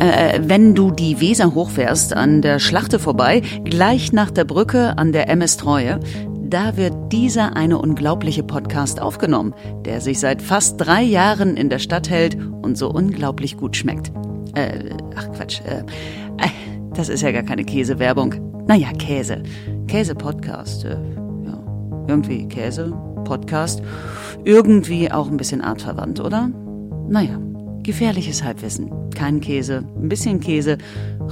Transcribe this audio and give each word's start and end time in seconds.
Äh, 0.00 0.40
wenn 0.42 0.74
du 0.74 0.90
die 0.90 1.20
Weser 1.20 1.54
hochfährst, 1.54 2.14
an 2.14 2.40
der 2.40 2.58
Schlachte 2.58 2.98
vorbei, 2.98 3.42
gleich 3.64 4.12
nach 4.12 4.30
der 4.30 4.44
Brücke 4.44 4.96
an 4.96 5.12
der 5.12 5.28
MS 5.28 5.58
Treue, 5.58 6.00
da 6.40 6.78
wird 6.78 7.12
dieser 7.12 7.54
eine 7.54 7.78
unglaubliche 7.78 8.42
Podcast 8.42 9.00
aufgenommen, 9.00 9.54
der 9.84 10.00
sich 10.00 10.18
seit 10.18 10.40
fast 10.40 10.80
drei 10.80 11.02
Jahren 11.02 11.56
in 11.56 11.68
der 11.68 11.78
Stadt 11.78 12.08
hält 12.08 12.36
und 12.62 12.78
so 12.78 12.90
unglaublich 12.90 13.58
gut 13.58 13.76
schmeckt. 13.76 14.10
Äh, 14.54 14.90
ach 15.16 15.30
Quatsch, 15.32 15.60
äh, 15.66 15.80
äh 16.42 16.48
das 16.94 17.10
ist 17.10 17.20
ja 17.20 17.30
gar 17.30 17.42
keine 17.42 17.64
Käsewerbung. 17.64 18.34
Naja, 18.66 18.88
Käse. 18.98 19.42
Käse-Podcast. 19.86 20.86
Äh, 20.86 20.96
ja, 21.44 21.62
irgendwie 22.08 22.48
Käse, 22.48 22.92
Podcast. 23.24 23.82
Irgendwie 24.44 25.12
auch 25.12 25.30
ein 25.30 25.36
bisschen 25.36 25.60
artverwandt, 25.60 26.20
oder? 26.20 26.50
Naja, 27.08 27.38
gefährliches 27.82 28.42
Halbwissen. 28.42 28.90
Kein 29.10 29.40
Käse, 29.40 29.84
ein 29.96 30.08
bisschen 30.08 30.40
Käse, 30.40 30.78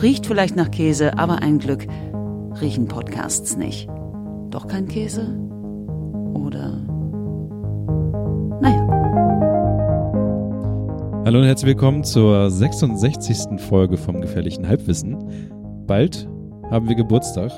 riecht 0.00 0.26
vielleicht 0.26 0.56
nach 0.56 0.70
Käse, 0.70 1.18
aber 1.18 1.42
ein 1.42 1.58
Glück 1.58 1.86
riechen 2.60 2.86
Podcasts 2.88 3.56
nicht. 3.56 3.88
Doch 4.50 4.66
kein 4.66 4.88
Käse? 4.88 5.38
Oder? 6.34 6.78
Naja. 8.60 8.86
Hallo 11.24 11.40
und 11.40 11.44
herzlich 11.44 11.68
willkommen 11.68 12.04
zur 12.04 12.50
66. 12.50 13.60
Folge 13.60 13.96
vom 13.96 14.20
Gefährlichen 14.20 14.66
Halbwissen. 14.66 15.16
Bald 15.86 16.28
haben 16.70 16.88
wir 16.88 16.96
Geburtstag. 16.96 17.52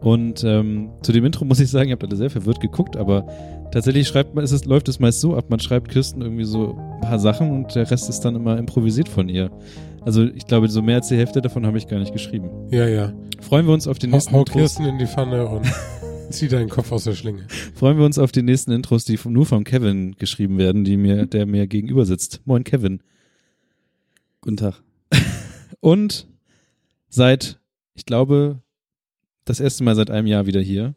Und 0.00 0.44
ähm, 0.44 0.90
zu 1.02 1.12
dem 1.12 1.24
Intro 1.24 1.44
muss 1.44 1.60
ich 1.60 1.70
sagen, 1.70 1.88
ihr 1.88 1.92
habt 1.92 2.04
alle 2.04 2.16
sehr 2.16 2.30
verwirrt 2.30 2.60
geguckt, 2.60 2.96
aber 2.96 3.26
tatsächlich 3.72 4.06
schreibt 4.06 4.34
man, 4.34 4.44
ist 4.44 4.52
es, 4.52 4.64
läuft 4.64 4.88
es 4.88 5.00
meist 5.00 5.20
so 5.20 5.36
ab, 5.36 5.46
man 5.48 5.58
schreibt 5.60 5.90
Kirsten 5.90 6.22
irgendwie 6.22 6.44
so 6.44 6.76
ein 6.76 7.00
paar 7.00 7.18
Sachen 7.18 7.50
und 7.50 7.74
der 7.74 7.90
Rest 7.90 8.08
ist 8.08 8.20
dann 8.20 8.36
immer 8.36 8.58
improvisiert 8.58 9.08
von 9.08 9.28
ihr. 9.28 9.50
Also 10.02 10.24
ich 10.24 10.46
glaube, 10.46 10.68
so 10.68 10.82
mehr 10.82 10.96
als 10.96 11.08
die 11.08 11.16
Hälfte 11.16 11.42
davon 11.42 11.66
habe 11.66 11.78
ich 11.78 11.88
gar 11.88 11.98
nicht 11.98 12.12
geschrieben. 12.12 12.50
Ja, 12.70 12.86
ja. 12.86 13.12
Freuen 13.40 13.66
wir 13.66 13.74
uns 13.74 13.88
auf 13.88 13.98
die 13.98 14.06
nächsten 14.06 14.32
Haut 14.32 14.50
Kirsten 14.50 14.84
in 14.84 14.98
die 14.98 15.06
Pfanne 15.06 15.46
und 15.48 15.66
Zieh 16.30 16.48
deinen 16.48 16.68
Kopf 16.68 16.92
aus 16.92 17.04
der 17.04 17.14
Schlinge. 17.14 17.46
Freuen 17.74 17.98
wir 17.98 18.04
uns 18.04 18.18
auf 18.18 18.32
die 18.32 18.42
nächsten 18.42 18.72
Intros, 18.72 19.04
die 19.04 19.18
nur 19.28 19.46
von 19.46 19.64
Kevin 19.64 20.16
geschrieben 20.16 20.58
werden, 20.58 20.84
die 20.84 20.96
mir, 20.96 21.26
der 21.26 21.46
mir 21.46 21.66
gegenüber 21.66 22.04
sitzt. 22.04 22.40
Moin 22.44 22.64
Kevin. 22.64 23.00
Guten 24.40 24.56
Tag. 24.56 24.82
Und 25.80 26.26
seit, 27.08 27.60
ich 27.94 28.06
glaube, 28.06 28.60
das 29.46 29.60
erste 29.60 29.84
Mal 29.84 29.94
seit 29.94 30.10
einem 30.10 30.26
Jahr 30.26 30.44
wieder 30.44 30.60
hier. 30.60 30.94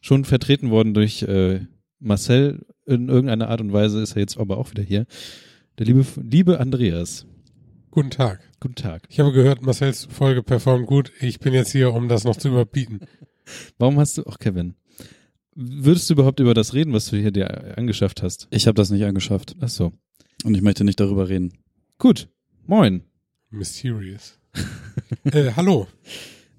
Schon 0.00 0.24
vertreten 0.24 0.70
worden 0.70 0.94
durch 0.94 1.22
äh, 1.22 1.60
Marcel. 2.00 2.66
In 2.84 3.08
irgendeiner 3.08 3.48
Art 3.48 3.60
und 3.60 3.72
Weise 3.72 4.02
ist 4.02 4.16
er 4.16 4.20
jetzt 4.20 4.38
aber 4.38 4.58
auch 4.58 4.72
wieder 4.72 4.82
hier. 4.82 5.06
Der 5.78 5.86
liebe, 5.86 6.04
liebe 6.20 6.58
Andreas. 6.58 7.26
Guten 7.92 8.10
Tag. 8.10 8.40
Guten 8.58 8.74
Tag. 8.74 9.02
Ich 9.08 9.20
habe 9.20 9.32
gehört, 9.32 9.62
Marcels 9.62 10.08
Folge 10.10 10.42
performt 10.42 10.86
gut. 10.86 11.12
Ich 11.20 11.38
bin 11.38 11.54
jetzt 11.54 11.70
hier, 11.70 11.92
um 11.92 12.08
das 12.08 12.24
noch 12.24 12.36
zu 12.36 12.48
überbieten. 12.48 13.00
Warum 13.78 13.98
hast 14.00 14.18
du, 14.18 14.24
ach 14.26 14.38
Kevin, 14.38 14.74
würdest 15.54 16.08
du 16.08 16.14
überhaupt 16.14 16.40
über 16.40 16.54
das 16.54 16.74
reden, 16.74 16.92
was 16.92 17.06
du 17.06 17.16
hier 17.16 17.30
dir 17.30 17.76
angeschafft 17.76 18.22
hast? 18.22 18.48
Ich 18.50 18.66
habe 18.66 18.74
das 18.74 18.90
nicht 18.90 19.04
angeschafft. 19.04 19.54
Ach 19.60 19.68
so. 19.68 19.92
Und 20.44 20.54
ich 20.56 20.62
möchte 20.62 20.84
nicht 20.84 20.98
darüber 20.98 21.28
reden. 21.28 21.52
Gut. 21.98 22.28
Moin. 22.66 23.02
Mysterious. 23.50 24.38
äh, 25.24 25.52
hallo. 25.54 25.86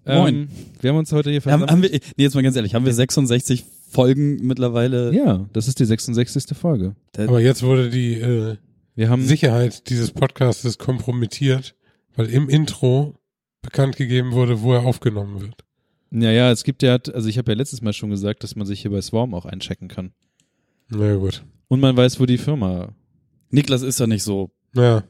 Moin. 0.06 0.36
Ähm, 0.36 0.48
wir 0.82 0.90
haben 0.90 0.98
uns 0.98 1.12
heute 1.12 1.32
hier 1.32 1.42
versammelt. 1.42 1.70
Haben, 1.72 1.84
haben 1.84 1.92
wir, 1.92 2.00
nee, 2.18 2.23
jetzt 2.23 2.36
mal 2.36 2.44
ganz 2.44 2.56
ehrlich, 2.56 2.76
haben 2.76 2.86
wir 2.86 2.94
66 2.94 3.66
Folgen 3.90 4.46
mittlerweile? 4.46 5.14
Ja, 5.14 5.48
das 5.54 5.68
ist 5.68 5.80
die 5.80 5.86
66. 5.86 6.58
Folge. 6.58 6.96
Aber 7.18 7.40
jetzt 7.40 7.64
wurde 7.64 7.90
die 7.90 8.16
äh, 8.16 8.58
wir 8.96 9.09
haben 9.09 9.24
Sicherheit 9.24 9.90
dieses 9.90 10.12
Podcastes 10.12 10.78
kompromittiert, 10.78 11.76
weil 12.16 12.28
im 12.28 12.48
Intro 12.48 13.16
bekannt 13.64 13.96
gegeben 13.96 14.34
wurde, 14.34 14.62
wo 14.62 14.74
er 14.74 14.86
aufgenommen 14.86 15.42
wird. 15.42 15.64
Naja, 16.12 16.52
es 16.52 16.64
gibt 16.64 16.84
ja, 16.84 17.00
also 17.12 17.28
ich 17.28 17.40
habe 17.40 17.52
ja 17.52 17.58
letztes 17.58 17.81
Mal 17.81 17.94
schon 17.94 18.12
gesagt, 18.12 18.44
dass 18.44 18.56
man 18.56 18.68
sich 18.68 18.81
hier 18.81 18.92
bei 18.92 19.02
Swarm 19.02 19.34
auch 19.34 19.46
einchecken 19.46 19.88
kann. 19.88 20.13
Na 20.90 21.08
ja, 21.08 21.16
gut. 21.16 21.44
Und 21.69 21.80
man 21.80 21.97
weiß, 21.97 22.19
wo 22.19 22.28
die 22.28 22.38
Firma. 22.38 22.94
Niklas 23.50 23.81
ist 23.81 24.00
ja 24.00 24.06
nicht 24.06 24.22
so. 24.22 24.52
Ja. 24.75 25.03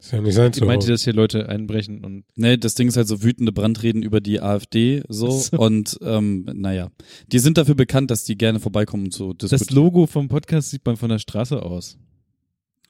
Ist 0.00 0.12
ja 0.12 0.20
nicht 0.22 0.34
sein 0.34 0.50
Ich 0.54 0.64
meinte, 0.64 0.86
dass 0.86 1.04
hier 1.04 1.12
Leute 1.12 1.48
einbrechen 1.48 2.02
und. 2.02 2.24
Nee, 2.34 2.56
das 2.56 2.74
Ding 2.74 2.88
ist 2.88 2.96
halt 2.96 3.06
so 3.06 3.22
wütende 3.22 3.52
Brandreden 3.52 4.02
über 4.02 4.22
die 4.22 4.40
AfD 4.40 5.02
so. 5.08 5.30
so. 5.30 5.58
Und 5.58 5.98
ähm, 6.02 6.46
naja. 6.54 6.90
Die 7.30 7.38
sind 7.38 7.58
dafür 7.58 7.74
bekannt, 7.74 8.10
dass 8.10 8.24
die 8.24 8.38
gerne 8.38 8.60
vorbeikommen 8.60 9.04
und 9.04 9.12
so. 9.12 9.34
Das 9.34 9.70
Logo 9.70 10.06
vom 10.06 10.28
Podcast 10.28 10.70
sieht 10.70 10.86
man 10.86 10.96
von 10.96 11.10
der 11.10 11.18
Straße 11.18 11.62
aus. 11.62 11.98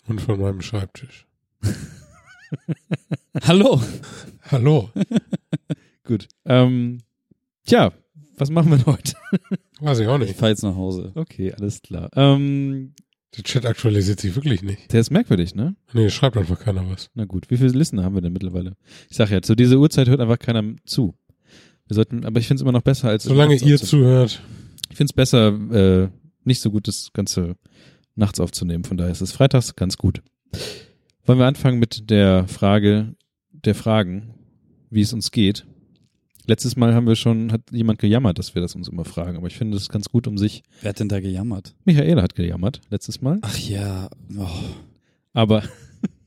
Und 0.06 0.20
von 0.20 0.40
meinem 0.40 0.60
Schreibtisch. 0.60 1.26
Hallo. 3.42 3.82
Hallo. 4.50 4.90
Gut. 6.04 6.28
Ähm, 6.44 6.98
Tja, 7.66 7.92
was 8.36 8.50
machen 8.50 8.70
wir 8.70 8.86
heute? 8.86 9.14
Weiß 9.80 9.98
ich 9.98 10.06
auch 10.06 10.18
nicht. 10.18 10.30
Ich 10.30 10.36
fahre 10.36 10.50
jetzt 10.50 10.62
nach 10.62 10.76
Hause. 10.76 11.12
Okay, 11.14 11.52
alles 11.52 11.82
klar. 11.82 12.08
Ähm, 12.14 12.94
der 13.36 13.44
Chat 13.44 13.64
aktualisiert 13.64 14.20
sich 14.20 14.34
wirklich 14.34 14.62
nicht. 14.62 14.92
Der 14.92 15.00
ist 15.00 15.10
merkwürdig, 15.10 15.54
ne? 15.54 15.76
Nee, 15.92 16.10
schreibt 16.10 16.36
einfach 16.36 16.58
keiner 16.58 16.88
was. 16.90 17.10
Na 17.14 17.24
gut, 17.24 17.50
wie 17.50 17.56
viele 17.56 17.70
Listener 17.70 18.02
haben 18.02 18.14
wir 18.14 18.22
denn 18.22 18.32
mittlerweile? 18.32 18.76
Ich 19.08 19.16
sag 19.16 19.30
ja, 19.30 19.40
zu 19.40 19.54
dieser 19.54 19.76
Uhrzeit 19.76 20.08
hört 20.08 20.20
einfach 20.20 20.38
keiner 20.38 20.64
zu. 20.84 21.14
Wir 21.86 21.94
sollten, 21.94 22.24
aber 22.24 22.40
ich 22.40 22.46
finde 22.46 22.60
es 22.60 22.62
immer 22.62 22.72
noch 22.72 22.82
besser 22.82 23.08
als. 23.08 23.24
Solange 23.24 23.56
ihr 23.56 23.78
zuhört. 23.78 24.42
Ich 24.90 24.96
finde 24.96 25.10
es 25.10 25.12
besser, 25.12 25.48
äh, 25.72 26.08
nicht 26.44 26.60
so 26.60 26.70
gut 26.70 26.88
das 26.88 27.10
Ganze 27.12 27.56
nachts 28.16 28.40
aufzunehmen. 28.40 28.84
Von 28.84 28.96
daher 28.96 29.12
ist 29.12 29.20
es 29.20 29.32
freitags 29.32 29.76
ganz 29.76 29.96
gut. 29.96 30.22
Wollen 31.24 31.38
wir 31.38 31.46
anfangen 31.46 31.78
mit 31.78 32.10
der 32.10 32.48
Frage 32.48 33.14
der 33.52 33.74
Fragen, 33.74 34.34
wie 34.90 35.02
es 35.02 35.12
uns 35.12 35.30
geht? 35.30 35.66
Letztes 36.50 36.74
Mal 36.74 36.94
haben 36.94 37.06
wir 37.06 37.14
schon, 37.14 37.52
hat 37.52 37.60
jemand 37.70 38.00
gejammert, 38.00 38.40
dass 38.40 38.56
wir 38.56 38.60
das 38.60 38.74
uns 38.74 38.88
immer 38.88 39.04
fragen, 39.04 39.36
aber 39.36 39.46
ich 39.46 39.56
finde 39.56 39.76
es 39.76 39.88
ganz 39.88 40.08
gut 40.08 40.26
um 40.26 40.36
sich. 40.36 40.64
Wer 40.80 40.88
hat 40.88 40.98
denn 40.98 41.08
da 41.08 41.20
gejammert? 41.20 41.76
Michaela 41.84 42.22
hat 42.22 42.34
gejammert, 42.34 42.80
letztes 42.90 43.20
Mal. 43.20 43.38
Ach 43.42 43.56
ja. 43.56 44.10
Oh. 44.36 44.48
Aber, 45.32 45.62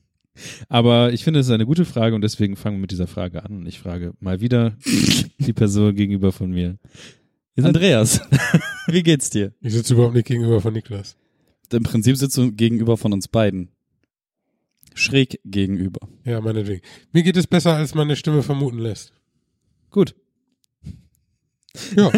aber 0.70 1.12
ich 1.12 1.24
finde 1.24 1.40
es 1.40 1.46
ist 1.48 1.52
eine 1.52 1.66
gute 1.66 1.84
Frage 1.84 2.14
und 2.14 2.22
deswegen 2.22 2.56
fangen 2.56 2.78
wir 2.78 2.80
mit 2.80 2.90
dieser 2.90 3.06
Frage 3.06 3.44
an 3.44 3.58
und 3.58 3.66
ich 3.66 3.78
frage 3.78 4.14
mal 4.18 4.40
wieder 4.40 4.78
die 5.40 5.52
Person 5.52 5.94
gegenüber 5.94 6.32
von 6.32 6.50
mir. 6.52 6.78
Andreas, 7.58 8.22
wie 8.86 9.02
geht's 9.02 9.28
dir? 9.28 9.52
Ich 9.60 9.74
sitze 9.74 9.92
überhaupt 9.92 10.14
nicht 10.14 10.26
gegenüber 10.26 10.62
von 10.62 10.72
Niklas. 10.72 11.18
Im 11.70 11.82
Prinzip 11.82 12.16
sitzt 12.16 12.38
du 12.38 12.50
gegenüber 12.50 12.96
von 12.96 13.12
uns 13.12 13.28
beiden. 13.28 13.68
Schräg 14.94 15.38
gegenüber. 15.44 16.08
Ja, 16.24 16.40
meinetwegen. 16.40 16.80
Mir 17.12 17.24
geht 17.24 17.36
es 17.36 17.46
besser, 17.46 17.74
als 17.74 17.94
meine 17.94 18.16
Stimme 18.16 18.42
vermuten 18.42 18.78
lässt. 18.78 19.12
Gut. 19.94 20.16
Ja. 21.96 22.12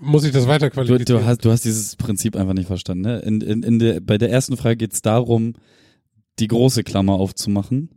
Muss 0.00 0.24
ich 0.24 0.32
das 0.32 0.48
weiter 0.48 0.70
qualifizieren? 0.70 1.04
Du, 1.04 1.24
du, 1.24 1.24
hast, 1.24 1.44
du 1.44 1.50
hast 1.52 1.64
dieses 1.64 1.94
Prinzip 1.94 2.34
einfach 2.34 2.52
nicht 2.52 2.66
verstanden. 2.66 3.02
Ne? 3.02 3.18
In, 3.20 3.40
in, 3.40 3.62
in 3.62 3.78
der, 3.78 4.00
bei 4.00 4.18
der 4.18 4.30
ersten 4.30 4.56
Frage 4.56 4.76
geht 4.76 4.92
es 4.92 5.02
darum, 5.02 5.54
die 6.40 6.48
große 6.48 6.82
Klammer 6.82 7.12
aufzumachen. 7.14 7.90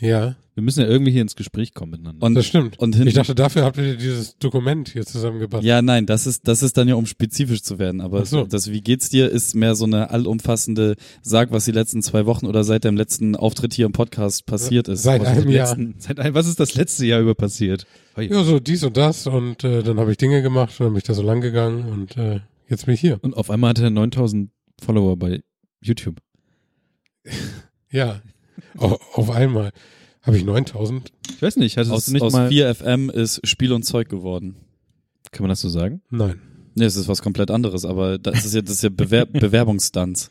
Ja. 0.00 0.36
Wir 0.54 0.62
müssen 0.62 0.80
ja 0.80 0.86
irgendwie 0.86 1.10
hier 1.10 1.22
ins 1.22 1.34
Gespräch 1.34 1.74
kommen 1.74 1.92
miteinander. 1.92 2.24
Und, 2.24 2.34
das 2.34 2.46
stimmt. 2.46 2.78
Und 2.78 2.96
ich 2.96 3.14
dachte, 3.14 3.34
dafür 3.34 3.64
habt 3.64 3.76
ihr 3.76 3.96
dieses 3.96 4.38
Dokument 4.38 4.88
hier 4.88 5.04
zusammengebracht. 5.04 5.64
Ja, 5.64 5.82
nein, 5.82 6.06
das 6.06 6.28
ist, 6.28 6.46
das 6.46 6.62
ist 6.62 6.76
dann 6.76 6.86
ja, 6.86 6.94
um 6.94 7.06
spezifisch 7.06 7.62
zu 7.62 7.80
werden. 7.80 8.00
Aber 8.00 8.24
so. 8.24 8.44
das 8.44 8.70
Wie 8.70 8.80
geht's 8.80 9.08
dir 9.08 9.28
ist 9.28 9.54
mehr 9.54 9.74
so 9.74 9.84
eine 9.84 10.10
allumfassende 10.10 10.94
Sag, 11.22 11.50
was 11.50 11.64
die 11.64 11.72
letzten 11.72 12.02
zwei 12.02 12.24
Wochen 12.26 12.46
oder 12.46 12.62
seit 12.62 12.84
deinem 12.84 12.96
letzten 12.96 13.34
Auftritt 13.34 13.74
hier 13.74 13.86
im 13.86 13.92
Podcast 13.92 14.46
passiert 14.46 14.86
ist. 14.86 15.02
Seit 15.02 15.24
einem 15.24 15.50
Jahr. 15.50 15.68
Letzten, 15.76 15.94
seit 15.98 16.20
einem, 16.20 16.34
was 16.34 16.46
ist 16.46 16.60
das 16.60 16.74
letzte 16.76 17.04
Jahr 17.04 17.20
über 17.20 17.34
passiert? 17.34 17.86
Ja, 18.16 18.44
so 18.44 18.60
dies 18.60 18.84
und 18.84 18.96
das 18.96 19.26
und 19.26 19.64
äh, 19.64 19.82
dann 19.82 19.98
habe 19.98 20.12
ich 20.12 20.18
Dinge 20.18 20.40
gemacht 20.40 20.78
und 20.78 20.86
dann 20.86 20.92
bin 20.92 20.98
ich 20.98 21.04
da 21.04 21.14
so 21.14 21.22
lang 21.22 21.40
gegangen 21.40 21.88
und 21.88 22.16
äh, 22.16 22.40
jetzt 22.68 22.86
bin 22.86 22.94
ich 22.94 23.00
hier. 23.00 23.18
Und 23.22 23.36
auf 23.36 23.50
einmal 23.50 23.70
hatte 23.70 23.82
er 23.82 23.90
9000 23.90 24.50
Follower 24.80 25.16
bei 25.16 25.42
YouTube. 25.80 26.18
ja, 27.90 28.20
auf, 28.76 29.00
auf 29.16 29.30
einmal. 29.30 29.72
Habe 30.22 30.38
ich 30.38 30.44
9000? 30.44 31.12
Ich 31.34 31.42
weiß 31.42 31.56
nicht. 31.56 31.76
Hast 31.76 31.90
aus, 31.90 32.08
nicht 32.08 32.22
aus 32.22 32.32
mal 32.32 32.48
4FM 32.48 33.10
ist 33.10 33.46
Spiel 33.46 33.72
und 33.72 33.82
Zeug 33.82 34.08
geworden. 34.08 34.56
Kann 35.32 35.42
man 35.42 35.50
das 35.50 35.60
so 35.60 35.68
sagen? 35.68 36.00
Nein. 36.10 36.40
Nee, 36.74 36.86
es 36.86 36.96
ist 36.96 37.08
was 37.08 37.22
komplett 37.22 37.50
anderes, 37.50 37.84
aber 37.84 38.18
das 38.18 38.44
ist 38.44 38.54
ja, 38.54 38.62
das 38.62 38.76
ist 38.76 38.82
ja 38.82 38.88
Bewer 38.88 39.26
Bewerbungsstunts. 39.32 40.30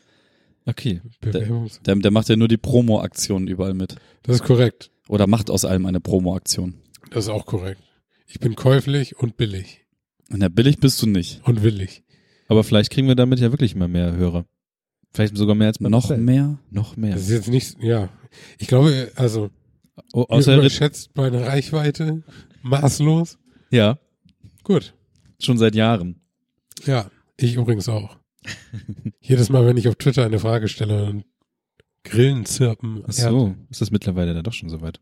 Okay. 0.66 1.00
Bewerbungs 1.20 1.80
der, 1.86 1.96
der, 1.96 2.10
macht 2.10 2.28
ja 2.28 2.36
nur 2.36 2.48
die 2.48 2.56
Promo-Aktionen 2.56 3.48
überall 3.48 3.74
mit. 3.74 3.96
Das 4.22 4.36
ist 4.36 4.44
korrekt. 4.44 4.90
Oder 5.08 5.26
macht 5.26 5.50
aus 5.50 5.64
allem 5.64 5.86
eine 5.86 6.00
Promo-Aktion. 6.00 6.74
Das 7.10 7.24
ist 7.24 7.30
auch 7.30 7.46
korrekt. 7.46 7.80
Ich 8.26 8.40
bin 8.40 8.56
käuflich 8.56 9.16
und 9.16 9.36
billig. 9.36 9.84
Na, 10.28 10.48
billig 10.48 10.78
bist 10.78 11.00
du 11.02 11.06
nicht. 11.06 11.40
Und 11.44 11.62
willig. 11.62 12.02
Aber 12.48 12.64
vielleicht 12.64 12.90
kriegen 12.90 13.08
wir 13.08 13.14
damit 13.14 13.40
ja 13.40 13.52
wirklich 13.52 13.74
mal 13.74 13.88
mehr 13.88 14.16
Hörer. 14.16 14.46
Vielleicht 15.14 15.36
sogar 15.36 15.54
mehr 15.54 15.68
als 15.68 15.78
bei 15.78 15.88
Noch 15.88 16.14
mehr? 16.16 16.58
Noch 16.70 16.96
mehr. 16.96 17.12
Das 17.12 17.22
ist 17.22 17.30
jetzt 17.30 17.48
nicht, 17.48 17.82
ja. 17.82 18.08
Ich 18.58 18.66
glaube, 18.66 19.12
also, 19.14 19.50
Oh, 20.12 20.22
außer 20.22 20.56
überschätzt 20.56 21.10
meine 21.14 21.46
Reichweite 21.46 22.24
maßlos. 22.62 23.38
Ja. 23.70 23.98
Gut. 24.64 24.94
Schon 25.38 25.58
seit 25.58 25.74
Jahren. 25.74 26.20
Ja, 26.84 27.10
ich 27.36 27.54
übrigens 27.54 27.88
auch. 27.88 28.16
Jedes 29.20 29.50
Mal, 29.50 29.66
wenn 29.66 29.76
ich 29.76 29.88
auf 29.88 29.94
Twitter 29.94 30.24
eine 30.24 30.38
Frage 30.38 30.68
stelle 30.68 31.04
und 31.06 31.24
Grillen 32.02 32.44
zirpen. 32.44 33.02
Ach 33.06 33.12
so, 33.12 33.54
ist 33.70 33.80
das 33.80 33.90
mittlerweile 33.90 34.34
dann 34.34 34.42
doch 34.44 34.52
schon 34.52 34.68
soweit? 34.68 35.00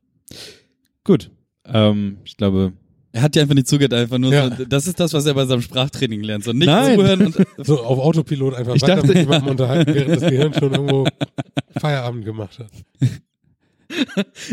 Gut. 1.05 1.31
Ähm, 1.65 2.19
ich 2.25 2.37
glaube, 2.37 2.75
er 3.13 3.23
hat 3.23 3.35
dir 3.35 3.43
einfach 3.43 3.55
nicht 3.55 3.69
zugehört, 3.69 3.93
einfach 3.95 4.19
nur 4.19 4.33
ja. 4.33 4.55
so, 4.55 4.65
das 4.65 4.87
ist 4.87 4.99
das, 4.99 5.13
was 5.13 5.27
er 5.27 5.35
bei 5.35 5.45
seinem 5.45 5.63
Sprachtraining 5.63 6.23
lernt. 6.23 6.45
So 6.45 6.53
nicht 6.53 6.67
Nein. 6.67 6.99
zuhören 6.99 7.27
und 7.27 7.37
so 7.59 7.81
auf 7.83 7.99
Autopilot 7.99 8.55
einfach 8.55 8.75
ich 8.75 8.83
weiter 8.83 8.97
dachte, 8.97 9.09
mit 9.09 9.17
jemandem 9.19 9.51
unterhalten, 9.51 9.95
während 9.95 10.23
das 10.23 10.31
Gehirn 10.31 10.55
schon 10.55 10.73
irgendwo 10.73 11.07
Feierabend 11.79 12.25
gemacht 12.25 12.59
hat. 12.59 12.71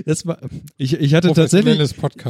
Das 0.06 0.25
war, 0.25 0.38
ich, 0.75 1.00
ich 1.00 1.13
hatte 1.13 1.31
tatsächlich, 1.31 1.79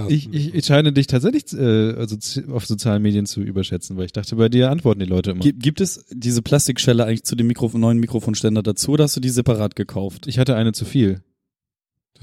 ich, 0.09 0.31
ich, 0.31 0.53
ich 0.53 0.65
scheine 0.65 0.93
dich 0.93 1.07
tatsächlich 1.07 1.51
äh, 1.53 1.93
also 1.93 2.15
auf 2.51 2.67
sozialen 2.67 3.01
Medien 3.01 3.25
zu 3.25 3.41
überschätzen, 3.41 3.97
weil 3.97 4.05
ich 4.05 4.11
dachte, 4.11 4.35
bei 4.35 4.47
dir 4.47 4.69
antworten 4.69 4.99
die 4.99 5.07
Leute 5.07 5.31
immer. 5.31 5.39
Gibt, 5.39 5.63
gibt 5.63 5.81
es 5.81 6.05
diese 6.11 6.43
Plastikschelle 6.43 7.05
eigentlich 7.05 7.23
zu 7.23 7.35
dem 7.35 7.47
Mikrofon, 7.47 7.81
neuen 7.81 7.97
Mikrofonständer 7.97 8.61
dazu 8.61 8.91
oder 8.91 9.05
hast 9.05 9.15
du 9.15 9.21
die 9.21 9.29
separat 9.29 9.75
gekauft? 9.75 10.27
Ich 10.27 10.37
hatte 10.37 10.55
eine 10.55 10.71
zu 10.71 10.85
viel. 10.85 11.21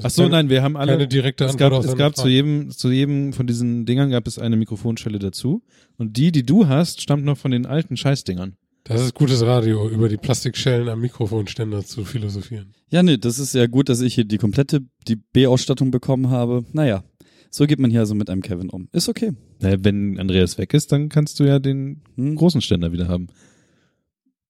Ach 0.03 0.11
so, 0.11 0.29
nein, 0.29 0.51
wir 0.51 0.63
haben 0.63 0.77
alle. 0.77 0.93
Keine 0.93 1.09
direkte 1.09 1.45
es 1.45 1.57
gab, 1.57 1.73
es 1.73 1.97
gab 1.97 2.17
zu 2.17 2.29
jedem, 2.29 2.71
zu 2.71 2.91
jedem 2.91 3.33
von 3.33 3.47
diesen 3.47 3.87
Dingern 3.87 4.11
gab 4.11 4.27
es 4.27 4.39
eine 4.39 4.57
Mikrofonstelle 4.57 5.19
dazu. 5.19 5.63
Und 5.97 6.17
die, 6.17 6.33
die 6.33 6.45
du 6.45 6.69
hast, 6.69 7.01
stammt 7.01 7.25
noch 7.25 7.39
von 7.39 7.51
den 7.51 7.67
alten 7.67 7.97
Scheißdingern. 7.97 8.57
Das 8.85 9.01
ist 9.01 9.15
gutes 9.15 9.43
Radio, 9.43 9.89
über 9.89 10.09
die 10.09 10.17
Plastikschellen 10.17 10.89
am 10.89 11.01
Mikrofonständer 11.01 11.85
zu 11.85 12.05
philosophieren. 12.05 12.73
Ja, 12.89 13.03
nee, 13.03 13.17
das 13.17 13.41
ist 13.41 13.53
ja 13.53 13.67
gut, 13.67 13.89
dass 13.89 14.01
ich 14.01 14.15
hier 14.15 14.25
die 14.25 14.39
komplette, 14.39 14.81
die 15.09 15.17
B-Ausstattung 15.17 15.91
bekommen 15.91 16.31
habe. 16.31 16.65
Naja, 16.73 17.03
so 17.51 17.67
geht 17.67 17.81
man 17.81 17.91
hier 17.91 18.01
also 18.01 18.15
mit 18.15 18.31
einem 18.31 18.43
Kevin 18.43 18.71
um. 18.71 18.89
Ist 18.93 19.09
okay. 19.09 19.33
Naja, 19.61 19.79
wenn 19.81 20.21
Andreas 20.21 20.57
weg 20.57 20.73
ist, 20.73 20.93
dann 20.93 21.09
kannst 21.09 21.41
du 21.41 21.45
ja 21.45 21.59
den 21.59 22.03
hm? 22.15 22.37
großen 22.37 22.61
Ständer 22.61 22.93
wieder 22.93 23.09
haben. 23.09 23.27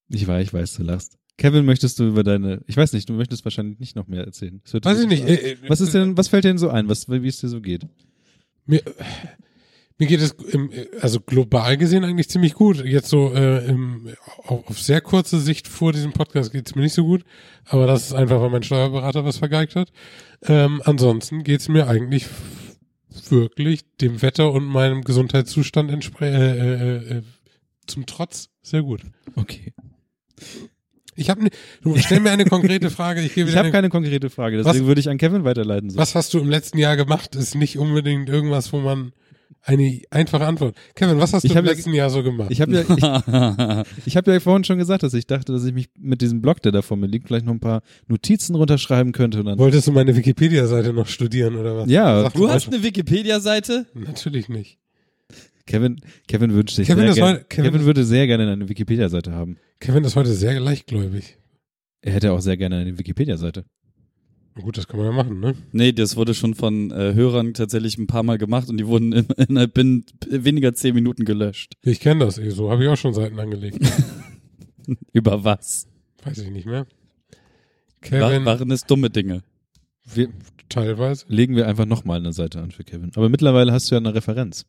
Ich 0.08 0.26
weiß, 0.26 0.48
ich 0.48 0.52
weiß, 0.52 0.74
du 0.74 0.82
lachst. 0.82 1.16
Kevin, 1.38 1.66
möchtest 1.66 1.98
du 1.98 2.08
über 2.08 2.22
deine, 2.22 2.62
ich 2.66 2.76
weiß 2.76 2.92
nicht, 2.94 3.08
du 3.08 3.12
möchtest 3.12 3.44
wahrscheinlich 3.44 3.78
nicht 3.78 3.94
noch 3.94 4.06
mehr 4.06 4.24
erzählen. 4.24 4.60
Weiß 4.72 5.00
ich 5.00 5.06
nicht. 5.06 5.24
Äh, 5.24 5.52
äh, 5.52 5.56
was 5.68 5.80
ist 5.80 5.92
denn, 5.92 6.16
was 6.16 6.28
fällt 6.28 6.44
dir 6.44 6.48
denn 6.48 6.58
so 6.58 6.70
ein, 6.70 6.88
was, 6.88 7.08
wie 7.08 7.26
es 7.26 7.40
dir 7.40 7.48
so 7.48 7.60
geht? 7.60 7.86
Mir, 8.64 8.82
mir 9.98 10.06
geht 10.06 10.20
es 10.20 10.32
im, 10.32 10.70
also 11.00 11.20
global 11.20 11.76
gesehen 11.76 12.04
eigentlich 12.04 12.28
ziemlich 12.28 12.54
gut. 12.54 12.84
Jetzt 12.84 13.08
so 13.08 13.32
äh, 13.34 13.66
im, 13.66 14.08
auf, 14.44 14.66
auf 14.68 14.80
sehr 14.80 15.00
kurze 15.02 15.38
Sicht 15.38 15.68
vor 15.68 15.92
diesem 15.92 16.12
Podcast 16.12 16.52
geht 16.52 16.66
es 16.66 16.74
mir 16.74 16.82
nicht 16.82 16.94
so 16.94 17.04
gut, 17.04 17.24
aber 17.66 17.86
das 17.86 18.06
ist 18.06 18.12
einfach, 18.14 18.40
weil 18.40 18.50
mein 18.50 18.62
Steuerberater 18.62 19.24
was 19.24 19.38
vergeigt 19.38 19.76
hat. 19.76 19.92
Ähm, 20.42 20.80
ansonsten 20.84 21.44
geht 21.44 21.60
es 21.60 21.68
mir 21.68 21.86
eigentlich 21.86 22.26
wirklich 23.30 23.84
dem 24.00 24.22
Wetter 24.22 24.52
und 24.52 24.64
meinem 24.64 25.02
Gesundheitszustand 25.02 25.90
entsprechend 25.90 26.40
äh, 26.40 26.96
äh, 26.96 27.18
äh, 27.18 27.22
zum 27.86 28.06
Trotz 28.06 28.50
sehr 28.62 28.82
gut. 28.82 29.02
Okay. 29.34 29.72
Ich 31.16 31.30
habe, 31.30 31.44
ne, 31.44 31.50
du 31.82 31.96
stell 31.96 32.20
mir 32.20 32.30
eine 32.30 32.44
konkrete 32.44 32.90
Frage. 32.90 33.22
Ich, 33.22 33.36
ich 33.36 33.56
habe 33.56 33.70
keine 33.70 33.88
konkrete 33.88 34.30
Frage, 34.30 34.58
deswegen 34.58 34.80
was, 34.80 34.86
würde 34.86 35.00
ich 35.00 35.08
an 35.08 35.18
Kevin 35.18 35.44
weiterleiten. 35.44 35.90
So. 35.90 35.98
Was 35.98 36.14
hast 36.14 36.34
du 36.34 36.38
im 36.38 36.50
letzten 36.50 36.78
Jahr 36.78 36.96
gemacht? 36.96 37.34
Ist 37.34 37.54
nicht 37.54 37.78
unbedingt 37.78 38.28
irgendwas, 38.28 38.72
wo 38.72 38.78
man 38.78 39.12
eine 39.66 40.00
einfache 40.10 40.46
Antwort. 40.46 40.76
Kevin, 40.94 41.18
was 41.18 41.32
hast 41.32 41.48
du 41.48 41.52
im 41.52 41.64
letzten 41.64 41.90
ja, 41.90 41.96
Jahr 41.96 42.10
so 42.10 42.22
gemacht? 42.22 42.50
Ich 42.50 42.60
habe 42.60 42.72
ja, 42.72 42.82
ich, 42.82 43.86
ich 44.06 44.16
habe 44.16 44.32
ja 44.32 44.40
vorhin 44.40 44.62
schon 44.64 44.78
gesagt, 44.78 45.02
dass 45.02 45.12
ich 45.12 45.26
dachte, 45.26 45.52
dass 45.52 45.64
ich 45.64 45.74
mich 45.74 45.88
mit 45.98 46.20
diesem 46.20 46.40
Blog, 46.40 46.62
der 46.62 46.70
da 46.70 46.82
vor 46.82 46.96
mir 46.96 47.06
liegt, 47.06 47.26
vielleicht 47.26 47.46
noch 47.46 47.52
ein 47.52 47.60
paar 47.60 47.82
Notizen 48.06 48.54
runterschreiben 48.54 49.12
könnte. 49.12 49.40
Und 49.40 49.46
dann 49.46 49.58
Wolltest 49.58 49.88
du 49.88 49.92
meine 49.92 50.14
Wikipedia-Seite 50.14 50.92
noch 50.92 51.08
studieren 51.08 51.56
oder 51.56 51.76
was? 51.76 51.90
Ja. 51.90 52.22
Sag 52.22 52.34
du 52.34 52.48
hast 52.48 52.68
eine 52.68 52.82
Wikipedia-Seite? 52.82 53.86
Natürlich 53.94 54.48
nicht. 54.48 54.78
Kevin, 55.66 56.00
Kevin 56.28 56.54
wünscht 56.54 56.76
sich 56.76 56.86
Kevin, 56.86 57.12
sehr 57.12 57.14
gerne, 57.14 57.44
Kevin, 57.48 57.72
Kevin 57.72 57.86
würde 57.86 58.04
sehr 58.04 58.26
gerne 58.26 58.50
eine 58.50 58.68
Wikipedia-Seite 58.68 59.32
haben. 59.32 59.56
Kevin 59.80 60.04
ist 60.04 60.16
heute 60.16 60.32
sehr 60.32 60.58
leichtgläubig. 60.60 61.38
Er 62.02 62.12
hätte 62.12 62.32
auch 62.32 62.40
sehr 62.40 62.56
gerne 62.56 62.76
eine 62.76 62.98
Wikipedia-Seite. 62.98 63.64
Gut, 64.54 64.78
das 64.78 64.88
kann 64.88 64.98
man 64.98 65.06
ja 65.06 65.12
machen, 65.12 65.40
ne? 65.40 65.54
Nee, 65.72 65.92
das 65.92 66.16
wurde 66.16 66.32
schon 66.32 66.54
von 66.54 66.90
äh, 66.90 67.12
Hörern 67.12 67.52
tatsächlich 67.52 67.98
ein 67.98 68.06
paar 68.06 68.22
Mal 68.22 68.38
gemacht 68.38 68.70
und 68.70 68.78
die 68.78 68.86
wurden 68.86 69.12
in, 69.12 69.26
innerhalb 69.48 69.74
binnen 69.74 70.04
weniger 70.30 70.72
zehn 70.72 70.94
Minuten 70.94 71.24
gelöscht. 71.24 71.74
Ich 71.82 72.00
kenne 72.00 72.24
das, 72.24 72.38
eh, 72.38 72.50
so 72.50 72.70
habe 72.70 72.84
ich 72.84 72.88
auch 72.88 72.96
schon 72.96 73.12
Seiten 73.12 73.38
angelegt. 73.38 73.78
Über 75.12 75.44
was? 75.44 75.88
Weiß 76.22 76.38
ich 76.38 76.50
nicht 76.50 76.66
mehr. 76.66 76.86
Kevin. 78.00 78.44
War, 78.44 78.58
waren 78.60 78.70
es 78.70 78.84
dumme 78.84 79.10
Dinge? 79.10 79.42
Wir, 80.04 80.28
teilweise. 80.68 81.26
Legen 81.28 81.56
wir 81.56 81.66
einfach 81.66 81.86
nochmal 81.86 82.20
eine 82.20 82.32
Seite 82.32 82.60
an 82.62 82.70
für 82.70 82.84
Kevin. 82.84 83.10
Aber 83.14 83.28
mittlerweile 83.28 83.72
hast 83.72 83.90
du 83.90 83.96
ja 83.96 83.98
eine 83.98 84.14
Referenz. 84.14 84.64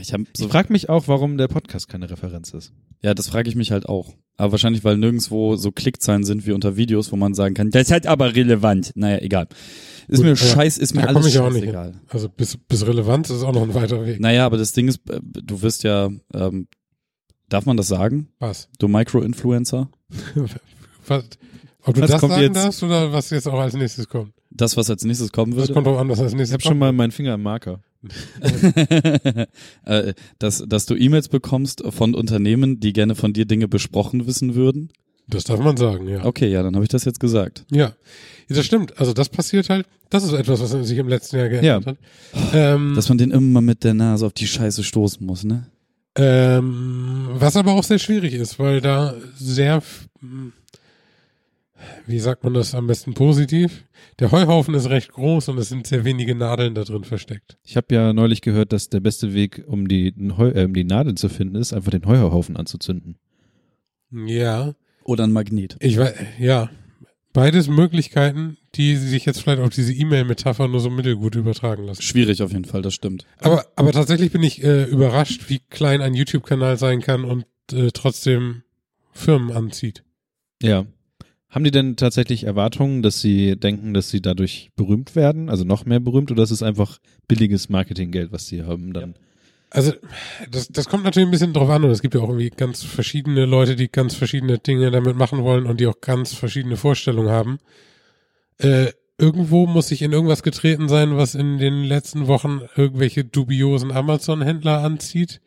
Ich, 0.00 0.12
hab 0.12 0.20
so 0.36 0.46
ich 0.46 0.50
frage 0.50 0.72
mich 0.72 0.88
auch, 0.88 1.08
warum 1.08 1.38
der 1.38 1.48
Podcast 1.48 1.88
keine 1.88 2.10
Referenz 2.10 2.52
ist. 2.52 2.72
Ja, 3.02 3.14
das 3.14 3.28
frage 3.28 3.48
ich 3.48 3.56
mich 3.56 3.70
halt 3.70 3.88
auch. 3.88 4.14
Aber 4.36 4.52
wahrscheinlich, 4.52 4.84
weil 4.84 4.96
nirgendwo 4.96 5.56
so 5.56 5.72
Klickzahlen 5.72 6.24
sind 6.24 6.46
wie 6.46 6.52
unter 6.52 6.76
Videos, 6.76 7.10
wo 7.10 7.16
man 7.16 7.34
sagen 7.34 7.54
kann, 7.54 7.70
das 7.70 7.82
ist 7.82 7.90
halt 7.90 8.06
aber 8.06 8.36
relevant. 8.36 8.92
Naja, 8.94 9.18
egal. 9.18 9.48
Ist 10.06 10.18
Gut, 10.18 10.26
mir 10.26 10.36
scheiß, 10.36 10.78
ist 10.78 10.94
mir 10.94 11.06
alles 11.08 11.26
ich 11.26 11.38
auch 11.38 11.50
nicht 11.50 11.64
egal. 11.64 12.00
Also 12.08 12.28
bis, 12.28 12.56
bis 12.56 12.86
Relevanz 12.86 13.30
ist 13.30 13.42
auch 13.42 13.52
noch 13.52 13.62
ein 13.62 13.74
weiter 13.74 14.06
Weg. 14.06 14.20
Naja, 14.20 14.46
aber 14.46 14.56
das 14.56 14.72
Ding 14.72 14.88
ist, 14.88 15.00
äh, 15.10 15.20
du 15.22 15.60
wirst 15.62 15.82
ja, 15.82 16.08
ähm, 16.32 16.68
darf 17.48 17.66
man 17.66 17.76
das 17.76 17.88
sagen? 17.88 18.28
Was? 18.38 18.68
Du 18.78 18.86
Micro-Influencer? 18.86 19.90
was, 21.06 21.24
ob 21.82 21.94
du 21.94 22.00
was 22.00 22.10
das 22.10 22.20
sagen 22.20 22.40
jetzt? 22.40 22.56
darfst 22.56 22.82
oder 22.84 23.12
was 23.12 23.30
jetzt 23.30 23.48
auch 23.48 23.58
als 23.58 23.74
nächstes 23.74 24.08
kommt? 24.08 24.32
Das, 24.50 24.76
was 24.76 24.88
als 24.90 25.04
nächstes 25.04 25.30
kommen 25.32 25.52
würde? 25.52 25.66
Das 25.66 25.74
kommt 25.74 25.86
auch 25.86 25.98
an, 25.98 26.08
was 26.08 26.20
als 26.20 26.32
nächstes. 26.32 26.50
Ich 26.50 26.54
habe 26.54 26.62
schon 26.62 26.78
mal 26.78 26.92
meinen 26.92 27.10
Finger 27.10 27.34
im 27.34 27.42
Marker. 27.42 27.80
Äh, 29.84 30.12
dass, 30.38 30.62
dass 30.66 30.86
du 30.86 30.94
E-Mails 30.94 31.28
bekommst 31.28 31.82
von 31.88 32.14
Unternehmen, 32.14 32.78
die 32.78 32.92
gerne 32.92 33.14
von 33.14 33.32
dir 33.32 33.46
Dinge 33.46 33.66
besprochen 33.66 34.26
wissen 34.26 34.54
würden? 34.54 34.90
Das 35.28 35.44
darf 35.44 35.60
man 35.60 35.76
sagen, 35.76 36.08
ja. 36.08 36.24
Okay, 36.24 36.48
ja, 36.48 36.62
dann 36.62 36.74
habe 36.74 36.84
ich 36.84 36.88
das 36.88 37.04
jetzt 37.04 37.20
gesagt. 37.20 37.64
Ja. 37.70 37.78
ja, 37.78 37.92
das 38.48 38.64
stimmt. 38.64 38.98
Also 38.98 39.12
das 39.12 39.28
passiert 39.28 39.68
halt, 39.68 39.86
das 40.10 40.24
ist 40.24 40.32
etwas, 40.32 40.60
was 40.60 40.70
sich 40.86 40.98
im 40.98 41.08
letzten 41.08 41.36
Jahr 41.36 41.48
geändert 41.48 41.84
ja. 41.84 41.90
hat. 41.90 41.98
Ähm, 42.54 42.94
Dass 42.94 43.08
man 43.08 43.18
den 43.18 43.30
immer 43.30 43.60
mit 43.60 43.84
der 43.84 43.94
Nase 43.94 44.26
auf 44.26 44.32
die 44.32 44.46
Scheiße 44.46 44.82
stoßen 44.82 45.24
muss, 45.26 45.44
ne? 45.44 45.66
Ähm, 46.14 47.28
was 47.34 47.56
aber 47.56 47.72
auch 47.72 47.84
sehr 47.84 47.98
schwierig 47.98 48.34
ist, 48.34 48.58
weil 48.58 48.80
da 48.80 49.14
sehr, 49.36 49.82
wie 52.06 52.18
sagt 52.18 52.44
man 52.44 52.54
das 52.54 52.74
am 52.74 52.86
besten 52.86 53.14
positiv? 53.14 53.84
Der 54.18 54.32
Heuhaufen 54.32 54.74
ist 54.74 54.88
recht 54.90 55.12
groß 55.12 55.48
und 55.48 55.58
es 55.58 55.68
sind 55.68 55.86
sehr 55.86 56.04
wenige 56.04 56.34
Nadeln 56.34 56.74
da 56.74 56.84
drin 56.84 57.04
versteckt. 57.04 57.58
Ich 57.64 57.76
habe 57.76 57.94
ja 57.94 58.12
neulich 58.12 58.40
gehört, 58.40 58.72
dass 58.72 58.88
der 58.88 59.00
beste 59.00 59.34
Weg, 59.34 59.64
um 59.66 59.88
die, 59.88 60.08
äh, 60.08 60.64
um 60.64 60.74
die 60.74 60.84
Nadeln 60.84 61.16
zu 61.16 61.28
finden, 61.28 61.56
ist, 61.56 61.72
einfach 61.72 61.90
den 61.90 62.06
Heuhaufen 62.06 62.56
anzuzünden. 62.56 63.16
Ja. 64.10 64.74
Oder 65.04 65.24
ein 65.24 65.32
Magnet. 65.32 65.76
Ich 65.80 65.98
weiß, 65.98 66.14
ja. 66.38 66.70
Beides 67.32 67.68
Möglichkeiten, 67.68 68.56
die 68.74 68.96
sich 68.96 69.24
jetzt 69.24 69.42
vielleicht 69.42 69.60
auf 69.60 69.70
diese 69.70 69.92
E-Mail-Metapher 69.92 70.66
nur 70.66 70.80
so 70.80 70.90
mittelgut 70.90 71.34
übertragen 71.34 71.84
lassen. 71.84 72.02
Schwierig 72.02 72.42
auf 72.42 72.52
jeden 72.52 72.64
Fall, 72.64 72.82
das 72.82 72.94
stimmt. 72.94 73.26
Aber, 73.38 73.66
aber 73.76 73.92
tatsächlich 73.92 74.32
bin 74.32 74.42
ich 74.42 74.64
äh, 74.64 74.84
überrascht, 74.84 75.48
wie 75.48 75.60
klein 75.70 76.00
ein 76.00 76.14
YouTube-Kanal 76.14 76.78
sein 76.78 77.00
kann 77.00 77.24
und 77.24 77.44
äh, 77.72 77.90
trotzdem 77.92 78.62
Firmen 79.12 79.52
anzieht. 79.52 80.04
Ja. 80.62 80.86
Haben 81.50 81.64
die 81.64 81.70
denn 81.70 81.96
tatsächlich 81.96 82.44
Erwartungen, 82.44 83.02
dass 83.02 83.20
sie 83.20 83.56
denken, 83.56 83.94
dass 83.94 84.10
sie 84.10 84.20
dadurch 84.20 84.70
berühmt 84.76 85.16
werden, 85.16 85.48
also 85.48 85.64
noch 85.64 85.86
mehr 85.86 86.00
berühmt, 86.00 86.30
oder 86.30 86.42
ist 86.42 86.50
es 86.50 86.62
einfach 86.62 86.98
billiges 87.26 87.70
Marketinggeld, 87.70 88.32
was 88.32 88.46
sie 88.46 88.64
haben 88.64 88.92
dann? 88.92 89.14
Also, 89.70 89.92
das, 90.50 90.68
das 90.68 90.88
kommt 90.88 91.04
natürlich 91.04 91.28
ein 91.28 91.30
bisschen 91.30 91.52
drauf 91.52 91.68
an 91.68 91.84
und 91.84 91.90
es 91.90 92.00
gibt 92.00 92.14
ja 92.14 92.20
auch 92.20 92.28
irgendwie 92.28 92.50
ganz 92.50 92.82
verschiedene 92.82 93.44
Leute, 93.44 93.76
die 93.76 93.90
ganz 93.90 94.14
verschiedene 94.14 94.58
Dinge 94.58 94.90
damit 94.90 95.16
machen 95.16 95.42
wollen 95.42 95.66
und 95.66 95.80
die 95.80 95.86
auch 95.86 96.00
ganz 96.00 96.34
verschiedene 96.34 96.76
Vorstellungen 96.76 97.30
haben. 97.30 97.58
Äh, 98.58 98.92
irgendwo 99.18 99.66
muss 99.66 99.90
ich 99.90 100.02
in 100.02 100.12
irgendwas 100.12 100.42
getreten 100.42 100.88
sein, 100.88 101.16
was 101.16 101.34
in 101.34 101.58
den 101.58 101.84
letzten 101.84 102.28
Wochen 102.28 102.62
irgendwelche 102.76 103.24
dubiosen 103.24 103.90
Amazon-Händler 103.90 104.82
anzieht, 104.82 105.40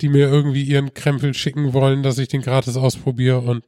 die 0.00 0.08
mir 0.08 0.28
irgendwie 0.28 0.62
ihren 0.62 0.94
Krempel 0.94 1.34
schicken 1.34 1.72
wollen, 1.72 2.02
dass 2.02 2.18
ich 2.18 2.28
den 2.28 2.42
gratis 2.42 2.76
ausprobiere 2.76 3.40
und 3.40 3.64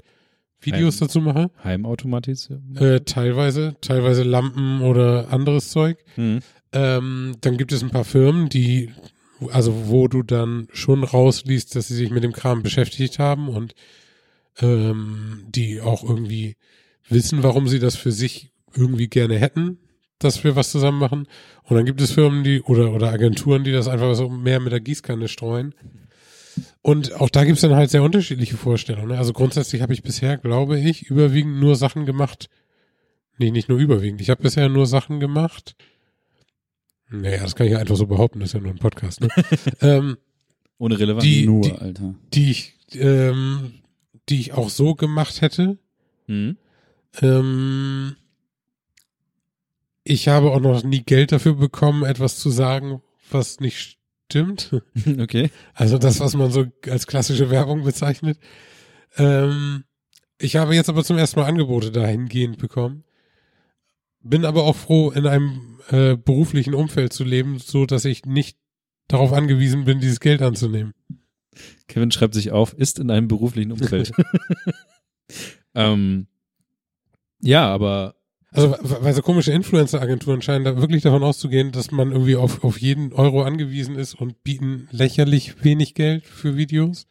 Videos 0.61 1.01
Heim, 1.01 1.07
dazu 1.07 1.21
mache. 1.21 1.51
Heimautomatisierung? 1.63 2.77
Äh, 2.77 3.01
teilweise, 3.01 3.77
teilweise 3.81 4.23
Lampen 4.23 4.83
oder 4.83 5.33
anderes 5.33 5.71
Zeug. 5.71 5.99
Mhm. 6.17 6.41
Ähm, 6.73 7.37
dann 7.41 7.57
gibt 7.57 7.73
es 7.73 7.83
ein 7.83 7.91
paar 7.91 8.05
Firmen, 8.05 8.49
die, 8.49 8.91
also 9.53 9.89
wo 9.89 10.09
du 10.09 10.23
dann 10.23 10.69
schon 10.73 11.05
rausliest, 11.05 11.75
dass 11.77 11.89
sie 11.89 11.95
sich 11.95 12.11
mit 12.11 12.25
dem 12.25 12.33
Kram 12.33 12.63
beschäftigt 12.63 13.19
haben 13.19 13.49
und 13.49 13.75
ähm, 14.61 15.45
die 15.49 15.81
auch 15.81 16.03
irgendwie 16.03 16.57
wissen, 17.09 17.43
warum 17.43 17.69
sie 17.69 17.79
das 17.79 17.97
für 17.97 18.13
sich 18.13 18.51
irgendwie 18.75 19.09
gerne 19.09 19.39
hätten, 19.39 19.79
dass 20.19 20.43
wir 20.45 20.57
was 20.57 20.71
zusammen 20.71 20.99
machen. 20.99 21.27
Und 21.63 21.77
dann 21.77 21.87
gibt 21.87 22.01
es 22.01 22.13
Firmen, 22.13 22.45
die 22.45 22.61
oder 22.63 22.93
oder 22.93 23.11
Agenturen, 23.11 23.65
die 23.65 23.73
das 23.73 23.89
einfach 23.89 24.15
so 24.15 24.29
mehr 24.29 24.61
mit 24.61 24.73
der 24.73 24.81
Gießkanne 24.81 25.29
streuen. 25.29 25.75
Und 26.83 27.13
auch 27.15 27.29
da 27.29 27.45
gibt's 27.45 27.63
dann 27.63 27.75
halt 27.75 27.91
sehr 27.91 28.03
unterschiedliche 28.03 28.57
Vorstellungen. 28.57 29.09
Ne? 29.09 29.19
Also 29.19 29.33
grundsätzlich 29.33 29.83
habe 29.83 29.93
ich 29.93 30.03
bisher, 30.03 30.39
glaube 30.39 30.79
ich, 30.79 31.03
überwiegend 31.07 31.59
nur 31.59 31.77
Sachen 31.77 32.07
gemacht. 32.07 32.49
Nee, 33.39 33.51
nicht 33.51 33.69
nur 33.69 33.79
überwiegend. 33.79 34.21
Ich 34.21 34.31
habe 34.31 34.43
bisher 34.43 34.69
nur 34.69 34.87
Sachen 34.87 35.21
gemacht. 35.21 35.77
Naja, 37.11 37.43
das 37.43 37.57
kann 37.57 37.67
ich 37.67 37.73
ja 37.73 37.79
einfach 37.79 37.97
so 37.97 38.07
behaupten, 38.07 38.41
das 38.41 38.51
ist 38.51 38.53
ja 38.55 38.61
nur 38.61 38.73
ein 38.73 38.79
Podcast. 38.79 39.21
Ne? 39.21 39.29
ähm, 39.81 40.19
Ohne 40.79 40.99
Relevanz. 40.99 41.25
Die, 41.25 41.47
nur, 41.47 41.63
die, 41.63 41.73
Alter. 41.73 42.15
Die 42.35 42.51
ich, 42.51 42.75
ähm, 42.93 43.75
die 44.29 44.41
ich 44.41 44.53
auch 44.53 44.69
so 44.69 44.95
gemacht 44.95 45.41
hätte. 45.41 45.79
Mhm. 46.27 46.59
Ähm, 47.23 48.17
ich 50.05 50.29
habe 50.29 50.51
auch 50.51 50.61
noch 50.61 50.85
nie 50.85 51.03
Geld 51.03 51.33
dafür 51.33 51.55
bekommen, 51.55 52.05
etwas 52.05 52.39
zu 52.39 52.51
sagen, 52.51 53.03
was 53.31 53.61
nicht 53.61 53.98
stimmt. 54.31 54.83
Okay. 55.21 55.51
Also 55.75 55.99
das, 55.99 56.21
was 56.21 56.35
man 56.35 56.51
so 56.51 56.67
als 56.89 57.07
klassische 57.07 57.51
Werbung 57.51 57.85
bezeichnet. 57.85 58.39
Ähm, 59.17 59.85
ich 60.39 60.57
habe 60.57 60.75
jetzt 60.75 60.89
aber 60.89 61.03
zum 61.03 61.19
ersten 61.19 61.41
Mal 61.41 61.47
Angebote 61.47 61.91
dahingehend 61.91 62.59
bekommen. 62.59 63.05
Bin 64.21 64.45
aber 64.45 64.65
auch 64.65 64.77
froh, 64.77 65.11
in 65.11 65.27
einem 65.27 65.81
äh, 65.91 66.17
beruflichen 66.17 66.75
Umfeld 66.75 67.13
zu 67.13 67.25
leben, 67.25 67.59
so 67.59 67.87
dass 67.87 68.05
ich 68.05 68.27
nicht 68.27 68.59
darauf 69.09 69.33
angewiesen 69.33 69.85
bin, 69.85 70.01
dieses 70.01 70.21
Geld 70.21 70.43
anzunehmen. 70.43 70.93
Kevin 71.87 72.11
schreibt 72.11 72.35
sich 72.35 72.51
auf, 72.51 72.75
ist 72.75 72.99
in 72.99 73.11
einem 73.11 73.29
beruflichen 73.29 73.73
Umfeld. 73.73 74.13
ähm, 75.75 76.27
ja, 77.41 77.67
aber 77.69 78.18
also, 78.51 78.77
weil 78.81 79.13
so 79.13 79.21
komische 79.21 79.53
Influencer-Agenturen 79.53 80.41
scheinen 80.41 80.65
da 80.65 80.77
wirklich 80.81 81.03
davon 81.03 81.23
auszugehen, 81.23 81.71
dass 81.71 81.91
man 81.91 82.13
irgendwie 82.13 82.37
auf, 82.37 82.65
auf 82.65 82.81
jeden 82.81 83.13
Euro 83.13 83.43
angewiesen 83.43 83.97
ist 83.97 84.15
und 84.15 84.43
bieten 84.43 84.89
lächerlich 84.91 85.63
wenig 85.65 85.95
Geld 85.95 86.27
für 86.27 86.57
Videos. 86.57 87.07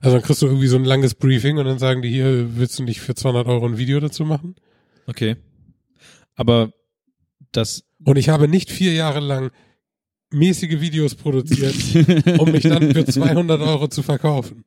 Also 0.00 0.16
dann 0.16 0.24
kriegst 0.24 0.42
du 0.42 0.46
irgendwie 0.46 0.68
so 0.68 0.76
ein 0.76 0.84
langes 0.84 1.14
Briefing 1.14 1.58
und 1.58 1.64
dann 1.64 1.78
sagen 1.78 2.02
die 2.02 2.10
hier, 2.10 2.56
willst 2.56 2.78
du 2.78 2.84
nicht 2.84 3.00
für 3.00 3.14
200 3.14 3.46
Euro 3.48 3.66
ein 3.66 3.78
Video 3.78 3.98
dazu 3.98 4.24
machen? 4.24 4.54
Okay. 5.06 5.36
Aber 6.36 6.72
das. 7.50 7.84
Und 8.04 8.16
ich 8.16 8.28
habe 8.28 8.46
nicht 8.46 8.70
vier 8.70 8.92
Jahre 8.92 9.20
lang 9.20 9.50
mäßige 10.30 10.80
Videos 10.80 11.14
produziert, 11.14 11.74
um 12.38 12.52
mich 12.52 12.62
dann 12.62 12.92
für 12.92 13.04
200 13.04 13.60
Euro 13.62 13.88
zu 13.88 14.02
verkaufen. 14.02 14.64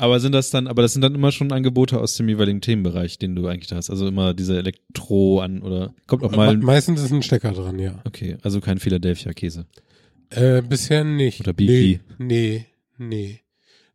Aber 0.00 0.18
sind 0.18 0.32
das 0.32 0.50
dann, 0.50 0.66
aber 0.66 0.80
das 0.82 0.94
sind 0.94 1.02
dann 1.02 1.14
immer 1.14 1.30
schon 1.30 1.52
Angebote 1.52 2.00
aus 2.00 2.16
dem 2.16 2.28
jeweiligen 2.28 2.60
Themenbereich, 2.62 3.18
den 3.18 3.36
du 3.36 3.46
eigentlich 3.46 3.70
hast. 3.72 3.90
Also 3.90 4.08
immer 4.08 4.32
diese 4.32 4.56
Elektro 4.56 5.40
an 5.40 5.60
oder 5.60 5.94
kommt 6.06 6.22
auch 6.22 6.34
mal. 6.34 6.56
Meistens 6.56 7.02
ist 7.02 7.12
ein 7.12 7.22
Stecker 7.22 7.52
dran, 7.52 7.78
ja. 7.78 8.00
Okay, 8.04 8.38
also 8.42 8.60
kein 8.60 8.78
Philadelphia 8.78 9.32
Käse. 9.32 9.66
Äh, 10.30 10.62
bisher 10.62 11.04
nicht. 11.04 11.40
Oder 11.40 11.52
Beefy. 11.52 12.00
Nee, 12.18 12.26
nee, 12.26 12.66
nee. 12.96 13.40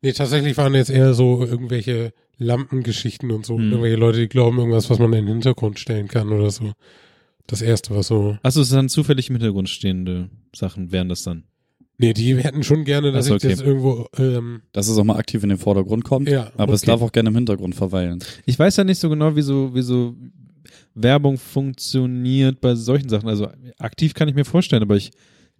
Nee, 0.01 0.11
tatsächlich 0.11 0.55
waren 0.57 0.75
jetzt 0.75 0.91
eher 0.91 1.15
so 1.15 1.43
irgendwelche 1.43 2.13
Lampengeschichten 2.37 3.31
und 3.31 3.45
so. 3.45 3.57
Hm. 3.57 3.71
Irgendwelche 3.71 3.97
Leute, 3.97 4.19
die 4.19 4.27
glauben, 4.27 4.59
irgendwas, 4.59 4.89
was 4.91 4.99
man 4.99 5.11
in 5.13 5.25
den 5.25 5.27
Hintergrund 5.27 5.79
stellen 5.79 6.07
kann 6.07 6.31
oder 6.31 6.51
so. 6.51 6.73
Das 7.47 7.63
erste, 7.63 7.95
was 7.95 8.07
so. 8.07 8.37
Achso, 8.43 8.61
es 8.61 8.69
sind 8.69 8.77
dann 8.77 8.89
zufällig 8.89 9.29
im 9.29 9.37
Hintergrund 9.37 9.69
stehende 9.69 10.29
Sachen, 10.53 10.91
wären 10.91 11.09
das 11.09 11.23
dann. 11.23 11.45
Nee, 11.97 12.13
die 12.13 12.35
hätten 12.37 12.63
schon 12.63 12.83
gerne, 12.83 13.11
dass 13.11 13.25
so, 13.25 13.35
okay. 13.35 13.47
ich 13.47 13.57
das 13.57 13.65
irgendwo. 13.65 14.07
Ähm, 14.17 14.61
dass 14.73 14.87
es 14.87 14.97
auch 14.97 15.03
mal 15.03 15.17
aktiv 15.17 15.43
in 15.43 15.49
den 15.49 15.57
Vordergrund 15.57 16.03
kommt. 16.03 16.29
Ja. 16.29 16.51
Aber 16.55 16.63
okay. 16.63 16.73
es 16.73 16.81
darf 16.81 17.01
auch 17.01 17.11
gerne 17.11 17.29
im 17.29 17.35
Hintergrund 17.35 17.75
verweilen. 17.75 18.23
Ich 18.45 18.59
weiß 18.59 18.75
ja 18.77 18.83
nicht 18.83 18.99
so 18.99 19.09
genau, 19.09 19.35
wie 19.35 19.41
so, 19.41 19.73
wie 19.73 19.81
so 19.81 20.15
Werbung 20.93 21.37
funktioniert 21.37 22.61
bei 22.61 22.75
solchen 22.75 23.09
Sachen. 23.09 23.29
Also 23.29 23.47
aktiv 23.79 24.13
kann 24.13 24.27
ich 24.27 24.35
mir 24.35 24.45
vorstellen, 24.45 24.81
aber 24.81 24.95
ich 24.95 25.11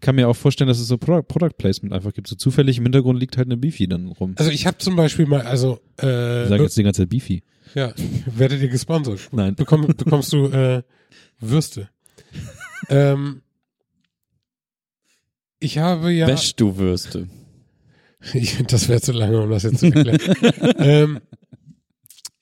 kann 0.02 0.16
mir 0.16 0.28
auch 0.28 0.36
vorstellen, 0.36 0.68
dass 0.68 0.80
es 0.80 0.88
so 0.88 0.98
Product, 0.98 1.24
Product 1.28 1.58
Placement 1.58 1.94
einfach 1.94 2.14
gibt. 2.14 2.28
So 2.28 2.36
zufällig 2.36 2.78
im 2.78 2.84
Hintergrund 2.84 3.20
liegt 3.20 3.38
halt 3.38 3.48
eine 3.48 3.58
Beefy 3.58 3.88
dann 3.88 4.08
rum. 4.08 4.36
Also 4.38 4.52
ich 4.52 4.68
habe 4.68 4.78
zum 4.78 4.96
Beispiel 4.96 5.26
mal, 5.26 5.42
also 5.42 5.80
äh, 6.02 6.44
ich 6.44 6.50
sage 6.50 6.64
jetzt 6.64 6.78
die 6.78 6.84
ganze 6.84 7.02
Zeit 7.04 7.10
Beefy. 7.10 7.44
Ja, 7.74 7.94
werdet 8.26 8.62
ihr 8.62 8.70
gesponsert? 8.70 9.30
Nein. 9.32 9.56
Bekomm, 9.56 9.88
bekommst 9.88 10.32
du 10.34 10.48
äh, 10.48 10.84
Würste. 11.40 11.90
ähm, 12.90 13.42
ich 15.66 15.80
habe 15.80 16.12
ja. 16.12 16.28
Wäsch 16.28 16.56
du 16.56 16.78
Würste. 16.78 17.28
Ich, 18.34 18.58
das 18.66 18.90
wäre 18.90 19.02
zu 19.02 19.12
lange, 19.12 19.40
um 19.40 19.52
das 19.52 19.62
jetzt 19.62 19.82
zu 19.82 19.86
erklären. 19.86 20.20
ähm, 20.80 21.20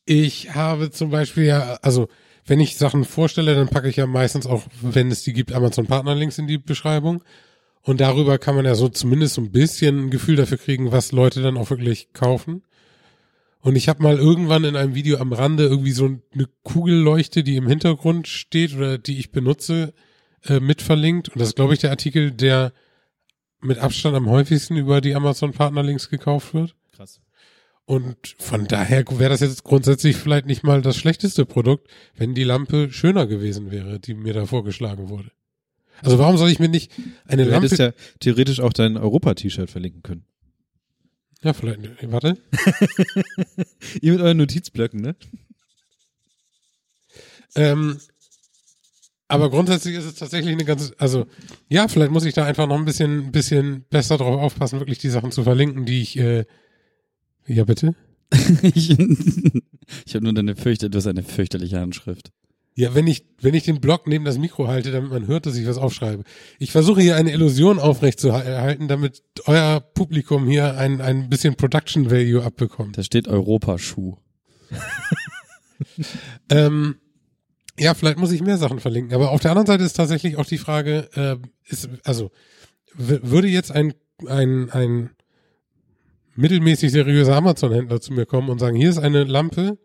ich 0.05 0.55
habe 0.55 0.91
zum 0.91 1.09
Beispiel 1.09 1.43
ja, 1.43 1.77
also 1.81 2.07
wenn 2.45 2.61
ich 2.61 2.77
Sachen 2.77 3.03
vorstelle, 3.03 3.53
dann 3.53 3.67
packe 3.67 3.89
ich 3.89 3.97
ja 3.97 4.07
meistens 4.07 4.47
auch, 4.47 4.63
wenn 4.81 5.11
es 5.11 5.23
die 5.23 5.33
gibt, 5.33 5.51
Amazon 5.51 5.85
Partnerlinks 5.85 6.37
in 6.37 6.47
die 6.47 6.57
Beschreibung. 6.57 7.21
Und 7.81 7.99
darüber 7.99 8.37
kann 8.37 8.55
man 8.55 8.63
ja 8.63 8.75
so 8.75 8.87
zumindest 8.87 9.33
so 9.33 9.41
ein 9.41 9.51
bisschen 9.51 10.05
ein 10.05 10.09
Gefühl 10.09 10.37
dafür 10.37 10.57
kriegen, 10.57 10.93
was 10.93 11.11
Leute 11.11 11.41
dann 11.41 11.57
auch 11.57 11.69
wirklich 11.69 12.13
kaufen. 12.13 12.63
Und 13.59 13.75
ich 13.75 13.89
habe 13.89 14.03
mal 14.03 14.17
irgendwann 14.17 14.63
in 14.63 14.77
einem 14.77 14.95
Video 14.95 15.17
am 15.17 15.33
Rande 15.33 15.65
irgendwie 15.65 15.91
so 15.91 16.05
eine 16.05 16.47
Kugelleuchte, 16.63 17.43
die 17.43 17.57
im 17.57 17.67
Hintergrund 17.67 18.29
steht 18.29 18.73
oder 18.73 18.97
die 18.97 19.19
ich 19.19 19.31
benutze, 19.31 19.93
äh, 20.45 20.59
mit 20.59 20.81
verlinkt. 20.81 21.29
Und 21.29 21.39
das 21.39 21.49
ist, 21.49 21.55
glaube 21.55 21.73
ich, 21.73 21.79
der 21.79 21.91
Artikel, 21.91 22.31
der 22.31 22.71
mit 23.63 23.79
Abstand 23.79 24.15
am 24.15 24.29
häufigsten 24.29 24.77
über 24.77 25.01
die 25.01 25.15
Amazon-Partnerlinks 25.15 26.09
gekauft 26.09 26.53
wird. 26.53 26.75
Krass. 26.95 27.21
Und 27.85 28.35
von 28.39 28.67
daher 28.67 29.03
wäre 29.09 29.29
das 29.31 29.41
jetzt 29.41 29.63
grundsätzlich 29.63 30.15
vielleicht 30.15 30.45
nicht 30.45 30.63
mal 30.63 30.81
das 30.81 30.95
schlechteste 30.95 31.45
Produkt, 31.45 31.89
wenn 32.15 32.33
die 32.33 32.45
Lampe 32.45 32.91
schöner 32.91 33.27
gewesen 33.27 33.71
wäre, 33.71 33.99
die 33.99 34.13
mir 34.13 34.33
da 34.33 34.45
vorgeschlagen 34.45 35.09
wurde. 35.09 35.31
Also 36.01 36.17
warum 36.17 36.37
soll 36.37 36.49
ich 36.49 36.59
mir 36.59 36.69
nicht 36.69 36.91
eine 37.25 37.43
du 37.43 37.51
Lampe... 37.51 37.67
Du 37.67 37.75
hättest 37.75 37.79
ja 37.79 38.15
theoretisch 38.19 38.61
auch 38.61 38.73
dein 38.73 38.97
Europa-T-Shirt 38.97 39.69
verlinken 39.69 40.01
können. 40.01 40.25
Ja, 41.41 41.51
vielleicht. 41.51 41.81
Warte. 42.09 42.37
Ihr 44.01 44.13
mit 44.13 44.21
euren 44.21 44.37
Notizblöcken, 44.37 45.01
ne? 45.01 45.15
Ähm, 47.55 47.99
aber 49.33 49.49
grundsätzlich 49.49 49.95
ist 49.95 50.05
es 50.05 50.15
tatsächlich 50.15 50.53
eine 50.53 50.65
ganze, 50.65 50.93
also 50.99 51.25
ja, 51.67 51.87
vielleicht 51.87 52.11
muss 52.11 52.25
ich 52.25 52.33
da 52.33 52.45
einfach 52.45 52.67
noch 52.67 52.77
ein 52.77 52.85
bisschen, 52.85 53.31
bisschen 53.31 53.85
besser 53.89 54.17
drauf 54.17 54.39
aufpassen, 54.39 54.79
wirklich 54.79 54.99
die 54.99 55.09
Sachen 55.09 55.31
zu 55.31 55.43
verlinken, 55.43 55.85
die 55.85 56.01
ich, 56.01 56.17
äh, 56.17 56.45
ja 57.47 57.63
bitte. 57.63 57.95
ich 58.61 58.97
ich 60.05 60.15
habe 60.15 60.23
nur 60.23 60.33
deine 60.33 60.55
fürchte, 60.55 60.89
du 60.89 60.97
hast 60.97 61.07
eine 61.07 61.23
fürchterliche 61.23 61.79
Handschrift. 61.79 62.31
Ja, 62.75 62.95
wenn 62.95 63.05
ich, 63.05 63.25
wenn 63.39 63.53
ich 63.53 63.63
den 63.63 63.79
Blog 63.79 64.07
neben 64.07 64.25
das 64.25 64.39
Mikro 64.39 64.67
halte, 64.67 64.91
damit 64.91 65.11
man 65.11 65.27
hört, 65.27 65.45
dass 65.45 65.55
ich 65.55 65.67
was 65.67 65.77
aufschreibe. 65.77 66.23
Ich 66.57 66.71
versuche 66.71 67.01
hier 67.01 67.15
eine 67.15 67.31
Illusion 67.31 67.77
aufrechtzuerhalten, 67.77 68.87
damit 68.87 69.21
euer 69.45 69.79
Publikum 69.79 70.47
hier 70.47 70.77
ein, 70.77 70.99
ein 70.99 71.29
bisschen 71.29 71.55
Production 71.55 72.09
Value 72.09 72.43
abbekommt. 72.43 72.97
Da 72.97 73.03
steht 73.03 73.27
Europaschuh. 73.27 74.17
ähm, 76.49 76.95
ja, 77.79 77.93
vielleicht 77.93 78.19
muss 78.19 78.31
ich 78.31 78.41
mehr 78.41 78.57
Sachen 78.57 78.79
verlinken. 78.79 79.13
Aber 79.13 79.31
auf 79.31 79.41
der 79.41 79.51
anderen 79.51 79.67
Seite 79.67 79.83
ist 79.83 79.93
tatsächlich 79.93 80.37
auch 80.37 80.45
die 80.45 80.57
Frage, 80.57 81.09
äh, 81.15 81.37
ist, 81.65 81.89
also 82.03 82.31
würde 82.95 83.47
jetzt 83.47 83.71
ein, 83.71 83.93
ein, 84.27 84.69
ein 84.69 85.09
mittelmäßig 86.35 86.91
seriöser 86.91 87.35
Amazon-Händler 87.35 88.01
zu 88.01 88.13
mir 88.13 88.25
kommen 88.25 88.49
und 88.49 88.59
sagen, 88.59 88.75
hier 88.75 88.89
ist 88.89 88.99
eine 88.99 89.23
Lampe, 89.23 89.77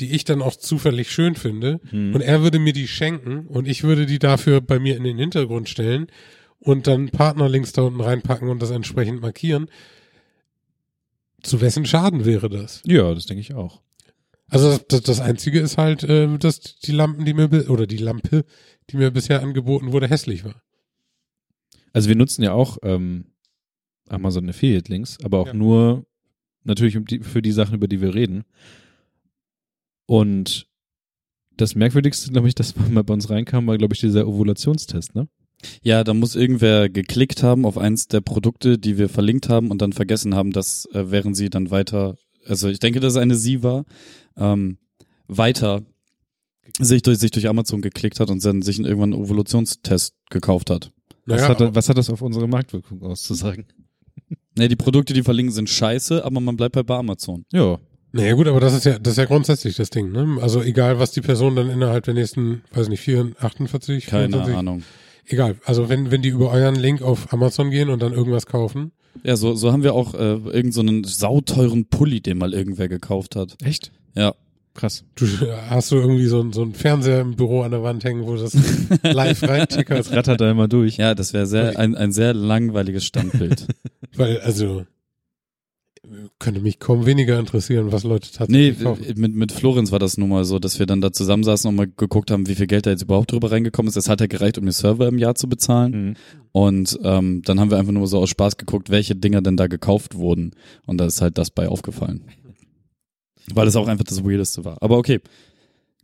die 0.00 0.12
ich 0.12 0.24
dann 0.24 0.42
auch 0.42 0.56
zufällig 0.56 1.10
schön 1.10 1.34
finde, 1.34 1.80
hm. 1.90 2.14
und 2.14 2.20
er 2.20 2.42
würde 2.42 2.58
mir 2.58 2.72
die 2.72 2.88
schenken 2.88 3.46
und 3.46 3.68
ich 3.68 3.84
würde 3.84 4.06
die 4.06 4.18
dafür 4.18 4.60
bei 4.60 4.78
mir 4.78 4.96
in 4.96 5.04
den 5.04 5.18
Hintergrund 5.18 5.68
stellen 5.68 6.08
und 6.58 6.86
dann 6.86 7.10
Partnerlinks 7.10 7.72
da 7.72 7.82
unten 7.82 8.00
reinpacken 8.00 8.48
und 8.48 8.60
das 8.60 8.70
entsprechend 8.70 9.20
markieren. 9.20 9.68
Zu 11.42 11.60
wessen 11.60 11.84
Schaden 11.84 12.24
wäre 12.24 12.48
das? 12.48 12.82
Ja, 12.86 13.14
das 13.14 13.26
denke 13.26 13.42
ich 13.42 13.54
auch. 13.54 13.82
Also 14.48 14.78
das, 14.88 15.02
das 15.02 15.20
Einzige 15.20 15.60
ist 15.60 15.78
halt, 15.78 16.04
äh, 16.04 16.38
dass 16.38 16.60
die 16.60 16.92
Lampen, 16.92 17.24
die 17.24 17.34
mir 17.34 17.70
oder 17.70 17.86
die 17.86 17.96
Lampe, 17.96 18.44
die 18.90 18.96
mir 18.96 19.10
bisher 19.10 19.42
angeboten 19.42 19.92
wurde, 19.92 20.08
hässlich 20.08 20.44
war. 20.44 20.62
Also 21.92 22.08
wir 22.08 22.16
nutzen 22.16 22.42
ja 22.42 22.52
auch 22.52 22.78
ähm, 22.82 23.32
Amazon 24.08 24.48
Affiliate 24.48 24.90
Links, 24.90 25.18
aber 25.22 25.38
auch 25.38 25.48
ja. 25.48 25.54
nur 25.54 26.06
natürlich 26.64 26.98
für 27.22 27.42
die 27.42 27.52
Sachen, 27.52 27.74
über 27.74 27.88
die 27.88 28.00
wir 28.00 28.14
reden. 28.14 28.44
Und 30.06 30.66
das 31.56 31.74
Merkwürdigste, 31.74 32.32
glaube 32.32 32.48
ich, 32.48 32.54
das 32.54 32.74
mal 32.90 33.04
bei 33.04 33.14
uns 33.14 33.30
reinkam, 33.30 33.66
war, 33.66 33.78
glaube 33.78 33.94
ich, 33.94 34.00
dieser 34.00 34.26
Ovulationstest, 34.26 35.14
ne? 35.14 35.28
Ja, 35.82 36.04
da 36.04 36.12
muss 36.12 36.36
irgendwer 36.36 36.90
geklickt 36.90 37.42
haben 37.42 37.64
auf 37.64 37.78
eins 37.78 38.06
der 38.06 38.20
Produkte, 38.20 38.78
die 38.78 38.98
wir 38.98 39.08
verlinkt 39.08 39.48
haben 39.48 39.70
und 39.70 39.80
dann 39.80 39.94
vergessen 39.94 40.34
haben, 40.34 40.52
dass 40.52 40.86
äh, 40.92 41.10
während 41.10 41.36
sie 41.36 41.48
dann 41.48 41.70
weiter, 41.70 42.16
also 42.44 42.68
ich 42.68 42.80
denke, 42.80 43.00
dass 43.00 43.14
es 43.14 43.18
eine 43.18 43.34
sie 43.34 43.62
war, 43.62 43.86
ähm, 44.36 44.78
weiter 45.28 45.82
sich 46.78 47.02
durch, 47.02 47.18
sich 47.18 47.30
durch 47.30 47.48
Amazon 47.48 47.82
geklickt 47.82 48.20
hat 48.20 48.30
und 48.30 48.44
dann 48.44 48.62
sich 48.62 48.78
irgendwann 48.78 49.12
einen 49.12 49.24
Evolutionstest 49.24 50.14
gekauft 50.30 50.70
hat. 50.70 50.90
Was, 51.26 51.40
naja, 51.40 51.58
hat 51.58 51.74
was 51.74 51.88
hat 51.88 51.98
das 51.98 52.10
auf 52.10 52.22
unsere 52.22 52.48
Marktwirkung 52.48 53.02
auszusagen? 53.02 53.66
Ne, 54.56 54.68
die 54.68 54.76
Produkte, 54.76 55.12
die 55.12 55.24
verlinken, 55.24 55.52
sind 55.52 55.68
scheiße, 55.68 56.24
aber 56.24 56.38
man 56.38 56.56
bleibt 56.56 56.76
halt 56.76 56.86
bei 56.86 56.96
Amazon. 56.96 57.44
Ja. 57.52 57.80
Naja 58.12 58.34
gut, 58.34 58.46
aber 58.46 58.60
das 58.60 58.72
ist 58.72 58.84
ja, 58.84 59.00
das 59.00 59.14
ist 59.14 59.16
ja 59.16 59.24
grundsätzlich 59.24 59.74
das 59.74 59.90
Ding, 59.90 60.12
ne? 60.12 60.38
Also 60.40 60.62
egal, 60.62 61.00
was 61.00 61.10
die 61.10 61.22
Person 61.22 61.56
dann 61.56 61.68
innerhalb 61.68 62.04
der 62.04 62.14
nächsten, 62.14 62.62
weiß 62.72 62.88
nicht, 62.88 63.00
4, 63.00 63.32
48, 63.40 64.06
Keine 64.06 64.28
45, 64.28 64.56
Ahnung. 64.56 64.84
Egal, 65.26 65.56
also 65.64 65.88
wenn, 65.88 66.12
wenn 66.12 66.22
die 66.22 66.28
über 66.28 66.52
euren 66.52 66.76
Link 66.76 67.02
auf 67.02 67.32
Amazon 67.32 67.72
gehen 67.72 67.88
und 67.88 68.00
dann 68.00 68.12
irgendwas 68.12 68.46
kaufen. 68.46 68.92
Ja, 69.24 69.34
so, 69.34 69.56
so 69.56 69.72
haben 69.72 69.82
wir 69.82 69.94
auch 69.94 70.14
äh, 70.14 70.34
irgendeinen 70.34 71.02
so 71.02 71.10
sauteuren 71.10 71.86
Pulli, 71.86 72.20
den 72.20 72.38
mal 72.38 72.54
irgendwer 72.54 72.86
gekauft 72.86 73.34
hat. 73.34 73.56
Echt? 73.64 73.90
Ja. 74.14 74.34
Krass. 74.74 75.04
Du, 75.14 75.26
hast 75.70 75.92
du 75.92 75.96
irgendwie 75.96 76.26
so, 76.26 76.50
so 76.50 76.62
einen 76.62 76.74
Fernseher 76.74 77.20
im 77.20 77.36
Büro 77.36 77.62
an 77.62 77.70
der 77.70 77.84
Wand 77.84 78.02
hängen, 78.02 78.26
wo 78.26 78.34
das 78.34 78.54
live 79.04 79.42
reintickert? 79.44 79.98
Das 80.00 80.10
rattert 80.10 80.40
da 80.40 80.50
immer 80.50 80.66
durch. 80.66 80.96
Ja, 80.96 81.14
das 81.14 81.32
wäre 81.32 81.46
sehr, 81.46 81.78
ein, 81.78 81.94
ein 81.94 82.10
sehr 82.10 82.34
langweiliges 82.34 83.04
Standbild. 83.04 83.68
Weil, 84.16 84.40
also, 84.40 84.84
Könnte 86.38 86.60
mich 86.60 86.80
kaum 86.80 87.06
weniger 87.06 87.38
interessieren, 87.38 87.90
was 87.90 88.04
Leute 88.04 88.28
Nee, 88.48 88.72
tatsächlich 88.72 88.80
kaufen. 88.82 89.04
mit, 89.16 89.34
mit 89.34 89.52
Florenz 89.52 89.90
war 89.90 89.98
das 89.98 90.18
nun 90.18 90.28
mal 90.28 90.44
so, 90.44 90.58
dass 90.58 90.78
wir 90.78 90.86
dann 90.86 91.00
da 91.00 91.12
zusammensaßen 91.12 91.68
und 91.68 91.76
mal 91.76 91.86
geguckt 91.86 92.30
haben, 92.30 92.46
wie 92.46 92.54
viel 92.54 92.66
Geld 92.66 92.84
da 92.84 92.90
jetzt 92.90 93.02
überhaupt 93.02 93.32
drüber 93.32 93.50
reingekommen 93.50 93.88
ist. 93.88 93.96
Es 93.96 94.08
hat 94.08 94.20
ja 94.20 94.26
gereicht, 94.26 94.58
um 94.58 94.64
den 94.64 94.72
Server 94.72 95.08
im 95.08 95.18
Jahr 95.18 95.34
zu 95.34 95.48
bezahlen. 95.48 95.92
Mhm. 95.92 96.14
Und 96.52 96.98
ähm, 97.02 97.42
dann 97.44 97.58
haben 97.58 97.70
wir 97.70 97.78
einfach 97.78 97.92
nur 97.92 98.06
so 98.06 98.18
aus 98.18 98.28
Spaß 98.28 98.58
geguckt, 98.58 98.90
welche 98.90 99.14
Dinger 99.14 99.40
denn 99.40 99.56
da 99.56 99.66
gekauft 99.66 100.16
wurden. 100.16 100.50
Und 100.84 100.98
da 100.98 101.06
ist 101.06 101.22
halt 101.22 101.38
das 101.38 101.50
bei 101.50 101.68
aufgefallen. 101.68 102.24
Weil 103.52 103.68
es 103.68 103.76
auch 103.76 103.88
einfach 103.88 104.04
das 104.04 104.24
Weirdeste 104.24 104.64
war. 104.64 104.80
Aber 104.82 104.96
okay. 104.98 105.20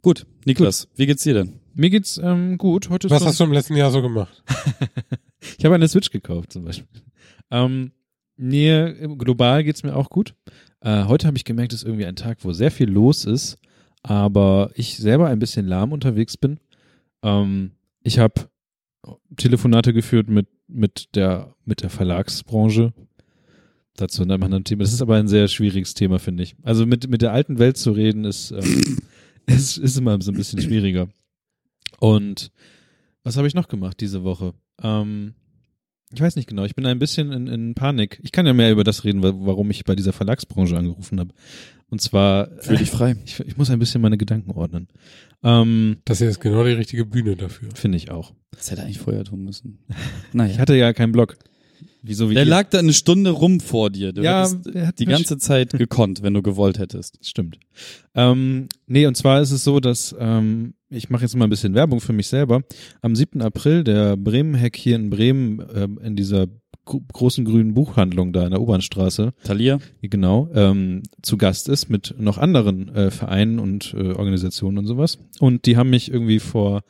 Gut, 0.02 0.26
Niklas, 0.46 0.88
wie 0.96 1.06
geht's 1.06 1.22
dir 1.22 1.34
denn? 1.34 1.60
Mir 1.74 1.90
geht's 1.90 2.18
ähm, 2.22 2.58
gut. 2.58 2.88
Heute 2.90 3.06
ist 3.06 3.10
Was 3.10 3.20
so- 3.22 3.26
hast 3.28 3.40
du 3.40 3.44
im 3.44 3.52
letzten 3.52 3.76
Jahr 3.76 3.90
so 3.90 4.02
gemacht? 4.02 4.42
ich 5.58 5.64
habe 5.64 5.74
eine 5.74 5.88
Switch 5.88 6.10
gekauft 6.10 6.52
zum 6.52 6.64
Beispiel. 6.64 6.88
Ähm, 7.50 7.92
mir 8.36 8.94
global 9.18 9.62
geht's 9.64 9.82
mir 9.82 9.94
auch 9.94 10.08
gut. 10.10 10.34
Äh, 10.80 11.04
heute 11.04 11.26
habe 11.26 11.36
ich 11.36 11.44
gemerkt, 11.44 11.72
es 11.74 11.82
ist 11.82 11.86
irgendwie 11.86 12.06
ein 12.06 12.16
Tag, 12.16 12.38
wo 12.42 12.52
sehr 12.52 12.70
viel 12.70 12.88
los 12.88 13.24
ist, 13.26 13.58
aber 14.02 14.70
ich 14.74 14.96
selber 14.96 15.28
ein 15.28 15.38
bisschen 15.38 15.66
lahm 15.66 15.92
unterwegs 15.92 16.38
bin. 16.38 16.58
Ähm, 17.22 17.72
ich 18.02 18.18
habe 18.18 18.48
Telefonate 19.36 19.92
geführt 19.92 20.28
mit 20.28 20.48
mit 20.68 21.14
der 21.16 21.54
mit 21.64 21.82
der 21.82 21.90
Verlagsbranche. 21.90 22.92
Dazu 24.00 24.22
in 24.22 24.30
einem 24.30 24.42
anderen 24.42 24.64
Thema. 24.64 24.82
Das 24.82 24.92
ist 24.92 25.02
aber 25.02 25.16
ein 25.16 25.28
sehr 25.28 25.46
schwieriges 25.48 25.94
Thema, 25.94 26.18
finde 26.18 26.42
ich. 26.42 26.56
Also 26.62 26.86
mit 26.86 27.08
mit 27.08 27.22
der 27.22 27.32
alten 27.32 27.58
Welt 27.58 27.76
zu 27.76 27.92
reden 27.92 28.24
ist 28.24 28.50
ähm, 28.50 28.98
ist, 29.46 29.76
ist 29.78 29.96
immer 29.98 30.20
so 30.22 30.32
ein 30.32 30.36
bisschen 30.36 30.60
schwieriger. 30.60 31.08
Und 31.98 32.50
was 33.22 33.36
habe 33.36 33.46
ich 33.48 33.54
noch 33.54 33.68
gemacht 33.68 34.00
diese 34.00 34.24
Woche? 34.24 34.54
Ähm, 34.82 35.34
ich 36.12 36.20
weiß 36.20 36.34
nicht 36.36 36.48
genau. 36.48 36.64
Ich 36.64 36.74
bin 36.74 36.86
ein 36.86 36.98
bisschen 36.98 37.30
in, 37.32 37.46
in 37.46 37.74
Panik. 37.74 38.18
Ich 38.22 38.32
kann 38.32 38.46
ja 38.46 38.52
mehr 38.52 38.72
über 38.72 38.82
das 38.84 39.04
reden, 39.04 39.22
wa- 39.22 39.34
warum 39.36 39.70
ich 39.70 39.84
bei 39.84 39.94
dieser 39.94 40.12
Verlagsbranche 40.12 40.76
angerufen 40.76 41.20
habe. 41.20 41.32
Und 41.88 42.00
zwar, 42.00 42.48
Fühl 42.62 42.78
dich 42.78 42.90
frei. 42.90 43.16
ich, 43.24 43.38
ich 43.40 43.56
muss 43.56 43.68
ein 43.70 43.78
bisschen 43.78 44.00
meine 44.00 44.16
Gedanken 44.16 44.52
ordnen. 44.52 44.88
Ähm, 45.42 45.98
Das 46.04 46.18
hier 46.18 46.28
ist 46.28 46.40
genau 46.40 46.64
die 46.64 46.70
richtige 46.72 47.04
Bühne 47.04 47.36
dafür. 47.36 47.68
Finde 47.74 47.96
ich 47.98 48.10
auch. 48.10 48.32
Das 48.52 48.70
hätte 48.70 48.82
eigentlich 48.82 48.98
vorher 48.98 49.24
tun 49.24 49.44
müssen. 49.44 49.78
Naja. 50.32 50.52
Ich 50.52 50.58
hatte 50.58 50.74
ja 50.76 50.92
keinen 50.92 51.12
Blog. 51.12 51.36
Wieso 52.02 52.30
wie 52.30 52.34
Der 52.34 52.44
ihr? 52.44 52.48
lag 52.48 52.70
da 52.70 52.78
eine 52.78 52.92
Stunde 52.92 53.30
rum 53.30 53.60
vor 53.60 53.90
dir. 53.90 54.12
Du 54.12 54.22
ja, 54.22 54.40
hättest 54.48 54.74
er 54.74 54.86
hat 54.86 54.98
die 54.98 55.04
ganze 55.04 55.38
Zeit 55.38 55.72
gekonnt, 55.72 56.22
wenn 56.22 56.34
du 56.34 56.42
gewollt 56.42 56.78
hättest. 56.78 57.18
Stimmt. 57.22 57.58
Ähm, 58.14 58.68
nee, 58.86 59.06
und 59.06 59.16
zwar 59.16 59.40
ist 59.40 59.50
es 59.50 59.64
so, 59.64 59.80
dass 59.80 60.14
ähm, 60.18 60.74
ich 60.88 61.10
mache 61.10 61.22
jetzt 61.22 61.36
mal 61.36 61.44
ein 61.44 61.50
bisschen 61.50 61.74
Werbung 61.74 62.00
für 62.00 62.12
mich 62.12 62.28
selber. 62.28 62.62
Am 63.02 63.14
7. 63.14 63.42
April 63.42 63.84
der 63.84 64.16
Bremen-Hack 64.16 64.76
hier 64.76 64.96
in 64.96 65.10
Bremen 65.10 65.62
ähm, 65.74 65.98
in 66.02 66.16
dieser 66.16 66.46
gro 66.84 67.00
großen 67.12 67.44
grünen 67.44 67.74
Buchhandlung 67.74 68.32
da 68.32 68.44
in 68.44 68.50
der 68.50 68.60
U-Bahn-Straße, 68.60 69.32
Thalia? 69.44 69.78
genau, 70.02 70.48
ähm, 70.54 71.02
zu 71.22 71.36
Gast 71.36 71.68
ist 71.68 71.88
mit 71.88 72.14
noch 72.18 72.38
anderen 72.38 72.88
äh, 72.88 73.10
Vereinen 73.10 73.58
und 73.58 73.94
äh, 73.94 74.12
Organisationen 74.12 74.78
und 74.78 74.86
sowas. 74.86 75.18
Und 75.38 75.66
die 75.66 75.76
haben 75.76 75.90
mich 75.90 76.10
irgendwie 76.10 76.40
vor 76.40 76.82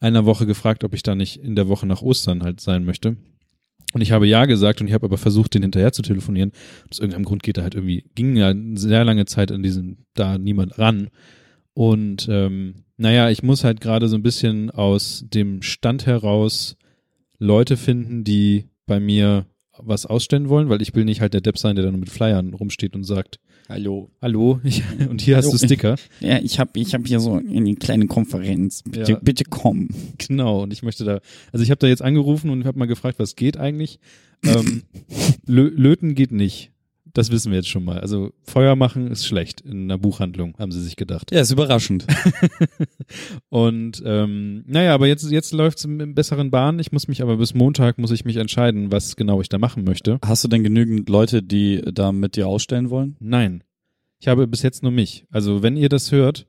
einer 0.00 0.24
Woche 0.26 0.46
gefragt, 0.46 0.84
ob 0.84 0.94
ich 0.94 1.02
da 1.02 1.14
nicht 1.14 1.42
in 1.42 1.56
der 1.56 1.68
Woche 1.68 1.86
nach 1.86 2.02
Ostern 2.02 2.42
halt 2.42 2.60
sein 2.60 2.84
möchte. 2.84 3.16
Und 3.94 4.02
ich 4.02 4.12
habe 4.12 4.26
ja 4.26 4.44
gesagt 4.44 4.80
und 4.80 4.88
ich 4.88 4.92
habe 4.92 5.06
aber 5.06 5.16
versucht, 5.16 5.54
den 5.54 5.62
hinterher 5.62 5.92
zu 5.92 6.02
telefonieren. 6.02 6.52
Aus 6.90 6.98
irgendeinem 6.98 7.24
Grund 7.24 7.42
geht 7.42 7.56
da 7.56 7.62
halt 7.62 7.74
irgendwie, 7.74 8.04
ging 8.14 8.36
ja 8.36 8.52
sehr 8.74 9.04
lange 9.04 9.24
Zeit 9.24 9.50
an 9.50 9.62
diesen, 9.62 10.04
da 10.14 10.36
niemand 10.36 10.78
ran. 10.78 11.08
Und 11.72 12.28
ähm, 12.30 12.84
naja, 12.96 13.30
ich 13.30 13.42
muss 13.42 13.64
halt 13.64 13.80
gerade 13.80 14.08
so 14.08 14.16
ein 14.16 14.22
bisschen 14.22 14.70
aus 14.70 15.24
dem 15.26 15.62
Stand 15.62 16.06
heraus 16.06 16.76
Leute 17.38 17.76
finden, 17.76 18.24
die 18.24 18.66
bei 18.86 19.00
mir 19.00 19.46
was 19.78 20.04
ausstellen 20.04 20.48
wollen, 20.48 20.68
weil 20.68 20.82
ich 20.82 20.94
will 20.94 21.04
nicht 21.04 21.20
halt 21.20 21.34
der 21.34 21.40
Depp 21.40 21.56
sein, 21.56 21.76
der 21.76 21.84
dann 21.84 22.00
mit 22.00 22.10
Flyern 22.10 22.52
rumsteht 22.52 22.94
und 22.94 23.04
sagt, 23.04 23.38
Hallo. 23.68 24.10
hallo, 24.22 24.60
ich, 24.64 24.82
und 25.10 25.20
hier 25.20 25.36
hast 25.36 25.46
du 25.46 25.50
Hallo. 25.50 25.58
Sticker. 25.58 25.96
Ja, 26.20 26.38
ich 26.38 26.58
habe 26.58 26.70
ich 26.80 26.94
hab 26.94 27.06
hier 27.06 27.20
so 27.20 27.34
eine 27.34 27.74
kleine 27.74 28.06
Konferenz. 28.06 28.82
Bitte, 28.82 29.12
Ja. 29.12 29.18
bitte 29.20 29.44
komm. 29.44 29.88
Genau, 30.16 30.62
und 30.62 30.72
ich 30.72 30.82
möchte 30.82 31.04
da, 31.04 31.20
also 31.52 31.62
ich 31.62 31.70
habe 31.70 31.78
da 31.78 31.86
jetzt 31.86 32.02
angerufen 32.02 32.48
und 32.50 32.64
habe 32.64 32.78
mal 32.78 32.86
gefragt, 32.86 33.18
was 33.18 33.36
geht 33.36 33.58
eigentlich. 33.58 33.98
Ähm, 34.44 34.84
Lö 35.46 35.68
Löten 35.74 36.14
geht 36.14 36.32
nicht. 36.32 36.70
Das 37.14 37.30
wissen 37.32 37.50
wir 37.50 37.56
jetzt 37.56 37.68
schon 37.68 37.84
mal. 37.84 37.98
Also 38.00 38.32
Feuer 38.44 38.76
machen 38.76 39.10
ist 39.10 39.26
schlecht 39.26 39.62
in 39.62 39.84
einer 39.84 39.98
Buchhandlung, 39.98 40.54
haben 40.58 40.70
sie 40.70 40.80
sich 40.82 40.94
gedacht. 40.94 41.32
Ja, 41.32 41.40
ist 41.40 41.50
überraschend. 41.50 42.06
Und 43.48 44.02
ähm, 44.04 44.62
naja, 44.66 44.94
aber 44.94 45.08
jetzt, 45.08 45.28
jetzt 45.30 45.52
läuft 45.52 45.78
es 45.78 45.84
in 45.84 46.14
besseren 46.14 46.50
Bahnen. 46.50 46.78
Ich 46.78 46.92
muss 46.92 47.08
mich 47.08 47.22
aber 47.22 47.38
bis 47.38 47.54
Montag 47.54 47.98
muss 47.98 48.10
ich 48.12 48.24
mich 48.24 48.36
entscheiden, 48.36 48.92
was 48.92 49.16
genau 49.16 49.40
ich 49.40 49.48
da 49.48 49.58
machen 49.58 49.84
möchte. 49.84 50.18
Hast 50.24 50.44
du 50.44 50.48
denn 50.48 50.62
genügend 50.62 51.08
Leute, 51.08 51.42
die 51.42 51.82
da 51.92 52.12
mit 52.12 52.36
dir 52.36 52.46
ausstellen 52.46 52.90
wollen? 52.90 53.16
Nein. 53.20 53.64
Ich 54.20 54.28
habe 54.28 54.46
bis 54.46 54.62
jetzt 54.62 54.82
nur 54.82 54.92
mich. 54.92 55.24
Also 55.30 55.62
wenn 55.62 55.76
ihr 55.76 55.88
das 55.88 56.10
hört, 56.12 56.46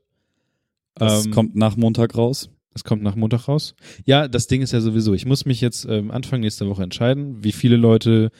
Das 0.94 1.26
ähm, 1.26 1.32
kommt 1.32 1.54
nach 1.56 1.76
Montag 1.76 2.16
raus. 2.16 2.50
Es 2.74 2.84
kommt 2.84 3.02
nach 3.02 3.16
Montag 3.16 3.48
raus. 3.48 3.74
Ja, 4.04 4.28
das 4.28 4.46
Ding 4.46 4.62
ist 4.62 4.72
ja 4.72 4.80
sowieso, 4.80 5.12
ich 5.14 5.26
muss 5.26 5.44
mich 5.44 5.60
jetzt 5.60 5.86
ähm, 5.88 6.10
Anfang 6.10 6.40
nächster 6.40 6.68
Woche 6.68 6.82
entscheiden, 6.84 7.42
wie 7.42 7.52
viele 7.52 7.76
Leute 7.76 8.30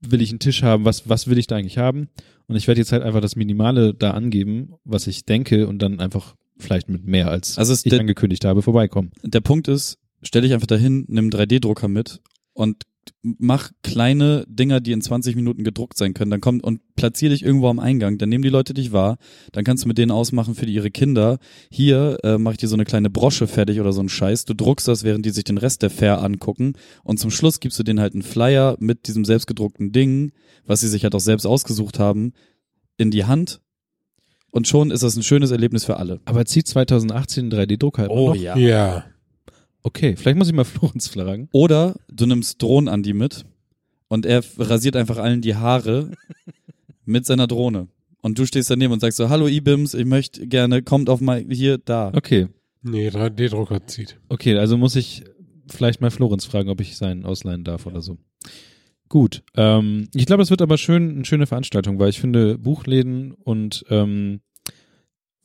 will 0.00 0.22
ich 0.22 0.30
einen 0.30 0.38
Tisch 0.38 0.62
haben, 0.62 0.84
was, 0.84 1.08
was 1.08 1.26
will 1.26 1.38
ich 1.38 1.46
da 1.48 1.56
eigentlich 1.56 1.76
haben. 1.78 2.08
Und 2.46 2.56
ich 2.56 2.66
werde 2.66 2.80
jetzt 2.80 2.92
halt 2.92 3.02
einfach 3.02 3.20
das 3.20 3.36
Minimale 3.36 3.92
da 3.94 4.12
angeben, 4.12 4.74
was 4.84 5.06
ich 5.06 5.24
denke 5.26 5.66
und 5.68 5.80
dann 5.80 6.00
einfach 6.00 6.34
vielleicht 6.56 6.88
mit 6.88 7.04
mehr 7.06 7.28
als 7.30 7.58
Also 7.58 7.74
ich 7.74 7.82
der- 7.82 8.00
angekündigt 8.00 8.44
habe, 8.44 8.62
vorbeikommen. 8.62 9.10
Der 9.22 9.40
Punkt 9.40 9.68
ist, 9.68 9.98
stell 10.22 10.42
dich 10.42 10.52
einfach 10.54 10.66
dahin, 10.66 11.04
nimm 11.08 11.28
3D-Drucker 11.30 11.88
mit 11.88 12.20
und 12.54 12.84
mach 13.22 13.70
kleine 13.82 14.44
Dinger, 14.48 14.80
die 14.80 14.92
in 14.92 15.00
20 15.00 15.36
Minuten 15.36 15.64
gedruckt 15.64 15.96
sein 15.96 16.14
können. 16.14 16.30
Dann 16.30 16.40
komm 16.40 16.60
und 16.60 16.80
platzier 16.96 17.30
dich 17.30 17.42
irgendwo 17.42 17.68
am 17.68 17.78
Eingang. 17.78 18.18
Dann 18.18 18.28
nehmen 18.28 18.42
die 18.42 18.48
Leute 18.48 18.74
dich 18.74 18.92
wahr. 18.92 19.18
Dann 19.52 19.64
kannst 19.64 19.84
du 19.84 19.88
mit 19.88 19.98
denen 19.98 20.10
ausmachen 20.10 20.54
für 20.54 20.66
die, 20.66 20.74
ihre 20.74 20.90
Kinder. 20.90 21.38
Hier 21.70 22.18
äh, 22.22 22.38
mache 22.38 22.54
ich 22.54 22.58
dir 22.58 22.68
so 22.68 22.76
eine 22.76 22.84
kleine 22.84 23.10
Brosche 23.10 23.46
fertig 23.46 23.80
oder 23.80 23.92
so 23.92 24.00
einen 24.00 24.08
Scheiß. 24.08 24.44
Du 24.44 24.54
druckst 24.54 24.88
das, 24.88 25.04
während 25.04 25.24
die 25.26 25.30
sich 25.30 25.44
den 25.44 25.58
Rest 25.58 25.82
der 25.82 25.90
Fair 25.90 26.22
angucken. 26.22 26.74
Und 27.04 27.18
zum 27.18 27.30
Schluss 27.30 27.60
gibst 27.60 27.78
du 27.78 27.82
denen 27.82 28.00
halt 28.00 28.14
einen 28.14 28.22
Flyer 28.22 28.76
mit 28.80 29.06
diesem 29.08 29.24
selbstgedruckten 29.24 29.92
Ding, 29.92 30.32
was 30.66 30.80
sie 30.80 30.88
sich 30.88 31.04
halt 31.04 31.14
auch 31.14 31.20
selbst 31.20 31.46
ausgesucht 31.46 31.98
haben, 31.98 32.32
in 32.96 33.10
die 33.10 33.24
Hand. 33.24 33.60
Und 34.50 34.66
schon 34.66 34.90
ist 34.90 35.02
das 35.02 35.16
ein 35.16 35.22
schönes 35.22 35.50
Erlebnis 35.50 35.84
für 35.84 35.98
alle. 35.98 36.20
Aber 36.24 36.44
zieht 36.44 36.66
2018 36.66 37.46
ein 37.46 37.52
3D-Drucker 37.52 38.10
Oh 38.10 38.28
noch? 38.28 38.34
Ja. 38.34 38.56
Okay, 39.88 40.16
vielleicht 40.16 40.36
muss 40.36 40.48
ich 40.48 40.54
mal 40.54 40.64
Florenz 40.66 41.08
fragen. 41.08 41.48
Oder 41.52 41.94
du 42.12 42.26
nimmst 42.26 42.60
Drohnen 42.60 42.88
an 42.88 43.02
die 43.02 43.14
mit 43.14 43.46
und 44.08 44.26
er 44.26 44.44
rasiert 44.58 44.96
einfach 44.96 45.16
allen 45.16 45.40
die 45.40 45.54
Haare 45.54 46.10
mit 47.06 47.24
seiner 47.24 47.46
Drohne. 47.46 47.88
Und 48.20 48.38
du 48.38 48.44
stehst 48.44 48.68
daneben 48.68 48.92
und 48.92 49.00
sagst 49.00 49.16
so, 49.16 49.30
hallo 49.30 49.46
Ibims, 49.48 49.94
ich 49.94 50.04
möchte 50.04 50.46
gerne, 50.46 50.82
kommt 50.82 51.08
auf 51.08 51.22
mal 51.22 51.42
hier, 51.48 51.78
da. 51.78 52.12
Okay, 52.14 52.48
Nee, 52.82 53.08
3D-Drucker 53.08 53.86
zieht. 53.86 54.20
okay, 54.28 54.58
also 54.58 54.76
muss 54.76 54.94
ich 54.94 55.24
vielleicht 55.70 56.02
mal 56.02 56.10
Florenz 56.10 56.44
fragen, 56.44 56.68
ob 56.68 56.82
ich 56.82 56.96
seinen 56.98 57.24
ausleihen 57.24 57.64
darf 57.64 57.86
oder 57.86 58.02
so. 58.02 58.18
Gut, 59.08 59.42
ähm, 59.56 60.08
ich 60.14 60.26
glaube, 60.26 60.42
es 60.42 60.50
wird 60.50 60.60
aber 60.60 60.76
schön, 60.76 61.10
eine 61.16 61.24
schöne 61.24 61.46
Veranstaltung, 61.46 61.98
weil 61.98 62.10
ich 62.10 62.20
finde, 62.20 62.58
Buchläden 62.58 63.32
und 63.32 63.86
ähm, 63.88 64.40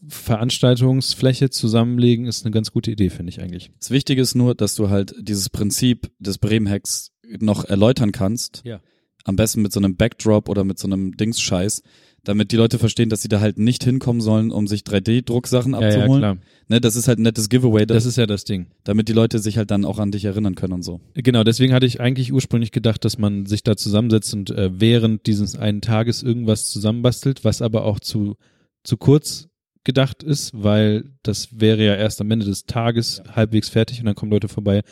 Veranstaltungsfläche 0.08 1.50
zusammenlegen 1.50 2.26
ist 2.26 2.46
eine 2.46 2.52
ganz 2.52 2.72
gute 2.72 2.92
Idee, 2.92 3.10
finde 3.10 3.30
ich 3.30 3.42
eigentlich. 3.42 3.72
Das 3.80 3.92
Wichtige 3.92 4.22
ist 4.22 4.36
nur, 4.36 4.56
dass 4.56 4.76
du 4.76 4.89
halt 4.89 5.13
dieses 5.20 5.50
Prinzip 5.50 6.12
des 6.20 6.38
Bremen-Hacks 6.38 7.12
noch 7.39 7.66
erläutern 7.66 8.12
kannst. 8.12 8.62
Ja. 8.66 8.82
Am 9.26 9.38
besten 9.38 9.62
mit 9.62 9.72
so 9.72 9.80
einem 9.80 9.96
Backdrop 9.96 10.50
oder 10.50 10.66
mit 10.66 10.78
so 10.78 10.88
einem 10.88 11.16
Dings-Scheiß, 11.16 11.82
damit 12.26 12.52
die 12.52 12.58
Leute 12.58 12.78
verstehen, 12.78 13.10
dass 13.10 13.22
sie 13.22 13.30
da 13.30 13.39
halt 13.39 13.58
nicht 13.58 13.84
hinkommen 13.84 14.22
sollen, 14.22 14.52
um 14.52 14.68
sich 14.68 14.82
3D-Drucksachen 14.82 15.74
Ja, 15.74 15.82
ja, 15.82 15.88
abzuholen. 15.88 16.20
klar. 16.20 16.38
Ne, 16.68 16.82
das 16.82 16.96
ist 16.98 17.08
halt 17.08 17.20
ein 17.20 17.24
nettes 17.24 17.48
Giveaway, 17.50 17.86
Das 17.86 17.98
das, 18.04 18.06
ist 18.06 18.18
ja 18.18 18.26
das 18.26 18.44
Ding. 18.44 18.68
damit 18.84 19.08
die 19.08 19.13
Leute 19.13 19.39
sich 19.39 19.58
halt 19.58 19.72
dann 19.72 19.86
auch 19.86 20.00
an 20.00 20.12
dich 20.12 20.26
erinnern 20.26 20.56
können 20.56 20.74
und 20.74 20.84
so. 20.84 21.00
Genau, 21.13 21.44
deswegen 21.46 21.74
hatte 21.74 21.86
ich 21.86 22.02
eigentlich 22.02 22.34
ursprünglich 22.34 22.72
gedacht, 22.72 23.06
dass 23.06 23.18
man 23.18 23.46
sich 23.46 23.63
da 23.63 23.78
zusammensetzt 23.78 24.34
und 24.34 24.50
äh, 24.52 24.72
während 24.80 25.26
dieses 25.28 25.56
einen 25.56 25.80
Tages 25.82 26.22
irgendwas 26.24 26.70
zusammenbastelt, 26.70 27.44
was 27.46 27.62
aber 27.62 27.86
auch 27.86 28.00
zu, 28.02 28.36
zu 28.84 28.98
kurz 28.98 29.48
gedacht 29.84 30.24
ist, 30.24 30.52
weil 30.54 31.06
das 31.24 31.60
wäre 31.60 31.84
ja 31.84 31.96
erst 31.96 32.22
am 32.22 32.32
Ende 32.32 32.46
des 32.46 32.65
Tages 32.65 33.22
halbwegs 33.36 33.69
fertig 33.69 34.00
und 34.00 34.06
dann 34.06 34.15
kommen 34.15 34.32
Leute 34.32 34.48
vorbei 34.48 34.84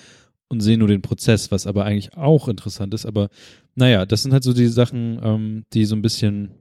und 0.49 0.59
sehen 0.61 0.79
nur 0.79 0.87
den 0.89 1.01
Prozess, 1.01 1.51
was 1.51 1.65
aber 1.65 1.85
eigentlich 1.85 2.17
auch 2.17 2.47
interessant 2.47 2.93
ist. 2.93 3.05
Aber 3.05 3.29
naja, 3.75 4.05
das 4.05 4.23
sind 4.23 4.33
halt 4.33 4.43
so 4.43 4.53
die 4.53 4.67
Sachen, 4.67 5.19
ähm, 5.23 5.63
die 5.73 5.85
so 5.85 5.95
ein 5.95 6.01
bisschen, 6.01 6.51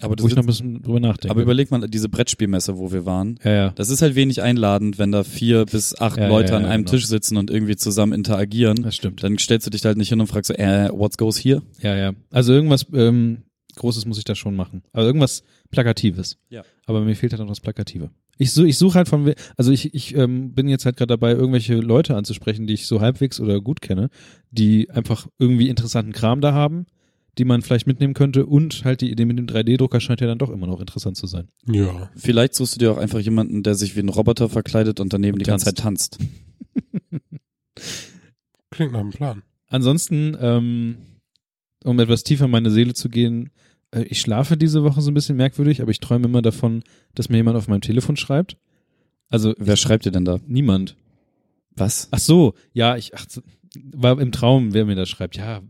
Aber, 0.00 0.14
du 0.14 0.22
wo 0.22 0.28
ich 0.28 0.36
noch 0.36 0.44
ein 0.44 0.46
bisschen 0.46 0.80
drüber 0.80 1.00
nachdenke. 1.00 1.30
aber 1.32 1.42
überleg 1.42 1.72
mal, 1.72 1.88
diese 1.88 2.08
Brettspielmesse, 2.08 2.78
wo 2.78 2.92
wir 2.92 3.04
waren, 3.04 3.40
ja, 3.42 3.52
ja. 3.52 3.70
Das 3.70 3.90
ist 3.90 4.00
halt 4.00 4.14
wenig 4.14 4.42
einladend, 4.42 4.98
wenn 5.00 5.10
da 5.10 5.24
vier 5.24 5.64
bis 5.66 5.98
acht 5.98 6.18
Ja, 6.18 6.28
Leute 6.28 6.52
ja, 6.52 6.58
an 6.58 6.62
ja, 6.64 6.68
einem 6.68 6.84
genau. 6.84 6.96
Tisch 6.96 7.06
sitzen 7.08 7.36
und 7.36 7.50
irgendwie 7.50 7.74
zusammen 7.76 8.12
interagieren. 8.12 8.80
Das 8.84 8.94
stimmt. 8.94 9.24
Dann 9.24 9.38
stellst 9.38 9.66
du 9.66 9.70
dich 9.70 9.84
halt 9.84 9.98
nicht 9.98 10.10
hin 10.10 10.20
und 10.20 10.28
fragst 10.28 10.48
so, 10.48 10.54
äh, 10.54 10.88
what's 10.92 11.18
goes 11.18 11.36
here? 11.36 11.62
Ja, 11.80 11.96
ja. 11.96 12.12
Also 12.30 12.52
irgendwas 12.52 12.86
ähm, 12.94 13.42
Großes 13.76 14.06
muss 14.06 14.18
ich 14.18 14.24
da 14.24 14.34
schon 14.34 14.54
machen. 14.54 14.82
Also 14.92 15.08
irgendwas 15.08 15.42
Plakatives. 15.74 16.38
Ja. 16.48 16.62
Aber 16.86 17.00
mir 17.00 17.16
fehlt 17.16 17.32
halt 17.32 17.40
noch 17.40 17.48
das 17.48 17.60
Plakative. 17.60 18.10
Ich 18.38 18.52
suche 18.52 18.68
ich 18.68 18.78
such 18.78 18.94
halt 18.94 19.08
von, 19.08 19.34
also 19.56 19.72
ich, 19.72 19.92
ich 19.92 20.14
ähm, 20.16 20.54
bin 20.54 20.68
jetzt 20.68 20.86
halt 20.86 20.96
gerade 20.96 21.08
dabei, 21.08 21.32
irgendwelche 21.32 21.74
Leute 21.76 22.16
anzusprechen, 22.16 22.66
die 22.66 22.74
ich 22.74 22.86
so 22.86 23.00
halbwegs 23.00 23.40
oder 23.40 23.60
gut 23.60 23.80
kenne, 23.80 24.08
die 24.50 24.90
einfach 24.90 25.26
irgendwie 25.38 25.68
interessanten 25.68 26.12
Kram 26.12 26.40
da 26.40 26.52
haben, 26.52 26.86
die 27.38 27.44
man 27.44 27.62
vielleicht 27.62 27.86
mitnehmen 27.86 28.14
könnte 28.14 28.46
und 28.46 28.84
halt 28.84 29.00
die 29.00 29.10
Idee 29.10 29.24
mit 29.24 29.38
dem 29.38 29.46
3D-Drucker 29.46 30.00
scheint 30.00 30.20
ja 30.20 30.28
dann 30.28 30.38
doch 30.38 30.50
immer 30.50 30.66
noch 30.66 30.80
interessant 30.80 31.16
zu 31.16 31.26
sein. 31.26 31.48
Ja. 31.66 32.10
Vielleicht 32.16 32.54
suchst 32.54 32.76
du 32.76 32.78
dir 32.78 32.92
auch 32.92 32.98
einfach 32.98 33.20
jemanden, 33.20 33.62
der 33.62 33.74
sich 33.74 33.96
wie 33.96 34.00
ein 34.00 34.08
Roboter 34.08 34.48
verkleidet 34.48 35.00
und 35.00 35.12
daneben 35.12 35.38
die 35.38 35.44
ganze 35.44 35.66
Zeit 35.66 35.78
tanzt. 35.78 36.18
Klingt 38.70 38.92
nach 38.92 39.00
einem 39.00 39.10
Plan. 39.10 39.42
Ansonsten, 39.68 40.36
ähm, 40.40 40.96
um 41.84 41.98
etwas 41.98 42.22
tiefer 42.22 42.44
in 42.44 42.50
meine 42.50 42.70
Seele 42.70 42.94
zu 42.94 43.08
gehen, 43.08 43.50
ich 44.02 44.20
schlafe 44.20 44.56
diese 44.56 44.82
Woche 44.84 45.00
so 45.00 45.10
ein 45.10 45.14
bisschen 45.14 45.36
merkwürdig, 45.36 45.80
aber 45.80 45.90
ich 45.90 46.00
träume 46.00 46.26
immer 46.26 46.42
davon, 46.42 46.82
dass 47.14 47.28
mir 47.28 47.36
jemand 47.36 47.56
auf 47.56 47.68
meinem 47.68 47.80
Telefon 47.80 48.16
schreibt. 48.16 48.56
Also 49.28 49.54
Wer 49.58 49.76
schreibt 49.76 50.04
dir 50.04 50.12
denn 50.12 50.24
da? 50.24 50.38
niemand. 50.46 50.96
Was? 51.76 52.08
Ach 52.10 52.18
so, 52.18 52.54
ja, 52.72 52.96
ich 52.96 53.14
ach, 53.14 53.26
war 53.92 54.20
im 54.20 54.32
Traum, 54.32 54.74
wer 54.74 54.84
mir 54.84 54.94
das 54.94 55.08
schreibt. 55.08 55.36
Ja, 55.36 55.62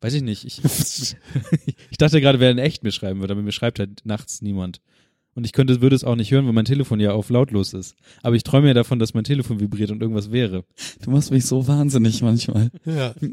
weiß 0.00 0.14
ich 0.14 0.22
nicht. 0.22 0.44
Ich, 0.44 0.60
ich 1.90 1.98
dachte 1.98 2.20
gerade, 2.20 2.40
wer 2.40 2.50
in 2.50 2.58
echt 2.58 2.82
mir 2.82 2.92
schreiben 2.92 3.20
würde, 3.20 3.32
aber 3.32 3.42
mir 3.42 3.52
schreibt 3.52 3.78
halt 3.78 4.04
nachts 4.04 4.42
niemand. 4.42 4.80
Und 5.34 5.44
ich 5.46 5.52
könnte, 5.52 5.80
würde 5.80 5.96
es 5.96 6.04
auch 6.04 6.16
nicht 6.16 6.30
hören, 6.30 6.44
weil 6.44 6.52
mein 6.52 6.66
Telefon 6.66 7.00
ja 7.00 7.12
auf 7.12 7.30
lautlos 7.30 7.72
ist. 7.72 7.96
Aber 8.22 8.36
ich 8.36 8.42
träume 8.42 8.68
ja 8.68 8.74
davon, 8.74 8.98
dass 8.98 9.14
mein 9.14 9.24
Telefon 9.24 9.60
vibriert 9.60 9.90
und 9.90 10.02
irgendwas 10.02 10.30
wäre. 10.30 10.64
Du 11.02 11.10
machst 11.10 11.30
mich 11.30 11.46
so 11.46 11.66
wahnsinnig 11.66 12.20
manchmal. 12.22 12.70
Ja. 12.84 13.14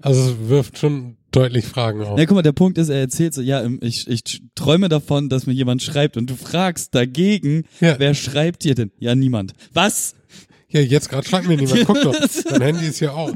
Also 0.00 0.30
es 0.30 0.48
wirft 0.48 0.78
schon 0.78 1.16
deutlich 1.36 1.64
Fragen 1.64 2.02
auf. 2.02 2.16
Na, 2.18 2.24
guck 2.24 2.34
mal, 2.36 2.42
der 2.42 2.52
Punkt 2.52 2.78
ist, 2.78 2.88
er 2.88 2.98
erzählt 3.00 3.34
so, 3.34 3.42
ja, 3.42 3.64
ich, 3.80 4.08
ich 4.08 4.42
träume 4.54 4.88
davon, 4.88 5.28
dass 5.28 5.46
mir 5.46 5.52
jemand 5.52 5.82
schreibt 5.82 6.16
und 6.16 6.28
du 6.30 6.34
fragst 6.36 6.94
dagegen, 6.94 7.64
Ja. 7.80 7.96
wer 7.98 8.14
schreibt 8.14 8.64
dir 8.64 8.74
denn? 8.74 8.90
Ja, 8.98 9.14
niemand. 9.14 9.52
Was? 9.72 10.14
Ja, 10.68 10.80
jetzt 10.80 11.08
gerade 11.08 11.28
schreibt 11.28 11.46
mir 11.46 11.56
niemand. 11.56 11.84
Guck 11.86 12.00
doch, 12.02 12.14
mein 12.50 12.60
Handy 12.62 12.86
ist 12.86 12.98
hier 12.98 13.14
aus. 13.14 13.32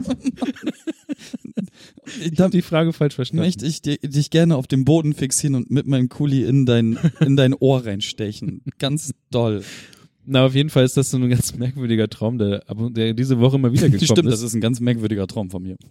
Ich 2.30 2.38
habe 2.40 2.50
die 2.50 2.62
Frage 2.62 2.92
falsch 2.92 3.14
verstanden. 3.14 3.44
möchte 3.44 3.64
ich 3.66 3.82
di- 3.82 3.98
dich 3.98 4.30
gerne 4.30 4.56
auf 4.56 4.66
dem 4.66 4.84
Boden 4.84 5.14
fixieren 5.14 5.54
und 5.54 5.70
mit 5.70 5.86
meinem 5.86 6.08
Kuli 6.08 6.42
in 6.44 6.66
dein, 6.66 6.98
in 7.20 7.36
dein 7.36 7.54
Ohr 7.54 7.86
reinstechen. 7.86 8.62
Ganz 8.78 9.12
doll. 9.30 9.62
Na, 10.26 10.44
auf 10.46 10.54
jeden 10.54 10.70
Fall 10.70 10.84
ist 10.84 10.96
das 10.96 11.10
so 11.10 11.18
ein 11.18 11.28
ganz 11.30 11.54
merkwürdiger 11.54 12.08
Traum, 12.08 12.38
der, 12.38 12.62
der 12.90 13.14
diese 13.14 13.38
Woche 13.40 13.58
mal 13.58 13.72
wieder 13.72 13.88
gekommen 13.90 14.04
Stimmt, 14.06 14.28
ist. 14.28 14.32
das 14.34 14.42
ist 14.42 14.54
ein 14.54 14.60
ganz 14.60 14.80
merkwürdiger 14.80 15.26
Traum 15.26 15.50
von 15.50 15.62
mir. 15.62 15.76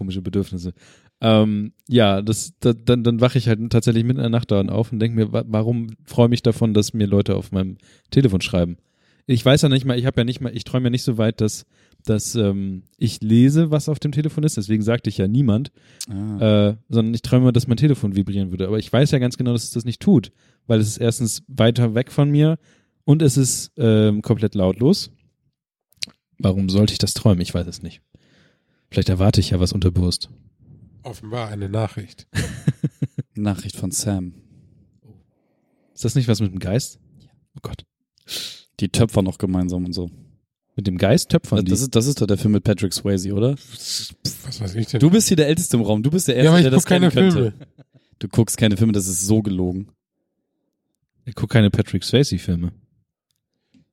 Komische 0.00 0.22
Bedürfnisse. 0.22 0.72
Ähm, 1.20 1.72
ja, 1.86 2.22
das, 2.22 2.54
da, 2.60 2.72
dann, 2.72 3.04
dann 3.04 3.20
wache 3.20 3.36
ich 3.36 3.48
halt 3.48 3.60
tatsächlich 3.68 4.02
mitten 4.02 4.18
in 4.20 4.22
der 4.22 4.30
Nacht 4.30 4.50
daran 4.50 4.70
auf 4.70 4.90
und 4.92 4.98
denke 4.98 5.14
mir, 5.14 5.30
wa 5.30 5.44
warum 5.46 5.88
freue 6.06 6.30
mich 6.30 6.40
davon, 6.42 6.72
dass 6.72 6.94
mir 6.94 7.06
Leute 7.06 7.36
auf 7.36 7.52
meinem 7.52 7.76
Telefon 8.10 8.40
schreiben? 8.40 8.78
Ich 9.26 9.44
weiß 9.44 9.60
ja 9.60 9.68
nicht 9.68 9.84
mal, 9.84 9.98
ich 9.98 10.06
habe 10.06 10.18
ja 10.18 10.24
nicht 10.24 10.40
mal, 10.40 10.56
ich 10.56 10.64
träume 10.64 10.84
ja 10.86 10.90
nicht 10.90 11.02
so 11.02 11.18
weit, 11.18 11.42
dass, 11.42 11.66
dass 12.06 12.34
ähm, 12.34 12.84
ich 12.96 13.20
lese, 13.20 13.70
was 13.70 13.90
auf 13.90 13.98
dem 13.98 14.10
Telefon 14.10 14.42
ist. 14.42 14.56
Deswegen 14.56 14.82
sagte 14.82 15.10
ich 15.10 15.18
ja 15.18 15.28
niemand, 15.28 15.70
Ah. 16.08 16.68
äh, 16.70 16.76
sondern 16.88 17.12
ich 17.12 17.20
träume, 17.20 17.52
dass 17.52 17.66
mein 17.66 17.76
Telefon 17.76 18.16
vibrieren 18.16 18.50
würde. 18.52 18.66
Aber 18.66 18.78
ich 18.78 18.90
weiß 18.90 19.10
ja 19.10 19.18
ganz 19.18 19.36
genau, 19.36 19.52
dass 19.52 19.64
es 19.64 19.72
das 19.72 19.84
nicht 19.84 20.00
tut, 20.00 20.32
weil 20.66 20.80
es 20.80 20.88
ist 20.88 20.96
erstens 20.96 21.42
weiter 21.46 21.94
weg 21.94 22.10
von 22.10 22.30
mir 22.30 22.58
und 23.04 23.20
es 23.20 23.36
ist 23.36 23.70
ähm, 23.76 24.22
komplett 24.22 24.54
lautlos. 24.54 25.10
Warum 26.38 26.70
sollte 26.70 26.94
ich 26.94 26.98
das 26.98 27.12
träumen? 27.12 27.42
Ich 27.42 27.52
weiß 27.52 27.66
es 27.66 27.82
nicht. 27.82 28.00
Vielleicht 28.90 29.08
erwarte 29.08 29.40
ich 29.40 29.50
ja 29.50 29.60
was 29.60 29.72
unterbewusst. 29.72 30.30
Offenbar 31.02 31.48
eine 31.48 31.68
Nachricht. 31.68 32.26
Nachricht 33.34 33.76
von 33.76 33.90
Sam. 33.90 34.34
Ist 35.94 36.04
das 36.04 36.14
nicht 36.14 36.28
was 36.28 36.40
mit 36.40 36.52
dem 36.52 36.58
Geist? 36.58 36.98
Oh 37.56 37.60
Gott. 37.62 37.84
Die 38.80 38.88
Töpfer 38.88 39.22
noch 39.22 39.38
gemeinsam 39.38 39.84
und 39.84 39.92
so. 39.92 40.10
Mit 40.76 40.86
dem 40.86 40.98
Geist 40.98 41.30
töpfern 41.30 41.64
die. 41.64 41.70
Das 41.70 41.80
ist, 41.80 41.94
das 41.94 42.06
ist 42.06 42.20
doch 42.20 42.26
der 42.26 42.38
Film 42.38 42.52
mit 42.52 42.64
Patrick 42.64 42.92
Swayze, 42.92 43.32
oder? 43.32 43.52
Was 43.52 44.60
weiß 44.60 44.74
ich 44.76 44.86
denn? 44.86 45.00
Du 45.00 45.10
bist 45.10 45.28
hier 45.28 45.36
der 45.36 45.48
Älteste 45.48 45.76
im 45.76 45.82
Raum. 45.82 46.02
Du 46.02 46.10
bist 46.10 46.28
der 46.28 46.36
Erste, 46.36 46.44
ja, 46.46 46.50
aber 46.50 46.58
ich 46.58 46.64
der 46.64 46.70
guck 46.72 46.76
das 46.78 46.86
kennen 46.86 47.10
keine 47.10 47.30
könnte. 47.30 47.50
Filme. 47.52 47.66
Du 48.18 48.28
guckst 48.28 48.56
keine 48.56 48.76
Filme, 48.76 48.92
das 48.92 49.06
ist 49.06 49.26
so 49.26 49.42
gelogen. 49.42 49.88
ich 51.24 51.34
gucke 51.34 51.52
keine 51.52 51.70
Patrick 51.70 52.04
Swayze-Filme. 52.04 52.72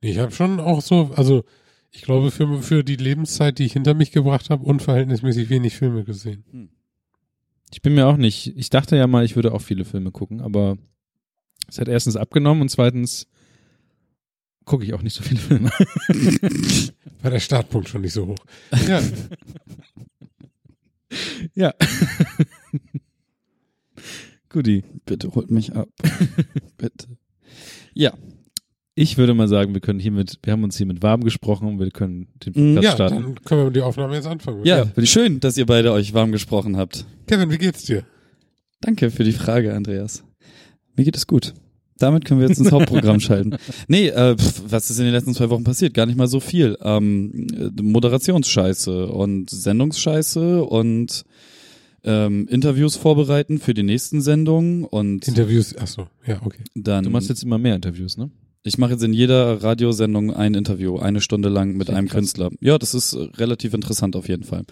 Ich 0.00 0.18
habe 0.18 0.32
schon 0.32 0.60
auch 0.60 0.80
so, 0.80 1.10
also 1.16 1.44
ich 1.90 2.02
glaube 2.02 2.30
für, 2.30 2.62
für 2.62 2.84
die 2.84 2.96
Lebenszeit, 2.96 3.58
die 3.58 3.64
ich 3.64 3.72
hinter 3.72 3.94
mich 3.94 4.12
gebracht 4.12 4.50
habe, 4.50 4.64
unverhältnismäßig 4.64 5.48
wenig 5.48 5.76
Filme 5.76 6.04
gesehen. 6.04 6.70
Ich 7.72 7.82
bin 7.82 7.94
mir 7.94 8.06
auch 8.06 8.16
nicht, 8.16 8.56
ich 8.56 8.70
dachte 8.70 8.96
ja 8.96 9.06
mal, 9.06 9.24
ich 9.24 9.36
würde 9.36 9.52
auch 9.52 9.62
viele 9.62 9.84
Filme 9.84 10.10
gucken, 10.10 10.40
aber 10.40 10.78
es 11.68 11.78
hat 11.78 11.88
erstens 11.88 12.16
abgenommen 12.16 12.62
und 12.62 12.68
zweitens 12.70 13.26
gucke 14.64 14.84
ich 14.84 14.94
auch 14.94 15.02
nicht 15.02 15.14
so 15.14 15.22
viele 15.22 15.40
Filme. 15.40 15.70
War 17.22 17.30
der 17.30 17.40
Startpunkt 17.40 17.88
schon 17.88 18.02
nicht 18.02 18.12
so 18.12 18.26
hoch. 18.26 18.38
Ja, 18.86 19.02
ja. 21.54 21.74
Guti. 24.48 24.84
Bitte 25.04 25.34
holt 25.34 25.50
mich 25.50 25.74
ab. 25.74 25.88
Bitte. 26.78 27.18
Ja. 27.94 28.12
Ich 29.00 29.16
würde 29.16 29.32
mal 29.32 29.46
sagen, 29.46 29.74
wir 29.74 29.80
können 29.80 30.00
hiermit, 30.00 30.40
wir 30.42 30.52
haben 30.52 30.64
uns 30.64 30.76
hiermit 30.76 31.02
warm 31.02 31.22
gesprochen 31.22 31.68
und 31.68 31.78
wir 31.78 31.88
können 31.92 32.26
den 32.44 32.52
Podcast 32.52 32.84
ja 32.84 32.90
starten. 32.90 33.22
dann 33.22 33.44
können 33.44 33.62
wir 33.62 33.70
die 33.70 33.80
Aufnahme 33.80 34.16
jetzt 34.16 34.26
anfangen. 34.26 34.64
Ja, 34.64 34.86
schön, 35.04 35.38
dass 35.38 35.56
ihr 35.56 35.66
beide 35.66 35.92
euch 35.92 36.14
warm 36.14 36.32
gesprochen 36.32 36.76
habt. 36.76 37.06
Kevin, 37.28 37.48
wie 37.52 37.58
geht's 37.58 37.84
dir? 37.84 38.02
Danke 38.80 39.12
für 39.12 39.22
die 39.22 39.30
Frage, 39.30 39.72
Andreas. 39.72 40.24
Mir 40.96 41.04
geht 41.04 41.16
es 41.16 41.28
gut. 41.28 41.54
Damit 41.98 42.24
können 42.24 42.40
wir 42.40 42.48
jetzt 42.48 42.58
ins 42.58 42.72
Hauptprogramm 42.72 43.20
schalten. 43.20 43.56
Nee, 43.86 44.08
äh, 44.08 44.36
pf, 44.36 44.62
was 44.68 44.90
ist 44.90 44.98
in 44.98 45.04
den 45.04 45.14
letzten 45.14 45.32
zwei 45.32 45.48
Wochen 45.48 45.62
passiert? 45.62 45.94
Gar 45.94 46.06
nicht 46.06 46.18
mal 46.18 46.26
so 46.26 46.40
viel. 46.40 46.76
Ähm, 46.82 47.46
äh, 47.56 47.80
Moderationsscheiße 47.80 49.06
und 49.06 49.48
Sendungsscheiße 49.48 50.64
und 50.64 51.24
ähm, 52.02 52.48
Interviews 52.48 52.96
vorbereiten 52.96 53.60
für 53.60 53.74
die 53.74 53.84
nächsten 53.84 54.22
Sendungen 54.22 54.82
und 54.82 55.28
Interviews, 55.28 55.76
ach 55.78 55.86
so, 55.86 56.08
ja, 56.26 56.40
okay. 56.44 56.64
dann. 56.74 57.04
Du 57.04 57.10
machst 57.10 57.28
jetzt 57.28 57.44
immer 57.44 57.58
mehr 57.58 57.76
Interviews, 57.76 58.16
ne? 58.16 58.30
Ich 58.62 58.78
mache 58.78 58.92
jetzt 58.92 59.02
in 59.02 59.12
jeder 59.12 59.62
Radiosendung 59.62 60.32
ein 60.34 60.54
Interview, 60.54 60.98
eine 60.98 61.20
Stunde 61.20 61.48
lang 61.48 61.76
mit 61.76 61.90
einem 61.90 62.08
krass. 62.08 62.16
Künstler. 62.16 62.50
Ja, 62.60 62.78
das 62.78 62.94
ist 62.94 63.14
äh, 63.14 63.28
relativ 63.36 63.74
interessant 63.74 64.16
auf 64.16 64.28
jeden 64.28 64.44
Fall. 64.44 64.64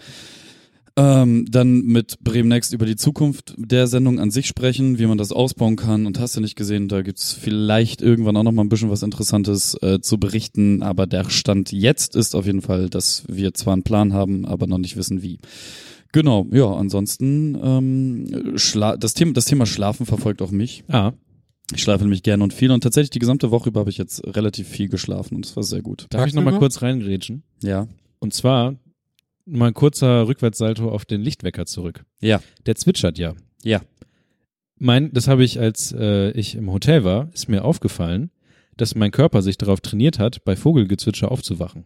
Ähm, 0.97 1.45
dann 1.47 1.81
mit 1.81 2.23
Bremen 2.23 2.49
Next 2.49 2.73
über 2.73 2.87
die 2.87 2.95
Zukunft 2.95 3.53
der 3.55 3.85
Sendung 3.85 4.19
an 4.19 4.31
sich 4.31 4.47
sprechen, 4.47 4.97
wie 4.97 5.05
man 5.05 5.19
das 5.19 5.31
ausbauen 5.31 5.75
kann. 5.75 6.07
Und 6.07 6.19
hast 6.19 6.35
du 6.35 6.41
nicht 6.41 6.55
gesehen, 6.55 6.87
da 6.87 7.03
gibt's 7.03 7.33
vielleicht 7.33 8.01
irgendwann 8.01 8.35
auch 8.35 8.43
noch 8.43 8.51
mal 8.51 8.63
ein 8.63 8.69
bisschen 8.69 8.89
was 8.89 9.03
Interessantes 9.03 9.77
äh, 9.83 10.01
zu 10.01 10.19
berichten. 10.19 10.81
Aber 10.81 11.05
der 11.05 11.29
Stand 11.29 11.71
jetzt 11.71 12.15
ist 12.15 12.35
auf 12.35 12.47
jeden 12.47 12.63
Fall, 12.63 12.89
dass 12.89 13.23
wir 13.27 13.53
zwar 13.53 13.73
einen 13.73 13.83
Plan 13.83 14.13
haben, 14.13 14.47
aber 14.47 14.65
noch 14.65 14.79
nicht 14.79 14.97
wissen 14.97 15.21
wie. 15.21 15.37
Genau, 16.13 16.47
ja, 16.51 16.65
ansonsten 16.73 17.55
ähm, 17.61 18.57
Schla 18.57 18.97
das, 18.97 19.13
Thema, 19.13 19.33
das 19.33 19.45
Thema 19.45 19.67
Schlafen 19.67 20.07
verfolgt 20.07 20.41
auch 20.41 20.51
mich. 20.51 20.83
Ah, 20.87 21.11
Ich 21.73 21.81
schlafe 21.81 22.03
nämlich 22.03 22.23
gerne 22.23 22.43
und 22.43 22.53
viel 22.53 22.71
und 22.71 22.81
tatsächlich 22.81 23.09
die 23.09 23.19
gesamte 23.19 23.51
Woche 23.51 23.69
über 23.69 23.81
habe 23.81 23.89
ich 23.89 23.97
jetzt 23.97 24.25
relativ 24.25 24.67
viel 24.67 24.87
geschlafen 24.87 25.35
und 25.35 25.45
das 25.45 25.55
war 25.55 25.63
sehr 25.63 25.81
gut. 25.81 26.07
darf 26.09 26.25
ich 26.25 26.33
noch 26.33 26.41
mal 26.41 26.51
Tagsüber? 26.51 26.65
kurz 26.65 26.81
reingrätschen? 26.81 27.43
Ja. 27.61 27.87
Und 28.19 28.33
zwar 28.33 28.75
mal 29.45 29.67
ein 29.67 29.73
kurzer 29.73 30.27
Rückwärtssalto 30.27 30.89
auf 30.89 31.05
den 31.05 31.21
Lichtwecker 31.21 31.65
zurück. 31.65 32.05
Ja. 32.21 32.41
Der 32.65 32.75
zwitschert 32.75 33.17
ja. 33.17 33.33
Ja. 33.63 33.81
Mein, 34.79 35.11
das 35.11 35.27
habe 35.27 35.43
ich, 35.43 35.59
als 35.59 35.91
äh, 35.91 36.31
ich 36.31 36.55
im 36.55 36.71
Hotel 36.71 37.03
war, 37.03 37.29
ist 37.33 37.49
mir 37.49 37.65
aufgefallen, 37.65 38.29
dass 38.77 38.95
mein 38.95 39.11
Körper 39.11 39.41
sich 39.41 39.57
darauf 39.57 39.81
trainiert 39.81 40.19
hat, 40.19 40.45
bei 40.45 40.55
Vogelgezwitscher 40.55 41.31
aufzuwachen. 41.31 41.85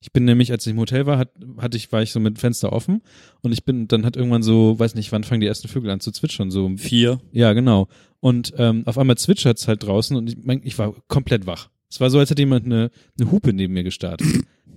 Ich 0.00 0.12
bin 0.12 0.24
nämlich, 0.24 0.52
als 0.52 0.66
ich 0.66 0.72
im 0.72 0.78
Hotel 0.78 1.06
war, 1.06 1.18
hat, 1.18 1.32
hatte 1.58 1.76
ich, 1.76 1.90
war 1.90 2.02
ich 2.02 2.12
so 2.12 2.20
mit 2.20 2.38
Fenster 2.38 2.72
offen 2.72 3.02
und 3.40 3.52
ich 3.52 3.64
bin, 3.64 3.88
dann 3.88 4.04
hat 4.04 4.16
irgendwann 4.16 4.44
so, 4.44 4.78
weiß 4.78 4.94
nicht, 4.94 5.10
wann 5.10 5.24
fangen 5.24 5.40
die 5.40 5.46
ersten 5.46 5.66
Vögel 5.68 5.90
an 5.90 6.00
zu 6.00 6.12
zwitschern, 6.12 6.50
so 6.50 6.64
um 6.64 6.78
Vier. 6.78 7.20
ja, 7.32 7.52
genau. 7.52 7.88
Und 8.20 8.52
ähm, 8.56 8.82
auf 8.86 8.98
einmal 8.98 9.18
zwitschert's 9.18 9.66
halt 9.66 9.82
draußen 9.82 10.16
und 10.16 10.28
ich, 10.28 10.36
mein, 10.42 10.60
ich 10.64 10.78
war 10.78 10.94
komplett 11.08 11.46
wach. 11.46 11.68
Es 11.90 12.00
war 12.00 12.10
so, 12.10 12.18
als 12.18 12.30
hätte 12.30 12.42
jemand 12.42 12.66
eine, 12.66 12.90
eine 13.18 13.30
Hupe 13.30 13.52
neben 13.52 13.74
mir 13.74 13.84
gestartet. 13.84 14.26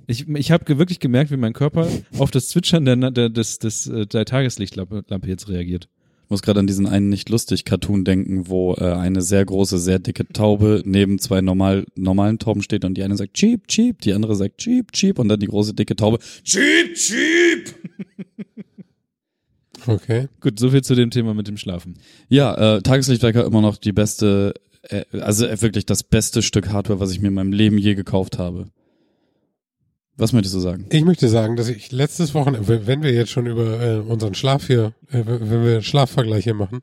Ich, 0.07 0.27
ich 0.27 0.51
habe 0.51 0.77
wirklich 0.77 0.99
gemerkt, 0.99 1.31
wie 1.31 1.38
mein 1.38 1.53
Körper 1.53 1.88
auf 2.17 2.31
das 2.31 2.49
Zwitschern 2.49 2.86
der, 2.86 2.95
der, 3.12 3.29
des, 3.29 3.60
des, 3.60 3.88
äh, 3.88 4.05
der 4.07 4.25
Tageslichtlampe 4.25 5.03
Lampe 5.07 5.27
jetzt 5.27 5.47
reagiert. 5.47 5.88
Ich 6.32 6.34
muss 6.34 6.44
gerade 6.44 6.62
an 6.62 6.67
diesen 6.67 6.88
einen 6.88 7.10
nicht 7.10 7.28
lustig 7.28 7.65
Cartoon 7.65 8.06
denken, 8.06 8.48
wo 8.48 8.74
äh, 8.76 8.86
eine 8.86 9.22
sehr 9.22 9.44
große, 9.44 9.78
sehr 9.78 10.00
dicke 10.00 10.26
Taube 10.30 10.82
neben 10.86 11.20
zwei 11.20 11.41
normal, 11.41 11.86
normalen 11.96 12.39
Tauben 12.39 12.63
steht 12.63 12.86
und 12.86 12.94
die 12.94 13.04
eine 13.04 13.17
sagt 13.17 13.34
Cheep, 13.34 13.67
Cheep, 13.67 14.00
die 14.00 14.13
andere 14.13 14.38
sagt 14.38 14.60
Cheep, 14.60 14.94
Cheep 14.94 15.20
und 15.20 15.28
dann 15.28 15.41
die 15.41 15.48
große, 15.48 15.74
dicke 15.74 15.94
Taube 15.94 16.20
Cheep, 16.46 16.94
Cheep. 16.96 17.76
Okay. 19.88 20.30
Gut, 20.39 20.58
soviel 20.58 20.84
zu 20.84 20.96
dem 20.96 21.10
Thema 21.10 21.34
mit 21.34 21.50
dem 21.50 21.58
Schlafen. 21.58 21.96
Ja, 22.30 22.78
äh, 22.78 22.82
Tageslichtwecker 22.82 23.44
immer 23.44 23.62
noch 23.62 23.76
die 23.76 23.91
beste, 23.91 24.54
äh, 24.84 25.04
also 25.20 25.46
äh, 25.46 25.62
wirklich 25.62 25.86
das 25.86 26.04
beste 26.04 26.41
Stück 26.44 26.70
Hardware, 26.70 27.02
was 27.02 27.12
ich 27.12 27.20
mir 27.20 27.28
in 27.28 27.34
meinem 27.34 27.52
Leben 27.52 27.78
je 27.78 27.96
gekauft 27.96 28.38
habe. 28.38 28.67
Was 30.17 30.34
möchtest 30.34 30.56
du 30.56 30.60
sagen? 30.60 30.86
Ich 30.89 31.04
möchte 31.04 31.30
sagen, 31.30 31.56
dass 31.56 31.69
ich 31.69 31.91
letztes 31.91 32.34
Wochenende, 32.34 32.88
wenn 32.88 33.02
wir 33.02 33.12
jetzt 33.12 33.32
schon 33.32 33.47
über 33.47 33.82
äh, 33.82 34.00
unseren 34.00 34.36
Schlaf 34.36 34.67
hier, 34.67 34.93
äh, 35.10 35.24
wenn 35.26 35.63
wir 35.63 35.82
Schlafvergleiche 35.82 36.54
machen, 36.54 36.82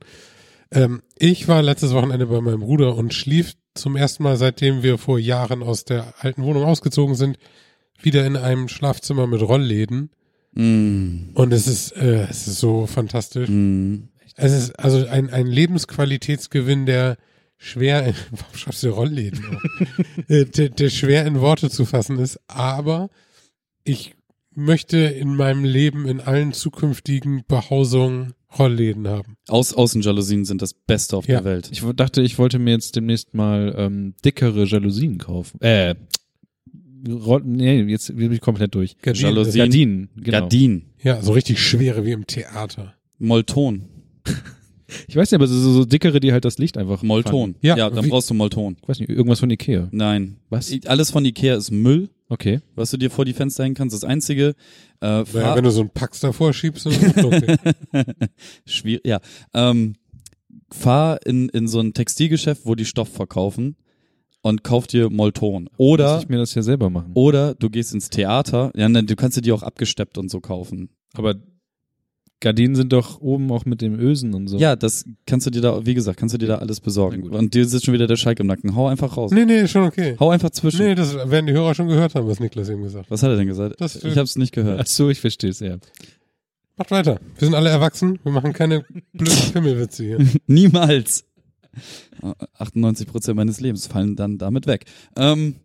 ähm, 0.71 1.01
ich 1.17 1.47
war 1.47 1.61
letztes 1.61 1.93
Wochenende 1.93 2.27
bei 2.27 2.41
meinem 2.41 2.59
Bruder 2.59 2.95
und 2.95 3.13
schlief 3.13 3.53
zum 3.75 3.95
ersten 3.95 4.23
Mal, 4.23 4.37
seitdem 4.37 4.83
wir 4.83 4.97
vor 4.97 5.19
Jahren 5.19 5.63
aus 5.63 5.85
der 5.85 6.13
alten 6.19 6.43
Wohnung 6.43 6.63
ausgezogen 6.63 7.15
sind, 7.15 7.37
wieder 8.01 8.25
in 8.25 8.35
einem 8.35 8.67
Schlafzimmer 8.67 9.27
mit 9.27 9.41
Rollläden 9.41 10.09
Mm. 10.53 11.31
Und 11.33 11.53
es 11.53 11.67
ist, 11.67 11.91
äh, 11.95 12.27
es 12.29 12.47
ist 12.47 12.59
so 12.59 12.87
fantastisch. 12.87 13.49
Mm. 13.49 14.09
Es 14.35 14.53
ist 14.53 14.79
also 14.79 15.05
ein, 15.07 15.29
ein 15.29 15.47
Lebensqualitätsgewinn, 15.47 16.85
der 16.85 17.17
schwer, 17.59 18.07
in, 18.07 18.15
warum 18.31 18.55
schreibst 18.55 18.81
du 18.81 18.89
Rollläden? 18.89 19.45
auf? 19.45 19.61
Äh, 20.27 20.45
der, 20.45 20.69
der 20.69 20.89
schwer 20.89 21.25
in 21.27 21.39
Worte 21.41 21.69
zu 21.69 21.85
fassen 21.85 22.17
ist, 22.19 22.39
aber 22.47 23.09
ich 23.83 24.15
möchte 24.55 24.97
in 24.97 25.35
meinem 25.35 25.63
Leben 25.63 26.07
in 26.07 26.19
allen 26.19 26.53
zukünftigen 26.53 27.43
Behausungen 27.47 28.33
Rollläden 28.57 29.07
haben. 29.07 29.35
Aus 29.47 29.73
Außenjalousien 29.73 30.43
sind 30.45 30.61
das 30.61 30.73
Beste 30.73 31.15
auf 31.17 31.27
Ja. 31.27 31.41
der 31.41 31.45
Welt. 31.51 31.69
Ich 31.71 31.83
dachte, 31.95 32.21
ich 32.23 32.37
wollte 32.39 32.57
mir 32.59 32.71
jetzt 32.71 32.95
demnächst 32.95 33.33
mal 33.35 33.75
ähm, 33.77 34.15
dickere 34.25 34.65
Jalousien 34.65 35.17
kaufen. 35.19 35.61
Äh, 35.61 35.95
Roll 37.07 37.41
nee, 37.45 37.81
jetzt 37.83 38.13
bin 38.15 38.31
ich 38.31 38.41
komplett 38.41 38.75
durch. 38.75 38.97
Gardinen, 39.01 39.25
Jalousien. 39.29 39.57
Gardinen, 39.65 40.09
genau. 40.15 40.39
Gardinen. 40.41 40.85
Ja, 41.01 41.21
so 41.21 41.31
richtig 41.31 41.61
schwere 41.61 42.05
wie 42.05 42.11
im 42.11 42.27
Theater. 42.27 42.95
Molton. 43.19 43.85
Ich 45.07 45.15
weiß 45.15 45.31
nicht, 45.31 45.35
aber 45.35 45.47
so, 45.47 45.57
so, 45.59 45.71
so 45.73 45.85
dickere, 45.85 46.19
die 46.19 46.31
halt 46.31 46.45
das 46.45 46.57
Licht 46.57 46.77
einfach 46.77 47.03
Molton. 47.03 47.53
fangen. 47.53 47.55
Ja, 47.61 47.77
ja 47.77 47.89
dann 47.89 48.05
wie- 48.05 48.09
brauchst 48.09 48.29
du 48.29 48.33
Molton. 48.33 48.77
Ich 48.81 48.87
weiß 48.89 48.99
nicht, 48.99 49.09
irgendwas 49.09 49.39
von 49.39 49.49
Ikea. 49.49 49.87
Nein. 49.91 50.37
Was? 50.49 50.71
I- 50.71 50.81
Alles 50.87 51.11
von 51.11 51.23
Ikea 51.25 51.55
ist 51.55 51.71
Müll, 51.71 52.09
Okay. 52.29 52.59
was 52.75 52.91
du 52.91 52.97
dir 52.97 53.09
vor 53.09 53.25
die 53.25 53.33
Fenster 53.33 53.63
hängen 53.63 53.75
kannst. 53.75 53.95
Das 53.95 54.03
einzige, 54.03 54.55
äh, 55.01 55.23
Naja, 55.23 55.55
wenn 55.55 55.63
du 55.63 55.71
so 55.71 55.81
einen 55.81 55.89
Pax 55.89 56.19
davor 56.19 56.53
schiebst, 56.53 56.85
dann 56.85 56.93
ist 56.93 57.17
es 57.17 57.23
okay. 57.23 57.55
Schwierig, 58.65 59.05
ja. 59.05 59.19
Ähm, 59.53 59.95
fahr 60.71 61.25
in, 61.25 61.49
in 61.49 61.67
so 61.67 61.79
ein 61.79 61.93
Textilgeschäft, 61.93 62.65
wo 62.65 62.75
die 62.75 62.85
Stoff 62.85 63.09
verkaufen 63.09 63.75
und 64.41 64.63
kauf 64.63 64.87
dir 64.87 65.09
Molton. 65.09 65.63
Muss 65.63 65.71
Oder, 65.77 66.19
ich 66.19 66.29
mir 66.29 66.37
das 66.37 66.53
ja 66.55 66.61
selber 66.61 66.89
machen. 66.89 67.11
oder 67.13 67.55
du 67.55 67.69
gehst 67.69 67.93
ins 67.93 68.09
Theater, 68.09 68.71
ja, 68.75 68.87
dann, 68.87 69.05
du 69.07 69.15
kannst 69.15 69.37
dir 69.37 69.41
die 69.41 69.51
auch 69.51 69.63
abgesteppt 69.63 70.17
und 70.17 70.29
so 70.29 70.39
kaufen. 70.41 70.89
Aber 71.13 71.35
Gardinen 72.41 72.75
sind 72.75 72.93
doch 72.93 73.19
oben 73.19 73.51
auch 73.51 73.65
mit 73.65 73.81
dem 73.81 73.99
Ösen 73.99 74.33
und 74.33 74.47
so. 74.47 74.57
Ja, 74.57 74.75
das 74.77 75.03
kannst 75.25 75.45
du 75.45 75.51
dir 75.51 75.61
da, 75.61 75.85
wie 75.85 75.93
gesagt, 75.93 76.17
kannst 76.19 76.33
du 76.33 76.37
dir 76.37 76.47
da 76.47 76.55
alles 76.59 76.79
besorgen. 76.79 77.23
Und 77.29 77.53
dir 77.53 77.65
sitzt 77.67 77.85
schon 77.85 77.93
wieder 77.93 78.07
der 78.07 78.15
Schalk 78.15 78.39
im 78.39 78.47
Nacken. 78.47 78.75
Hau 78.75 78.87
einfach 78.87 79.17
raus. 79.17 79.31
nee, 79.31 79.43
nee, 79.45 79.67
schon 79.67 79.83
okay. 79.83 80.15
Hau 80.19 80.29
einfach 80.29 80.49
zwischen. 80.51 80.85
Nee, 80.85 80.95
das 80.95 81.13
werden 81.15 81.47
die 81.47 81.53
Hörer 81.53 81.75
schon 81.75 81.87
gehört 81.89 82.15
haben, 82.15 82.27
was 82.27 82.39
Niklas 82.39 82.69
eben 82.69 82.83
gesagt 82.83 83.05
hat. 83.05 83.11
Was 83.11 83.23
hat 83.23 83.31
er 83.31 83.35
denn 83.37 83.47
gesagt? 83.47 83.75
Das- 83.81 84.01
ich 84.03 84.17
hab's 84.17 84.37
nicht 84.37 84.53
Ach 84.53 84.55
gehört. 84.63 84.87
so, 84.87 85.09
ich 85.09 85.19
verstehe 85.19 85.49
es, 85.49 85.59
ja. 85.59 85.77
Macht 86.77 86.91
weiter. 86.91 87.19
Wir 87.37 87.45
sind 87.45 87.55
alle 87.55 87.69
erwachsen. 87.69 88.19
Wir 88.23 88.31
machen 88.31 88.53
keine 88.53 88.85
blöden 89.11 89.35
Pimmelwitze 89.53 90.03
hier. 90.05 90.25
Niemals. 90.47 91.25
98 92.57 93.07
Prozent 93.07 93.35
meines 93.35 93.59
Lebens 93.59 93.87
fallen 93.87 94.15
dann 94.15 94.37
damit 94.37 94.65
weg. 94.67 94.85
Ähm, 95.15 95.55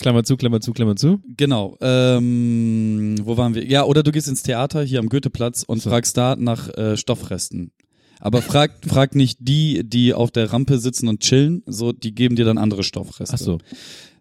Klammer 0.00 0.24
zu, 0.24 0.36
Klammer 0.36 0.60
zu, 0.60 0.72
Klammer 0.72 0.96
zu. 0.96 1.20
Genau. 1.36 1.76
Ähm, 1.80 3.16
wo 3.22 3.36
waren 3.36 3.54
wir? 3.54 3.64
Ja, 3.64 3.84
oder 3.84 4.02
du 4.02 4.10
gehst 4.12 4.28
ins 4.28 4.42
Theater 4.42 4.82
hier 4.82 4.98
am 4.98 5.08
Goetheplatz 5.08 5.62
und 5.62 5.80
So. 5.82 5.90
fragst 5.90 6.16
da 6.16 6.36
nach 6.36 6.68
äh, 6.76 6.96
Stoffresten. 6.96 7.70
Aber 8.20 8.42
frag, 8.42 8.72
frag 8.84 9.14
nicht 9.14 9.38
die, 9.40 9.82
die 9.88 10.12
auf 10.12 10.32
der 10.32 10.52
Rampe 10.52 10.78
sitzen 10.78 11.06
und 11.06 11.20
chillen, 11.20 11.62
so, 11.66 11.92
die 11.92 12.12
geben 12.14 12.34
dir 12.34 12.44
dann 12.44 12.58
andere 12.58 12.82
Stoffreste. 12.82 13.34
Ach 13.34 13.38
so. 13.38 13.58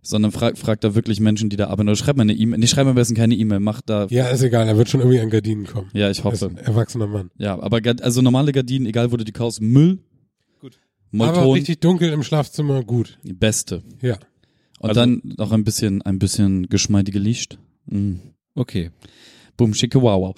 Sondern 0.03 0.31
frag, 0.31 0.57
frag 0.59 0.79
da 0.81 0.93
wirklich 0.93 1.19
Menschen, 1.19 1.49
die 1.49 1.55
da 1.57 1.67
arbeiten. 1.67 1.89
Oder 1.89 1.95
schreib 1.97 2.15
mal 2.15 2.21
eine 2.21 2.33
E-Mail. 2.33 2.59
Nee, 2.59 2.67
schreib 2.67 2.85
mal 2.85 2.91
am 2.91 2.95
besten 2.95 3.15
keine 3.15 3.33
E-Mail. 3.35 3.59
Mach 3.59 3.81
da. 3.81 4.05
Ja, 4.11 4.27
ist 4.29 4.43
egal. 4.43 4.67
Er 4.67 4.77
wird 4.77 4.87
schon 4.89 5.01
irgendwie 5.01 5.19
an 5.19 5.29
Gardinen 5.31 5.65
kommen. 5.65 5.89
Ja, 5.93 6.09
ich 6.11 6.19
Er 6.23 6.31
ist 6.31 6.41
hoffe. 6.43 6.45
ein 6.51 6.57
erwachsener 6.57 7.07
Mann. 7.07 7.31
Ja, 7.37 7.59
aber 7.59 7.81
also 8.01 8.21
normale 8.21 8.51
Gardinen, 8.51 8.85
egal 8.85 9.11
wo 9.11 9.17
du 9.17 9.25
die 9.25 9.31
kaufst, 9.31 9.59
Müll. 9.61 9.97
Gut. 10.61 10.77
Aber 11.13 11.25
Molton, 11.33 11.53
richtig 11.55 11.79
dunkel 11.81 12.11
im 12.13 12.21
Schlafzimmer, 12.23 12.83
gut. 12.83 13.17
die 13.23 13.33
beste. 13.33 13.81
Ja. 14.01 14.17
Und 14.79 14.89
Also- 14.89 15.01
dann 15.01 15.21
noch 15.37 15.51
ein 15.51 15.63
bisschen, 15.63 16.01
ein 16.01 16.19
bisschen 16.19 16.69
geschmeidige 16.69 17.19
Licht. 17.19 17.57
Mm. 17.87 18.15
Okay. 18.55 18.91
Boom, 19.55 19.73
schicke 19.73 20.01
wow, 20.01 20.21
wow. 20.21 20.35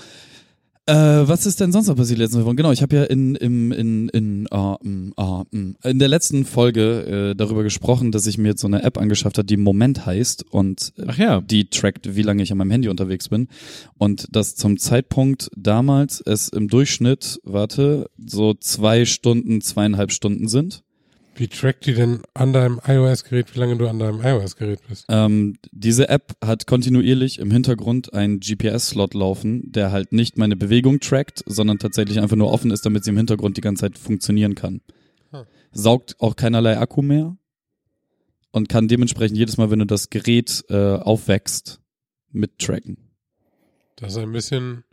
Äh, 0.90 1.28
was 1.28 1.46
ist 1.46 1.60
denn 1.60 1.72
sonst 1.72 1.86
noch 1.88 1.96
passiert 1.98 2.18
letzte 2.18 2.44
Woche? 2.44 2.56
Genau, 2.56 2.72
ich 2.72 2.82
habe 2.82 2.96
ja 2.96 3.04
in, 3.04 3.36
in, 3.36 4.10
in, 4.10 4.48
äh, 4.52 4.58
mm, 4.58 5.14
äh, 5.16 5.56
mm, 5.56 5.76
in 5.84 6.00
der 6.00 6.08
letzten 6.08 6.46
Folge 6.46 7.30
äh, 7.32 7.36
darüber 7.36 7.62
gesprochen, 7.62 8.12
dass 8.12 8.26
ich 8.26 8.40
mir 8.40 8.50
jetzt 8.50 8.62
so 8.62 8.68
eine 8.68 8.82
App 8.82 8.98
angeschafft 8.98 9.38
habe, 9.38 9.46
die 9.46 9.58
Moment 9.58 10.08
heißt 10.08 10.46
und 10.50 10.94
äh, 10.98 11.14
ja. 11.16 11.42
die 11.42 11.70
trackt, 11.70 12.16
wie 12.16 12.24
lange 12.24 12.42
ich 12.42 12.52
an 12.52 12.58
meinem 12.58 12.72
Handy 12.72 12.90
unterwegs 12.90 13.30
bin. 13.30 13.50
Und 14.00 14.36
dass 14.36 14.56
zum 14.56 14.80
Zeitpunkt 14.80 15.52
damals 15.56 16.22
es 16.22 16.50
im 16.50 16.68
Durchschnitt, 16.70 17.40
warte, 17.44 18.10
so 18.18 18.56
zwei 18.56 19.06
Stunden, 19.06 19.62
zweieinhalb 19.62 20.12
Stunden 20.12 20.48
sind. 20.48 20.82
Wie 21.40 21.48
trackt 21.48 21.86
die 21.86 21.94
denn 21.94 22.22
an 22.34 22.52
deinem 22.52 22.82
iOS-Gerät, 22.86 23.56
wie 23.56 23.60
lange 23.60 23.78
du 23.78 23.88
an 23.88 23.98
deinem 23.98 24.20
iOS-Gerät 24.20 24.82
bist? 24.90 25.06
Ähm, 25.08 25.56
diese 25.72 26.10
App 26.10 26.34
hat 26.44 26.68
kontinuierlich 26.68 27.40
im 27.40 27.50
Hintergrund 27.50 28.14
einen 28.14 28.42
GPS-Slot 28.42 29.14
laufen, 29.14 29.72
der 29.72 29.94
halt 29.94 30.12
nicht 30.12 30.38
meine 30.38 30.58
Bewegung 30.58 31.00
trackt, 31.00 31.42
sondern 31.46 31.80
tatsächlich 31.80 32.20
einfach 32.20 32.36
nur 32.36 32.52
offen 32.52 32.72
ist, 32.72 32.86
damit 32.86 33.06
sie 33.06 33.12
im 33.12 33.18
Hintergrund 33.18 33.56
die 33.56 33.62
ganze 33.62 33.86
Zeit 33.86 33.98
funktionieren 33.98 34.54
kann. 34.54 34.82
Hm. 35.32 35.46
Saugt 35.72 36.18
auch 36.20 36.36
keinerlei 36.36 36.78
Akku 36.78 37.02
mehr 37.02 37.38
und 38.52 38.68
kann 38.68 38.90
dementsprechend 38.90 39.38
jedes 39.38 39.56
Mal, 39.56 39.72
wenn 39.72 39.80
du 39.80 39.86
das 39.86 40.10
Gerät 40.10 40.66
äh, 40.68 40.96
aufwächst, 40.96 41.80
mittracken. 42.34 42.98
Das 43.96 44.12
ist 44.12 44.18
ein 44.18 44.34
bisschen, 44.34 44.84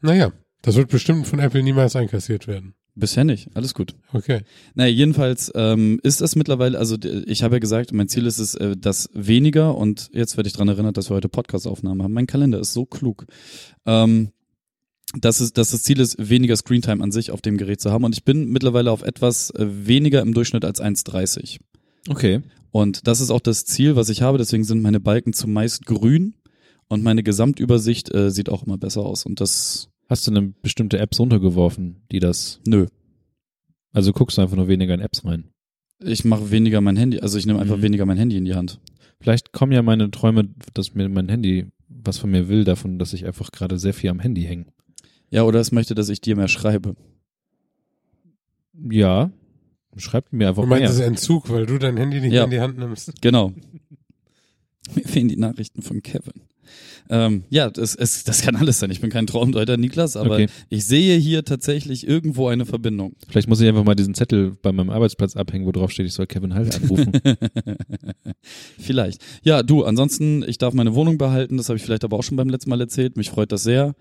naja, 0.00 0.32
das 0.62 0.76
wird 0.76 0.88
bestimmt 0.88 1.26
von 1.26 1.38
Apple 1.38 1.62
niemals 1.62 1.96
einkassiert 1.96 2.46
werden. 2.46 2.72
Bisher 2.98 3.22
nicht, 3.22 3.48
alles 3.54 3.74
gut. 3.74 3.94
Okay. 4.12 4.40
Naja, 4.74 4.92
jedenfalls 4.92 5.52
ähm, 5.54 6.00
ist 6.02 6.20
es 6.20 6.34
mittlerweile, 6.34 6.78
also 6.78 6.96
ich 7.26 7.44
habe 7.44 7.56
ja 7.56 7.58
gesagt, 7.60 7.92
mein 7.92 8.08
Ziel 8.08 8.26
ist 8.26 8.38
es, 8.38 8.56
äh, 8.56 8.76
dass 8.76 9.08
weniger 9.14 9.76
und 9.76 10.10
jetzt 10.12 10.36
werde 10.36 10.48
ich 10.48 10.52
dran 10.52 10.66
erinnert, 10.66 10.96
dass 10.96 11.08
wir 11.08 11.14
heute 11.14 11.28
Podcast-Aufnahmen 11.28 12.02
haben. 12.02 12.12
Mein 12.12 12.26
Kalender 12.26 12.58
ist 12.58 12.72
so 12.72 12.86
klug. 12.86 13.26
Ähm, 13.86 14.32
dass, 15.16 15.38
es, 15.40 15.52
dass 15.52 15.70
das 15.70 15.84
Ziel 15.84 16.00
ist, 16.00 16.16
weniger 16.18 16.56
Screentime 16.56 17.02
an 17.02 17.12
sich 17.12 17.30
auf 17.30 17.40
dem 17.40 17.56
Gerät 17.56 17.80
zu 17.80 17.92
haben 17.92 18.04
und 18.04 18.14
ich 18.14 18.24
bin 18.24 18.48
mittlerweile 18.48 18.90
auf 18.90 19.02
etwas 19.02 19.50
äh, 19.50 19.64
weniger 19.86 20.20
im 20.20 20.34
Durchschnitt 20.34 20.64
als 20.64 20.82
1,30. 20.82 21.60
Okay. 22.08 22.42
Und 22.70 23.06
das 23.06 23.20
ist 23.20 23.30
auch 23.30 23.40
das 23.40 23.64
Ziel, 23.64 23.94
was 23.94 24.08
ich 24.08 24.22
habe, 24.22 24.38
deswegen 24.38 24.64
sind 24.64 24.82
meine 24.82 25.00
Balken 25.00 25.32
zumeist 25.32 25.86
grün 25.86 26.34
und 26.88 27.02
meine 27.02 27.22
Gesamtübersicht 27.22 28.12
äh, 28.12 28.30
sieht 28.30 28.48
auch 28.48 28.64
immer 28.64 28.76
besser 28.76 29.02
aus 29.02 29.24
und 29.24 29.40
das, 29.40 29.88
Hast 30.08 30.26
du 30.26 30.30
eine 30.30 30.42
bestimmte 30.62 30.98
Apps 30.98 31.20
runtergeworfen, 31.20 32.02
die 32.10 32.18
das. 32.20 32.60
nö. 32.66 32.86
Also 33.92 34.12
guckst 34.12 34.36
du 34.38 34.42
einfach 34.42 34.56
nur 34.56 34.68
weniger 34.68 34.94
in 34.94 35.00
Apps 35.00 35.24
rein. 35.24 35.50
Ich 36.00 36.24
mache 36.24 36.50
weniger 36.50 36.80
mein 36.80 36.96
Handy, 36.96 37.20
also 37.20 37.38
ich 37.38 37.46
nehme 37.46 37.58
einfach 37.58 37.78
Mhm. 37.78 37.82
weniger 37.82 38.06
mein 38.06 38.16
Handy 38.18 38.36
in 38.36 38.44
die 38.44 38.54
Hand. 38.54 38.80
Vielleicht 39.20 39.52
kommen 39.52 39.72
ja 39.72 39.82
meine 39.82 40.10
Träume, 40.10 40.48
dass 40.74 40.94
mir 40.94 41.08
mein 41.08 41.28
Handy 41.28 41.66
was 41.88 42.18
von 42.18 42.30
mir 42.30 42.48
will, 42.48 42.64
davon, 42.64 42.98
dass 42.98 43.12
ich 43.14 43.24
einfach 43.26 43.50
gerade 43.50 43.78
sehr 43.78 43.94
viel 43.94 44.10
am 44.10 44.20
Handy 44.20 44.42
hänge. 44.42 44.66
Ja, 45.30 45.42
oder 45.44 45.58
es 45.58 45.72
möchte, 45.72 45.94
dass 45.94 46.08
ich 46.10 46.20
dir 46.20 46.36
mehr 46.36 46.48
schreibe. 46.48 46.94
Ja. 48.74 49.30
Schreibt 49.96 50.32
mir 50.32 50.48
einfach 50.48 50.62
Du 50.62 50.68
meinst, 50.68 50.82
mehr. 50.82 50.90
es 50.90 50.96
ist 50.96 51.00
Entzug, 51.04 51.50
weil 51.50 51.66
du 51.66 51.78
dein 51.78 51.96
Handy 51.96 52.20
nicht 52.20 52.32
Ja. 52.32 52.44
in 52.44 52.50
die 52.50 52.60
Hand 52.60 52.78
nimmst. 52.78 53.20
Genau. 53.20 53.52
Mir 54.94 55.04
fehlen 55.04 55.28
die 55.28 55.36
Nachrichten 55.36 55.82
von 55.82 56.02
Kevin. 56.02 56.42
Ähm, 57.10 57.44
ja, 57.48 57.70
das, 57.70 57.94
es, 57.94 58.24
das 58.24 58.42
kann 58.42 58.54
alles 58.56 58.78
sein. 58.80 58.90
Ich 58.90 59.00
bin 59.00 59.08
kein 59.10 59.26
Traumdeuter, 59.26 59.76
Niklas, 59.76 60.16
aber 60.16 60.34
Okay. 60.34 60.46
ich 60.68 60.84
sehe 60.84 61.16
hier 61.18 61.44
tatsächlich 61.44 62.06
irgendwo 62.06 62.48
eine 62.48 62.66
Verbindung. 62.66 63.14
Vielleicht 63.28 63.48
muss 63.48 63.60
ich 63.60 63.68
einfach 63.68 63.84
mal 63.84 63.94
diesen 63.94 64.14
Zettel 64.14 64.52
bei 64.62 64.72
meinem 64.72 64.90
Arbeitsplatz 64.90 65.34
abhängen, 65.36 65.64
wo 65.66 65.72
drauf 65.72 65.90
steht, 65.90 66.06
ich 66.06 66.12
soll 66.12 66.26
Kevin 66.26 66.54
Hall 66.54 66.68
anrufen. 66.70 67.12
vielleicht. 68.78 69.22
Ja, 69.42 69.62
du, 69.62 69.84
ansonsten, 69.84 70.44
ich 70.46 70.58
darf 70.58 70.74
meine 70.74 70.94
Wohnung 70.94 71.18
behalten. 71.18 71.56
Das 71.56 71.68
habe 71.68 71.76
ich 71.76 71.82
vielleicht 71.82 72.04
aber 72.04 72.18
auch 72.18 72.22
schon 72.22 72.36
beim 72.36 72.48
letzten 72.48 72.70
Mal 72.70 72.80
erzählt. 72.80 73.16
Mich 73.16 73.30
freut 73.30 73.52
das 73.52 73.62
sehr. 73.62 73.94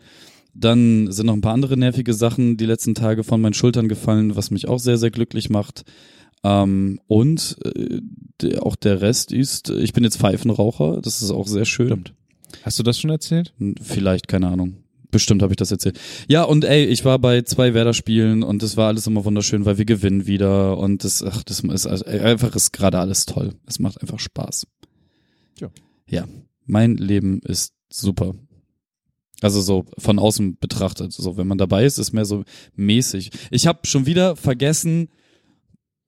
Dann 0.54 1.12
sind 1.12 1.28
noch 1.28 1.34
ein 1.34 1.42
paar 1.42 1.54
andere 1.54 1.78
nervige 1.78 2.14
Sachen 2.14 2.58
die 2.58 2.66
letzten 2.66 2.96
Tage 2.96 3.24
von 3.24 3.40
meinen 3.42 3.54
Schultern 3.54 3.88
gefallen, 3.88 4.36
was 4.36 4.52
mich 4.52 4.68
auch 4.68 4.80
sehr, 4.80 4.98
sehr 4.98 5.12
glücklich 5.12 5.50
macht. 5.50 5.84
Ähm, 6.44 7.00
und 7.08 7.58
äh, 7.64 8.02
der, 8.42 8.66
auch 8.66 8.76
der 8.76 9.02
Rest 9.02 9.32
ist, 9.32 9.70
ich 9.70 9.94
bin 9.94 10.04
jetzt 10.04 10.18
Pfeifenraucher. 10.18 11.00
Das 11.02 11.22
ist 11.22 11.32
auch 11.32 11.48
sehr 11.48 11.66
schön. 11.66 11.88
Stimmt. 11.88 12.14
Hast 12.64 12.80
du 12.80 12.84
das 12.84 13.00
schon 13.00 13.10
erzählt? 13.10 13.54
Vielleicht, 13.82 14.28
keine 14.28 14.48
Ahnung. 14.48 14.78
Bestimmt 15.10 15.42
habe 15.42 15.54
ich 15.54 15.58
das 15.58 15.72
erzählt. 15.72 16.00
Ja, 16.28 16.44
und 16.44 16.66
ey, 16.66 16.86
ich 16.86 17.06
war 17.06 17.18
bei 17.18 17.42
zwei 17.42 17.74
Werder-Spielen 17.74 18.44
und 18.44 18.62
es 18.62 18.76
war 18.76 18.88
alles 18.88 19.08
immer 19.08 19.24
wunderschön, 19.24 19.66
weil 19.66 19.78
wir 19.78 19.86
gewinnen 19.86 20.28
wieder 20.28 20.78
und 20.78 21.04
das, 21.04 21.24
ach, 21.24 21.44
das 21.44 21.62
ist 21.62 21.88
also 21.88 22.06
einfach 22.06 22.56
ist 22.56 22.74
gerade 22.74 23.00
alles 23.00 23.26
toll. 23.26 23.54
Es 23.66 23.80
macht 23.80 24.02
einfach 24.02 24.20
Spaß. 24.20 24.68
Ja. 25.60 25.70
Ja, 26.10 26.26
mein 26.66 26.98
Leben 26.98 27.40
ist 27.42 27.74
super. 27.90 28.36
Also 29.42 29.62
so 29.62 29.86
von 29.98 30.20
außen 30.20 30.58
betrachtet, 30.58 31.14
so 31.14 31.38
wenn 31.38 31.48
man 31.48 31.58
dabei 31.58 31.86
ist, 31.86 32.00
ist 32.00 32.12
mehr 32.12 32.26
so 32.26 32.44
mäßig. 32.76 33.32
Ich 33.52 33.68
habe 33.68 33.86
schon 33.86 34.06
wieder 34.08 34.36
vergessen, 34.36 35.10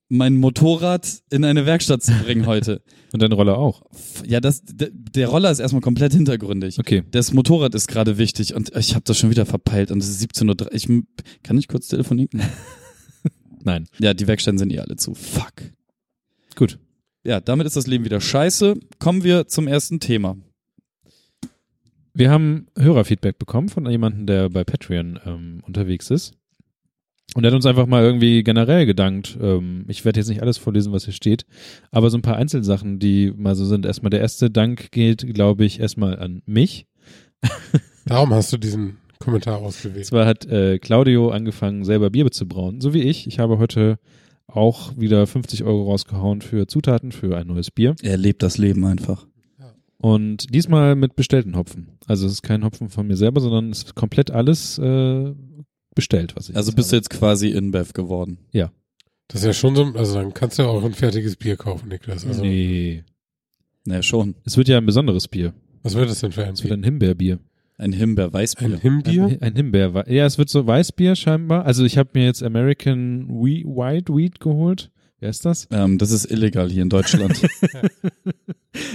mein 0.09 0.37
Motorrad 0.37 1.21
in 1.29 1.45
eine 1.45 1.65
Werkstatt 1.65 2.03
zu 2.03 2.11
bringen 2.23 2.47
heute. 2.47 2.81
Und 3.13 3.21
dein 3.21 3.31
Roller 3.31 3.57
auch. 3.57 3.83
Ja, 4.25 4.39
das 4.39 4.63
der, 4.63 4.89
der 4.91 5.27
Roller 5.27 5.51
ist 5.51 5.59
erstmal 5.59 5.81
komplett 5.81 6.13
hintergründig. 6.13 6.79
Okay. 6.79 7.03
Das 7.11 7.31
Motorrad 7.31 7.73
ist 7.75 7.87
gerade 7.87 8.17
wichtig 8.17 8.53
und 8.53 8.75
ich 8.75 8.93
habe 8.93 9.03
das 9.05 9.17
schon 9.17 9.31
wieder 9.31 9.47
verpeilt 9.47 9.89
und 9.89 10.03
es 10.03 10.09
ist 10.09 10.21
17.30 10.21 10.47
Uhr. 10.49 10.71
Ich, 10.73 10.87
kann 11.41 11.57
ich 11.57 11.67
kurz 11.67 11.87
telefonieren? 11.87 12.41
Nein. 13.63 13.87
Ja, 13.99 14.13
die 14.13 14.27
Werkstätten 14.27 14.59
sind 14.59 14.71
eh 14.71 14.79
alle 14.79 14.95
zu. 14.95 15.15
Fuck. 15.15 15.53
Gut. 16.55 16.77
Ja, 17.23 17.39
damit 17.41 17.65
ist 17.65 17.75
das 17.75 17.87
Leben 17.87 18.05
wieder 18.05 18.21
scheiße. 18.21 18.75
Kommen 18.99 19.23
wir 19.23 19.47
zum 19.47 19.67
ersten 19.67 19.99
Thema. 19.99 20.37
Wir 22.13 22.29
haben 22.29 22.67
Hörerfeedback 22.77 23.39
bekommen 23.39 23.69
von 23.69 23.89
jemandem, 23.89 24.25
der 24.25 24.49
bei 24.49 24.63
Patreon 24.63 25.19
ähm, 25.25 25.61
unterwegs 25.65 26.11
ist. 26.11 26.33
Und 27.35 27.43
er 27.43 27.51
hat 27.51 27.55
uns 27.55 27.65
einfach 27.65 27.85
mal 27.85 28.03
irgendwie 28.03 28.43
generell 28.43 28.85
gedankt. 28.85 29.37
Ähm, 29.41 29.85
ich 29.87 30.03
werde 30.05 30.19
jetzt 30.19 30.29
nicht 30.29 30.41
alles 30.41 30.57
vorlesen, 30.57 30.91
was 30.91 31.05
hier 31.05 31.13
steht, 31.13 31.45
aber 31.91 32.09
so 32.09 32.17
ein 32.17 32.21
paar 32.21 32.37
Einzelsachen, 32.37 32.99
die 32.99 33.31
mal 33.35 33.55
so 33.55 33.65
sind. 33.65 33.85
Erstmal 33.85 34.09
der 34.09 34.21
erste 34.21 34.49
Dank 34.49 34.91
geht, 34.91 35.33
glaube 35.33 35.65
ich, 35.65 35.79
erstmal 35.79 36.19
an 36.19 36.41
mich. 36.45 36.87
Darum 38.05 38.33
hast 38.33 38.51
du 38.51 38.57
diesen 38.57 38.97
Kommentar 39.19 39.59
ausgewählt. 39.59 40.05
Zwar 40.05 40.25
hat 40.25 40.45
äh, 40.45 40.79
Claudio 40.79 41.29
angefangen, 41.29 41.83
selber 41.83 42.09
Bier 42.09 42.31
zu 42.31 42.47
brauen, 42.47 42.81
so 42.81 42.93
wie 42.93 43.03
ich. 43.03 43.27
Ich 43.27 43.39
habe 43.39 43.59
heute 43.59 43.99
auch 44.47 44.97
wieder 44.97 45.27
50 45.27 45.63
Euro 45.63 45.83
rausgehauen 45.91 46.41
für 46.41 46.67
Zutaten 46.67 47.11
für 47.11 47.37
ein 47.37 47.47
neues 47.47 47.69
Bier. 47.69 47.95
Er 48.01 48.17
lebt 48.17 48.41
das 48.41 48.57
Leben 48.57 48.85
einfach. 48.85 49.27
Und 50.01 50.53
diesmal 50.53 50.95
mit 50.95 51.17
bestellten 51.17 51.57
Hopfen. 51.57 51.89
Also 52.07 52.25
es 52.25 52.33
ist 52.33 52.41
kein 52.41 52.63
Hopfen 52.63 52.89
von 52.89 53.05
mir 53.05 53.17
selber, 53.17 53.41
sondern 53.41 53.69
es 53.69 53.83
ist 53.83 53.95
komplett 53.95 54.31
alles 54.31 54.77
äh, 54.79 55.33
bestellt, 55.99 56.35
was 56.35 56.49
ich 56.49 56.55
Also 56.55 56.71
bist 56.73 56.89
du 56.91 56.95
habe. 56.95 56.97
jetzt 56.97 57.09
quasi 57.09 57.49
InBev 57.49 57.93
geworden. 57.93 58.37
Das 59.31 59.41
ist 59.41 59.45
ja 59.45 59.53
schon 59.53 59.75
so, 59.75 59.83
also 59.93 60.15
dann 60.15 60.33
kannst 60.33 60.57
du 60.57 60.63
ja 60.63 60.69
auch 60.69 60.83
ein 60.83 60.93
fertiges 60.93 61.35
Bier 61.35 61.55
kaufen, 61.55 61.87
Niklas. 61.89 62.25
Also, 62.25 62.41
nee. 62.41 63.03
Naja, 63.85 64.01
schon. 64.01 64.33
Es 64.43 64.57
wird 64.57 64.67
ja 64.67 64.77
ein 64.77 64.85
besonderes 64.87 65.27
Bier. 65.27 65.53
was 65.83 65.93
wird 65.95 66.09
das 66.09 66.19
denn 66.19 66.31
für 66.31 66.43
ein 66.45 66.53
Es 66.53 66.63
wird 66.63 66.69
Bier? 66.69 66.77
ein 66.77 66.83
Himbeerbier. 66.83 67.39
Ein 67.77 67.93
Himbeer-Weißbier. 67.93 68.65
Ein 68.73 68.79
Himbier? 68.81 69.25
Ein, 69.25 69.41
ein 69.41 69.55
Himbeer. 69.55 70.03
Ja, 70.09 70.25
es 70.25 70.37
wird 70.37 70.49
so 70.49 70.65
Weißbier 70.67 71.15
scheinbar. 71.15 71.65
Also 71.65 71.85
ich 71.85 71.97
habe 71.97 72.09
mir 72.13 72.25
jetzt 72.25 72.41
American 72.43 73.29
We 73.29 73.63
White 73.63 74.13
Wheat 74.13 74.39
geholt. 74.39 74.89
Wer 75.19 75.29
ist 75.29 75.45
das? 75.45 75.67
Ähm, 75.71 75.97
das 75.97 76.11
ist 76.11 76.25
illegal 76.31 76.69
hier 76.69 76.81
in 76.83 76.89
Deutschland. 76.89 77.39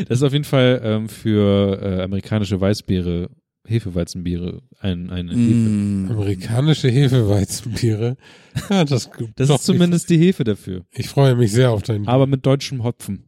Das 0.09 0.19
ist 0.19 0.23
auf 0.23 0.33
jeden 0.33 0.45
Fall 0.45 0.81
ähm, 0.85 1.09
für 1.09 1.79
äh, 1.83 2.03
amerikanische 2.03 2.61
Weißbiere, 2.61 3.29
Hefeweizenbiere, 3.67 4.63
ein, 4.81 5.11
eine 5.11 5.33
Hefe. 5.33 5.41
mm. 5.69 6.11
Amerikanische 6.11 6.89
Hefeweizenbiere. 6.89 8.17
Ja, 8.71 8.85
das, 8.85 9.11
Das 9.37 9.49
doch, 9.49 9.57
ist 9.59 9.65
zumindest 9.65 10.09
die 10.11 10.19
Hefe 10.19 10.45
dafür. 10.45 10.85
Ich, 10.93 11.01
ich 11.01 11.09
freue 11.09 11.35
mich 11.35 11.51
sehr 11.51 11.73
auf 11.73 11.83
dein 11.83 12.07
Aber 12.07 12.27
mit 12.29 12.47
deutschem 12.47 12.85
Hopfen. 12.85 13.25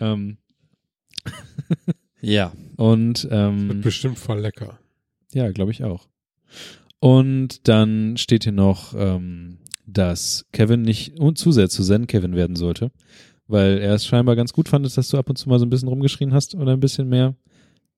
Ähm, 0.00 0.38
Ja. 2.20 2.52
und 2.76 3.24
Wird 3.24 3.32
ähm, 3.32 3.80
bestimmt 3.82 4.18
voll 4.18 4.40
lecker. 4.40 4.78
ja, 5.32 5.50
glaube 5.52 5.70
ich 5.70 5.84
auch. 5.84 6.08
Und 6.98 7.68
dann 7.68 8.16
steht 8.16 8.44
hier 8.44 8.52
noch, 8.52 8.94
ähm, 8.96 9.58
dass 9.86 10.46
Kevin 10.52 10.82
nicht 10.82 11.18
und 11.18 11.38
zu 11.38 11.52
sehr 11.52 11.68
zu 11.70 11.82
Zen 11.82 12.06
Kevin 12.06 12.34
werden 12.34 12.56
sollte, 12.56 12.90
weil 13.46 13.78
er 13.78 13.94
es 13.94 14.04
scheinbar 14.06 14.36
ganz 14.36 14.52
gut 14.52 14.68
fand, 14.68 14.84
dass 14.84 15.08
du 15.08 15.16
ab 15.18 15.28
und 15.30 15.36
zu 15.36 15.48
mal 15.48 15.58
so 15.58 15.64
ein 15.66 15.70
bisschen 15.70 15.88
rumgeschrien 15.88 16.32
hast 16.34 16.54
oder 16.54 16.72
ein 16.72 16.80
bisschen 16.80 17.08
mehr 17.08 17.34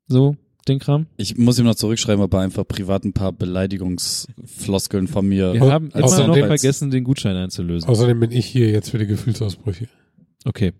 so 0.06 0.36
den 0.68 0.78
Kram. 0.78 1.06
Ich 1.16 1.36
muss 1.36 1.58
ihm 1.58 1.64
noch 1.64 1.74
zurückschreiben, 1.74 2.22
ob 2.22 2.32
er 2.34 2.40
einfach 2.40 2.66
privat 2.66 3.04
ein 3.04 3.12
paar 3.12 3.32
Beleidigungsfloskeln 3.32 5.08
von 5.08 5.26
mir. 5.26 5.54
Wir 5.54 5.72
haben 5.72 5.90
immer 5.90 6.26
noch 6.26 6.36
vergessen, 6.36 6.90
den 6.90 7.04
Gutschein 7.04 7.36
einzulösen. 7.36 7.88
Außerdem 7.88 8.20
bin 8.20 8.30
ich 8.30 8.46
hier 8.46 8.70
jetzt 8.70 8.90
für 8.90 8.98
die 8.98 9.06
Gefühlsausbrüche. 9.06 9.88
Okay. 10.44 10.72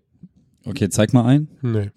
Okay, 0.65 0.89
zeig 0.89 1.13
mal 1.13 1.25
ein. 1.25 1.47
Nee. 1.61 1.91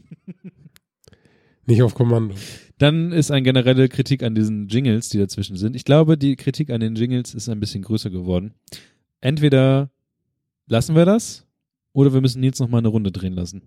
Nicht 1.67 1.83
auf 1.83 1.95
Kommando. 1.95 2.35
Dann 2.79 3.13
ist 3.13 3.31
eine 3.31 3.43
generelle 3.43 3.89
Kritik 3.89 4.23
an 4.23 4.35
diesen 4.35 4.69
Jingles, 4.69 5.09
die 5.09 5.19
dazwischen 5.19 5.57
sind. 5.57 5.75
Ich 5.75 5.85
glaube, 5.85 6.19
die 6.19 6.37
Kritik 6.37 6.71
an 6.71 6.81
den 6.81 6.95
Jingles 6.95 7.35
ist 7.35 7.49
ein 7.49 7.61
bisschen 7.61 7.83
größer 7.83 8.11
geworden. 8.11 8.55
Entweder 9.21 9.91
lassen 10.67 10.95
wir 10.95 11.05
das 11.05 11.47
oder 11.93 12.13
wir 12.13 12.21
müssen 12.21 12.41
Nils 12.41 12.61
noch 12.61 12.69
mal 12.69 12.79
eine 12.79 12.89
Runde 12.89 13.11
drehen 13.11 13.33
lassen. 13.33 13.63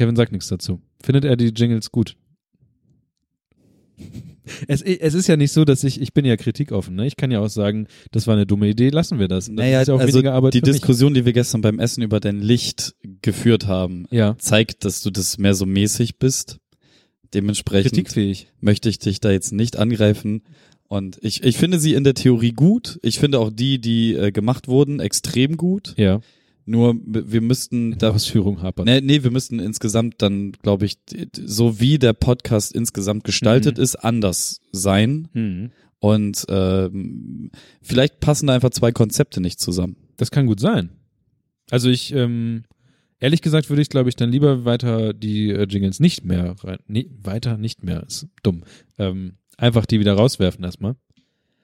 Kevin 0.00 0.16
sagt 0.16 0.32
nichts 0.32 0.48
dazu. 0.48 0.80
Findet 1.02 1.26
er 1.26 1.36
die 1.36 1.48
Jingles 1.48 1.92
gut? 1.92 2.16
Es, 4.66 4.80
es 4.80 5.12
ist 5.12 5.26
ja 5.26 5.36
nicht 5.36 5.52
so, 5.52 5.66
dass 5.66 5.84
ich, 5.84 6.00
ich 6.00 6.14
bin 6.14 6.24
ja 6.24 6.38
kritikoffen, 6.38 6.94
ne? 6.94 7.06
Ich 7.06 7.16
kann 7.16 7.30
ja 7.30 7.40
auch 7.40 7.50
sagen, 7.50 7.86
das 8.12 8.26
war 8.26 8.34
eine 8.34 8.46
dumme 8.46 8.66
Idee, 8.66 8.88
lassen 8.88 9.18
wir 9.18 9.28
das. 9.28 9.44
Dann 9.46 9.56
Naja, 9.56 9.82
ist 9.82 9.88
ja 9.88 9.94
auch 9.94 10.00
also 10.00 10.14
weniger 10.14 10.32
Arbeit 10.32 10.54
die. 10.54 10.62
Diskussion, 10.62 11.12
die 11.12 11.26
wir 11.26 11.34
gestern 11.34 11.60
beim 11.60 11.78
Essen 11.78 12.02
über 12.02 12.18
dein 12.18 12.40
Licht 12.40 12.94
geführt 13.20 13.66
haben, 13.66 14.06
Ja, 14.10 14.36
zeigt, 14.38 14.86
dass 14.86 15.02
du 15.02 15.10
das 15.10 15.36
mehr 15.36 15.52
so 15.52 15.66
mäßig 15.66 16.16
bist. 16.18 16.60
Dementsprechend 17.34 17.92
kritikfähig. 17.92 18.48
möchte 18.60 18.88
ich 18.88 18.98
dich 18.98 19.20
da 19.20 19.30
jetzt 19.30 19.52
nicht 19.52 19.76
angreifen. 19.76 20.44
Und 20.88 21.18
ich, 21.20 21.44
ich 21.44 21.58
finde 21.58 21.78
sie 21.78 21.92
in 21.92 22.04
der 22.04 22.14
Theorie 22.14 22.52
gut. 22.52 22.98
Ich 23.02 23.18
finde 23.18 23.38
auch 23.38 23.50
die, 23.52 23.82
die 23.82 24.14
äh, 24.14 24.32
gemacht 24.32 24.66
wurden, 24.66 24.98
extrem 24.98 25.58
gut. 25.58 25.92
Ja, 25.98 26.22
Nur 26.66 26.94
wir 27.04 27.40
müssten 27.40 27.98
da 27.98 28.10
Ausführung 28.10 28.62
hapert. 28.62 28.86
Nee, 28.86 29.00
nee, 29.00 29.22
wir 29.22 29.30
müssten 29.30 29.58
insgesamt 29.58 30.22
dann, 30.22 30.52
glaube 30.52 30.86
ich, 30.86 30.98
so 31.36 31.80
wie 31.80 31.98
der 31.98 32.12
Podcast 32.12 32.72
insgesamt 32.72 33.24
gestaltet 33.24 33.78
Mhm. 33.78 33.82
ist, 33.82 33.96
anders 33.96 34.60
sein. 34.72 35.28
Hm. 35.32 35.70
Und 35.98 36.44
ähm, 36.48 37.50
vielleicht 37.82 38.20
passen 38.20 38.46
da 38.46 38.54
einfach 38.54 38.70
zwei 38.70 38.92
Konzepte 38.92 39.40
nicht 39.40 39.60
zusammen. 39.60 39.96
Das 40.16 40.30
kann 40.30 40.46
gut 40.46 40.60
sein. 40.60 40.90
Also 41.70 41.88
ich, 41.90 42.12
ähm, 42.14 42.64
ehrlich 43.18 43.42
gesagt 43.42 43.68
würde 43.68 43.82
ich, 43.82 43.88
glaube 43.90 44.08
ich, 44.08 44.16
dann 44.16 44.30
lieber 44.30 44.64
weiter 44.64 45.12
die 45.12 45.50
äh, 45.50 45.64
Jingles 45.64 46.00
nicht 46.00 46.24
mehr 46.24 46.54
rein, 46.62 46.78
nee, 46.86 47.10
weiter 47.22 47.58
nicht 47.58 47.84
mehr, 47.84 48.02
ist 48.06 48.28
dumm. 48.42 48.64
Ähm, 48.98 49.34
einfach 49.56 49.86
die 49.86 50.00
wieder 50.00 50.14
rauswerfen 50.14 50.64
erstmal. 50.64 50.96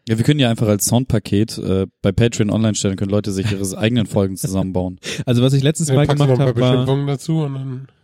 Ja, 0.08 0.18
wir 0.18 0.24
können 0.24 0.38
ja 0.38 0.48
einfach 0.48 0.68
als 0.68 0.86
Soundpaket 0.86 1.58
äh, 1.58 1.86
bei 2.00 2.12
Patreon 2.12 2.50
online 2.50 2.76
stellen, 2.76 2.96
können 2.96 3.10
Leute 3.10 3.32
sich 3.32 3.50
ihre 3.50 3.76
eigenen 3.76 4.06
Folgen 4.06 4.36
zusammenbauen. 4.36 4.98
Also 5.26 5.42
was 5.42 5.52
ich 5.52 5.62
letztes 5.62 5.88
Mal 5.88 6.06
du 6.06 6.14
noch 6.14 6.26
gemacht 6.26 6.40
habe, 6.40 6.60
war, 6.60 6.86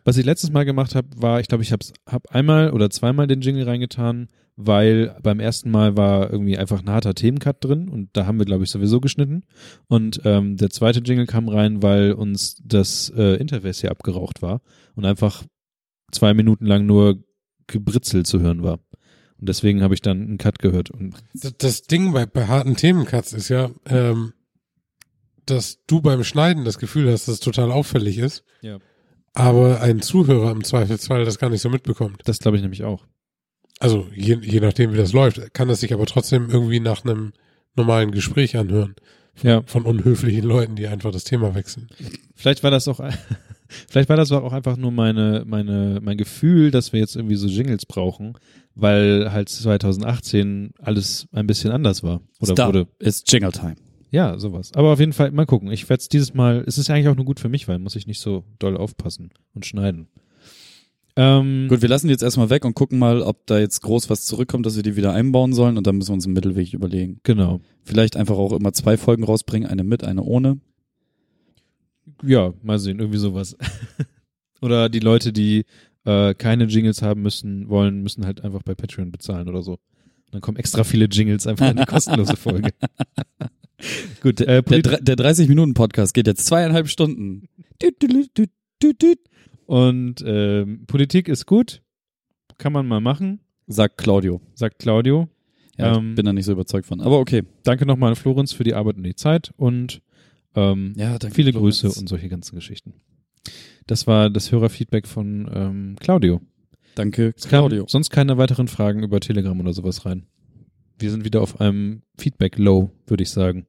was 0.04 0.16
ich 0.16 0.24
letztes 0.24 0.50
Mal 0.50 0.64
gemacht 0.64 0.94
habe, 0.94 1.06
war, 1.16 1.38
ich 1.40 1.46
glaube, 1.46 1.62
ich 1.62 1.70
habe 1.70 1.84
hab 2.08 2.34
einmal 2.34 2.70
oder 2.72 2.90
zweimal 2.90 3.28
den 3.28 3.40
Jingle 3.40 3.64
reingetan, 3.64 4.28
weil 4.56 5.16
beim 5.22 5.38
ersten 5.38 5.70
Mal 5.70 5.96
war 5.96 6.30
irgendwie 6.32 6.58
einfach 6.58 6.80
ein 6.82 6.90
harter 6.90 7.14
Themencut 7.14 7.56
drin 7.60 7.88
und 7.88 8.10
da 8.14 8.26
haben 8.26 8.38
wir, 8.38 8.46
glaube 8.46 8.64
ich, 8.64 8.70
sowieso 8.70 9.00
geschnitten. 9.00 9.44
Und 9.86 10.20
ähm, 10.24 10.56
der 10.56 10.70
zweite 10.70 11.00
Jingle 11.00 11.26
kam 11.26 11.48
rein, 11.48 11.82
weil 11.82 12.12
uns 12.12 12.56
das 12.64 13.12
äh, 13.16 13.36
Interface 13.36 13.80
hier 13.80 13.90
abgeraucht 13.90 14.42
war 14.42 14.60
und 14.96 15.04
einfach 15.04 15.44
zwei 16.10 16.34
Minuten 16.34 16.66
lang 16.66 16.86
nur 16.86 17.22
Gebritzel 17.68 18.24
zu 18.24 18.40
hören 18.40 18.62
war. 18.62 18.80
Und 19.42 19.48
deswegen 19.48 19.83
habe 19.83 19.92
ich 19.94 20.00
dann 20.02 20.22
einen 20.22 20.38
Cut 20.38 20.61
gehört. 20.61 20.90
Und 20.92 21.16
Das, 21.35 21.52
das 21.59 21.83
Ding 21.83 22.12
bei, 22.12 22.26
bei 22.26 22.46
harten 22.46 22.76
Themencuts 22.76 23.33
ist 23.33 23.48
ja, 23.48 23.70
ähm, 23.87 24.35
dass 25.46 25.81
du 25.88 26.00
beim 26.00 26.22
Schneiden 26.22 26.64
das 26.64 26.78
Gefühl 26.78 27.11
hast, 27.11 27.26
dass 27.26 27.35
es 27.35 27.40
total 27.40 27.72
auffällig 27.72 28.18
ist, 28.18 28.44
Ja. 28.61 28.78
aber 29.35 29.81
ein 29.81 30.00
Zuhörer 30.00 30.52
im 30.52 30.62
Zweifelsfall 30.62 31.24
das 31.24 31.40
gar 31.40 31.50
nicht 31.50 31.61
so 31.61 31.70
mitbekommt. 31.70 32.20
das 32.24 32.38
glaube 32.38 32.57
ich 32.57 32.62
nämlich 32.62 32.85
auch. 32.85 33.05
Also 33.81 34.07
je, 34.14 34.38
je 34.40 34.61
nachdem, 34.61 34.92
wie 34.92 34.96
das 34.96 35.12
läuft, 35.12 35.52
kann 35.55 35.68
es 35.70 35.81
sich 35.81 35.92
aber 35.92 36.07
trotzdem 36.07 36.48
irgendwie 36.48 36.78
nach 36.78 37.05
einem 37.05 37.33
normalen 37.74 38.12
Gespräch 38.12 38.57
anhören. 38.57 38.94
Ja. 39.42 39.62
Von 39.66 39.83
unhöflichen 39.87 40.44
Leuten, 40.44 40.76
die 40.76 40.87
einfach 40.87 41.11
das 41.11 41.24
Thema 41.24 41.57
wechseln. 41.57 41.88
Vielleicht 42.37 42.62
war 42.62 42.70
das 42.70 42.87
auch, 42.87 43.00
vielleicht 43.88 44.08
war 44.08 44.16
das 44.16 44.32
auch 44.32 44.52
einfach 44.52 44.76
nur 44.76 44.90
meine, 44.90 45.44
meine, 45.46 46.00
mein 46.02 46.16
Gefühl, 46.16 46.70
dass 46.70 46.92
wir 46.92 47.00
jetzt 47.00 47.16
irgendwie 47.16 47.37
so 47.37 47.46
Jingles 47.46 47.87
brauchen, 47.87 48.35
weil 48.74 49.32
halt 49.32 49.48
2018 49.48 50.72
alles 50.78 51.26
ein 51.32 51.46
bisschen 51.46 51.72
anders 51.72 52.02
war. 52.02 52.20
Oder 52.40 52.52
Stop. 52.52 52.66
wurde. 52.68 52.88
Ist 52.98 53.30
Jingle 53.32 53.52
Time. 53.52 53.76
Ja, 54.11 54.38
sowas. 54.38 54.72
Aber 54.74 54.92
auf 54.92 55.00
jeden 55.00 55.14
Fall, 55.14 55.30
mal 55.32 55.46
gucken. 55.46 55.72
Ich 55.72 55.88
werde 55.88 56.00
es 56.00 56.08
dieses 56.08 56.35
Mal, 56.35 56.64
es 56.66 56.76
ist 56.76 56.88
ja 56.88 56.94
eigentlich 56.94 57.08
auch 57.08 57.16
nur 57.16 57.24
gut 57.24 57.40
für 57.40 57.48
mich, 57.48 57.66
weil 57.66 57.78
muss 57.78 57.96
ich 57.96 58.06
nicht 58.06 58.20
so 58.20 58.44
doll 58.58 58.76
aufpassen 58.76 59.30
und 59.54 59.64
schneiden. 59.64 60.08
Ähm, 61.16 61.66
Gut, 61.68 61.82
wir 61.82 61.88
lassen 61.88 62.06
die 62.06 62.12
jetzt 62.12 62.22
erstmal 62.22 62.50
weg 62.50 62.64
und 62.64 62.74
gucken 62.74 62.98
mal, 62.98 63.22
ob 63.22 63.46
da 63.46 63.58
jetzt 63.58 63.82
groß 63.82 64.08
was 64.08 64.24
zurückkommt, 64.24 64.64
dass 64.64 64.76
wir 64.76 64.82
die 64.82 64.96
wieder 64.96 65.12
einbauen 65.12 65.52
sollen 65.52 65.76
und 65.76 65.87
dann 65.87 65.96
müssen 65.96 66.11
wir 66.11 66.14
uns 66.14 66.24
einen 66.24 66.35
Mittelweg 66.35 66.72
überlegen. 66.72 67.20
Genau. 67.22 67.61
Vielleicht 67.85 68.16
einfach 68.16 68.37
auch 68.37 68.52
immer 68.52 68.72
zwei 68.72 68.96
Folgen 68.96 69.24
rausbringen, 69.24 69.68
eine 69.68 69.85
mit, 69.85 70.04
eine 70.04 70.22
ohne. 70.22 70.61
Ja, 72.22 72.52
mal 72.62 72.78
sehen, 72.78 72.98
irgendwie 72.98 73.18
sowas. 73.18 73.56
oder 74.61 74.88
die 74.88 75.00
Leute, 75.00 75.32
die 75.32 75.64
äh, 76.04 76.35
keine 76.35 76.64
Jingles 76.64 77.02
haben 77.02 77.22
müssen, 77.22 77.68
wollen, 77.68 78.02
müssen 78.02 78.24
halt 78.24 78.42
einfach 78.44 78.62
bei 78.62 78.74
Patreon 78.74 79.11
bezahlen 79.12 79.48
oder 79.48 79.62
so. 79.62 79.78
Dann 80.30 80.40
kommen 80.40 80.56
extra 80.56 80.82
viele 80.85 81.06
Jingles 81.06 81.46
einfach 81.46 81.70
in 81.70 81.76
die 81.76 81.85
kostenlose 81.85 82.37
Folge. 82.37 82.70
Gut, 84.22 84.40
äh, 84.40 84.62
Der, 84.62 84.80
der 85.01 85.16
30-Minuten-Podcast 85.16 86.14
geht 86.14 86.26
jetzt 86.26 86.47
zweieinhalb 86.47 86.88
Stunden. 86.88 87.49
Und 89.66 90.22
ähm, 90.24 90.84
Politik 90.86 91.28
ist 91.28 91.47
gut, 91.47 91.82
kann 92.59 92.72
man 92.72 92.86
mal 92.86 93.01
machen, 93.01 93.40
Sagt 93.66 93.99
Claudio. 93.99 94.40
sagt 94.55 94.78
Claudio. 94.78 95.28
Ja, 95.78 95.97
Ähm, 95.97 96.11
ich 96.11 96.16
bin 96.16 96.26
da 96.26 96.32
nicht 96.32 96.44
so 96.44 96.53
überzeugt 96.53 96.86
von. 96.86 97.01
Aber 97.01 97.18
okay. 97.18 97.42
Danke 97.64 97.86
nochmal 97.86 98.11
an 98.11 98.16
Florenz 98.16 98.53
für 98.53 98.64
die 98.64 98.74
Arbeit 98.74 98.97
und 98.97 99.05
die 99.05 99.14
Zeit 99.16 99.53
und 99.57 100.03
ähm, 100.55 100.94
Ja, 100.96 101.18
danke. 101.18 101.34
viele 101.34 101.53
Florenz. 101.53 101.80
Grüße 101.82 101.98
und 102.00 102.09
solche 102.09 102.28
ganzen 102.28 102.55
Geschichten. 102.57 102.94
Das 103.86 104.07
war 104.07 104.30
das 104.30 104.53
Hörerfeedback 104.53 105.07
von 105.09 105.50
ähm, 105.53 105.96
Claudio. 106.00 106.40
Danke, 106.94 107.32
Es 107.36 107.44
kam 107.48 107.61
Claudio. 107.68 107.86
sonst 107.88 108.11
keine 108.11 108.36
weiteren 108.38 108.68
Fragen 108.68 109.03
über 109.03 109.18
Telegram 109.20 109.59
oder 109.59 109.72
sowas 109.72 110.05
rein. 110.07 110.26
Wir 110.98 111.11
sind 111.11 111.24
wieder 111.24 111.40
auf 111.40 111.61
einem 111.61 112.03
Feedback-Low, 112.18 112.90
würde 113.07 113.22
ich 113.22 113.30
sagen. 113.30 113.66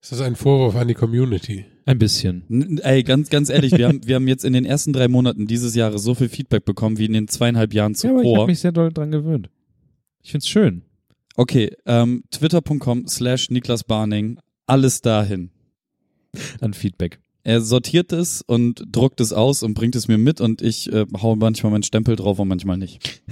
Ist 0.00 0.12
das 0.12 0.20
ein 0.22 0.36
Vorwurf 0.36 0.76
an 0.76 0.88
die 0.88 0.94
Community? 0.94 1.66
Ein 1.84 1.98
bisschen. 1.98 2.44
N- 2.48 2.78
Ey, 2.78 3.02
ganz, 3.02 3.28
ganz 3.28 3.50
ehrlich, 3.50 3.76
wir 3.76 3.88
haben, 3.88 4.06
wir 4.06 4.14
haben 4.14 4.28
jetzt 4.28 4.44
in 4.46 4.52
den 4.54 4.64
ersten 4.64 4.92
drei 4.94 5.08
Monaten 5.08 5.46
dieses 5.46 5.74
Jahres 5.74 6.02
so 6.02 6.14
viel 6.14 6.28
Feedback 6.30 6.64
bekommen 6.64 6.96
wie 6.98 7.04
in 7.04 7.12
den 7.12 7.28
zweieinhalb 7.28 7.74
Jahren 7.74 7.94
Ja, 7.94 8.10
aber 8.10 8.20
ich 8.20 8.26
habe 8.26 8.32
zuvor. 8.34 8.46
mich 8.46 8.60
sehr 8.60 8.72
doll 8.72 8.90
dran 8.92 9.10
gewöhnt. 9.10 9.50
Ich 10.22 10.30
find's 10.30 10.48
schön. 10.48 10.82
okay, 11.36 11.72
ähm, 11.84 12.22
twitter.com 12.30 13.06
slash 13.08 13.50
Niklas 13.50 13.84
Barning, 13.84 14.38
alles 14.66 15.00
dahin. 15.02 15.50
An 16.60 16.74
Feedback. 16.74 17.20
Er 17.42 17.62
sortiert 17.62 18.12
es 18.12 18.42
und 18.42 18.84
druckt 18.92 19.20
es 19.20 19.32
aus 19.32 19.62
und 19.62 19.74
bringt 19.74 19.96
es 19.96 20.08
mir 20.08 20.18
mit 20.18 20.42
und 20.42 20.60
ich 20.60 20.92
äh, 20.92 21.06
hau 21.22 21.36
manchmal 21.36 21.72
meinen 21.72 21.82
Stempel 21.82 22.16
drauf 22.16 22.38
und 22.38 22.48
manchmal 22.48 22.76
nicht. 22.76 23.22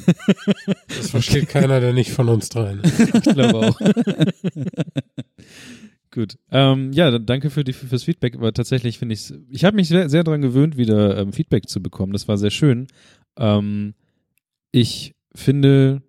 Das 0.89 1.11
versteht 1.11 1.49
keiner, 1.49 1.81
der 1.81 1.93
nicht 1.93 2.11
von 2.11 2.29
uns 2.29 2.49
dreien. 2.49 2.83
Ich 3.15 3.23
glaube 3.23 3.59
auch. 3.59 3.81
Gut. 6.11 6.39
Ähm, 6.51 6.93
ja, 6.93 7.19
danke 7.19 7.51
für 7.51 7.63
die, 7.63 7.73
fürs 7.73 8.05
Feedback, 8.05 8.35
aber 8.35 8.53
tatsächlich 8.53 8.99
finde 8.99 9.15
ich 9.15 9.33
ich 9.51 9.65
habe 9.65 9.77
mich 9.77 9.89
sehr, 9.89 10.09
sehr 10.09 10.25
daran 10.25 10.41
gewöhnt, 10.41 10.77
wieder 10.77 11.19
ähm, 11.19 11.33
Feedback 11.33 11.69
zu 11.69 11.83
bekommen. 11.83 12.13
Das 12.13 12.27
war 12.27 12.39
sehr 12.39 12.51
schön. 12.51 12.89
Ähm, 13.39 13.95
ich 14.73 15.15
finde, 15.35 16.03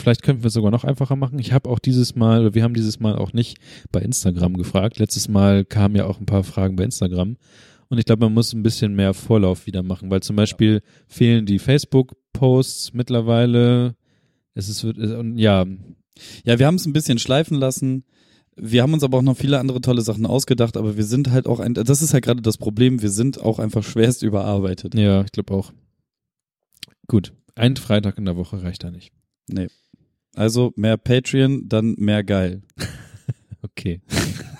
vielleicht 0.00 0.22
könnten 0.22 0.42
wir 0.42 0.48
es 0.48 0.54
sogar 0.54 0.70
noch 0.70 0.84
einfacher 0.84 1.16
machen. 1.16 1.38
Ich 1.38 1.52
habe 1.52 1.68
auch 1.68 1.78
dieses 1.78 2.14
Mal, 2.14 2.40
oder 2.40 2.54
wir 2.54 2.62
haben 2.62 2.74
dieses 2.74 3.00
Mal 3.00 3.16
auch 3.16 3.32
nicht 3.32 3.58
bei 3.92 4.00
Instagram 4.00 4.56
gefragt. 4.56 4.98
Letztes 4.98 5.28
Mal 5.28 5.64
kamen 5.64 5.96
ja 5.96 6.06
auch 6.06 6.20
ein 6.20 6.26
paar 6.26 6.44
Fragen 6.44 6.76
bei 6.76 6.84
Instagram. 6.84 7.36
Und 7.88 7.98
ich 7.98 8.04
glaube, 8.04 8.24
man 8.24 8.34
muss 8.34 8.52
ein 8.52 8.62
bisschen 8.62 8.94
mehr 8.94 9.14
Vorlauf 9.14 9.66
wieder 9.66 9.82
machen, 9.82 10.10
weil 10.10 10.22
zum 10.22 10.36
Beispiel 10.36 10.82
fehlen 11.08 11.46
die 11.46 11.58
Facebook-Posts 11.58 12.94
mittlerweile. 12.94 13.96
Es 14.54 14.68
ist, 14.68 14.86
ja, 15.34 15.66
Ja, 16.44 16.58
wir 16.58 16.66
haben 16.66 16.76
es 16.76 16.86
ein 16.86 16.92
bisschen 16.92 17.18
schleifen 17.18 17.56
lassen. 17.58 18.04
Wir 18.56 18.82
haben 18.82 18.92
uns 18.92 19.02
aber 19.02 19.18
auch 19.18 19.22
noch 19.22 19.36
viele 19.36 19.58
andere 19.58 19.80
tolle 19.80 20.02
Sachen 20.02 20.26
ausgedacht, 20.26 20.76
aber 20.76 20.96
wir 20.96 21.04
sind 21.04 21.30
halt 21.30 21.46
auch 21.46 21.60
ein, 21.60 21.74
das 21.74 22.02
ist 22.02 22.12
halt 22.12 22.24
gerade 22.24 22.42
das 22.42 22.58
Problem, 22.58 23.00
wir 23.00 23.10
sind 23.10 23.40
auch 23.40 23.58
einfach 23.58 23.82
schwerst 23.82 24.22
überarbeitet. 24.22 24.94
Ja, 24.94 25.22
ich 25.22 25.32
glaube 25.32 25.54
auch. 25.54 25.72
Gut, 27.08 27.32
ein 27.54 27.76
Freitag 27.76 28.18
in 28.18 28.24
der 28.24 28.36
Woche 28.36 28.62
reicht 28.62 28.84
da 28.84 28.90
nicht. 28.90 29.12
Also 30.40 30.72
mehr 30.74 30.96
Patreon, 30.96 31.68
dann 31.68 31.96
mehr 31.98 32.24
geil. 32.24 32.62
Okay. 33.62 34.00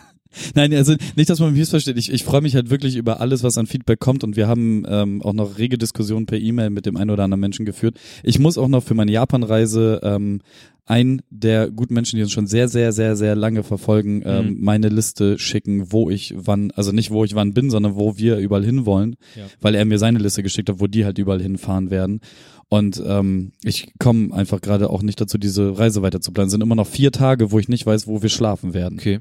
Nein, 0.54 0.72
also 0.74 0.94
nicht, 1.16 1.28
dass 1.28 1.40
man 1.40 1.50
mich 1.50 1.58
missversteht. 1.60 1.96
Ich, 1.98 2.12
ich 2.12 2.24
freue 2.24 2.40
mich 2.40 2.54
halt 2.54 2.70
wirklich 2.70 2.96
über 2.96 3.20
alles, 3.20 3.42
was 3.42 3.58
an 3.58 3.66
Feedback 3.66 3.98
kommt 4.00 4.22
und 4.24 4.36
wir 4.36 4.46
haben 4.48 4.84
ähm, 4.88 5.22
auch 5.22 5.32
noch 5.32 5.58
rege 5.58 5.76
Diskussionen 5.78 6.26
per 6.26 6.38
E-Mail 6.38 6.70
mit 6.70 6.86
dem 6.86 6.96
einen 6.96 7.10
oder 7.10 7.24
anderen 7.24 7.40
Menschen 7.40 7.64
geführt. 7.66 7.98
Ich 8.22 8.38
muss 8.38 8.56
auch 8.58 8.68
noch 8.68 8.82
für 8.84 8.94
meine 8.94 9.10
Japan-Reise 9.12 10.00
ähm, 10.04 10.40
ein 10.86 11.22
der 11.30 11.70
guten 11.70 11.94
Menschen, 11.94 12.16
die 12.16 12.22
uns 12.22 12.32
schon 12.32 12.46
sehr, 12.48 12.68
sehr, 12.68 12.92
sehr, 12.92 13.14
sehr 13.16 13.36
lange 13.36 13.62
verfolgen, 13.62 14.22
ähm, 14.24 14.54
Mhm. 14.54 14.56
meine 14.60 14.88
Liste 14.88 15.38
schicken, 15.38 15.92
wo 15.92 16.10
ich 16.10 16.34
wann, 16.36 16.72
also 16.72 16.90
nicht 16.90 17.10
wo 17.10 17.24
ich 17.24 17.34
wann 17.34 17.52
bin, 17.54 17.70
sondern 17.70 17.94
wo 17.96 18.16
wir 18.16 18.38
überall 18.38 18.64
hinwollen, 18.64 19.16
Ja. 19.36 19.44
weil 19.60 19.74
er 19.76 19.84
mir 19.84 19.98
seine 19.98 20.18
Liste 20.18 20.42
geschickt 20.42 20.68
hat, 20.68 20.80
wo 20.80 20.86
die 20.88 21.04
halt 21.04 21.18
überall 21.18 21.40
hinfahren 21.42 21.90
werden. 21.90 22.20
Und 22.68 23.02
ähm, 23.04 23.52
ich 23.64 23.92
komme 23.98 24.32
einfach 24.32 24.60
gerade 24.60 24.90
auch 24.90 25.02
nicht 25.02 25.20
dazu, 25.20 25.38
diese 25.38 25.78
Reise 25.78 26.02
weiter 26.02 26.20
zu 26.20 26.32
planen. 26.32 26.46
Es 26.46 26.52
sind 26.52 26.62
immer 26.62 26.76
noch 26.76 26.86
vier 26.86 27.10
Tage, 27.12 27.50
wo 27.52 27.58
ich 27.58 27.68
nicht 27.68 27.84
weiß, 27.86 28.06
wo 28.06 28.22
wir 28.22 28.28
schlafen 28.28 28.74
werden. 28.74 28.98
Okay. 28.98 29.18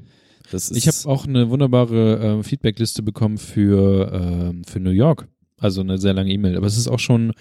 Das 0.50 0.70
ist 0.70 0.76
Ich 0.76 0.86
habe 0.88 1.12
auch 1.14 1.26
eine 1.26 1.50
wunderbare 1.50 2.38
äh, 2.38 2.42
Feedbackliste 2.42 3.02
bekommen 3.02 3.38
für, 3.38 4.10
ähm, 4.12 4.64
für 4.64 4.80
New 4.80 4.90
York. 4.90 5.28
Also 5.58 5.80
eine 5.82 5.98
sehr 5.98 6.14
lange 6.14 6.32
E-Mail. 6.32 6.56
Aber 6.56 6.66
es 6.66 6.76
ist 6.76 6.88
auch 6.88 6.98
schon 6.98 7.32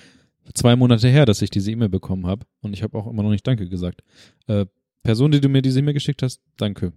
zwei 0.54 0.76
Monate 0.76 1.08
her, 1.08 1.26
dass 1.26 1.42
ich 1.42 1.50
diese 1.50 1.72
E-Mail 1.72 1.90
bekommen 1.90 2.28
habe. 2.28 2.46
Und 2.62 2.74
ich 2.74 2.84
habe 2.84 2.98
auch 2.98 3.08
immer 3.08 3.24
noch 3.24 3.32
nicht 3.32 3.48
Danke 3.48 3.68
gesagt. 3.70 4.02
Äh, 4.48 4.66
Person, 5.04 5.32
die 5.32 5.40
du 5.40 5.48
mir 5.50 5.62
diese 5.62 5.80
E-Mail 5.80 5.94
geschickt 5.94 6.22
hast, 6.24 6.42
danke. 6.58 6.92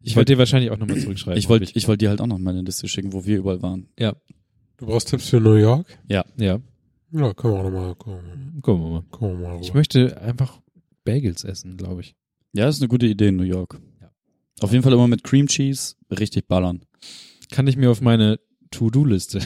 Ich 0.00 0.16
wollte 0.16 0.34
dir 0.34 0.38
wahrscheinlich 0.38 0.70
auch 0.70 0.76
nochmal 0.76 0.98
zurückschreiben. 0.98 1.38
Ich 1.38 1.48
wollte 1.48 1.72
ich 1.74 1.88
wollte 1.88 2.04
dir 2.04 2.10
halt 2.10 2.20
auch 2.20 2.26
noch 2.26 2.38
meine 2.38 2.60
Liste 2.60 2.86
schicken, 2.88 3.12
wo 3.14 3.24
wir 3.24 3.38
überall 3.38 3.62
waren. 3.62 3.88
Du 4.76 4.86
brauchst 4.86 5.08
Tipps 5.08 5.28
für 5.30 5.40
New 5.40 5.54
York? 5.54 5.86
Ja, 6.08 6.24
Ja, 6.36 6.60
können 7.32 7.54
wir 7.54 7.60
auch 7.60 7.62
nochmal 7.64 7.94
gucken. 7.94 8.58
gucken 8.60 8.84
wir 8.84 8.90
mal. 8.90 9.02
Gucken 9.10 9.40
wir 9.40 9.48
mal 9.48 9.60
Ich 9.62 9.72
möchte 9.72 10.20
einfach 10.20 10.60
Bagels 11.04 11.44
essen, 11.44 11.76
glaube 11.76 12.02
ich. 12.02 12.14
Ja, 12.52 12.68
ist 12.68 12.80
eine 12.82 12.88
gute 12.88 13.06
Idee 13.06 13.28
in 13.28 13.36
New 13.36 13.44
York. 13.44 13.80
Auf 14.60 14.72
jeden 14.72 14.82
Fall 14.82 14.92
immer 14.92 15.08
mit 15.08 15.24
Cream 15.24 15.46
Cheese, 15.46 15.94
richtig 16.10 16.46
ballern. 16.46 16.82
Kann 17.50 17.66
ich 17.66 17.76
mir 17.76 17.90
auf 17.90 18.00
meine 18.00 18.38
To-Do-Liste 18.70 19.40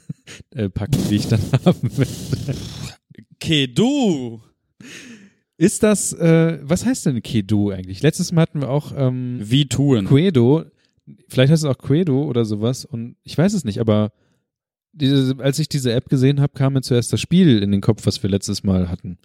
äh, 0.50 0.68
packen, 0.68 0.98
die 1.10 1.16
ich 1.16 1.28
dann 1.28 1.40
haben 1.64 1.96
will. 1.96 2.06
Okay, 3.34 3.66
du! 3.66 4.40
Ist 5.56 5.82
das, 5.82 6.12
äh, 6.14 6.58
was 6.62 6.84
heißt 6.84 7.06
denn 7.06 7.22
Kedo 7.22 7.70
eigentlich? 7.70 8.02
Letztes 8.02 8.32
Mal 8.32 8.42
hatten 8.42 8.60
wir 8.60 8.68
auch 8.68 8.92
ähm, 8.96 9.38
Wie 9.40 9.68
tun? 9.68 10.06
Quedo. 10.06 10.64
Vielleicht 11.28 11.52
heißt 11.52 11.64
es 11.64 11.70
auch 11.70 11.78
Quedo 11.78 12.24
oder 12.24 12.44
sowas 12.44 12.84
und 12.84 13.16
ich 13.22 13.36
weiß 13.36 13.52
es 13.52 13.64
nicht, 13.64 13.78
aber 13.78 14.12
diese, 14.92 15.36
als 15.38 15.58
ich 15.58 15.68
diese 15.68 15.92
App 15.92 16.08
gesehen 16.08 16.40
habe, 16.40 16.52
kam 16.54 16.74
mir 16.74 16.82
zuerst 16.82 17.12
das 17.12 17.20
Spiel 17.20 17.62
in 17.62 17.72
den 17.72 17.80
Kopf, 17.80 18.06
was 18.06 18.22
wir 18.22 18.30
letztes 18.30 18.62
Mal 18.62 18.88
hatten. 18.88 19.18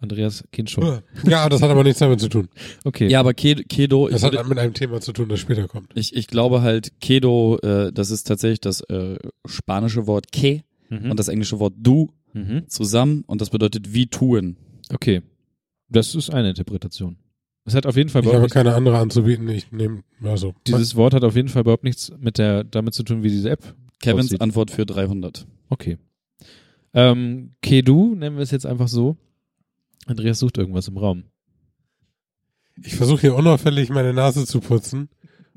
Andreas 0.00 0.44
kennt 0.52 0.70
schon. 0.70 1.00
Ja, 1.26 1.48
das 1.48 1.60
hat 1.60 1.70
aber 1.70 1.82
nichts 1.82 1.98
damit 1.98 2.20
zu 2.20 2.28
tun. 2.28 2.48
Okay. 2.84 3.08
Ja, 3.08 3.18
aber 3.20 3.34
Ke- 3.34 3.64
Kedo, 3.64 4.06
ich, 4.08 4.12
Das 4.14 4.22
hat 4.22 4.32
würde, 4.32 4.48
mit 4.48 4.58
einem 4.58 4.72
Thema 4.74 5.00
zu 5.00 5.12
tun, 5.12 5.28
das 5.28 5.40
später 5.40 5.66
kommt. 5.66 5.90
ich, 5.94 6.14
ich 6.14 6.28
glaube 6.28 6.62
halt, 6.62 7.00
Kedo, 7.00 7.58
äh, 7.62 7.92
das 7.92 8.10
ist 8.12 8.24
tatsächlich 8.28 8.60
das 8.60 8.80
äh, 8.82 9.16
spanische 9.46 10.06
Wort 10.06 10.30
que 10.32 10.62
Mhm. 10.90 11.10
und 11.10 11.18
das 11.20 11.28
englische 11.28 11.58
Wort 11.58 11.74
du 11.76 12.10
mhm. 12.32 12.62
zusammen 12.68 13.22
und 13.26 13.42
das 13.42 13.50
bedeutet 13.50 13.92
wie 13.92 14.06
tun. 14.06 14.56
Okay. 14.90 15.20
Das 15.90 16.14
ist 16.14 16.30
eine 16.30 16.48
Interpretation. 16.50 17.16
Es 17.66 17.74
hat 17.74 17.84
auf 17.84 17.96
jeden 17.96 18.08
Fall 18.08 18.20
Ich 18.22 18.24
überhaupt 18.26 18.36
habe 18.36 18.42
nichts, 18.44 18.54
keine 18.54 18.74
andere 18.74 18.96
anzubieten. 18.98 19.46
Ich 19.50 19.70
nehme, 19.70 20.02
also. 20.22 20.54
dieses 20.66 20.96
Wort 20.96 21.12
hat 21.12 21.24
auf 21.24 21.36
jeden 21.36 21.48
Fall 21.48 21.60
überhaupt 21.60 21.84
nichts 21.84 22.10
mit 22.18 22.38
der, 22.38 22.64
damit 22.64 22.94
zu 22.94 23.02
tun, 23.02 23.22
wie 23.22 23.28
diese 23.28 23.50
App 23.50 23.74
Kevins 24.00 24.26
aussieht. 24.28 24.40
Antwort 24.40 24.70
für 24.70 24.86
300. 24.86 25.46
Okay. 25.68 25.98
Ähm, 26.94 27.50
Kedu 27.60 28.14
nennen 28.14 28.36
wir 28.36 28.42
es 28.42 28.50
jetzt 28.50 28.64
einfach 28.66 28.88
so. 28.88 29.16
Andreas 30.06 30.38
sucht 30.38 30.58
irgendwas 30.58 30.88
im 30.88 30.96
Raum. 30.96 31.24
Ich 32.82 32.94
versuche 32.94 33.22
hier 33.22 33.34
unauffällig 33.34 33.90
meine 33.90 34.12
Nase 34.12 34.46
zu 34.46 34.60
putzen. 34.60 35.08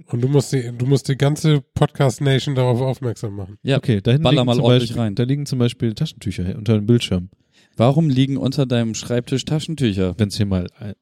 Und 0.07 0.21
du 0.21 0.27
musst 0.27 0.51
die, 0.51 0.71
du 0.75 0.87
musst 0.87 1.07
die 1.07 1.15
ganze 1.15 1.61
Podcast 1.61 2.21
Nation 2.21 2.55
darauf 2.55 2.81
aufmerksam 2.81 3.35
machen. 3.35 3.57
Ja, 3.61 3.77
okay, 3.77 4.01
da 4.01 4.11
hinten 4.11 4.23
baller 4.23 4.37
liegen, 4.37 4.45
mal 4.47 4.55
zum 4.55 4.63
ordentlich 4.63 4.89
Beispiel, 4.89 5.01
rein. 5.01 5.15
da 5.15 5.23
liegen 5.23 5.45
zum 5.45 5.59
Beispiel 5.59 5.93
Taschentücher 5.93 6.55
unter 6.57 6.73
dem 6.73 6.87
Bildschirm. 6.87 7.29
Warum 7.77 8.09
liegen 8.09 8.37
unter 8.37 8.65
deinem 8.65 8.95
Schreibtisch 8.95 9.45
Taschentücher? 9.45 10.15
Wenn 10.17 10.29
es 10.29 10.37
hier 10.37 10.47
mal 10.47 10.67
ein, 10.79 10.95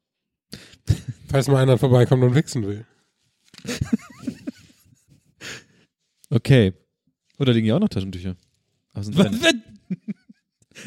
Falls 1.27 1.47
mal 1.47 1.61
einer 1.61 1.77
vorbeikommt 1.77 2.23
und 2.23 2.35
wichsen 2.35 2.65
will. 2.65 2.85
Okay. 6.29 6.73
Oder 7.39 7.53
liegen 7.53 7.65
hier 7.65 7.75
auch 7.75 7.79
noch 7.79 7.89
Taschentücher? 7.89 8.35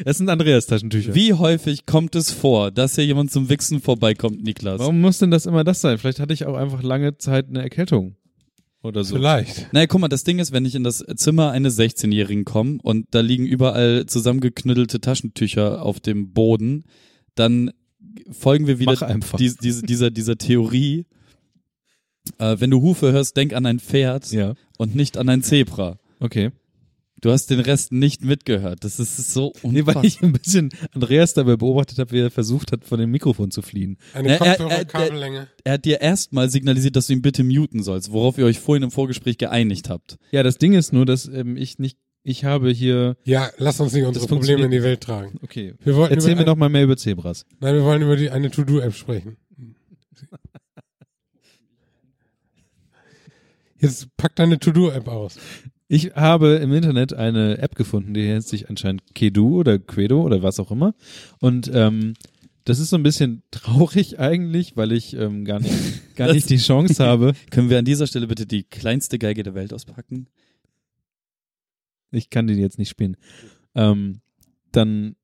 Das 0.05 0.17
sind, 0.17 0.29
Andreas 0.29 0.65
Taschentücher. 0.65 1.13
Wie 1.15 1.33
häufig 1.33 1.85
kommt 1.85 2.15
es 2.15 2.31
vor, 2.31 2.71
dass 2.71 2.95
hier 2.95 3.05
jemand 3.05 3.31
zum 3.31 3.49
Wichsen 3.49 3.81
vorbeikommt, 3.81 4.43
Niklas? 4.43 4.79
Warum 4.79 5.01
muss 5.01 5.19
denn 5.19 5.31
das 5.31 5.45
immer 5.45 5.63
das 5.63 5.81
sein? 5.81 5.97
Vielleicht 5.97 6.19
hatte 6.19 6.33
ich 6.33 6.45
auch 6.45 6.55
einfach 6.55 6.81
lange 6.83 7.17
Zeit 7.17 7.49
eine 7.49 7.61
Erkältung. 7.61 8.15
Oder 8.81 9.05
so. 9.05 9.15
Vielleicht. 9.15 9.71
Naja, 9.71 9.87
guck 9.87 10.01
mal, 10.01 10.09
das 10.09 10.25
Ding 10.25 10.39
ist, 10.39 10.51
wenn 10.51 10.65
ich 10.65 10.75
in 10.75 10.83
das 10.83 11.05
Zimmer 11.15 11.51
eines 11.51 11.79
16-Jährigen 11.79 12.43
komme 12.43 12.79
und 12.83 13.07
da 13.11 13.21
liegen 13.21 13.45
überall 13.45 14.05
zusammengeknüttelte 14.07 14.99
Taschentücher 14.99 15.81
auf 15.81 16.01
dem 16.01 16.33
Boden, 16.33 16.83
dann 17.35 17.71
folgen 18.29 18.67
wir 18.67 18.79
wieder 18.79 18.95
dies, 19.39 19.55
diese, 19.57 19.83
dieser, 19.83 20.11
dieser 20.11 20.37
Theorie. 20.37 21.05
Äh, 22.39 22.57
wenn 22.59 22.71
du 22.71 22.81
Hufe 22.81 23.11
hörst, 23.13 23.37
denk 23.37 23.53
an 23.53 23.65
ein 23.65 23.79
Pferd 23.79 24.31
Ja. 24.31 24.53
und 24.77 24.95
nicht 24.95 25.17
an 25.17 25.29
ein 25.29 25.43
Zebra. 25.43 25.97
Okay. 26.19 26.51
Du 27.23 27.31
hast 27.31 27.49
den 27.49 27.61
Rest 27.61 27.93
nicht 27.93 28.21
mitgehört. 28.21 28.83
Das 28.83 28.99
ist 28.99 29.15
so 29.33 29.53
Nee, 29.63 29.79
unfassbar. 29.79 29.95
weil 29.95 30.05
ich 30.05 30.21
ein 30.21 30.33
bisschen 30.33 30.69
Andreas 30.93 31.33
dabei 31.33 31.55
beobachtet 31.55 31.97
habe, 31.99 32.11
wie 32.11 32.19
er 32.19 32.29
versucht 32.29 32.73
hat, 32.73 32.83
von 32.83 32.99
dem 32.99 33.11
Mikrofon 33.11 33.49
zu 33.49 33.61
fliehen. 33.61 33.97
Eine 34.13 34.27
Na, 34.27 34.33
er- 34.33 34.41
er- 34.45 34.57
Kopfhörerkabellänge. 34.57 35.47
er 35.63 35.73
hat 35.73 35.85
dir 35.85 36.01
erstmal 36.01 36.49
signalisiert, 36.49 36.97
dass 36.97 37.07
du 37.07 37.13
ihn 37.13 37.21
bitte 37.21 37.45
muten 37.45 37.81
sollst, 37.81 38.11
worauf 38.11 38.37
ihr 38.37 38.43
euch 38.45 38.59
vorhin 38.59 38.83
im 38.83 38.91
Vorgespräch 38.91 39.37
geeinigt 39.37 39.89
habt. 39.89 40.17
Ja, 40.31 40.43
das 40.43 40.57
Ding 40.57 40.73
ist 40.73 40.91
nur, 40.91 41.05
dass 41.05 41.25
ähm, 41.25 41.55
ich 41.55 41.79
nicht, 41.79 41.97
ich 42.23 42.43
habe 42.43 42.69
hier, 42.71 43.15
Ja, 43.23 43.49
lass 43.57 43.79
uns 43.79 43.93
nicht 43.93 44.03
unsere 44.05 44.27
Probleme 44.27 44.65
in 44.65 44.71
die 44.71 44.83
Welt 44.83 44.99
tragen. 44.99 45.39
okay. 45.43 45.75
Wir 45.81 45.95
wollten 45.95 46.15
Erzähl 46.15 46.35
mir 46.35 46.43
doch 46.43 46.57
mal 46.57 46.67
mehr 46.67 46.83
über 46.83 46.97
Zebras. 46.97 47.45
Nein, 47.61 47.75
wir 47.75 47.83
wollen 47.85 48.01
über 48.01 48.17
die, 48.17 48.31
eine 48.31 48.51
To-Do-App 48.51 48.93
sprechen. 48.93 49.37
Jetzt 53.79 54.07
pack 54.17 54.35
deine 54.35 54.59
To-Do-App 54.59 55.07
aus. 55.07 55.37
Ich 55.93 56.15
habe 56.15 56.55
im 56.55 56.73
Internet 56.73 57.13
eine 57.13 57.59
App 57.59 57.75
gefunden, 57.75 58.15
die 58.15 58.23
nennt 58.23 58.47
sich 58.47 58.67
anscheinend 58.67 59.03
Kedu 59.13 59.59
oder 59.59 59.77
Quedo 59.77 60.23
oder 60.23 60.41
was 60.41 60.59
auch 60.59 60.71
immer. 60.71 60.95
Und 61.39 61.69
ähm, 61.71 62.15
das 62.65 62.79
ist 62.79 62.89
so 62.89 62.95
ein 62.95 63.03
bisschen 63.03 63.43
traurig 63.51 64.17
eigentlich, 64.19 64.75
weil 64.75 64.91
ich 64.91 65.15
ähm, 65.15 65.45
gar 65.45 65.59
nicht, 65.59 66.15
gar 66.15 66.33
nicht 66.33 66.49
die 66.49 66.57
Chance 66.57 67.05
habe. 67.05 67.33
Können 67.51 67.69
wir 67.69 67.77
an 67.77 67.85
dieser 67.85 68.07
Stelle 68.07 68.25
bitte 68.25 68.47
die 68.47 68.63
kleinste 68.63 69.19
Geige 69.19 69.43
der 69.43 69.53
Welt 69.53 69.71
auspacken? 69.71 70.25
Ich 72.09 72.31
kann 72.31 72.47
den 72.47 72.57
jetzt 72.57 72.79
nicht 72.79 72.89
spielen. 72.89 73.15
Ähm, 73.75 74.21
dann 74.71 75.15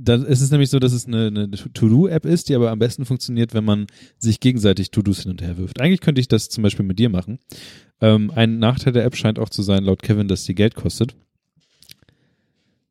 dann 0.00 0.24
ist 0.24 0.40
es 0.40 0.50
nämlich 0.50 0.70
so, 0.70 0.78
dass 0.78 0.92
es 0.92 1.06
eine, 1.06 1.26
eine 1.26 1.50
To-Do-App 1.50 2.24
ist, 2.24 2.48
die 2.48 2.54
aber 2.54 2.70
am 2.70 2.78
besten 2.78 3.04
funktioniert, 3.04 3.52
wenn 3.54 3.64
man 3.64 3.86
sich 4.18 4.40
gegenseitig 4.40 4.90
To-Dos 4.90 5.22
hin 5.22 5.32
und 5.32 5.42
her 5.42 5.58
wirft. 5.58 5.80
Eigentlich 5.80 6.00
könnte 6.00 6.20
ich 6.20 6.28
das 6.28 6.48
zum 6.48 6.62
Beispiel 6.62 6.84
mit 6.86 6.98
dir 6.98 7.08
machen. 7.08 7.38
Ähm, 8.00 8.30
ein 8.34 8.58
Nachteil 8.58 8.92
der 8.92 9.04
App 9.04 9.16
scheint 9.16 9.38
auch 9.38 9.48
zu 9.48 9.62
sein, 9.62 9.84
laut 9.84 10.02
Kevin, 10.02 10.28
dass 10.28 10.44
die 10.44 10.54
Geld 10.54 10.74
kostet. 10.76 11.16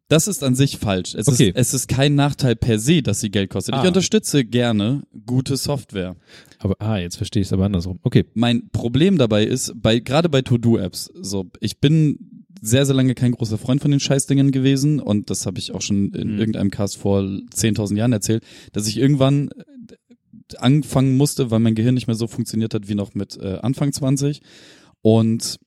Das 0.10 0.28
ist 0.30 0.42
an 0.44 0.56
sich 0.56 0.78
falsch. 0.78 1.16
Es, 1.16 1.28
Okay. 1.28 1.50
ist, 1.50 1.58
es 1.58 1.74
ist 1.74 1.88
kein 1.90 2.16
Nachteil 2.16 2.56
per 2.56 2.80
se, 2.80 3.02
dass 3.02 3.20
sie 3.20 3.30
Geld 3.30 3.50
kostet. 3.50 3.76
Ah. 3.76 3.82
Ich 3.82 3.88
unterstütze 3.88 4.46
gerne 4.46 5.04
gute 5.26 5.58
Software. 5.58 6.16
Aber, 6.60 6.76
ah, 6.80 6.98
jetzt 6.98 7.18
verstehe 7.18 7.42
ich 7.42 7.48
es 7.50 7.54
aber 7.54 7.66
andersrum. 7.66 8.00
Okay. 8.04 8.26
Mein 8.34 8.70
Problem 8.70 9.18
dabei 9.18 9.44
ist, 9.44 9.74
bei, 9.76 10.00
gerade 10.00 10.30
bei 10.30 10.42
To-Do-Apps, 10.42 11.12
so, 11.22 11.48
ich 11.60 11.80
bin 11.80 12.37
sehr, 12.62 12.86
sehr 12.86 12.96
lange 12.96 13.16
kein 13.16 13.32
großer 13.32 13.58
Freund 13.58 13.82
von 13.82 13.92
den 13.92 14.00
Scheißdingen 14.00 14.52
gewesen 14.52 15.00
und 15.00 15.30
das 15.30 15.46
habe 15.46 15.60
ich 15.60 15.74
auch 15.74 15.82
schon 15.82 16.12
in 16.14 16.34
Mhm. 16.34 16.40
irgendeinem 16.40 16.72
Cast 16.72 16.98
vor 16.98 17.20
10.000 17.22 17.98
Jahren 17.98 18.14
erzählt, 18.14 18.44
dass 18.74 18.88
ich 18.88 18.98
irgendwann 18.98 19.50
äh, 19.50 20.58
anfangen 20.58 21.18
musste, 21.18 21.52
weil 21.52 21.60
mein 21.60 21.76
Gehirn 21.76 21.94
nicht 21.96 22.08
mehr 22.08 22.16
so 22.16 22.28
funktioniert 22.28 22.74
hat 22.74 22.88
wie 22.88 22.96
noch 22.96 23.14
mit 23.16 23.38
äh, 23.38 23.58
Anfang 23.62 23.92
20 23.92 24.42
und 25.02 25.58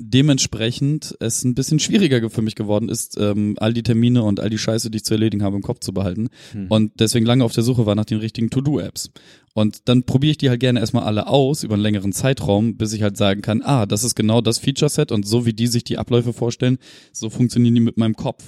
dementsprechend 0.00 1.16
es 1.20 1.44
ein 1.44 1.54
bisschen 1.54 1.78
schwieriger 1.78 2.28
für 2.30 2.42
mich 2.42 2.54
geworden 2.54 2.88
ist, 2.88 3.16
ähm, 3.18 3.54
all 3.58 3.72
die 3.72 3.82
Termine 3.82 4.22
und 4.22 4.40
all 4.40 4.50
die 4.50 4.58
Scheiße, 4.58 4.90
die 4.90 4.96
ich 4.96 5.04
zu 5.04 5.14
erledigen 5.14 5.42
habe, 5.42 5.56
im 5.56 5.62
Kopf 5.62 5.80
zu 5.80 5.92
behalten 5.92 6.28
Mhm. 6.52 6.66
und 6.68 6.92
deswegen 6.98 7.26
lange 7.26 7.44
auf 7.44 7.52
der 7.52 7.62
Suche 7.62 7.86
war 7.86 7.94
nach 7.94 8.04
den 8.04 8.18
richtigen 8.18 8.50
To-Do-Apps. 8.50 9.10
Und 9.54 9.88
dann 9.88 10.02
probiere 10.02 10.32
ich 10.32 10.38
die 10.38 10.50
halt 10.50 10.60
gerne 10.60 10.80
erstmal 10.80 11.04
alle 11.04 11.28
aus 11.28 11.62
über 11.62 11.74
einen 11.74 11.82
längeren 11.82 12.12
Zeitraum, 12.12 12.76
bis 12.76 12.92
ich 12.92 13.02
halt 13.02 13.16
sagen 13.16 13.40
kann, 13.40 13.62
ah, 13.62 13.86
das 13.86 14.02
ist 14.02 14.16
genau 14.16 14.40
das 14.40 14.58
Feature-Set 14.58 15.12
und 15.12 15.26
so 15.26 15.46
wie 15.46 15.52
die 15.52 15.68
sich 15.68 15.84
die 15.84 15.96
Abläufe 15.98 16.32
vorstellen, 16.32 16.78
so 17.12 17.30
funktionieren 17.30 17.74
die 17.74 17.80
mit 17.80 17.96
meinem 17.96 18.16
Kopf. 18.16 18.42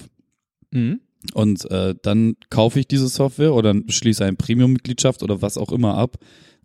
Mhm. 0.72 1.00
Und 1.34 1.70
äh, 1.70 1.94
dann 2.02 2.36
kaufe 2.50 2.80
ich 2.80 2.88
diese 2.88 3.08
Software 3.08 3.54
oder 3.54 3.74
schließe 3.88 4.24
eine 4.24 4.36
Premium-Mitgliedschaft 4.36 5.22
oder 5.22 5.42
was 5.42 5.58
auch 5.58 5.72
immer 5.72 5.96
ab, 5.96 6.18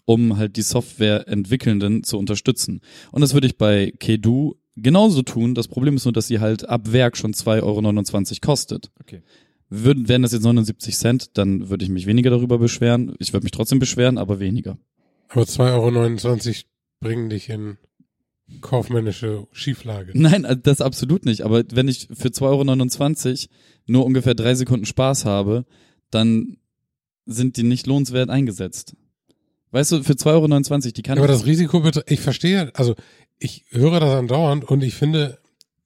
um 0.06 0.38
halt 0.38 0.58
die 0.58 0.62
Software-Entwickelnden 0.64 2.04
zu 2.04 2.18
unterstützen. 2.18 2.82
Und 3.12 3.22
das 3.22 3.34
würde 3.34 3.48
ich 3.48 3.58
bei 3.58 3.92
Kedu 4.00 4.56
genauso 4.76 5.22
tun. 5.22 5.56
Das 5.56 5.68
Problem 5.68 5.96
ist 5.96 6.06
nur, 6.06 6.14
dass 6.14 6.28
sie 6.28 6.40
halt 6.40 6.68
ab 6.68 6.92
Werk 6.92 7.18
schon 7.18 7.34
2,29 7.34 7.62
Euro 7.64 8.40
kostet. 8.42 8.92
Okay. 9.00 9.22
Würden, 9.70 10.10
wären 10.10 10.22
das 10.22 10.34
jetzt 10.34 10.44
79 10.44 10.98
Cent, 10.98 11.38
dann 11.38 11.70
würde 11.70 11.86
ich 11.86 11.90
mich 11.92 12.06
weniger 12.06 12.30
darüber 12.30 12.58
beschweren. 12.58 13.16
Ich 13.20 13.32
würde 13.32 13.46
mich 13.46 13.52
trotzdem 13.52 13.80
beschweren, 13.80 14.18
aber 14.18 14.40
weniger. 14.40 14.78
Aber 15.30 15.44
2,29 15.44 16.48
Euro 16.48 16.56
bringen 17.00 17.30
dich 17.30 17.50
in 17.50 17.78
kaufmännische 18.60 19.48
Schieflage. 19.54 20.12
Nein, 20.14 20.44
äh, 20.44 20.58
das 20.58 20.82
absolut 20.82 21.26
nicht. 21.26 21.44
Aber 21.44 21.64
wenn 21.72 21.88
ich 21.88 22.10
für 22.14 22.30
2,29 22.30 23.28
Euro 23.30 23.38
nur 23.88 24.06
ungefähr 24.06 24.36
drei 24.36 24.56
Sekunden 24.56 24.86
Spaß 24.86 25.24
habe, 25.24 25.66
dann 26.10 26.58
sind 27.26 27.56
die 27.56 27.64
nicht 27.64 27.88
lohnenswert 27.88 28.30
eingesetzt. 28.30 28.96
Weißt 29.72 29.94
du, 29.94 30.04
für 30.04 30.14
2,29 30.14 30.72
Euro, 30.72 30.92
die 30.92 31.02
kann 31.02 31.18
Aber 31.18 31.28
ich, 31.28 31.32
das 31.32 31.46
Risiko, 31.46 31.82
ich 32.08 32.20
verstehe, 32.20 32.72
also 32.76 32.96
ich 33.42 33.66
höre 33.72 34.00
das 34.00 34.16
andauernd 34.16 34.64
und 34.64 34.84
ich 34.84 34.94
finde, 34.96 35.38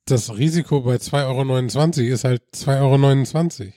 das 0.05 0.37
Risiko 0.37 0.81
bei 0.81 0.95
2,29 0.97 2.01
Euro 2.03 2.13
ist 2.13 2.23
halt 2.23 2.41
2,29 2.53 3.61
Euro. 3.61 3.71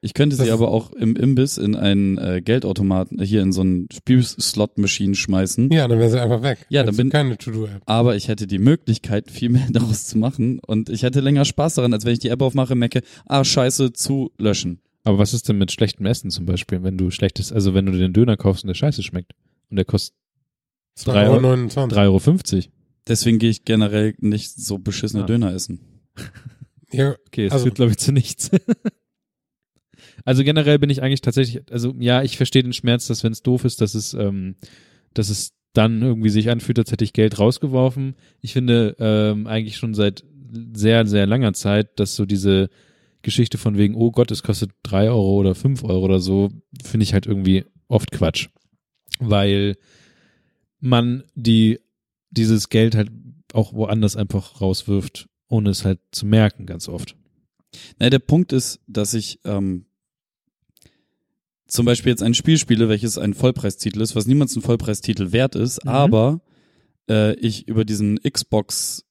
ich 0.00 0.14
könnte 0.14 0.36
sie 0.36 0.42
das- 0.44 0.52
aber 0.52 0.68
auch 0.68 0.92
im 0.92 1.16
Imbiss 1.16 1.58
in 1.58 1.74
einen 1.74 2.18
äh, 2.18 2.40
Geldautomaten, 2.40 3.20
hier 3.20 3.42
in 3.42 3.52
so 3.52 3.62
einen 3.62 3.88
Spielslot-Machine 3.92 5.14
schmeißen. 5.16 5.70
Ja, 5.72 5.88
dann 5.88 5.98
wäre 5.98 6.10
sie 6.10 6.20
einfach 6.20 6.42
weg. 6.42 6.66
Ja, 6.68 6.84
dann 6.84 6.92
du 6.94 6.98
bin- 6.98 7.10
keine 7.10 7.36
To-Do-App. 7.36 7.82
Aber 7.86 8.14
ich 8.14 8.28
hätte 8.28 8.46
die 8.46 8.58
Möglichkeit, 8.60 9.30
viel 9.30 9.48
mehr 9.48 9.66
daraus 9.72 10.04
zu 10.06 10.18
machen 10.18 10.60
und 10.60 10.88
ich 10.90 11.02
hätte 11.02 11.20
länger 11.20 11.44
Spaß 11.44 11.74
daran, 11.74 11.92
als 11.92 12.04
wenn 12.04 12.12
ich 12.12 12.20
die 12.20 12.28
App 12.28 12.42
aufmache, 12.42 12.74
merke, 12.76 13.00
ah, 13.26 13.42
scheiße, 13.42 13.92
zu 13.92 14.30
löschen. 14.38 14.80
Aber 15.02 15.18
was 15.18 15.34
ist 15.34 15.48
denn 15.48 15.58
mit 15.58 15.72
schlechtem 15.72 16.04
Essen 16.06 16.30
zum 16.30 16.46
Beispiel, 16.46 16.82
wenn 16.82 16.98
du 16.98 17.10
schlechtes, 17.10 17.52
also 17.52 17.74
wenn 17.74 17.86
du 17.86 17.92
dir 17.92 17.98
den 17.98 18.12
Döner 18.12 18.36
kaufst 18.36 18.64
und 18.64 18.68
der 18.68 18.74
scheiße 18.74 19.02
schmeckt 19.02 19.32
und 19.70 19.76
der 19.76 19.84
kostet 19.84 20.14
3,29 20.98 21.96
Euro. 21.96 22.16
2,29 22.18 22.56
Euro. 22.56 22.60
Deswegen 23.08 23.38
gehe 23.38 23.50
ich 23.50 23.64
generell 23.64 24.14
nicht 24.18 24.50
so 24.52 24.78
beschissene 24.78 25.22
Ah. 25.24 25.26
Döner 25.26 25.52
essen. 25.52 25.80
Ja, 26.92 27.14
Okay, 27.28 27.46
es 27.46 27.52
Also- 27.52 27.64
führt, 27.66 27.76
glaube 27.76 27.90
ich, 27.92 27.98
zu 27.98 28.12
nichts. 28.12 28.50
also 30.24 30.42
generell 30.44 30.78
bin 30.78 30.90
ich 30.90 31.02
eigentlich 31.02 31.20
tatsächlich, 31.20 31.62
also 31.70 31.94
ja, 31.98 32.22
ich 32.22 32.36
verstehe 32.36 32.62
den 32.62 32.72
Schmerz, 32.72 33.06
dass 33.06 33.22
wenn 33.24 33.32
es 33.32 33.42
doof 33.42 33.64
ist, 33.64 33.80
dass 33.80 33.94
es, 33.94 34.14
ähm, 34.14 34.56
dass 35.14 35.28
es 35.30 35.52
dann 35.72 36.00
irgendwie 36.02 36.30
sich 36.30 36.48
anfühlt, 36.50 36.78
als 36.78 36.90
hätte 36.90 37.04
ich 37.04 37.12
Geld 37.12 37.38
rausgeworfen. 37.38 38.16
Ich 38.40 38.52
finde 38.54 38.96
ähm, 38.98 39.46
eigentlich 39.46 39.76
schon 39.76 39.92
seit 39.94 40.24
sehr, 40.74 41.06
sehr 41.06 41.26
langer 41.26 41.52
Zeit, 41.52 42.00
dass 42.00 42.16
so 42.16 42.24
diese 42.24 42.70
Geschichte 43.22 43.58
von 43.58 43.76
wegen, 43.76 43.94
oh 43.94 44.10
Gott, 44.10 44.30
es 44.30 44.42
kostet 44.42 44.70
drei 44.82 45.08
Euro 45.10 45.36
oder 45.36 45.54
fünf 45.54 45.84
Euro 45.84 46.04
oder 46.04 46.20
so, 46.20 46.50
finde 46.82 47.04
ich 47.04 47.12
halt 47.12 47.26
irgendwie 47.26 47.64
oft 47.88 48.10
Quatsch. 48.10 48.48
Weil 49.18 49.76
man 50.80 51.24
die, 51.34 51.80
dieses 52.30 52.68
Geld 52.68 52.94
halt 52.94 53.10
auch 53.52 53.72
woanders 53.72 54.16
einfach 54.16 54.60
rauswirft, 54.60 55.28
ohne 55.48 55.70
es 55.70 55.84
halt 55.84 56.00
zu 56.12 56.26
merken, 56.26 56.66
ganz 56.66 56.88
oft. 56.88 57.16
Na, 57.98 58.10
der 58.10 58.18
Punkt 58.18 58.52
ist, 58.52 58.80
dass 58.86 59.14
ich 59.14 59.40
ähm, 59.44 59.86
zum 61.66 61.84
Beispiel 61.86 62.10
jetzt 62.10 62.22
ein 62.22 62.34
Spiel 62.34 62.58
spiele, 62.58 62.88
welches 62.88 63.18
ein 63.18 63.34
Vollpreistitel 63.34 64.00
ist, 64.00 64.14
was 64.14 64.26
niemals 64.26 64.54
ein 64.56 64.62
Vollpreistitel 64.62 65.32
wert 65.32 65.54
ist, 65.56 65.84
Mhm. 65.84 65.90
aber 65.90 66.40
äh, 67.10 67.34
ich 67.36 67.66
über 67.68 67.84
diesen 67.84 68.18
Xbox 68.22 69.04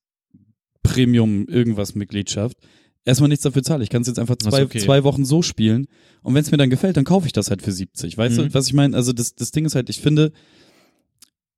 Premium 0.84 1.48
irgendwas 1.48 1.96
Mitgliedschaft 1.96 2.58
erstmal 3.06 3.30
nichts 3.30 3.44
dafür 3.44 3.64
zahle. 3.64 3.84
Ich 3.84 3.90
kann 3.90 4.02
es 4.04 4.08
jetzt 4.08 4.20
einfach 4.20 4.36
zwei, 4.38 4.64
okay. 4.64 4.80
zwei 4.80 5.04
Wochen 5.04 5.26
so 5.26 5.42
spielen 5.42 5.88
und 6.22 6.34
wenn 6.34 6.42
es 6.42 6.52
mir 6.52 6.58
dann 6.58 6.70
gefällt, 6.70 6.98
dann 6.98 7.04
kaufe 7.06 7.26
ich 7.28 7.34
das 7.34 7.50
halt 7.50 7.62
für 7.62 7.72
70. 7.72 8.18
Weißt 8.18 8.38
Mhm. 8.38 8.44
du, 8.50 8.54
was 8.54 8.68
ich 8.68 8.74
meine? 8.74 8.96
Also 8.96 9.12
das, 9.14 9.36
das 9.36 9.52
Ding 9.52 9.66
ist 9.66 9.76
halt, 9.76 9.90
ich 9.90 10.00
finde, 10.00 10.32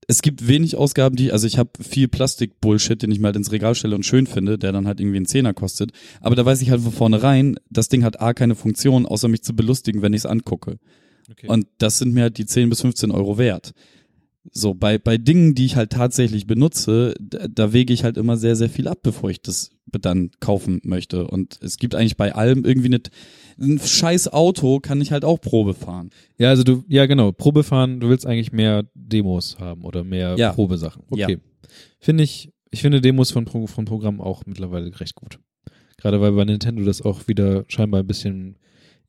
es 0.07 0.21
gibt 0.21 0.47
wenig 0.47 0.77
Ausgaben, 0.77 1.17
die, 1.17 1.33
also 1.33 1.45
ich 1.47 1.57
habe 1.57 1.69
viel 1.81 2.07
Plastik-Bullshit, 2.07 3.01
den 3.01 3.11
ich 3.11 3.19
mir 3.19 3.27
halt 3.27 3.35
ins 3.35 3.51
Regal 3.51 3.75
stelle 3.75 3.95
und 3.95 4.05
schön 4.05 4.25
finde, 4.25 4.57
der 4.57 4.71
dann 4.71 4.87
halt 4.87 5.01
irgendwie 5.01 5.17
einen 5.17 5.25
Zehner 5.25 5.53
kostet. 5.53 5.91
Aber 6.21 6.35
da 6.35 6.45
weiß 6.45 6.61
ich 6.61 6.71
halt 6.71 6.81
von 6.81 6.93
vornherein, 6.93 7.57
das 7.69 7.89
Ding 7.89 8.05
hat 8.05 8.21
A 8.21 8.33
keine 8.33 8.55
Funktion, 8.55 9.05
außer 9.05 9.27
mich 9.27 9.43
zu 9.43 9.53
belustigen, 9.53 10.01
wenn 10.01 10.13
ich 10.13 10.19
es 10.19 10.25
angucke. 10.25 10.79
Okay. 11.29 11.47
Und 11.47 11.67
das 11.77 11.97
sind 11.97 12.13
mir 12.13 12.23
halt 12.23 12.37
die 12.37 12.45
10 12.45 12.69
bis 12.69 12.81
15 12.81 13.11
Euro 13.11 13.37
wert. 13.37 13.73
So, 14.51 14.73
bei, 14.73 14.97
bei 14.97 15.17
Dingen, 15.17 15.55
die 15.55 15.65
ich 15.65 15.75
halt 15.75 15.91
tatsächlich 15.91 16.47
benutze, 16.47 17.13
da, 17.19 17.47
da 17.47 17.73
wege 17.73 17.93
ich 17.93 18.03
halt 18.03 18.17
immer 18.17 18.37
sehr, 18.37 18.55
sehr 18.55 18.69
viel 18.69 18.87
ab, 18.87 18.99
bevor 19.03 19.29
ich 19.29 19.41
das 19.41 19.71
dann 19.85 20.31
kaufen 20.39 20.79
möchte. 20.83 21.27
Und 21.27 21.59
es 21.61 21.77
gibt 21.77 21.95
eigentlich 21.95 22.17
bei 22.17 22.33
allem 22.33 22.65
irgendwie 22.65 22.89
nicht, 22.89 23.11
ein 23.59 23.79
scheiß 23.79 24.31
Auto 24.33 24.79
kann 24.79 25.01
ich 25.01 25.11
halt 25.11 25.25
auch 25.25 25.39
Probe 25.41 25.73
fahren. 25.73 26.11
Ja, 26.37 26.49
also 26.49 26.63
du, 26.63 26.83
ja 26.87 27.05
genau, 27.05 27.31
Probefahren, 27.31 27.99
du 27.99 28.09
willst 28.09 28.25
eigentlich 28.25 28.51
mehr 28.51 28.85
Demos 28.93 29.57
haben 29.59 29.83
oder 29.83 30.03
mehr 30.03 30.35
Ja. 30.37 30.53
Probesachen. 30.53 31.03
Ja. 31.15 31.27
Okay. 31.27 31.39
Finde 31.99 32.23
ich, 32.23 32.51
ich 32.69 32.81
finde 32.81 33.01
Demos 33.01 33.31
von, 33.31 33.47
von 33.47 33.85
Programmen 33.85 34.21
auch 34.21 34.45
mittlerweile 34.45 34.97
recht 34.99 35.15
gut. 35.15 35.39
Gerade 35.97 36.21
weil 36.21 36.33
bei 36.33 36.45
Nintendo 36.45 36.83
das 36.83 37.01
auch 37.01 37.27
wieder 37.27 37.65
scheinbar 37.67 38.01
ein 38.01 38.07
bisschen 38.07 38.57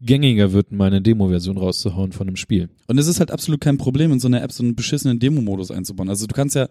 gängiger 0.00 0.52
wird, 0.52 0.70
mal 0.70 0.86
eine 0.86 1.02
Demo-Version 1.02 1.56
rauszuhauen 1.56 2.12
von 2.12 2.28
einem 2.28 2.36
Spiel. 2.36 2.68
Und 2.86 2.98
es 2.98 3.06
ist 3.06 3.18
halt 3.18 3.30
absolut 3.30 3.60
kein 3.60 3.78
Problem, 3.78 4.12
in 4.12 4.20
so 4.20 4.28
einer 4.28 4.42
App 4.42 4.52
so 4.52 4.62
einen 4.62 4.76
beschissenen 4.76 5.18
Demo-Modus 5.18 5.70
einzubauen. 5.70 6.08
Also 6.08 6.26
du 6.26 6.34
kannst 6.34 6.54
ja, 6.54 6.68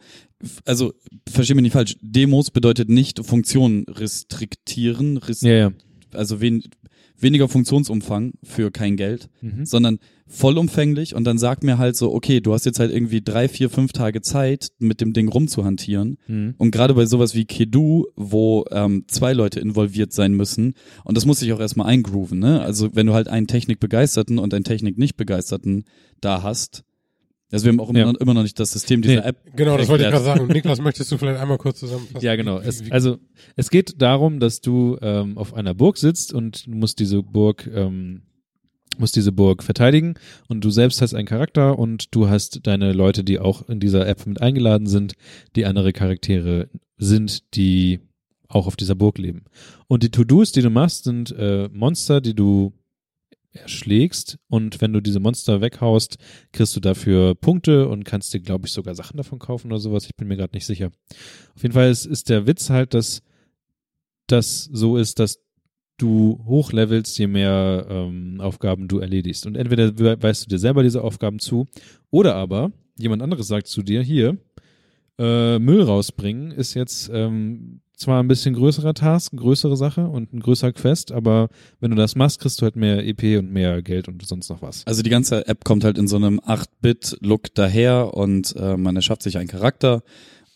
also 0.65 0.93
versteh 1.29 1.53
mich 1.53 1.63
nicht 1.63 1.73
falsch, 1.73 1.97
Demos 2.01 2.51
bedeutet 2.51 2.89
nicht 2.89 3.23
Funktionen 3.25 3.85
restriktieren, 3.89 5.17
rest 5.17 5.43
Ja, 5.43 5.53
ja. 5.53 5.71
also 6.13 6.39
wen, 6.39 6.63
weniger 7.19 7.47
Funktionsumfang 7.47 8.33
für 8.43 8.71
kein 8.71 8.95
Geld, 8.95 9.29
Mhm. 9.41 9.65
sondern 9.65 9.99
vollumfänglich 10.27 11.15
und 11.15 11.23
dann 11.23 11.37
sag 11.37 11.63
mir 11.63 11.77
halt 11.77 11.95
so, 11.95 12.13
okay, 12.13 12.41
du 12.41 12.53
hast 12.53 12.65
jetzt 12.65 12.79
halt 12.79 12.91
irgendwie 12.91 13.21
drei, 13.21 13.47
vier, 13.47 13.69
fünf 13.69 13.91
Tage 13.93 14.21
Zeit, 14.21 14.69
mit 14.77 15.01
dem 15.01 15.13
Ding 15.13 15.27
rumzuhantieren. 15.29 16.17
Mhm. 16.27 16.55
Und 16.57 16.71
gerade 16.71 16.93
bei 16.93 17.05
sowas 17.05 17.33
wie 17.33 17.45
Kedu, 17.45 18.05
wo 18.15 18.65
ähm, 18.71 19.05
zwei 19.07 19.33
Leute 19.33 19.59
involviert 19.59 20.13
sein 20.13 20.33
müssen, 20.33 20.73
und 21.05 21.17
das 21.17 21.25
muss 21.25 21.39
sich 21.39 21.51
auch 21.53 21.59
erstmal 21.59 21.87
eingrooven, 21.87 22.39
ne? 22.39 22.61
Also 22.61 22.95
wenn 22.95 23.07
du 23.07 23.13
halt 23.13 23.27
einen 23.29 23.47
Technikbegeisterten 23.47 24.37
und 24.37 24.53
einen 24.53 24.63
Technik 24.65 24.97
nicht 24.97 25.17
Begeisterten 25.17 25.85
da 26.21 26.43
hast, 26.43 26.83
also 27.51 27.65
wir 27.65 27.71
haben 27.71 27.79
auch 27.79 27.89
immer, 27.89 27.99
Ja. 27.99 28.05
noch, 28.11 28.19
immer 28.19 28.33
noch 28.33 28.43
nicht 28.43 28.59
das 28.59 28.71
System 28.71 29.01
dieser 29.01 29.21
Nee. 29.21 29.27
App. 29.27 29.37
Genau, 29.55 29.77
das 29.77 29.87
wollte 29.87 30.03
ich 30.05 30.09
gerade 30.11 30.23
sagen. 30.23 30.47
Niklas, 30.47 30.79
möchtest 30.81 31.11
du 31.11 31.17
vielleicht 31.17 31.39
einmal 31.39 31.57
kurz 31.57 31.79
zusammenfassen? 31.79 32.25
Ja, 32.25 32.35
genau. 32.35 32.59
Es, 32.59 32.83
also 32.91 33.17
es 33.55 33.69
geht 33.69 34.01
darum, 34.01 34.39
dass 34.39 34.61
du 34.61 34.97
ähm, 35.01 35.37
auf 35.37 35.53
einer 35.53 35.73
Burg 35.73 35.97
sitzt 35.97 36.33
und 36.33 36.65
du 36.67 36.71
musst 36.71 36.99
diese 36.99 37.23
Burg 37.23 37.69
ähm, 37.73 38.23
musst 38.99 39.15
diese 39.15 39.31
Burg 39.31 39.61
verteidigen 39.63 40.15
und 40.47 40.63
du 40.63 40.71
selbst 40.71 41.01
hast 41.03 41.13
einen 41.13 41.27
Charakter 41.27 41.77
und 41.77 42.15
du 42.15 42.29
hast 42.29 42.65
deine 42.65 42.93
Leute, 42.93 43.23
die 43.23 43.37
auch 43.37 43.69
in 43.69 43.79
dieser 43.79 44.07
App 44.07 44.25
mit 44.25 44.41
eingeladen 44.41 44.87
sind, 44.87 45.13
die 45.55 45.65
andere 45.65 45.93
Charaktere 45.93 46.67
sind, 46.97 47.53
die 47.55 47.99
auch 48.47 48.65
auf 48.65 48.75
dieser 48.75 48.95
Burg 48.95 49.19
leben. 49.19 49.43
Und 49.87 50.01
die 50.01 50.09
To-Dos, 50.09 50.51
die 50.51 50.61
du 50.61 50.71
machst, 50.71 51.03
sind 51.03 51.31
äh, 51.37 51.69
Monster, 51.71 52.21
die 52.21 52.33
du 52.33 52.73
erschlägst 53.57 54.37
und 54.47 54.81
wenn 54.81 54.93
du 54.93 55.01
diese 55.01 55.19
Monster 55.19 55.61
weghaust, 55.61 56.17
kriegst 56.51 56.75
du 56.75 56.79
dafür 56.79 57.35
Punkte 57.35 57.87
und 57.87 58.03
kannst 58.05 58.33
dir, 58.33 58.39
glaube 58.39 58.67
ich, 58.67 58.73
sogar 58.73 58.95
Sachen 58.95 59.17
davon 59.17 59.39
kaufen 59.39 59.67
oder 59.67 59.79
sowas. 59.79 60.05
Ich 60.05 60.15
bin 60.15 60.27
mir 60.27 60.37
gerade 60.37 60.55
nicht 60.55 60.65
sicher. 60.65 60.91
Auf 61.55 61.61
jeden 61.61 61.73
Fall 61.73 61.89
ist, 61.89 62.05
ist 62.05 62.29
der 62.29 62.47
Witz 62.47 62.69
halt, 62.69 62.93
dass 62.93 63.21
das 64.27 64.65
so 64.71 64.97
ist, 64.97 65.19
dass 65.19 65.39
du 65.97 66.43
hochlevelst, 66.45 67.17
je 67.17 67.27
mehr 67.27 67.87
ähm, 67.89 68.39
Aufgaben 68.39 68.87
du 68.87 68.99
erledigst. 68.99 69.45
Und 69.47 69.55
entweder 69.55 69.97
we- 69.97 70.21
weißt 70.21 70.45
du 70.45 70.49
dir 70.49 70.59
selber 70.59 70.83
diese 70.83 71.03
Aufgaben 71.03 71.39
zu, 71.39 71.65
oder 72.11 72.35
aber 72.35 72.71
jemand 72.97 73.21
anderes 73.23 73.47
sagt 73.47 73.67
zu 73.67 73.81
dir, 73.81 74.01
hier, 74.03 74.37
äh, 75.17 75.57
Müll 75.57 75.81
rausbringen 75.81 76.51
ist 76.51 76.75
jetzt 76.75 77.09
ähm, 77.11 77.81
zwar 77.97 78.21
ein 78.21 78.27
bisschen 78.27 78.53
größerer 78.53 78.93
Task, 78.93 79.33
eine 79.33 79.41
größere 79.41 79.75
Sache 79.75 80.07
und 80.07 80.33
ein 80.33 80.39
größerer 80.39 80.71
Quest, 80.71 81.11
aber 81.11 81.49
wenn 81.79 81.91
du 81.91 81.97
das 81.97 82.15
machst, 82.15 82.39
kriegst 82.39 82.61
du 82.61 82.63
halt 82.63 82.75
mehr 82.75 83.05
EP 83.05 83.39
und 83.39 83.51
mehr 83.51 83.81
Geld 83.81 84.07
und 84.07 84.25
sonst 84.25 84.49
noch 84.49 84.61
was. 84.61 84.85
Also 84.85 85.01
die 85.01 85.09
ganze 85.09 85.47
App 85.47 85.65
kommt 85.65 85.83
halt 85.83 85.97
in 85.97 86.07
so 86.07 86.15
einem 86.15 86.39
8-Bit-Look 86.39 87.53
daher 87.55 88.13
und 88.13 88.55
äh, 88.55 88.77
man 88.77 88.95
erschafft 88.95 89.23
sich 89.23 89.37
einen 89.37 89.47
Charakter 89.47 90.03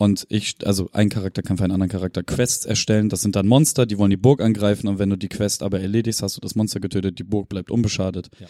und 0.01 0.25
ich, 0.29 0.55
also 0.65 0.89
ein 0.93 1.09
Charakter 1.09 1.43
kann 1.43 1.57
für 1.57 1.63
einen 1.63 1.73
anderen 1.73 1.91
Charakter 1.91 2.23
Quests 2.23 2.65
erstellen. 2.65 3.09
Das 3.09 3.21
sind 3.21 3.35
dann 3.35 3.47
Monster, 3.47 3.85
die 3.85 3.99
wollen 3.99 4.09
die 4.09 4.17
Burg 4.17 4.41
angreifen 4.41 4.87
und 4.87 4.97
wenn 4.97 5.11
du 5.11 5.15
die 5.15 5.27
Quest 5.27 5.61
aber 5.61 5.79
erledigst, 5.79 6.23
hast 6.23 6.37
du 6.37 6.41
das 6.41 6.55
Monster 6.55 6.79
getötet, 6.79 7.19
die 7.19 7.23
Burg 7.23 7.49
bleibt 7.49 7.69
unbeschadet. 7.69 8.31
Ja. 8.39 8.47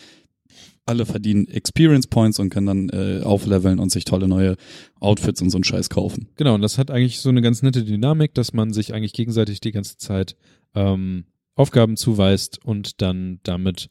Alle 0.86 1.06
verdienen 1.06 1.48
Experience 1.48 2.08
Points 2.08 2.40
und 2.40 2.50
können 2.50 2.68
dann 2.68 2.90
äh, 2.90 3.24
aufleveln 3.24 3.80
und 3.80 3.92
sich 3.92 4.06
tolle 4.06 4.28
neue 4.28 4.56
Outfits 5.00 5.42
und 5.42 5.50
so 5.50 5.58
einen 5.58 5.64
Scheiß 5.64 5.90
kaufen. 5.90 6.30
Genau, 6.38 6.56
und 6.56 6.62
das 6.62 6.78
hat 6.78 6.92
eigentlich 6.92 7.20
so 7.20 7.30
eine 7.30 7.42
ganz 7.42 7.62
nette 7.62 7.84
Dynamik, 7.84 8.34
dass 8.34 8.54
man 8.54 8.74
sich 8.74 8.94
eigentlich 8.94 9.14
gegenseitig 9.14 9.62
die 9.62 9.72
ganze 9.72 9.98
Zeit 9.98 10.36
ähm, 10.74 11.26
Aufgaben 11.56 11.98
zuweist 11.98 12.64
und 12.66 13.02
dann 13.02 13.40
damit 13.44 13.90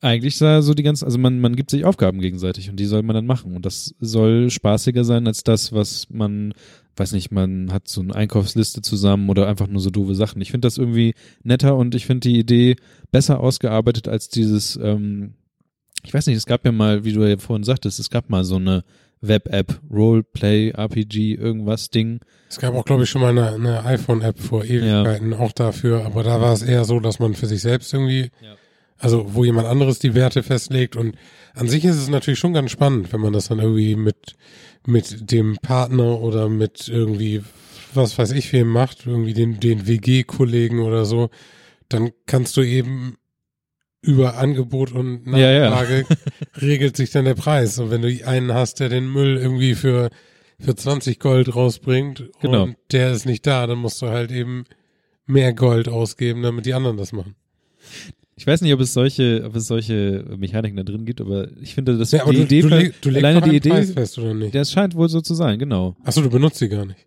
eigentlich 0.00 0.36
so 0.36 0.60
so 0.62 0.74
die 0.74 0.82
ganze, 0.82 1.04
also 1.04 1.18
man, 1.18 1.40
man 1.40 1.56
gibt 1.56 1.70
sich 1.70 1.84
Aufgaben 1.84 2.20
gegenseitig 2.20 2.70
und 2.70 2.76
die 2.76 2.86
soll 2.86 3.02
man 3.02 3.14
dann 3.14 3.26
machen. 3.26 3.54
Und 3.54 3.66
das 3.66 3.94
soll 4.00 4.50
spaßiger 4.50 5.04
sein 5.04 5.26
als 5.26 5.44
das, 5.44 5.72
was 5.72 6.08
man, 6.10 6.54
weiß 6.96 7.12
nicht, 7.12 7.30
man 7.30 7.72
hat 7.72 7.88
so 7.88 8.00
eine 8.00 8.14
Einkaufsliste 8.14 8.80
zusammen 8.82 9.28
oder 9.28 9.46
einfach 9.46 9.66
nur 9.66 9.80
so 9.80 9.90
doofe 9.90 10.14
Sachen. 10.14 10.40
Ich 10.40 10.50
finde 10.50 10.66
das 10.66 10.78
irgendwie 10.78 11.14
netter 11.42 11.76
und 11.76 11.94
ich 11.94 12.06
finde 12.06 12.28
die 12.28 12.38
Idee 12.38 12.76
besser 13.10 13.40
ausgearbeitet 13.40 14.08
als 14.08 14.28
dieses, 14.28 14.76
ähm, 14.82 15.34
ich 16.02 16.14
weiß 16.14 16.26
nicht, 16.26 16.36
es 16.36 16.46
gab 16.46 16.64
ja 16.64 16.72
mal, 16.72 17.04
wie 17.04 17.12
du 17.12 17.22
ja 17.22 17.36
vorhin 17.36 17.64
sagtest, 17.64 18.00
es 18.00 18.08
gab 18.08 18.30
mal 18.30 18.44
so 18.44 18.56
eine 18.56 18.84
Web-App, 19.20 19.80
Roleplay, 19.90 20.70
RPG, 20.70 21.34
irgendwas 21.34 21.90
Ding. 21.90 22.20
Es 22.48 22.58
gab 22.58 22.72
auch, 22.74 22.86
glaube 22.86 23.02
ich, 23.02 23.10
schon 23.10 23.20
mal 23.20 23.36
eine, 23.36 23.52
eine 23.52 23.84
iPhone-App 23.84 24.38
vor 24.38 24.64
Ewigkeiten 24.64 25.34
auch 25.34 25.52
dafür, 25.52 26.06
aber 26.06 26.22
da 26.22 26.40
war 26.40 26.54
es 26.54 26.62
eher 26.62 26.86
so, 26.86 27.00
dass 27.00 27.18
man 27.18 27.34
für 27.34 27.46
sich 27.46 27.60
selbst 27.60 27.92
irgendwie, 27.92 28.30
Ja. 28.42 28.56
Also 29.00 29.34
wo 29.34 29.44
jemand 29.44 29.66
anderes 29.66 29.98
die 29.98 30.14
Werte 30.14 30.42
festlegt 30.42 30.94
und 30.94 31.16
an 31.54 31.68
sich 31.68 31.84
ist 31.84 31.96
es 31.96 32.08
natürlich 32.08 32.38
schon 32.38 32.54
ganz 32.54 32.70
spannend, 32.70 33.12
wenn 33.12 33.20
man 33.20 33.32
das 33.32 33.48
dann 33.48 33.58
irgendwie 33.58 33.96
mit, 33.96 34.36
mit 34.86 35.30
dem 35.32 35.56
Partner 35.60 36.20
oder 36.20 36.48
mit 36.48 36.86
irgendwie, 36.88 37.42
was 37.94 38.16
weiß 38.18 38.30
ich, 38.32 38.52
wem 38.52 38.68
macht, 38.68 39.06
irgendwie 39.06 39.34
den, 39.34 39.58
den 39.58 39.86
WG-Kollegen 39.86 40.78
oder 40.80 41.04
so, 41.04 41.30
dann 41.88 42.10
kannst 42.26 42.56
du 42.56 42.62
eben 42.62 43.16
über 44.02 44.36
Angebot 44.38 44.92
und 44.92 45.26
Ja, 45.26 45.50
ja. 45.50 45.70
Nachfrage 45.70 46.06
regelt 46.62 46.96
sich 46.96 47.10
dann 47.10 47.24
der 47.24 47.34
Preis. 47.34 47.78
Und 47.78 47.90
wenn 47.90 48.00
du 48.02 48.26
einen 48.26 48.54
hast, 48.54 48.80
der 48.80 48.88
den 48.88 49.12
Müll 49.12 49.36
irgendwie 49.36 49.74
für, 49.74 50.10
für 50.58 50.74
20 50.74 51.18
Gold 51.18 51.54
rausbringt 51.54 52.30
Genau. 52.40 52.62
und 52.62 52.76
der 52.92 53.12
ist 53.12 53.26
nicht 53.26 53.46
da, 53.46 53.66
dann 53.66 53.78
musst 53.78 54.00
du 54.00 54.06
halt 54.08 54.30
eben 54.30 54.64
mehr 55.26 55.52
Gold 55.52 55.88
ausgeben, 55.88 56.42
damit 56.42 56.64
die 56.66 56.74
anderen 56.74 56.96
das 56.96 57.12
machen. 57.12 57.34
Ich 58.40 58.46
weiß 58.46 58.62
nicht, 58.62 58.72
ob 58.72 58.80
es 58.80 58.94
solche, 58.94 59.42
ob 59.44 59.54
es 59.54 59.66
solche 59.66 60.24
Mechaniken 60.38 60.74
da 60.74 60.82
drin 60.82 61.04
gibt, 61.04 61.20
aber 61.20 61.48
ich 61.60 61.74
finde, 61.74 61.98
dass 61.98 62.10
Ja, 62.10 62.24
die 62.24 62.36
du, 62.36 62.42
Idee, 62.44 62.62
du, 62.62 62.68
du 62.70 63.10
legst 63.10 63.24
alleine 63.26 63.42
die 63.42 63.56
Idee, 63.56 63.82
fest, 63.82 64.16
oder 64.18 64.32
nicht? 64.32 64.54
das 64.54 64.72
scheint 64.72 64.94
wohl 64.94 65.10
so 65.10 65.20
zu 65.20 65.34
sein, 65.34 65.58
genau. 65.58 65.94
Achso, 66.04 66.22
du 66.22 66.30
benutzt 66.30 66.56
sie 66.56 66.70
gar 66.70 66.86
nicht. 66.86 67.06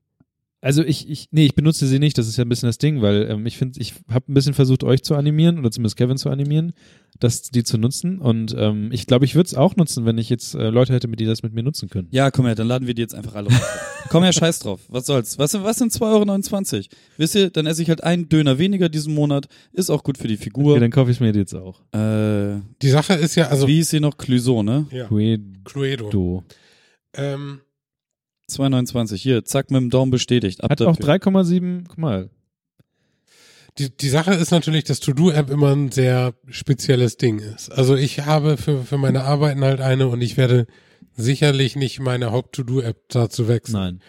Also 0.64 0.82
ich, 0.82 1.10
ich, 1.10 1.28
nee, 1.32 1.46
ich 1.46 1.56
benutze 1.56 1.86
sie 1.88 2.00
nicht, 2.00 2.18
das 2.18 2.26
ist 2.30 2.38
ja 2.38 2.46
ein 2.46 2.50
bisschen 2.50 2.68
das 2.70 2.78
Ding, 2.78 3.02
weil 3.02 3.30
ähm, 3.30 3.46
ich 3.46 3.58
finde, 3.58 3.82
ich 3.82 3.96
habe 4.10 4.32
ein 4.32 4.34
bisschen 4.34 4.54
versucht, 4.54 4.86
euch 4.86 5.04
zu 5.04 5.16
animieren, 5.16 5.60
oder 5.60 5.70
zumindest 5.72 5.98
Kevin 5.98 6.16
zu 6.16 6.30
animieren, 6.30 6.72
das, 7.20 7.42
die 7.42 7.64
zu 7.64 7.78
nutzen. 7.78 8.20
Und 8.20 8.56
ähm, 8.58 8.90
ich 8.94 9.06
glaube, 9.06 9.26
ich 9.26 9.36
würde 9.36 9.48
es 9.48 9.56
auch 9.56 9.76
nutzen, 9.76 10.06
wenn 10.06 10.18
ich 10.18 10.30
jetzt 10.30 10.56
äh, 10.56 10.70
Leute 10.70 10.94
hätte, 10.94 11.10
mit 11.10 11.20
die 11.20 11.26
das 11.26 11.44
mit 11.44 11.54
mir 11.54 11.64
nutzen 11.64 11.90
können. 11.90 12.08
Ja, 12.12 12.32
komm 12.32 12.46
her, 12.46 12.56
dann 12.56 12.68
laden 12.70 12.88
wir 12.88 12.94
die 12.94 13.02
jetzt 13.02 13.14
einfach 13.14 13.36
alle 13.36 13.50
runter. 13.50 13.62
komm 14.10 14.24
her, 14.24 14.32
scheiß 14.32 14.60
drauf. 14.60 14.80
Was 14.88 15.06
soll's? 15.06 15.38
Was, 15.38 15.54
was 15.62 15.78
sind 15.80 15.92
2,29 15.92 16.74
Euro? 16.76 16.86
Wisst 17.18 17.36
ihr, 17.36 17.50
dann 17.50 17.66
esse 17.66 17.82
ich 17.82 17.90
halt 17.90 18.02
einen 18.02 18.30
Döner 18.30 18.58
weniger 18.58 18.88
diesen 18.88 19.14
Monat. 19.14 19.48
Ist 19.74 19.90
auch 19.90 20.02
gut 20.04 20.18
für 20.18 20.30
die 20.30 20.36
Okay, 20.36 20.44
Figur. 20.46 20.80
dann 20.80 20.92
kaufe 20.92 21.12
ich 21.12 21.20
mir 21.20 21.34
die 21.34 21.40
jetzt 21.40 21.56
auch. 21.56 21.82
äh, 21.94 22.62
Die 22.82 22.90
Sache 22.90 23.16
ist 23.16 23.36
ja, 23.36 23.50
also, 23.50 23.68
wie 23.68 23.80
ist 23.80 23.90
sie 23.90 24.00
noch? 24.00 24.18
Clüso, 24.18 24.64
ne? 24.64 24.88
ja, 24.92 25.08
Cluedo. 25.08 25.44
Cluedo. 25.66 26.44
Ähm, 27.16 27.60
2,29. 28.50 29.16
Hier, 29.16 29.46
zack, 29.46 29.72
mit 29.72 29.82
dem 29.82 29.90
Daumen 29.90 30.12
bestätigt. 30.12 30.64
Ab 30.64 30.72
Hat 30.72 30.82
auch 30.82 30.98
dafür. 30.98 31.16
3,7, 31.16 31.86
guck 31.88 31.98
mal. 31.98 32.30
die, 33.78 33.96
die 33.96 34.10
Sache 34.10 34.34
ist 34.34 34.52
natürlich, 34.52 34.84
dass 34.84 35.00
To-Do-App 35.00 35.50
immer 35.50 35.76
ein 35.76 35.92
sehr 35.92 36.34
spezielles 36.48 37.18
Ding 37.18 37.40
ist. 37.40 37.72
Also 37.72 37.96
ich 37.96 38.26
habe 38.26 38.58
für, 38.58 38.84
für 38.84 38.98
meine 38.98 39.24
Arbeiten 39.24 39.64
halt 39.64 39.82
eine 39.82 40.08
und 40.08 40.22
ich 40.22 40.38
werde 40.38 40.68
sicherlich 41.16 41.76
nicht 41.76 42.00
meine 42.00 42.32
Haupt-To-Do-App 42.32 43.10
dazu 43.10 43.48
wechseln. 43.48 43.74
Nein. 43.74 44.00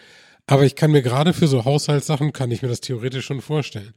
Aber 0.47 0.63
ich 0.63 0.75
kann 0.75 0.91
mir 0.91 1.01
gerade 1.01 1.33
für 1.33 1.47
so 1.47 1.65
Haushaltssachen, 1.65 2.31
kann 2.31 2.51
ich 2.51 2.61
mir 2.61 2.67
das 2.67 2.81
theoretisch 2.81 3.25
schon 3.25 3.41
vorstellen. 3.41 3.93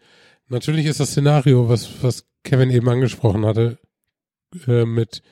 Natürlich 0.49 0.87
ist 0.87 1.01
das 1.01 1.11
Szenario, 1.11 1.69
was, 1.69 2.03
was 2.03 2.25
Kevin 2.43 2.71
eben 2.71 2.89
angesprochen 2.89 3.45
hatte, 3.45 3.79
äh, 4.67 4.87
mit 4.87 5.23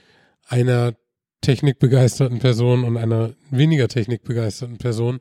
einer 0.46 0.94
technikbegeisterten 1.40 2.38
Person 2.38 2.84
und 2.84 2.96
einer 2.96 3.34
weniger 3.50 3.88
technikbegeisterten 3.88 4.78
Person 4.78 5.18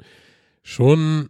schon 0.64 1.30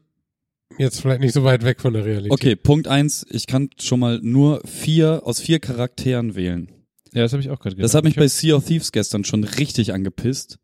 jetzt 0.77 1.01
vielleicht 1.01 1.21
nicht 1.21 1.33
so 1.33 1.43
weit 1.43 1.63
weg 1.63 1.81
von 1.81 1.93
der 1.93 2.05
Realität. 2.05 2.31
Okay, 2.31 2.55
Punkt 2.55 2.87
eins. 2.87 3.25
Ich 3.29 3.47
kann 3.47 3.69
schon 3.79 3.99
mal 3.99 4.19
nur 4.21 4.61
vier 4.65 5.21
aus 5.25 5.39
vier 5.39 5.59
Charakteren 5.59 6.35
wählen. 6.35 6.71
Ja, 7.13 7.21
das 7.21 7.31
habe 7.33 7.41
ich 7.41 7.49
auch 7.49 7.59
gerade 7.59 7.75
gedacht. 7.75 7.85
Das 7.85 7.95
hat 7.95 8.03
mich 8.03 8.13
Ich 8.13 8.19
bei 8.19 8.27
Sea 8.27 8.55
of 8.55 8.65
Thieves 8.65 8.91
gestern 8.91 9.23
schon 9.23 9.43
richtig 9.43 9.93
angepisst. 9.93 10.59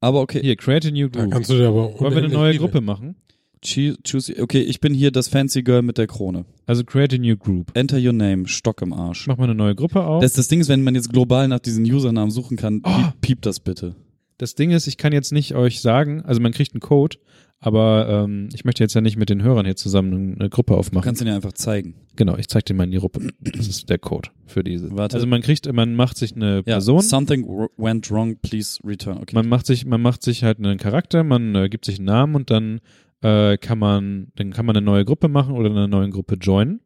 Aber 0.00 0.20
okay. 0.20 0.40
Hier, 0.40 0.56
create 0.56 0.86
a 0.86 0.90
new 0.90 1.08
Da 1.08 1.20
group. 1.20 1.32
kannst 1.32 1.50
du 1.50 1.54
dir 1.54 1.68
aber 1.68 1.98
Wollen 2.00 2.14
wir 2.14 2.24
eine 2.24 2.32
neue 2.32 2.56
Gruppe 2.56 2.80
machen? 2.80 3.16
Choo- 3.64 3.96
Choose, 4.06 4.34
okay, 4.40 4.60
ich 4.60 4.80
bin 4.80 4.94
hier 4.94 5.10
das 5.10 5.28
Fancy 5.28 5.62
Girl 5.62 5.82
mit 5.82 5.98
der 5.98 6.06
Krone. 6.06 6.44
Also 6.66 6.84
create 6.84 7.14
a 7.14 7.18
new 7.18 7.36
group. 7.36 7.70
Enter 7.74 7.98
your 7.98 8.12
name, 8.12 8.46
Stock 8.46 8.82
im 8.82 8.92
Arsch. 8.92 9.26
Mach 9.26 9.36
mal 9.36 9.44
eine 9.44 9.54
neue 9.54 9.74
Gruppe 9.74 10.04
auf. 10.04 10.22
Das, 10.22 10.32
das 10.34 10.48
Ding 10.48 10.60
ist, 10.60 10.68
wenn 10.68 10.82
man 10.82 10.94
jetzt 10.94 11.10
global 11.12 11.48
nach 11.48 11.60
diesen 11.60 11.84
Usernamen 11.84 12.30
suchen 12.30 12.56
kann, 12.56 12.80
Oh. 12.84 12.90
piep, 12.90 13.20
piep 13.20 13.42
das 13.42 13.60
bitte. 13.60 13.94
Das 14.38 14.54
Ding 14.54 14.70
ist, 14.70 14.86
ich 14.86 14.96
kann 14.98 15.12
jetzt 15.12 15.32
nicht 15.32 15.54
euch 15.54 15.80
sagen, 15.80 16.22
also 16.22 16.40
man 16.40 16.52
kriegt 16.52 16.72
einen 16.72 16.80
Code, 16.80 17.16
aber 17.58 18.24
ähm, 18.24 18.48
ich 18.54 18.64
möchte 18.64 18.84
jetzt 18.84 18.94
ja 18.94 19.00
nicht 19.00 19.16
mit 19.16 19.30
den 19.30 19.42
Hörern 19.42 19.66
hier 19.66 19.74
zusammen 19.74 20.36
eine 20.38 20.48
Gruppe 20.48 20.74
Du 20.74 20.78
aufmachen. 20.78 21.04
kannst 21.04 21.20
ihn 21.20 21.26
ja 21.26 21.34
einfach 21.34 21.54
zeigen. 21.54 21.94
genau, 22.14 22.36
ich 22.36 22.46
zeig 22.48 22.64
dir 22.64 22.74
mal 22.74 22.84
in 22.84 22.92
die 22.92 22.98
Gruppe. 22.98 23.30
Das 23.40 23.66
ist 23.66 23.90
der 23.90 23.98
Code 23.98 24.28
für 24.46 24.62
diese. 24.62 24.96
Warte. 24.96 25.16
Also 25.16 25.26
man 25.26 25.40
kriegt, 25.42 25.70
man 25.72 25.96
macht 25.96 26.16
sich 26.18 26.36
eine 26.36 26.58
Ja, 26.58 26.62
Person, 26.74 27.00
something 27.00 27.48
went 27.76 28.08
wrong, 28.12 28.36
please 28.40 28.78
return. 28.84 29.18
Okay. 29.18 29.34
man 29.34 29.48
macht 29.48 29.66
sich, 29.66 29.84
man 29.86 30.00
macht 30.00 30.22
sich 30.22 30.44
halt 30.44 30.58
einen 30.58 30.78
Charakter, 30.78 31.24
man 31.24 31.56
äh, 31.56 31.68
gibt 31.68 31.84
sich 31.84 31.96
einen 31.98 32.06
Namen 32.06 32.36
und 32.36 32.50
dann 32.52 32.80
äh, 33.22 33.56
kann 33.58 33.78
man, 33.78 34.28
dann 34.36 34.52
kann 34.52 34.66
man 34.66 34.76
eine 34.76 34.84
neue 34.84 35.04
Gruppe 35.04 35.28
machen 35.28 35.54
oder 35.54 35.70
eine 35.70 35.88
neue 35.88 36.10
Gruppe 36.10 36.36
joinen. 36.36 36.80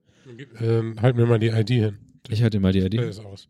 Ähm, 0.60 0.96
halt 1.00 1.16
mir 1.16 1.26
mal 1.26 1.38
die 1.38 1.48
ID 1.48 1.68
hin. 1.68 1.98
Ich 2.28 2.42
halte 2.42 2.58
dir 2.58 2.62
mal 2.62 2.72
die 2.72 2.80
ID. 2.80 2.94
Ist 2.94 3.20
aus. 3.20 3.48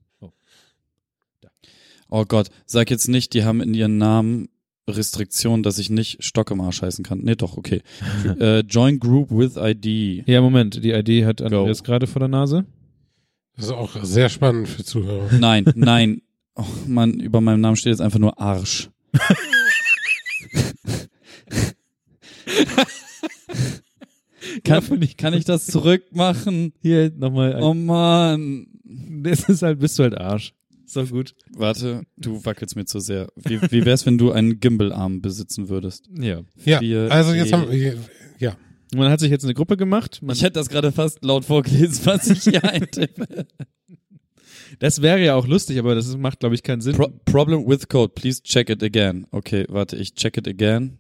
oh 2.09 2.25
Gott, 2.27 2.49
sag 2.67 2.91
jetzt 2.91 3.09
nicht, 3.09 3.35
die 3.35 3.45
haben 3.45 3.61
in 3.61 3.75
ihren 3.75 3.99
Namen 3.99 4.49
Restriktion, 4.89 5.63
dass 5.63 5.79
ich 5.79 5.91
nicht 5.91 6.25
Stock 6.25 6.51
im 6.51 6.61
Arsch 6.61 6.83
heißen 6.83 7.05
kann. 7.05 7.21
Nee, 7.21 7.37
doch, 7.37 7.57
okay. 7.57 7.83
äh, 8.41 8.61
join 8.61 8.99
group 8.99 9.31
with 9.31 9.57
ID. 9.57 10.27
Ja, 10.27 10.41
Moment, 10.41 10.83
die 10.83 10.91
ID 10.91 11.25
hat. 11.25 11.41
Andreas 11.41 11.85
gerade 11.85 12.07
vor 12.07 12.21
der 12.21 12.29
Nase. 12.29 12.65
Das 13.57 13.67
ist 13.67 13.73
auch 13.73 14.03
sehr 14.03 14.29
spannend 14.29 14.69
für 14.69 14.83
Zuhörer. 14.83 15.31
Nein, 15.39 15.65
nein. 15.75 16.23
Oh 16.55 16.65
Mann, 16.87 17.21
über 17.21 17.41
meinem 17.41 17.61
Namen 17.61 17.77
steht 17.77 17.93
jetzt 17.93 18.01
einfach 18.01 18.19
nur 18.19 18.39
Arsch. 18.39 18.91
kann, 24.65 24.83
kann 25.17 25.35
ich 25.35 25.45
das 25.45 25.67
zurückmachen? 25.67 26.73
Hier 26.83 27.11
nochmal. 27.17 27.61
Oh 27.63 27.75
Mann. 27.75 28.67
Das 28.85 29.49
ist 29.49 29.63
halt, 29.63 29.79
bist 29.79 29.99
du 29.99 30.03
halt 30.05 30.17
Arsch. 30.19 30.55
Ist 30.85 30.97
doch 30.97 31.09
gut. 31.09 31.35
Warte, 31.57 32.03
du 32.17 32.45
wackelst 32.45 32.77
mir 32.77 32.85
zu 32.85 33.01
sehr. 33.01 33.29
Wie, 33.37 33.61
wie 33.71 33.85
wär's, 33.87 34.05
wenn 34.05 34.19
du 34.19 34.33
einen 34.33 34.61
Gimbalarm 34.61 35.23
besitzen 35.23 35.69
würdest? 35.69 36.07
Ja. 36.19 36.43
Ja, 36.65 36.81
Vier, 36.81 37.09
also 37.11 37.33
jetzt 37.33 37.51
E. 37.51 37.53
haben 37.53 37.71
wir, 37.71 37.97
ja, 38.39 38.57
Man 38.95 39.11
hat 39.11 39.21
sich 39.21 39.31
jetzt 39.31 39.45
eine 39.45 39.55
Gruppe 39.55 39.77
gemacht. 39.77 40.21
Man, 40.23 40.37
Ich 40.37 40.43
hätte 40.43 40.55
das 40.55 40.69
gerade 40.69 40.93
fast 40.93 41.25
laut 41.25 41.45
vorgelesen, 41.45 42.05
was 42.05 42.29
ich 42.29 42.43
hier 42.43 42.63
eintippe. 42.71 43.47
das 44.81 45.01
wäre 45.01 45.25
ja 45.25 45.35
auch 45.37 45.47
lustig, 45.47 45.79
aber 45.79 45.95
das 45.95 46.15
macht, 46.17 46.41
glaube 46.41 46.55
ich, 46.57 46.63
keinen 46.63 46.83
Sinn. 46.83 46.95
Pro 46.97 47.09
problem 47.25 47.67
with 47.67 47.89
code, 47.89 48.13
please 48.15 48.43
check 48.43 48.69
it 48.69 48.83
again. 48.83 49.27
Okay, 49.31 49.65
warte, 49.71 49.97
ich 49.97 50.15
check 50.15 50.37
it 50.37 50.47
again. 50.49 50.99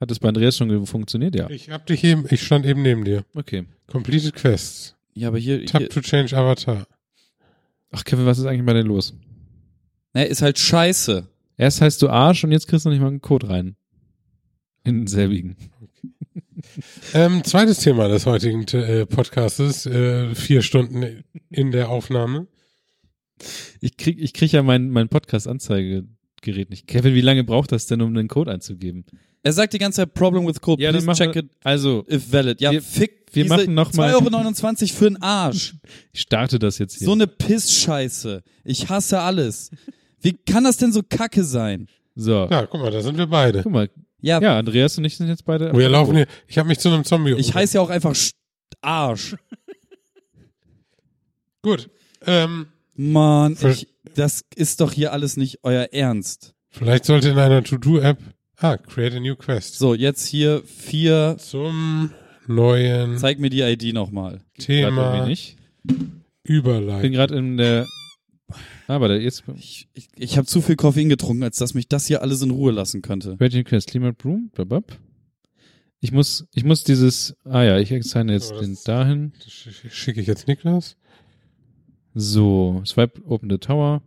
Hat 0.00 0.10
es 0.10 0.18
bei 0.18 0.28
Andreas 0.28 0.56
schon 0.56 0.86
funktioniert? 0.86 1.34
Ja. 1.34 1.50
ich 1.50 1.70
hab 1.70 1.86
dich 1.86 2.04
eben, 2.04 2.24
ich 2.30 2.42
stand 2.42 2.64
eben 2.66 2.82
neben 2.82 3.04
dir. 3.04 3.24
Okay. 3.34 3.64
Completed 3.86 4.34
Quests. 4.34 4.96
Ja, 5.14 5.28
aber 5.28 5.38
hier, 5.38 5.66
Tap 5.66 5.80
hier 5.80 5.90
to 5.90 6.00
change 6.00 6.36
Avatar. 6.36 6.86
Ach, 7.90 8.04
Kevin, 8.04 8.26
was 8.26 8.38
ist 8.38 8.46
eigentlich 8.46 8.64
bei 8.64 8.74
dir 8.74 8.84
los? 8.84 9.14
ne, 10.14 10.26
ist 10.26 10.42
halt 10.42 10.58
scheiße. 10.58 11.28
Erst 11.56 11.80
heißt 11.80 12.02
du 12.02 12.08
Arsch 12.08 12.44
und 12.44 12.52
jetzt 12.52 12.68
kriegst 12.68 12.84
du 12.84 12.90
nicht 12.90 13.00
mal 13.00 13.08
einen 13.08 13.20
Code 13.20 13.48
rein. 13.48 13.76
In 14.84 15.06
selbigen. 15.06 15.56
Ähm, 17.14 17.44
zweites 17.44 17.78
Thema 17.78 18.08
des 18.08 18.26
heutigen 18.26 18.66
äh, 18.76 19.06
Podcastes, 19.06 19.86
äh, 19.86 20.34
vier 20.34 20.62
Stunden 20.62 21.24
in 21.50 21.70
der 21.70 21.88
Aufnahme. 21.88 22.48
Ich 23.80 23.96
krieg, 23.96 24.18
ich 24.18 24.34
krieg 24.34 24.50
ja 24.52 24.62
mein, 24.62 24.90
mein 24.90 25.08
Podcast-Anzeigegerät 26.40 26.70
nicht. 26.70 26.86
Kevin, 26.86 27.14
wie 27.14 27.20
lange 27.20 27.44
braucht 27.44 27.72
das 27.72 27.86
denn, 27.86 28.00
um 28.02 28.14
den 28.14 28.28
Code 28.28 28.50
einzugeben? 28.52 29.04
Er 29.42 29.52
sagt 29.52 29.72
die 29.72 29.78
ganze 29.78 30.02
Zeit 30.02 30.14
Problem 30.14 30.46
with 30.46 30.60
Code. 30.60 30.82
Ja, 30.82 30.90
dann 30.92 31.04
Please 31.04 31.06
machen 31.24 31.32
check 31.32 31.44
it 31.44 31.50
Also, 31.62 32.04
if 32.10 32.32
valid. 32.32 32.60
Ja, 32.60 32.72
Wir- 32.72 32.82
fick. 32.82 33.26
wir 33.32 33.44
diese 33.44 33.56
machen 33.56 33.74
noch 33.74 33.92
mal- 33.94 34.14
2,29 34.14 34.82
Euro 34.90 34.98
für 34.98 35.06
einen 35.06 35.16
Arsch. 35.22 35.74
ich 36.12 36.20
starte 36.22 36.58
das 36.58 36.78
jetzt 36.78 36.96
hier. 36.98 37.06
So 37.06 37.12
eine 37.12 37.26
Pissscheiße. 37.26 38.42
Ich 38.64 38.88
hasse 38.88 39.20
alles. 39.20 39.70
Wie 40.20 40.32
kann 40.32 40.64
das 40.64 40.76
denn 40.76 40.92
so 40.92 41.02
kacke 41.08 41.44
sein? 41.44 41.88
so. 42.16 42.48
Ja, 42.50 42.66
guck 42.66 42.80
mal, 42.80 42.90
da 42.90 43.00
sind 43.00 43.16
wir 43.16 43.26
beide. 43.26 43.62
Guck 43.62 43.72
mal. 43.72 43.90
Ja, 44.20 44.40
Ja, 44.40 44.58
Andreas 44.58 44.98
und 44.98 45.04
ich 45.04 45.16
sind 45.16 45.28
jetzt 45.28 45.44
beide. 45.44 45.72
Wir 45.72 45.88
laufen 45.88 46.16
hier. 46.16 46.26
Ich 46.48 46.58
habe 46.58 46.68
mich 46.68 46.80
zu 46.80 46.88
einem 46.88 47.04
Zombie. 47.04 47.34
ich 47.38 47.54
heiße 47.54 47.76
ja 47.76 47.80
auch 47.80 47.90
einfach 47.90 48.12
Sch- 48.14 48.32
Arsch. 48.80 49.36
Gut. 51.62 51.88
Ähm, 52.26 52.66
Mann, 52.96 53.56
ich, 53.70 53.86
das 54.18 54.44
ist 54.54 54.80
doch 54.80 54.92
hier 54.92 55.12
alles 55.12 55.36
nicht 55.36 55.58
euer 55.62 55.88
Ernst. 55.92 56.54
vielleicht 56.70 57.04
sollte 57.04 57.28
in 57.30 57.38
einer 57.38 57.62
To-Do-App. 57.62 58.18
Ah, 58.56 58.76
create 58.76 59.14
a 59.16 59.20
new 59.20 59.36
quest. 59.36 59.78
So, 59.78 59.94
jetzt 59.94 60.26
hier 60.26 60.62
vier. 60.64 61.36
Zum 61.38 62.10
neuen 62.48 63.16
Zeig 63.18 63.38
mir 63.38 63.50
die 63.50 63.60
ID 63.62 63.94
nochmal. 63.94 64.40
Thema 64.58 65.26
nicht. 65.26 65.56
Ich 66.44 66.62
bin 66.62 67.12
gerade 67.12 67.36
in 67.36 67.56
der. 67.56 67.86
Ah, 68.88 68.94
Aber 68.96 69.08
da 69.08 69.14
jetzt. 69.14 69.44
Ich, 69.56 69.88
ich, 69.94 70.08
ich 70.16 70.36
habe 70.38 70.46
zu 70.46 70.60
viel 70.62 70.76
Koffein 70.76 71.08
getrunken, 71.08 71.42
als 71.44 71.58
dass 71.58 71.74
mich 71.74 71.88
das 71.88 72.06
hier 72.06 72.22
alles 72.22 72.42
in 72.42 72.50
Ruhe 72.50 72.72
lassen 72.72 73.02
könnte. 73.02 73.36
Rating 73.38 73.64
Quest, 73.64 73.88
Climate 73.88 74.14
Broom, 74.14 74.50
blabab. 74.54 74.98
Ich 76.00 76.10
muss, 76.12 76.46
ich 76.54 76.64
muss 76.64 76.84
dieses. 76.84 77.36
Ah 77.44 77.62
ja, 77.62 77.78
ich 77.78 77.92
externe 77.92 78.32
jetzt 78.32 78.48
So, 78.48 78.54
das- 78.54 78.64
den 78.66 78.78
dahin. 78.84 79.32
Schicke 79.90 80.20
ich 80.20 80.26
jetzt 80.26 80.48
Niklas. 80.48 80.96
So, 82.20 82.82
Swipe 82.84 83.22
Open 83.26 83.48
the 83.48 83.58
Tower. 83.58 84.02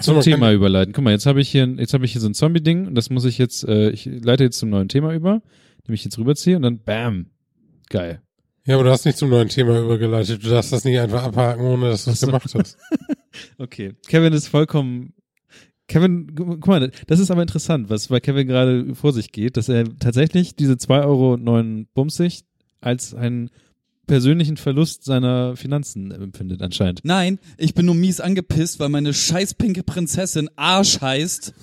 Zum 0.00 0.14
man 0.14 0.24
Thema 0.24 0.52
überleiten. 0.52 0.92
Guck 0.94 1.04
mal, 1.04 1.10
jetzt 1.12 1.26
habe 1.26 1.40
ich 1.40 1.48
hier, 1.50 1.66
jetzt 1.78 1.92
habe 1.94 2.04
ich 2.06 2.12
hier 2.12 2.20
so 2.20 2.26
ein 2.28 2.34
Zombie-Ding 2.34 2.86
und 2.86 2.94
das 2.94 3.10
muss 3.10 3.24
ich 3.24 3.38
jetzt, 3.38 3.64
äh, 3.68 3.90
ich 3.90 4.06
leite 4.06 4.44
jetzt 4.44 4.58
zum 4.58 4.70
neuen 4.70 4.88
Thema 4.88 5.12
über, 5.14 5.42
indem 5.78 5.94
ich 5.94 6.04
jetzt 6.04 6.18
rüberziehe 6.18 6.56
und 6.56 6.62
dann 6.62 6.82
Bam. 6.82 7.26
Geil. 7.90 8.22
ja, 8.64 8.74
aber 8.74 8.84
du 8.84 8.90
hast 8.90 9.04
nicht 9.04 9.18
zum 9.18 9.30
neuen 9.30 9.48
Thema 9.48 9.78
übergeleitet. 9.80 10.42
Du 10.44 10.48
darfst 10.48 10.72
das 10.72 10.84
nicht 10.84 10.98
einfach 10.98 11.24
abhaken, 11.24 11.64
ohne 11.64 11.90
dass 11.90 12.04
du 12.06 12.10
es 12.12 12.16
Ach 12.16 12.20
so. 12.20 12.26
gemacht 12.26 12.54
hast. 12.54 12.78
Okay. 13.58 13.94
Kevin 14.08 14.32
ist 14.32 14.48
vollkommen. 14.48 15.12
Kevin, 15.86 16.34
gu- 16.34 16.46
guck 16.56 16.66
mal, 16.66 16.90
das 17.06 17.20
ist 17.20 17.30
aber 17.30 17.42
interessant, 17.42 17.88
was 17.88 18.08
bei 18.08 18.18
Kevin 18.18 18.48
gerade 18.48 18.92
vor 18.96 19.12
sich 19.12 19.30
geht, 19.30 19.56
dass 19.56 19.68
er 19.68 19.84
tatsächlich 20.00 20.56
diese 20.56 20.72
2,09 20.72 21.04
Euro 21.06 21.84
bumsig 21.94 22.42
als 22.80 23.14
einen 23.14 23.50
persönlichen 24.10 24.56
Verlust 24.56 25.04
seiner 25.04 25.56
Finanzen 25.56 26.10
empfindet, 26.10 26.62
anscheinend. 26.62 27.04
Nein, 27.04 27.38
ich 27.56 27.74
bin 27.74 27.86
nur 27.86 27.94
mies 27.94 28.20
angepisst, 28.20 28.80
weil 28.80 28.88
meine 28.88 29.14
scheiß 29.14 29.54
pinke 29.54 29.84
Prinzessin 29.84 30.50
Arsch 30.56 31.00
heißt 31.00 31.54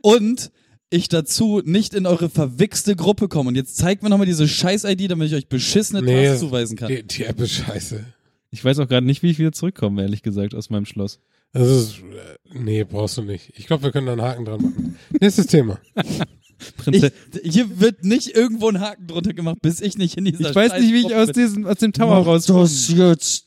und 0.00 0.50
ich 0.88 1.08
dazu 1.08 1.60
nicht 1.62 1.92
in 1.92 2.06
eure 2.06 2.30
verwichste 2.30 2.96
Gruppe 2.96 3.28
komme. 3.28 3.48
Und 3.48 3.54
jetzt 3.54 3.76
zeigt 3.76 4.02
mir 4.02 4.08
nochmal 4.08 4.26
diese 4.26 4.48
scheiß 4.48 4.84
ID, 4.84 5.10
damit 5.10 5.28
ich 5.28 5.34
euch 5.34 5.48
beschissene 5.48 6.00
Nee, 6.00 6.26
Tasks 6.26 6.40
zuweisen 6.40 6.78
kann. 6.78 6.88
Die, 6.88 7.02
die 7.02 7.24
App 7.24 7.38
ist 7.38 7.52
scheiße. 7.52 8.02
Ich 8.50 8.64
weiß 8.64 8.78
auch 8.78 8.88
gerade 8.88 9.04
nicht, 9.06 9.22
wie 9.22 9.30
ich 9.30 9.38
wieder 9.38 9.52
zurückkomme, 9.52 10.00
ehrlich 10.00 10.22
gesagt, 10.22 10.54
aus 10.54 10.70
meinem 10.70 10.86
Schloss. 10.86 11.20
Das 11.52 11.68
ist, 11.68 11.98
äh, 11.98 12.58
nee, 12.58 12.82
brauchst 12.84 13.18
du 13.18 13.22
nicht. 13.22 13.52
Ich 13.56 13.66
glaube, 13.66 13.82
wir 13.82 13.92
können 13.92 14.06
da 14.06 14.12
einen 14.12 14.22
Haken 14.22 14.44
dran 14.46 14.62
machen. 14.62 14.96
Nächstes 15.20 15.48
Thema. 15.48 15.78
Prinze 16.76 17.12
Ich, 17.42 17.52
hier 17.52 17.80
wird 17.80 18.04
nicht 18.04 18.34
irgendwo 18.34 18.68
ein 18.68 18.80
Haken 18.80 19.06
drunter 19.06 19.34
gemacht, 19.34 19.58
bis 19.62 19.80
ich 19.80 19.96
nicht 19.98 20.16
in 20.16 20.24
dieser 20.24 20.50
ich 20.50 20.54
weiß 20.56 20.72
nicht, 20.80 20.92
wie 20.92 21.06
ich 21.06 21.14
aus 21.14 21.32
diesem, 21.32 21.66
aus 21.66 21.78
dem 21.78 21.92
Tower 21.92 22.16
rauskomme. 22.24 22.62
jetzt. 22.68 23.46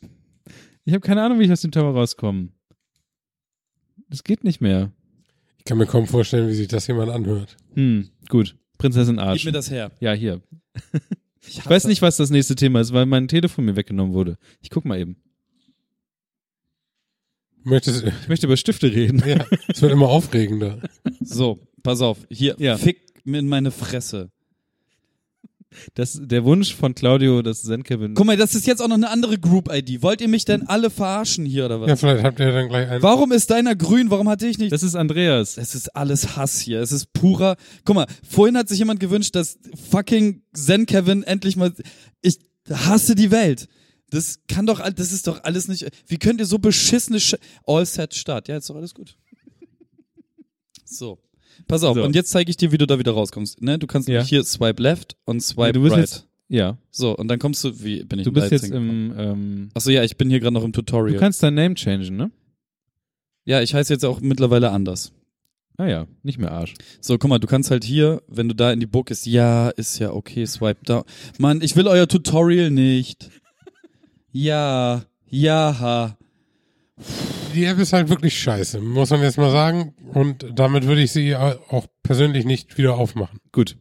Ich 0.86 0.94
habe 0.94 1.02
keine 1.02 1.22
Ahnung, 1.24 1.40
wie 1.40 1.44
ich 1.44 1.52
aus 1.52 1.62
dem 1.62 1.72
Tower 1.72 1.94
rauskomme. 1.94 2.50
Das 4.10 4.24
geht 4.24 4.44
nicht 4.44 4.60
mehr. 4.62 4.92
Ich 5.58 5.66
kann 5.66 5.78
mir 5.78 5.86
kaum 5.86 6.08
vorstellen, 6.08 6.48
wie 6.50 6.54
sich 6.56 6.68
das 6.68 6.88
jemand 6.88 7.12
anhört. 7.12 7.58
Hm, 7.76 8.10
gut. 8.30 8.56
Prinzessin 8.78 9.18
Gib 9.18 9.26
Arsch. 9.26 9.46
mir 9.46 9.52
das 9.52 9.70
her. 9.70 9.92
Ja, 10.00 10.14
hier. 10.14 10.42
Ich, 11.48 11.58
Ich 11.60 11.66
weiß 11.70 11.86
nicht, 11.86 12.02
was 12.02 12.18
das 12.18 12.30
nächste 12.30 12.54
Thema 12.56 12.82
ist, 12.82 12.92
weil 12.94 13.06
mein 13.06 13.28
Telefon 13.28 13.66
mir 13.66 13.76
weggenommen 13.76 14.14
wurde. 14.14 14.38
Ich 14.62 14.70
guck 14.70 14.84
mal 14.86 15.00
eben. 15.00 15.16
Möchtest, 17.64 18.04
Ich 18.04 18.28
möchte 18.28 18.46
über 18.46 18.58
Stifte 18.58 18.92
reden. 18.92 19.22
ja, 19.28 19.46
es 19.68 19.82
wird 19.82 19.92
immer 19.92 20.10
aufregender. 20.10 20.82
So, 21.22 21.60
pass 21.84 22.02
auf. 22.02 22.20
Hier, 22.30 22.56
Ja. 22.60 22.78
fick 22.78 23.02
mir 23.26 23.40
in 23.40 23.48
meine 23.48 23.72
Fresse. 23.72 24.32
Das, 25.94 26.20
der 26.20 26.44
Wunsch 26.46 26.74
von 26.74 26.96
Claudio, 26.96 27.44
dass 27.44 27.62
Zen 27.62 27.84
Kevin. 27.84 28.16
Guck 28.16 28.26
mal, 28.26 28.36
das 28.36 28.56
ist 28.56 28.66
jetzt 28.66 28.82
auch 28.82 28.88
noch 28.88 28.96
eine 28.96 29.12
andere 29.12 29.38
Group-ID. 29.38 30.02
Wollt 30.02 30.20
ihr 30.20 30.28
mich 30.28 30.44
denn 30.44 30.66
alle 30.66 30.90
verarschen 30.90 31.46
hier 31.46 31.66
oder 31.66 31.80
was? 31.80 31.88
Ja, 31.88 31.96
vielleicht 31.96 32.24
habt 32.24 32.40
ihr 32.40 32.52
dann 32.52 32.70
gleich 32.70 32.90
einen. 32.90 33.04
Warum 33.04 33.32
ist 33.32 33.52
deiner 33.52 33.76
grün? 33.76 34.10
Warum 34.10 34.28
hatte 34.30 34.48
ich 34.48 34.58
nicht? 34.58 34.72
Das 34.72 34.82
ist 34.82 34.96
Andreas. 34.96 35.58
Es 35.58 35.76
ist 35.76 35.96
alles 35.96 36.36
Hass 36.36 36.60
hier. 36.60 36.82
Es 36.82 36.92
ist 36.92 37.14
purer. 37.14 37.56
Guck 37.86 37.96
mal, 37.96 38.08
vorhin 38.28 38.58
hat 38.58 38.68
sich 38.68 38.80
jemand 38.80 39.00
gewünscht, 39.00 39.36
dass 39.36 39.60
fucking 39.92 40.42
Zen 40.54 40.88
Kevin 40.88 41.22
endlich 41.22 41.56
mal. 41.56 41.72
Ich 42.22 42.40
hasse 42.68 43.14
die 43.14 43.30
Welt. 43.30 43.68
Das 44.10 44.40
kann 44.48 44.66
doch, 44.66 44.80
all- 44.80 44.94
das 44.94 45.12
ist 45.12 45.28
doch 45.28 45.44
alles 45.44 45.68
nicht. 45.68 45.88
Wie 46.08 46.18
könnt 46.18 46.40
ihr 46.40 46.48
so 46.48 46.58
beschissene 46.58 47.20
Sch 47.20 47.36
All 47.68 47.86
Set 47.86 48.16
Start? 48.16 48.48
Ja, 48.48 48.58
ist 48.58 48.68
doch 48.72 48.76
alles 48.76 48.96
gut. 48.96 49.16
So. 50.84 51.20
Pass 51.68 51.84
auf, 51.84 51.96
So. 51.96 52.04
und 52.04 52.16
jetzt 52.16 52.32
zeige 52.32 52.50
ich 52.50 52.58
dir, 52.58 52.72
wie 52.72 52.78
du 52.78 52.88
da 52.88 52.98
wieder 53.00 53.12
rauskommst. 53.12 53.62
Ne? 53.62 53.78
Du 53.80 53.88
kannst 53.88 54.08
Ja. 54.10 54.24
hier 54.24 54.44
Swipe 54.44 54.82
Left 54.82 55.16
und 55.26 55.42
Swipe 55.42 55.68
Ja, 55.68 55.72
du 55.74 55.82
bist 55.82 55.94
Right. 55.96 56.02
jetzt- 56.02 56.26
Ja. 56.48 56.78
So, 56.90 57.16
und 57.16 57.28
dann 57.28 57.38
kommst 57.38 57.64
du, 57.64 57.84
wie 57.84 58.04
bin 58.04 58.20
ich 58.20 58.26
Du 58.26 58.32
bist 58.32 58.50
jetzt 58.52 58.72
im. 58.72 59.14
Ähm, 59.18 59.70
Achso, 59.76 59.92
ja, 59.92 60.04
ich 60.04 60.18
bin 60.18 60.30
hier 60.32 60.40
gerade 60.40 60.54
noch 60.56 60.64
im 60.64 60.72
du 60.72 60.82
Tutorial. 60.82 61.20
kannst 61.20 61.44
dein 61.44 61.54
Name 61.54 61.76
changen, 61.76 62.16
ne? 62.18 62.32
ja, 63.46 63.62
ich 63.62 63.74
heiße 63.74 63.94
jetzt 63.94 64.04
auch 64.06 64.20
mittlerweile 64.22 64.72
anders. 64.72 65.12
Ah 65.78 65.88
ja, 65.88 66.08
nicht 66.24 66.38
mehr 66.40 66.52
Arsch. 66.52 66.74
So, 67.02 67.18
guck 67.18 67.30
mal, 67.30 67.40
du 67.40 67.48
kannst 67.48 67.72
halt 67.72 67.84
hier, 67.84 68.22
wenn 68.28 68.50
du 68.50 68.56
da 68.56 68.72
in 68.74 68.80
die 68.80 68.86
Book 68.86 69.12
ist, 69.12 69.26
ja, 69.26 69.70
ist 69.70 69.98
ja 70.00 70.12
okay, 70.12 70.46
swipe 70.46 70.80
da. 70.86 71.04
Mann, 71.38 71.62
ich 71.62 71.76
will 71.76 71.88
euer 71.88 72.08
Tutorial 72.08 72.70
nicht. 72.70 73.30
Ja, 74.32 75.04
ja. 75.30 76.18
Die 77.56 77.66
App 77.66 77.80
ist 77.80 77.94
halt 77.94 78.10
wirklich 78.10 78.40
scheiße, 78.40 78.80
muss 78.80 79.10
man 79.10 79.22
jetzt 79.22 79.38
mal 79.38 79.52
sagen. 79.52 79.94
Und 80.14 80.46
damit 80.56 80.86
würde 80.86 81.02
ich 81.02 81.12
sie 81.12 81.36
auch 81.36 81.88
persönlich 82.04 82.46
nicht 82.46 82.78
wieder 82.78 82.96
aufmachen. 82.96 83.40
Gut. 83.52 83.78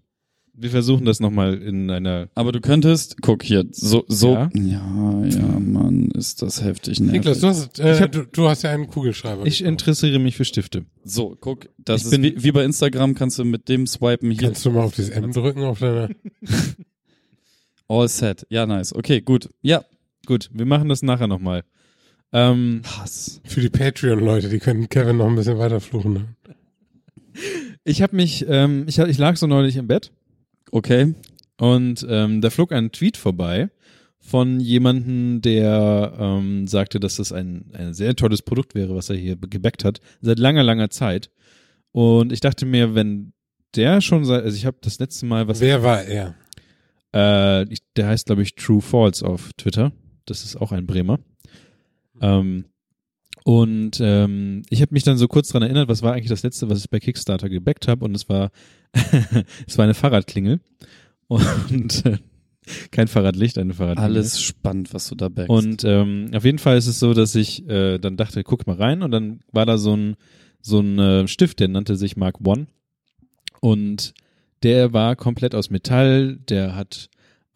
Wir 0.60 0.70
versuchen 0.70 1.04
das 1.04 1.20
nochmal 1.20 1.54
in 1.54 1.88
einer. 1.88 2.28
Aber 2.34 2.50
du 2.50 2.60
könntest, 2.60 3.22
guck 3.22 3.44
hier, 3.44 3.64
so, 3.70 4.04
so. 4.08 4.32
Ja. 4.34 4.50
Ja, 4.54 5.24
ja, 5.24 5.46
Mann, 5.60 6.10
ist 6.16 6.42
das 6.42 6.64
heftig 6.64 6.98
nervig. 6.98 7.18
Niklas, 7.20 7.38
du 7.38 7.46
hast, 7.46 7.78
äh, 7.78 7.94
Ich 7.94 8.00
hab- 8.00 8.10
du, 8.10 8.24
du 8.26 8.48
hast 8.48 8.62
ja 8.62 8.70
einen 8.70 8.88
Kugelschreiber. 8.88 9.46
Ich 9.46 9.58
gekauft. 9.58 9.70
interessiere 9.72 10.18
mich 10.18 10.36
für 10.36 10.44
Stifte. 10.44 10.84
So, 11.04 11.36
guck, 11.40 11.68
das 11.78 12.00
Ich 12.00 12.04
ist 12.06 12.10
bin- 12.10 12.22
wie, 12.24 12.42
wie 12.42 12.50
bei 12.50 12.64
Instagram, 12.64 13.14
kannst 13.14 13.38
du 13.38 13.44
mit 13.44 13.68
dem 13.68 13.86
swipen 13.86 14.32
hier. 14.32 14.40
Kannst 14.48 14.66
du 14.66 14.72
mal 14.72 14.82
auf 14.82 14.94
dieses 14.96 15.10
M 15.10 15.30
drücken 15.32 15.62
auf 15.62 15.78
deiner. 15.78 16.08
All 17.88 18.08
set. 18.08 18.44
Ja, 18.50 18.66
nice. 18.66 18.92
Okay, 18.94 19.20
gut. 19.20 19.48
Ja. 19.62 19.84
Gut, 20.26 20.50
wir 20.52 20.66
machen 20.66 20.88
das 20.88 21.02
nachher 21.02 21.26
nochmal. 21.28 21.62
Ähm, 22.32 22.82
Hass. 22.84 23.40
Für 23.44 23.60
die 23.60 23.70
Patreon-Leute, 23.70 24.48
die 24.48 24.58
können 24.58 24.88
Kevin 24.88 25.16
noch 25.18 25.26
ein 25.26 25.34
bisschen 25.36 25.58
weiter 25.58 25.80
fluchen. 25.80 26.12
Ne? 26.12 26.24
ich 27.84 28.02
habe 28.02 28.16
mich, 28.16 28.44
ähm, 28.48 28.84
ich, 28.86 28.98
hab- 29.00 29.08
ich 29.08 29.18
lag 29.18 29.36
so 29.36 29.46
neulich 29.46 29.76
im 29.76 29.86
Bett 29.86 30.12
Okay. 30.72 31.14
und 31.58 32.06
ähm, 32.08 32.40
da 32.40 32.50
flog 32.50 32.72
ein 32.72 32.92
Tweet 32.92 33.16
vorbei 33.16 33.70
von 34.20 34.60
jemanden, 34.60 35.40
der 35.40 36.12
ähm, 36.18 36.66
sagte, 36.66 37.00
dass 37.00 37.16
das 37.16 37.32
ein, 37.32 37.70
ein 37.72 37.94
sehr 37.94 38.14
tolles 38.14 38.42
Produkt 38.42 38.74
wäre, 38.74 38.94
was 38.94 39.08
er 39.08 39.16
hier 39.16 39.36
gebackt 39.36 39.84
hat, 39.84 40.00
seit 40.20 40.38
langer, 40.38 40.62
langer 40.64 40.90
Zeit. 40.90 41.30
Und 41.92 42.32
ich 42.32 42.40
dachte 42.40 42.66
mir, 42.66 42.94
wenn 42.94 43.32
der 43.74 44.00
schon 44.02 44.24
seit, 44.26 44.42
also 44.44 44.56
ich 44.56 44.66
habe 44.66 44.76
das 44.82 44.98
letzte 44.98 45.24
Mal 45.24 45.48
was, 45.48 45.60
Wer 45.60 45.82
war 45.82 46.02
er? 46.02 46.34
äh, 47.14 47.62
ich, 47.72 47.78
der 47.96 48.08
heißt 48.08 48.26
glaube 48.26 48.42
ich 48.42 48.54
True 48.54 48.82
False 48.82 49.24
auf 49.26 49.50
Twitter. 49.56 49.92
Das 50.26 50.44
ist 50.44 50.56
auch 50.56 50.72
ein 50.72 50.86
Bremer. 50.86 51.20
Ähm, 52.20 52.64
und 53.44 53.98
ähm, 54.00 54.62
ich 54.68 54.82
habe 54.82 54.92
mich 54.92 55.04
dann 55.04 55.16
so 55.16 55.28
kurz 55.28 55.48
dran 55.48 55.62
erinnert, 55.62 55.88
was 55.88 56.02
war 56.02 56.12
eigentlich 56.12 56.28
das 56.28 56.42
letzte, 56.42 56.68
was 56.68 56.80
ich 56.80 56.90
bei 56.90 57.00
Kickstarter 57.00 57.48
gebackt 57.48 57.88
habe 57.88 58.04
und 58.04 58.14
es 58.14 58.28
war 58.28 58.50
es 59.66 59.78
war 59.78 59.84
eine 59.84 59.94
Fahrradklingel 59.94 60.60
und 61.28 62.04
äh, 62.06 62.18
kein 62.90 63.08
Fahrradlicht, 63.08 63.56
eine 63.56 63.74
Fahrradklingel. 63.74 64.16
Alles 64.16 64.42
spannend, 64.42 64.92
was 64.92 65.08
du 65.08 65.14
da 65.14 65.28
backst. 65.28 65.48
Und 65.48 65.84
ähm, 65.84 66.30
auf 66.34 66.44
jeden 66.44 66.58
Fall 66.58 66.76
ist 66.76 66.86
es 66.86 66.98
so, 66.98 67.14
dass 67.14 67.34
ich 67.34 67.66
äh, 67.68 67.98
dann 67.98 68.16
dachte, 68.16 68.44
guck 68.44 68.66
mal 68.66 68.76
rein 68.76 69.02
und 69.02 69.10
dann 69.10 69.40
war 69.52 69.64
da 69.64 69.78
so 69.78 69.96
ein 69.96 70.16
so 70.60 70.80
ein 70.80 70.98
äh, 70.98 71.28
Stift, 71.28 71.60
der 71.60 71.68
nannte 71.68 71.96
sich 71.96 72.16
Mark 72.16 72.46
One 72.46 72.66
und 73.60 74.12
der 74.62 74.92
war 74.92 75.16
komplett 75.16 75.54
aus 75.54 75.70
Metall, 75.70 76.36
der 76.48 76.74
hat 76.74 77.08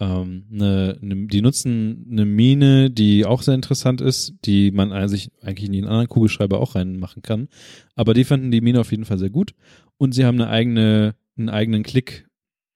ähm, 0.02 0.46
eine, 0.52 0.98
eine, 1.00 1.26
die 1.28 1.42
nutzen 1.42 2.08
eine 2.10 2.24
Mine, 2.24 2.90
die 2.90 3.24
auch 3.24 3.42
sehr 3.42 3.54
interessant 3.54 4.00
ist, 4.00 4.34
die 4.44 4.72
man 4.72 5.08
sich 5.08 5.30
eigentlich 5.40 5.66
in 5.66 5.72
den 5.72 5.84
anderen 5.84 6.08
Kugelschreiber 6.08 6.60
auch 6.60 6.74
reinmachen 6.74 7.22
kann. 7.22 7.48
Aber 7.94 8.12
die 8.12 8.24
fanden 8.24 8.50
die 8.50 8.60
Mine 8.60 8.80
auf 8.80 8.90
jeden 8.90 9.04
Fall 9.04 9.18
sehr 9.18 9.30
gut 9.30 9.54
und 9.98 10.12
sie 10.12 10.24
haben 10.24 10.40
eine 10.40 10.50
eigene, 10.50 11.14
einen 11.36 11.48
eigenen 11.48 11.84
Klick 11.84 12.28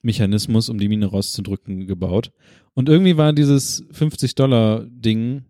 Mechanismus, 0.02 0.68
um 0.68 0.78
die 0.78 0.88
Mine 0.88 1.06
rauszudrücken, 1.06 1.88
gebaut. 1.88 2.30
Und 2.74 2.88
irgendwie 2.88 3.16
war 3.16 3.32
dieses 3.32 3.84
50-Dollar-Ding 3.90 5.46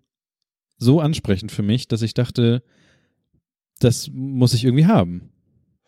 so 0.78 1.00
ansprechend 1.00 1.52
für 1.52 1.62
mich, 1.62 1.88
dass 1.88 2.00
ich 2.00 2.14
dachte, 2.14 2.62
das 3.80 4.10
muss 4.14 4.54
ich 4.54 4.64
irgendwie 4.64 4.86
haben. 4.86 5.30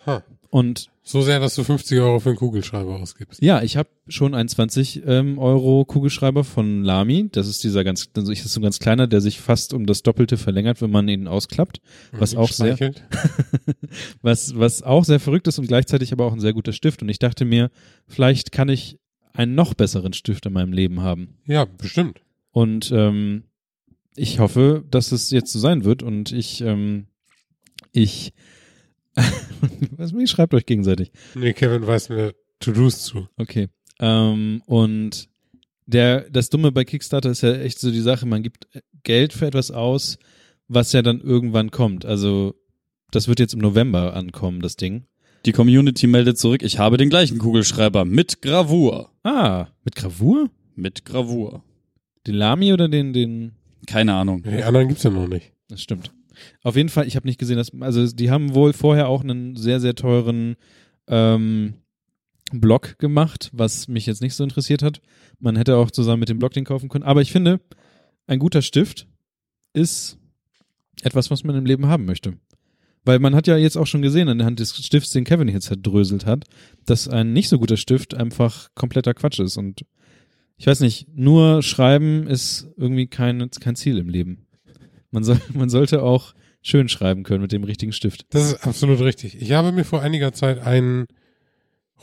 Ha. 0.05 0.22
Und 0.51 0.91
So 1.09 1.23
sehr, 1.23 1.41
dass 1.41 1.55
du 1.55 1.65
50 1.65 1.99
Euro 2.01 2.21
für 2.21 2.29
einen 2.29 2.37
Kugelschreiber 2.37 2.97
ausgibst. 2.97 3.41
ja, 3.41 3.63
ich 3.63 3.79
habe 3.79 3.89
schon 4.09 4.35
einen 4.35 4.47
20 4.47 5.07
ähm, 5.07 5.39
Euro 5.39 5.87
Kugelschreiber 5.87 6.45
von 6.45 6.85
Lamy. 6.85 7.31
Das 7.33 7.49
ist 7.49 7.65
dieser 7.65 7.83
ganz, 7.83 8.13
das 8.13 8.29
ist 8.29 8.45
so 8.53 8.61
ein 8.61 8.63
ganz 8.63 8.79
kleiner, 8.79 9.07
der 9.07 9.23
sich 9.23 9.41
fast 9.41 9.73
um 9.73 9.87
das 9.87 10.03
Doppelte 10.03 10.37
verlängert, 10.37 10.83
wenn 10.83 10.91
man 10.91 11.09
ihn 11.09 11.27
ausklappt. 11.27 11.81
Was 12.13 12.35
Und 12.35 12.41
auch 12.41 12.53
sehr, 12.53 12.77
was, 14.21 14.59
was 14.59 14.83
auch 14.83 15.03
sehr 15.03 15.19
verrückt 15.19 15.49
ist 15.49 15.59
und 15.59 15.67
gleichzeitig 15.67 16.13
aber 16.13 16.27
auch 16.27 16.35
ein 16.35 16.41
sehr 16.41 16.53
guter 16.53 16.75
Stift. 16.75 17.01
Und 17.01 17.09
ich 17.09 17.19
dachte 17.19 17.47
mir, 17.47 17.71
vielleicht 18.07 18.53
kann 18.53 18.69
ich 18.69 18.99
einen 19.33 19.55
noch 19.55 19.73
besseren 19.73 20.13
Stift 20.13 20.45
in 20.45 20.53
meinem 20.53 20.75
Leben 20.75 21.01
haben. 21.01 21.39
Ja, 21.47 21.65
bestimmt. 21.65 22.21
Und 22.51 22.93
ähm, 22.93 23.45
ich 24.15 24.41
hoffe, 24.41 24.85
dass 24.91 25.13
es 25.13 25.31
jetzt 25.31 25.53
so 25.55 25.59
sein 25.59 25.85
wird. 25.85 26.03
Und 26.03 26.33
ich, 26.33 26.61
ähm, 26.61 27.07
ich, 27.93 28.35
was, 29.97 30.12
ihr 30.12 30.27
schreibt 30.27 30.55
euch 30.55 30.66
gegenseitig. 30.66 31.12
Nee, 31.35 31.53
Kevin 31.53 31.87
weiß 31.87 32.09
mir 32.11 32.35
To-Dos 32.61 33.05
zu. 33.05 33.29
Okay. 33.37 33.69
Ähm, 34.01 34.62
und 34.66 35.29
der, 35.87 36.29
das 36.31 36.51
Dumme 36.51 36.73
bei 36.73 36.85
Kickstarter 36.85 37.31
ist 37.31 37.43
ja 37.43 37.55
echt 37.55 37.79
so 37.79 37.91
die 37.91 38.01
Sache, 38.01 38.27
man 38.27 38.43
gibt 38.43 38.69
Geld 39.03 39.33
für 39.33 39.47
etwas 39.47 39.71
aus, 39.71 40.19
was 40.69 40.93
ja 40.93 41.03
dann 41.03 41.21
irgendwann 41.21 41.71
kommt. 41.71 42.05
Also, 42.05 42.55
das 43.11 43.27
wird 43.27 43.41
jetzt 43.41 43.55
im 43.55 43.61
November 43.61 44.14
ankommen, 44.14 44.61
das 44.61 44.77
Ding. 44.77 45.05
Die 45.47 45.53
Community 45.53 46.07
meldet 46.07 46.39
zurück, 46.39 46.62
ich 46.62 46.79
habe 46.79 46.97
den 46.97 47.11
gleichen 47.11 47.39
Kugelschreiber 47.39 48.05
mit 48.05 48.43
Gravur. 48.43 49.11
Ah, 49.23 49.69
mit 49.85 49.97
Gravur? 49.97 50.51
Mit 50.75 51.05
Gravur. 51.05 51.62
Den 52.27 52.35
Lamy 52.35 52.73
oder 52.73 52.89
den, 52.89 53.12
den, 53.12 53.53
Keine 53.87 54.14
Ahnung. 54.14 54.43
Die 54.43 54.62
anderen 54.62 54.89
gibt's 54.89 55.05
ja 55.05 55.11
noch 55.11 55.29
nicht. 55.29 55.53
das 55.69 55.81
stimmt. 55.81 56.12
Auf 56.62 56.76
jeden 56.76 56.89
Fall, 56.89 57.07
ich 57.07 57.16
habe 57.16 57.26
nicht 57.26 57.39
gesehen, 57.39 57.57
dass, 57.57 57.72
also 57.80 58.07
die 58.07 58.30
haben 58.30 58.55
wohl 58.55 58.72
vorher 58.72 59.09
auch 59.09 59.22
einen 59.22 59.57
sehr, 59.57 59.80
sehr 59.80 59.95
teuren 59.95 60.57
ähm, 61.07 61.74
Blog 62.53 62.99
gemacht, 62.99 63.51
was 63.53 63.89
mich 63.89 64.07
jetzt 64.07 64.22
nicht 64.22 64.34
so 64.34 64.45
interessiert 64.45 64.82
hat. 64.82 65.01
Man 65.39 65.57
hätte 65.57 65.76
auch 65.76 65.91
zusammen 65.91 66.20
mit 66.20 66.28
dem 66.28 66.39
Blog 66.39 66.53
den 66.53 66.64
kaufen 66.64 66.89
können. 66.89 67.05
Aber 67.05 67.20
ich 67.20 67.32
finde, 67.32 67.61
ein 68.26 68.39
guter 68.39 68.62
Stift 68.62 69.07
ist 69.72 70.18
etwas, 71.03 71.30
was 71.30 71.45
man 71.45 71.57
im 71.57 71.66
Leben 71.66 71.86
haben 71.86 72.05
möchte. 72.05 72.34
Weil 73.05 73.20
man 73.20 73.34
hat 73.34 73.47
ja 73.47 73.57
jetzt 73.57 73.76
auch 73.76 73.86
schon 73.86 74.03
gesehen 74.03 74.28
anhand 74.28 74.61
des 74.61 74.76
Stifts, 74.76 75.12
den 75.12 75.24
Kevin 75.24 75.49
jetzt 75.49 75.66
zerdröselt 75.66 76.26
hat, 76.26 76.45
dass 76.84 77.09
ein 77.09 77.32
nicht 77.32 77.49
so 77.49 77.59
guter 77.59 77.76
Stift 77.76 78.14
einfach 78.14 78.68
kompletter 78.74 79.14
Quatsch 79.14 79.39
ist. 79.39 79.57
Und 79.57 79.84
ich 80.57 80.66
weiß 80.66 80.80
nicht, 80.80 81.07
nur 81.14 81.62
schreiben 81.62 82.26
ist 82.26 82.68
irgendwie 82.76 83.07
kein, 83.07 83.49
kein 83.61 83.76
Ziel 83.76 83.99
im 83.99 84.09
Leben. 84.09 84.48
Man, 85.11 85.25
soll, 85.25 85.41
man 85.55 85.69
sollte 85.69 86.03
auch 86.03 86.35
schön 86.63 86.89
schreiben 86.89 87.23
können 87.23 87.43
mit 87.43 87.53
dem 87.53 87.65
richtigen 87.65 87.93
Stift. 87.93 88.27
Das 88.31 88.53
ist 88.53 88.67
absolut 88.67 89.01
richtig. 89.01 89.41
Ich 89.41 89.53
habe 89.53 89.73
mir 89.73 89.85
vor 89.85 90.03
einiger 90.03 90.33
Zeit 90.33 90.59
einen 90.61 91.07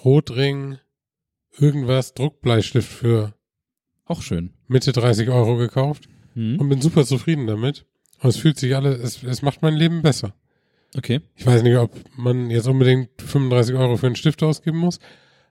Rotring 0.03 0.77
irgendwas 1.57 2.13
Druckbleistift 2.13 2.87
für 2.91 3.33
Auch 4.05 4.21
schön. 4.21 4.51
Mitte 4.67 4.91
30 4.91 5.29
Euro 5.29 5.57
gekauft 5.57 6.07
Hm? 6.33 6.59
und 6.59 6.67
bin 6.69 6.81
super 6.81 7.05
zufrieden 7.05 7.47
damit. 7.47 7.85
Und 8.21 8.29
es 8.29 8.37
fühlt 8.37 8.59
sich 8.59 8.75
alles, 8.75 8.99
es, 8.99 9.23
es 9.23 9.41
macht 9.41 9.61
mein 9.61 9.75
Leben 9.75 10.01
besser. 10.01 10.33
Okay. 10.97 11.21
Ich 11.35 11.45
weiß 11.45 11.63
nicht, 11.63 11.77
ob 11.77 11.91
man 12.17 12.49
jetzt 12.49 12.67
unbedingt 12.67 13.09
35 13.21 13.75
Euro 13.75 13.97
für 13.97 14.05
einen 14.07 14.15
Stift 14.15 14.43
ausgeben 14.43 14.77
muss, 14.77 14.99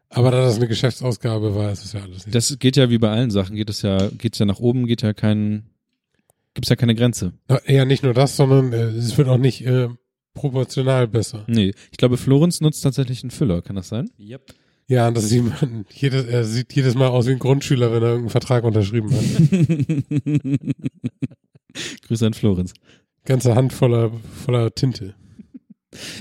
aber 0.09 0.31
da 0.31 0.43
das 0.43 0.57
eine 0.57 0.69
Geschäftsausgabe 0.69 1.55
war, 1.55 1.73
ist 1.73 1.85
es 1.85 1.93
ja 1.95 2.01
alles 2.03 2.27
nicht. 2.27 2.35
Das 2.35 2.59
geht 2.59 2.77
ja 2.77 2.89
wie 2.91 2.99
bei 2.99 3.11
allen 3.11 3.31
Sachen, 3.31 3.57
geht 3.57 3.69
es 3.71 3.83
ja, 3.83 4.09
geht's 4.19 4.39
ja 4.39 4.47
nach 4.47 4.61
oben, 4.61 4.87
geht 4.87 5.03
ja 5.03 5.13
kein, 5.13 5.71
gibt's 6.55 6.71
ja 6.71 6.77
keine 6.77 6.95
Grenze. 6.95 7.35
Ja, 7.67 7.85
nicht 7.85 8.03
nur 8.03 8.15
das, 8.15 8.37
sondern 8.37 8.73
äh, 8.73 8.91
es 8.91 9.19
wird 9.19 9.29
auch 9.29 9.39
nicht 9.39 9.67
äh, 9.67 9.89
proportional 10.35 11.09
besser. 11.09 11.45
Nee, 11.47 11.75
ich 11.91 11.99
glaube, 11.99 12.17
Florenz 12.17 12.61
nutzt 12.61 12.83
tatsächlich 12.83 13.23
einen 13.23 13.31
Füller, 13.31 13.63
kann 13.63 13.77
das 13.77 13.89
sein? 13.89 14.11
Yep. 14.19 14.55
Ja, 14.87 15.09
und 15.09 15.17
das 15.17 15.29
sieht 15.29 15.45
man, 15.45 15.87
jedes, 15.91 16.27
er 16.27 16.45
sieht 16.45 16.73
jedes 16.75 16.95
Mal 16.95 17.09
aus 17.09 17.27
wie 17.27 17.33
ein 17.33 17.39
Grundschüler, 17.39 17.93
wenn 17.93 18.03
er 18.03 18.11
irgendeinen 18.11 18.31
Vertrag 18.31 18.65
unterschrieben 18.65 19.11
hat. 19.13 19.23
Grüße 22.07 22.27
an 22.27 22.35
Florenz. 22.35 22.75
Ganze 23.25 23.55
Hand 23.55 23.73
voller, 23.73 24.13
voller 24.45 24.75
Tinte. 24.75 25.15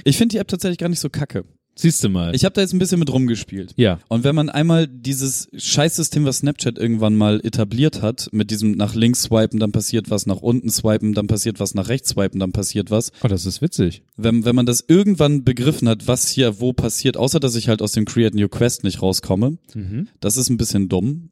Ich 0.06 0.18
finde 0.18 0.34
die 0.34 0.38
App 0.38 0.48
tatsächlich 0.48 0.78
gar 0.78 0.90
nicht 0.90 1.00
so 1.00 1.10
kacke. 1.10 1.46
Siehst 1.76 2.04
du 2.04 2.10
mal. 2.10 2.36
Ich 2.36 2.46
habe 2.46 2.54
da 2.54 2.62
jetzt 2.62 2.74
ein 2.74 2.80
bisschen 2.80 3.00
mit 3.00 3.12
rumgespielt. 3.12 3.74
ja. 3.78 4.00
Und 4.08 4.24
wenn 4.24 4.36
man 4.36 4.50
einmal 4.50 4.88
dieses 4.88 5.48
Scheißsystem, 5.56 6.24
was 6.26 6.38
Snapchat 6.38 6.78
irgendwann 6.78 7.16
mal 7.16 7.40
etabliert 7.44 8.02
hat, 8.02 8.30
mit 8.32 8.52
diesem 8.52 8.74
nach 8.74 8.94
links 8.94 9.24
swipen, 9.24 9.60
dann 9.60 9.72
passiert 9.72 10.10
was, 10.12 10.26
nach 10.28 10.38
unten 10.42 10.70
swipen, 10.70 11.14
dann 11.14 11.28
passiert 11.28 11.60
was, 11.60 11.74
nach 11.74 11.90
rechts 11.90 12.10
swipen, 12.10 12.40
dann 12.40 12.52
passiert 12.52 12.92
was. 12.92 13.12
Oh, 13.24 13.28
das 13.28 13.46
ist 13.48 13.62
witzig. 13.62 14.04
Wenn, 14.18 14.46
wenn 14.46 14.56
man 14.56 14.66
das 14.68 14.84
irgendwann 14.88 15.44
begriffen 15.44 15.90
hat, 15.90 16.08
was 16.08 16.28
hier 16.30 16.60
wo 16.60 16.74
passiert, 16.74 17.18
außer 17.18 17.40
dass 17.40 17.56
ich 17.56 17.70
halt 17.70 17.82
aus 17.82 17.94
dem 17.94 18.06
Create 18.06 18.36
New 18.36 18.50
Quest 18.50 18.84
nicht 18.84 19.02
rauskomme, 19.02 19.58
Mhm. 19.74 20.08
das 20.20 20.38
ist 20.38 20.50
ein 20.50 20.58
bisschen 20.58 20.90
dumm. 20.90 21.30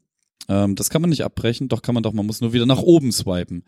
Ähm, 0.48 0.74
das 0.74 0.90
kann 0.90 1.00
man 1.00 1.10
nicht 1.10 1.24
abbrechen, 1.24 1.68
doch 1.68 1.82
kann 1.82 1.94
man 1.94 2.02
doch, 2.02 2.12
man 2.12 2.26
muss 2.26 2.40
nur 2.40 2.52
wieder 2.52 2.66
nach 2.66 2.80
oben 2.80 3.12
swipen. 3.12 3.64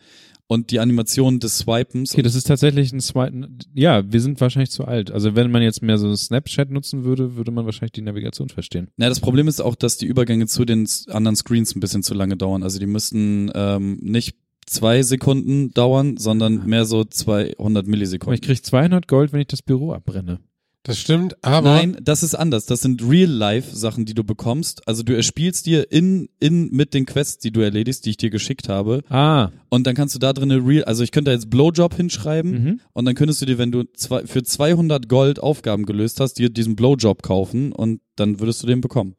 Und 0.47 0.69
die 0.71 0.79
Animation 0.79 1.39
des 1.39 1.57
Swipens 1.59 2.13
Okay, 2.13 2.21
das 2.21 2.35
ist 2.35 2.45
tatsächlich 2.45 2.93
ein 2.93 2.99
zweiten, 2.99 3.57
ja, 3.73 4.03
wir 4.11 4.21
sind 4.21 4.39
wahrscheinlich 4.41 4.69
zu 4.69 4.85
alt. 4.85 5.09
Also 5.09 5.35
wenn 5.35 5.49
man 5.49 5.63
jetzt 5.63 5.81
mehr 5.81 5.97
so 5.97 6.15
Snapchat 6.15 6.69
nutzen 6.69 7.03
würde, 7.03 7.35
würde 7.35 7.51
man 7.51 7.65
wahrscheinlich 7.65 7.93
die 7.93 8.01
Navigation 8.01 8.49
verstehen. 8.49 8.89
Na, 8.97 9.09
das 9.09 9.19
Problem 9.19 9.47
ist 9.47 9.61
auch, 9.61 9.75
dass 9.75 9.97
die 9.97 10.05
Übergänge 10.05 10.45
zu 10.47 10.65
den 10.65 10.87
anderen 11.09 11.35
Screens 11.35 11.75
ein 11.75 11.79
bisschen 11.79 12.03
zu 12.03 12.13
lange 12.13 12.37
dauern. 12.37 12.61
Also 12.61 12.77
die 12.77 12.85
müssten 12.85 13.51
ähm, 13.55 13.97
nicht 14.01 14.35
zwei 14.67 15.01
Sekunden 15.01 15.71
dauern, 15.71 16.17
sondern 16.17 16.65
mehr 16.65 16.85
so 16.85 17.03
200 17.03 17.57
Aber 17.59 17.79
ich 17.81 17.87
Millisekunden. 17.87 18.41
krieg 18.41 18.63
200 18.63 19.07
Gold, 19.07 19.33
wenn 19.33 19.41
ich 19.41 19.47
das 19.47 19.61
Büro 19.61 19.93
abbrenne. 19.93 20.39
Das 20.85 20.99
stimmt, 20.99 21.43
aber 21.43 21.73
Nein, 21.73 21.97
das 21.99 22.21
ist 22.21 22.35
anders. 22.35 22.67
Das 22.67 22.81
sind 22.81 23.01
Real-Life-Sachen, 23.01 24.05
die 24.05 24.13
du 24.13 24.23
bekommst. 24.23 24.87
Also 24.87 25.01
du 25.01 25.15
erspielst 25.15 25.65
dir 25.65 25.91
in, 25.91 26.29
in 26.39 26.69
mit 26.69 26.93
den 26.93 27.07
Quests, 27.07 27.39
die 27.39 27.49
du 27.49 27.61
erledigst, 27.61 28.05
die 28.05 28.11
ich 28.11 28.17
dir 28.17 28.29
geschickt 28.29 28.69
habe. 28.69 29.01
Ah, 29.09 29.49
Und 29.69 29.87
dann 29.87 29.95
kannst 29.95 30.13
du 30.13 30.19
da 30.19 30.31
drin 30.31 30.51
Real, 30.51 30.83
also 30.83 31.01
ich 31.01 31.11
könnte 31.11 31.31
da 31.31 31.33
jetzt 31.33 31.49
Blowjob 31.49 31.95
hinschreiben 31.95 32.51
mhm. 32.51 32.81
und 32.93 33.05
dann 33.05 33.15
könntest 33.15 33.41
du 33.41 33.47
dir, 33.47 33.57
wenn 33.57 33.71
du 33.71 33.85
zwei, 33.95 34.27
für 34.27 34.43
200 34.43 35.09
Gold 35.09 35.39
Aufgaben 35.39 35.87
gelöst 35.87 36.19
hast, 36.19 36.35
dir 36.35 36.51
diesen 36.51 36.75
Blowjob 36.75 37.23
kaufen 37.23 37.71
und 37.71 37.99
dann 38.15 38.39
würdest 38.39 38.61
du 38.61 38.67
den 38.67 38.81
bekommen. 38.81 39.15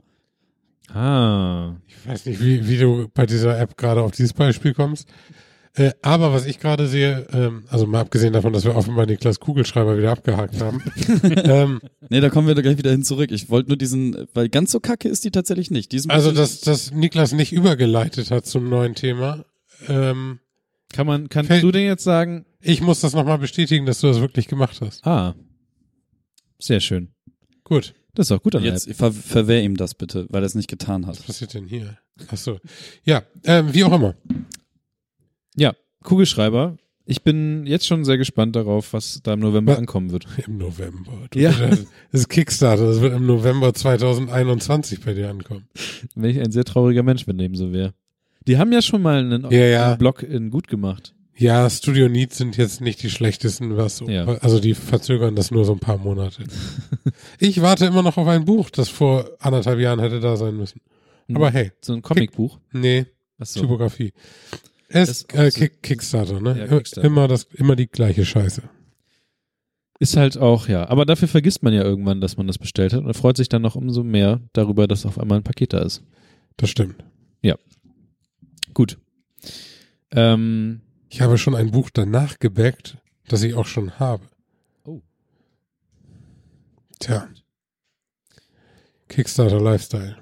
Ah. 0.94 1.74
ich 1.88 2.08
weiß 2.08 2.26
nicht, 2.26 2.40
wie, 2.40 2.68
wie 2.68 2.78
du 2.78 3.08
bei 3.12 3.26
dieser 3.26 3.58
App 3.58 3.76
gerade 3.76 4.02
auf 4.02 4.12
dieses 4.12 4.34
Beispiel 4.34 4.72
kommst. 4.72 5.08
Äh, 5.78 5.92
aber 6.00 6.32
was 6.32 6.46
ich 6.46 6.58
gerade 6.58 6.86
sehe, 6.88 7.26
ähm, 7.32 7.64
also 7.68 7.86
mal 7.86 8.00
abgesehen 8.00 8.32
davon, 8.32 8.52
dass 8.54 8.64
wir 8.64 8.74
offenbar 8.74 9.04
Niklas 9.06 9.40
Kugelschreiber 9.40 9.98
wieder 9.98 10.10
abgehakt 10.12 10.58
haben, 10.60 10.82
ähm, 11.22 11.80
Nee, 12.08 12.20
da 12.20 12.30
kommen 12.30 12.48
wir 12.48 12.54
da 12.54 12.62
gleich 12.62 12.78
wieder 12.78 12.90
hin 12.92 13.02
zurück. 13.02 13.30
Ich 13.30 13.50
wollte 13.50 13.68
nur 13.68 13.76
diesen, 13.76 14.26
weil 14.32 14.48
ganz 14.48 14.72
so 14.72 14.80
kacke 14.80 15.08
ist 15.08 15.24
die 15.24 15.30
tatsächlich 15.30 15.70
nicht. 15.70 15.92
Die 15.92 15.96
ist 15.96 16.06
ein 16.06 16.12
also 16.12 16.32
dass, 16.32 16.60
dass 16.62 16.92
Niklas 16.92 17.32
nicht 17.32 17.52
übergeleitet 17.52 18.30
hat 18.30 18.46
zum 18.46 18.68
neuen 18.70 18.94
Thema. 18.94 19.44
Ähm, 19.88 20.38
Kann 20.94 21.06
man, 21.06 21.28
kannst 21.28 21.48
Fällt- 21.48 21.62
du 21.62 21.70
denn 21.72 21.84
jetzt 21.84 22.04
sagen, 22.04 22.46
ich 22.62 22.80
muss 22.80 23.00
das 23.00 23.12
nochmal 23.12 23.38
bestätigen, 23.38 23.84
dass 23.84 24.00
du 24.00 24.06
das 24.06 24.20
wirklich 24.20 24.48
gemacht 24.48 24.80
hast. 24.80 25.06
ah, 25.06 25.34
sehr 26.58 26.80
schön. 26.80 27.12
Gut, 27.64 27.92
Das 28.14 28.28
ist 28.28 28.32
auch 28.32 28.42
gut 28.42 28.54
an 28.56 28.62
Jetzt 28.64 28.90
ver 28.94 29.12
verwehr 29.12 29.62
ihm 29.62 29.76
das 29.76 29.94
bitte, 29.94 30.26
weil 30.30 30.42
er 30.42 30.46
es 30.46 30.54
nicht 30.54 30.68
getan 30.70 31.06
hat. 31.06 31.18
was 31.18 31.26
passiert 31.26 31.52
denn 31.52 31.66
hier? 31.66 31.98
Ach 32.30 32.36
so. 32.38 32.58
Ja, 33.04 33.24
ähm, 33.44 33.74
wie 33.74 33.84
auch 33.84 33.92
immer. 33.92 34.14
Ja, 35.56 35.74
Kugelschreiber. 36.04 36.76
Ich 37.08 37.22
bin 37.22 37.66
jetzt 37.66 37.86
schon 37.86 38.04
sehr 38.04 38.18
gespannt 38.18 38.56
darauf, 38.56 38.92
was 38.92 39.20
da 39.22 39.34
im 39.34 39.40
November 39.40 39.72
Ja. 39.74 39.78
ankommen 39.78 40.10
wird. 40.10 40.26
Im 40.46 40.58
November. 40.58 41.12
Du, 41.30 41.38
Ja. 41.38 41.52
Das 41.52 41.86
ist 42.12 42.28
Kickstarter, 42.28 42.86
das 42.86 43.00
wird 43.00 43.14
im 43.14 43.26
November 43.26 43.72
2021 43.72 45.00
bei 45.04 45.14
dir 45.14 45.30
ankommen. 45.30 45.68
Wenn 46.16 46.30
ich 46.30 46.40
ein 46.40 46.50
sehr 46.50 46.64
trauriger 46.64 47.02
Mensch, 47.04 47.26
wenn 47.28 47.38
dem 47.38 47.54
so 47.54 47.72
wäre. 47.72 47.94
Die 48.48 48.58
haben 48.58 48.72
ja 48.72 48.82
schon 48.82 49.02
mal 49.02 49.18
einen, 49.20 49.50
Ja, 49.50 49.64
ja. 49.66 49.88
einen 49.90 49.98
Blog 49.98 50.22
in 50.24 50.50
gut 50.50 50.66
gemacht. 50.68 51.14
Ja, 51.38 51.68
Studio 51.68 52.08
Needs 52.08 52.38
sind 52.38 52.56
jetzt 52.56 52.80
nicht 52.80 53.02
die 53.02 53.10
schlechtesten, 53.10 53.76
was 53.76 54.00
Ja. 54.06 54.24
also 54.24 54.58
die 54.58 54.74
verzögern 54.74 55.36
das 55.36 55.50
nur 55.50 55.64
so 55.64 55.72
ein 55.74 55.78
paar 55.80 55.98
Monate. 55.98 56.42
ich 57.38 57.60
warte 57.62 57.86
immer 57.86 58.02
noch 58.02 58.16
auf 58.16 58.26
ein 58.26 58.44
Buch, 58.46 58.70
das 58.70 58.88
vor 58.88 59.30
anderthalb 59.38 59.78
Jahren 59.78 60.00
hätte 60.00 60.18
da 60.18 60.36
sein 60.36 60.56
müssen. 60.56 60.80
Aber 61.32 61.50
hey, 61.50 61.72
So 61.82 61.92
ein 61.92 62.02
Comicbuch. 62.02 62.58
nee, 62.72 63.06
Achso. 63.38 63.60
Typografie. 63.60 64.12
Es 64.88 65.24
äh, 65.32 65.48
ist- 65.48 65.56
Kick, 65.56 65.82
Kickstarter, 65.82 66.40
ne? 66.40 66.58
Ja, 66.58 66.66
Kickstarter. 66.68 67.06
Immer 67.06 67.28
das, 67.28 67.44
immer 67.54 67.76
die 67.76 67.88
gleiche 67.88 68.24
Scheiße. 68.24 68.62
Ist 69.98 70.16
halt 70.16 70.36
auch, 70.36 70.68
ja. 70.68 70.88
Aber 70.88 71.06
dafür 71.06 71.26
vergisst 71.28 71.62
man 71.62 71.72
ja 71.72 71.82
irgendwann, 71.82 72.20
dass 72.20 72.36
man 72.36 72.46
das 72.46 72.58
bestellt 72.58 72.92
hat 72.92 73.02
und 73.04 73.14
freut 73.14 73.36
sich 73.38 73.48
dann 73.48 73.62
noch 73.62 73.76
umso 73.76 74.02
mehr 74.04 74.40
darüber, 74.52 74.86
dass 74.86 75.06
auf 75.06 75.18
einmal 75.18 75.38
ein 75.38 75.42
Paket 75.44 75.72
da 75.72 75.78
ist. 75.78 76.02
Das 76.58 76.70
stimmt. 76.70 77.02
Gut. 78.74 78.98
Ähm, 80.10 80.82
Ich 81.08 81.22
habe 81.22 81.38
schon 81.38 81.54
ein 81.54 81.70
Buch 81.70 81.88
danach 81.88 82.38
gebackt, 82.38 82.98
das 83.26 83.42
ich 83.42 83.54
auch 83.54 83.64
schon 83.64 83.98
habe. 83.98 84.22
Oh. 84.84 85.00
Tja. 86.98 87.26
Kickstarter 89.08 89.62
Lifestyle. 89.62 90.16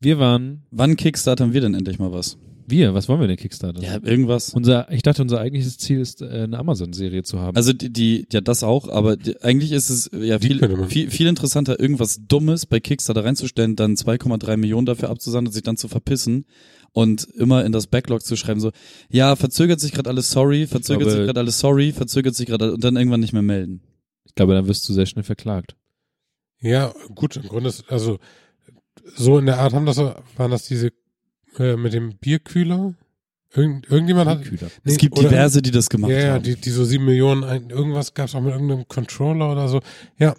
Wir 0.00 0.18
waren, 0.18 0.62
Wann 0.70 0.96
kickstartern 0.96 1.52
wir 1.52 1.60
denn 1.60 1.74
endlich 1.74 1.98
mal 1.98 2.10
was? 2.10 2.38
Wir, 2.68 2.94
was 2.94 3.08
wollen 3.08 3.20
wir 3.20 3.26
denn 3.28 3.36
Kickstarter? 3.36 3.82
Ja, 3.82 3.98
irgendwas. 4.02 4.50
Unser, 4.54 4.90
ich 4.90 5.02
dachte, 5.02 5.22
unser 5.22 5.40
eigentliches 5.40 5.78
Ziel 5.78 6.00
ist, 6.00 6.22
äh, 6.22 6.26
eine 6.26 6.58
Amazon-Serie 6.58 7.22
zu 7.22 7.40
haben. 7.40 7.56
Also 7.56 7.72
die, 7.72 7.92
die 7.92 8.26
ja 8.32 8.40
das 8.40 8.62
auch, 8.62 8.88
aber 8.88 9.16
die, 9.16 9.40
eigentlich 9.42 9.72
ist 9.72 9.90
es 9.90 10.10
ja 10.12 10.38
Die 10.38 10.48
viel, 10.48 10.86
viel, 10.88 11.10
viel 11.10 11.26
interessanter, 11.26 11.78
irgendwas 11.80 12.20
Dummes 12.26 12.66
bei 12.66 12.80
Kickstarter 12.80 13.24
reinzustellen, 13.24 13.76
dann 13.76 13.94
2,3 13.94 14.56
Millionen 14.56 14.86
dafür 14.86 15.10
abzusanden 15.10 15.48
und 15.48 15.52
sich 15.52 15.62
dann 15.62 15.76
zu 15.76 15.88
verpissen 15.88 16.46
und 16.92 17.24
immer 17.34 17.64
in 17.64 17.72
das 17.72 17.86
Backlog 17.88 18.22
zu 18.22 18.36
schreiben, 18.36 18.60
so, 18.60 18.70
ja, 19.10 19.36
verzögert 19.36 19.80
sich 19.80 19.92
gerade 19.92 20.08
alles, 20.10 20.30
sorry, 20.30 20.66
verzögert 20.66 21.02
glaube- 21.02 21.16
sich 21.16 21.26
gerade 21.26 21.40
alles, 21.40 21.58
sorry, 21.58 21.92
verzögert 21.92 22.34
sich 22.34 22.46
gerade 22.46 22.72
und 22.72 22.82
dann 22.82 22.96
irgendwann 22.96 23.20
nicht 23.20 23.32
mehr 23.32 23.42
melden. 23.42 23.82
ich 24.24 24.34
glaube, 24.34 24.54
dann 24.54 24.66
wirst 24.68 24.88
du 24.88 24.92
sehr 24.92 25.06
schnell 25.06 25.24
verklagt. 25.24 25.76
Ja, 26.60 26.94
gut, 27.14 27.36
im 27.36 27.42
Grunde 27.44 27.68
ist, 27.68 27.84
also 27.90 28.18
so 29.14 29.38
in 29.38 29.46
der 29.46 29.58
Art 29.58 29.72
haben 29.74 29.86
das, 29.86 29.98
waren 29.98 30.50
das 30.50 30.66
diese 30.66 30.90
äh, 31.58 31.76
mit 31.76 31.92
dem 31.92 32.16
Bierkühler? 32.18 32.94
Irgend, 33.54 33.88
irgendjemand 33.90 34.28
hat. 34.28 34.40
Nee, 34.50 34.58
es 34.84 34.98
gibt 34.98 35.18
oder- 35.18 35.28
diverse, 35.28 35.62
die 35.62 35.70
das 35.70 35.88
gemacht 35.88 36.10
Ja, 36.10 36.18
ja, 36.18 36.32
haben. 36.34 36.42
die, 36.42 36.56
die 36.56 36.70
so 36.70 36.84
sieben 36.84 37.06
Millionen, 37.06 37.42
irgendwas 37.70 38.12
gab 38.12 38.28
es 38.28 38.34
auch 38.34 38.40
mit 38.42 38.52
irgendeinem 38.52 38.86
Controller 38.88 39.50
oder 39.52 39.68
so. 39.68 39.80
Ja. 40.18 40.34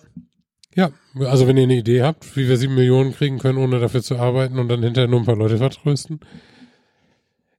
Ja, 0.76 0.92
also 1.22 1.48
wenn 1.48 1.58
ihr 1.58 1.64
eine 1.64 1.78
Idee 1.78 2.04
habt, 2.04 2.38
wie 2.38 2.48
wir 2.48 2.56
sieben 2.58 2.76
Millionen 2.76 3.12
kriegen 3.12 3.40
können, 3.40 3.58
ohne 3.58 3.80
dafür 3.80 4.04
zu 4.04 4.18
arbeiten 4.18 4.60
und 4.60 4.68
dann 4.68 4.84
hinterher 4.84 5.10
nur 5.10 5.20
ein 5.20 5.26
paar 5.26 5.36
Leute 5.36 5.58
vertrösten. 5.58 6.20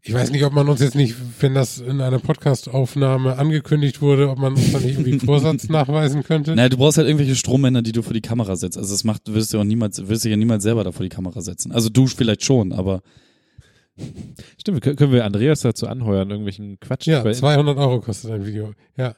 Ich 0.03 0.15
weiß 0.15 0.31
nicht, 0.31 0.45
ob 0.45 0.53
man 0.53 0.69
uns 0.69 0.81
jetzt 0.81 0.95
nicht, 0.95 1.17
wenn 1.41 1.55
das 1.55 1.79
in 1.81 2.01
einer 2.01 2.21
Podcast-Aufnahme 2.21 3.37
angekündigt 3.37 4.01
wurde, 4.01 4.31
ob 4.31 4.39
man 4.39 4.55
uns 4.55 4.71
dann 4.73 4.83
nicht 4.83 4.99
irgendwie 4.99 5.19
Vorsatz 5.27 5.69
nachweisen 5.69 6.23
könnte. 6.23 6.55
Naja, 6.55 6.69
du 6.69 6.77
brauchst 6.77 6.97
halt 6.99 7.09
irgendwelche 7.09 7.35
Strommänner, 7.35 7.83
die 7.83 7.91
du 7.93 8.03
vor 8.03 8.15
die 8.15 8.21
Kamera 8.21 8.55
setzt. 8.55 8.79
Also 8.79 8.95
das 8.95 9.03
macht, 9.03 9.23
wirst 9.35 9.53
du 9.53 9.59
auch 9.59 9.65
niemals, 9.65 10.07
wirst 10.09 10.25
du 10.25 10.29
ja 10.29 10.37
niemals 10.37 10.63
selber 10.63 10.85
da 10.85 10.93
vor 10.93 11.03
die 11.03 11.09
Kamera 11.11 11.41
setzen. 11.41 11.73
Also 11.73 11.89
du 11.89 12.07
vielleicht 12.07 12.45
schon, 12.45 12.73
aber 12.73 13.03
Stimmt, 14.59 14.85
kö- 14.85 14.95
können 14.97 15.13
wir 15.13 15.25
Andreas 15.25 15.61
dazu 15.61 15.87
anheuern, 15.87 16.31
irgendwelchen 16.31 16.79
Quatsch. 16.81 17.07
Ja, 17.07 17.23
bei- 17.23 17.33
200 17.33 17.77
Euro 17.79 18.01
kostet 18.01 18.31
ein 18.31 18.47
Video. 18.47 18.73
Ja. 18.97 19.15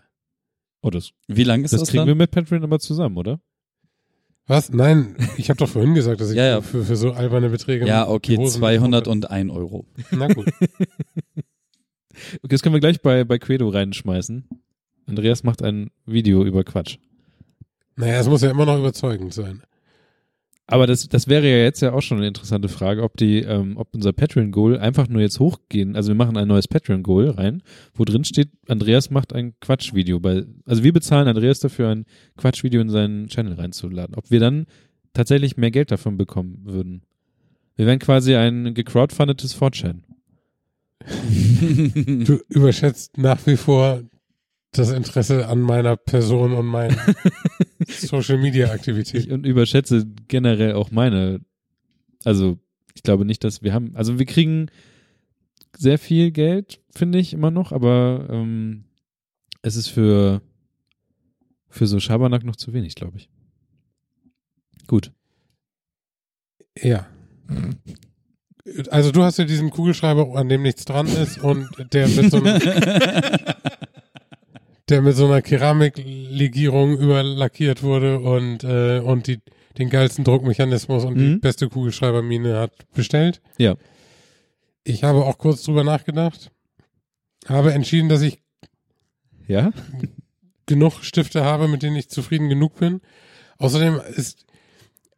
oh, 0.82 0.90
das, 0.90 1.10
wie 1.28 1.44
lang 1.44 1.64
ist 1.64 1.72
das 1.72 1.80
das, 1.80 1.88
kriegen 1.90 2.00
dann? 2.02 2.08
wir 2.08 2.14
mit 2.14 2.30
Patreon 2.30 2.62
aber 2.64 2.78
zusammen, 2.78 3.16
oder? 3.16 3.40
Was? 4.46 4.70
Nein, 4.72 5.14
ich 5.36 5.48
habe 5.50 5.58
doch 5.58 5.68
vorhin 5.68 5.94
gesagt, 5.94 6.20
dass 6.20 6.30
ich 6.30 6.36
Ja, 6.36 6.46
ja. 6.46 6.60
Für, 6.60 6.82
für 6.84 6.96
so 6.96 7.12
alberne 7.12 7.50
Beträge. 7.50 7.86
ja, 7.86 8.08
okay, 8.08 8.36
Hosen 8.36 8.58
201 8.58 9.50
Euro. 9.52 9.86
Na 10.10 10.28
gut. 10.28 10.46
Okay, 12.42 12.48
das 12.48 12.60
können 12.62 12.74
wir 12.74 12.80
gleich 12.80 13.00
bei, 13.00 13.24
bei 13.24 13.38
Quedo 13.38 13.68
reinschmeißen. 13.68 14.46
Andreas 15.06 15.42
macht 15.42 15.62
ein 15.62 15.90
Video 16.04 16.44
über 16.44 16.64
Quatsch. 16.64 16.98
Naja, 17.96 18.18
es 18.20 18.28
muss 18.28 18.42
ja 18.42 18.50
immer 18.50 18.66
noch 18.66 18.78
überzeugend 18.78 19.32
sein. 19.32 19.62
Aber 20.70 20.86
das, 20.86 21.08
das 21.08 21.26
wäre 21.26 21.50
ja 21.50 21.56
jetzt 21.56 21.80
ja 21.80 21.92
auch 21.92 22.00
schon 22.00 22.18
eine 22.18 22.28
interessante 22.28 22.68
Frage, 22.68 23.02
ob 23.02 23.16
die, 23.16 23.40
ähm, 23.40 23.76
ob 23.76 23.92
unser 23.92 24.12
Patreon-Goal 24.12 24.78
einfach 24.78 25.08
nur 25.08 25.20
jetzt 25.20 25.40
hochgehen. 25.40 25.96
Also 25.96 26.10
wir 26.10 26.14
machen 26.14 26.36
ein 26.36 26.46
neues 26.46 26.68
Patreon-Goal 26.68 27.30
rein, 27.30 27.64
wo 27.92 28.04
drin 28.04 28.22
steht, 28.22 28.50
Andreas 28.68 29.10
macht 29.10 29.32
ein 29.32 29.54
Quatsch-Video. 29.58 30.20
Bei, 30.20 30.44
also 30.66 30.84
wir 30.84 30.92
bezahlen 30.92 31.26
Andreas 31.26 31.58
dafür, 31.58 31.88
ein 31.88 32.06
Quatsch-Video 32.36 32.80
in 32.80 32.88
seinen 32.88 33.26
Channel 33.26 33.54
reinzuladen. 33.54 34.14
Ob 34.14 34.30
wir 34.30 34.38
dann 34.38 34.66
tatsächlich 35.12 35.56
mehr 35.56 35.72
Geld 35.72 35.90
davon 35.90 36.16
bekommen 36.16 36.60
würden. 36.62 37.02
Wir 37.74 37.86
wären 37.86 37.98
quasi 37.98 38.36
ein 38.36 38.72
gecrowdfundetes 38.72 39.60
4chan. 39.60 40.02
Du 42.24 42.38
überschätzt 42.48 43.18
nach 43.18 43.44
wie 43.46 43.56
vor 43.56 44.02
das 44.70 44.92
Interesse 44.92 45.48
an 45.48 45.60
meiner 45.60 45.96
Person 45.96 46.52
und 46.52 46.66
meinen 46.66 46.96
Social 47.98 48.38
Media 48.38 48.70
Aktivitäten. 48.70 49.26
Ich 49.26 49.30
und 49.32 49.46
überschätze 49.46 50.06
generell 50.28 50.74
auch 50.74 50.90
meine, 50.90 51.40
also 52.24 52.58
ich 52.94 53.02
glaube 53.02 53.24
nicht, 53.24 53.44
dass 53.44 53.62
wir 53.62 53.72
haben, 53.72 53.94
also 53.94 54.18
wir 54.18 54.26
kriegen 54.26 54.66
sehr 55.76 55.98
viel 55.98 56.30
Geld, 56.30 56.80
finde 56.90 57.18
ich 57.18 57.32
immer 57.32 57.50
noch, 57.50 57.72
aber 57.72 58.26
ähm, 58.30 58.84
es 59.62 59.76
ist 59.76 59.88
für 59.88 60.42
für 61.70 61.86
so 61.86 62.00
Schabernack 62.00 62.44
noch 62.44 62.56
zu 62.56 62.72
wenig, 62.72 62.96
glaube 62.96 63.16
ich. 63.16 63.30
Gut. 64.86 65.12
Ja. 66.76 67.06
Also 68.90 69.12
du 69.12 69.22
hast 69.22 69.38
ja 69.38 69.44
diesen 69.44 69.70
Kugelschreiber, 69.70 70.36
an 70.36 70.48
dem 70.48 70.62
nichts 70.62 70.84
dran 70.84 71.06
ist 71.06 71.38
und 71.38 71.68
der 71.92 72.08
mit 72.08 72.30
so 72.30 72.38
einem, 72.38 72.60
der 74.90 75.02
mit 75.02 75.16
so 75.16 75.26
einer 75.26 75.42
Keramiklegierung 75.42 76.98
überlackiert 76.98 77.82
wurde 77.82 78.18
und 78.20 78.64
äh, 78.64 78.98
und 79.00 79.26
die 79.26 79.38
den 79.78 79.88
geilsten 79.88 80.24
Druckmechanismus 80.24 81.04
und 81.04 81.16
die 81.16 81.24
Mhm. 81.24 81.40
beste 81.40 81.68
Kugelschreibermine 81.68 82.58
hat 82.58 82.72
bestellt. 82.94 83.40
Ja. 83.56 83.76
Ich 84.84 85.04
habe 85.04 85.24
auch 85.24 85.38
kurz 85.38 85.62
drüber 85.62 85.84
nachgedacht, 85.84 86.50
habe 87.48 87.72
entschieden, 87.72 88.08
dass 88.08 88.20
ich 88.22 88.40
Ja? 89.46 89.72
genug 90.66 91.02
Stifte 91.02 91.44
habe, 91.44 91.68
mit 91.68 91.82
denen 91.82 91.96
ich 91.96 92.08
zufrieden 92.08 92.48
genug 92.48 92.76
bin. 92.78 93.00
Außerdem 93.58 94.00
ist 94.16 94.46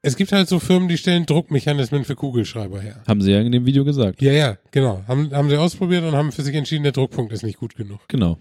es 0.04 0.16
gibt 0.16 0.32
halt 0.32 0.48
so 0.48 0.58
Firmen, 0.58 0.88
die 0.88 0.98
stellen 0.98 1.26
Druckmechanismen 1.26 2.04
für 2.04 2.16
Kugelschreiber 2.16 2.80
her. 2.80 3.02
Haben 3.06 3.22
sie 3.22 3.30
ja 3.30 3.40
in 3.40 3.52
dem 3.52 3.64
Video 3.66 3.84
gesagt. 3.84 4.20
Ja, 4.20 4.32
ja, 4.32 4.58
genau. 4.72 5.04
Haben, 5.06 5.30
haben 5.32 5.48
sie 5.48 5.56
ausprobiert 5.56 6.02
und 6.02 6.14
haben 6.14 6.32
für 6.32 6.42
sich 6.42 6.56
entschieden, 6.56 6.82
der 6.82 6.90
Druckpunkt 6.90 7.32
ist 7.32 7.44
nicht 7.44 7.58
gut 7.58 7.76
genug. 7.76 8.00
Genau. 8.08 8.38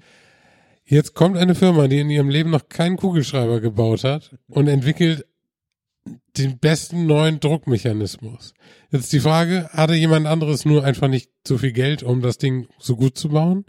Jetzt 0.85 1.13
kommt 1.13 1.37
eine 1.37 1.55
Firma, 1.55 1.87
die 1.87 1.99
in 1.99 2.09
ihrem 2.09 2.29
Leben 2.29 2.49
noch 2.49 2.67
keinen 2.67 2.97
Kugelschreiber 2.97 3.61
gebaut 3.61 4.03
hat 4.03 4.35
und 4.47 4.67
entwickelt 4.67 5.25
den 6.37 6.57
besten 6.59 7.05
neuen 7.05 7.39
Druckmechanismus. 7.39 8.53
Jetzt 8.91 9.13
die 9.13 9.19
Frage, 9.19 9.69
hatte 9.71 9.95
jemand 9.95 10.27
anderes 10.27 10.65
nur 10.65 10.83
einfach 10.83 11.07
nicht 11.07 11.29
so 11.45 11.57
viel 11.57 11.71
Geld, 11.71 12.03
um 12.03 12.21
das 12.21 12.37
Ding 12.37 12.67
so 12.79 12.95
gut 12.95 13.17
zu 13.17 13.29
bauen? 13.29 13.65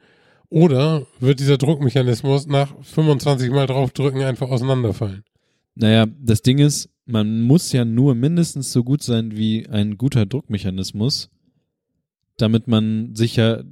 Oder 0.49 1.07
wird 1.19 1.41
dieser 1.41 1.59
Druckmechanismus 1.59 2.47
nach 2.47 2.75
25 2.83 3.51
Mal 3.51 3.67
draufdrücken 3.67 4.23
einfach 4.23 4.51
auseinanderfallen? 4.51 5.25
Naja, 5.75 6.07
das 6.21 6.43
Ding 6.43 6.59
ist, 6.59 6.91
man 7.07 7.41
muss 7.41 7.73
ja 7.73 7.85
nur 7.85 8.15
mindestens 8.15 8.73
so 8.73 8.85
gut 8.85 9.03
sein 9.03 9.37
wie 9.37 9.67
ein 9.69 9.97
guter 9.97 10.27
Druckmechanismus, 10.27 11.31
damit 12.37 12.69
man 12.69 13.15
sich 13.15 13.37
ja, 13.37 13.63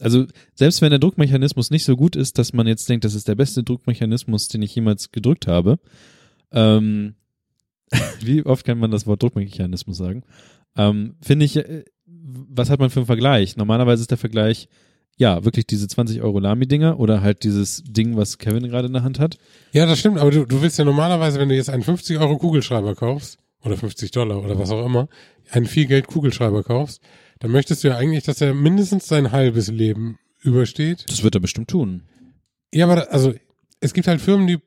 also 0.00 0.26
selbst 0.54 0.82
wenn 0.82 0.90
der 0.90 0.98
Druckmechanismus 0.98 1.70
nicht 1.70 1.84
so 1.84 1.96
gut 1.96 2.16
ist, 2.16 2.38
dass 2.38 2.52
man 2.52 2.66
jetzt 2.66 2.88
denkt, 2.88 3.04
das 3.04 3.14
ist 3.14 3.28
der 3.28 3.34
beste 3.34 3.62
Druckmechanismus, 3.62 4.48
den 4.48 4.62
ich 4.62 4.74
jemals 4.74 5.10
gedrückt 5.10 5.46
habe, 5.46 5.78
ähm, 6.52 7.14
wie 8.20 8.44
oft 8.44 8.64
kann 8.64 8.78
man 8.78 8.90
das 8.90 9.06
Wort 9.06 9.22
Druckmechanismus 9.22 9.96
sagen, 9.96 10.24
ähm, 10.76 11.16
finde 11.20 11.44
ich, 11.44 11.56
äh, 11.56 11.84
was 12.06 12.70
hat 12.70 12.80
man 12.80 12.90
für 12.90 13.00
einen 13.00 13.06
Vergleich? 13.06 13.56
Normalerweise 13.56 14.02
ist 14.02 14.10
der 14.10 14.18
Vergleich, 14.18 14.68
ja, 15.16 15.44
wirklich 15.44 15.66
diese 15.66 15.88
20 15.88 16.22
Euro 16.22 16.38
Lamy-Dinger 16.38 17.00
oder 17.00 17.22
halt 17.22 17.42
dieses 17.42 17.82
Ding, 17.84 18.16
was 18.16 18.38
Kevin 18.38 18.68
gerade 18.68 18.86
in 18.86 18.92
der 18.92 19.02
Hand 19.02 19.18
hat. 19.18 19.38
Ja, 19.72 19.86
das 19.86 19.98
stimmt, 19.98 20.18
aber 20.18 20.30
du, 20.30 20.44
du 20.44 20.62
willst 20.62 20.78
ja 20.78 20.84
normalerweise, 20.84 21.40
wenn 21.40 21.48
du 21.48 21.56
jetzt 21.56 21.70
einen 21.70 21.82
50 21.82 22.18
Euro 22.18 22.38
Kugelschreiber 22.38 22.94
kaufst, 22.94 23.38
oder 23.64 23.76
50 23.76 24.10
Dollar 24.10 24.42
oder 24.42 24.58
was 24.58 24.70
auch 24.70 24.84
immer, 24.84 25.08
einen 25.50 25.66
viel 25.66 25.86
Geld 25.86 26.06
Kugelschreiber 26.06 26.62
kaufst, 26.62 27.02
dann 27.40 27.50
möchtest 27.50 27.84
du 27.84 27.88
ja 27.88 27.96
eigentlich, 27.96 28.24
dass 28.24 28.40
er 28.40 28.54
mindestens 28.54 29.06
sein 29.06 29.32
halbes 29.32 29.68
Leben 29.68 30.18
übersteht. 30.42 31.04
Das 31.08 31.22
wird 31.22 31.34
er 31.34 31.40
bestimmt 31.40 31.68
tun. 31.68 32.02
Ja, 32.72 32.86
aber 32.86 32.96
da, 32.96 33.02
also 33.02 33.34
es 33.80 33.92
gibt 33.92 34.08
halt 34.08 34.20
Firmen, 34.20 34.46
die 34.46 34.58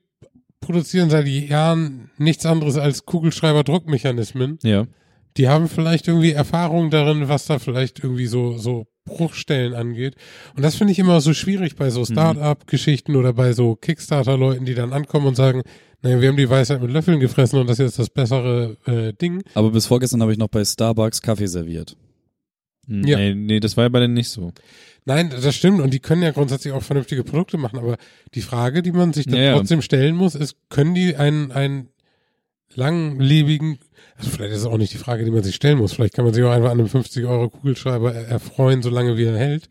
produzieren 0.60 1.10
seit 1.10 1.28
Jahren 1.28 2.10
nichts 2.18 2.46
anderes 2.46 2.78
als 2.78 3.06
Kugelschreiber-Druckmechanismen. 3.06 4.60
Ja. 4.64 4.88
Die 5.38 5.48
haben 5.48 5.70
vielleicht 5.70 6.08
irgendwie 6.08 6.32
Erfahrung 6.32 6.90
darin, 6.90 7.30
was 7.30 7.46
da 7.46 7.60
vielleicht 7.60 8.04
irgendwie 8.04 8.28
so, 8.28 8.58
so 8.58 8.88
Bruchstellen 9.06 9.74
angeht. 9.74 10.16
Und 10.56 10.64
das 10.64 10.76
finde 10.76 10.92
ich 10.92 11.00
immer 11.00 11.22
so 11.22 11.34
schwierig 11.34 11.76
bei 11.76 11.90
so 11.90 12.06
Start-up-Geschichten 12.06 13.16
oder 13.16 13.34
bei 13.34 13.54
so 13.54 13.76
Kickstarter-Leuten, 13.76 14.66
die 14.66 14.76
dann 14.76 14.94
ankommen 14.94 15.28
und 15.28 15.36
sagen, 15.36 15.64
naja, 16.02 16.20
wir 16.20 16.30
haben 16.30 16.38
die 16.38 16.50
Weisheit 16.50 16.82
mit 16.82 16.92
Löffeln 16.92 17.20
gefressen 17.20 17.60
und 17.60 17.68
das 17.68 17.80
ist 17.80 17.86
jetzt 17.86 18.00
das 18.00 18.10
bessere 18.10 18.78
äh, 18.86 19.14
Ding. 19.14 19.44
Aber 19.54 19.72
bis 19.72 19.86
vorgestern 19.86 20.22
habe 20.22 20.32
ich 20.32 20.38
noch 20.38 20.48
bei 20.48 20.66
Starbucks 20.66 21.22
Kaffee 21.22 21.48
serviert. 21.48 21.96
Hm, 22.92 23.08
Ja. 23.08 23.18
Nee, 23.18 23.34
nee, 23.36 23.60
das 23.60 23.78
war 23.78 23.86
ja 23.86 23.90
bei 23.90 24.00
denen 24.02 24.14
nicht 24.14 24.30
so. 24.30 24.52
Nein, 25.06 25.30
das 25.32 25.56
stimmt 25.56 25.80
und 25.82 25.92
die 25.94 26.00
können 26.00 26.22
ja 26.22 26.32
grundsätzlich 26.32 26.74
auch 26.74 26.84
vernünftige 26.84 27.24
Produkte 27.24 27.58
machen, 27.58 27.80
aber 27.80 27.98
die 28.36 28.42
Frage, 28.42 28.82
die 28.84 28.92
man 28.92 29.14
sich 29.14 29.26
dann 29.26 29.42
Ja, 29.42 29.56
trotzdem 29.58 29.82
stellen 29.82 30.16
muss, 30.16 30.36
ist, 30.36 30.56
können 30.70 30.94
die 30.94 31.16
einen, 31.16 31.52
einen 31.52 31.88
langlebigen, 32.76 33.80
also 34.16 34.30
vielleicht 34.30 34.54
ist 34.54 34.60
es 34.60 34.66
auch 34.66 34.78
nicht 34.78 34.94
die 34.94 34.98
Frage, 35.00 35.26
die 35.26 35.32
man 35.32 35.44
sich 35.44 35.56
stellen 35.56 35.80
muss, 35.80 35.94
vielleicht 35.94 36.14
kann 36.14 36.24
man 36.26 36.34
sich 36.34 36.44
auch 36.44 36.52
einfach 36.52 36.70
an 36.72 36.80
einem 36.80 36.88
50 36.88 37.26
Euro 37.26 37.50
Kugelschreiber 37.50 38.14
er- 38.14 38.28
erfreuen, 38.28 38.82
solange 38.84 39.18
wie 39.18 39.24
er 39.26 39.38
hält. 39.38 39.70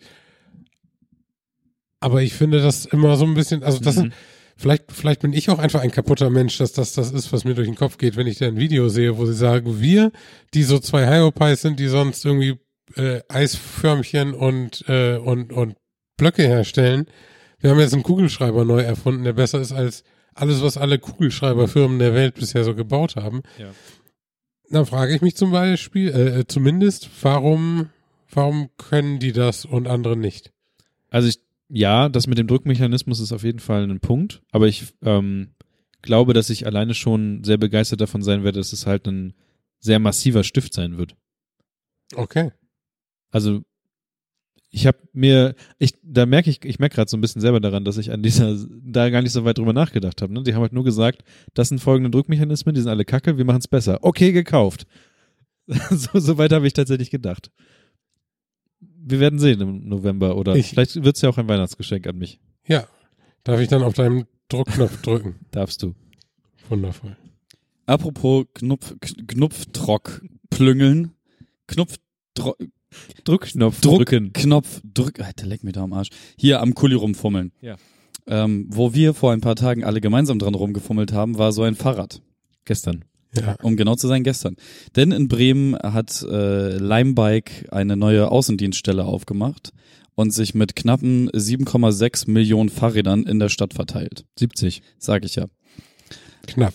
Aber 2.01 2.23
ich 2.23 2.33
finde 2.35 2.61
das 2.61 2.87
immer 2.87 3.17
so 3.17 3.25
ein 3.25 3.35
bisschen, 3.35 3.63
also 3.63 3.79
das 3.79 3.97
Mhm. 3.97 4.01
sind, 4.01 4.15
vielleicht, 4.57 4.91
vielleicht 4.91 5.21
bin 5.21 5.33
ich 5.33 5.51
auch 5.51 5.59
einfach 5.59 5.81
ein 5.81 5.91
kaputter 5.91 6.31
Mensch, 6.31 6.57
dass 6.59 6.73
das 6.73 6.93
das 6.95 7.13
ist, 7.13 7.33
was 7.33 7.45
mir 7.45 7.55
durch 7.55 7.69
den 7.69 7.77
Kopf 7.77 7.99
geht, 7.99 8.17
wenn 8.17 8.27
ich 8.27 8.39
da 8.39 8.47
ein 8.47 8.57
Video 8.57 8.89
sehe, 8.89 9.17
wo 9.19 9.27
sie 9.27 9.35
sagen, 9.35 9.81
wir, 9.81 10.11
die 10.55 10.63
so 10.63 10.79
zwei 10.79 11.07
Hyopies 11.07 11.63
sind, 11.63 11.79
die 11.79 11.89
sonst 11.89 12.25
irgendwie 12.25 12.59
äh, 12.97 13.21
Eisförmchen 13.29 14.35
und, 14.35 14.85
äh, 14.89 15.17
und, 15.17 15.53
und 15.53 15.77
Blöcke 16.17 16.43
herstellen. 16.43 17.07
Wir 17.59 17.71
haben 17.71 17.81
jetzt 17.81 17.95
einen 17.95 18.03
Kugelschreiber 18.03 18.65
neu 18.65 18.81
erfunden, 18.81 19.25
der 19.25 19.35
besser 19.35 19.61
ist 19.61 19.73
als 19.73 20.05
alles, 20.35 20.63
was 20.63 20.77
alle 20.77 20.99
Kugelschreiberfirmen 20.99 21.99
der 21.99 22.15
Welt 22.15 22.35
bisher 22.35 22.65
so 22.65 22.75
gebaut 22.75 23.17
haben. 23.17 23.43
Ja. 23.59 23.71
Da 24.71 24.85
frage 24.85 25.15
ich 25.15 25.21
mich 25.21 25.37
zum 25.37 25.51
Beispiel, 25.51 26.09
äh, 26.09 26.47
zumindest, 26.47 27.11
warum, 27.23 27.91
warum 28.31 28.71
können 28.77 29.19
die 29.19 29.33
das 29.33 29.65
und 29.65 29.89
andere 29.89 30.17
nicht? 30.17 30.53
Also 31.11 31.29
ich, 31.29 31.41
ja, 31.69 32.09
das 32.09 32.27
mit 32.27 32.39
dem 32.39 32.47
Drückmechanismus 32.47 33.21
ist 33.21 33.33
auf 33.33 33.43
jeden 33.43 33.59
Fall 33.59 33.83
ein 33.83 34.01
Punkt, 34.01 34.43
aber 34.53 34.69
ich 34.69 34.95
ähm, 35.03 35.49
glaube, 36.03 36.33
dass 36.33 36.51
ich 36.51 36.67
alleine 36.67 36.95
schon 36.95 37.43
sehr 37.45 37.59
begeistert 37.59 38.01
davon 38.01 38.23
sein 38.23 38.45
werde, 38.45 38.61
dass 38.61 38.73
es 38.73 38.87
halt 38.87 39.07
ein 39.07 39.35
sehr 39.81 39.99
massiver 39.99 40.45
Stift 40.45 40.73
sein 40.73 40.99
wird. 40.99 41.17
Okay. 42.15 42.53
Also 43.31 43.63
ich 44.73 44.87
habe 44.87 44.99
mir, 45.13 45.57
ich, 45.79 45.95
da 46.03 46.27
merke 46.27 46.49
ich, 46.49 46.65
ich 46.65 46.79
merke 46.79 46.95
gerade 46.95 47.11
so 47.11 47.17
ein 47.17 47.21
bisschen 47.21 47.41
selber 47.41 47.59
daran, 47.61 47.85
dass 47.85 47.97
ich 47.99 48.13
an 48.13 48.23
dieser, 48.23 48.57
da 48.85 49.11
gar 49.11 49.21
nicht 49.23 49.33
so 49.33 49.45
weit 49.45 49.59
drüber 49.59 49.73
nachgedacht 49.73 50.23
habe. 50.23 50.33
Ne? 50.33 50.45
Die 50.45 50.55
haben 50.55 50.63
halt 50.63 50.73
nur 50.73 50.85
gesagt, 50.85 51.25
das 51.55 51.69
sind 51.71 51.81
folgende 51.81 52.11
Drückmechanismen, 52.11 52.75
die 52.75 52.81
sind 52.81 52.91
alle 52.91 53.05
kacke, 53.05 53.37
wir 53.37 53.45
machen 53.45 53.59
es 53.59 53.67
besser. 53.69 53.99
Okay, 54.03 54.31
gekauft. 54.33 54.87
so, 55.67 56.19
so 56.21 56.39
weit 56.39 56.53
habe 56.53 56.67
ich 56.69 56.73
tatsächlich 56.73 57.11
gedacht. 57.11 57.51
Wir 58.81 59.19
werden 59.19 59.39
sehen 59.41 59.61
im 59.61 59.89
November 59.89 60.37
oder 60.37 60.55
Ich- 60.55 60.71
vielleicht 60.71 61.03
wird 61.03 61.17
es 61.17 61.23
ja 61.23 61.29
auch 61.31 61.39
ein 61.39 61.49
Weihnachtsgeschenk 61.49 62.07
an 62.07 62.17
mich. 62.19 62.39
Ja. 62.67 62.87
Darf 63.45 63.61
ich 63.61 63.69
dann 63.69 63.83
auf 63.83 63.95
deinen 63.95 64.27
Druckknopf 64.49 65.01
drücken? 65.03 65.35
Darfst 65.51 65.83
du. 65.83 65.95
Wundervoll. 66.69 67.17
Apropos 67.87 68.47
Knopf, 68.55 68.95
K- 69.01 69.15
Knopfdrock 69.27 70.23
plüngeln. 70.51 71.13
Knopf, 71.67 71.97
Drückknopf 73.25 73.81
Druck, 73.81 73.99
drücken. 73.99 74.33
Knopf, 74.33 74.81
drück, 74.83 75.21
Alter, 75.21 75.47
leck 75.47 75.65
mir 75.65 75.73
da 75.73 75.83
am 75.83 75.93
Arsch. 75.93 76.11
Hier 76.37 76.61
am 76.61 76.75
Kuli 76.75 76.95
rumfummeln. 76.95 77.53
Ja. 77.61 77.77
Ähm, 78.27 78.67
wo 78.69 78.95
wir 78.95 79.15
vor 79.15 79.33
ein 79.33 79.41
paar 79.41 79.57
Tagen 79.57 79.85
alle 79.85 80.01
gemeinsam 80.01 80.39
dran 80.39 80.55
rumgefummelt 80.55 81.13
haben, 81.13 81.39
war 81.39 81.53
so 81.53 81.63
ein 81.63 81.75
Fahrrad. 81.75 82.23
Gestern. 82.65 83.05
Ja. 83.35 83.57
Um 83.63 83.77
genau 83.77 83.95
zu 83.95 84.09
sein, 84.09 84.25
gestern. 84.25 84.57
Denn 84.97 85.13
in 85.13 85.29
Bremen 85.29 85.77
hat 85.77 86.23
äh, 86.23 86.77
Limebike 86.79 87.73
eine 87.73 87.97
neue 87.97 88.31
Außendienststelle 88.31 89.05
aufgemacht 89.05 89.73
und 90.15 90.33
sich 90.33 90.55
mit 90.55 90.75
knappen 90.77 91.31
7,6 91.31 92.31
Millionen 92.31 92.69
Fahrrädern 92.69 93.25
in 93.25 93.39
der 93.39 93.49
Stadt 93.49 93.75
verteilt. 93.75 94.25
70. 94.39 94.83
Sag 94.99 95.25
ich 95.25 95.37
ja. 95.37 95.47
Knapp. 96.47 96.75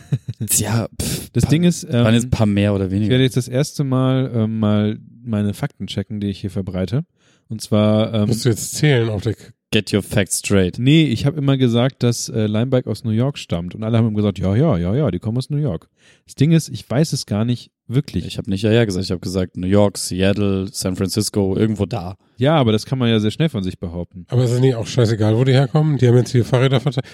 Tja, 0.46 0.88
pff, 1.00 1.30
Das 1.32 1.44
Ding 1.44 1.64
ist, 1.64 1.84
ähm, 1.84 1.90
waren 2.04 2.14
jetzt 2.14 2.24
ein 2.26 2.30
paar 2.30 2.46
mehr 2.46 2.74
oder 2.74 2.86
Ich 2.86 2.90
weniger. 2.92 3.10
werde 3.10 3.24
jetzt 3.24 3.36
das 3.36 3.48
erste 3.48 3.84
Mal 3.84 4.30
ähm, 4.34 4.58
mal 4.58 4.98
meine 5.24 5.54
Fakten 5.54 5.86
checken, 5.86 6.20
die 6.20 6.28
ich 6.28 6.40
hier 6.40 6.50
verbreite. 6.50 7.04
Und 7.48 7.60
zwar, 7.60 8.12
ähm, 8.14 8.28
Musst 8.28 8.44
du 8.44 8.48
jetzt 8.48 8.74
zählen 8.74 9.08
auf 9.10 9.22
der, 9.22 9.34
K- 9.34 9.52
Get 9.70 9.92
your 9.94 10.02
facts 10.02 10.38
straight. 10.40 10.78
nee, 10.78 11.04
ich 11.04 11.24
habe 11.24 11.38
immer 11.38 11.56
gesagt, 11.56 12.02
dass 12.02 12.28
äh, 12.28 12.46
Limebike 12.46 12.88
aus 12.90 13.04
New 13.04 13.10
York 13.10 13.38
stammt. 13.38 13.74
Und 13.74 13.82
alle 13.84 13.96
haben 13.98 14.06
immer 14.06 14.16
gesagt, 14.16 14.38
ja, 14.38 14.54
ja, 14.54 14.76
ja, 14.76 14.94
ja, 14.94 15.10
die 15.10 15.18
kommen 15.18 15.38
aus 15.38 15.48
New 15.48 15.56
York. 15.56 15.88
Das 16.26 16.34
Ding 16.34 16.52
ist, 16.52 16.68
ich 16.68 16.88
weiß 16.88 17.12
es 17.14 17.24
gar 17.24 17.44
nicht 17.46 17.70
wirklich. 17.88 18.26
Ich 18.26 18.36
habe 18.38 18.50
nicht 18.50 18.62
ja 18.62 18.70
ja 18.72 18.84
gesagt, 18.84 19.04
ich 19.06 19.10
habe 19.10 19.20
gesagt 19.20 19.56
New 19.56 19.66
York, 19.66 19.96
Seattle, 19.98 20.66
San 20.70 20.96
Francisco, 20.96 21.56
irgendwo 21.56 21.86
da. 21.86 22.16
ja, 22.36 22.54
aber 22.56 22.72
das 22.72 22.84
kann 22.84 22.98
man 22.98 23.08
ja 23.08 23.18
sehr 23.18 23.30
schnell 23.30 23.48
von 23.48 23.62
sich 23.62 23.78
behaupten. 23.78 24.26
aber 24.28 24.44
ist 24.44 24.50
es 24.52 24.60
nicht 24.60 24.74
auch 24.74 24.86
scheißegal, 24.86 25.36
wo 25.36 25.44
die 25.44 25.52
herkommen? 25.52 25.96
Die 25.98 26.06
haben 26.06 26.16
jetzt 26.16 26.32
hier 26.32 26.44
Fahrräder 26.44 26.80
verteilt. 26.80 27.06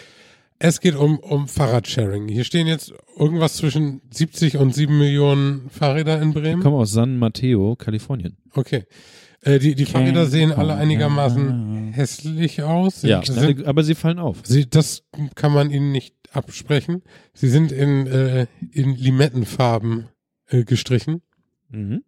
Es 0.60 0.80
geht 0.80 0.96
um, 0.96 1.18
um 1.20 1.46
Fahrradsharing. 1.46 2.28
Hier 2.28 2.42
stehen 2.44 2.66
jetzt 2.66 2.92
irgendwas 3.16 3.56
zwischen 3.56 4.00
70 4.10 4.56
und 4.56 4.74
7 4.74 4.96
Millionen 4.98 5.70
Fahrräder 5.70 6.20
in 6.20 6.30
Ich 6.30 6.34
Bremen. 6.34 6.62
komme 6.62 6.76
aus 6.78 6.90
San 6.90 7.16
Mateo, 7.16 7.76
Kalifornien. 7.76 8.36
Okay. 8.54 8.84
Äh, 9.42 9.60
die, 9.60 9.76
die 9.76 9.84
Fahrräder 9.86 10.26
sehen 10.26 10.50
alle 10.50 10.74
einigermaßen 10.74 11.92
hässlich 11.92 12.62
aus. 12.62 13.02
Sie 13.02 13.08
Ja. 13.08 13.22
Sind, 13.24 13.66
aber 13.66 13.84
sie 13.84 13.94
fallen 13.94 14.18
auf. 14.18 14.38
sie, 14.44 14.68
das 14.68 15.04
kann 15.36 15.52
man 15.52 15.70
ihnen 15.70 15.92
nicht 15.92 16.16
absprechen. 16.32 17.02
Sie 17.34 17.48
sind 17.48 17.70
in, 17.70 18.08
äh, 18.08 18.46
in 18.72 18.96
Limettenfarben 18.96 20.08
äh, 20.48 20.64
gestrichen. 20.64 21.22
Mhm. 21.70 22.02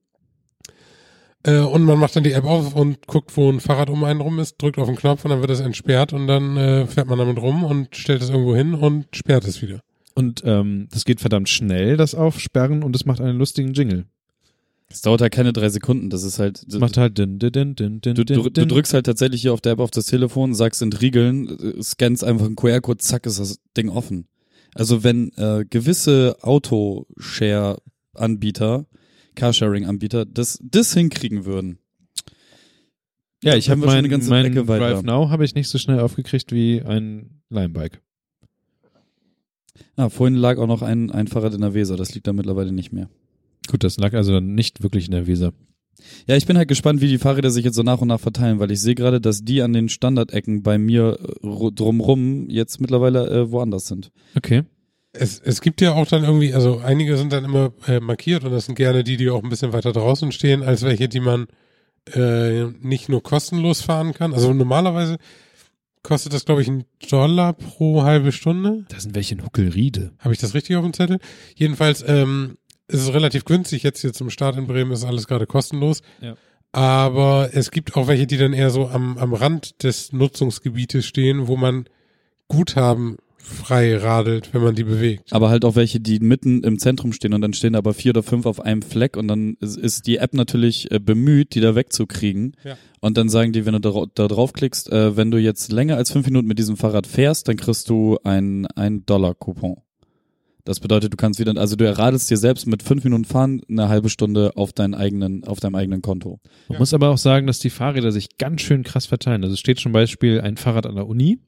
Äh, 1.43 1.61
und 1.61 1.85
man 1.85 1.99
macht 1.99 2.17
dann 2.17 2.25
die 2.25 2.33
App 2.33 2.45
auf 2.45 2.75
und 2.75 3.07
guckt, 3.07 3.37
wo 3.37 3.51
ein 3.51 3.61
Fahrrad 3.61 3.91
um 3.91 4.05
einen 4.05 4.21
rum 4.21 4.39
ist, 4.39 4.61
drückt 4.61 4.79
auf 4.79 4.89
den 4.89 4.97
Knopf 4.97 5.25
und 5.25 5.31
dann 5.31 5.41
wird 5.41 5.51
es 5.51 5.61
entsperrt 5.61 6.13
und 6.13 6.27
dann 6.27 6.57
äh, 6.57 6.87
fährt 6.87 7.09
man 7.09 7.19
damit 7.19 7.39
rum 7.39 7.65
und 7.65 7.97
stellt 7.97 8.23
es 8.23 8.31
irgendwo 8.31 8.55
hin 8.55 8.75
und 8.75 9.07
sperrt 9.15 9.45
es 9.45 9.63
wieder. 9.63 9.81
Und 10.15 10.43
ähm, 10.45 10.89
das 10.91 11.05
geht 11.05 11.21
verdammt 11.21 11.49
schnell, 11.49 11.97
das 11.97 12.15
Aufsperren, 12.15 12.83
und 12.83 12.95
es 12.95 13.07
macht 13.07 13.21
einen 13.21 13.39
lustigen 13.39 13.73
Jingle. 13.73 14.07
Es 14.91 15.03
dauert 15.03 15.21
halt 15.21 15.33
keine 15.33 15.53
drei 15.53 15.69
Sekunden. 15.69 16.11
Das 16.11 16.25
ist 16.25 16.41
halt. 16.41 16.65
Es 16.69 16.77
macht 16.79 16.97
halt 16.97 17.17
din, 17.17 17.39
din, 17.39 17.53
din, 17.53 17.77
din, 17.77 18.01
din, 18.01 18.17
Du, 18.17 18.25
du, 18.25 18.51
du 18.51 18.67
drückst 18.67 18.93
halt 18.93 19.07
tatsächlich 19.07 19.43
hier 19.43 19.53
auf 19.53 19.61
der 19.61 19.71
App 19.73 19.79
auf 19.79 19.93
das 19.93 20.07
Telefon, 20.07 20.53
sagst 20.53 20.83
entriegeln, 20.83 21.77
äh, 21.79 21.81
scannst 21.81 22.25
einfach 22.25 22.47
einen 22.47 22.57
QR-Code, 22.57 22.99
zack, 22.99 23.25
ist 23.27 23.39
das 23.39 23.61
Ding 23.77 23.89
offen. 23.89 24.27
Also 24.75 25.05
wenn 25.05 25.31
äh, 25.37 25.65
gewisse 25.69 26.37
Autoshare-Anbieter, 26.43 28.87
Carsharing-Anbieter, 29.35 30.25
das, 30.27 30.59
das 30.63 30.93
hinkriegen 30.95 31.45
würden. 31.45 31.79
Ja, 33.43 33.57
ich 33.57 33.71
habe 33.71 33.81
sind 33.81 33.87
wir 33.87 33.91
schon 33.91 33.95
mein, 33.97 33.99
eine 33.99 34.09
ganze 34.09 34.31
mein 34.31 34.45
Ecke 34.47 34.69
weiter. 34.69 34.91
Drive 34.93 35.03
Now 35.03 35.31
habe 35.31 35.45
ich 35.45 35.55
nicht 35.55 35.69
so 35.69 35.79
schnell 35.79 36.01
aufgekriegt 36.01 36.53
wie 36.53 36.83
ein 36.83 37.41
Limebike. 37.49 37.99
Ah, 39.97 40.09
vorhin 40.11 40.35
lag 40.37 40.59
auch 40.59 40.67
noch 40.67 40.83
ein, 40.83 41.11
ein 41.11 41.27
Fahrrad 41.27 41.55
in 41.55 41.61
der 41.63 41.75
Weser, 41.75 41.97
das 41.97 42.15
liegt 42.15 42.27
da 42.27 42.33
mittlerweile 42.33 42.73
nicht 42.73 42.93
mehr. 42.93 43.09
Gut, 43.69 43.83
das 43.85 43.97
lag 43.99 44.13
also 44.15 44.33
dann 44.33 44.55
nicht 44.55 44.83
wirklich 44.83 45.07
in 45.07 45.13
der 45.13 45.27
Weser. 45.27 45.53
Ja, 46.27 46.37
ich 46.37 46.47
bin 46.47 46.57
halt 46.57 46.69
gespannt, 46.69 47.01
wie 47.03 47.09
die 47.09 47.19
Fahrräder 47.19 47.51
sich 47.51 47.65
jetzt 47.65 47.75
so 47.77 47.83
nach 47.83 48.01
und 48.01 48.09
nach 48.09 48.21
verteilen, 48.21 48.59
weil 48.59 48.71
ich 48.71 48.81
sehe 48.81 48.95
gerade, 48.95 49.21
dass 49.21 49.45
die 49.45 49.61
an 49.63 49.73
den 49.75 49.89
Standardecken 49.91 50.63
bei 50.63 50.79
mir 50.79 51.19
äh, 51.21 51.47
ru- 51.47 51.75
drumrum 51.75 52.49
jetzt 52.49 52.81
mittlerweile 52.81 53.29
äh, 53.29 53.51
woanders 53.51 53.87
sind. 53.87 54.11
Okay. 54.35 54.63
Es, 55.13 55.41
es 55.41 55.61
gibt 55.61 55.81
ja 55.81 55.93
auch 55.95 56.07
dann 56.07 56.23
irgendwie, 56.23 56.55
also 56.55 56.79
einige 56.79 57.17
sind 57.17 57.33
dann 57.33 57.45
immer 57.45 57.73
äh, 57.87 57.99
markiert 57.99 58.45
und 58.45 58.53
das 58.53 58.67
sind 58.67 58.77
gerne 58.77 59.03
die, 59.03 59.17
die 59.17 59.29
auch 59.31 59.43
ein 59.43 59.49
bisschen 59.49 59.73
weiter 59.73 59.93
draußen 59.93 60.31
stehen, 60.31 60.63
als 60.63 60.83
welche, 60.83 61.09
die 61.09 61.21
man 61.21 61.49
äh, 62.15 62.67
nicht 62.81 63.09
nur 63.09 63.23
kostenlos 63.23 63.83
fahren 63.83 64.15
kann. 64.15 64.33
Also 64.33 64.53
normalerweise 64.53 65.17
kostet 66.03 66.33
das, 66.33 66.45
glaube 66.45 66.63
ich, 66.63 66.69
einen 66.69 66.85
Dollar 67.11 67.53
pro 67.53 68.03
halbe 68.03 68.33
Stunde. 68.33 68.85
Da 68.89 69.01
sind 69.01 69.15
welche 69.15 69.35
in 69.35 69.45
Huckelriede. 69.45 70.13
Habe 70.19 70.33
ich 70.33 70.41
das 70.41 70.55
richtig 70.55 70.77
auf 70.77 70.85
dem 70.85 70.93
Zettel? 70.93 71.19
Jedenfalls 71.55 72.05
ähm, 72.07 72.57
ist 72.89 73.03
es 73.03 73.13
relativ 73.13 73.45
günstig. 73.45 73.83
Jetzt 73.83 74.01
hier 74.01 74.13
zum 74.13 74.31
Start 74.31 74.57
in 74.57 74.67
Bremen 74.67 74.93
ist 74.93 75.05
alles 75.05 75.27
gerade 75.27 75.47
kostenlos. 75.47 76.03
Ja. 76.21 76.37
Aber 76.73 77.51
es 77.53 77.71
gibt 77.71 77.97
auch 77.97 78.07
welche, 78.07 78.27
die 78.27 78.37
dann 78.37 78.53
eher 78.53 78.71
so 78.71 78.89
am, 78.89 79.19
am 79.19 79.35
Rand 79.35 79.83
des 79.83 80.13
Nutzungsgebietes 80.13 81.05
stehen, 81.05 81.49
wo 81.49 81.57
man 81.57 81.87
Guthaben 82.49 83.17
frei 83.43 83.97
radelt, 83.97 84.53
wenn 84.55 84.63
man 84.63 84.75
die 84.75 84.85
bewegt. 84.85 85.33
Aber 85.33 85.51
halt 85.51 85.65
auch 85.65 85.77
welche, 85.77 86.01
die 86.01 86.21
mitten 86.21 86.63
im 86.63 86.79
Zentrum 86.79 87.13
stehen 87.13 87.35
und 87.35 87.41
dann 87.41 87.53
stehen 87.53 87.75
aber 87.75 87.95
vier 87.95 88.11
oder 88.11 88.23
fünf 88.23 88.47
auf 88.47 88.61
einem 88.61 88.83
Fleck 88.83 89.17
und 89.17 89.29
dann 89.29 89.55
ist, 89.61 89.77
ist 89.77 90.07
die 90.07 90.19
App 90.19 90.35
natürlich 90.35 90.91
äh, 90.91 90.99
bemüht, 91.01 91.55
die 91.55 91.61
da 91.61 91.75
wegzukriegen. 91.75 92.57
Ja. 92.65 92.77
Und 93.01 93.17
dann 93.17 93.29
sagen 93.29 93.53
die, 93.53 93.67
wenn 93.67 93.73
du 93.73 93.81
da, 93.81 94.05
da 94.15 94.29
draufklickst, 94.29 94.91
äh, 94.93 95.17
wenn 95.17 95.31
du 95.31 95.39
jetzt 95.39 95.73
länger 95.73 95.97
als 95.97 96.11
fünf 96.11 96.27
Minuten 96.27 96.47
mit 96.49 96.59
diesem 96.59 96.77
Fahrrad 96.77 97.07
fährst, 97.07 97.49
dann 97.49 97.57
kriegst 97.57 97.89
du 97.89 98.19
ein, 98.25 98.67
ein 98.77 99.05
Dollar-Coupon. 99.07 99.77
Das 100.65 100.79
bedeutet, 100.79 101.13
du 101.13 101.17
kannst 101.17 101.41
wieder, 101.41 101.57
also 101.57 101.75
du 101.75 101.87
erradelst 101.87 102.31
dir 102.31 102.37
selbst 102.37 102.67
mit 102.67 102.83
fünf 102.83 103.03
Minuten 103.03 103.25
fahren 103.25 103.63
eine 103.69 103.89
halbe 103.89 104.11
Stunde 104.11 104.53
auf 104.57 104.73
deinen 104.75 104.95
eigenen, 104.95 105.43
auf 105.45 105.59
deinem 105.59 105.75
eigenen 105.75 106.03
Konto. 106.03 106.39
Man 106.69 106.75
Ja. 106.75 106.79
muss 106.79 106.93
aber 106.93 107.09
auch 107.09 107.19
sagen, 107.19 107.47
dass 107.47 107.59
die 107.61 107.71
Fahrräder 107.71 108.13
sich 108.13 108.37
ganz 108.37 108.61
schön 108.61 108.85
krass 108.85 109.07
verteilen. 109.07 109.43
Also 109.43 109.55
es 109.55 109.61
steht 109.61 109.79
zum 109.81 109.93
Beispiel 109.93 110.41
ein 110.41 110.59
Fahrrad 110.59 110.85
an 110.87 110.97
der 110.97 111.07
Uni, 111.09 111.39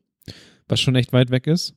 was 0.67 0.81
schon 0.81 0.95
echt 0.97 1.13
weit 1.13 1.31
weg 1.31 1.47
ist. 1.47 1.75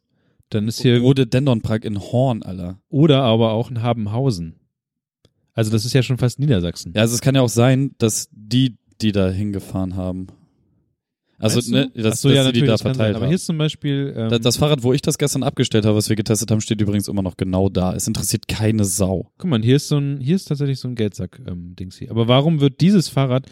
Dann 0.49 0.67
ist 0.67 0.81
hier, 0.81 0.99
Rode 1.01 1.25
Dendonpark 1.27 1.83
in 1.85 1.99
Horn, 1.99 2.43
Alter. 2.43 2.79
oder 2.89 3.23
aber 3.23 3.51
auch 3.53 3.69
in 3.71 3.81
Habenhausen. 3.81 4.55
Also 5.53 5.71
das 5.71 5.85
ist 5.85 5.93
ja 5.93 6.03
schon 6.03 6.17
fast 6.17 6.37
Niedersachsen. 6.39 6.93
Ja, 6.95 7.01
also 7.01 7.15
es 7.15 7.21
kann 7.21 7.33
ja 7.35 7.41
auch 7.41 7.49
sein, 7.49 7.91
dass 7.97 8.29
die, 8.31 8.77
die 9.01 9.11
da 9.11 9.29
hingefahren 9.29 9.95
haben. 9.95 10.27
Also, 11.37 11.57
Meinst 11.57 11.67
du? 11.69 11.73
ne, 11.73 11.91
dass, 12.03 12.21
so, 12.21 12.29
ja, 12.29 12.43
dass 12.43 12.53
die, 12.53 12.61
die 12.61 12.61
natürlich, 12.61 12.67
da 12.67 12.71
das 12.73 12.81
sein. 12.81 12.93
verteilt 12.95 13.15
Aber 13.15 13.23
haben. 13.25 13.29
hier 13.29 13.35
ist 13.35 13.45
zum 13.45 13.57
Beispiel, 13.57 14.13
ähm, 14.15 14.29
Da- 14.29 14.39
Das 14.39 14.55
Fahrrad, 14.57 14.83
wo 14.83 14.93
ich 14.93 15.01
das 15.01 15.17
gestern 15.17 15.43
abgestellt 15.43 15.85
habe, 15.85 15.97
was 15.97 16.07
wir 16.07 16.15
getestet 16.15 16.49
haben, 16.49 16.61
steht 16.61 16.79
übrigens 16.79 17.09
immer 17.09 17.21
noch 17.21 17.35
genau 17.35 17.67
da. 17.67 17.93
Es 17.93 18.07
interessiert 18.07 18.47
keine 18.47 18.85
Sau. 18.85 19.31
guck 19.37 19.49
mal, 19.49 19.61
hier 19.61 19.75
ist 19.75 19.89
so 19.89 19.97
ein, 19.97 20.19
hier 20.21 20.35
ist 20.37 20.45
tatsächlich 20.45 20.79
so 20.79 20.87
ein 20.87 20.95
Geldsack-Dings 20.95 21.97
hier. 21.97 22.09
Aber 22.11 22.29
warum 22.29 22.61
wird 22.61 22.79
dieses 22.79 23.09
Fahrrad, 23.09 23.47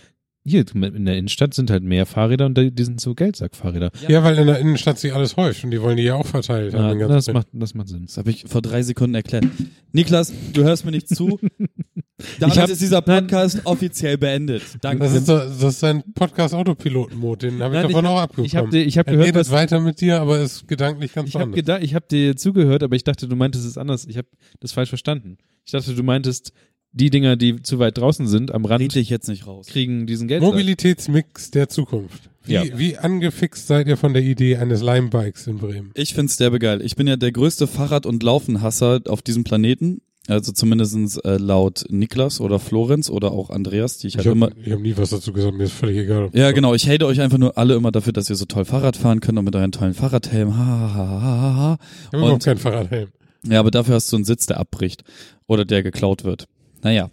hier 0.46 0.66
in 0.74 1.06
der 1.06 1.16
Innenstadt 1.18 1.54
sind 1.54 1.70
halt 1.72 1.84
mehr 1.84 2.06
Fahrräder 2.06 2.46
und 2.46 2.58
die 2.58 2.84
sind 2.84 3.00
so 3.00 3.16
Geldsack-Fahrräder. 3.16 3.92
Ja, 4.08 4.24
weil 4.24 4.38
in 4.38 4.48
der 4.48 4.60
Innenstadt 4.60 5.00
sich 5.00 5.14
alles 5.14 5.38
häuft 5.38 5.64
und 5.64 5.72
die 5.72 5.82
wollen 5.82 5.98
die 5.98 6.04
ja 6.04 6.16
auch 6.16 6.26
verteilt 6.26 6.74
haben. 6.74 7.00
Ja, 7.00 7.08
das 7.08 7.32
macht, 7.32 7.48
das 7.54 7.74
macht 7.74 7.88
Sinn. 7.88 8.06
Das 8.08 8.18
habe 8.18 8.30
ich 8.30 8.44
vor 8.48 8.62
drei 8.62 8.82
Sekunden 8.84 9.16
erklärt. 9.16 9.46
Niklas, 9.94 10.34
du 10.54 10.64
hörst 10.64 10.84
mir 10.86 10.92
nicht 10.92 11.08
zu. 11.08 11.40
Damit 12.40 12.56
Ich 12.56 12.62
hab- 12.62 12.70
ist 12.70 12.82
dieser 12.82 13.02
Podcast 13.02 13.62
offiziell 13.66 14.18
beendet. 14.18 14.64
Danke. 14.82 15.04
Das 15.04 15.14
ist, 15.14 15.26
so, 15.26 15.38
das 15.38 15.62
ist 15.62 15.84
ein 15.84 16.04
Podcast-Autopiloten-Mode, 16.14 17.48
den 17.50 17.62
habe 17.62 17.76
ich 17.76 17.82
Nein, 17.82 17.92
davon 17.92 18.06
ich- 18.06 18.12
auch 18.12 18.20
abgekommen. 18.22 18.46
Ich 18.46 18.56
habe 18.56 18.78
ich 18.78 18.98
hab 18.98 19.08
er 19.08 19.14
gehört, 19.14 19.28
redet 19.30 19.40
was, 19.42 19.52
weiter 19.52 19.80
mit 19.80 20.00
dir, 20.02 20.22
aber 20.22 20.40
ist 20.40 20.68
gedanklich 20.68 21.14
ganz 21.14 21.30
ich 21.30 21.36
habe 21.36 21.46
anders. 21.46 21.80
ich 21.82 21.96
habe 21.96 22.06
dir 22.10 22.36
zugehört, 22.36 22.84
aber 22.84 22.96
ich 22.96 23.04
dachte, 23.04 23.28
du 23.28 23.36
meintest 23.36 23.66
es 23.66 23.78
anders. 23.78 24.06
Ich 24.06 24.18
habe 24.18 24.28
das 24.60 24.72
falsch 24.72 24.90
verstanden. 24.90 25.38
Ich 25.66 25.72
dachte, 25.72 25.94
du 25.94 26.04
meintest, 26.04 26.54
die 26.94 27.10
Dinger, 27.10 27.36
die 27.36 27.62
zu 27.62 27.80
weit 27.80 27.98
draußen 27.98 28.28
sind, 28.28 28.52
am 28.54 28.66
Rand 28.66 28.82
Rede 28.84 29.00
ich 29.00 29.10
jetzt 29.10 29.28
nicht 29.28 29.46
raus. 29.48 29.66
kriegen 29.68 30.06
diesen 30.08 30.28
Geldsack. 30.28 30.52
Mobilitätsmix 30.52 31.52
der 31.52 31.68
Zukunft. 31.70 32.30
Wie, 32.46 32.54
Ja. 32.54 32.64
wie 32.78 32.98
angefixt 32.98 33.68
seid 33.68 33.88
ihr 33.88 33.98
von 33.98 34.14
der 34.14 34.22
Idee 34.24 34.58
eines 34.58 34.82
Limebikes 34.82 35.48
in 35.48 35.58
Bremen? 35.58 35.92
Ich 35.96 36.14
find's 36.14 36.38
derbe 36.38 36.60
geil. 36.60 36.82
Ich 36.84 36.96
bin 36.96 37.08
ja 37.08 37.16
der 37.16 37.32
größte 37.32 37.68
Fahrrad- 37.68 38.06
und 38.06 38.22
Laufenhasser 38.22 39.02
auf 39.08 39.22
diesem 39.22 39.44
Planeten. 39.44 40.02
Also 40.28 40.54
zumindestens 40.54 41.18
äh, 41.18 41.36
laut 41.38 41.84
Niklas 41.90 42.40
oder 42.40 42.58
Florenz 42.58 43.10
oder 43.10 43.32
auch 43.34 43.50
Andreas, 43.50 43.98
die 43.98 44.08
ich 44.08 44.16
halt 44.16 44.26
Ich 44.26 44.32
immer. 44.32 44.46
habe 44.52 44.72
hab 44.72 44.80
nie 44.80 44.96
was 44.96 45.10
dazu 45.10 45.34
gesagt, 45.34 45.54
mir 45.58 45.66
ist 45.66 45.74
völlig 45.74 45.98
egal. 45.98 46.30
Ja, 46.34 46.52
genau. 46.52 46.74
Ich 46.74 46.88
hate 46.88 47.06
euch 47.06 47.20
einfach 47.20 47.38
nur 47.38 47.58
alle 47.58 47.76
immer 47.76 47.92
dafür, 47.92 48.14
dass 48.14 48.30
ihr 48.30 48.38
so 48.38 48.46
toll 48.46 48.64
Fahrrad 48.64 48.96
fahren 48.96 49.20
könnt 49.20 49.38
und 49.38 49.44
mit 49.44 49.56
euren 49.56 49.74
tollen 49.74 49.94
Fahrradhelm. 49.94 50.56
Ha, 50.56 50.66
ha, 50.66 50.94
ha, 50.96 51.56
ha. 51.56 51.78
Ich 51.82 52.06
habe 52.08 52.18
überhaupt 52.20 52.46
keinen 52.46 52.58
Fahrradhelm. 52.58 53.10
Ja, 53.46 53.60
aber 53.60 53.72
dafür 53.72 53.96
hast 53.96 54.10
du 54.14 54.16
einen 54.16 54.24
Sitz, 54.24 54.46
der 54.46 54.62
abbricht 54.62 55.04
oder 55.48 55.66
der 55.66 55.84
geklaut 55.84 56.24
wird. 56.24 56.48
Naja, 56.84 57.10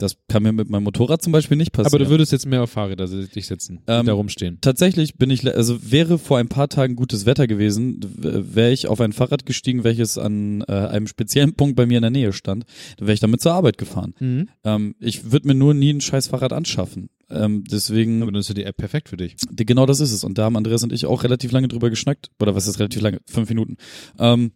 das 0.00 0.16
kann 0.28 0.42
mir 0.42 0.52
mit 0.52 0.70
meinem 0.70 0.84
Motorrad 0.84 1.20
zum 1.22 1.32
Beispiel 1.32 1.56
nicht 1.58 1.72
passieren. 1.72 1.94
Aber 1.94 2.02
du 2.02 2.10
würdest 2.10 2.32
jetzt 2.32 2.46
mehr 2.46 2.62
auf 2.62 2.70
Fahrräder 2.70 3.06
dich 3.06 3.46
setzen, 3.46 3.80
Ähm, 3.86 4.06
da 4.06 4.14
rumstehen. 4.14 4.58
Tatsächlich 4.62 5.16
bin 5.16 5.30
ich, 5.30 5.46
also 5.46 5.78
wäre 5.90 6.18
vor 6.18 6.38
ein 6.38 6.48
paar 6.48 6.68
Tagen 6.68 6.96
gutes 6.96 7.26
Wetter 7.26 7.46
gewesen, 7.46 8.00
wäre 8.16 8.72
ich 8.72 8.86
auf 8.88 9.00
ein 9.00 9.12
Fahrrad 9.12 9.44
gestiegen, 9.44 9.84
welches 9.84 10.16
an 10.16 10.62
äh, 10.66 10.72
einem 10.72 11.06
speziellen 11.06 11.52
Punkt 11.54 11.76
bei 11.76 11.84
mir 11.86 11.98
in 11.98 12.02
der 12.02 12.10
Nähe 12.10 12.32
stand, 12.32 12.64
dann 12.96 13.06
wäre 13.08 13.14
ich 13.14 13.20
damit 13.20 13.42
zur 13.42 13.52
Arbeit 13.52 13.76
gefahren. 13.76 14.14
Mhm. 14.20 14.48
Ähm, 14.64 14.94
ich 15.00 15.30
würde 15.32 15.48
mir 15.48 15.54
nur 15.54 15.74
nie 15.74 15.92
ein 15.92 16.00
scheiß 16.00 16.28
Fahrrad 16.28 16.54
anschaffen. 16.54 17.10
Ähm, 17.28 17.64
deswegen, 17.70 18.22
Aber 18.22 18.32
dann 18.32 18.40
ist 18.40 18.48
ja 18.48 18.54
die 18.54 18.64
App 18.64 18.76
perfekt 18.78 19.10
für 19.10 19.16
dich. 19.16 19.36
genau 19.54 19.86
das 19.86 20.00
ist 20.00 20.12
es. 20.12 20.24
Und 20.24 20.38
da 20.38 20.44
haben 20.44 20.56
Andreas 20.56 20.82
und 20.82 20.92
ich 20.92 21.06
auch 21.06 21.22
relativ 21.24 21.52
lange 21.52 21.68
drüber 21.68 21.90
geschnackt. 21.90 22.30
Oder 22.40 22.54
was 22.54 22.66
ist 22.66 22.78
relativ 22.78 23.02
lange? 23.02 23.20
Fünf 23.26 23.48
Minuten. 23.50 23.76
Ähm, 24.18 24.52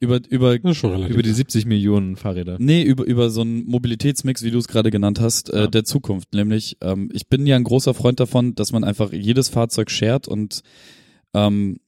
über, 0.00 0.20
über. 0.28 0.54
Über 0.54 1.22
die 1.22 1.32
70 1.32 1.66
Millionen 1.66 2.16
Fahrräder. 2.16 2.56
Nee, 2.58 2.82
über, 2.82 3.04
über 3.04 3.30
so 3.30 3.40
einen 3.42 3.64
Mobilitätsmix, 3.66 4.42
wie 4.42 4.50
du 4.50 4.58
es 4.58 4.68
gerade 4.68 4.90
genannt 4.90 5.20
hast, 5.20 5.50
äh, 5.50 5.60
Ja. 5.60 5.66
der 5.66 5.84
Zukunft. 5.84 6.34
Nämlich, 6.34 6.76
ähm, 6.80 7.08
ich 7.12 7.28
bin 7.28 7.46
ja 7.46 7.56
ein 7.56 7.64
großer 7.64 7.94
Freund 7.94 8.20
davon, 8.20 8.54
dass 8.54 8.72
man 8.72 8.84
einfach 8.84 9.12
jedes 9.12 9.48
Fahrzeug 9.48 9.90
shared 9.90 10.28
und 10.28 10.62
ähm, 11.34 11.78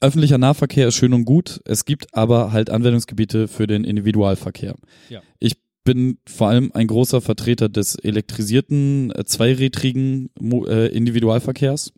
öffentlicher 0.00 0.38
Nahverkehr 0.38 0.88
ist 0.88 0.96
schön 0.96 1.12
und 1.12 1.24
gut. 1.24 1.60
Es 1.64 1.84
gibt 1.84 2.14
aber 2.14 2.52
halt 2.52 2.70
Anwendungsgebiete 2.70 3.48
für 3.48 3.66
den 3.66 3.84
Individualverkehr. 3.84 4.74
Ja. 5.08 5.22
Ich 5.38 5.54
bin 5.84 6.18
vor 6.28 6.48
allem 6.48 6.70
ein 6.74 6.86
großer 6.86 7.20
Vertreter 7.20 7.68
des 7.68 7.94
elektrisierten, 7.94 9.10
äh, 9.12 9.24
zweirädrigen 9.24 10.30
äh, 10.66 10.88
Individualverkehrs. 10.88 11.92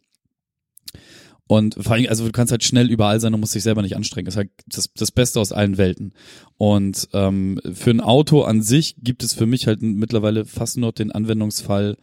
Und 1.50 1.74
vor 1.80 1.94
allem, 1.94 2.06
also 2.08 2.24
du 2.24 2.30
kannst 2.30 2.52
halt 2.52 2.62
schnell 2.62 2.88
überall 2.88 3.18
sein 3.18 3.34
und 3.34 3.40
musst 3.40 3.56
dich 3.56 3.64
selber 3.64 3.82
nicht 3.82 3.96
anstrengen. 3.96 4.26
Das 4.26 4.34
ist 4.34 4.38
halt 4.38 4.50
das, 4.68 4.88
das 4.94 5.10
Beste 5.10 5.40
aus 5.40 5.50
allen 5.50 5.78
Welten. 5.78 6.12
Und 6.58 7.08
ähm, 7.12 7.60
für 7.72 7.90
ein 7.90 8.00
Auto 8.00 8.42
an 8.42 8.62
sich 8.62 8.94
gibt 9.02 9.24
es 9.24 9.34
für 9.34 9.46
mich 9.46 9.66
halt 9.66 9.82
mittlerweile 9.82 10.44
fast 10.44 10.76
nur 10.76 10.92
den 10.92 11.10
Anwendungsfall 11.10 11.96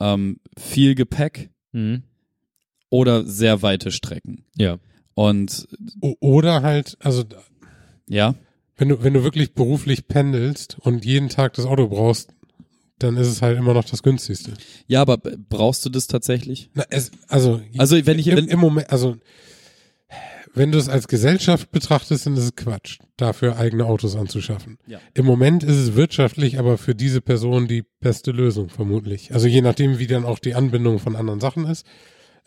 ähm, 0.00 0.38
viel 0.58 0.94
Gepäck 0.94 1.48
Mhm. 1.72 2.02
oder 2.90 3.24
sehr 3.24 3.62
weite 3.62 3.90
Strecken. 3.90 4.44
Ja. 4.58 4.78
Und 5.14 5.66
O- 6.02 6.16
Oder 6.20 6.60
halt, 6.62 6.98
also 7.00 7.24
ja, 8.06 8.34
wenn 8.76 8.88
du, 8.90 9.02
wenn 9.02 9.14
du 9.14 9.22
wirklich 9.22 9.54
beruflich 9.54 10.08
pendelst 10.08 10.76
und 10.80 11.06
jeden 11.06 11.28
Tag 11.30 11.54
das 11.54 11.64
Auto 11.64 11.88
brauchst, 11.88 12.34
dann 13.02 13.16
ist 13.16 13.26
es 13.26 13.42
halt 13.42 13.58
immer 13.58 13.74
noch 13.74 13.84
das 13.84 14.02
günstigste. 14.02 14.52
ja, 14.86 15.00
aber 15.02 15.16
brauchst 15.16 15.84
du 15.84 15.90
das 15.90 16.06
tatsächlich? 16.06 16.70
Na, 16.74 16.84
es, 16.90 17.10
also, 17.28 17.60
Also 17.76 18.06
wenn 18.06 18.18
ich 18.18 18.28
im, 18.28 18.36
wenn, 18.36 18.48
im 18.48 18.60
Moment, 18.60 18.90
also 18.90 19.16
wenn 20.54 20.72
du 20.72 20.78
es 20.78 20.88
als 20.88 21.06
Gesellschaft 21.08 21.70
betrachtest, 21.70 22.26
dann 22.26 22.34
ist 22.34 22.44
es 22.44 22.56
Quatsch, 22.56 22.98
dafür 23.16 23.56
eigene 23.56 23.86
Autos 23.86 24.16
anzuschaffen. 24.16 24.78
Ja. 24.86 24.98
Im 25.14 25.24
Moment 25.24 25.62
ist 25.62 25.76
es 25.76 25.94
wirtschaftlich, 25.94 26.58
aber 26.58 26.76
für 26.76 26.94
diese 26.94 27.20
Person 27.20 27.68
die 27.68 27.84
beste 28.00 28.32
Lösung 28.32 28.68
vermutlich. 28.68 29.32
Also 29.32 29.46
je 29.46 29.60
nachdem, 29.60 29.98
wie 29.98 30.06
dann 30.06 30.24
auch 30.24 30.38
die 30.38 30.54
Anbindung 30.54 30.98
von 30.98 31.16
anderen 31.16 31.40
Sachen 31.40 31.66
ist. 31.66 31.86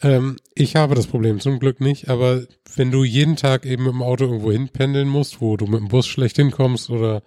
Ähm, 0.01 0.35
ich 0.53 0.75
habe 0.75 0.95
das 0.95 1.07
Problem 1.07 1.39
zum 1.39 1.59
Glück 1.59 1.79
nicht, 1.79 2.09
aber 2.09 2.43
wenn 2.75 2.91
du 2.91 3.03
jeden 3.03 3.37
Tag 3.37 3.65
eben 3.65 3.83
mit 3.83 3.93
dem 3.93 4.01
Auto 4.01 4.25
irgendwo 4.25 4.51
hin 4.51 4.69
pendeln 4.69 5.07
musst, 5.07 5.39
wo 5.39 5.55
du 5.55 5.65
mit 5.65 5.79
dem 5.79 5.87
Bus 5.87 6.07
schlecht 6.07 6.35
hinkommst 6.35 6.89
oder 6.89 7.23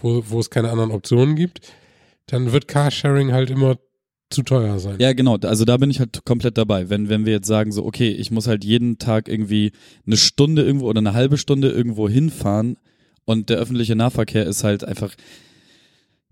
wo, 0.00 0.24
wo 0.26 0.40
es 0.40 0.50
keine 0.50 0.70
anderen 0.70 0.90
Optionen 0.90 1.36
gibt, 1.36 1.60
dann 2.32 2.52
wird 2.52 2.68
Carsharing 2.68 3.32
halt 3.32 3.50
immer 3.50 3.76
zu 4.30 4.42
teuer 4.42 4.78
sein. 4.78 4.96
Ja, 5.00 5.12
genau. 5.12 5.36
Also 5.38 5.64
da 5.64 5.76
bin 5.76 5.90
ich 5.90 5.98
halt 5.98 6.24
komplett 6.24 6.56
dabei. 6.56 6.88
Wenn, 6.88 7.08
wenn 7.08 7.26
wir 7.26 7.32
jetzt 7.32 7.48
sagen, 7.48 7.72
so, 7.72 7.84
okay, 7.84 8.10
ich 8.10 8.30
muss 8.30 8.46
halt 8.46 8.64
jeden 8.64 8.98
Tag 8.98 9.28
irgendwie 9.28 9.72
eine 10.06 10.16
Stunde 10.16 10.62
irgendwo 10.62 10.86
oder 10.88 10.98
eine 11.00 11.14
halbe 11.14 11.36
Stunde 11.36 11.70
irgendwo 11.70 12.08
hinfahren 12.08 12.76
und 13.24 13.50
der 13.50 13.58
öffentliche 13.58 13.96
Nahverkehr 13.96 14.46
ist 14.46 14.62
halt 14.62 14.84
einfach, 14.84 15.14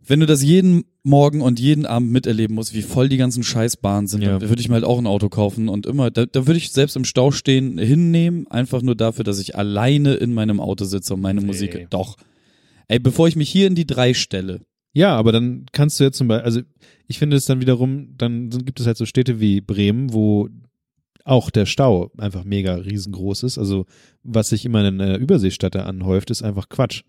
wenn 0.07 0.21
du 0.21 0.27
das 0.27 0.43
jeden 0.43 0.85
Morgen 1.03 1.43
und 1.43 1.59
jeden 1.61 1.87
Abend 1.87 2.11
miterleben 2.13 2.55
musst, 2.55 2.73
wie 2.75 2.83
voll 2.83 3.09
die 3.09 3.17
ganzen 3.17 3.43
Scheißbahnen 3.43 4.07
sind, 4.07 4.23
Ja. 4.23 4.39
dann 4.39 4.49
würde 4.49 4.61
ich 4.61 4.69
mir 4.69 4.75
halt 4.75 4.85
auch 4.85 4.99
ein 4.99 5.07
Auto 5.07 5.29
kaufen 5.29 5.69
und 5.69 5.85
immer, 5.87 6.11
da, 6.11 6.25
da 6.25 6.47
würde 6.47 6.59
ich 6.59 6.71
selbst 6.71 6.97
im 6.97 7.05
Stau 7.05 7.31
stehen 7.31 7.79
hinnehmen, 7.79 8.47
einfach 8.49 8.81
nur 8.81 8.95
dafür, 8.95 9.25
dass 9.25 9.39
ich 9.41 9.57
alleine 9.57 10.15
in 10.15 10.33
meinem 10.35 10.61
Auto 10.61 10.85
sitze 10.85 11.15
und 11.15 11.21
meine 11.21 11.41
Nee. 11.41 11.47
Musik, 11.47 11.87
doch. 11.91 12.17
Ey, 12.87 12.99
bevor 13.01 13.29
ich 13.29 13.37
mich 13.37 13.51
hier 13.51 13.67
in 13.67 13.75
die 13.75 13.87
drei 13.87 14.15
stelle, 14.15 14.61
Ja, 14.93 15.17
aber 15.17 15.33
dann 15.33 15.67
kannst 15.73 16.01
du 16.01 16.05
jetzt 16.05 16.17
zum 16.19 16.29
Beispiel, 16.29 16.45
also 16.45 16.61
ich 17.07 17.19
finde 17.19 17.37
es 17.37 17.45
dann 17.45 17.61
wiederum, 17.61 18.17
dann 18.17 18.51
gibt 18.51 18.81
es 18.81 18.87
halt 18.87 18.97
so 18.97 19.07
Städte 19.07 19.39
wie 19.41 19.61
Bremen, 19.61 20.13
wo 20.13 20.49
auch 21.25 21.51
der 21.51 21.67
Stau 21.67 22.11
einfach 22.17 22.45
mega 22.45 22.75
riesengroß 22.75 23.43
ist. 23.43 23.59
Also 23.59 23.85
was 24.23 24.49
sich 24.49 24.65
immer 24.65 24.87
in 24.87 25.01
einer 25.01 25.19
Überseestadt 25.19 25.75
da 25.75 25.83
anhäuft, 25.85 26.31
ist 26.31 26.43
einfach 26.43 26.69
Quatsch. 26.69 27.03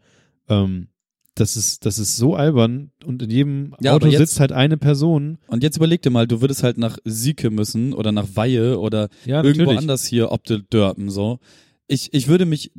Ähm, 0.49 0.89
das 1.35 1.56
ist, 1.56 1.85
das 1.85 1.99
ist 1.99 2.18
so 2.18 2.35
albern 2.35 2.91
und 3.06 3.22
in 3.22 3.30
jedem 3.30 3.76
Ja, 3.81 3.93
Auto 3.93 4.07
jetzt- 4.07 4.18
sitzt 4.19 4.39
halt 4.41 4.51
eine 4.51 4.76
Person. 4.76 5.38
Und 5.47 5.64
jetzt 5.64 5.77
überleg 5.77 6.01
dir 6.01 6.10
mal, 6.10 6.27
du 6.27 6.41
würdest 6.41 6.64
halt 6.64 6.77
nach 6.77 6.97
Sieke 7.06 7.49
müssen 7.49 7.93
oder 7.93 8.11
nach 8.11 8.27
Weihe 8.35 8.77
oder 8.77 9.07
Ja, 9.26 9.38
irgendwo 9.41 9.61
natürlich. 9.61 9.80
anders 9.80 10.06
hier 10.06 10.31
ob 10.34 10.43
de 10.43 10.61
Dörpen 10.69 11.10
so. 11.10 11.39
Ich, 11.88 12.14
ich 12.14 12.27
würde 12.27 12.45
mich, 12.45 12.72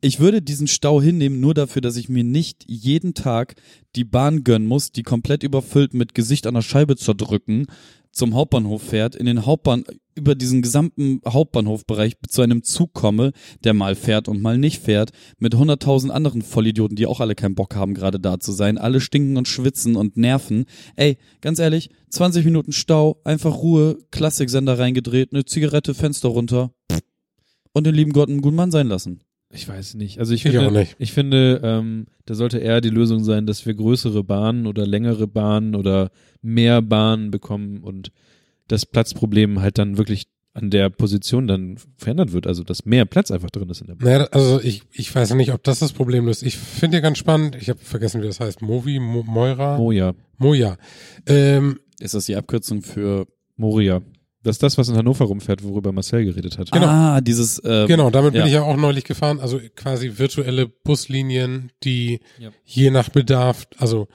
ich 0.00 0.20
würde 0.20 0.42
diesen 0.42 0.66
Stau 0.66 1.00
hinnehmen, 1.00 1.40
nur 1.40 1.54
dafür, 1.54 1.82
dass 1.82 1.96
ich 1.96 2.08
mir 2.08 2.24
nicht 2.24 2.64
jeden 2.66 3.14
Tag 3.14 3.54
die 3.96 4.04
Bahn 4.04 4.44
gönnen 4.44 4.66
muss, 4.66 4.92
die 4.92 5.02
komplett 5.02 5.42
überfüllt 5.42 5.94
mit 5.94 6.14
Gesicht 6.14 6.46
an 6.46 6.54
der 6.54 6.62
Scheibe 6.62 6.96
zerdrücken, 6.96 7.66
zum 8.14 8.34
Hauptbahnhof 8.34 8.82
fährt, 8.82 9.16
in 9.16 9.26
den 9.26 9.44
Hauptbahn, 9.44 9.84
über 10.14 10.36
diesen 10.36 10.62
gesamten 10.62 11.20
Hauptbahnhofbereich 11.26 12.14
zu 12.28 12.42
einem 12.42 12.62
Zug 12.62 12.92
komme, 12.92 13.32
der 13.64 13.74
mal 13.74 13.96
fährt 13.96 14.28
und 14.28 14.40
mal 14.40 14.56
nicht 14.56 14.80
fährt, 14.80 15.10
mit 15.38 15.56
hunderttausend 15.56 16.12
anderen 16.12 16.42
Vollidioten, 16.42 16.94
die 16.94 17.06
auch 17.06 17.20
alle 17.20 17.34
keinen 17.34 17.56
Bock 17.56 17.74
haben, 17.74 17.94
gerade 17.94 18.20
da 18.20 18.38
zu 18.38 18.52
sein, 18.52 18.78
alle 18.78 19.00
stinken 19.00 19.36
und 19.36 19.48
schwitzen 19.48 19.96
und 19.96 20.16
nerven. 20.16 20.66
Ey, 20.94 21.18
ganz 21.40 21.58
ehrlich, 21.58 21.90
20 22.10 22.44
Minuten 22.44 22.72
Stau, 22.72 23.20
einfach 23.24 23.56
Ruhe, 23.56 23.98
Klassiksender 24.12 24.78
reingedreht, 24.78 25.32
eine 25.32 25.44
Zigarette, 25.44 25.94
Fenster 25.94 26.28
runter 26.28 26.72
und 27.72 27.84
den 27.84 27.94
lieben 27.94 28.12
Gott 28.12 28.28
einen 28.28 28.40
guten 28.40 28.56
Mann 28.56 28.70
sein 28.70 28.86
lassen. 28.86 29.20
Ich 29.54 29.68
weiß 29.68 29.94
nicht. 29.94 30.18
Also 30.18 30.34
ich 30.34 30.44
Ich 30.44 30.52
finde, 30.52 30.66
auch 30.66 30.72
nicht. 30.72 30.96
ich 30.98 31.12
finde, 31.12 31.60
ähm, 31.62 32.06
da 32.26 32.34
sollte 32.34 32.58
eher 32.58 32.80
die 32.80 32.90
Lösung 32.90 33.22
sein, 33.22 33.46
dass 33.46 33.64
wir 33.66 33.74
größere 33.74 34.24
Bahnen 34.24 34.66
oder 34.66 34.86
längere 34.86 35.26
Bahnen 35.26 35.74
oder 35.74 36.10
mehr 36.42 36.82
Bahnen 36.82 37.30
bekommen 37.30 37.82
und 37.82 38.10
das 38.68 38.84
Platzproblem 38.86 39.60
halt 39.60 39.78
dann 39.78 39.96
wirklich 39.98 40.24
an 40.54 40.70
der 40.70 40.88
Position 40.88 41.46
dann 41.48 41.76
verändert 41.96 42.32
wird. 42.32 42.46
Also 42.46 42.62
dass 42.64 42.84
mehr 42.84 43.04
Platz 43.06 43.30
einfach 43.30 43.50
drin 43.50 43.68
ist 43.70 43.80
in 43.80 43.88
der 43.88 43.94
Bahn. 43.96 44.06
Naja, 44.08 44.28
also 44.30 44.60
ich, 44.60 44.82
ich 44.92 45.12
weiß 45.14 45.34
nicht, 45.34 45.52
ob 45.52 45.62
das 45.64 45.80
das 45.80 45.92
Problem 45.92 46.28
ist. 46.28 46.42
Ich 46.42 46.56
finde 46.56 46.98
ja 46.98 47.00
ganz 47.00 47.18
spannend, 47.18 47.56
ich 47.60 47.68
habe 47.68 47.78
vergessen, 47.80 48.22
wie 48.22 48.26
das 48.26 48.40
heißt, 48.40 48.62
Movi, 48.62 48.98
Mo, 49.00 49.22
Moira, 49.24 49.78
Oh 49.78 49.90
ja, 49.92 50.14
Moja. 50.38 50.76
Ähm, 51.26 51.78
Ist 52.00 52.14
das 52.14 52.26
die 52.26 52.36
Abkürzung 52.36 52.82
für 52.82 53.26
Moria. 53.56 54.00
Das 54.44 54.56
ist 54.56 54.62
das, 54.62 54.78
was 54.78 54.88
in 54.88 54.96
Hannover 54.96 55.24
rumfährt, 55.24 55.64
worüber 55.64 55.90
Marcel 55.90 56.24
geredet 56.24 56.58
hat. 56.58 56.70
Genau. 56.70 56.86
Ah, 56.86 57.20
dieses 57.20 57.58
äh, 57.60 57.86
genau, 57.86 58.10
damit 58.10 58.34
ja. 58.34 58.40
bin 58.42 58.48
ich 58.48 58.54
ja 58.54 58.62
auch 58.62 58.76
neulich 58.76 59.04
gefahren. 59.04 59.40
Also 59.40 59.58
quasi 59.74 60.18
virtuelle 60.18 60.68
Buslinien, 60.68 61.72
die 61.82 62.20
Ja. 62.38 62.50
je 62.64 62.90
nach 62.90 63.08
Bedarf, 63.08 63.66
also 63.78 64.06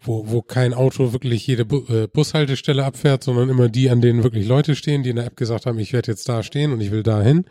wo, 0.00 0.30
wo 0.30 0.42
kein 0.42 0.74
Auto 0.74 1.12
wirklich 1.12 1.46
jede 1.46 1.64
Bu 1.64 1.84
äh, 1.88 2.06
Bushaltestelle 2.06 2.84
abfährt, 2.84 3.24
sondern 3.24 3.48
immer 3.48 3.68
die, 3.68 3.90
an 3.90 4.00
denen 4.00 4.22
wirklich 4.22 4.46
Leute 4.46 4.76
stehen, 4.76 5.02
die 5.02 5.10
in 5.10 5.16
der 5.16 5.26
App 5.26 5.36
gesagt 5.36 5.66
haben, 5.66 5.78
ich 5.78 5.92
werde 5.92 6.12
jetzt 6.12 6.28
da 6.28 6.42
stehen 6.42 6.72
und 6.72 6.80
ich 6.80 6.90
will 6.90 7.02
da 7.02 7.20
hin. 7.20 7.46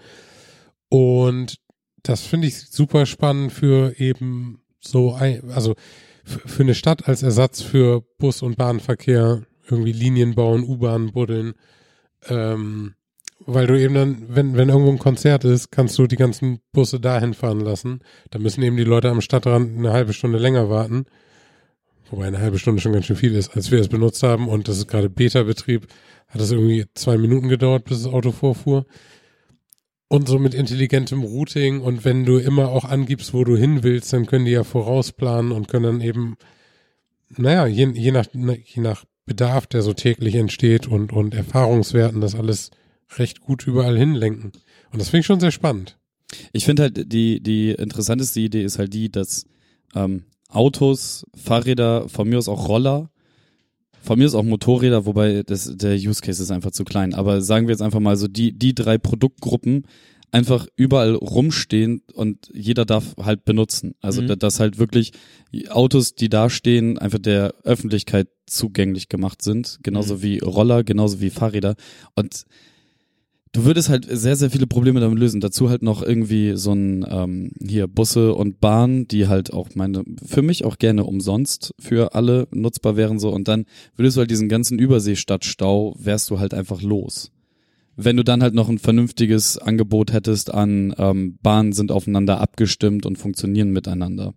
Und 0.90 1.58
das 2.04 2.22
finde 2.22 2.48
ich 2.48 2.70
super 2.70 3.06
spannend 3.06 3.52
für 3.52 4.00
eben 4.00 4.62
so, 4.80 5.14
ein, 5.14 5.52
also 5.52 5.76
für, 6.24 6.48
für 6.48 6.64
eine 6.64 6.76
Stadt 6.76 7.08
als 7.08 7.24
Ersatz 7.24 7.62
für 7.62 8.02
Bus- 8.18 8.42
und 8.42 8.58
Bahnverkehr, 8.58 9.44
irgendwie 9.70 9.92
Linien 9.92 10.36
bauen, 10.36 10.64
U-Bahn 10.64 11.12
buddeln. 11.12 11.54
Ähm, 12.30 12.94
weil 13.46 13.68
du 13.68 13.80
eben 13.80 13.94
dann, 13.94 14.26
wenn, 14.28 14.58
wenn 14.58 14.70
irgendwo 14.70 14.92
ein 14.92 15.00
Konzert 15.00 15.44
ist, 15.44 15.72
kannst 15.72 15.98
du 15.98 16.08
die 16.08 16.16
ganzen 16.16 16.60
Busse 16.72 17.00
dahin 17.00 17.34
fahren 17.34 17.60
lassen. 17.60 18.00
Da 18.32 18.40
müssen 18.40 18.64
eben 18.64 18.78
die 18.78 18.84
Leute 18.84 19.10
am 19.10 19.22
Stadtrand 19.22 19.78
eine 19.78 19.94
halbe 19.94 20.14
Stunde 20.14 20.38
länger 20.38 20.70
warten. 20.70 21.06
Wobei 22.10 22.28
eine 22.28 22.40
halbe 22.40 22.58
Stunde 22.58 22.82
schon 22.82 22.94
ganz 22.94 23.06
schön 23.06 23.16
viel 23.16 23.36
ist. 23.36 23.56
Als 23.56 23.70
wir 23.70 23.80
es 23.80 23.90
benutzt 23.90 24.24
haben 24.24 24.48
und 24.48 24.68
das 24.68 24.78
ist 24.78 24.88
gerade 24.88 25.10
Beta-Betrieb, 25.10 25.88
hat 26.28 26.42
es 26.42 26.52
irgendwie 26.52 26.86
zwei 26.94 27.18
Minuten 27.18 27.48
gedauert, 27.48 27.86
bis 27.86 28.04
das 28.04 28.12
Auto 28.12 28.32
vorfuhr. 28.32 28.86
Und 30.10 30.28
so 30.28 30.40
mit 30.40 30.54
intelligentem 30.54 31.24
Routing 31.24 31.82
und 31.82 32.06
wenn 32.06 32.26
du 32.26 32.38
immer 32.38 32.70
auch 32.70 32.86
angibst, 32.86 33.34
wo 33.34 33.44
du 33.44 33.58
hin 33.58 33.84
willst, 33.84 34.14
dann 34.14 34.26
können 34.26 34.46
die 34.46 34.52
ja 34.52 34.64
vorausplanen 34.64 35.52
und 35.52 35.68
können 35.68 35.84
dann 35.84 36.02
eben, 36.02 36.38
naja, 37.30 37.68
je, 37.68 37.92
je 37.94 38.12
nach, 38.12 38.26
je 38.34 38.82
nach 38.82 39.04
Bedarf, 39.28 39.68
der 39.68 39.84
so 39.84 39.94
täglich 39.94 40.34
entsteht 40.36 40.88
und, 40.88 41.14
und 41.14 41.36
Erfahrungswerten, 41.36 42.20
das 42.22 42.34
alles 42.34 42.72
recht 43.18 43.42
gut 43.42 43.68
überall 43.68 43.98
hinlenken. 43.98 44.52
Und 44.92 45.00
das 45.00 45.10
finde 45.10 45.20
ich 45.22 45.26
schon 45.28 45.40
sehr 45.40 45.52
spannend. 45.52 45.98
Ich 46.54 46.66
finde 46.66 46.84
halt, 46.84 47.12
die, 47.14 47.40
die 47.42 47.72
interessanteste 47.72 48.40
Idee 48.40 48.64
ist 48.64 48.80
halt 48.80 48.94
die, 48.94 49.12
dass, 49.12 49.46
ähm, 49.96 50.24
Autos, 50.50 51.26
Fahrräder, 51.36 52.08
von 52.10 52.28
mir 52.28 52.38
aus 52.38 52.48
auch 52.50 52.68
Roller, 52.70 53.10
von 54.02 54.18
mir 54.18 54.26
aus 54.26 54.36
auch 54.36 54.44
Motorräder, 54.44 55.06
wobei 55.06 55.44
das, 55.44 55.72
der 55.76 55.96
Use 55.96 56.22
Case 56.22 56.42
ist 56.42 56.52
einfach 56.52 56.72
zu 56.72 56.86
klein. 56.86 57.14
Aber 57.14 57.42
sagen 57.42 57.68
wir 57.68 57.74
jetzt 57.74 57.82
einfach 57.82 58.00
mal 58.00 58.16
so, 58.16 58.28
die, 58.30 58.54
die 58.58 58.74
drei 58.74 58.98
Produktgruppen 58.98 59.86
einfach 60.32 60.68
überall 60.78 61.16
rumstehen 61.16 62.02
und 62.14 62.50
jeder 62.54 62.86
darf 62.86 63.16
halt 63.18 63.44
benutzen. 63.46 63.96
Also 64.02 64.22
Mhm. 64.22 64.28
da- 64.28 64.36
dass 64.38 64.60
halt 64.62 64.78
wirklich 64.78 65.12
die 65.54 65.70
Autos, 65.70 66.16
die 66.16 66.30
da 66.30 66.50
stehen, 66.50 66.98
einfach 66.98 67.20
der 67.20 67.54
Öffentlichkeit 67.64 68.28
zugänglich 68.48 69.10
gemacht 69.10 69.42
sind. 69.42 69.80
Genauso 69.84 70.22
wie 70.24 70.40
Roller, 70.40 70.84
genauso 70.84 71.22
wie 71.22 71.30
Fahrräder. 71.30 71.76
Und 72.16 72.46
du 73.52 73.66
würdest 73.66 73.90
halt 73.90 74.08
sehr, 74.10 74.36
sehr 74.36 74.50
viele 74.50 74.68
Probleme 74.68 75.00
damit 75.00 75.20
lösen. 75.20 75.42
Dazu 75.42 75.70
halt 75.70 75.84
noch 75.84 76.02
irgendwie 76.02 76.54
so 76.56 76.74
ein 76.74 77.06
ähm, 77.10 77.52
hier 77.62 77.88
Busse 77.88 78.34
und 78.34 78.60
Bahnen, 78.60 79.08
die 79.08 79.28
halt 79.28 79.54
auch 79.54 79.70
meine, 79.76 80.04
für 80.26 80.42
mich 80.42 80.66
auch 80.66 80.78
gerne 80.78 81.04
umsonst 81.04 81.74
für 81.80 82.16
alle 82.16 82.48
nutzbar 82.52 82.96
wären 82.96 83.20
so. 83.20 83.30
Und 83.30 83.48
dann 83.48 83.66
würdest 83.96 84.18
du 84.18 84.20
halt 84.20 84.32
diesen 84.32 84.50
ganzen 84.50 84.80
Überseestadtstau, 84.80 85.96
wärst 85.98 86.30
du 86.30 86.40
halt 86.40 86.54
einfach 86.54 86.82
los. 86.82 87.32
Wenn 87.96 88.16
du 88.16 88.24
dann 88.24 88.44
halt 88.44 88.54
noch 88.54 88.70
ein 88.70 88.78
vernünftiges 88.78 89.58
Angebot 89.58 90.14
hättest 90.14 90.54
an 90.54 90.94
ähm, 91.00 91.40
Bahnen 91.42 91.74
sind 91.74 91.92
aufeinander 91.92 92.40
abgestimmt 92.40 93.08
und 93.08 93.18
funktionieren 93.18 93.72
miteinander. 93.72 94.36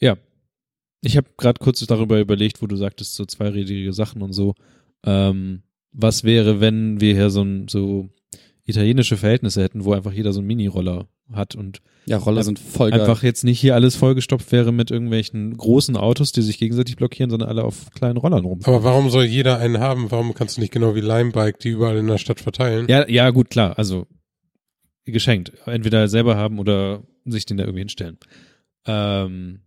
Ja. 0.00 0.16
Ich 1.04 1.16
habe 1.16 1.28
gerade 1.36 1.58
kurz 1.58 1.84
darüber 1.86 2.18
überlegt, 2.18 2.62
wo 2.62 2.66
du 2.66 2.76
sagtest, 2.76 3.14
so 3.14 3.24
zweirädige 3.24 3.92
Sachen 3.92 4.22
und 4.22 4.32
so. 4.32 4.54
Ähm, 5.04 5.62
was 5.92 6.24
wäre, 6.24 6.60
wenn 6.60 7.00
wir 7.00 7.14
hier 7.14 7.30
so, 7.30 7.42
ein, 7.42 7.68
so 7.68 8.08
italienische 8.64 9.16
Verhältnisse 9.16 9.62
hätten, 9.62 9.84
wo 9.84 9.92
einfach 9.92 10.12
jeder 10.12 10.32
so 10.32 10.40
einen 10.40 10.46
Mini-Roller 10.46 11.06
hat 11.32 11.54
und 11.54 11.80
Ja, 12.06 12.16
Roller 12.18 12.42
sind 12.42 12.58
voll 12.58 12.90
geil. 12.90 13.00
einfach 13.00 13.22
jetzt 13.22 13.44
nicht 13.44 13.60
hier 13.60 13.74
alles 13.74 13.96
vollgestopft 13.96 14.50
wäre 14.52 14.72
mit 14.72 14.90
irgendwelchen 14.90 15.56
großen 15.56 15.96
Autos, 15.96 16.32
die 16.32 16.42
sich 16.42 16.58
gegenseitig 16.58 16.96
blockieren, 16.96 17.30
sondern 17.30 17.48
alle 17.48 17.64
auf 17.64 17.90
kleinen 17.94 18.16
Rollern 18.16 18.44
rumfahren. 18.44 18.74
Aber 18.74 18.84
warum 18.84 19.10
soll 19.10 19.24
jeder 19.24 19.58
einen 19.58 19.78
haben? 19.78 20.10
Warum 20.10 20.34
kannst 20.34 20.56
du 20.56 20.60
nicht 20.60 20.72
genau 20.72 20.94
wie 20.94 21.00
Limebike 21.00 21.58
die 21.58 21.68
überall 21.70 21.96
in 21.96 22.06
der 22.06 22.18
Stadt 22.18 22.40
verteilen? 22.40 22.86
Ja, 22.88 23.08
ja, 23.08 23.30
gut, 23.30 23.50
klar. 23.50 23.78
Also 23.78 24.06
geschenkt. 25.04 25.52
Entweder 25.66 26.08
selber 26.08 26.36
haben 26.36 26.58
oder 26.58 27.02
sich 27.26 27.44
den 27.46 27.56
da 27.58 27.64
irgendwie 27.64 27.80
hinstellen. 27.80 28.18
Ähm, 28.86 29.60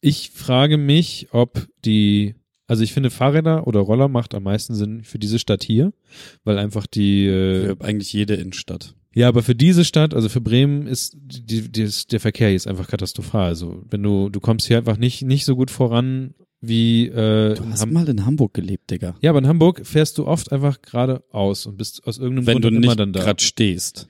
ich 0.00 0.30
frage 0.30 0.76
mich, 0.76 1.28
ob 1.32 1.66
die, 1.84 2.34
also 2.66 2.82
ich 2.82 2.92
finde 2.92 3.10
Fahrräder 3.10 3.66
oder 3.66 3.80
Roller 3.80 4.08
macht 4.08 4.34
am 4.34 4.44
meisten 4.44 4.74
Sinn 4.74 5.02
für 5.04 5.18
diese 5.18 5.38
Stadt 5.38 5.62
hier, 5.64 5.92
weil 6.44 6.58
einfach 6.58 6.86
die, 6.86 7.26
äh, 7.26 7.74
für 7.76 7.84
eigentlich 7.84 8.12
jede 8.12 8.34
Innenstadt. 8.34 8.94
ja, 9.14 9.28
aber 9.28 9.42
für 9.42 9.54
diese 9.54 9.84
Stadt, 9.84 10.14
also 10.14 10.28
für 10.28 10.40
Bremen 10.40 10.86
ist 10.86 11.16
die, 11.20 11.68
die, 11.70 11.82
ist- 11.82 12.12
der 12.12 12.20
Verkehr 12.20 12.52
jetzt 12.52 12.68
einfach 12.68 12.86
katastrophal. 12.88 13.46
Also 13.48 13.82
wenn 13.90 14.02
du, 14.02 14.28
du 14.28 14.40
kommst 14.40 14.66
hier 14.68 14.78
einfach 14.78 14.98
nicht, 14.98 15.22
nicht 15.22 15.44
so 15.44 15.56
gut 15.56 15.70
voran 15.70 16.34
wie 16.60 17.06
äh, 17.06 17.54
Du 17.54 17.62
in 17.62 17.70
hast 17.72 17.82
Ham- 17.82 17.92
mal 17.92 18.08
in 18.08 18.26
Hamburg 18.26 18.52
gelebt, 18.54 18.90
Digga. 18.90 19.14
ja, 19.20 19.30
aber 19.30 19.38
in 19.38 19.46
Hamburg 19.46 19.86
fährst 19.86 20.18
du 20.18 20.26
oft 20.26 20.50
einfach 20.52 20.82
geradeaus 20.82 21.66
und 21.66 21.76
bist 21.76 22.04
aus 22.06 22.18
irgendeinem 22.18 22.46
Wenn 22.46 22.52
Grund 22.54 22.64
du 22.64 22.68
immer 22.68 22.80
nicht 22.80 22.98
dann 23.00 23.12
da. 23.12 23.20
gerade 23.22 23.42
stehst. 23.42 24.08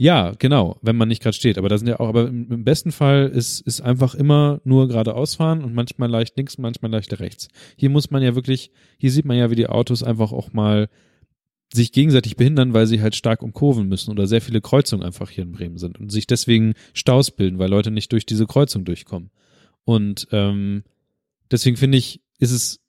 Ja, 0.00 0.32
genau, 0.38 0.78
wenn 0.80 0.96
man 0.96 1.08
nicht 1.08 1.22
gerade 1.22 1.36
steht. 1.36 1.58
Aber 1.58 1.68
da 1.68 1.76
sind 1.76 1.86
ja 1.86 2.00
auch, 2.00 2.08
aber 2.08 2.26
im, 2.26 2.64
besten 2.64 2.90
Fall 2.90 3.28
ist, 3.28 3.60
ist 3.60 3.82
einfach 3.82 4.14
immer 4.14 4.62
nur 4.64 4.88
geradeaus 4.88 5.34
fahren 5.34 5.62
und 5.62 5.74
manchmal 5.74 6.08
leicht 6.08 6.38
links, 6.38 6.56
manchmal 6.56 6.90
leicht 6.90 7.20
rechts. 7.20 7.48
Hier 7.76 7.90
muss 7.90 8.10
man 8.10 8.22
ja 8.22 8.34
wirklich, 8.34 8.70
hier 8.96 9.10
sieht 9.10 9.26
man 9.26 9.36
ja, 9.36 9.50
wie 9.50 9.56
die 9.56 9.66
Autos 9.66 10.02
einfach 10.02 10.32
auch 10.32 10.54
mal 10.54 10.88
sich 11.70 11.92
gegenseitig 11.92 12.36
behindern, 12.36 12.72
weil 12.72 12.86
sie 12.86 13.02
halt 13.02 13.14
stark 13.14 13.42
umkurven 13.42 13.88
müssen 13.88 14.10
oder 14.10 14.26
sehr 14.26 14.40
viele 14.40 14.62
Kreuzungen 14.62 15.04
einfach 15.04 15.28
hier 15.28 15.44
in 15.44 15.52
Bremen 15.52 15.76
sind 15.76 16.00
und 16.00 16.10
sich 16.10 16.26
deswegen 16.26 16.72
Staus 16.94 17.30
bilden, 17.30 17.58
weil 17.58 17.68
Leute 17.68 17.90
nicht 17.90 18.10
durch 18.12 18.24
diese 18.24 18.46
Kreuzung 18.46 18.86
durchkommen. 18.86 19.28
Und 19.84 20.28
ähm, 20.32 20.82
deswegen 21.50 21.76
finde 21.76 21.98
ich, 21.98 22.22
ist 22.38 22.52
es 22.52 22.80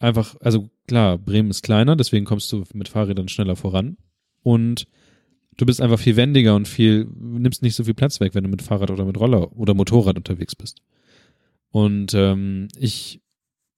einfach, 0.00 0.34
also 0.40 0.68
klar, 0.88 1.16
Bremen 1.16 1.50
ist 1.50 1.62
kleiner, 1.62 1.94
deswegen 1.94 2.24
kommst 2.24 2.50
du 2.50 2.64
mit 2.74 2.88
Fahrrädern 2.88 3.28
schneller 3.28 3.54
voran. 3.54 3.98
Und 4.42 4.88
du 5.56 5.66
bist 5.66 5.80
einfach 5.80 5.98
viel 5.98 6.16
wendiger 6.16 6.54
und 6.54 6.68
viel, 6.68 7.06
nimmst 7.18 7.62
nicht 7.62 7.74
so 7.74 7.84
viel 7.84 7.94
Platz 7.94 8.20
weg, 8.20 8.34
wenn 8.34 8.44
du 8.44 8.50
mit 8.50 8.62
Fahrrad 8.62 8.90
oder 8.90 9.04
mit 9.04 9.18
Roller 9.18 9.56
oder 9.56 9.74
Motorrad 9.74 10.16
unterwegs 10.16 10.54
bist. 10.54 10.82
Und 11.70 12.14
ähm, 12.14 12.68
ich 12.78 13.20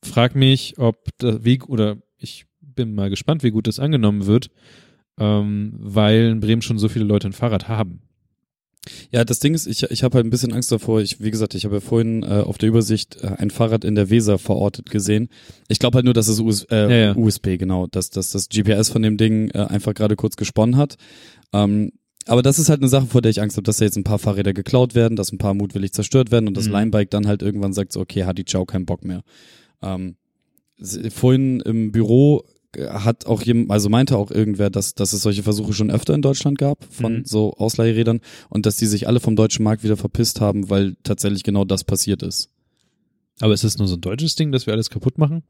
frage 0.03 0.39
mich, 0.39 0.79
ob 0.79 1.09
da, 1.19 1.45
wie, 1.45 1.61
oder 1.63 1.97
ich 2.19 2.47
bin 2.61 2.95
mal 2.95 3.11
gespannt, 3.11 3.43
wie 3.43 3.51
gut 3.51 3.67
das 3.67 3.81
angenommen 3.81 4.27
wird, 4.27 4.51
ähm, 5.19 5.75
weil 5.79 6.31
in 6.31 6.41
Bremen 6.41 6.63
schon 6.63 6.79
so 6.79 6.89
viele 6.89 7.05
Leute 7.05 7.29
ein 7.29 7.33
Fahrrad 7.33 7.69
haben. 7.69 8.03
Ja, 9.11 9.25
das 9.25 9.39
Ding 9.39 9.55
ist, 9.55 9.67
ich, 9.67 9.83
ich 9.83 10.03
habe 10.03 10.17
halt 10.17 10.27
ein 10.27 10.31
bisschen 10.31 10.53
Angst 10.53 10.73
davor. 10.73 11.01
Ich, 11.01 11.21
wie 11.21 11.31
gesagt, 11.31 11.55
ich 11.55 11.65
habe 11.65 11.77
ja 11.77 11.81
vorhin 11.81 12.23
äh, 12.23 12.43
auf 12.45 12.59
der 12.59 12.69
Übersicht 12.69 13.19
äh, 13.23 13.29
ein 13.39 13.51
Fahrrad 13.51 13.85
in 13.85 13.95
der 13.95 14.11
Weser 14.11 14.39
verortet 14.39 14.91
gesehen. 14.91 15.29
Ich 15.69 15.79
glaube 15.79 15.97
halt 15.97 16.05
nur, 16.05 16.15
dass 16.15 16.29
es 16.29 16.41
US, 16.41 16.65
äh, 16.71 16.77
Ja, 16.77 16.97
ja. 16.97 17.17
USB, 17.17 17.59
genau, 17.59 17.87
dass, 17.87 18.11
dass 18.11 18.33
das 18.33 18.49
GPS 18.49 18.91
von 18.91 19.03
dem 19.03 19.17
Ding 19.17 19.51
äh, 19.51 19.59
einfach 19.59 19.95
gerade 19.95 20.17
kurz 20.17 20.37
gesponnen 20.37 20.77
hat. 20.77 20.97
Ähm, 21.53 21.93
aber 22.27 22.43
das 22.43 22.59
ist 22.59 22.69
halt 22.69 22.81
eine 22.81 22.89
Sache, 22.89 23.07
vor 23.07 23.23
der 23.23 23.31
ich 23.31 23.41
Angst 23.41 23.57
habe, 23.57 23.63
dass 23.65 23.79
da 23.79 23.85
jetzt 23.87 23.97
ein 23.97 24.05
paar 24.05 24.19
Fahrräder 24.19 24.53
geklaut 24.53 24.95
werden, 24.95 25.17
dass 25.17 25.33
ein 25.33 25.39
paar 25.39 25.55
mutwillig 25.55 25.93
zerstört 25.93 26.31
werden 26.31 26.47
und 26.47 26.57
das 26.57 26.67
Mhm. 26.67 26.73
Limebike 26.75 27.09
dann 27.11 27.27
halt 27.27 27.41
irgendwann 27.43 27.73
sagt 27.73 27.93
so, 27.93 28.01
okay, 28.01 28.25
Hadi 28.25 28.45
Ciao, 28.45 28.67
kein 28.67 28.85
Bock 28.85 29.05
mehr. 29.05 29.23
Ähm, 29.83 30.17
vorhin 31.11 31.61
im 31.61 31.91
Büro 31.91 32.45
äh, 32.77 32.87
hat 32.89 33.25
auch 33.27 33.41
jemand, 33.43 33.71
also 33.71 33.89
meinte 33.89 34.19
auch 34.19 34.31
irgendwer, 34.31 34.69
dass, 34.69 34.95
dass 34.95 35.15
es 35.15 35.23
solche 35.23 35.43
Versuche 35.43 35.73
schon 35.73 35.91
öfter 35.91 36.13
in 36.15 36.21
Deutschland 36.23 36.59
gab 36.59 36.85
von 36.93 37.21
Mhm. 37.21 37.25
so 37.25 37.55
Ausleihrädern 37.55 38.21
und 38.51 38.67
dass 38.67 38.77
die 38.77 38.87
sich 38.87 39.09
alle 39.09 39.21
vom 39.21 39.35
deutschen 39.35 39.63
Markt 39.65 39.83
wieder 39.83 39.97
verpisst 39.97 40.41
haben, 40.43 40.69
weil 40.69 40.97
tatsächlich 41.05 41.45
genau 41.45 41.65
das 41.65 41.83
passiert 41.85 42.23
ist. 42.23 42.51
Aber 43.41 43.55
ist 43.55 43.65
das 43.65 43.79
nur 43.79 43.89
so 43.89 43.95
ein 43.95 44.01
deutsches 44.03 44.35
Ding, 44.35 44.53
dass 44.53 44.67
wir 44.67 44.75
alles 44.75 44.91
kaputt 44.91 45.17
machen? 45.17 45.45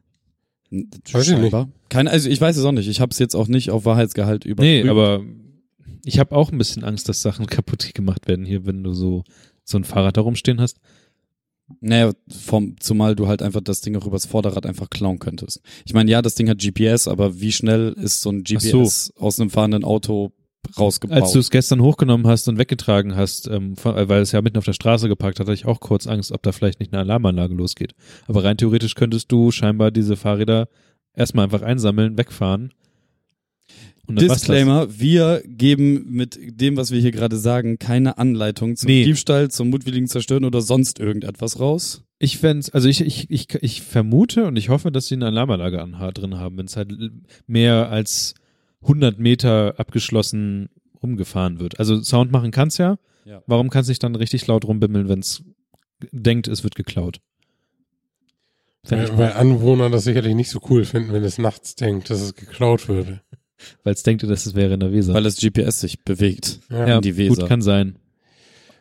Weiß 0.72 1.28
ich 1.28 1.38
nicht. 1.38 1.56
Keine, 1.90 2.10
also 2.10 2.30
ich 2.30 2.40
weiß 2.40 2.56
es 2.56 2.64
auch 2.64 2.72
nicht. 2.72 2.88
Ich 2.88 3.02
habe 3.02 3.12
es 3.12 3.20
jetzt 3.20 3.36
auch 3.36 3.48
nicht 3.48 3.72
auf 3.72 3.86
Wahrheitsgehalt 3.86 4.46
überprüft. 4.46 4.86
Nee, 4.86 4.90
aber 4.90 5.22
ich 6.06 6.18
habe 6.18 6.36
auch 6.36 6.52
ein 6.52 6.58
bisschen 6.58 6.84
Angst, 6.84 7.10
dass 7.10 7.22
Sachen 7.22 7.46
kaputt 7.46 7.94
gemacht 7.94 8.28
werden 8.28 8.46
hier, 8.46 8.66
wenn 8.66 8.84
du 8.84 8.94
so, 8.94 9.24
so 9.64 9.78
ein 9.78 9.84
Fahrrad 9.84 10.18
da 10.18 10.22
rumstehen 10.22 10.62
hast. 10.62 10.78
Naja, 11.80 12.12
vom, 12.30 12.76
zumal 12.80 13.16
du 13.16 13.28
halt 13.28 13.42
einfach 13.42 13.62
das 13.62 13.82
Ding 13.82 13.96
auch 13.96 14.06
übers 14.06 14.26
Vorderrad 14.26 14.66
einfach 14.66 14.90
klauen 14.90 15.20
könntest. 15.20 15.62
Ich 15.86 15.94
meine, 15.94 16.12
ja, 16.12 16.22
das 16.22 16.36
Ding 16.36 16.50
hat 16.50 16.60
GPS, 16.60 17.08
aber 17.08 17.40
wie 17.40 17.52
schnell 17.52 17.94
ist 17.94 18.22
so 18.22 18.30
ein 18.30 18.44
Ach 18.46 18.60
so. 18.60 18.82
GPS 18.82 19.14
aus 19.18 19.40
einem 19.40 19.50
fahrenden 19.50 19.84
Auto 19.84 20.32
rausgebaut? 20.78 21.22
Als 21.22 21.32
du 21.32 21.40
es 21.40 21.50
gestern 21.50 21.82
hochgenommen 21.82 22.28
hast 22.28 22.48
und 22.48 22.58
weggetragen 22.58 23.16
hast, 23.16 23.48
ähm, 23.48 23.76
von, 23.76 23.96
äh, 23.96 24.08
weil 24.10 24.22
es 24.22 24.32
ja 24.32 24.42
mitten 24.42 24.58
auf 24.58 24.66
der 24.66 24.74
Straße 24.74 25.08
geparkt 25.08 25.40
hat, 25.40 25.48
hatte 25.48 25.54
ich 25.54 25.66
auch 25.66 25.80
kurz 25.80 26.08
Angst, 26.08 26.32
ob 26.32 26.44
da 26.44 26.52
vielleicht 26.52 26.80
nicht 26.80 26.94
eine 26.94 27.02
Alarmanlage 27.02 27.54
losgeht. 27.54 27.94
Aber 28.28 28.44
rein 28.44 28.58
theoretisch 28.58 28.96
könntest 28.96 29.32
du 29.32 29.52
scheinbar 29.52 29.92
diese 29.92 30.16
Fahrräder 30.16 30.68
erstmal 31.16 31.46
einfach 31.46 31.62
einsammeln, 31.62 32.18
wegfahren. 32.18 32.74
Und. 34.08 34.20
Disclaimer, 34.20 35.00
wir 35.00 35.44
geben 35.46 36.06
mit 36.10 36.38
dem, 36.60 36.76
was 36.76 36.92
wir 36.92 37.00
hier 37.00 37.12
gerade 37.12 37.38
sagen, 37.38 37.78
keine 37.80 38.18
Anleitung 38.18 38.76
zum 38.76 38.88
Nee. 38.88 39.04
Diebstahl, 39.04 39.50
zum 39.52 39.70
mutwilligen 39.70 40.08
Zerstören 40.08 40.44
oder 40.44 40.62
sonst 40.62 41.00
irgendetwas 41.00 41.60
raus. 41.60 42.04
Ich 42.20 42.38
fänd's, 42.38 42.70
also 42.70 42.90
ich, 42.90 43.02
ich, 43.02 43.30
ich, 43.30 43.48
ich 43.62 43.82
vermute 43.82 44.46
und 44.46 44.56
ich 44.56 44.70
hoffe, 44.70 44.92
dass 44.92 45.08
sie 45.08 45.16
eine 45.16 45.28
Alarmanlage 45.28 45.82
an, 45.82 45.96
drin 46.14 46.38
haben, 46.38 46.58
wenn 46.58 46.66
es 46.66 46.76
halt 46.76 46.92
mehr 47.48 47.90
als 47.90 48.36
100 48.84 49.20
Meter 49.20 49.76
abgeschlossen 49.78 50.70
rumgefahren 51.02 51.60
wird. 51.60 51.80
Also 51.80 52.02
Sound 52.02 52.32
machen 52.32 52.52
kann's 52.52 52.78
ja. 52.78 52.98
Ja. 53.26 53.44
Warum 53.46 53.70
kann 53.70 53.82
es 53.82 53.88
nicht 53.88 54.04
dann 54.04 54.16
richtig 54.16 54.48
laut 54.48 54.66
rumbimmeln, 54.66 55.08
wenn 55.08 55.20
es 55.20 55.44
denkt, 56.12 56.48
es 56.48 56.64
wird 56.64 56.76
geklaut? 56.76 57.22
Weil, 58.84 59.16
weil 59.18 59.34
Anwohner 59.34 59.90
das 59.90 60.06
sicherlich 60.06 60.34
nicht 60.34 60.50
so 60.50 60.60
cool 60.70 60.86
finden, 60.86 61.14
wenn 61.14 61.24
es 61.24 61.38
nachts 61.38 61.76
denkt, 61.76 62.10
dass 62.10 62.20
es 62.22 62.36
geklaut 62.36 62.88
würde. 62.88 63.22
weil 63.84 63.94
es 63.94 64.02
denkt, 64.02 64.24
dass 64.24 64.46
es 64.46 64.56
wäre 64.56 64.74
in 64.74 64.80
der 64.80 64.92
Weser. 64.92 65.14
Weil 65.14 65.24
das 65.24 65.38
GPS 65.38 65.82
sich 65.82 66.04
bewegt. 66.04 66.60
Ja. 66.70 66.88
ja, 66.88 66.96
in 66.96 67.02
die 67.02 67.18
Weser. 67.18 67.42
gut, 67.42 67.48
kann 67.48 67.62
sein. 67.62 67.98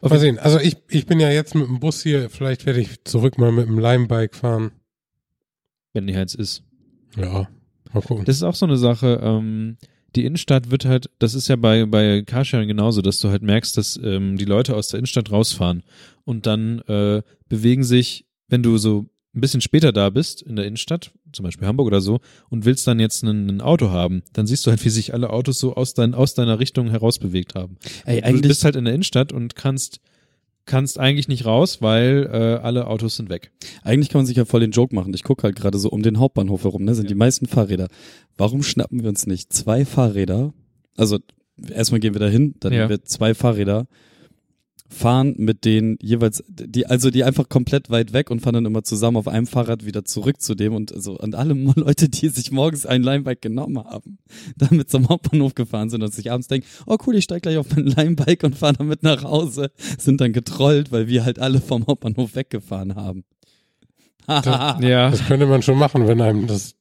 Mal 0.01 0.19
sehen. 0.19 0.39
Also 0.39 0.59
ich, 0.59 0.79
ich 0.89 1.05
bin 1.05 1.21
ja 1.21 1.31
jetzt 1.31 1.55
mit 1.55 1.67
dem 1.67 1.79
Bus 1.81 2.03
hier, 2.03 2.31
vielleicht 2.31 2.65
werde 2.65 2.81
ich 2.81 3.05
zurück 3.05 3.37
mal 3.37 3.53
mit 3.53 3.67
dem 3.67 3.79
Limebike 3.79 4.35
fahren. 4.35 4.73
Wenn 5.93 6.07
die 6.07 6.17
Heinz 6.17 6.35
ist. 6.35 6.63
Ja. 7.17 7.49
Das 8.25 8.37
ist 8.37 8.43
auch 8.43 8.55
so 8.55 8.67
eine 8.67 8.77
Sache, 8.77 9.21
ähm, 9.23 9.77
die 10.17 10.25
Innenstadt 10.25 10.71
wird 10.71 10.85
halt, 10.85 11.11
das 11.19 11.35
ist 11.35 11.49
ja 11.49 11.57
bei, 11.57 11.87
bei 11.87 12.23
Carsharing 12.23 12.69
genauso, 12.69 13.03
dass 13.03 13.21
du 13.21 13.29
halt 13.29 13.43
merkst, 13.43 13.77
dass 13.77 13.99
ähm, 14.03 14.37
die 14.37 14.45
Leute 14.45 14.75
aus 14.77 14.89
der 14.89 14.99
Innenstadt 14.99 15.31
rausfahren 15.31 15.83
und 16.25 16.47
dann 16.47 16.81
äh, 16.81 17.23
bewegen 17.49 17.85
sich, 17.85 18.27
wenn 18.49 18.63
du 18.63 18.77
so 18.79 19.07
ein 19.35 19.41
bisschen 19.41 19.61
später 19.61 19.93
da 19.93 20.11
bist 20.11 20.43
in 20.43 20.57
der 20.57 20.67
Innenstadt, 20.67 21.13
zum 21.33 21.45
Beispiel 21.45 21.69
Hamburg 21.69 21.87
oder 21.87 22.01
so, 22.01 22.19
und 22.49 22.65
willst 22.65 22.87
dann 22.87 22.99
jetzt 22.99 23.23
ein, 23.23 23.61
Auto 23.61 23.91
haben, 23.91 24.23
dann 24.33 24.47
siehst 24.47 24.67
du 24.67 24.71
halt, 24.71 24.85
wie 24.85 24.91
sich 24.91 25.15
alle 25.15 25.31
Autos 25.31 25.61
so 25.61 25.77
aus, 25.77 25.95
dein, 25.95 26.15
aus 26.15 26.35
deiner 26.35 26.59
Richtung 26.59 26.91
herausbewegt 26.91 27.55
haben. 27.55 27.77
Ey, 28.05 28.21
du 28.21 28.27
eigentlich, 28.27 28.49
bist 28.49 28.65
halt 28.65 28.75
in 28.75 28.85
der 28.85 28.95
Innenstadt 28.95 29.33
und 29.33 29.55
kannst 29.55 30.01
kannst 30.67 30.99
eigentlich 30.99 31.27
nicht 31.29 31.47
raus, 31.47 31.83
weil 31.83 32.29
äh, 32.33 32.63
alle 32.63 32.87
Autos 32.87 33.17
sind 33.17 33.29
weg. 33.31 33.51
eigentlich 33.83 34.09
kann 34.09 34.21
man 34.21 34.27
sich 34.27 34.37
ja 34.37 34.45
voll 34.45 34.61
den 34.61 34.71
Joke 34.71 34.95
machen. 34.95 35.13
Ich 35.15 35.25
gucke 35.25 35.43
halt 35.43 35.57
gerade 35.57 35.79
so 35.79 35.89
um 35.91 36.03
den 36.03 36.19
Hauptbahnhof 36.19 36.65
herum, 36.65 36.85
ne, 36.85 36.95
sind 36.95 37.11
die 37.11 37.15
meisten 37.15 37.47
Fahrräder. 37.47 37.89
Warum 38.37 38.63
schnappen 38.63 39.03
wir 39.03 39.09
uns 39.09 39.27
nicht 39.27 39.53
zwei 39.53 39.85
Fahrräder? 39.85 40.53
Also 40.97 41.19
erstmal 41.73 42.01
gehen 42.01 42.15
wir 42.15 42.21
da 42.21 42.29
hin, 42.29 42.55
dann 42.61 42.73
Ja. 42.73 42.81
nehmen 42.81 42.91
wir 42.91 43.05
zwei 43.05 43.35
Fahrräder, 43.35 43.87
fahren 44.91 45.35
mit 45.39 45.65
denen 45.65 45.97
jeweils, 46.03 46.43
die, 46.49 46.87
also 46.87 47.11
die 47.11 47.23
einfach 47.25 47.49
komplett 47.49 47.91
weit 47.91 48.13
weg 48.13 48.31
und 48.31 48.41
fahren 48.41 48.55
dann 48.55 48.67
immer 48.67 48.83
zusammen 48.83 49.17
auf 49.17 49.29
einem 49.29 49.47
Fahrrad 49.47 49.87
wieder 49.87 50.05
zurück 50.05 50.41
zu 50.41 50.55
dem 50.55 50.75
und 50.75 50.93
so, 50.95 51.17
und 51.17 51.35
alle 51.35 51.55
Leute, 51.77 52.09
die 52.09 52.29
sich 52.29 52.51
morgens 52.51 52.87
ein 52.87 53.03
Linebike 53.03 53.41
genommen 53.41 53.79
haben, 53.79 54.19
damit 54.57 54.91
zum 54.91 55.09
Hauptbahnhof 55.09 55.55
gefahren 55.55 55.91
sind 55.91 56.03
und 56.03 56.13
sich 56.13 56.31
abends 56.31 56.49
denken, 56.49 56.67
oh 56.87 56.97
cool, 57.07 57.17
ich 57.17 57.25
steig 57.25 57.43
gleich 57.43 57.57
auf 57.57 57.75
mein 57.75 57.87
Linebike 57.97 58.45
und 58.45 58.57
fahre 58.57 58.75
damit 58.75 59.03
nach 59.03 59.23
Hause, 59.23 59.71
sind 59.99 60.21
dann 60.21 60.33
getrollt, 60.33 60.91
weil 60.91 61.07
wir 61.07 61.25
halt 61.25 61.39
alle 61.39 61.61
vom 61.61 61.87
Hauptbahnhof 61.87 62.35
weggefahren 62.35 62.97
haben. 62.97 63.25
Ja, 64.27 65.11
Das 65.11 65.27
könnte 65.27 65.47
man 65.47 65.63
schon 65.63 65.79
machen, 65.79 66.07
wenn 66.07 66.21
einem 66.21 66.47
das 66.47 66.75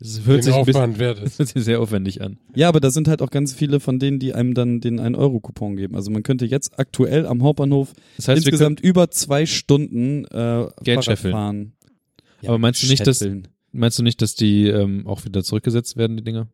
es 0.00 0.26
hört 0.26 0.38
den 0.38 0.42
sich 0.42 0.54
ein 0.54 0.64
bisschen, 0.64 0.94
das 0.98 1.20
ist. 1.20 1.38
hört 1.38 1.48
sich 1.48 1.64
sehr 1.64 1.80
aufwendig 1.80 2.20
an. 2.22 2.38
Ja, 2.54 2.68
aber 2.68 2.80
da 2.80 2.90
sind 2.90 3.08
halt 3.08 3.22
auch 3.22 3.30
ganz 3.30 3.52
viele 3.52 3.80
von 3.80 3.98
denen, 3.98 4.18
die 4.18 4.34
einem 4.34 4.54
dann 4.54 4.80
den 4.80 5.00
1-Euro-Coupon 5.00 5.76
geben. 5.76 5.94
Also 5.96 6.10
man 6.10 6.22
könnte 6.22 6.46
jetzt 6.46 6.78
aktuell 6.78 7.26
am 7.26 7.42
Hauptbahnhof 7.42 7.92
Das 8.16 8.28
heißt, 8.28 8.38
insgesamt 8.38 8.80
über 8.80 9.10
zwei 9.10 9.46
Stunden 9.46 10.24
äh, 10.26 10.66
Geld 10.82 11.04
fahren. 11.18 11.72
Aber 12.46 12.58
meinst 12.58 12.82
du 12.82 12.86
nicht, 12.88 13.06
dass- 13.06 13.18
scheffeln. 13.18 13.48
Meinst 13.76 13.98
du 13.98 14.02
nicht, 14.04 14.22
dass 14.22 14.36
die 14.36 14.68
ähm, 14.68 15.04
auch 15.06 15.24
wieder 15.24 15.42
zurückgesetzt 15.42 15.96
werden, 15.96 16.16
die 16.16 16.22
Dinger? 16.22 16.46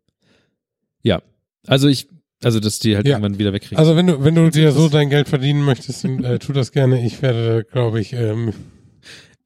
Ja. 1.02 1.20
Also 1.66 1.88
ich, 1.88 2.08
also 2.42 2.60
dass 2.60 2.78
die 2.78 2.96
halt 2.96 3.06
Ja. 3.06 3.16
irgendwann 3.16 3.38
wieder 3.38 3.52
wegkriegen. 3.52 3.76
Also 3.76 3.94
wenn 3.96 4.06
du, 4.06 4.24
wenn 4.24 4.34
du 4.34 4.48
dir 4.50 4.72
so 4.72 4.88
dein 4.88 5.10
Geld 5.10 5.28
verdienen 5.28 5.62
möchtest, 5.62 6.04
dann, 6.04 6.24
äh, 6.24 6.38
tu 6.38 6.52
das 6.54 6.72
gerne. 6.72 7.04
Ich 7.04 7.20
werde, 7.20 7.64
glaube 7.70 8.00
ich, 8.00 8.14
ähm, 8.14 8.54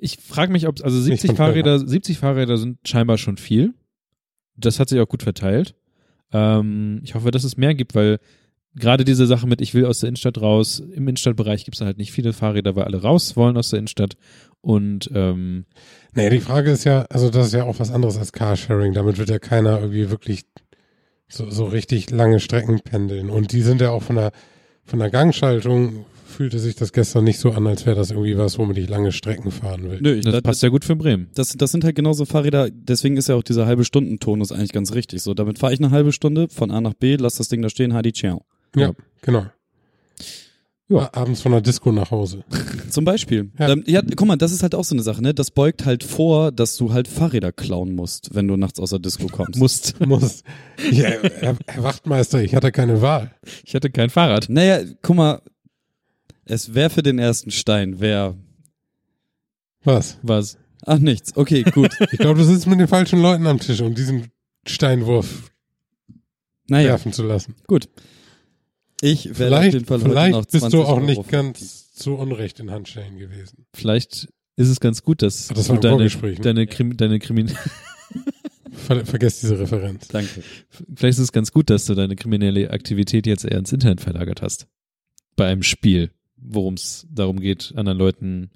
ich 0.05 0.19
frage 0.19 0.53
mich, 0.53 0.69
ob 0.69 0.85
also 0.85 1.01
70 1.01 1.29
von 1.29 1.37
Fahrrad. 1.37 1.55
Fahrräder, 1.55 1.79
70 1.79 2.19
Fahrräder 2.19 2.59
sind 2.59 2.79
scheinbar 2.87 3.17
schon 3.17 3.39
viel. 3.39 3.73
Das 4.55 4.79
hat 4.79 4.91
sich 4.91 5.01
auch 5.01 5.09
gut 5.09 5.23
verteilt. 5.23 5.75
Ähm, 6.31 7.01
ich 7.03 7.15
hoffe, 7.15 7.31
dass 7.31 7.43
es 7.43 7.57
mehr 7.57 7.75
gibt, 7.75 7.95
weil 7.95 8.19
gerade 8.75 9.05
diese 9.05 9.27
Sache 9.27 9.47
mit, 9.47 9.63
ich 9.63 9.73
will 9.73 9.87
aus 9.87 10.01
der 10.01 10.09
Innenstadt 10.09 10.39
raus, 10.43 10.79
im 10.79 11.09
Innenstadtbereich 11.09 11.65
gibt 11.65 11.77
es 11.77 11.81
halt 11.81 11.97
nicht 11.97 12.13
viele 12.13 12.35
Fahrräder, 12.35 12.77
weil 12.77 12.85
alle 12.85 13.01
raus 13.01 13.35
wollen 13.35 13.57
aus 13.57 13.71
der 13.71 13.79
Innenstadt. 13.79 14.17
Und 14.61 15.11
ähm, 15.15 15.65
nee, 16.13 16.29
die 16.29 16.41
Frage 16.41 16.71
ist 16.71 16.85
ja, 16.85 17.07
also 17.09 17.31
das 17.31 17.47
ist 17.47 17.55
ja 17.55 17.65
auch 17.65 17.79
was 17.79 17.91
anderes 17.91 18.19
als 18.19 18.33
Carsharing. 18.33 18.93
Damit 18.93 19.17
wird 19.17 19.31
ja 19.31 19.39
keiner 19.39 19.81
irgendwie 19.81 20.11
wirklich 20.11 20.43
so, 21.29 21.49
so 21.49 21.65
richtig 21.65 22.11
lange 22.11 22.41
Strecken 22.41 22.81
pendeln. 22.81 23.31
Und 23.31 23.53
die 23.53 23.63
sind 23.63 23.81
ja 23.81 23.91
auch 23.91 24.03
von 24.03 24.17
der, 24.17 24.33
von 24.85 24.99
der 24.99 25.09
Gangschaltung 25.09 26.05
fühlte 26.35 26.59
sich 26.59 26.75
das 26.77 26.93
gestern 26.93 27.25
nicht 27.25 27.39
so 27.39 27.53
an, 27.53 27.67
als 27.67 27.87
wäre 27.87 27.97
das 27.97 28.11
irgendwie 28.11 28.37
was, 28.37 28.59
womit 28.59 28.79
ich 28.79 28.89
lange 28.89 29.13
Strecken 29.13 29.51
fahren 29.51 29.91
will. 29.91 29.99
Nö, 30.01 30.15
ich, 30.15 30.25
das 30.25 30.33
das, 30.33 30.43
passt 30.43 30.63
ja 30.63 30.69
gut 30.69 30.85
für 30.85 30.97
Bremen. 30.97 31.29
das, 31.35 31.57
das 31.57 31.73
sind 31.73 31.85
halt 31.85 31.97
genauso 31.97 32.25
Fahrräder, 32.25 32.69
deswegen 32.71 33.17
ist 33.17 33.29
ja 33.29 33.35
auch 33.35 33.43
dieser 33.43 33.67
halbe 33.67 33.85
Stunden-Tonus 33.85 34.53
eigentlich 34.53 34.73
ganz 34.73 34.95
richtig. 34.95 35.23
So, 35.23 35.35
damit 35.35 35.59
fahre 35.59 35.73
ich 35.73 35.81
eine 35.81 35.91
halbe 35.91 36.13
Stunde 36.13 36.49
von 36.49 36.71
A 36.71 36.81
nach 36.81 36.95
B, 36.95 37.17
lass 37.17 37.37
das 37.37 37.49
Ding 37.49 37.63
da 37.63 37.71
stehen, 37.71 37.95
Hadi 37.95 38.13
Ciao. 38.13 38.45
Ja, 38.77 38.93
genau. 39.23 39.47
Ja. 40.89 41.09
Abends 41.15 41.41
von 41.41 41.53
der 41.53 41.63
Disco 41.63 41.93
nach 41.93 42.11
Hause. 42.11 42.45
Zum 42.91 43.05
Beispiel. 43.05 43.51
Ja. 43.59 43.69
Ja. 43.69 43.77
ja, 43.87 44.03
guck 44.03 44.29
mal, 44.29 44.37
das 44.37 44.53
ist 44.53 44.63
halt 44.63 44.75
auch 44.75 44.85
so 44.85 44.95
eine 44.95 45.03
Sache, 45.03 45.23
ne? 45.23 45.33
Das 45.33 45.51
beugt 45.51 45.87
halt 45.87 46.05
vor, 46.05 46.53
dass 46.53 46.77
du 46.77 46.93
halt 46.93 47.09
Fahrräder 47.09 47.53
klauen 47.53 47.95
musst, 47.95 48.35
wenn 48.35 48.47
du 48.47 48.57
nachts 48.57 48.79
aus 48.79 48.91
der 48.91 48.99
Disco 48.99 49.29
kommst. 49.29 49.57
Musst. 49.59 49.99
Muss. 50.05 50.43
Ja, 50.91 51.09
Herr, 51.41 51.57
Herr 51.67 51.83
Wachtmeister, 51.83 52.43
ich 52.43 52.55
hatte 52.55 52.71
keine 52.71 53.01
Wahl. 53.01 53.31
Ich 53.65 53.75
hatte 53.75 53.91
kein 53.91 54.11
Fahrrad. 54.11 54.49
Naja, 54.51 54.81
guck 55.01 55.17
mal, 55.17 55.41
es 56.47 56.75
wäre 56.75 56.91
für 56.91 57.03
den 57.03 57.19
ersten 57.19 57.51
Stein, 57.51 58.01
wer. 58.01 58.37
Was? 59.83 60.19
Was? 60.23 60.59
Ach, 60.87 60.99
nichts. 60.99 61.37
Okay, 61.37 61.63
gut. 61.63 61.93
Ich 62.13 62.19
glaube, 62.19 62.39
du 62.41 62.45
sitzt 62.45 62.67
mit 62.67 62.79
den 62.81 62.89
falschen 62.89 63.21
Leuten 63.21 63.47
am 63.47 63.59
Tisch, 63.61 63.81
um 63.81 63.95
diesen 63.95 64.29
Steinwurf 64.67 65.51
Naja, 66.69 66.89
werfen 66.91 67.13
zu 67.13 67.23
lassen. 67.23 67.55
gut. 67.67 67.89
Ich 69.01 69.25
werde 69.39 69.57
auf 69.57 69.61
Vielleicht, 69.63 69.75
jeden 69.75 69.85
Fall 69.87 69.99
heute 69.99 70.09
noch 70.09 70.15
vielleicht 70.15 70.51
bist 70.53 70.61
20 70.63 70.71
du 70.81 70.85
auch 70.85 70.89
Euro 70.97 71.01
nicht 71.01 71.29
ganz 71.29 71.91
so 71.95 72.15
unrecht 72.15 72.61
in 72.61 72.71
Handschellen 72.71 73.19
gewesen. 73.19 73.67
Vielleicht 73.75 74.29
ist 74.57 74.69
es 74.69 74.81
ganz 74.81 75.03
gut, 75.03 75.21
dass 75.21 75.49
Das 75.49 75.67
du 75.67 75.77
deine, 75.77 76.07
ne? 76.07 76.35
deine, 76.41 76.67
Krim, 76.67 76.97
deine 76.97 77.19
Krimin 77.19 77.51
Ver 78.73 79.05
vergesst 79.07 79.43
diese 79.43 79.59
Referenz. 79.59 80.09
Danke. 80.09 80.43
Vielleicht 80.95 81.19
ist 81.19 81.25
es 81.25 81.33
ganz 81.33 81.53
gut, 81.53 81.71
dass 81.71 81.85
du 81.87 81.95
deine 81.95 82.17
kriminelle 82.17 82.71
Aktivität 82.71 83.27
jetzt 83.27 83.45
eher 83.45 83.59
ins 83.59 83.73
Internet 83.73 84.01
verlagert 84.01 84.43
hast. 84.43 84.67
Bei 85.37 85.47
einem 85.47 85.63
Spiel, 85.63 86.11
worum 86.45 86.75
es 86.75 87.07
darum 87.11 87.41
geht, 87.41 87.73
anderen 87.77 87.99
Leuten 87.99 88.51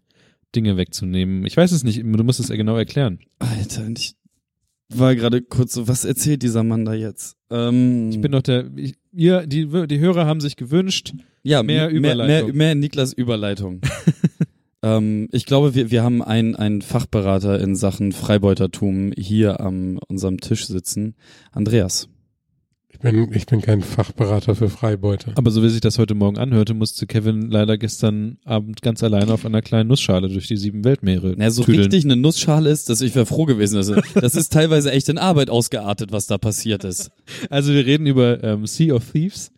Dinge 0.55 0.77
wegzunehmen. 0.77 1.45
Ich 1.47 1.57
weiß 1.57 1.73
es 1.73 1.85
nicht, 1.85 1.99
du 1.99 2.25
musst 2.25 2.41
es 2.41 2.49
ja 2.49 2.57
genau 2.57 2.77
erklären. 2.77 3.19
Alter, 3.39 3.89
ich 3.97 4.15
war 4.89 5.15
gerade 5.15 5.43
kurz 5.43 5.75
so, 5.75 5.89
was 5.89 6.05
erzählt 6.05 6.43
dieser 6.43 6.65
Mann 6.65 6.85
da 6.85 6.95
jetzt? 6.95 7.37
Ähm, 7.51 8.11
Ich 8.11 8.21
bin 8.21 8.33
doch 8.33 8.43
der, 8.43 8.71
ich, 8.77 8.95
ihr, 9.13 9.47
die, 9.47 9.69
die 9.87 9.99
Hörer 9.99 10.27
haben 10.27 10.41
sich 10.41 10.57
gewünscht, 10.57 11.13
ja, 11.43 11.63
mehr 11.63 11.91
mehr, 11.91 12.01
mehr, 12.01 12.15
Überleitung. 12.15 12.57
mehr 12.57 12.75
Niklas 12.75 13.13
Überleitung. 13.13 13.81
ähm, 14.83 15.29
ich 15.33 15.45
glaube, 15.45 15.75
wir, 15.75 15.91
wir 15.91 16.03
haben 16.03 16.23
einen, 16.23 16.57
einen 16.57 16.83
Fachberater 16.83 17.61
in 17.61 17.77
Sachen 17.77 18.13
Freibeutertum 18.13 19.13
hier 19.17 19.61
am 19.61 19.99
unserem 20.09 20.41
Tisch 20.41 20.67
sitzen. 20.67 21.15
Andreas. 21.53 22.09
Ich 23.01 23.13
bin, 23.13 23.33
ich 23.33 23.47
bin 23.47 23.61
kein 23.61 23.81
Fachberater 23.81 24.57
für 24.57 24.69
Freibeuter. 24.69 25.33
aber 25.37 25.53
so 25.53 25.63
wie 25.63 25.69
sich 25.69 25.81
das 25.81 25.99
heute 25.99 26.17
Morgen 26.17 26.37
anhörte, 26.37 26.75
musste 26.75 27.07
Kevin 27.07 27.43
leider 27.49 27.79
gestern 27.79 28.39
Abend 28.45 28.83
ganz 28.83 29.05
alleine 29.05 29.33
auf 29.33 29.47
einer 29.47 29.63
kleinen 29.63 29.89
Nussschale 29.89 30.29
durch 30.29 30.49
die 30.49 30.57
sieben 30.57 30.83
Weltmeere 30.85 31.35
Na, 31.39 31.49
so 31.51 31.63
tüdeln. 31.63 31.83
richtig 31.85 32.05
eine 32.05 32.17
Nussschale 32.17 32.71
ist, 32.71 32.89
dass 32.91 33.01
ich 33.01 33.15
wäre 33.15 33.25
froh 33.27 33.45
gewesen. 33.45 33.77
Also, 33.77 33.95
das 34.15 34.35
ist 34.35 34.53
teilweise 34.53 34.91
echt 34.91 35.09
in 35.09 35.17
Arbeit 35.19 35.49
ausgeartet, 35.49 36.11
was 36.11 36.27
da 36.27 36.39
passiert 36.39 36.83
ist. 36.85 37.11
Also 37.51 37.73
wir 37.73 37.87
reden 37.87 38.07
über 38.07 38.43
ähm, 38.43 38.67
Sea 38.67 38.93
of 38.95 39.13
Thieves, 39.13 39.53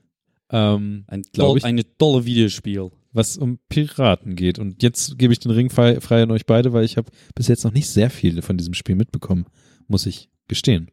ähm, 0.51 1.05
Ein 1.07 1.23
Glaub 1.33 1.49
toll, 1.51 1.59
ich. 1.59 1.65
eine 1.65 1.83
tolle 1.97 2.27
Videospiel. 2.27 2.91
was 3.13 3.39
um 3.39 3.59
Piraten 3.71 4.37
geht. 4.37 4.59
Und 4.59 4.83
jetzt 4.83 5.19
gebe 5.19 5.33
ich 5.33 5.39
den 5.41 5.51
Ring 5.51 5.71
frei, 5.71 5.99
frei 6.01 6.23
an 6.25 6.31
euch 6.31 6.45
beide, 6.45 6.75
weil 6.75 6.85
ich 6.85 6.99
habe 6.99 7.11
bis 7.35 7.49
jetzt 7.49 7.65
noch 7.65 7.73
nicht 7.73 7.89
sehr 7.89 8.11
viel 8.11 8.43
von 8.43 8.59
diesem 8.59 8.75
Spiel 8.75 8.97
mitbekommen, 8.97 9.47
muss 9.89 10.05
ich 10.05 10.29
gestehen. 10.47 10.91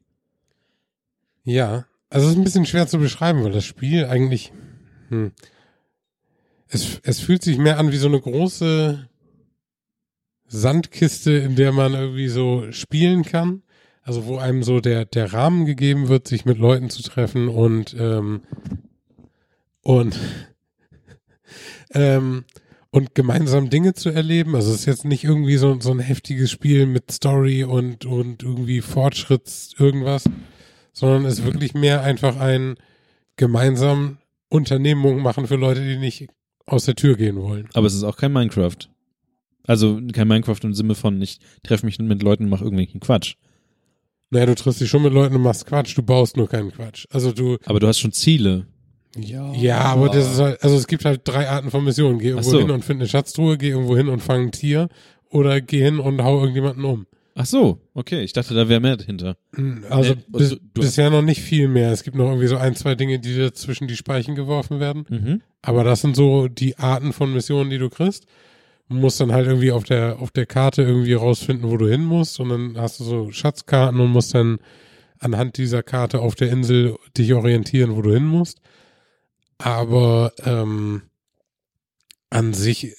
Ja, 1.44 1.86
also 2.10 2.26
es 2.28 2.34
ist 2.34 2.38
ein 2.38 2.44
bisschen 2.44 2.66
schwer 2.66 2.88
zu 2.88 3.00
beschreiben, 3.00 3.44
weil 3.44 3.52
das 3.52 3.66
Spiel 3.66 4.06
eigentlich, 4.06 4.52
hm, 5.10 5.32
es, 6.70 7.00
es 7.04 7.20
fühlt 7.20 7.44
sich 7.44 7.58
mehr 7.58 7.80
an 7.80 7.92
wie 7.92 7.98
so 7.98 8.08
eine 8.08 8.20
große 8.20 9.08
Sandkiste, 10.48 11.32
in 11.32 11.56
der 11.56 11.72
man 11.72 11.94
irgendwie 11.94 12.30
so 12.30 12.72
spielen 12.72 13.24
kann. 13.24 13.64
Also 14.02 14.26
wo 14.26 14.38
einem 14.38 14.64
so 14.64 14.80
der, 14.80 15.04
der 15.04 15.34
Rahmen 15.34 15.66
gegeben 15.66 16.08
wird, 16.08 16.30
sich 16.30 16.46
mit 16.46 16.58
Leuten 16.58 16.90
zu 16.90 17.04
treffen 17.04 17.50
und, 17.50 17.94
ähm, 18.00 18.42
und, 19.82 20.18
ähm, 21.94 22.46
und 22.90 23.16
gemeinsam 23.16 23.70
Dinge 23.70 23.96
zu 23.96 24.10
erleben. 24.10 24.56
Also 24.56 24.72
es 24.72 24.80
ist 24.80 24.86
jetzt 24.86 25.04
nicht 25.04 25.26
irgendwie 25.26 25.58
so, 25.58 25.78
so 25.82 25.92
ein 25.92 26.00
heftiges 26.00 26.50
Spiel 26.50 26.86
mit 26.86 27.12
Story 27.12 27.66
und, 27.66 28.06
und 28.06 28.44
irgendwie 28.44 28.80
Fortschritts 28.80 29.72
irgendwas, 29.78 30.24
sondern 30.98 31.26
es 31.26 31.38
ist 31.38 31.46
wirklich 31.46 31.76
mehr 31.76 32.02
einfach 32.02 32.38
ein 32.38 32.76
gemeinsam 33.36 34.18
Unternehmung 34.50 35.22
machen 35.22 35.46
für 35.46 35.56
Leute, 35.56 35.82
die 35.86 35.98
nicht 35.98 36.28
aus 36.66 36.86
der 36.86 36.96
Tür 36.96 37.16
gehen 37.16 37.40
wollen. 37.40 37.70
Aber 37.76 37.86
es 37.86 37.94
ist 37.94 38.04
auch 38.04 38.18
kein 38.18 38.34
Minecraft. 38.34 38.78
Also 39.68 40.02
kein 40.12 40.28
Minecraft 40.28 40.58
im 40.64 40.74
Sinne 40.74 40.96
von, 40.96 41.22
ich 41.22 41.40
treffe 41.62 41.86
mich 41.86 42.00
mit 42.00 42.24
Leuten 42.24 42.46
und 42.46 42.50
mache 42.50 42.64
irgendwelchen 42.64 43.00
Quatsch. 43.00 43.36
Naja, 44.32 44.48
du 44.48 44.56
triffst 44.56 44.82
dich 44.82 44.90
schon 44.90 45.04
mit 45.04 45.14
Leuten 45.14 45.36
und 45.36 45.44
machst 45.44 45.68
Quatsch, 45.68 45.96
du 45.96 46.02
baust 46.02 46.36
nur 46.36 46.50
keinen 46.50 46.72
Quatsch. 46.72 47.06
Also 47.12 47.32
du, 47.32 47.58
Aber 47.66 47.80
du 47.80 47.88
hast 47.88 48.00
schon 48.00 48.12
Ziele. 48.12 48.66
Ja. 49.16 49.54
ja, 49.54 49.80
aber 49.82 50.10
das 50.10 50.32
ist 50.32 50.40
halt, 50.40 50.64
also 50.64 50.76
es 50.76 50.88
gibt 50.88 51.06
halt 51.06 51.22
drei 51.26 51.48
Arten 51.48 51.70
von 51.70 51.84
Missionen. 51.84 52.18
Geh 52.18 52.30
irgendwo 52.30 52.50
so. 52.50 52.60
hin 52.60 52.72
und 52.72 52.84
find 52.84 53.02
eine 53.02 53.08
Schatztruhe, 53.08 53.60
geh 53.60 53.70
irgendwo 53.70 53.96
hin 53.96 54.10
und 54.10 54.22
fang 54.22 54.48
ein 54.48 54.52
Tier 54.52 54.90
oder 55.30 55.62
geh 55.62 55.84
hin 55.84 56.00
und 56.00 56.24
hau 56.24 56.40
irgendjemanden 56.40 56.86
um. 56.86 57.06
Ach 57.40 57.46
so, 57.46 57.80
okay. 57.94 58.22
Ich 58.24 58.34
dachte, 58.34 58.56
da 58.56 58.68
wäre 58.68 58.80
mehr 58.80 58.98
dahinter. 58.98 59.38
Also 59.90 60.14
Äh, 60.14 60.16
bis, 60.28 60.42
also 60.42 60.56
du- 60.56 60.82
bisher 60.82 61.10
noch 61.12 61.22
nicht 61.22 61.40
viel 61.42 61.68
mehr. 61.68 61.92
Es 61.92 62.02
gibt 62.04 62.18
noch 62.18 62.26
irgendwie 62.30 62.48
so 62.48 62.58
ein, 62.58 62.76
zwei 62.76 62.96
Dinge, 62.96 63.20
die 63.20 63.36
dir 63.36 63.54
zwischen 63.54 63.88
die 63.88 63.96
Speichen 63.96 64.34
geworfen 64.34 64.80
werden. 64.80 65.06
Mhm. 65.08 65.42
Aber 65.62 65.84
das 65.84 66.02
sind 66.02 66.16
so 66.16 66.48
die 66.48 66.78
Arten 66.80 67.14
von 67.14 67.32
Missionen, 67.34 67.70
die 67.70 67.78
du 67.78 67.90
kriegst. 67.92 68.26
Du 68.90 68.96
musst 68.96 69.20
dann 69.20 69.32
halt 69.34 69.46
irgendwie 69.46 69.72
auf 69.72 69.84
der, 69.84 70.18
auf 70.20 70.32
der 70.32 70.48
Karte 70.48 70.82
irgendwie 70.82 71.14
rausfinden, 71.14 71.70
wo 71.70 71.78
du 71.78 71.88
hin 71.88 72.04
musst. 72.06 72.40
Und 72.40 72.50
dann 72.50 72.78
hast 72.78 73.00
du 73.00 73.04
so 73.04 73.32
Schatzkarten 73.32 74.00
und 74.00 74.12
musst 74.12 74.34
dann 74.34 74.58
anhand 75.20 75.58
dieser 75.58 75.84
Karte 75.84 76.20
auf 76.22 76.34
der 76.34 76.50
Insel 76.50 76.96
dich 77.18 77.34
orientieren, 77.34 77.96
wo 77.96 78.02
du 78.02 78.14
hin 78.14 78.26
musst. 78.26 78.62
Aber 79.60 80.32
ähm, 80.44 81.04
an 82.30 82.54
sich 82.54 82.86
äh, 82.86 82.94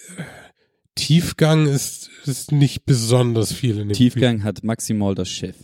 Tiefgang 0.98 1.66
ist, 1.66 2.10
ist 2.26 2.52
nicht 2.52 2.84
besonders 2.84 3.52
viel 3.52 3.78
in 3.78 3.88
dem 3.88 3.94
Spiel. 3.94 4.10
Tiefgang 4.10 4.42
hat 4.44 4.64
maximal 4.64 5.14
das 5.14 5.28
Schiff. 5.28 5.56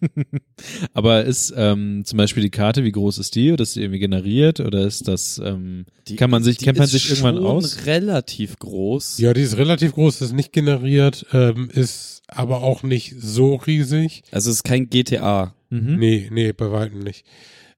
Aber 0.94 1.24
ist 1.24 1.52
ähm, 1.56 2.02
zum 2.04 2.16
Beispiel 2.16 2.42
die 2.42 2.50
Karte, 2.50 2.84
wie 2.84 2.92
groß 2.92 3.18
ist 3.18 3.34
die? 3.34 3.52
Oder 3.52 3.62
ist 3.64 3.76
die 3.76 3.80
irgendwie 3.80 3.98
generiert? 3.98 4.60
Oder 4.60 4.86
ist 4.86 5.08
das, 5.08 5.40
ähm, 5.44 5.84
Die, 6.08 6.16
kann 6.16 6.30
man 6.30 6.42
sich, 6.42 6.56
die 6.58 6.64
kennt 6.64 6.78
man 6.78 6.84
ist 6.84 6.92
sich 6.92 7.10
irgendwann 7.10 7.36
schon 7.36 7.46
aus? 7.46 7.84
relativ 7.86 8.58
groß. 8.58 9.18
Ja, 9.18 9.34
die 9.34 9.42
ist 9.42 9.56
relativ 9.56 9.92
groß, 9.94 10.22
ist 10.22 10.32
nicht 10.32 10.52
generiert, 10.52 11.26
ähm, 11.32 11.68
ist 11.72 12.22
aber 12.28 12.62
auch 12.62 12.82
nicht 12.82 13.14
so 13.18 13.56
riesig. 13.56 14.22
Also 14.30 14.50
es 14.50 14.56
ist 14.56 14.64
kein 14.64 14.88
GTA. 14.88 15.54
Mhm. 15.70 15.96
Nee, 15.98 16.28
nee, 16.32 16.52
bei 16.52 16.70
weitem 16.70 17.00
nicht. 17.00 17.24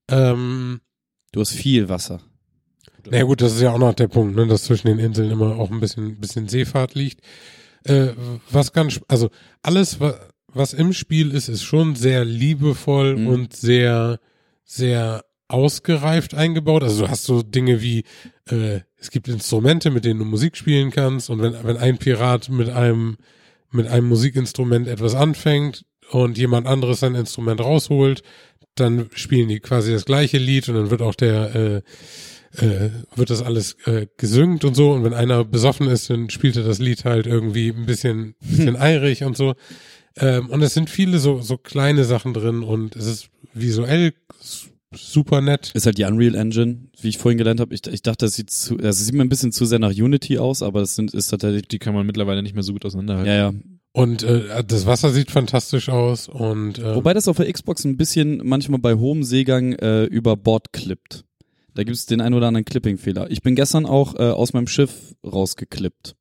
Ähm, 0.09 0.81
Du 1.32 1.40
hast 1.40 1.51
viel 1.52 1.89
Wasser. 1.89 2.20
Na 3.10 3.18
ja, 3.18 3.24
gut, 3.24 3.40
das 3.40 3.55
ist 3.55 3.60
ja 3.62 3.70
auch 3.72 3.78
noch 3.78 3.94
der 3.94 4.09
Punkt, 4.09 4.36
ne, 4.36 4.47
dass 4.47 4.64
zwischen 4.64 4.86
den 4.89 4.98
Inseln 4.98 5.31
immer 5.31 5.56
auch 5.56 5.70
ein 5.70 5.81
bisschen, 5.81 6.18
bisschen 6.18 6.48
Seefahrt 6.48 6.94
liegt. 6.94 7.20
Äh, 7.85 8.09
was 8.51 8.72
ganz, 8.72 9.01
also 9.09 9.31
alles, 9.62 10.01
was, 10.01 10.14
was 10.48 10.72
im 10.72 10.93
Spiel 10.93 11.32
ist, 11.32 11.48
ist 11.48 11.62
schon 11.64 11.97
sehr 11.97 12.24
liebevoll 12.24 13.16
Mhm. 13.16 13.26
und 13.26 13.56
sehr, 13.56 14.18
sehr 14.64 15.24
ausgereift 15.48 16.35
eingebaut. 16.35 16.82
Also 16.82 17.05
du 17.05 17.10
hast 17.10 17.24
so 17.24 17.43
Dinge 17.43 17.82
wie, 17.82 18.05
äh, 18.48 18.81
es 18.97 19.10
gibt 19.10 19.28
Instrumente, 19.28 19.90
mit 19.90 20.05
denen 20.05 20.20
du 20.20 20.24
Musik 20.24 20.56
spielen 20.56 20.90
kannst 20.90 21.28
und 21.28 21.43
wenn, 21.43 21.55
wenn 21.62 21.76
ein 21.76 21.98
Pirat 21.98 22.48
mit 22.48 22.70
einem, 22.70 23.16
mit 23.70 23.86
einem 23.86 24.09
Musikinstrument 24.09 24.89
etwas 24.89 25.14
anfängt 25.14 25.85
und 26.10 26.39
jemand 26.39 26.66
anderes 26.66 27.01
sein 27.01 27.14
Instrument 27.14 27.60
rausholt, 27.60 28.22
dann 28.76 29.10
spielen 29.14 29.48
die 29.48 29.60
quasi 29.60 29.93
das 29.93 30.05
gleiche 30.06 30.39
Lied 30.39 30.68
und 30.68 30.76
dann 30.76 30.90
wird 30.90 31.02
auch 31.02 31.14
der, 31.14 31.55
äh, 31.55 31.82
äh, 32.59 32.90
wird 33.16 33.31
das 33.31 33.43
alles 33.43 33.76
äh, 33.86 34.06
gesüngt 34.16 34.64
und 34.64 34.74
so 34.74 34.93
und 34.93 35.05
wenn 35.05 35.14
einer 35.14 35.44
besoffen 35.44 35.89
ist, 35.89 36.10
dann 36.10 36.31
spielt 36.31 36.56
er 36.56 36.64
das 36.64 36.78
Lied 36.78 37.05
halt 37.05 37.26
irgendwie 37.26 37.70
ein 37.70 37.86
bisschen, 37.86 38.35
bisschen 38.40 38.76
eirig 38.76 39.24
und 39.24 39.36
so. 39.36 39.55
Ähm, 40.16 40.48
und 40.51 40.62
es 40.62 40.74
sind 40.74 40.90
viele 40.90 41.18
so, 41.18 41.40
so 41.40 41.56
kleine 41.56 42.05
Sachen 42.05 42.35
drin 42.35 42.62
und 42.62 42.94
es 42.97 43.06
ist 43.06 43.28
visuell 43.52 44.14
super 44.93 45.40
nett. 45.40 45.72
Ist 45.74 45.86
halt 45.86 45.98
die 45.98 46.05
Unreal 46.05 46.36
Engine, 46.36 46.89
wie 47.01 47.09
ich 47.09 47.18
vorhin 47.18 47.39
gelernt 47.39 47.60
habe. 47.60 47.74
Ich, 47.74 47.86
ich 47.86 48.02
dachte, 48.02 48.26
das 48.26 48.35
sieht 48.35 48.51
zu, 48.51 48.76
also 48.76 48.89
es 48.89 49.05
sieht 49.06 49.14
mir 49.14 49.22
ein 49.22 49.28
bisschen 49.28 49.52
zu 49.52 49.64
sehr 49.64 49.81
nach 49.81 49.90
Unity 49.90 50.39
aus, 50.39 50.62
aber 50.62 50.82
es 50.82 50.94
sind, 50.94 51.12
ist 51.12 51.28
tatsächlich, 51.28 51.66
Die 51.68 51.78
kann 51.78 51.94
man 51.94 52.06
mittlerweile 52.06 52.43
nicht 52.43 52.55
mehr 52.55 52.62
so 52.62 52.72
gut 52.72 52.85
auseinanderhalten. 52.85 53.32
ja, 53.32 53.36
ja. 53.51 53.52
Und 53.97 54.24
äh, 54.24 54.64
das 54.66 54.86
Wasser 54.86 55.10
sieht 55.10 55.31
fantastisch 55.31 55.89
aus 55.89 56.28
und 56.28 56.81
äh, 56.81 56.97
Wobei 56.97 57.14
das 57.14 57.28
auf 57.28 57.36
der 57.36 57.52
Xbox 57.52 57.85
ein 57.85 57.97
bisschen 57.97 58.40
manchmal 58.43 58.81
bei 58.81 58.94
hohem 58.94 59.22
Seegang 59.22 59.72
äh, 59.74 60.05
über 60.06 60.36
Bord 60.36 60.72
klippt. 60.72 61.24
Da 61.74 61.82
gibt 61.84 61.96
es 61.96 62.06
den 62.06 62.20
ein 62.20 62.34
oder 62.34 62.48
anderen 62.48 62.64
Clipping-Fehler. 62.64 63.30
Ich 63.30 63.42
bin 63.42 63.55
gestern 63.56 63.84
auch 63.86 64.14
äh, 64.14 64.22
aus 64.30 64.52
meinem 64.52 64.66
Schiff 64.68 65.14
rausgeklippt. 65.24 66.14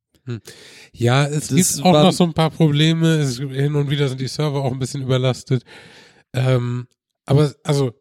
ja, 0.93 1.25
es 1.25 1.47
das 1.49 1.75
gibt 1.75 1.85
auch 1.85 1.93
noch 1.93 2.11
so 2.13 2.23
ein 2.23 2.34
paar 2.34 2.49
Probleme. 2.49 3.15
Es, 3.17 3.39
gibt- 3.39 3.53
hin 3.53 3.75
und 3.75 3.89
wieder 3.89 4.07
sind 4.09 4.21
die 4.21 4.27
Server 4.27 4.63
auch 4.63 4.71
ein 4.71 4.80
bisschen 4.80 5.01
überlastet. 5.03 5.63
Ähm, 6.34 6.88
aber 7.25 7.53
also 7.63 7.91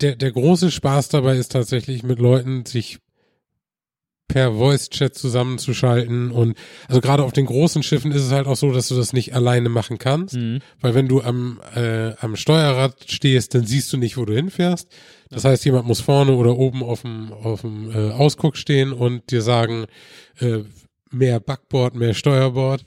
der, 0.00 0.16
der 0.16 0.32
große 0.32 0.70
Spaß 0.70 1.08
dabei 1.08 1.36
ist 1.36 1.52
tatsächlich 1.52 2.02
mit 2.02 2.18
Leuten 2.18 2.64
sich 2.64 2.98
per 4.30 4.52
Voice-Chat 4.52 5.14
zusammenzuschalten 5.14 6.30
und 6.30 6.56
also 6.88 7.00
gerade 7.00 7.24
auf 7.24 7.32
den 7.32 7.46
großen 7.46 7.82
Schiffen 7.82 8.12
ist 8.12 8.22
es 8.22 8.30
halt 8.30 8.46
auch 8.46 8.56
so, 8.56 8.70
dass 8.70 8.88
du 8.88 8.94
das 8.94 9.12
nicht 9.12 9.34
alleine 9.34 9.68
machen 9.68 9.98
kannst. 9.98 10.36
Mhm. 10.36 10.60
Weil 10.80 10.94
wenn 10.94 11.08
du 11.08 11.20
am, 11.20 11.60
äh, 11.74 12.12
am 12.20 12.36
Steuerrad 12.36 12.94
stehst, 13.10 13.54
dann 13.54 13.66
siehst 13.66 13.92
du 13.92 13.96
nicht, 13.96 14.16
wo 14.16 14.24
du 14.24 14.32
hinfährst. 14.34 14.88
Das 15.30 15.44
heißt, 15.44 15.64
jemand 15.64 15.86
muss 15.86 16.00
vorne 16.00 16.32
oder 16.32 16.56
oben 16.56 16.82
auf 16.84 17.02
dem, 17.02 17.32
auf 17.32 17.62
dem 17.62 17.90
äh, 17.90 18.12
Ausguck 18.12 18.56
stehen 18.56 18.92
und 18.92 19.30
dir 19.32 19.42
sagen, 19.42 19.86
äh, 20.38 20.60
mehr 21.10 21.40
Backbord, 21.40 21.96
mehr 21.96 22.14
Steuerbord. 22.14 22.84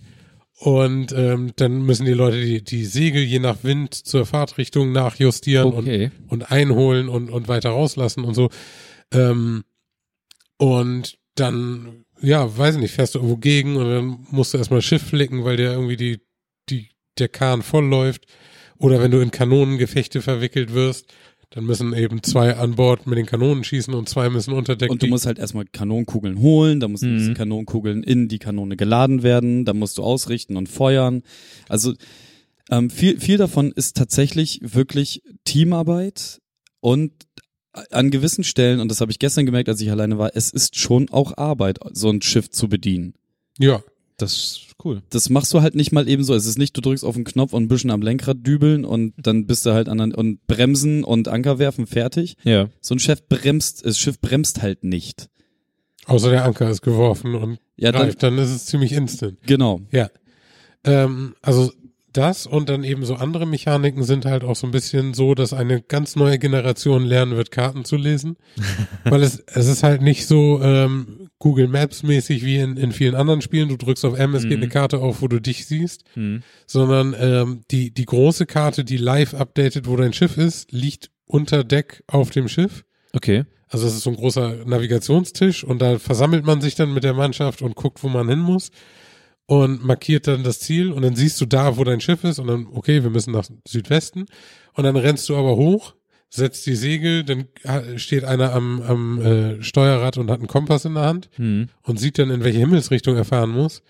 Und 0.59 1.11
ähm, 1.11 1.51
dann 1.57 1.81
müssen 1.81 2.05
die 2.05 2.13
Leute 2.13 2.39
die, 2.39 2.63
die 2.63 2.85
Segel 2.85 3.21
je 3.21 3.39
nach 3.39 3.63
Wind 3.63 3.93
zur 3.93 4.25
Fahrtrichtung 4.25 4.93
nachjustieren 4.93 5.73
Okay. 5.73 6.11
und, 6.29 6.41
und 6.41 6.51
einholen 6.51 7.09
und, 7.09 7.29
und 7.29 7.49
weiter 7.49 7.71
rauslassen 7.71 8.23
und 8.23 8.33
so. 8.33 8.49
Ähm, 9.11 9.65
und 10.57 11.17
dann, 11.35 12.05
ja, 12.21 12.55
weiß 12.57 12.77
nicht, 12.77 12.93
fährst 12.93 13.15
du 13.15 13.19
irgendwo 13.19 13.37
gegen 13.37 13.75
und 13.75 13.89
dann 13.89 14.27
musst 14.31 14.53
du 14.53 14.57
erstmal 14.57 14.81
Schiff 14.81 15.01
flicken, 15.03 15.43
weil 15.43 15.57
der 15.57 15.73
irgendwie 15.73 15.97
die, 15.97 16.19
die, 16.69 16.89
der 17.17 17.29
Kahn 17.29 17.61
voll 17.61 17.85
läuft. 17.85 18.25
Oder 18.77 19.01
wenn 19.01 19.11
du 19.11 19.19
in 19.19 19.31
Kanonengefechte 19.31 20.21
verwickelt 20.21 20.73
wirst, 20.73 21.13
dann 21.51 21.65
müssen 21.65 21.93
eben 21.93 22.23
zwei 22.23 22.55
an 22.55 22.75
Bord 22.75 23.05
mit 23.05 23.17
den 23.17 23.27
Kanonen 23.27 23.63
schießen 23.63 23.93
und 23.93 24.09
zwei 24.09 24.29
müssen 24.29 24.53
unter 24.53 24.75
Deck. 24.75 24.89
Und 24.89 25.03
du 25.03 25.07
musst 25.07 25.27
halt 25.27 25.37
erstmal 25.37 25.65
Kanonenkugeln 25.65 26.39
holen, 26.39 26.79
da 26.79 26.87
müssen 26.87 27.13
Mhm. 27.13 27.17
diese 27.19 27.33
Kanonenkugeln 27.35 28.01
in 28.03 28.27
die 28.27 28.39
Kanone 28.39 28.75
geladen 28.75 29.21
werden, 29.21 29.63
da 29.63 29.73
musst 29.73 29.99
du 29.99 30.03
ausrichten 30.03 30.57
und 30.57 30.67
feuern. 30.67 31.21
Also 31.69 31.93
ähm, 32.71 32.89
viel, 32.89 33.19
viel 33.19 33.37
davon 33.37 33.71
ist 33.71 33.95
tatsächlich 33.97 34.59
wirklich 34.63 35.21
Teamarbeit 35.45 36.39
und 36.79 37.11
an 37.91 38.11
gewissen 38.11 38.43
Stellen, 38.43 38.79
und 38.79 38.89
das 38.89 39.01
habe 39.01 39.11
ich 39.11 39.19
gestern 39.19 39.45
gemerkt, 39.45 39.69
als 39.69 39.81
ich 39.81 39.89
alleine 39.91 40.17
war, 40.17 40.31
es 40.35 40.49
ist 40.51 40.77
schon 40.77 41.09
auch 41.09 41.37
Arbeit, 41.37 41.79
so 41.93 42.09
ein 42.09 42.21
Schiff 42.21 42.49
zu 42.49 42.67
bedienen. 42.69 43.13
ja, 43.59 43.81
Das 44.17 44.33
ist 44.33 44.59
cool. 44.85 45.01
Das 45.09 45.29
machst 45.29 45.53
du 45.53 45.61
halt 45.61 45.73
nicht 45.75 45.91
mal 45.91 46.07
eben 46.07 46.23
so. 46.23 46.33
Es 46.35 46.45
ist 46.45 46.57
nicht, 46.59 46.75
du 46.77 46.81
drückst 46.81 47.03
auf 47.03 47.15
den 47.15 47.23
Knopf 47.23 47.51
und 47.53 47.63
ein 47.63 47.67
bisschen 47.67 47.89
am 47.89 48.01
Lenkrad 48.01 48.45
dübeln 48.45 48.85
und 48.85 49.13
dann 49.17 49.47
bist 49.47 49.65
du 49.65 49.71
halt 49.73 49.89
an 49.89 49.97
der- 49.97 50.17
und 50.17 50.45
bremsen 50.45 51.03
und 51.03 51.27
Anker 51.27 51.57
werfen 51.57 51.87
fertig. 51.87 52.35
Ja. 52.43 52.69
So 52.81 52.93
ein 52.95 52.99
Chef 52.99 53.27
bremst, 53.27 53.85
das 53.85 53.97
Schiff 53.97 54.19
bremst 54.19 54.61
halt 54.61 54.83
nicht. 54.83 55.29
außer 56.05 56.29
der 56.29 56.45
Anker 56.45 56.69
ist 56.69 56.81
geworfen 56.81 57.33
und 57.35 57.59
Ja, 57.75 57.91
dann, 57.91 58.13
dann 58.19 58.37
ist 58.37 58.49
es 58.51 58.65
ziemlich 58.65 58.91
instant. 58.91 59.37
genau. 59.45 59.81
Ja. 59.91 60.09
Ähm, 60.83 61.35
also 61.41 61.71
das 62.13 62.47
und 62.47 62.69
dann 62.69 62.83
eben 62.83 63.05
so 63.05 63.15
andere 63.15 63.45
Mechaniken 63.45 64.03
sind 64.03 64.25
halt 64.25 64.43
auch 64.43 64.55
so 64.55 64.67
ein 64.67 64.71
bisschen 64.71 65.13
so, 65.13 65.35
dass 65.35 65.51
eine 65.53 65.81
ganz 65.81 66.15
neue 66.15 66.39
Generation 66.39 67.03
lernen 67.05 67.35
wird, 67.35 67.51
Karten 67.51 67.83
zu 67.85 67.95
lesen. 67.97 68.37
Weil 69.03 69.23
es, 69.23 69.39
es 69.47 69.67
ist 69.67 69.83
halt 69.83 70.01
nicht 70.01 70.25
so 70.27 70.61
ähm, 70.61 71.29
Google 71.39 71.67
Maps 71.67 72.03
mäßig 72.03 72.45
wie 72.45 72.57
in, 72.57 72.77
in 72.77 72.91
vielen 72.91 73.15
anderen 73.15 73.41
Spielen. 73.41 73.69
Du 73.69 73.77
drückst 73.77 74.05
auf 74.05 74.17
M, 74.17 74.33
es 74.35 74.43
geht 74.43 74.51
Mhm. 74.57 74.63
eine 74.63 74.69
Karte 74.69 74.99
auf, 74.99 75.21
wo 75.21 75.27
du 75.27 75.41
dich 75.41 75.65
siehst. 75.65 76.03
Mhm. 76.15 76.43
Sondern 76.67 77.15
ähm, 77.19 77.61
die, 77.71 77.93
die 77.93 78.05
große 78.05 78.45
Karte, 78.45 78.83
die 78.85 78.97
live 78.97 79.33
updatet, 79.33 79.87
wo 79.87 79.95
dein 79.95 80.13
Schiff 80.13 80.37
ist, 80.37 80.71
liegt 80.71 81.09
unter 81.25 81.63
Deck 81.63 82.03
auf 82.07 82.29
dem 82.29 82.47
Schiff. 82.47 82.85
Okay. 83.13 83.43
Also 83.67 83.87
es 83.87 83.95
ist 83.95 84.03
so 84.03 84.11
ein 84.11 84.15
großer 84.15 84.65
Navigationstisch 84.65 85.63
und 85.63 85.81
da 85.81 85.97
versammelt 85.97 86.45
man 86.45 86.61
sich 86.61 86.75
dann 86.75 86.93
mit 86.93 87.03
der 87.03 87.13
Mannschaft 87.15 87.61
und 87.63 87.75
guckt, 87.75 88.03
wo 88.03 88.07
man 88.07 88.29
hin 88.29 88.39
muss 88.39 88.69
und 89.45 89.83
markiert 89.83 90.27
dann 90.27 90.43
das 90.43 90.59
Ziel 90.59 90.91
und 90.91 91.01
dann 91.01 91.15
siehst 91.15 91.39
du 91.41 91.45
da, 91.45 91.77
wo 91.77 91.83
dein 91.83 91.99
Schiff 92.01 92.23
ist 92.23 92.39
und 92.39 92.47
dann, 92.47 92.67
okay, 92.71 93.03
wir 93.03 93.09
müssen 93.09 93.31
nach 93.33 93.45
Südwesten 93.67 94.25
und 94.73 94.83
dann 94.83 94.95
rennst 94.95 95.27
du 95.29 95.35
aber 95.35 95.55
hoch, 95.57 95.93
setzt 96.29 96.65
die 96.65 96.75
Segel, 96.75 97.23
dann 97.23 97.45
ha- 97.67 97.83
steht 97.97 98.23
einer 98.23 98.53
am, 98.53 98.81
am 98.81 99.21
äh, 99.21 99.61
Steuerrad 99.61 100.17
und 100.17 100.31
hat 100.31 100.39
einen 100.39 100.47
Kompass 100.47 100.85
in 100.85 100.95
der 100.95 101.03
Hand 101.03 101.29
Mhm. 101.37 101.67
und 101.83 101.99
sieht 101.99 102.17
dann, 102.17 102.29
in 102.31 102.43
welche 102.43 102.59
Himmelsrichtung 102.59 103.15
er 103.15 103.25
fahren 103.25 103.51
muss. 103.51 103.83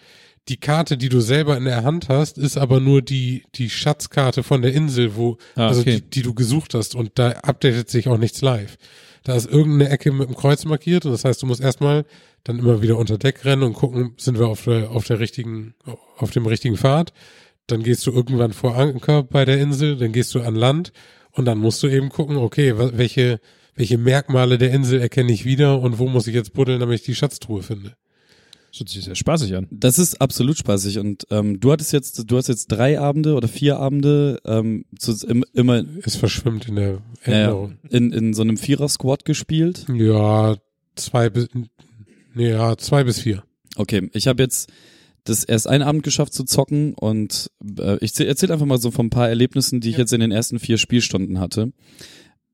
Die 0.49 0.57
Karte, 0.57 0.97
die 0.97 1.07
du 1.07 1.21
selber 1.21 1.55
in 1.55 1.63
der 1.63 1.83
Hand 1.85 2.09
hast, 2.09 2.37
ist 2.37 2.57
aber 2.57 2.81
nur 2.81 3.01
die, 3.01 3.43
die 3.55 3.69
Schatzkarte 3.69 4.43
von 4.43 4.61
der 4.61 4.73
Insel, 4.73 5.15
wo, 5.15 5.37
Ah, 5.55 5.67
also 5.67 5.81
okay. 5.81 6.01
die, 6.01 6.09
die 6.09 6.21
du 6.21 6.33
gesucht 6.33 6.73
hast 6.73 6.95
und 6.95 7.11
da 7.15 7.29
updatet 7.29 7.89
sich 7.89 8.09
auch 8.09 8.17
nichts 8.17 8.41
live. 8.41 8.75
Da 9.23 9.35
ist 9.37 9.49
irgendeine 9.49 9.89
Ecke 9.89 10.11
mit 10.11 10.27
dem 10.27 10.35
Kreuz 10.35 10.65
markiert 10.65 11.05
und 11.05 11.13
das 11.13 11.23
heißt, 11.23 11.41
du 11.41 11.45
musst 11.45 11.61
erstmal 11.61 12.03
dann 12.43 12.59
immer 12.59 12.81
wieder 12.81 12.97
unter 12.97 13.17
Deck 13.17 13.45
rennen 13.45 13.63
und 13.63 13.73
gucken, 13.73 14.13
sind 14.17 14.37
wir 14.37 14.47
auf 14.47 14.63
der, 14.65 14.91
auf 14.91 15.05
der 15.05 15.19
richtigen, 15.19 15.75
auf 16.17 16.31
dem 16.31 16.45
richtigen 16.45 16.77
Pfad. 16.77 17.13
Dann 17.67 17.83
gehst 17.83 18.05
du 18.05 18.11
irgendwann 18.11 18.51
vor 18.51 18.75
Anker 18.75 19.23
bei 19.23 19.45
der 19.45 19.59
Insel, 19.59 19.95
dann 19.95 20.11
gehst 20.11 20.35
du 20.35 20.41
an 20.41 20.55
Land 20.55 20.91
und 21.31 21.45
dann 21.45 21.57
musst 21.57 21.81
du 21.81 21.87
eben 21.87 22.09
gucken, 22.09 22.35
okay, 22.35 22.73
welche, 22.77 23.39
welche 23.75 23.97
Merkmale 23.97 24.57
der 24.57 24.71
Insel 24.71 24.99
erkenne 24.99 25.31
ich 25.31 25.45
wieder 25.45 25.79
und 25.79 25.99
wo 25.99 26.07
muss 26.07 26.27
ich 26.27 26.35
jetzt 26.35 26.53
buddeln, 26.53 26.81
damit 26.81 26.99
ich 26.99 27.05
die 27.05 27.15
Schatztruhe 27.15 27.63
finde. 27.63 27.95
Das 28.71 28.79
hört 28.79 28.89
sich 28.89 29.03
sehr 29.05 29.15
spaßig 29.15 29.55
an. 29.55 29.67
Das 29.69 29.99
ist 29.99 30.19
absolut 30.19 30.57
spaßig 30.57 30.97
und 30.97 31.27
ähm, 31.29 31.59
du 31.59 31.71
hattest 31.71 31.93
jetzt, 31.93 32.29
du 32.29 32.37
hast 32.37 32.47
jetzt 32.47 32.67
drei 32.67 32.99
Abende 32.99 33.35
oder 33.35 33.47
vier 33.47 33.77
Abende 33.77 34.39
ähm, 34.45 34.85
zu, 34.97 35.15
im, 35.27 35.45
immer 35.53 35.83
Es 36.03 36.15
verschwimmt 36.15 36.67
in 36.67 36.75
der 36.75 37.01
äh, 37.23 37.31
Erinnerung. 37.31 37.77
in, 37.89 38.11
in 38.11 38.33
so 38.33 38.41
einem 38.41 38.57
Vierer-Squad 38.57 39.25
gespielt. 39.25 39.85
Ja, 39.93 40.57
zwei 40.95 41.29
bis, 41.29 41.49
ja, 42.35 42.77
zwei 42.77 43.03
bis 43.03 43.19
vier. 43.19 43.43
Okay, 43.75 44.09
ich 44.13 44.27
habe 44.27 44.43
jetzt 44.43 44.71
das 45.23 45.43
erst 45.43 45.67
einen 45.67 45.83
Abend 45.83 46.03
geschafft 46.03 46.33
zu 46.33 46.43
zocken 46.43 46.93
und 46.93 47.49
äh, 47.79 47.97
ich 48.01 48.19
erzähle 48.19 48.53
einfach 48.53 48.65
mal 48.65 48.77
so 48.77 48.91
von 48.91 49.07
ein 49.07 49.11
paar 49.11 49.29
Erlebnissen, 49.29 49.79
die 49.79 49.89
ich 49.89 49.97
jetzt 49.97 50.13
in 50.13 50.19
den 50.19 50.31
ersten 50.31 50.59
vier 50.59 50.77
Spielstunden 50.77 51.39
hatte. 51.39 51.71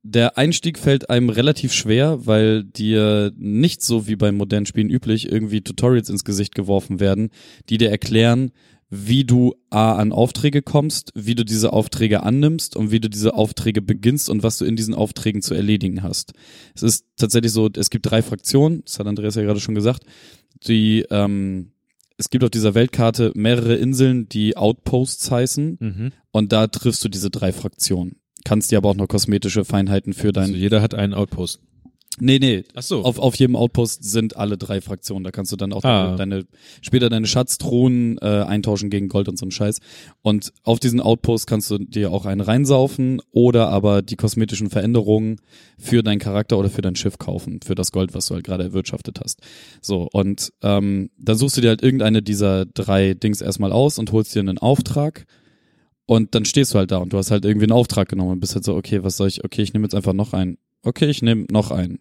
Der 0.01 0.37
Einstieg 0.37 0.77
fällt 0.77 1.09
einem 1.09 1.29
relativ 1.29 1.73
schwer, 1.73 2.25
weil 2.25 2.63
dir 2.63 3.33
nicht 3.35 3.81
so 3.81 4.07
wie 4.07 4.15
bei 4.15 4.31
modernen 4.31 4.65
Spielen 4.65 4.89
üblich 4.89 5.29
irgendwie 5.29 5.61
Tutorials 5.61 6.09
ins 6.09 6.23
Gesicht 6.23 6.55
geworfen 6.55 6.99
werden, 6.99 7.31
die 7.69 7.77
dir 7.77 7.89
erklären, 7.89 8.51
wie 8.89 9.23
du 9.23 9.53
A 9.69 9.93
an 9.93 10.11
Aufträge 10.11 10.61
kommst, 10.61 11.11
wie 11.13 11.35
du 11.35 11.45
diese 11.45 11.73
Aufträge 11.73 12.23
annimmst 12.23 12.75
und 12.75 12.89
wie 12.91 12.99
du 12.99 13.09
diese 13.09 13.35
Aufträge 13.35 13.81
beginnst 13.81 14.29
und 14.29 14.41
was 14.41 14.57
du 14.57 14.65
in 14.65 14.75
diesen 14.75 14.95
Aufträgen 14.95 15.41
zu 15.41 15.53
erledigen 15.53 16.01
hast. 16.01 16.33
Es 16.75 16.81
ist 16.81 17.05
tatsächlich 17.15 17.51
so, 17.51 17.69
es 17.75 17.91
gibt 17.91 18.09
drei 18.09 18.21
Fraktionen, 18.23 18.81
das 18.85 18.97
hat 18.97 19.05
Andreas 19.07 19.35
ja 19.35 19.43
gerade 19.43 19.59
schon 19.59 19.75
gesagt, 19.75 20.03
die 20.67 21.05
ähm, 21.11 21.71
es 22.17 22.29
gibt 22.29 22.43
auf 22.43 22.49
dieser 22.49 22.73
Weltkarte 22.73 23.31
mehrere 23.35 23.75
Inseln, 23.75 24.27
die 24.27 24.57
Outposts 24.57 25.31
heißen 25.31 25.77
Mhm. 25.79 26.11
und 26.31 26.51
da 26.51 26.67
triffst 26.67 27.03
du 27.05 27.09
diese 27.09 27.29
drei 27.29 27.53
Fraktionen. 27.53 28.17
Kannst 28.43 28.71
dir 28.71 28.77
aber 28.77 28.89
auch 28.89 28.95
noch 28.95 29.07
kosmetische 29.07 29.65
Feinheiten 29.65 30.13
für 30.13 30.31
dein 30.33 30.45
Also 30.45 30.55
jeder 30.55 30.81
hat 30.81 30.95
einen 30.95 31.13
Outpost. 31.13 31.59
Nee, 32.21 32.39
nee. 32.39 32.63
Ach 32.75 32.81
so. 32.83 33.01
Auf, 33.03 33.17
auf 33.19 33.35
jedem 33.35 33.55
Outpost 33.55 34.03
sind 34.03 34.35
alle 34.37 34.57
drei 34.57 34.81
Fraktionen. 34.81 35.23
Da 35.23 35.31
kannst 35.31 35.51
du 35.51 35.55
dann 35.55 35.73
auch 35.73 35.83
Ah. 35.83 36.15
deine, 36.15 36.17
deine 36.17 36.45
später 36.81 37.09
deine 37.09 37.27
Schatztruhen 37.27 38.17
äh, 38.19 38.25
eintauschen 38.43 38.89
gegen 38.89 39.07
Gold 39.09 39.29
und 39.29 39.37
so 39.37 39.45
einen 39.45 39.51
Scheiß. 39.51 39.79
Und 40.21 40.51
auf 40.63 40.79
diesen 40.79 40.99
Outpost 41.01 41.47
kannst 41.47 41.71
du 41.71 41.77
dir 41.77 42.11
auch 42.11 42.25
einen 42.25 42.41
reinsaufen 42.41 43.21
oder 43.31 43.69
aber 43.69 44.01
die 44.01 44.15
kosmetischen 44.15 44.69
Veränderungen 44.69 45.37
für 45.77 46.03
deinen 46.03 46.19
Charakter 46.19 46.57
oder 46.57 46.69
für 46.69 46.81
dein 46.81 46.95
Schiff 46.95 47.17
kaufen, 47.17 47.59
für 47.63 47.75
das 47.75 47.91
Gold, 47.91 48.13
was 48.13 48.27
du 48.27 48.35
halt 48.35 48.43
gerade 48.45 48.63
erwirtschaftet 48.63 49.19
hast. 49.23 49.39
So, 49.81 50.07
und 50.11 50.51
ähm, 50.61 51.09
dann 51.17 51.37
suchst 51.37 51.57
du 51.57 51.61
dir 51.61 51.69
halt 51.69 51.81
irgendeine 51.81 52.21
dieser 52.21 52.65
drei 52.65 53.13
Dings 53.13 53.41
erstmal 53.41 53.71
aus 53.71 53.97
und 53.99 54.11
holst 54.11 54.35
dir 54.35 54.39
einen 54.41 54.57
Auftrag. 54.57 55.25
Und 56.05 56.33
dann 56.33 56.43
stehst 56.45 56.73
du 56.73 56.79
halt 56.79 56.89
da 56.91 56.97
und 56.97 57.13
du 57.13 57.17
hast 57.17 57.29
halt 57.29 57.45
irgendwie 57.45 57.65
einen 57.65 57.71
Auftrag 57.71 58.09
genommen 58.09 58.31
und 58.31 58.39
bist 58.39 58.55
halt 58.55 58.65
so, 58.65 58.75
okay, 58.75 59.03
was 59.03 59.15
soll 59.17 59.27
ich, 59.27 59.43
okay, 59.45 59.61
ich 59.61 59.73
nehme 59.73 59.85
jetzt 59.85 59.93
einfach 59.93 60.13
noch 60.13 60.33
einen. 60.33 60.57
Okay, 60.81 61.05
ich 61.07 61.21
nehme 61.21 61.45
noch 61.51 61.69
einen. 61.71 61.99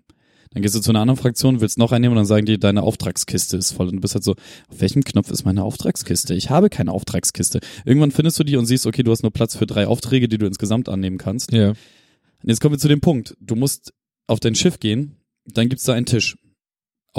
Dann 0.52 0.62
gehst 0.62 0.74
du 0.74 0.80
zu 0.80 0.90
einer 0.90 1.00
anderen 1.00 1.18
Fraktion, 1.18 1.60
willst 1.60 1.78
noch 1.78 1.92
einen 1.92 2.02
nehmen 2.02 2.12
und 2.12 2.18
dann 2.18 2.26
sagen 2.26 2.46
die, 2.46 2.58
deine 2.58 2.82
Auftragskiste 2.82 3.56
ist 3.56 3.72
voll. 3.72 3.88
Und 3.88 3.96
du 3.96 4.00
bist 4.00 4.14
halt 4.14 4.24
so, 4.24 4.32
auf 4.32 4.80
welchem 4.80 5.04
Knopf 5.04 5.30
ist 5.30 5.44
meine 5.44 5.62
Auftragskiste? 5.62 6.34
Ich 6.34 6.50
habe 6.50 6.70
keine 6.70 6.92
Auftragskiste. 6.92 7.60
Irgendwann 7.84 8.10
findest 8.10 8.38
du 8.38 8.44
die 8.44 8.56
und 8.56 8.66
siehst, 8.66 8.86
okay, 8.86 9.02
du 9.02 9.10
hast 9.10 9.22
nur 9.22 9.32
Platz 9.32 9.56
für 9.56 9.66
drei 9.66 9.86
Aufträge, 9.86 10.28
die 10.28 10.38
du 10.38 10.46
insgesamt 10.46 10.88
annehmen 10.88 11.18
kannst. 11.18 11.52
Ja. 11.52 11.70
Und 11.70 11.76
jetzt 12.44 12.60
kommen 12.60 12.74
wir 12.74 12.78
zu 12.78 12.88
dem 12.88 13.00
Punkt. 13.00 13.36
Du 13.40 13.56
musst 13.56 13.92
auf 14.26 14.40
dein 14.40 14.54
Schiff 14.54 14.78
gehen, 14.80 15.16
dann 15.44 15.68
gibt's 15.68 15.84
da 15.84 15.94
einen 15.94 16.06
Tisch. 16.06 16.36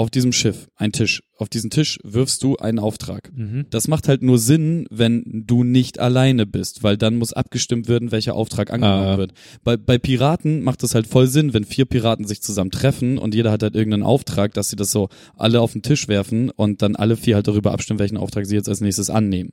Auf 0.00 0.08
diesem 0.08 0.32
Schiff, 0.32 0.70
ein 0.76 0.92
Tisch. 0.92 1.22
Auf 1.36 1.50
diesen 1.50 1.68
Tisch 1.68 1.98
wirfst 2.02 2.42
du 2.42 2.56
einen 2.56 2.78
Auftrag. 2.78 3.30
Mhm. 3.36 3.66
Das 3.68 3.86
macht 3.86 4.08
halt 4.08 4.22
nur 4.22 4.38
Sinn, 4.38 4.86
wenn 4.90 5.44
du 5.46 5.62
nicht 5.62 5.98
alleine 5.98 6.46
bist, 6.46 6.82
weil 6.82 6.96
dann 6.96 7.16
muss 7.18 7.34
abgestimmt 7.34 7.86
werden, 7.86 8.10
welcher 8.10 8.34
Auftrag 8.34 8.70
angenommen 8.72 9.06
Ah. 9.06 9.18
wird. 9.18 9.34
Bei, 9.62 9.76
bei 9.76 9.98
Piraten 9.98 10.62
macht 10.62 10.82
das 10.82 10.94
halt 10.94 11.06
voll 11.06 11.26
Sinn, 11.26 11.52
wenn 11.52 11.64
vier 11.66 11.84
Piraten 11.84 12.26
sich 12.26 12.40
zusammen 12.40 12.70
treffen 12.70 13.18
und 13.18 13.34
jeder 13.34 13.50
hat 13.52 13.62
halt 13.62 13.74
irgendeinen 13.74 14.02
Auftrag, 14.04 14.54
dass 14.54 14.70
sie 14.70 14.76
das 14.76 14.90
so 14.90 15.10
alle 15.36 15.60
auf 15.60 15.72
den 15.72 15.82
Tisch 15.82 16.08
werfen 16.08 16.48
und 16.48 16.80
dann 16.80 16.96
alle 16.96 17.18
vier 17.18 17.34
halt 17.34 17.46
darüber 17.46 17.72
abstimmen, 17.72 17.98
welchen 18.00 18.16
Auftrag 18.16 18.46
sie 18.46 18.54
jetzt 18.54 18.70
als 18.70 18.80
nächstes 18.80 19.10
annehmen. 19.10 19.52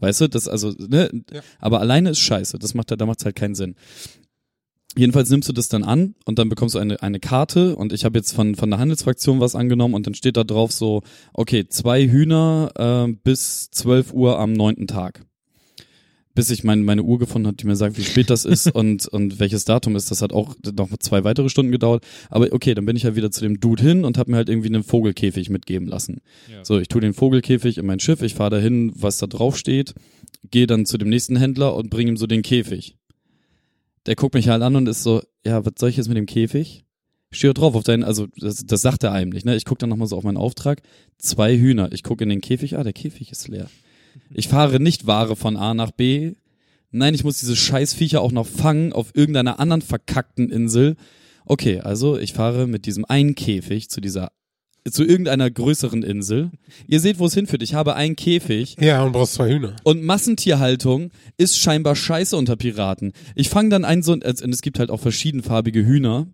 Weißt 0.00 0.22
du, 0.22 0.28
das 0.28 0.48
also, 0.48 0.70
ne? 0.76 1.08
Ja. 1.32 1.40
Aber 1.60 1.78
alleine 1.80 2.10
ist 2.10 2.18
scheiße. 2.18 2.58
Das 2.58 2.74
macht, 2.74 2.90
da 2.90 3.06
macht's 3.06 3.24
halt 3.24 3.36
keinen 3.36 3.54
Sinn. 3.54 3.76
Jedenfalls 4.96 5.30
nimmst 5.30 5.48
du 5.48 5.52
das 5.52 5.68
dann 5.68 5.84
an 5.84 6.14
und 6.24 6.38
dann 6.38 6.48
bekommst 6.48 6.74
du 6.74 6.78
eine, 6.78 7.02
eine 7.02 7.20
Karte 7.20 7.76
und 7.76 7.92
ich 7.92 8.04
habe 8.04 8.18
jetzt 8.18 8.32
von, 8.32 8.54
von 8.54 8.70
der 8.70 8.78
Handelsfraktion 8.78 9.38
was 9.38 9.54
angenommen 9.54 9.94
und 9.94 10.06
dann 10.06 10.14
steht 10.14 10.36
da 10.36 10.44
drauf 10.44 10.72
so, 10.72 11.02
okay, 11.34 11.68
zwei 11.68 12.08
Hühner 12.08 12.72
äh, 12.74 13.12
bis 13.22 13.70
12 13.70 14.12
Uhr 14.12 14.38
am 14.38 14.54
neunten 14.54 14.86
Tag. 14.86 15.24
Bis 16.34 16.50
ich 16.50 16.64
mein, 16.64 16.84
meine 16.84 17.02
Uhr 17.02 17.18
gefunden 17.18 17.48
habe, 17.48 17.56
die 17.56 17.66
mir 17.66 17.76
sagt, 17.76 17.98
wie 17.98 18.04
spät 18.04 18.30
das 18.30 18.44
ist 18.44 18.70
und, 18.74 19.06
und 19.08 19.40
welches 19.40 19.64
Datum 19.64 19.94
ist. 19.94 20.10
Das 20.10 20.22
hat 20.22 20.32
auch 20.32 20.56
noch 20.76 20.88
zwei 20.98 21.22
weitere 21.22 21.48
Stunden 21.48 21.72
gedauert. 21.72 22.04
Aber 22.30 22.48
okay, 22.52 22.74
dann 22.74 22.86
bin 22.86 22.96
ich 22.96 23.02
ja 23.02 23.14
wieder 23.14 23.30
zu 23.30 23.40
dem 23.42 23.60
Dude 23.60 23.82
hin 23.82 24.04
und 24.04 24.18
habe 24.18 24.30
mir 24.30 24.38
halt 24.38 24.48
irgendwie 24.48 24.68
einen 24.68 24.84
Vogelkäfig 24.84 25.50
mitgeben 25.50 25.86
lassen. 25.86 26.22
Ja. 26.50 26.64
So, 26.64 26.78
ich 26.78 26.88
tue 26.88 27.00
den 27.00 27.12
Vogelkäfig 27.12 27.78
in 27.78 27.86
mein 27.86 28.00
Schiff, 28.00 28.22
ich 28.22 28.34
fahre 28.34 28.50
dahin, 28.50 28.92
was 28.94 29.18
da 29.18 29.26
drauf 29.26 29.58
steht, 29.58 29.94
gehe 30.50 30.66
dann 30.66 30.86
zu 30.86 30.96
dem 30.96 31.08
nächsten 31.08 31.36
Händler 31.36 31.74
und 31.76 31.90
bringe 31.90 32.10
ihm 32.10 32.16
so 32.16 32.26
den 32.26 32.42
Käfig. 32.42 32.97
Der 34.08 34.16
guckt 34.16 34.32
mich 34.32 34.48
halt 34.48 34.62
an 34.62 34.74
und 34.74 34.88
ist 34.88 35.02
so, 35.02 35.20
ja, 35.44 35.66
was 35.66 35.74
soll 35.78 35.90
ich 35.90 35.98
jetzt 35.98 36.08
mit 36.08 36.16
dem 36.16 36.24
Käfig? 36.24 36.86
Steht 37.30 37.58
drauf 37.58 37.74
auf 37.74 37.84
deinen, 37.84 38.04
also 38.04 38.26
das, 38.38 38.64
das 38.64 38.80
sagt 38.80 39.04
er 39.04 39.12
einem 39.12 39.28
nicht, 39.30 39.44
ne? 39.44 39.54
Ich 39.54 39.66
gucke 39.66 39.80
dann 39.80 39.90
nochmal 39.90 40.08
so 40.08 40.16
auf 40.16 40.24
meinen 40.24 40.38
Auftrag. 40.38 40.80
Zwei 41.18 41.58
Hühner. 41.58 41.92
Ich 41.92 42.02
gucke 42.02 42.24
in 42.24 42.30
den 42.30 42.40
Käfig, 42.40 42.78
ah, 42.78 42.82
der 42.82 42.94
Käfig 42.94 43.30
ist 43.30 43.48
leer. 43.48 43.68
Ich 44.30 44.48
fahre 44.48 44.80
nicht 44.80 45.06
Ware 45.06 45.36
von 45.36 45.58
A 45.58 45.74
nach 45.74 45.90
B. 45.90 46.32
Nein, 46.90 47.12
ich 47.12 47.22
muss 47.22 47.38
diese 47.38 47.54
Scheißviecher 47.54 48.22
auch 48.22 48.32
noch 48.32 48.46
fangen 48.46 48.94
auf 48.94 49.10
irgendeiner 49.14 49.60
anderen 49.60 49.82
verkackten 49.82 50.48
Insel. 50.48 50.96
Okay, 51.44 51.80
also 51.80 52.16
ich 52.16 52.32
fahre 52.32 52.66
mit 52.66 52.86
diesem 52.86 53.04
einen 53.04 53.34
Käfig 53.34 53.90
zu 53.90 54.00
dieser, 54.00 54.32
zu 54.90 55.04
irgendeiner 55.04 55.50
größeren 55.50 56.02
Insel. 56.02 56.50
Ihr 56.86 57.00
seht, 57.00 57.18
wo 57.18 57.26
es 57.26 57.34
hinführt. 57.34 57.62
Ich 57.62 57.74
habe 57.74 57.94
einen 57.94 58.16
Käfig. 58.16 58.76
Ja, 58.80 59.02
und 59.02 59.12
brauchst 59.12 59.34
zwei 59.34 59.50
Hühner. 59.50 59.76
Und 59.84 60.04
Massentierhaltung 60.04 61.10
ist 61.36 61.58
scheinbar 61.58 61.96
scheiße 61.96 62.36
unter 62.36 62.56
Piraten. 62.56 63.12
Ich 63.34 63.48
fange 63.48 63.68
dann 63.70 63.84
einen 63.84 64.02
so, 64.02 64.12
und 64.12 64.24
es 64.24 64.62
gibt 64.62 64.78
halt 64.78 64.90
auch 64.90 65.00
verschiedenfarbige 65.00 65.84
Hühner. 65.84 66.26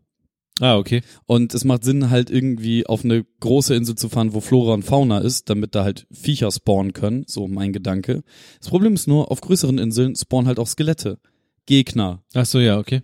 Ah, 0.61 0.77
okay. 0.77 1.03
Und 1.27 1.53
es 1.53 1.65
macht 1.65 1.85
Sinn, 1.85 2.11
halt 2.11 2.31
irgendwie 2.31 2.87
auf 2.87 3.05
eine 3.05 3.25
große 3.41 3.75
Insel 3.75 3.97
zu 3.97 4.09
fahren, 4.09 4.35
wo 4.35 4.41
Flora 4.41 4.75
und 4.75 4.85
Fauna 4.85 5.19
ist, 5.19 5.51
damit 5.51 5.75
da 5.75 5.83
halt 5.83 6.07
Viecher 6.13 6.51
spawnen 6.53 6.93
können. 6.93 7.25
So 7.27 7.49
mein 7.49 7.73
Gedanke. 7.73 8.23
Das 8.61 8.69
Problem 8.69 8.95
ist 8.95 9.09
nur, 9.09 9.33
auf 9.33 9.41
größeren 9.41 9.79
Inseln 9.79 10.15
spawnen 10.15 10.47
halt 10.47 10.61
auch 10.61 10.69
Skelette. 10.69 11.19
Gegner. 11.67 12.23
Ach 12.35 12.47
so, 12.47 12.61
ja, 12.61 12.79
okay. 12.79 13.03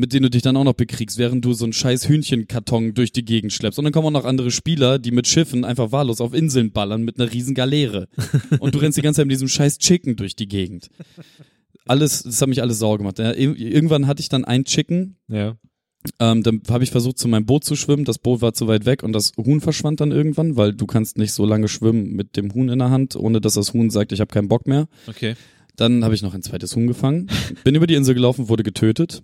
Mit 0.00 0.14
denen 0.14 0.22
du 0.22 0.30
dich 0.30 0.40
dann 0.42 0.56
auch 0.56 0.64
noch 0.64 0.72
bekriegst, 0.74 1.18
während 1.18 1.44
du 1.44 1.52
so 1.52 1.64
einen 1.66 1.74
scheiß 1.74 2.08
Hühnchenkarton 2.08 2.94
durch 2.94 3.12
die 3.12 3.24
Gegend 3.24 3.52
schleppst. 3.52 3.78
Und 3.78 3.84
dann 3.84 3.92
kommen 3.92 4.06
auch 4.06 4.20
noch 4.22 4.24
andere 4.24 4.50
Spieler, 4.50 4.98
die 4.98 5.10
mit 5.10 5.26
Schiffen 5.26 5.62
einfach 5.64 5.92
wahllos 5.92 6.20
auf 6.22 6.32
Inseln 6.32 6.72
ballern 6.72 7.02
mit 7.02 7.20
einer 7.20 7.30
riesen 7.30 7.54
Galeere. 7.54 8.08
Und 8.60 8.74
du 8.74 8.78
rennst 8.78 8.96
die 8.96 9.02
ganze 9.02 9.18
Zeit 9.18 9.26
mit 9.26 9.34
diesem 9.34 9.48
scheiß 9.48 9.76
Chicken 9.78 10.16
durch 10.16 10.34
die 10.36 10.48
Gegend. 10.48 10.88
Alles, 11.86 12.22
das 12.22 12.40
hat 12.40 12.48
mich 12.48 12.62
alles 12.62 12.78
sauer 12.78 12.98
gemacht. 12.98 13.18
Ja, 13.18 13.32
ir- 13.32 13.56
irgendwann 13.56 14.06
hatte 14.06 14.20
ich 14.20 14.28
dann 14.28 14.44
ein 14.44 14.64
Chicken, 14.64 15.16
Ja. 15.28 15.56
ähm, 16.18 16.42
dann 16.42 16.62
habe 16.70 16.84
ich 16.84 16.90
versucht, 16.90 17.18
zu 17.18 17.28
meinem 17.28 17.46
Boot 17.46 17.64
zu 17.64 17.76
schwimmen. 17.76 18.04
Das 18.04 18.18
Boot 18.18 18.40
war 18.42 18.52
zu 18.54 18.68
weit 18.68 18.86
weg 18.86 19.02
und 19.02 19.12
das 19.12 19.32
Huhn 19.36 19.60
verschwand 19.60 20.00
dann 20.00 20.12
irgendwann, 20.12 20.56
weil 20.56 20.72
du 20.72 20.86
kannst 20.86 21.18
nicht 21.18 21.32
so 21.32 21.44
lange 21.44 21.68
schwimmen 21.68 22.12
mit 22.12 22.36
dem 22.36 22.54
Huhn 22.54 22.68
in 22.68 22.78
der 22.78 22.90
Hand, 22.90 23.16
ohne 23.16 23.40
dass 23.40 23.54
das 23.54 23.74
Huhn 23.74 23.90
sagt, 23.90 24.12
ich 24.12 24.20
habe 24.20 24.32
keinen 24.32 24.48
Bock 24.48 24.66
mehr. 24.66 24.88
Okay. 25.08 25.34
Dann 25.76 26.04
habe 26.04 26.14
ich 26.14 26.22
noch 26.22 26.34
ein 26.34 26.42
zweites 26.42 26.74
Huhn 26.76 26.86
gefangen, 26.86 27.28
bin 27.64 27.74
über 27.74 27.86
die 27.86 27.94
Insel 27.94 28.14
gelaufen, 28.14 28.48
wurde 28.48 28.62
getötet. 28.62 29.22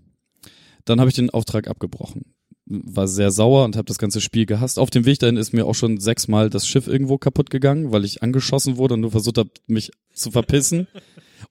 Dann 0.87 0.99
habe 1.01 1.11
ich 1.11 1.17
den 1.17 1.31
Auftrag 1.31 1.69
abgebrochen. 1.69 2.35
War 2.65 3.07
sehr 3.07 3.31
sauer 3.31 3.65
und 3.65 3.77
habe 3.77 3.87
das 3.87 3.99
ganze 3.99 4.21
Spiel 4.21 4.47
gehasst. 4.47 4.79
Auf 4.79 4.91
dem 4.91 5.05
Weg 5.05 5.19
dahin 5.19 5.37
ist 5.37 5.53
mir 5.53 5.67
auch 5.67 5.75
schon 5.75 5.99
sechsmal 5.99 6.51
das 6.51 6.67
Schiff 6.67 6.89
irgendwo 6.89 7.19
kaputt 7.19 7.51
gegangen, 7.51 7.93
weil 7.93 8.05
ich 8.05 8.23
angeschossen 8.23 8.77
wurde 8.77 8.95
und 8.95 9.03
nur 9.03 9.13
versucht 9.13 9.39
habe, 9.39 9.51
mich 9.67 9.91
zu 10.15 10.31
verpissen. 10.31 10.89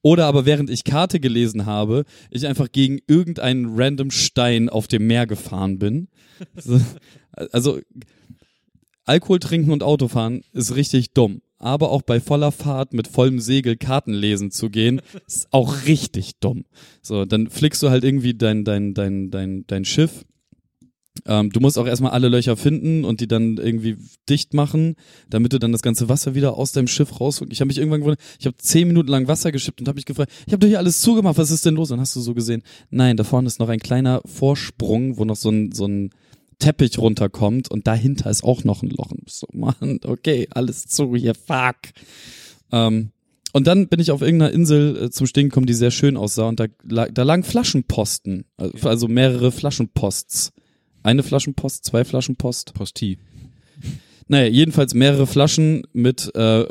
Oder 0.01 0.25
aber 0.25 0.45
während 0.45 0.69
ich 0.69 0.83
Karte 0.83 1.19
gelesen 1.19 1.65
habe, 1.65 2.03
ich 2.31 2.47
einfach 2.47 2.71
gegen 2.71 2.99
irgendeinen 3.07 3.79
random 3.79 4.11
Stein 4.11 4.67
auf 4.67 4.87
dem 4.87 5.07
Meer 5.07 5.27
gefahren 5.27 5.79
bin. 5.79 6.09
So, 6.55 6.81
Also 7.51 7.79
Alkohol 9.03 9.39
trinken 9.39 9.71
und 9.71 9.83
Autofahren 9.83 10.41
ist 10.53 10.75
richtig 10.75 11.13
dumm. 11.13 11.41
Aber 11.57 11.91
auch 11.91 12.01
bei 12.01 12.19
voller 12.19 12.51
Fahrt 12.51 12.93
mit 12.93 13.07
vollem 13.07 13.39
Segel 13.39 13.77
Karten 13.77 14.13
lesen 14.13 14.51
zu 14.51 14.69
gehen, 14.69 15.01
ist 15.27 15.47
auch 15.51 15.85
richtig 15.85 16.39
dumm. 16.39 16.65
So, 17.01 17.25
dann 17.25 17.49
flickst 17.49 17.81
du 17.81 17.89
halt 17.89 18.03
irgendwie 18.03 18.33
dein, 18.33 18.63
dein, 18.65 18.93
dein, 18.93 19.31
dein, 19.31 19.65
dein 19.67 19.85
Schiff. 19.85 20.25
Ähm, 21.25 21.49
du 21.49 21.59
musst 21.61 21.77
auch 21.77 21.87
erstmal 21.87 22.11
alle 22.11 22.27
Löcher 22.27 22.57
finden 22.57 23.05
und 23.05 23.21
die 23.21 23.27
dann 23.27 23.57
irgendwie 23.57 23.97
dicht 24.27 24.53
machen, 24.53 24.95
damit 25.29 25.53
du 25.53 25.59
dann 25.59 25.71
das 25.71 25.81
ganze 25.81 26.09
Wasser 26.09 26.35
wieder 26.35 26.57
aus 26.57 26.73
deinem 26.73 26.87
Schiff 26.87 27.19
raus. 27.21 27.41
Ich 27.49 27.61
habe 27.61 27.67
mich 27.67 27.77
irgendwann 27.77 28.01
gewundert, 28.01 28.21
ich 28.37 28.45
habe 28.45 28.57
zehn 28.57 28.87
Minuten 28.87 29.09
lang 29.09 29.27
Wasser 29.27 29.51
geschippt 29.51 29.79
und 29.79 29.87
habe 29.87 29.95
mich 29.95 30.05
gefragt, 30.05 30.31
ich 30.45 30.51
habe 30.51 30.59
doch 30.59 30.67
hier 30.67 30.77
alles 30.77 30.99
zugemacht, 30.99 31.37
was 31.37 31.51
ist 31.51 31.65
denn 31.65 31.75
los? 31.75 31.89
Dann 31.89 32.01
hast 32.01 32.15
du 32.15 32.19
so 32.19 32.33
gesehen, 32.33 32.63
nein, 32.89 33.15
da 33.15 33.23
vorne 33.23 33.47
ist 33.47 33.59
noch 33.59 33.69
ein 33.69 33.79
kleiner 33.79 34.21
Vorsprung, 34.25 35.17
wo 35.17 35.23
noch 35.23 35.37
so 35.37 35.49
ein, 35.49 35.71
so 35.71 35.87
ein 35.87 36.09
Teppich 36.59 36.97
runterkommt 36.97 37.69
und 37.69 37.87
dahinter 37.87 38.29
ist 38.29 38.43
auch 38.43 38.63
noch 38.63 38.83
ein 38.83 38.89
Loch. 38.89 39.11
Und 39.11 39.29
So, 39.29 39.47
Mann, 39.53 39.99
okay, 40.05 40.47
alles 40.51 40.87
zu 40.87 41.15
hier, 41.15 41.35
fuck. 41.35 41.77
Ähm, 42.71 43.11
und 43.53 43.67
dann 43.67 43.87
bin 43.87 44.01
ich 44.01 44.11
auf 44.11 44.21
irgendeiner 44.21 44.51
Insel 44.51 45.03
äh, 45.03 45.09
zum 45.11 45.27
Stehen 45.27 45.49
gekommen, 45.49 45.65
die 45.65 45.73
sehr 45.73 45.91
schön 45.91 46.17
aussah 46.17 46.47
und 46.47 46.59
da, 46.59 46.65
lag, 46.83 47.09
da 47.13 47.23
lagen 47.23 47.43
Flaschenposten, 47.43 48.45
also, 48.57 48.89
also 48.89 49.07
mehrere 49.07 49.51
Flaschenposts. 49.51 50.51
Eine 51.03 51.23
Flaschenpost, 51.23 51.85
zwei 51.85 52.03
Flaschenpost. 52.03 52.73
Postie. 52.73 53.19
Naja, 54.27 54.47
jedenfalls 54.47 54.93
mehrere 54.93 55.27
Flaschen 55.27 55.85
mit 55.93 56.33
äh, 56.35 56.65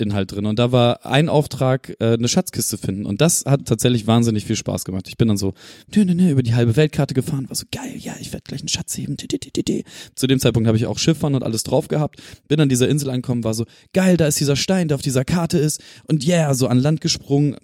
Postinhalt 0.00 0.32
drin. 0.32 0.46
Und 0.46 0.58
da 0.58 0.72
war 0.72 1.04
ein 1.04 1.28
Auftrag, 1.28 1.94
äh, 2.00 2.14
eine 2.14 2.28
Schatzkiste 2.28 2.78
finden. 2.78 3.04
Und 3.04 3.20
das 3.20 3.44
hat 3.46 3.66
tatsächlich 3.66 4.06
wahnsinnig 4.06 4.46
viel 4.46 4.56
Spaß 4.56 4.84
gemacht. 4.84 5.06
Ich 5.08 5.18
bin 5.18 5.28
dann 5.28 5.36
so 5.36 5.52
nö, 5.94 6.04
nö, 6.04 6.14
nö, 6.14 6.30
über 6.30 6.42
die 6.42 6.54
halbe 6.54 6.76
Weltkarte 6.76 7.14
gefahren, 7.14 7.48
war 7.48 7.56
so 7.56 7.66
geil, 7.70 7.94
ja, 7.98 8.14
ich 8.20 8.32
werde 8.32 8.44
gleich 8.44 8.60
einen 8.60 8.68
Schatz 8.68 8.96
heben. 8.96 9.16
Ti, 9.16 9.28
ti, 9.28 9.38
ti. 9.38 9.84
Zu 10.14 10.26
dem 10.26 10.40
Zeitpunkt 10.40 10.66
habe 10.66 10.78
ich 10.78 10.86
auch 10.86 10.98
Schifffahren 10.98 11.34
und 11.34 11.42
alles 11.42 11.62
drauf 11.62 11.88
gehabt. 11.88 12.20
Bin 12.48 12.60
an 12.60 12.68
dieser 12.68 12.88
Insel 12.88 13.10
angekommen, 13.10 13.44
war 13.44 13.54
so 13.54 13.64
geil, 13.92 14.16
da 14.16 14.26
ist 14.26 14.40
dieser 14.40 14.56
Stein, 14.56 14.88
der 14.88 14.94
auf 14.94 15.02
dieser 15.02 15.24
Karte 15.24 15.58
ist. 15.58 15.82
Und 16.06 16.26
yeah, 16.26 16.54
so 16.54 16.66
an 16.66 16.78
Land 16.78 17.00
gesprungen. 17.00 17.56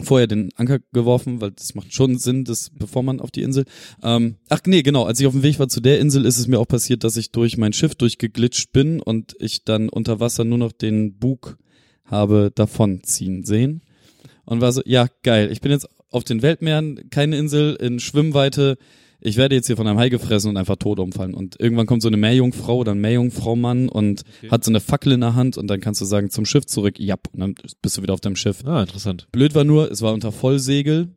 Vorher 0.00 0.26
den 0.26 0.50
Anker 0.56 0.78
geworfen, 0.92 1.40
weil 1.40 1.50
das 1.50 1.74
macht 1.74 1.92
schon 1.92 2.16
Sinn, 2.18 2.44
das, 2.44 2.70
bevor 2.70 3.02
man 3.02 3.20
auf 3.20 3.30
die 3.30 3.42
Insel. 3.42 3.66
Ähm, 4.02 4.36
ach 4.48 4.60
nee, 4.66 4.82
genau, 4.82 5.04
als 5.04 5.20
ich 5.20 5.26
auf 5.26 5.34
dem 5.34 5.42
Weg 5.42 5.58
war 5.58 5.68
zu 5.68 5.80
der 5.80 6.00
Insel, 6.00 6.24
ist 6.24 6.38
es 6.38 6.46
mir 6.48 6.58
auch 6.58 6.68
passiert, 6.68 7.04
dass 7.04 7.18
ich 7.18 7.30
durch 7.30 7.58
mein 7.58 7.74
Schiff 7.74 7.94
durchgeglitscht 7.94 8.72
bin 8.72 9.00
und 9.00 9.36
ich 9.38 9.64
dann 9.64 9.90
unter 9.90 10.18
Wasser 10.18 10.44
nur 10.44 10.58
noch 10.58 10.72
den 10.72 11.18
Bug 11.18 11.58
habe 12.06 12.50
davonziehen 12.54 13.44
sehen. 13.44 13.82
Und 14.44 14.60
war 14.60 14.72
so, 14.72 14.82
ja, 14.86 15.08
geil, 15.22 15.50
ich 15.52 15.60
bin 15.60 15.72
jetzt 15.72 15.88
auf 16.10 16.24
den 16.24 16.42
Weltmeeren, 16.42 17.10
keine 17.10 17.36
Insel 17.36 17.74
in 17.74 18.00
Schwimmweite. 18.00 18.78
Ich 19.24 19.36
werde 19.36 19.54
jetzt 19.54 19.68
hier 19.68 19.76
von 19.76 19.86
einem 19.86 19.98
Hai 19.98 20.08
gefressen 20.08 20.50
und 20.50 20.56
einfach 20.56 20.76
tot 20.76 20.98
umfallen. 20.98 21.34
Und 21.34 21.58
irgendwann 21.60 21.86
kommt 21.86 22.02
so 22.02 22.08
eine 22.08 22.16
Meerjungfrau 22.16 22.78
oder 22.78 22.92
ein 22.92 23.00
Meerjungfrau-Mann 23.00 23.88
und 23.88 24.22
hat 24.50 24.64
so 24.64 24.70
eine 24.72 24.80
Fackel 24.80 25.12
in 25.12 25.20
der 25.20 25.36
Hand 25.36 25.56
und 25.56 25.68
dann 25.68 25.80
kannst 25.80 26.00
du 26.00 26.04
sagen, 26.04 26.30
zum 26.30 26.44
Schiff 26.44 26.66
zurück, 26.66 26.98
ja, 26.98 27.14
und 27.32 27.40
dann 27.40 27.54
bist 27.80 27.96
du 27.96 28.02
wieder 28.02 28.14
auf 28.14 28.20
deinem 28.20 28.36
Schiff. 28.36 28.64
Ah, 28.64 28.82
interessant. 28.82 29.28
Blöd 29.30 29.54
war 29.54 29.62
nur, 29.62 29.90
es 29.90 30.02
war 30.02 30.12
unter 30.12 30.32
Vollsegel 30.32 31.14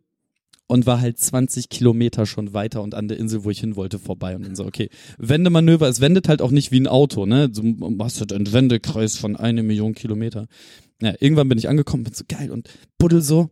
und 0.68 0.86
war 0.86 1.02
halt 1.02 1.19
20 1.19 1.69
Kilometer 1.69 2.27
schon 2.27 2.53
weiter 2.53 2.84
und 2.84 2.94
an 2.94 3.07
der 3.07 3.18
Insel, 3.18 3.44
wo 3.44 3.49
ich 3.49 3.60
hin 3.60 3.76
wollte, 3.76 3.98
vorbei. 3.98 4.36
Und 4.36 4.45
dann 4.45 4.56
so, 4.56 4.65
okay, 4.65 4.90
Wendemanöver, 5.18 5.88
es 5.88 5.99
wendet 5.99 6.27
halt 6.27 6.41
auch 6.44 6.52
nicht 6.52 6.72
wie 6.72 6.80
ein 6.80 6.88
Auto, 6.88 7.26
ne? 7.26 7.49
Du 7.49 7.76
hast 7.99 8.19
halt 8.19 8.34
einen 8.34 8.52
Wendekreis 8.52 9.18
von 9.18 9.36
eine 9.36 9.64
Million 9.64 9.95
Kilometer. 9.95 10.48
Ja, 11.02 11.14
irgendwann 11.19 11.49
bin 11.49 11.57
ich 11.57 11.69
angekommen, 11.69 12.03
bin 12.03 12.14
so 12.14 12.23
geil 12.27 12.52
und 12.52 12.69
buddel 12.98 13.22
so 13.22 13.49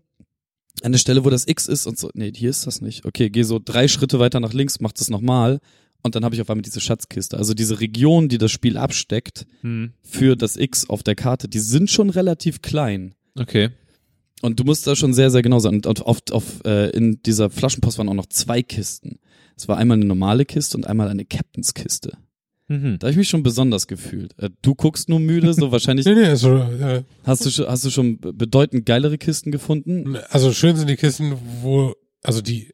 an 0.84 0.92
der 0.92 1.00
Stelle, 1.00 1.24
wo 1.26 1.30
das 1.30 1.48
X 1.48 1.68
ist 1.68 1.88
und 1.88 1.98
so, 1.98 2.10
nee, 2.14 2.32
hier 2.36 2.50
ist 2.50 2.68
das 2.68 2.82
nicht. 2.82 3.06
Okay, 3.06 3.30
geh 3.30 3.44
so 3.44 3.60
drei 3.64 3.88
Schritte 3.88 4.20
weiter 4.20 4.40
nach 4.40 4.54
links, 4.54 4.80
mach 4.80 4.92
das 4.92 5.10
nochmal 5.10 5.60
und 6.02 6.16
dann 6.16 6.26
habe 6.26 6.36
ich 6.36 6.42
auf 6.42 6.50
einmal 6.50 6.62
diese 6.62 6.82
Schatzkiste. 6.82 7.38
Also 7.38 7.54
diese 7.54 7.80
Region, 7.80 8.28
die 8.28 8.38
das 8.38 8.52
Spiel 8.52 8.78
absteckt 8.78 9.46
Hm. 9.62 9.94
für 10.02 10.36
das 10.36 10.58
X 10.58 10.90
auf 10.90 11.02
der 11.04 11.16
Karte, 11.16 11.48
die 11.48 11.60
sind 11.60 11.90
schon 11.90 12.10
relativ 12.10 12.62
klein. 12.62 13.16
Okay. 13.36 13.70
Und 14.42 14.60
du 14.60 14.66
musst 14.66 14.86
da 14.86 14.96
schon 14.96 15.14
sehr, 15.14 15.32
sehr 15.32 15.42
genau 15.42 15.60
sein. 15.60 15.76
Und 15.86 16.06
auf, 16.06 16.20
auf, 16.32 16.66
äh, 16.66 16.90
in 16.90 17.22
dieser 17.24 17.50
Flaschenpost 17.50 17.98
waren 17.98 18.10
auch 18.10 18.14
noch 18.14 18.26
zwei 18.26 18.62
Kisten. 18.62 19.20
Es 19.56 19.70
war 19.70 19.78
einmal 19.78 19.96
eine 19.96 20.06
normale 20.06 20.44
Kiste 20.44 20.76
und 20.76 20.86
einmal 20.86 21.08
eine 21.08 21.24
Captainskiste. 21.24 22.18
Mhm. 22.74 23.00
Da 23.00 23.06
habe 23.06 23.12
ich 23.12 23.18
mich 23.18 23.30
schon 23.30 23.44
besonders 23.44 23.88
gefühlt. 23.88 24.34
Äh, 24.40 24.50
du 24.62 24.74
guckst 24.76 25.10
nur 25.10 25.20
müde, 25.20 25.54
so 25.54 25.72
wahrscheinlich 25.72 26.06
Nee, 26.08 26.16
nee, 26.16 26.26
also, 26.26 26.58
äh, 26.58 27.04
hast 27.24 27.46
du 27.46 27.50
schon, 27.52 27.68
hast 27.68 27.86
du 27.86 27.90
schon 27.90 28.20
bedeutend 28.20 28.86
geilere 28.86 29.18
Kisten 29.18 29.52
gefunden. 29.52 30.18
also 30.30 30.52
schön 30.54 30.76
sind 30.76 30.90
die 30.90 30.96
Kisten, 30.96 31.34
wo, 31.62 31.94
also 32.24 32.42
die, 32.42 32.70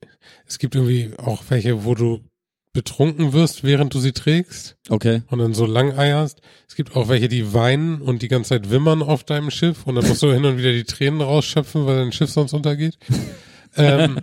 es 0.46 0.60
gibt 0.60 0.76
irgendwie 0.76 1.12
auch 1.18 1.44
welche, 1.50 1.84
wo 1.86 1.96
du 1.96 2.22
betrunken 2.72 3.34
wirst, 3.34 3.64
während 3.64 3.94
du 3.96 4.00
sie 4.00 4.12
trägst 4.12 4.78
Okay. 4.90 5.24
und 5.30 5.40
dann 5.40 5.54
so 5.56 5.66
lang 5.66 5.98
eierst. 5.98 6.40
Es 6.68 6.76
gibt 6.76 6.96
auch 6.96 7.10
welche, 7.10 7.28
die 7.28 7.54
weinen 7.54 8.00
und 8.00 8.22
die 8.22 8.28
ganze 8.28 8.50
Zeit 8.50 8.70
wimmern 8.70 9.02
auf 9.02 9.24
deinem 9.24 9.50
Schiff 9.50 9.88
und 9.88 9.96
dann 9.96 10.08
musst 10.08 10.22
du 10.22 10.32
hin 10.32 10.46
und 10.46 10.58
wieder 10.60 10.72
die 10.72 10.84
Tränen 10.84 11.20
rausschöpfen, 11.22 11.86
weil 11.88 11.98
dein 11.98 12.12
Schiff 12.12 12.30
sonst 12.30 12.54
untergeht. 12.54 12.98
ähm, 13.76 14.20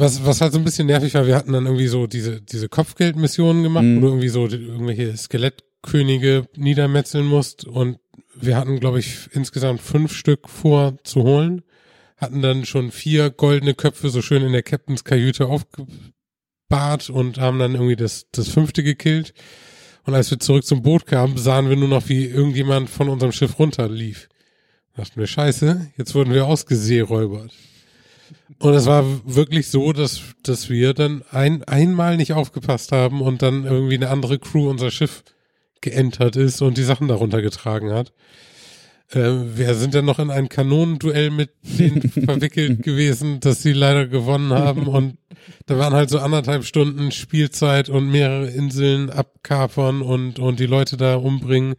was, 0.00 0.24
was 0.24 0.40
halt 0.40 0.52
so 0.52 0.58
ein 0.58 0.64
bisschen 0.64 0.86
nervig 0.86 1.14
war, 1.14 1.26
wir 1.26 1.36
hatten 1.36 1.52
dann 1.52 1.66
irgendwie 1.66 1.86
so 1.88 2.06
diese, 2.06 2.40
diese 2.40 2.68
Kopfgeldmissionen 2.68 3.62
gemacht, 3.62 3.84
Mhm. 3.84 3.96
wo 3.96 4.00
du 4.02 4.06
irgendwie 4.08 4.28
so 4.28 4.46
die, 4.48 4.56
irgendwelche 4.56 5.16
Skelettkönige 5.16 6.46
niedermetzeln 6.56 7.26
musst 7.26 7.64
und 7.64 7.98
wir 8.34 8.56
hatten, 8.56 8.80
glaube 8.80 8.98
ich, 9.00 9.28
insgesamt 9.32 9.80
fünf 9.82 10.12
Stück 10.14 10.48
vor 10.48 10.96
zu 11.04 11.22
holen, 11.22 11.62
hatten 12.16 12.42
dann 12.42 12.64
schon 12.64 12.90
vier 12.90 13.30
goldene 13.30 13.74
Köpfe 13.74 14.08
so 14.10 14.22
schön 14.22 14.42
in 14.42 14.52
der 14.52 14.62
Captains 14.62 15.04
Kajüte 15.04 15.46
aufgebahrt 15.46 17.10
und 17.10 17.38
haben 17.38 17.58
dann 17.58 17.74
irgendwie 17.74 17.96
das, 17.96 18.26
das 18.32 18.48
fünfte 18.48 18.82
gekillt. 18.82 19.34
Und 20.04 20.14
als 20.14 20.30
wir 20.30 20.38
zurück 20.38 20.64
zum 20.64 20.82
Boot 20.82 21.06
kamen, 21.06 21.36
sahen 21.36 21.68
wir 21.68 21.76
nur 21.76 21.88
noch, 21.88 22.08
wie 22.08 22.24
irgendjemand 22.26 22.88
von 22.88 23.08
unserem 23.08 23.32
Schiff 23.32 23.58
runterlief. 23.58 24.28
Da 24.94 25.02
dachten 25.02 25.20
wir, 25.20 25.26
scheiße, 25.26 25.92
jetzt 25.96 26.14
wurden 26.14 26.32
wir 26.32 26.46
ausgeseeräubert. 26.46 27.52
Und 28.58 28.74
es 28.74 28.86
war 28.86 29.04
wirklich 29.24 29.68
so, 29.68 29.92
dass, 29.92 30.20
dass 30.42 30.68
wir 30.68 30.92
dann 30.94 31.22
ein, 31.30 31.64
einmal 31.64 32.16
nicht 32.16 32.32
aufgepasst 32.34 32.92
haben 32.92 33.22
und 33.22 33.42
dann 33.42 33.64
irgendwie 33.64 33.94
eine 33.94 34.10
andere 34.10 34.38
Crew 34.38 34.68
unser 34.68 34.90
Schiff 34.90 35.24
geentert 35.80 36.36
ist 36.36 36.60
und 36.60 36.76
die 36.76 36.82
Sachen 36.82 37.08
darunter 37.08 37.40
getragen 37.40 37.90
hat. 37.92 38.12
Äh, 39.12 39.56
wir 39.56 39.74
sind 39.74 39.94
dann 39.94 40.04
noch 40.04 40.18
in 40.18 40.30
ein 40.30 40.48
Kanonenduell 40.48 41.30
mit 41.30 41.50
denen 41.62 42.02
verwickelt 42.10 42.82
gewesen, 42.82 43.40
dass 43.40 43.62
sie 43.62 43.72
leider 43.72 44.06
gewonnen 44.06 44.52
haben 44.52 44.86
und 44.86 45.16
da 45.66 45.78
waren 45.78 45.94
halt 45.94 46.10
so 46.10 46.18
anderthalb 46.18 46.64
Stunden 46.64 47.10
Spielzeit 47.10 47.88
und 47.88 48.10
mehrere 48.10 48.50
Inseln 48.50 49.10
abkapern 49.10 50.02
und, 50.02 50.38
und 50.38 50.60
die 50.60 50.66
Leute 50.66 50.96
da 50.96 51.16
umbringen 51.16 51.74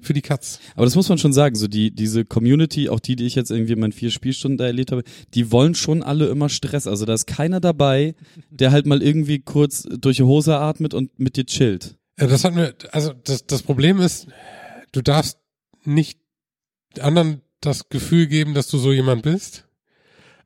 für 0.00 0.12
die 0.12 0.22
Katz. 0.22 0.60
Aber 0.74 0.84
das 0.84 0.94
muss 0.94 1.08
man 1.08 1.18
schon 1.18 1.32
sagen, 1.32 1.54
so 1.54 1.68
die, 1.68 1.90
diese 1.90 2.24
Community, 2.24 2.88
auch 2.88 3.00
die, 3.00 3.16
die 3.16 3.26
ich 3.26 3.34
jetzt 3.34 3.50
irgendwie 3.50 3.72
in 3.72 3.80
meinen 3.80 3.92
vier 3.92 4.10
Spielstunden 4.10 4.58
da 4.58 4.66
erlebt 4.66 4.92
habe, 4.92 5.04
die 5.34 5.50
wollen 5.50 5.74
schon 5.74 6.02
alle 6.02 6.26
immer 6.26 6.48
Stress. 6.48 6.86
Also 6.86 7.04
da 7.04 7.14
ist 7.14 7.26
keiner 7.26 7.60
dabei, 7.60 8.14
der 8.50 8.72
halt 8.72 8.86
mal 8.86 9.02
irgendwie 9.02 9.40
kurz 9.40 9.82
durch 9.82 10.18
die 10.18 10.22
Hose 10.22 10.56
atmet 10.56 10.94
und 10.94 11.18
mit 11.18 11.36
dir 11.36 11.46
chillt. 11.46 11.96
Ja, 12.18 12.26
das 12.26 12.44
hat 12.44 12.54
mir, 12.54 12.74
also 12.92 13.12
das, 13.12 13.46
das 13.46 13.62
Problem 13.62 14.00
ist, 14.00 14.26
du 14.92 15.02
darfst 15.02 15.38
nicht 15.84 16.18
anderen 17.00 17.42
das 17.60 17.88
Gefühl 17.88 18.26
geben, 18.26 18.54
dass 18.54 18.68
du 18.68 18.78
so 18.78 18.92
jemand 18.92 19.22
bist. 19.22 19.66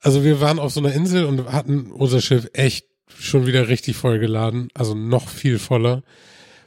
Also 0.01 0.25
wir 0.25 0.41
waren 0.41 0.59
auf 0.59 0.73
so 0.73 0.81
einer 0.81 0.93
Insel 0.93 1.25
und 1.25 1.53
hatten 1.53 1.91
unser 1.93 2.21
Schiff 2.21 2.49
echt 2.53 2.87
schon 3.19 3.47
wieder 3.47 3.69
richtig 3.69 3.97
voll 3.97 4.19
geladen, 4.19 4.69
also 4.75 4.95
noch 4.95 5.29
viel 5.29 5.59
voller, 5.59 6.03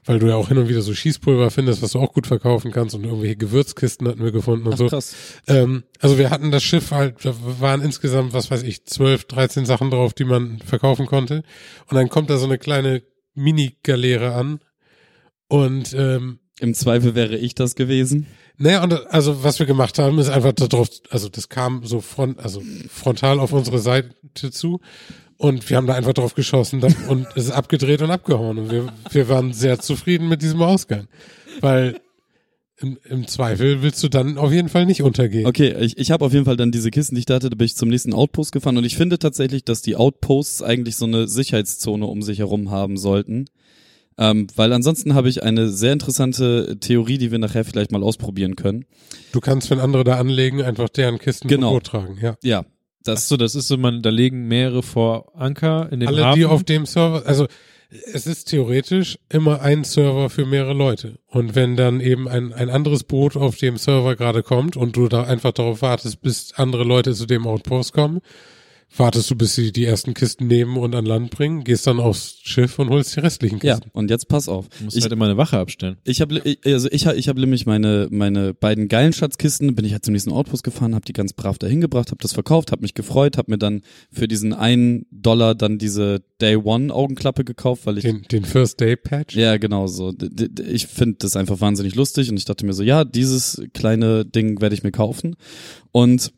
weil 0.05 0.19
du 0.19 0.27
ja 0.27 0.35
auch 0.35 0.47
hin 0.47 0.57
und 0.57 0.69
wieder 0.69 0.81
so 0.81 0.93
Schießpulver 0.93 1.49
findest, 1.49 1.81
was 1.81 1.91
du 1.91 1.99
auch 1.99 2.13
gut 2.13 2.27
verkaufen 2.27 2.71
kannst 2.71 2.95
und 2.95 3.03
irgendwelche 3.03 3.35
Gewürzkisten 3.35 4.07
hatten 4.07 4.23
wir 4.23 4.31
gefunden 4.31 4.67
und 4.67 4.77
so. 4.77 4.87
krass. 4.87 5.15
Ähm, 5.47 5.83
also 5.99 6.17
wir 6.17 6.29
hatten 6.29 6.51
das 6.51 6.63
Schiff 6.63 6.91
halt, 6.91 7.25
da 7.25 7.33
waren 7.59 7.81
insgesamt, 7.81 8.33
was 8.33 8.51
weiß 8.51 8.63
ich, 8.63 8.85
12, 8.85 9.25
13 9.25 9.65
Sachen 9.65 9.89
drauf, 9.89 10.13
die 10.13 10.25
man 10.25 10.59
verkaufen 10.59 11.07
konnte. 11.07 11.43
Und 11.89 11.95
dann 11.95 12.09
kommt 12.09 12.29
da 12.29 12.37
so 12.37 12.45
eine 12.45 12.59
kleine 12.59 13.01
Mini-Galeere 13.33 14.33
an. 14.33 14.59
Und 15.47 15.93
ähm, 15.93 16.39
Im 16.59 16.73
Zweifel 16.73 17.15
wäre 17.15 17.35
ich 17.37 17.53
das 17.53 17.75
gewesen. 17.75 18.27
Naja, 18.57 18.83
und 18.83 18.93
also 19.11 19.43
was 19.43 19.59
wir 19.59 19.65
gemacht 19.65 19.99
haben, 19.99 20.19
ist 20.19 20.29
einfach 20.29 20.53
darauf, 20.53 20.89
also 21.09 21.29
das 21.29 21.49
kam 21.49 21.83
so 21.85 22.01
front, 22.01 22.39
also 22.39 22.61
frontal 22.89 23.39
auf 23.39 23.51
unsere 23.53 23.79
Seite 23.79 24.51
zu. 24.51 24.79
Und 25.37 25.69
wir 25.69 25.75
haben 25.75 25.87
da 25.87 25.95
einfach 25.95 26.13
drauf 26.13 26.33
geschossen 26.33 26.81
und 27.09 27.27
es 27.35 27.45
ist 27.45 27.51
abgedreht 27.51 28.01
und 28.01 28.09
abgehauen. 28.09 28.57
Und 28.57 28.71
wir, 28.71 28.87
wir 29.11 29.27
waren 29.27 29.51
sehr 29.51 29.79
zufrieden 29.79 30.29
mit 30.29 30.41
diesem 30.41 30.61
Ausgang. 30.61 31.07
Weil 31.59 31.99
im, 32.77 32.97
im 33.03 33.27
Zweifel 33.27 33.81
willst 33.81 34.03
du 34.03 34.09
dann 34.09 34.37
auf 34.37 34.51
jeden 34.51 34.69
Fall 34.69 34.85
nicht 34.85 35.01
untergehen. 35.01 35.45
Okay, 35.45 35.75
ich, 35.79 35.97
ich 35.97 36.11
habe 36.11 36.25
auf 36.25 36.33
jeden 36.33 36.45
Fall 36.45 36.57
dann 36.57 36.71
diese 36.71 36.91
Kisten, 36.91 37.15
die 37.15 37.19
ich 37.19 37.25
da 37.25 37.35
hatte, 37.35 37.49
da 37.49 37.55
bin 37.55 37.65
ich 37.65 37.75
zum 37.75 37.89
nächsten 37.89 38.13
Outpost 38.13 38.51
gefahren 38.51 38.77
und 38.77 38.85
ich 38.85 38.97
finde 38.97 39.19
tatsächlich, 39.19 39.63
dass 39.63 39.81
die 39.81 39.95
Outposts 39.95 40.61
eigentlich 40.61 40.95
so 40.95 41.05
eine 41.05 41.27
Sicherheitszone 41.27 42.05
um 42.05 42.21
sich 42.21 42.39
herum 42.39 42.71
haben 42.71 42.97
sollten. 42.97 43.45
Ähm, 44.17 44.47
weil 44.55 44.71
ansonsten 44.71 45.13
habe 45.13 45.27
ich 45.29 45.43
eine 45.43 45.69
sehr 45.69 45.91
interessante 45.93 46.77
Theorie, 46.79 47.17
die 47.17 47.31
wir 47.31 47.39
nachher 47.39 47.65
vielleicht 47.65 47.91
mal 47.91 48.01
ausprobieren 48.03 48.55
können. 48.55 48.85
Du 49.33 49.41
kannst, 49.41 49.69
wenn 49.69 49.79
andere 49.79 50.03
da 50.05 50.17
anlegen, 50.17 50.61
einfach 50.61 50.87
deren 50.89 51.19
Kisten 51.19 51.47
Genau. 51.49 51.69
genau. 51.71 51.79
tragen, 51.81 52.17
ja. 52.21 52.37
Ja, 52.43 52.59
Ach 52.61 52.65
das 53.03 53.27
so, 53.27 53.37
das 53.37 53.53
ist 53.55 53.67
so, 53.67 53.77
man, 53.77 54.01
da 54.01 54.09
legen 54.09 54.47
mehrere 54.47 54.81
vor 54.83 55.33
Anker 55.35 55.89
in 55.91 55.99
den 55.99 56.07
Alle, 56.09 56.25
Hafen. 56.25 56.39
die 56.39 56.45
auf 56.45 56.63
dem 56.63 56.85
Server, 56.85 57.23
also 57.27 57.45
es 58.13 58.25
ist 58.25 58.45
theoretisch 58.45 59.19
immer 59.29 59.61
ein 59.61 59.83
Server 59.83 60.29
für 60.29 60.45
mehrere 60.45 60.73
Leute. 60.73 61.19
Und 61.27 61.53
wenn 61.53 61.75
dann 61.75 61.99
eben 62.01 62.27
ein, 62.27 62.51
ein 62.51 62.69
anderes 62.69 63.03
Boot 63.03 63.35
auf 63.37 63.57
dem 63.57 63.77
Server 63.77 64.15
gerade 64.15 64.41
kommt 64.43 64.75
und 64.75 64.95
du 64.95 65.07
da 65.07 65.23
einfach 65.23 65.51
darauf 65.51 65.81
wartest, 65.81 66.21
bis 66.21 66.53
andere 66.55 66.83
Leute 66.83 67.13
zu 67.13 67.25
dem 67.27 67.45
Outpost 67.45 67.93
kommen, 67.93 68.21
wartest 68.97 69.29
du, 69.29 69.35
bis 69.35 69.55
sie 69.55 69.71
die 69.73 69.83
ersten 69.85 70.13
Kisten 70.13 70.47
nehmen 70.47 70.77
und 70.77 70.95
an 70.95 71.05
Land 71.05 71.29
bringen, 71.31 71.63
gehst 71.65 71.85
dann 71.85 71.99
aufs 71.99 72.39
Schiff 72.43 72.79
und 72.79 72.89
holst 72.89 73.15
die 73.15 73.19
restlichen 73.19 73.59
ja. 73.61 73.75
Kisten. 73.75 73.89
Und 73.91 74.09
jetzt 74.09 74.27
pass 74.29 74.47
auf. 74.47 74.69
Du 74.69 74.85
musst 74.85 74.95
Ich, 74.95 75.03
halt 75.03 75.11
immer 75.11 75.25
eine 75.25 75.35
Wache 75.37 75.57
abstellen. 75.57 75.97
Ich 76.05 76.21
habe 76.21 76.41
also 76.65 76.87
ich 76.91 77.05
hab- 77.05 77.15
ich 77.17 77.27
habe 77.27 77.39
nämlich 77.41 77.65
meine 77.65 78.07
meine 78.09 78.53
beiden 78.53 78.87
geilen 78.87 79.11
Schatzkisten 79.11 79.75
bin 79.75 79.83
ich 79.85 79.91
halt 79.91 80.05
zum 80.05 80.13
nächsten 80.13 80.31
Outpost 80.31 80.63
gefahren, 80.63 80.95
habe 80.95 81.03
die 81.05 81.13
ganz 81.13 81.33
brav 81.33 81.57
dahin 81.57 81.81
gebracht, 81.81 82.09
habe 82.11 82.21
das 82.21 82.31
verkauft, 82.33 82.71
habe 82.71 82.83
mich 82.83 82.93
gefreut, 82.93 83.37
habe 83.37 83.51
mir 83.51 83.57
dann 83.57 83.81
für 84.11 84.27
diesen 84.27 84.53
einen 84.53 85.05
Dollar 85.11 85.55
dann 85.55 85.77
diese 85.77 86.21
Day 86.39 86.55
One 86.55 86.93
Augenklappe 86.93 87.43
gekauft, 87.43 87.85
weil 87.85 87.97
ich 87.97 88.03
Den, 88.03 88.21
den 88.31 88.45
First 88.45 88.79
Day 88.79 88.95
Patch. 88.95 89.35
ja 89.35 89.57
genau 89.57 89.87
so 89.87 90.13
ich 90.67 90.87
finde 90.87 91.17
das 91.19 91.35
einfach 91.35 91.59
wahnsinnig 91.59 91.95
lustig 91.95 92.29
und 92.29 92.37
ich 92.37 92.45
dachte 92.45 92.65
mir 92.65 92.73
so 92.73 92.83
ja 92.83 93.03
dieses 93.03 93.61
kleine 93.73 94.25
Ding 94.25 94.61
werde 94.61 94.75
ich 94.75 94.83
mir 94.83 94.91
kaufen 94.91 95.35
und 95.91 96.31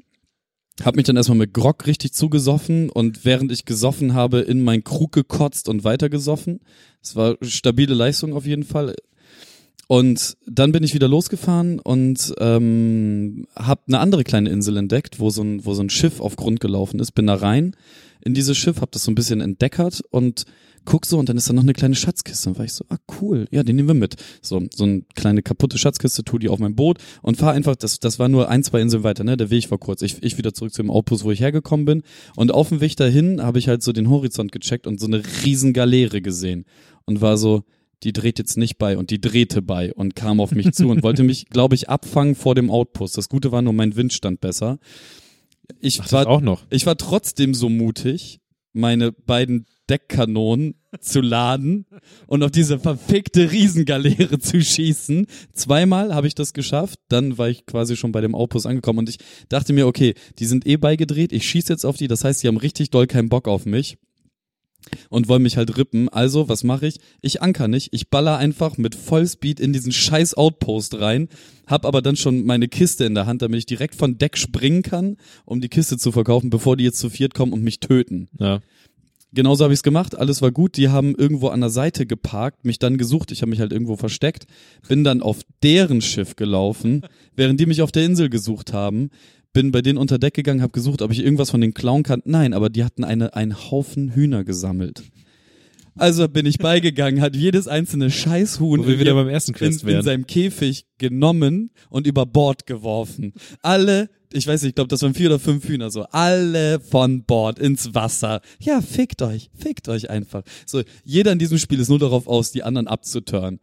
hab 0.84 0.95
mich 0.95 1.06
dann 1.06 1.18
erstmal 1.18 1.38
mit 1.38 1.54
Grog 1.54 1.88
richtig 1.88 2.14
zugesoffen 2.14 2.90
und 2.90 3.26
während 3.26 3.52
ich 3.52 3.66
gesoffen 3.66 4.14
habe, 4.14 4.40
in 4.40 4.64
meinen 4.64 4.84
Krug 4.84 5.12
gekotzt 5.12 5.70
und 5.70 5.84
weiter 5.84 6.10
gesoffen. 6.10 6.60
Es 7.02 7.16
war 7.16 7.36
stabile 7.41 7.94
Leistung 7.94 8.34
auf 8.34 8.45
jeden 8.45 8.64
Fall. 8.64 8.95
Und 9.88 10.36
dann 10.45 10.74
bin 10.74 10.84
ich 10.84 10.94
wieder 10.94 11.08
losgefahren 11.08 11.80
und 11.80 12.34
ähm, 12.40 13.48
habe 13.56 13.82
eine 13.88 13.99
andere 13.99 14.26
kleine 14.26 14.49
Insel 14.49 14.76
entdeckt, 14.78 15.20
wo 15.20 15.30
so 15.30 15.41
ein, 15.41 15.66
wo 15.66 15.74
so 15.74 15.82
ein 15.82 15.90
Schiff 15.90 16.20
auf 16.20 16.36
Grund 16.36 16.60
gelaufen 16.60 16.99
ist. 16.99 17.14
Bin 17.14 17.28
da 17.28 17.36
rein 17.36 17.76
in 18.22 18.34
dieses 18.34 18.58
Schiff, 18.58 18.82
habe 18.82 18.91
das 18.91 19.06
so 19.06 19.12
ein 19.12 19.16
bisschen 19.16 19.40
entdeckert 19.40 20.04
und 20.12 20.45
guck 20.88 21.05
so 21.05 21.19
und 21.19 21.27
dann 21.27 21.35
ist 21.35 21.49
da 21.49 21.53
noch 21.53 21.64
eine 21.64 21.73
kleine 21.73 21.95
Schatzkiste. 21.95 22.49
Und 22.49 22.57
war 22.57 22.65
ich 22.65 22.73
so, 22.73 22.85
ah 22.88 22.97
cool, 23.22 23.45
ja, 23.51 23.61
den 23.61 23.76
nehmen 23.76 23.89
wir 23.89 23.93
mit. 23.93 24.15
So, 24.41 24.64
so 24.73 24.85
eine 24.85 25.03
kleine 25.15 25.43
kaputte 25.43 25.77
Schatzkiste, 25.77 26.23
tu 26.23 26.39
die 26.39 26.47
auf 26.47 26.59
mein 26.59 26.76
Boot 26.76 26.97
und 27.22 27.38
fahr 27.38 27.51
einfach, 27.51 27.76
das, 27.76 27.99
das 27.99 28.19
war 28.19 28.30
nur 28.30 28.49
ein, 28.49 28.64
zwei 28.64 28.80
Inseln 28.80 29.03
weiter, 29.03 29.26
ne? 29.26 29.35
Der 29.35 29.49
Weg 29.49 29.69
war 29.69 29.77
kurz. 29.77 30.01
Ich, 30.01 30.23
ich 30.23 30.38
wieder 30.38 30.53
zurück 30.53 30.73
zu 30.73 30.81
dem 30.81 30.89
Outpost, 30.89 31.26
wo 31.26 31.31
ich 31.31 31.41
hergekommen 31.41 31.85
bin. 31.85 32.03
Und 32.38 32.53
auf 32.53 32.69
dem 32.69 32.80
Weg 32.80 32.95
dahin 32.95 33.43
habe 33.43 33.59
ich 33.59 33.68
halt 33.68 33.84
so 33.84 33.91
den 33.91 34.09
Horizont 34.09 34.53
gecheckt 34.53 34.88
und 34.88 34.99
so 34.99 35.07
eine 35.07 35.22
riesen 35.43 35.73
Galeere 35.73 36.22
gesehen. 36.22 36.64
Und 37.05 37.19
war 37.19 37.38
so, 37.38 37.64
die 38.03 38.14
dreht 38.14 38.39
jetzt 38.39 38.57
nicht 38.57 38.77
bei 38.77 38.97
und 38.97 39.09
die 39.09 39.19
drehte 39.19 39.61
bei 39.61 39.93
und 39.93 40.15
kam 40.15 40.39
auf 40.39 40.51
mich 40.51 40.72
zu 40.72 40.88
und 40.88 41.03
wollte 41.03 41.23
mich, 41.23 41.45
glaube 41.49 41.76
ich, 41.76 41.89
abfangen 41.89 42.35
vor 42.35 42.55
dem 42.55 42.72
Outpost. 42.72 43.18
Das 43.18 43.27
Gute 43.27 43.51
war 43.51 43.61
nur, 43.61 43.73
mein 43.73 43.97
Wind 43.97 44.14
stand 44.14 44.39
besser. 44.39 44.80
Ich 45.81 45.99
Ach, 45.99 46.11
war 46.14 46.27
auch 46.27 46.39
noch. 46.39 46.64
ich 46.69 46.85
war 46.85 46.95
trotzdem 46.95 47.53
so 47.53 47.68
mutig, 47.68 48.39
meine 48.72 49.11
beiden 49.11 49.65
Deckkanonen 49.89 50.76
zu 50.99 51.22
laden 51.22 51.85
und 52.27 52.43
auf 52.43 52.51
diese 52.51 52.80
verfickte 52.80 53.51
Riesengaleere 53.51 54.39
zu 54.39 54.61
schießen. 54.61 55.27
Zweimal 55.53 56.14
habe 56.14 56.27
ich 56.27 56.35
das 56.35 56.53
geschafft, 56.53 56.99
dann 57.09 57.38
war 57.38 57.49
ich 57.49 57.65
quasi 57.65 57.95
schon 57.95 58.11
bei 58.11 58.22
dem 58.22 58.35
Outpost 58.35 58.65
angekommen 58.65 58.99
und 58.99 59.09
ich 59.09 59.19
dachte 59.49 59.73
mir, 59.73 59.88
okay, 59.88 60.14
die 60.39 60.45
sind 60.45 60.65
eh 60.65 60.77
beigedreht, 60.77 61.31
ich 61.31 61.47
schieße 61.47 61.72
jetzt 61.72 61.85
auf 61.85 61.97
die, 61.97 62.07
das 62.07 62.23
heißt, 62.23 62.43
die 62.43 62.47
haben 62.47 62.57
richtig 62.57 62.89
doll 62.89 63.07
keinen 63.07 63.30
Bock 63.30 63.47
auf 63.47 63.65
mich 63.65 63.97
und 65.09 65.27
wollen 65.27 65.43
mich 65.43 65.57
halt 65.57 65.77
rippen. 65.77 66.09
Also, 66.09 66.49
was 66.49 66.64
mache 66.64 66.88
ich? 66.88 66.99
Ich 67.22 67.41
anker 67.41 67.68
nicht. 67.68 67.89
Ich 67.91 68.09
baller 68.09 68.38
einfach 68.38 68.77
mit 68.77 68.95
Vollspeed 68.95 69.59
in 69.59 69.73
diesen 69.73 69.91
scheiß 69.91 70.35
Outpost 70.35 70.99
rein, 70.99 71.30
hab 71.65 71.85
aber 71.85 72.01
dann 72.01 72.15
schon 72.15 72.45
meine 72.45 72.68
Kiste 72.68 73.05
in 73.05 73.15
der 73.15 73.26
Hand, 73.26 73.41
damit 73.41 73.59
ich 73.59 73.65
direkt 73.65 73.95
von 73.95 74.18
Deck 74.18 74.38
springen 74.38 74.84
kann, 74.84 75.18
um 75.45 75.61
die 75.61 75.69
Kiste 75.69 75.97
zu 75.97 76.11
verkaufen, 76.11 76.49
bevor 76.49 76.77
die 76.77 76.84
jetzt 76.84 76.99
zu 76.99 77.09
viert 77.09 77.34
kommen 77.34 77.53
und 77.53 77.64
mich 77.64 77.80
töten. 77.80 78.30
Ja. 78.39 78.59
Genauso 79.34 79.66
habe 79.66 79.74
ich 79.74 79.80
es 79.80 79.84
gemacht, 79.84 80.18
alles 80.18 80.41
war 80.41 80.52
gut. 80.52 80.78
Die 80.78 80.90
haben 80.90 81.14
irgendwo 81.16 81.49
an 81.49 81.60
der 81.60 81.70
Seite 81.70 82.06
geparkt, 82.06 82.66
mich 82.66 82.80
dann 82.80 82.98
gesucht. 82.98 83.32
Ich 83.32 83.41
habe 83.41 83.49
mich 83.49 83.60
halt 83.60 83.74
irgendwo 83.74 83.98
versteckt, 83.98 84.45
bin 84.88 85.04
dann 85.04 85.22
auf 85.22 85.41
deren 85.64 86.02
Schiff 86.02 86.36
gelaufen, 86.36 87.02
während 87.36 87.60
die 87.60 87.66
mich 87.66 87.82
auf 87.82 87.91
der 87.91 88.06
Insel 88.06 88.30
gesucht 88.30 88.74
haben. 88.74 89.10
Bin 89.54 89.72
bei 89.72 89.82
denen 89.82 89.98
unter 89.98 90.20
Deck 90.20 90.34
gegangen, 90.34 90.62
habe 90.62 90.72
gesucht, 90.72 91.02
ob 91.02 91.12
ich 91.12 91.24
irgendwas 91.24 91.49
von 91.49 91.62
den 91.62 91.74
klauen 91.74 92.04
kann. 92.04 92.22
Nein, 92.26 92.54
aber 92.54 92.70
die 92.70 92.84
hatten 92.84 93.04
eine, 93.04 93.34
einen 93.34 93.56
Haufen 93.72 94.14
Hühner 94.14 94.44
gesammelt. 94.44 95.04
Also 95.98 96.28
bin 96.28 96.45
ich 96.45 96.57
beigegangen, 96.60 97.22
hat 97.22 97.36
jedes 97.36 97.68
einzelne 97.68 98.11
Scheißhuhn 98.11 98.80
Wo 98.82 98.88
wir 98.88 98.99
wieder 98.99 99.11
in- 99.11 99.18
beim 99.18 99.30
ersten 99.30 99.53
Quest 99.53 99.84
in, 99.84 99.90
in 99.90 100.02
seinem 100.03 100.28
Käfig 100.28 100.86
genommen 100.98 101.72
und 101.90 102.07
über 102.07 102.26
Bord 102.26 102.65
geworfen. 102.65 103.34
Alle, 103.61 104.10
ich 104.32 104.45
weiß 104.48 104.61
nicht, 104.61 104.69
ich 104.69 104.76
glaube, 104.76 104.90
das 104.90 105.02
waren 105.02 105.14
vier 105.14 105.28
oder 105.30 105.40
fünf 105.40 105.68
Hühner, 105.68 105.90
so 105.90 106.03
alle 106.11 106.80
von 106.80 107.24
Bord 107.24 107.60
ins 107.60 107.94
Wasser. 107.94 108.41
Ja, 108.60 108.82
fickt 108.82 109.22
euch, 109.22 109.49
fickt 109.56 109.90
euch 109.90 110.10
einfach. 110.10 110.44
So, 110.65 110.82
jeder 111.03 111.32
in 111.32 111.40
diesem 111.40 111.57
Spiel 111.57 111.80
ist 111.80 111.90
nur 111.90 111.99
darauf 111.99 112.28
aus, 112.28 112.52
die 112.52 112.64
anderen 112.64 112.88
abzutören. 112.88 113.60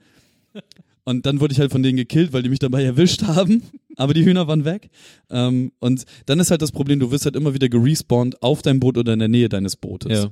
Und 1.05 1.27
dann 1.27 1.41
wurde 1.41 1.53
ich 1.53 1.61
halt 1.61 1.71
von 1.71 1.83
denen 1.83 1.97
gekillt, 1.99 2.33
weil 2.33 2.43
die 2.43 2.49
mich 2.49 2.61
dabei 2.61 2.83
erwischt 2.83 3.25
haben. 3.25 3.63
Aber 3.97 4.15
die 4.15 4.25
Hühner 4.25 4.49
waren 4.49 4.65
weg. 4.65 4.89
Ähm, 5.31 5.71
und 5.79 6.05
dann 6.27 6.41
ist 6.41 6.51
halt 6.51 6.63
das 6.63 6.73
Problem, 6.73 6.99
du 6.99 7.11
wirst 7.11 7.27
halt 7.27 7.37
immer 7.37 7.53
wieder 7.55 7.69
gerespawnt 7.69 8.43
auf 8.43 8.63
deinem 8.63 8.81
Boot 8.81 8.97
oder 8.97 9.13
in 9.13 9.19
der 9.19 9.29
Nähe 9.29 9.49
deines 9.49 9.77
Bootes. 9.77 10.11
Ja. 10.19 10.31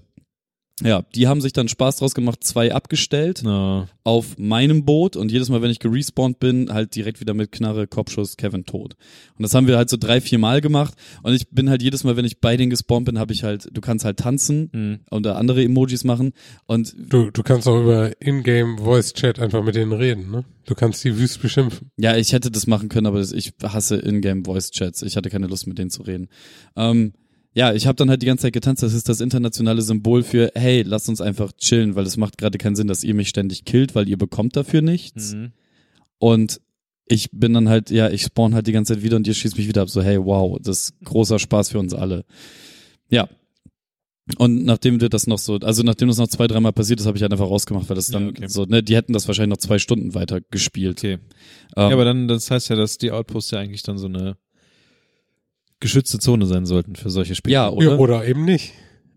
Ja, 0.81 1.03
die 1.15 1.29
haben 1.29 1.41
sich 1.41 1.53
dann 1.53 1.69
Spaß 1.69 1.97
draus 1.97 2.15
gemacht, 2.15 2.43
zwei 2.43 2.75
abgestellt 2.75 3.43
Na, 3.45 3.89
auf 4.05 4.39
meinem 4.39 4.85
Boot 4.85 5.17
und 5.17 5.31
jedes 5.31 5.49
Mal, 5.49 5.63
wenn 5.63 5.71
ich 5.71 5.79
gerespawnt 5.79 6.41
bin, 6.41 6.73
halt 6.73 6.97
direkt 6.97 7.21
wieder 7.21 7.35
mit 7.35 7.53
Knarre, 7.53 7.87
Kopfschuss, 7.87 8.37
Kevin 8.37 8.65
tot. 8.65 8.97
Und 9.37 9.43
das 9.43 9.55
haben 9.55 9.67
wir 9.67 9.77
halt 9.77 9.91
so 9.91 9.97
drei, 9.97 10.21
vier 10.21 10.39
Mal 10.39 10.61
gemacht 10.61 10.95
und 11.23 11.35
ich 11.35 11.49
bin 11.51 11.69
halt 11.69 11.83
jedes 11.83 12.05
Mal, 12.05 12.17
wenn 12.17 12.25
ich 12.25 12.41
bei 12.41 12.57
denen 12.57 12.71
gespawnt 12.71 13.07
bin, 13.07 13.19
habe 13.19 13.33
ich 13.33 13.45
halt, 13.45 13.69
du 13.71 13.81
kannst 13.81 14.05
halt 14.05 14.19
tanzen 14.19 14.71
hm. 14.73 15.01
oder 15.11 15.37
andere 15.37 15.63
Emojis 15.63 16.05
machen 16.05 16.33
und 16.67 16.95
Du, 16.97 17.31
du 17.31 17.43
kannst 17.43 17.69
auch 17.69 17.81
über 17.81 18.11
Ingame 18.21 18.79
Voice 18.79 19.13
Chat 19.13 19.39
einfach 19.39 19.63
mit 19.63 19.75
denen 19.75 19.93
reden, 19.93 20.31
ne? 20.31 20.45
Du 20.65 20.75
kannst 20.75 21.03
die 21.05 21.19
wüst 21.19 21.43
beschimpfen. 21.43 21.91
ja, 21.97 22.17
ich 22.17 22.33
hätte 22.33 22.51
das 22.51 22.67
machen 22.67 22.89
können, 22.89 23.07
aber 23.07 23.21
ich 23.21 23.53
hasse 23.63 23.97
Ingame 23.97 24.43
Voice 24.45 24.71
Chats. 24.71 25.03
Ich 25.03 25.17
hatte 25.17 25.29
keine 25.29 25.49
Lust 25.49 25.67
mit 25.67 25.77
denen 25.79 25.91
zu 25.91 26.03
reden. 26.03 26.29
Ähm, 26.77 27.13
ja, 27.55 27.75
ich 27.75 27.87
habe 27.87 27.97
dann 27.97 28.09
halt 28.09 28.23
die 28.23 28.27
ganze 28.27 28.43
Zeit 28.43 28.53
getanzt. 28.53 28.83
Das 28.83 28.95
ist 28.95 29.09
das 29.09 29.21
internationale 29.21 29.83
Symbol 29.83 30.23
für, 30.23 30.51
hey, 30.55 30.83
lasst 30.83 31.09
uns 31.09 31.21
einfach 31.21 31.53
chillen, 31.53 31.95
weil 31.95 32.07
es 32.07 32.17
macht 32.17 32.39
gerade 32.39 32.59
keinen 32.59 32.77
Sinn, 32.77 32.87
dass 32.87 33.05
ihr 33.05 33.15
mich 33.15 33.29
ständig 33.29 33.65
killt, 33.65 33.95
weil 33.95 34.09
ihr 34.09 34.17
bekommt 34.17 34.57
dafür 34.57 34.81
nichts. 34.81 35.35
Mhm. 35.35 35.53
Und 36.19 36.61
ich 37.07 37.31
bin 37.31 37.53
dann 37.53 37.69
halt, 37.69 37.91
ja, 37.91 38.09
ich 38.09 38.23
spawn 38.23 38.55
halt 38.55 38.67
die 38.67 38.73
ganze 38.73 38.95
Zeit 38.95 39.03
wieder 39.03 39.17
und 39.17 39.27
ihr 39.27 39.35
schießt 39.35 39.59
mich 39.59 39.69
wieder 39.69 39.83
ab. 39.83 39.91
So, 39.91 40.03
hey, 40.03 40.19
wow, 40.25 40.59
das 40.63 40.85
ist 40.85 41.05
großer 41.05 41.39
Spaß 41.39 41.71
für 41.71 41.79
uns 41.79 41.93
alle. 41.93 42.25
Ja. 43.11 43.29
Und 44.39 44.65
nachdem 44.65 45.01
wir 45.01 45.09
das 45.09 45.27
noch 45.27 45.39
so, 45.39 45.57
also 45.57 45.83
nachdem 45.83 46.09
das 46.09 46.17
noch 46.17 46.29
zwei, 46.29 46.47
dreimal 46.47 46.73
passiert 46.73 47.01
ist, 47.01 47.07
habe 47.07 47.19
ich 47.19 47.23
halt 47.23 47.33
einfach 47.33 47.51
rausgemacht, 47.51 47.89
weil 47.89 47.97
das 47.97 48.07
dann 48.07 48.27
Ja, 48.27 48.31
okay. 48.31 48.49
so, 48.49 48.65
ne, 48.65 48.83
die 48.83 48.95
hätten 48.95 49.13
das 49.13 49.27
wahrscheinlich 49.27 49.51
noch 49.51 49.63
zwei 49.63 49.79
Stunden 49.79 50.15
weiter 50.15 50.41
gespielt. 50.41 51.01
Okay. 51.01 51.13
Ähm, 51.15 51.19
ja, 51.77 51.91
aber 51.91 52.05
dann, 52.05 52.29
das 52.29 52.51
heißt 52.51 52.71
ja, 52.71 52.77
dass 52.77 52.99
die 52.99 53.11
Outposts 53.11 53.51
ja 53.51 53.59
eigentlich 53.59 53.83
dann 53.83 53.99
so 53.99 54.07
eine 54.07 54.37
geschützte 55.83 56.19
Zone 56.19 56.47
sein 56.47 56.65
sollten 56.65 56.97
für 56.97 57.11
solche 57.11 57.35
Spiele. 57.35 57.53
ja, 57.53 57.67
Ja, 57.67 57.71
oder? 57.71 57.99
oder 57.99 58.27
eben 58.27 58.47
nicht. 58.47 58.73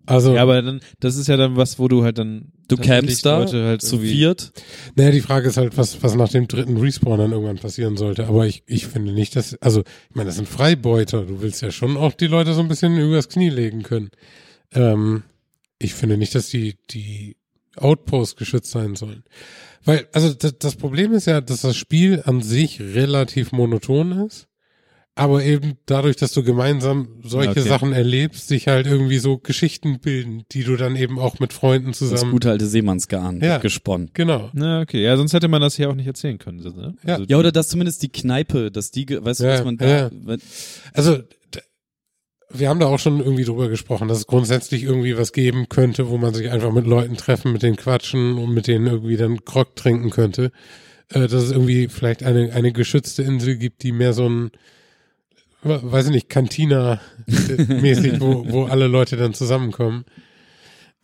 Also, 0.06 0.36
Ja, 0.36 0.42
aber 0.44 0.62
dann, 0.62 0.82
das 1.00 1.16
ist 1.16 1.28
ja 1.28 1.38
dann 1.38 1.56
was, 1.56 1.80
wo 1.80 1.88
du 1.88 2.04
halt 2.04 2.18
dann 2.18 2.52
du 2.68 2.78
campst 2.78 3.26
da 3.26 3.40
Leute 3.40 3.64
halt 3.64 3.82
zu 3.82 4.00
viert. 4.00 4.52
naja, 4.96 5.12
die 5.12 5.22
Frage 5.22 5.48
ist 5.48 5.58
halt, 5.58 5.78
was, 5.78 6.04
was 6.04 6.16
nach 6.16 6.30
dem 6.30 6.48
dritten 6.48 6.78
Respawn 6.78 7.18
dann 7.18 7.32
irgendwann 7.32 7.58
passieren 7.58 7.98
sollte. 7.98 8.28
Aber 8.28 8.46
ich, 8.46 8.64
ich 8.68 8.86
finde 8.86 9.14
nicht, 9.14 9.36
dass, 9.36 9.56
also, 9.62 9.82
ich 9.82 10.16
meine, 10.16 10.28
das 10.28 10.36
sind 10.36 10.48
Freibeuter. 10.48 11.24
Du 11.24 11.42
willst 11.42 11.62
ja 11.62 11.72
schon 11.72 11.98
auch 11.98 12.14
die 12.14 12.28
Leute 12.28 12.54
so 12.54 12.62
ein 12.62 12.68
bisschen 12.68 12.98
übers 12.98 13.30
Knie 13.30 13.50
legen 13.50 13.84
können. 13.84 14.10
Ähm, 14.74 15.24
ich 15.80 15.94
finde 15.94 16.18
nicht, 16.18 16.36
dass 16.36 16.50
die, 16.50 16.76
die 16.92 17.38
Outposts 17.76 18.36
geschützt 18.36 18.72
sein 18.72 18.96
sollen. 18.96 19.24
Weil, 19.84 20.08
also, 20.14 20.34
das, 20.34 20.58
das 20.60 20.76
Problem 20.76 21.14
ist 21.14 21.26
ja, 21.26 21.42
dass 21.42 21.62
das 21.62 21.76
Spiel 21.78 22.22
an 22.26 22.42
sich 22.42 22.80
relativ 22.80 23.52
monoton 23.52 24.12
ist. 24.28 24.48
Aber 25.18 25.44
eben 25.46 25.78
dadurch, 25.86 26.18
dass 26.18 26.34
du 26.34 26.44
gemeinsam 26.44 27.08
solche 27.24 27.52
Okay. 27.52 27.62
Sachen 27.62 27.94
erlebst, 27.94 28.50
sich 28.50 28.68
halt 28.68 28.86
irgendwie 28.86 29.18
so 29.20 29.38
Geschichten 29.38 30.00
bilden, 30.02 30.44
die 30.52 30.66
du 30.66 30.76
dann 30.76 30.98
eben 30.98 31.20
auch 31.20 31.40
mit 31.40 31.54
Freunden 31.54 31.90
Das 31.92 32.00
zusammen. 32.00 32.32
gute 32.32 32.52
alte 32.52 32.66
Seemannsgarn 32.66 33.40
Ja. 33.42 33.60
gesponnen. 33.60 34.12
Genau. 34.14 34.50
Na, 34.52 34.82
okay. 34.82 35.02
Ja, 35.02 35.16
sonst 35.16 35.32
hätte 35.32 35.48
man 35.48 35.62
das 35.62 35.78
hier 35.78 35.90
auch 35.90 35.96
nicht 35.96 36.08
erzählen 36.08 36.38
können. 36.38 36.60
so, 36.60 36.70
Ne? 36.70 36.96
Ja. 37.08 37.14
Also, 37.16 37.26
Ja, 37.30 37.38
oder 37.38 37.54
dass 37.54 37.70
zumindest 37.70 38.04
die 38.04 38.10
Kneipe, 38.10 38.72
dass 38.72 38.92
die, 38.92 39.08
weißt 39.10 39.40
du, 39.40 39.44
Ja, 39.46 39.54
was 39.54 39.64
man 39.64 39.78
da, 39.78 39.88
ja. 39.88 40.10
wenn- 40.12 40.42
Also, 40.94 41.20
wir 42.50 42.70
haben 42.70 42.80
da 42.80 42.88
auch 42.88 43.00
schon 43.00 43.20
irgendwie 43.20 43.44
drüber 43.46 43.70
gesprochen, 43.70 44.08
dass 44.08 44.18
es 44.20 44.28
grundsätzlich 44.28 44.84
irgendwie 44.84 45.18
was 45.18 45.32
geben 45.34 45.68
könnte, 45.70 46.10
wo 46.10 46.18
man 46.18 46.34
sich 46.34 46.52
einfach 46.52 46.72
mit 46.74 46.86
Leuten 46.88 47.16
treffen, 47.18 47.54
mit 47.54 47.64
denen 47.64 47.76
quatschen 47.78 48.38
und 48.38 48.54
mit 48.54 48.68
denen 48.68 48.88
irgendwie 48.88 49.18
dann 49.18 49.38
Grog 49.38 49.76
trinken 49.78 50.10
könnte. 50.10 50.52
Äh, 51.10 51.22
dass 51.22 51.34
es 51.44 51.52
irgendwie 51.52 51.88
vielleicht 51.88 52.24
eine, 52.24 52.52
eine 52.54 52.72
geschützte 52.72 53.24
Insel 53.24 53.58
gibt, 53.58 53.84
die 53.84 53.92
mehr 53.92 54.14
so 54.14 54.28
ein, 54.28 54.52
weiß 55.66 56.06
ich 56.08 56.12
nicht, 56.12 56.30
Cantina-mäßig, 56.30 58.20
wo, 58.20 58.46
wo 58.50 58.64
alle 58.66 58.88
Leute 58.88 59.18
dann 59.18 59.34
zusammenkommen. 59.34 60.06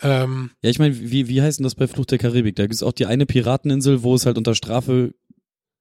Ähm, 0.02 0.52
Ja, 0.64 0.70
ich 0.70 0.80
meine, 0.80 0.98
wie, 1.00 1.28
wie 1.28 1.42
heißt 1.42 1.60
denn 1.60 1.64
das 1.64 1.76
bei 1.76 1.88
Flucht 1.88 2.12
der 2.12 2.18
Karibik? 2.18 2.56
Da 2.56 2.64
gibt's 2.64 2.84
auch 2.84 2.94
die 2.94 3.06
eine 3.06 3.26
Pirateninsel, 3.26 4.04
wo 4.04 4.16
es 4.16 4.26
halt 4.26 4.38
unter 4.38 4.56
Strafe 4.56 5.14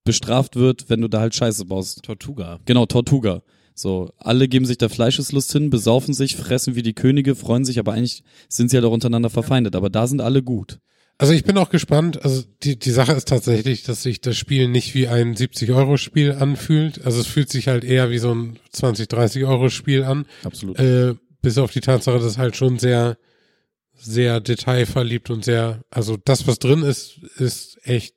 bestraft 0.05 0.57
wird, 0.57 0.89
wenn 0.89 1.01
du 1.01 1.09
da 1.09 1.21
halt 1.21 1.35
Scheiße 1.35 1.67
baust. 1.67 2.03
Tortuga. 2.03 2.59
Genau, 2.65 2.87
Tortuga. 2.87 3.43
So, 3.75 4.11
alle 4.19 4.49
geben 4.49 4.67
sich 4.67 4.79
der 4.79 4.91
Fleischeslust 4.91 5.53
hin, 5.53 5.71
besaufen 5.71 6.13
sich, 6.13 6.37
fressen 6.37 6.75
wie 6.75 6.83
die 6.83 6.95
Könige, 6.95 7.35
freuen 7.35 7.65
sich, 7.65 7.79
aber 7.79 7.93
eigentlich 7.93 8.25
sind 8.49 8.71
sie 8.71 8.77
halt 8.77 8.85
auch 8.85 8.93
untereinander 8.93 9.31
verfeindet. 9.31 9.77
Aber 9.77 9.89
da 9.89 10.07
sind 10.07 10.21
alle 10.21 10.43
gut. 10.43 10.81
Also 11.21 11.35
ich 11.35 11.45
bin 11.45 11.59
auch 11.59 11.69
gespannt. 11.69 12.25
Also 12.25 12.45
die, 12.63 12.79
die 12.79 12.93
Sache 12.93 13.13
ist 13.13 13.29
tatsächlich, 13.29 13.83
dass 13.83 14.03
sich 14.03 14.23
das 14.23 14.39
Spiel 14.39 14.69
nicht 14.69 14.95
wie 14.95 15.07
ein 15.07 15.35
70-Euro-Spiel 15.35 16.33
anfühlt. 16.33 17.05
Also 17.05 17.21
es 17.21 17.27
fühlt 17.27 17.51
sich 17.51 17.69
halt 17.69 17.85
eher 17.85 18.09
wie 18.09 18.17
so 18.17 18.35
ein 18.35 18.59
20, 18.73 19.07
30-Euro-Spiel 19.07 20.03
an. 20.03 20.25
Absolut. 20.45 20.79
Äh, 20.79 21.17
bis 21.43 21.59
auf 21.59 21.73
die 21.73 21.83
Tatsache, 21.83 22.21
dass 22.21 22.39
halt 22.39 22.57
schon 22.57 22.79
sehr, 22.79 23.19
sehr 23.93 24.41
detailverliebt 24.41 25.29
und 25.29 25.45
sehr, 25.45 25.85
also 25.91 26.17
das, 26.17 26.47
was 26.47 26.59
drin 26.59 26.83
ist, 26.83 27.19
ist 27.37 27.79
echt 27.83 28.15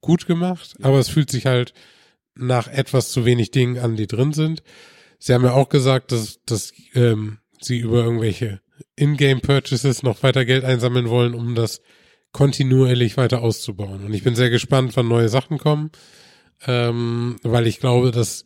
gut 0.00 0.26
gemacht, 0.26 0.76
aber 0.80 1.00
es 1.00 1.10
fühlt 1.10 1.30
sich 1.30 1.44
halt 1.44 1.74
nach 2.34 2.68
etwas 2.68 3.10
zu 3.10 3.26
wenig 3.26 3.50
Dingen 3.50 3.76
an, 3.76 3.96
die 3.96 4.06
drin 4.06 4.32
sind. 4.32 4.62
Sie 5.18 5.34
haben 5.34 5.44
ja 5.44 5.52
auch 5.52 5.68
gesagt, 5.68 6.10
dass, 6.10 6.40
dass 6.46 6.72
ähm, 6.94 7.40
sie 7.60 7.80
über 7.80 8.02
irgendwelche 8.02 8.62
In-Game-Purchases 8.96 10.02
noch 10.02 10.22
weiter 10.22 10.46
Geld 10.46 10.64
einsammeln 10.64 11.10
wollen, 11.10 11.34
um 11.34 11.54
das 11.54 11.82
kontinuierlich 12.34 13.16
weiter 13.16 13.42
auszubauen. 13.42 14.04
Und 14.04 14.12
ich 14.12 14.24
bin 14.24 14.34
sehr 14.34 14.50
gespannt, 14.50 14.96
wann 14.96 15.08
neue 15.08 15.28
Sachen 15.30 15.56
kommen, 15.56 15.90
ähm, 16.66 17.36
weil 17.44 17.66
ich 17.66 17.78
glaube, 17.78 18.10
dass 18.10 18.44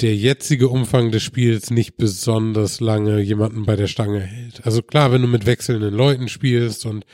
der 0.00 0.14
jetzige 0.14 0.68
Umfang 0.68 1.12
des 1.12 1.22
Spiels 1.22 1.70
nicht 1.70 1.96
besonders 1.96 2.80
lange 2.80 3.20
jemanden 3.20 3.64
bei 3.64 3.76
der 3.76 3.86
Stange 3.86 4.20
hält. 4.20 4.66
Also 4.66 4.82
klar, 4.82 5.12
wenn 5.12 5.22
du 5.22 5.28
mit 5.28 5.46
wechselnden 5.46 5.94
Leuten 5.94 6.28
spielst 6.28 6.84
und, 6.84 7.06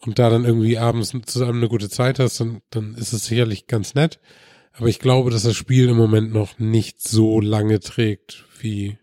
und 0.00 0.18
da 0.18 0.28
dann 0.28 0.44
irgendwie 0.44 0.76
abends 0.76 1.14
zusammen 1.26 1.60
eine 1.60 1.68
gute 1.68 1.88
Zeit 1.88 2.18
hast, 2.18 2.40
dann, 2.40 2.60
dann 2.70 2.96
ist 2.96 3.12
es 3.12 3.24
sicherlich 3.24 3.68
ganz 3.68 3.94
nett. 3.94 4.18
Aber 4.72 4.88
ich 4.88 4.98
glaube, 4.98 5.30
dass 5.30 5.44
das 5.44 5.56
Spiel 5.56 5.88
im 5.88 5.96
Moment 5.96 6.32
noch 6.32 6.58
nicht 6.58 7.00
so 7.00 7.40
lange 7.40 7.78
trägt, 7.78 8.44
wie, 8.60 8.98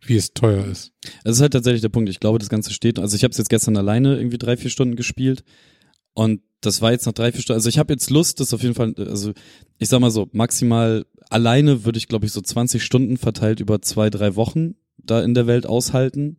wie 0.00 0.16
es 0.16 0.34
teuer 0.34 0.66
ist. 0.66 0.92
Das 1.22 1.36
ist 1.36 1.42
halt 1.42 1.52
tatsächlich 1.52 1.82
der 1.82 1.90
Punkt. 1.90 2.10
Ich 2.10 2.20
glaube, 2.20 2.40
das 2.40 2.48
Ganze 2.48 2.72
steht. 2.72 2.98
Also 2.98 3.16
ich 3.16 3.22
habe 3.22 3.30
es 3.30 3.38
jetzt 3.38 3.50
gestern 3.50 3.76
alleine 3.76 4.16
irgendwie 4.16 4.38
drei, 4.38 4.56
vier 4.56 4.70
Stunden 4.70 4.96
gespielt. 4.96 5.44
Und 6.16 6.40
das 6.62 6.80
war 6.80 6.92
jetzt 6.92 7.04
nach 7.04 7.12
drei, 7.12 7.30
vier 7.30 7.42
Stunden. 7.42 7.58
Also 7.58 7.68
ich 7.68 7.78
habe 7.78 7.92
jetzt 7.92 8.08
Lust, 8.08 8.40
das 8.40 8.54
auf 8.54 8.62
jeden 8.62 8.74
Fall, 8.74 8.94
also 8.96 9.32
ich 9.78 9.90
sag 9.90 10.00
mal 10.00 10.10
so, 10.10 10.28
maximal 10.32 11.04
alleine 11.28 11.84
würde 11.84 11.98
ich, 11.98 12.08
glaube 12.08 12.24
ich, 12.24 12.32
so 12.32 12.40
20 12.40 12.82
Stunden 12.82 13.18
verteilt 13.18 13.60
über 13.60 13.82
zwei, 13.82 14.08
drei 14.08 14.34
Wochen 14.34 14.76
da 14.96 15.22
in 15.22 15.34
der 15.34 15.46
Welt 15.46 15.66
aushalten. 15.66 16.38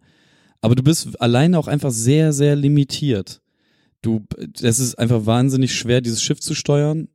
Aber 0.61 0.73
du 0.73 0.81
bist 0.81 1.21
alleine 1.21 1.59
auch 1.59 1.67
einfach 1.67 1.91
sehr, 1.91 2.33
sehr 2.33 2.55
limitiert. 2.55 3.41
Du, 4.01 4.25
es 4.59 4.79
ist 4.79 4.95
einfach 4.97 5.27
wahnsinnig 5.27 5.75
schwer, 5.75 6.01
dieses 6.01 6.23
Schiff 6.23 6.39
zu 6.39 6.55
steuern. 6.55 7.09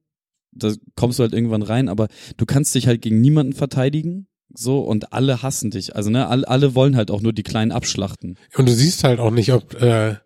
Da 0.52 0.72
kommst 0.94 1.18
du 1.18 1.24
halt 1.24 1.32
irgendwann 1.32 1.62
rein, 1.62 1.88
aber 1.88 2.06
du 2.36 2.46
kannst 2.46 2.76
dich 2.76 2.86
halt 2.86 3.02
gegen 3.02 3.20
niemanden 3.20 3.54
verteidigen, 3.54 4.28
so 4.54 4.82
und 4.82 5.12
alle 5.12 5.42
hassen 5.42 5.72
dich. 5.72 5.96
Also 5.96 6.10
ne, 6.10 6.28
alle, 6.28 6.46
alle 6.46 6.76
wollen 6.76 6.94
halt 6.94 7.10
auch 7.10 7.22
nur 7.22 7.32
die 7.32 7.42
Kleinen 7.42 7.72
abschlachten. 7.72 8.38
Und 8.56 8.68
du 8.68 8.72
siehst 8.72 9.02
halt 9.02 9.18
auch 9.18 9.32
nicht, 9.32 9.52
ob, 9.52 9.74
äh, 9.82 10.16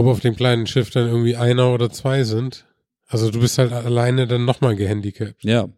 ob 0.00 0.06
auf 0.06 0.20
dem 0.20 0.34
kleinen 0.36 0.66
Schiff 0.66 0.90
dann 0.90 1.06
irgendwie 1.08 1.36
einer 1.36 1.72
oder 1.72 1.90
zwei 1.90 2.24
sind. 2.24 2.66
Also 3.06 3.30
du 3.30 3.40
bist 3.40 3.58
halt 3.58 3.72
alleine 3.72 4.26
dann 4.26 4.44
nochmal 4.44 4.76
gehandicapt. 4.76 5.44
Ja, 5.44 5.68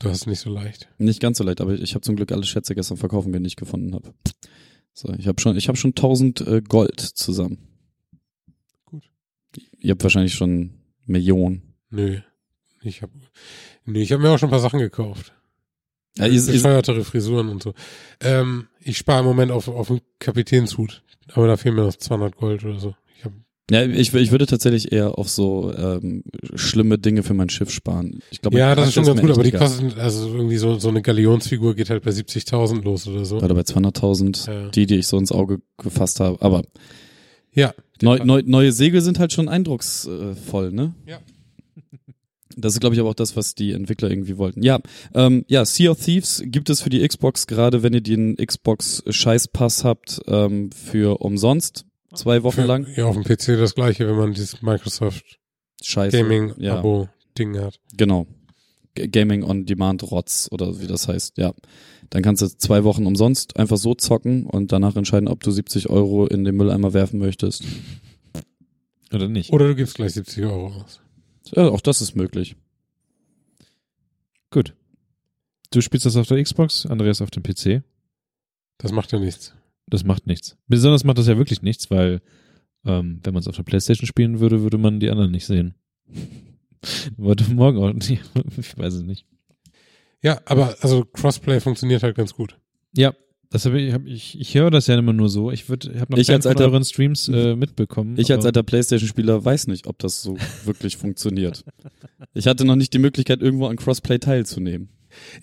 Du 0.00 0.10
hast 0.10 0.26
nicht 0.26 0.40
so 0.40 0.50
leicht. 0.50 0.88
nicht 0.98 1.20
ganz 1.20 1.38
so 1.38 1.44
leicht, 1.44 1.62
aber 1.62 1.72
ich 1.72 1.94
habe 1.94 2.02
zum 2.02 2.16
Glück 2.16 2.30
alle 2.30 2.44
Schätze 2.44 2.74
gestern 2.74 2.98
verkaufen, 2.98 3.32
die 3.32 3.46
ich 3.46 3.56
gefunden 3.56 3.94
habe. 3.94 4.12
So, 4.92 5.12
ich 5.14 5.26
habe 5.26 5.40
schon, 5.40 5.56
ich 5.56 5.68
habe 5.68 5.78
schon 5.78 5.92
1000 5.92 6.40
äh, 6.42 6.60
Gold 6.60 7.00
zusammen. 7.00 7.58
Gut. 8.84 9.04
Ihr 9.78 9.92
habt 9.92 10.02
wahrscheinlich 10.02 10.34
schon 10.34 10.74
Millionen. 11.06 11.74
Nö. 11.90 12.20
Ich 12.82 13.00
hab, 13.02 13.10
nö, 13.86 13.98
ich 14.00 14.12
habe 14.12 14.22
mir 14.22 14.30
auch 14.30 14.38
schon 14.38 14.48
ein 14.48 14.52
paar 14.52 14.60
Sachen 14.60 14.78
gekauft. 14.80 15.32
Ja, 16.18 16.26
ihr, 16.26 16.44
Bescheuertere 16.44 17.02
Frisuren 17.04 17.48
und 17.48 17.62
so. 17.62 17.72
Ähm, 18.20 18.68
ich 18.80 18.98
spare 18.98 19.20
im 19.20 19.26
Moment 19.26 19.52
auf, 19.52 19.68
auf 19.68 19.90
einen 19.90 20.00
Kapitänshut. 20.18 21.02
Aber 21.32 21.46
da 21.46 21.56
fehlen 21.56 21.74
mir 21.76 21.82
noch 21.84 21.94
200 21.96 22.36
Gold 22.36 22.64
oder 22.64 22.78
so. 22.78 22.94
Ich 23.18 23.24
hab, 23.24 23.32
ja, 23.70 23.82
ich, 23.84 24.12
ich 24.14 24.30
würde 24.30 24.46
tatsächlich 24.46 24.92
eher 24.92 25.18
auf 25.18 25.28
so 25.28 25.72
ähm, 25.76 26.22
schlimme 26.54 26.98
Dinge 26.98 27.22
für 27.22 27.34
mein 27.34 27.48
Schiff 27.48 27.70
sparen. 27.70 28.20
Ich 28.30 28.40
glaube, 28.42 28.58
ja, 28.58 28.74
das 28.74 28.88
ist 28.88 28.94
schon 28.94 29.04
ganz 29.06 29.20
gut, 29.20 29.30
aber 29.30 29.42
die 29.42 29.52
kosten, 29.52 29.92
also 29.98 30.28
irgendwie 30.34 30.56
so, 30.58 30.78
so 30.78 30.88
eine 30.88 31.00
Galionsfigur 31.02 31.74
geht 31.74 31.88
halt 31.90 32.04
bei 32.04 32.10
70.000 32.10 32.82
los 32.82 33.06
oder 33.08 33.24
so. 33.24 33.38
Gerade 33.38 33.54
bei 33.54 33.62
200.000, 33.62 34.50
Ja. 34.50 34.68
die, 34.68 34.86
die 34.86 34.96
ich 34.96 35.06
so 35.06 35.16
ins 35.18 35.32
Auge 35.32 35.60
gefasst 35.78 36.20
habe. 36.20 36.40
Aber 36.42 36.62
Ja. 37.52 37.72
neu, 38.02 38.18
neu, 38.24 38.42
neue 38.44 38.72
Segel 38.72 39.00
sind 39.00 39.18
halt 39.18 39.32
schon 39.32 39.48
eindrucksvoll, 39.48 40.70
ne? 40.72 40.94
Ja. 41.06 41.18
Das 42.56 42.74
ist, 42.74 42.80
glaube 42.80 42.94
ich, 42.94 43.00
aber 43.00 43.10
auch 43.10 43.14
das, 43.14 43.36
was 43.36 43.54
die 43.54 43.72
Entwickler 43.72 44.10
irgendwie 44.10 44.36
wollten. 44.38 44.62
Ja, 44.62 44.80
ähm, 45.14 45.44
ja, 45.48 45.64
Sea 45.64 45.90
of 45.90 46.00
Thieves 46.04 46.42
gibt 46.46 46.70
es 46.70 46.80
für 46.82 46.90
die 46.90 47.06
Xbox, 47.06 47.46
gerade 47.46 47.82
wenn 47.82 47.92
ihr 47.92 48.00
den 48.00 48.36
Xbox 48.36 49.02
Scheißpass 49.08 49.84
habt, 49.84 50.20
ähm, 50.26 50.70
für 50.72 51.20
umsonst. 51.20 51.84
Zwei 52.14 52.42
Wochen 52.44 52.62
Für- 52.62 52.66
lang. 52.66 52.86
Ja, 52.96 53.06
auf 53.06 53.16
dem 53.16 53.24
PC 53.24 53.58
das 53.58 53.74
gleiche, 53.74 54.06
wenn 54.06 54.16
man 54.16 54.32
dieses 54.34 54.62
Microsoft 54.62 55.38
Scheiße. 55.82 56.16
Gaming 56.16 56.54
ja. 56.58 56.78
Abo 56.78 57.08
Ding 57.36 57.58
hat. 57.58 57.80
Genau. 57.96 58.26
G 58.94 59.08
Gaming 59.08 59.42
on 59.42 59.66
Demand 59.66 60.08
Rotz 60.10 60.48
oder 60.52 60.80
wie 60.80 60.86
das 60.86 61.08
heißt, 61.08 61.36
ja. 61.38 61.52
Dann 62.10 62.22
kannst 62.22 62.42
du 62.42 62.46
zwei 62.46 62.84
Wochen 62.84 63.06
umsonst 63.06 63.56
einfach 63.56 63.76
so 63.76 63.94
zocken 63.94 64.46
und 64.46 64.70
danach 64.70 64.94
entscheiden, 64.94 65.28
ob 65.28 65.42
du 65.42 65.50
70 65.50 65.90
Euro 65.90 66.26
in 66.26 66.44
den 66.44 66.54
Mülleimer 66.54 66.92
werfen 66.92 67.18
möchtest. 67.18 67.64
Oder 69.12 69.28
nicht? 69.28 69.52
Oder 69.52 69.68
du 69.68 69.74
gibst 69.74 69.96
gleich 69.96 70.12
70 70.12 70.44
Euro 70.44 70.68
aus. 70.68 71.00
Ja, 71.52 71.68
auch 71.68 71.80
das 71.80 72.00
ist 72.00 72.14
möglich. 72.14 72.56
Gut. 74.50 74.74
Du 75.70 75.80
spielst 75.80 76.06
das 76.06 76.16
auf 76.16 76.26
der 76.28 76.42
Xbox, 76.42 76.86
Andreas 76.86 77.20
auf 77.20 77.30
dem 77.30 77.42
PC. 77.42 77.82
Das 78.78 78.92
macht 78.92 79.12
ja 79.12 79.18
nichts. 79.18 79.54
Das 79.86 80.04
macht 80.04 80.26
nichts. 80.26 80.56
Besonders 80.68 81.04
macht 81.04 81.18
das 81.18 81.26
ja 81.26 81.36
wirklich 81.36 81.62
nichts, 81.62 81.90
weil 81.90 82.22
ähm, 82.84 83.20
wenn 83.22 83.34
man 83.34 83.40
es 83.40 83.48
auf 83.48 83.56
der 83.56 83.62
Playstation 83.62 84.06
spielen 84.06 84.40
würde, 84.40 84.62
würde 84.62 84.78
man 84.78 85.00
die 85.00 85.10
anderen 85.10 85.30
nicht 85.30 85.46
sehen. 85.46 85.74
Wollte 87.16 87.50
morgen 87.52 87.78
auch 87.78 87.92
nicht. 87.92 88.22
Ich 88.56 88.76
weiß 88.76 88.94
es 88.94 89.02
nicht. 89.02 89.26
Ja, 90.22 90.40
aber 90.46 90.76
also 90.80 91.04
Crossplay 91.04 91.60
funktioniert 91.60 92.02
halt 92.02 92.16
ganz 92.16 92.34
gut. 92.34 92.58
Ja, 92.96 93.14
das 93.54 93.64
hab 93.66 93.72
ich, 93.74 93.92
hab 93.92 94.04
ich, 94.04 94.38
ich 94.40 94.54
höre 94.56 94.70
das 94.70 94.88
ja 94.88 94.98
immer 94.98 95.12
nur 95.12 95.28
so. 95.28 95.50
Ich 95.52 95.68
würde, 95.68 95.98
habe 96.00 96.12
noch 96.12 96.18
Ich 96.18 96.26
keinen 96.26 96.36
als 96.36 96.46
alter- 96.46 96.64
euren 96.64 96.84
Streams 96.84 97.28
äh, 97.28 97.54
mitbekommen. 97.54 98.16
Ich 98.18 98.32
als 98.32 98.44
alter 98.44 98.64
Playstation-Spieler 98.64 99.44
weiß 99.44 99.68
nicht, 99.68 99.86
ob 99.86 99.98
das 100.00 100.22
so 100.22 100.36
wirklich 100.64 100.96
funktioniert. 100.96 101.64
Ich 102.34 102.48
hatte 102.48 102.64
noch 102.64 102.74
nicht 102.76 102.92
die 102.92 102.98
Möglichkeit, 102.98 103.40
irgendwo 103.40 103.66
an 103.68 103.76
Crossplay 103.76 104.18
teilzunehmen. 104.18 104.88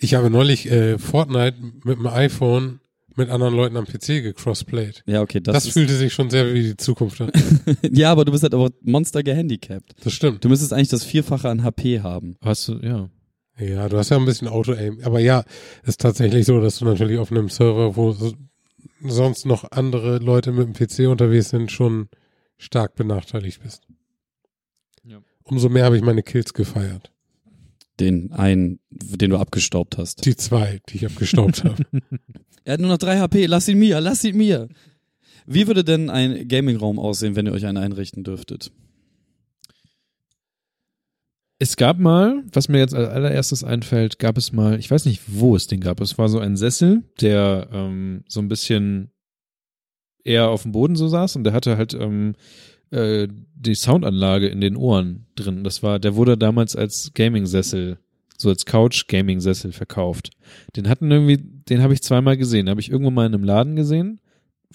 Ich 0.00 0.12
habe 0.12 0.28
neulich 0.28 0.70
äh, 0.70 0.98
Fortnite 0.98 1.56
mit 1.84 1.98
dem 1.98 2.06
iPhone 2.06 2.80
mit 3.16 3.30
anderen 3.30 3.54
Leuten 3.54 3.76
am 3.78 3.86
PC 3.86 4.22
gecrossplayed. 4.22 5.02
Ja, 5.06 5.22
okay, 5.22 5.40
das, 5.40 5.64
Das, 5.64 5.72
fühlte 5.72 5.94
sich 5.94 6.12
schon 6.12 6.28
sehr 6.30 6.52
wie 6.54 6.62
die 6.62 6.76
Zukunft 6.76 7.20
an. 7.20 7.30
Ja, 7.92 8.12
aber 8.12 8.24
du 8.26 8.32
bist 8.32 8.42
halt 8.42 8.54
aber 8.54 8.70
Monster 8.82 9.22
gehandicapt. 9.22 9.94
Das 10.04 10.12
stimmt. 10.12 10.44
Du 10.44 10.48
müsstest 10.48 10.72
eigentlich 10.72 10.88
das 10.88 11.04
Vierfache 11.04 11.48
an 11.48 11.62
HP 11.62 12.00
haben. 12.00 12.36
Hast 12.42 12.68
du, 12.68 12.74
ja. 12.82 13.08
Ja, 13.58 13.88
du 13.88 13.98
hast 13.98 14.10
ja 14.10 14.16
ein 14.16 14.24
bisschen 14.24 14.48
Auto-Aim. 14.48 15.00
Aber 15.04 15.20
ja, 15.20 15.44
ist 15.84 16.00
tatsächlich 16.00 16.46
so, 16.46 16.60
dass 16.60 16.78
du 16.78 16.84
natürlich 16.84 17.18
auf 17.18 17.30
einem 17.30 17.48
Server, 17.48 17.96
wo 17.96 18.12
so- 18.12 18.34
sonst 19.04 19.46
noch 19.46 19.70
andere 19.70 20.18
Leute 20.18 20.52
mit 20.52 20.66
dem 20.66 20.72
PC 20.74 21.08
unterwegs 21.10 21.50
sind, 21.50 21.70
schon 21.70 22.08
stark 22.56 22.94
benachteiligt 22.94 23.62
bist. 23.62 23.82
Ja. 25.04 25.18
Umso 25.44 25.68
mehr 25.68 25.84
habe 25.84 25.96
ich 25.96 26.02
meine 26.02 26.22
Kills 26.22 26.54
gefeiert. 26.54 27.10
Den 28.00 28.32
einen, 28.32 28.78
den 28.90 29.30
du 29.30 29.36
abgestaubt 29.36 29.98
hast. 29.98 30.24
Die 30.24 30.34
zwei, 30.36 30.80
die 30.88 30.96
ich 30.96 31.06
abgestaubt 31.06 31.64
habe. 31.64 31.84
Er 32.64 32.74
hat 32.74 32.80
nur 32.80 32.88
noch 32.90 32.98
drei 32.98 33.18
HP, 33.18 33.46
lass 33.46 33.68
ihn 33.68 33.78
mir, 33.78 34.00
lass 34.00 34.24
ihn 34.24 34.36
mir. 34.36 34.68
Wie 35.46 35.66
würde 35.66 35.84
denn 35.84 36.08
ein 36.08 36.46
Gaming-Raum 36.48 36.98
aussehen, 36.98 37.34
wenn 37.36 37.46
ihr 37.46 37.52
euch 37.52 37.66
einen 37.66 37.76
einrichten 37.78 38.22
dürftet? 38.24 38.70
Es 41.62 41.76
gab 41.76 42.00
mal, 42.00 42.42
was 42.52 42.68
mir 42.68 42.78
jetzt 42.78 42.92
als 42.92 43.08
allererstes 43.08 43.62
einfällt, 43.62 44.18
gab 44.18 44.36
es 44.36 44.50
mal, 44.50 44.80
ich 44.80 44.90
weiß 44.90 45.04
nicht, 45.04 45.22
wo 45.28 45.54
es 45.54 45.68
den 45.68 45.78
gab. 45.78 46.00
Es 46.00 46.18
war 46.18 46.28
so 46.28 46.40
ein 46.40 46.56
Sessel, 46.56 47.04
der 47.20 47.68
ähm, 47.72 48.24
so 48.26 48.40
ein 48.40 48.48
bisschen 48.48 49.12
eher 50.24 50.48
auf 50.48 50.64
dem 50.64 50.72
Boden 50.72 50.96
so 50.96 51.06
saß 51.06 51.36
und 51.36 51.44
der 51.44 51.52
hatte 51.52 51.76
halt 51.76 51.94
ähm, 51.94 52.34
äh, 52.90 53.28
die 53.54 53.76
Soundanlage 53.76 54.48
in 54.48 54.60
den 54.60 54.74
Ohren 54.74 55.26
drin. 55.36 55.62
Das 55.62 55.84
war, 55.84 56.00
der 56.00 56.16
wurde 56.16 56.36
damals 56.36 56.74
als 56.74 57.12
Gaming-Sessel, 57.14 57.98
so 58.36 58.48
als 58.48 58.66
Couch-Gaming-Sessel 58.66 59.70
verkauft. 59.70 60.30
Den 60.74 60.88
hatten 60.88 61.12
irgendwie, 61.12 61.36
den 61.38 61.80
habe 61.80 61.94
ich 61.94 62.02
zweimal 62.02 62.36
gesehen. 62.36 62.70
Habe 62.70 62.80
ich 62.80 62.90
irgendwo 62.90 63.12
mal 63.12 63.26
in 63.26 63.34
einem 63.34 63.44
Laden 63.44 63.76
gesehen, 63.76 64.20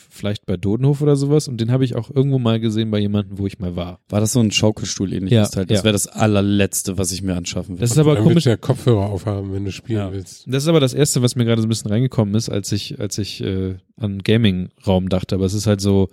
vielleicht 0.10 0.46
bei 0.46 0.58
Dodenhof 0.58 1.02
oder 1.02 1.16
sowas, 1.16 1.48
und 1.48 1.60
den 1.62 1.72
habe 1.72 1.84
ich 1.86 1.96
auch 1.96 2.10
irgendwo 2.10 2.40
mal 2.40 2.60
gesehen 2.60 2.92
bei 2.92 3.00
jemandem, 3.00 3.38
wo 3.38 3.48
ich 3.48 3.60
mal 3.60 3.76
war. 3.76 4.00
War 4.10 4.20
das 4.20 4.34
so 4.34 4.40
ein 4.40 4.52
Schaukelstuhl 4.52 5.14
ähnliches 5.14 5.32
Ja, 5.32 5.46
Teil? 5.48 5.66
Das 5.66 5.80
ja. 5.80 5.84
wäre 5.84 5.94
das 5.94 6.08
allerletzte, 6.08 6.98
was 6.98 7.12
ich 7.12 7.22
mir 7.22 7.36
anschaffen 7.36 7.76
würde. 7.76 7.82
Das 7.82 7.92
ist 7.92 7.98
aber 7.98 8.14
Dann 8.16 8.24
komisch. 8.24 8.36
willst 8.36 8.46
du 8.46 8.50
ja 8.52 8.58
Kopfhörer 8.58 9.06
aufhaben, 9.10 9.54
wenn 9.54 9.66
du 9.66 9.72
spielen 9.72 10.00
Ja. 10.00 10.12
willst. 10.14 10.46
Das 10.48 10.64
ist 10.64 10.70
aber 10.70 10.80
das 10.80 10.94
erste, 10.94 11.22
was 11.22 11.36
mir 11.36 11.46
gerade 11.46 11.62
so 11.62 11.68
ein 11.68 11.70
bisschen 11.70 11.92
reingekommen 11.92 12.36
ist, 12.36 12.50
als 12.50 12.72
ich, 12.72 13.00
als 13.00 13.18
ich 13.18 13.42
äh, 13.44 13.76
an 13.98 14.20
Gaming-Raum 14.24 15.10
dachte. 15.10 15.36
Aber 15.36 15.46
es 15.46 15.54
ist 15.54 15.68
halt 15.68 15.82
so, 15.82 16.10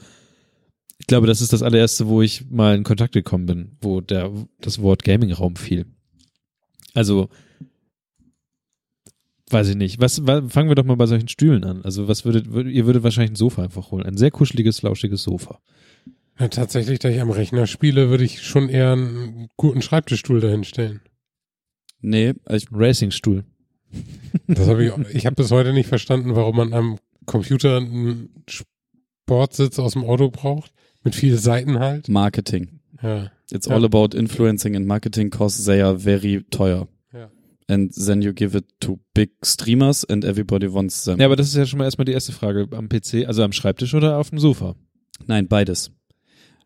ich 0.98 1.06
glaube, 1.06 1.26
das 1.26 1.40
ist 1.40 1.52
das 1.52 1.62
allererste, 1.62 2.06
wo 2.08 2.22
ich 2.22 2.50
mal 2.50 2.76
in 2.76 2.84
Kontakt 2.84 3.12
gekommen 3.14 3.46
bin, 3.46 3.72
wo 3.80 4.00
der 4.00 4.30
das 4.60 4.80
Wort 4.80 5.02
Gaming-Raum 5.04 5.56
fiel. 5.56 5.86
Also 6.94 7.28
weiß 9.50 9.68
ich 9.70 9.76
nicht. 9.76 10.00
Was 10.00 10.26
wa- 10.26 10.48
fangen 10.48 10.68
wir 10.68 10.74
doch 10.74 10.84
mal 10.84 10.96
bei 10.96 11.06
solchen 11.06 11.28
Stühlen 11.28 11.64
an. 11.64 11.82
Also 11.82 12.08
was 12.08 12.24
würdet, 12.24 12.52
würdet 12.52 12.72
ihr 12.72 12.86
würdet 12.86 13.02
wahrscheinlich 13.02 13.32
ein 13.32 13.36
Sofa 13.36 13.62
einfach 13.62 13.90
holen, 13.90 14.04
ein 14.06 14.16
sehr 14.16 14.30
kuscheliges, 14.30 14.80
flauschiges 14.80 15.22
Sofa. 15.22 15.60
Ja, 16.38 16.48
tatsächlich, 16.48 16.98
da 16.98 17.08
ich 17.10 17.20
am 17.20 17.30
Rechner 17.30 17.66
spiele, 17.66 18.10
würde 18.10 18.24
ich 18.24 18.42
schon 18.42 18.68
eher 18.68 18.92
einen 18.92 19.48
guten 19.56 19.82
Schreibtischstuhl 19.82 20.40
dahin 20.40 20.64
stellen. 20.64 21.00
Nee, 22.00 22.34
ich, 22.50 22.68
Ein 22.70 22.76
Racing-Stuhl. 22.76 23.44
Das 24.48 24.66
habe 24.66 24.84
ich, 24.84 24.92
ich 25.14 25.26
habe 25.26 25.36
bis 25.36 25.50
heute 25.52 25.72
nicht 25.72 25.88
verstanden, 25.88 26.34
warum 26.34 26.56
man 26.56 26.72
am 26.72 26.98
Computer 27.26 27.76
einen 27.76 28.30
Sportsitz 28.48 29.78
aus 29.78 29.92
dem 29.92 30.04
Auto 30.04 30.30
braucht. 30.30 30.72
Mit 31.04 31.14
viel 31.14 31.36
Seiten 31.38 31.78
halt. 31.78 32.08
Marketing. 32.08 32.80
Ja. 33.02 33.30
It's 33.52 33.66
Ja. 33.66 33.74
all 33.76 33.84
about 33.84 34.16
influencing 34.16 34.74
and 34.74 34.86
marketing 34.86 35.30
costs 35.30 35.64
they 35.64 35.80
are 35.82 35.98
very 35.98 36.42
teuer. 36.50 36.88
And 37.66 37.94
then 37.94 38.20
you 38.20 38.32
give 38.34 38.56
it 38.56 38.66
to 38.80 38.98
big 39.14 39.30
streamers 39.42 40.04
and 40.04 40.24
everybody 40.24 40.70
wants 40.70 41.04
them. 41.04 41.18
Ja, 41.18 41.26
aber 41.26 41.36
das 41.36 41.48
ist 41.48 41.54
ja 41.56 41.64
schon 41.64 41.78
mal 41.78 41.86
erstmal 41.86 42.04
die 42.04 42.12
erste 42.12 42.32
Frage. 42.32 42.68
Am 42.72 42.88
PC, 42.90 43.26
also 43.26 43.42
am 43.42 43.52
Schreibtisch 43.52 43.94
oder 43.94 44.18
auf 44.18 44.28
dem 44.30 44.38
Sofa? 44.38 44.74
Nein, 45.26 45.48
beides. 45.48 45.90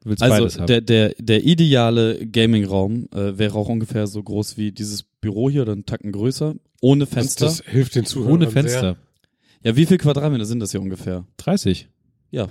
Du 0.02 0.10
willst 0.10 0.20
beides 0.20 0.40
Also 0.40 0.60
haben. 0.60 0.66
der, 0.66 0.80
der, 0.80 1.14
der 1.18 1.44
ideale 1.44 2.26
Gaming-Raum 2.26 3.08
äh, 3.14 3.38
wäre 3.38 3.54
auch 3.56 3.68
ungefähr 3.68 4.06
so 4.08 4.22
groß 4.22 4.56
wie 4.56 4.72
dieses 4.72 5.04
Büro 5.20 5.48
hier 5.50 5.62
oder 5.62 5.72
einen 5.72 5.86
Tacken 5.86 6.10
größer, 6.12 6.54
ohne 6.80 7.04
Das, 7.04 7.14
Fenster. 7.14 7.44
das 7.46 7.60
hilft 7.64 7.94
den 7.94 8.04
Zuhörern 8.04 8.32
Ohne 8.34 8.44
Sehr. 8.46 8.52
Fenster. 8.62 8.96
Ja, 9.62 9.76
wie 9.76 9.86
viel 9.86 9.98
Quadratmeter 9.98 10.46
sind 10.46 10.60
das 10.60 10.70
hier 10.72 10.80
ungefähr? 10.80 11.24
30. 11.36 11.88
Ja. 12.30 12.48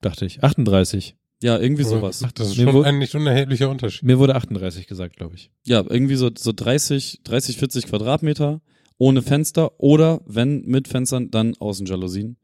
Dachte 0.00 0.24
ich. 0.26 0.42
38. 0.42 1.16
Ja, 1.42 1.58
irgendwie 1.58 1.84
sowas. 1.84 2.24
Das 2.34 2.48
ist 2.48 2.56
Mir 2.58 2.64
schon 2.64 2.74
wurde- 2.74 2.88
ein 2.88 2.98
nicht 2.98 3.14
unerheblicher 3.14 3.70
Unterschied. 3.70 4.02
Mir 4.02 4.18
wurde 4.18 4.34
38 4.34 4.86
gesagt, 4.88 5.16
glaube 5.16 5.36
ich. 5.36 5.50
Ja, 5.64 5.84
irgendwie 5.88 6.16
so, 6.16 6.30
so 6.36 6.52
30, 6.52 7.20
30, 7.24 7.58
40 7.58 7.86
Quadratmeter 7.86 8.60
ohne 8.98 9.22
Fenster 9.22 9.78
oder 9.80 10.20
wenn 10.26 10.62
mit 10.66 10.88
Fenstern, 10.88 11.30
dann 11.30 11.54
Außenjalousien. 11.58 12.36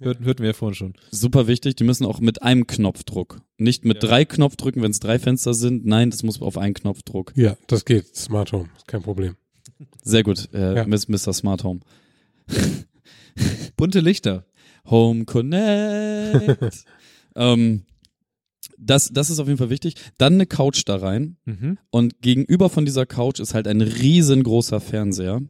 Hörten, 0.00 0.24
hörten 0.24 0.40
wir 0.42 0.50
ja 0.50 0.52
vorhin 0.52 0.76
schon. 0.76 0.92
Super 1.10 1.48
wichtig, 1.48 1.74
die 1.74 1.82
müssen 1.82 2.06
auch 2.06 2.20
mit 2.20 2.40
einem 2.42 2.68
Knopfdruck. 2.68 3.40
Nicht 3.56 3.84
mit 3.84 4.00
Ja. 4.00 4.08
drei 4.08 4.24
Knopfdrücken, 4.24 4.80
wenn 4.80 4.92
es 4.92 5.00
drei 5.00 5.18
Fenster 5.18 5.54
sind. 5.54 5.84
Nein, 5.84 6.10
das 6.10 6.22
muss 6.22 6.40
auf 6.40 6.56
einen 6.56 6.74
Knopfdruck. 6.74 7.32
Ja, 7.34 7.56
das 7.66 7.84
geht. 7.84 8.14
Smart 8.14 8.52
Home. 8.52 8.68
Ist 8.76 8.86
kein 8.86 9.02
Problem. 9.02 9.34
Sehr 10.04 10.22
gut, 10.22 10.48
äh, 10.54 10.76
Ja. 10.76 10.86
Mr. 10.86 11.32
Smart 11.32 11.64
Home. 11.64 11.80
Bunte 13.76 13.98
Lichter. 14.00 14.44
Home 14.86 15.24
Connect. 15.24 16.84
ähm, 17.38 17.84
Das, 18.76 19.10
das 19.12 19.30
ist 19.30 19.38
auf 19.40 19.46
jeden 19.48 19.58
Fall 19.58 19.70
wichtig. 19.70 19.94
Dann 20.18 20.34
eine 20.34 20.46
Couch 20.46 20.82
da 20.86 20.96
rein. 20.96 21.36
Mhm. 21.46 21.78
Und 21.90 22.20
gegenüber 22.22 22.68
von 22.68 22.84
dieser 22.84 23.06
Couch 23.06 23.40
ist 23.40 23.54
halt 23.54 23.66
ein 23.66 23.80
riesengroßer 23.80 24.80
Fernseher. 24.80 25.40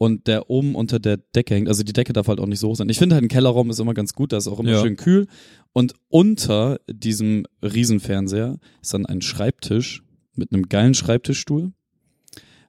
Und 0.00 0.28
der 0.28 0.48
oben 0.48 0.74
unter 0.76 0.98
der 1.00 1.16
Decke 1.16 1.54
hängt. 1.56 1.68
Also 1.68 1.82
die 1.82 1.92
Decke 1.92 2.12
darf 2.12 2.28
halt 2.28 2.38
auch 2.38 2.46
nicht 2.46 2.60
so 2.60 2.68
hoch 2.68 2.76
sein. 2.76 2.88
Ich 2.88 2.98
finde 2.98 3.16
halt 3.16 3.24
ein 3.24 3.28
Kellerraum 3.28 3.68
ist 3.68 3.80
immer 3.80 3.94
ganz 3.94 4.12
gut, 4.12 4.32
da 4.32 4.36
ist 4.36 4.46
auch 4.46 4.60
immer 4.60 4.70
Ja. 4.70 4.80
schön 4.82 4.96
kühl. 4.96 5.26
Und 5.72 5.94
unter 6.08 6.78
diesem 6.88 7.46
Riesenfernseher 7.62 8.58
ist 8.80 8.94
dann 8.94 9.06
ein 9.06 9.20
Schreibtisch 9.22 10.04
mit 10.36 10.52
einem 10.52 10.68
geilen 10.68 10.94
Schreibtischstuhl, 10.94 11.72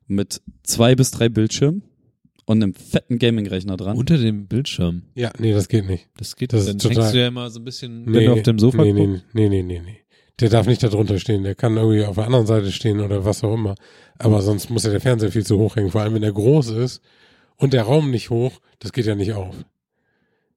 mit 0.08 0.42
zwei 0.64 0.96
bis 0.96 1.12
drei 1.12 1.30
Bildschirmen 1.30 1.84
und 2.50 2.64
einem 2.64 2.74
fetten 2.74 3.20
Gaming-Rechner 3.20 3.78
dran. 3.78 3.96
Unter 3.96 4.18
dem 4.18 4.48
Bildschirm. 4.48 5.04
Ja, 5.14 5.32
nee, 5.38 5.54
das 5.54 5.68
geht 5.68 5.86
nicht. 5.88 6.08
Das 6.18 6.36
geht, 6.36 6.52
Das 6.52 6.66
dann 6.66 6.78
ist 6.78 6.82
total- 6.84 7.04
hängst 7.04 7.14
du 7.14 7.20
ja 7.20 7.28
immer 7.28 7.50
so 7.52 7.60
ein 7.60 7.64
bisschen, 7.64 8.06
Nee, 8.06 8.14
wenn 8.18 8.26
du 8.26 8.34
auf 8.34 8.42
dem 8.42 8.58
Sofa 8.58 8.84
nee, 8.84 8.92
guckst. 8.94 9.24
nee, 9.34 9.50
nee, 9.50 9.62
nee, 9.62 9.80
nee, 9.80 9.82
nee. 9.86 10.00
Der 10.40 10.50
darf 10.50 10.66
nicht 10.66 10.82
da 10.82 10.88
drunter 10.88 11.20
stehen. 11.20 11.44
Der 11.44 11.54
kann 11.54 11.78
irgendwie 11.78 12.04
auf 12.06 12.16
der 12.16 12.26
anderen 12.26 12.48
Seite 12.48 12.72
stehen 12.72 13.02
oder 13.02 13.24
was 13.26 13.44
auch 13.44 13.54
immer. 13.54 13.76
Aber 14.18 14.42
sonst 14.42 14.70
muss 14.72 14.84
ja 14.84 14.90
der 14.90 15.02
Fernseher 15.02 15.32
viel 15.32 15.46
zu 15.46 15.60
hoch 15.60 15.76
hängen. 15.76 15.92
Vor 15.92 16.02
allem, 16.02 16.16
wenn 16.16 16.24
er 16.24 16.32
groß 16.34 16.70
ist 16.72 17.02
und 17.58 17.74
der 17.74 17.84
Raum 17.84 18.10
nicht 18.10 18.30
hoch, 18.32 18.60
das 18.80 18.92
geht 18.94 19.06
ja 19.06 19.14
nicht 19.16 19.34
auf. 19.34 19.56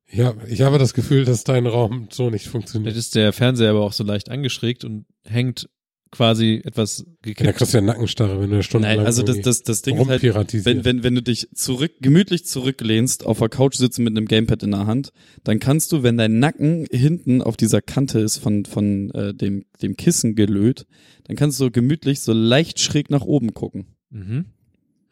Ich, 0.06 0.20
hab, 0.20 0.48
ich 0.48 0.62
habe 0.62 0.78
das 0.78 0.94
Gefühl, 0.94 1.24
dass 1.24 1.44
dein 1.44 1.66
Raum 1.66 2.09
so 2.10 2.24
nicht 2.31 2.43
Vielleicht 2.43 2.48
funktioniert. 2.52 2.97
ist 2.97 3.14
der 3.16 3.32
Fernseher 3.32 3.70
aber 3.70 3.81
auch 3.82 3.93
so 3.93 4.05
leicht 4.05 4.31
angeschrägt 4.31 4.85
und 4.85 5.05
hängt 5.24 5.69
quasi 6.12 6.60
etwas 6.64 6.98
Ja, 6.98 7.05
gekippt. 7.22 7.56
kriegst 7.56 7.72
du 7.74 7.78
ja 7.78 7.82
Nackenstarre, 7.82 8.40
wenn 8.40 8.51
du 8.51 8.62
stundenlang 8.62 8.98
Nein, 8.98 9.06
also 9.06 9.22
das, 9.22 9.40
das, 9.40 9.62
das 9.62 9.82
Ding 9.82 9.97
ist 9.97 10.01
halt, 10.06 10.22
rumpiratisierst. 10.22 10.66
wenn, 10.66 10.84
wenn, 10.84 11.02
wenn 11.02 11.14
du 11.16 11.22
dich 11.22 11.48
zurück, 11.55 11.90
gemütlich 12.01 12.44
zurücklehnst, 12.44 13.26
auf 13.26 13.39
der 13.40 13.48
Couch 13.48 13.74
sitzen 13.74 14.05
mit 14.05 14.16
einem 14.16 14.26
Gamepad 14.26 14.62
in 14.62 14.70
der 14.70 14.86
Hand, 14.86 15.12
dann 15.43 15.59
kannst 15.59 15.90
du, 15.90 16.02
wenn 16.05 16.16
dein 16.18 16.39
Nacken 16.39 16.86
hinten 16.93 17.43
auf 17.43 17.56
dieser 17.56 17.82
Kante 17.82 18.20
ist 18.20 18.39
von, 18.39 18.64
von 18.66 19.10
äh, 19.10 19.34
dem, 19.34 19.64
dem 19.82 19.97
Kissen 19.97 20.34
gelöt, 20.36 20.86
dann 21.24 21.34
kannst 21.36 21.59
du 21.60 21.70
gemütlich 21.70 22.20
so 22.20 22.32
leicht 22.32 22.78
schräg 22.78 23.10
nach 23.10 23.22
oben 23.22 23.55
gucken. 23.55 23.86
Mhm. 24.10 24.44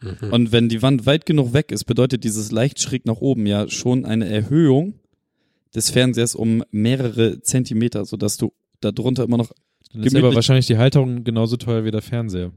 Mhm. 0.02 0.32
Und 0.32 0.52
wenn 0.52 0.68
die 0.68 0.82
Wand 0.82 1.06
weit 1.06 1.26
genug 1.26 1.52
weg 1.54 1.72
ist, 1.72 1.84
bedeutet 1.84 2.24
dieses 2.24 2.52
leicht 2.52 2.80
schräg 2.80 3.06
nach 3.06 3.16
oben 3.16 3.46
ja 3.46 3.68
schon 3.68 4.04
eine 4.04 4.28
Erhöhung 4.28 4.94
des 5.74 5.90
Fernsehers 5.90 6.34
um 6.34 6.62
mehrere 6.70 7.40
Zentimeter, 7.42 8.04
sodass 8.04 8.36
du 8.36 8.52
darunter 8.80 9.24
immer 9.24 9.36
noch 9.36 9.52
Dann 9.92 10.02
ist 10.04 10.14
aber 10.16 10.34
wahrscheinlich 10.34 10.66
die 10.66 10.78
Halterung 10.78 11.24
genauso 11.24 11.56
teuer 11.56 11.84
wie 11.84 11.90
der 11.90 12.02
Fernseher. 12.02 12.52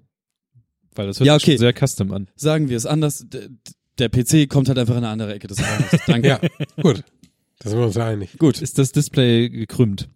Weil 0.95 1.07
das 1.07 1.19
hört 1.19 1.27
Ja, 1.27 1.33
sich 1.35 1.43
schon 1.45 1.53
okay. 1.53 1.57
sehr 1.59 1.73
custom 1.73 2.11
an. 2.11 2.27
sagen 2.35 2.69
wir 2.69 2.77
es 2.77 2.85
anders, 2.85 3.25
der 3.97 4.09
PC 4.09 4.47
kommt 4.49 4.67
halt 4.69 4.77
einfach 4.77 4.93
in 4.93 5.03
eine 5.03 5.09
andere 5.09 5.33
Ecke 5.33 5.47
des 5.47 5.59
Raumes. 5.59 6.01
Danke. 6.07 6.27
Ja, 6.27 6.39
gut. 6.81 7.03
Da 7.59 7.69
sind 7.69 7.79
wir 7.79 7.85
uns 7.85 7.95
ja 7.95 8.05
einig. 8.05 8.37
Gut. 8.37 8.61
Ist 8.61 8.77
das 8.77 8.91
Display 8.91 9.49
gekrümmt 9.49 10.09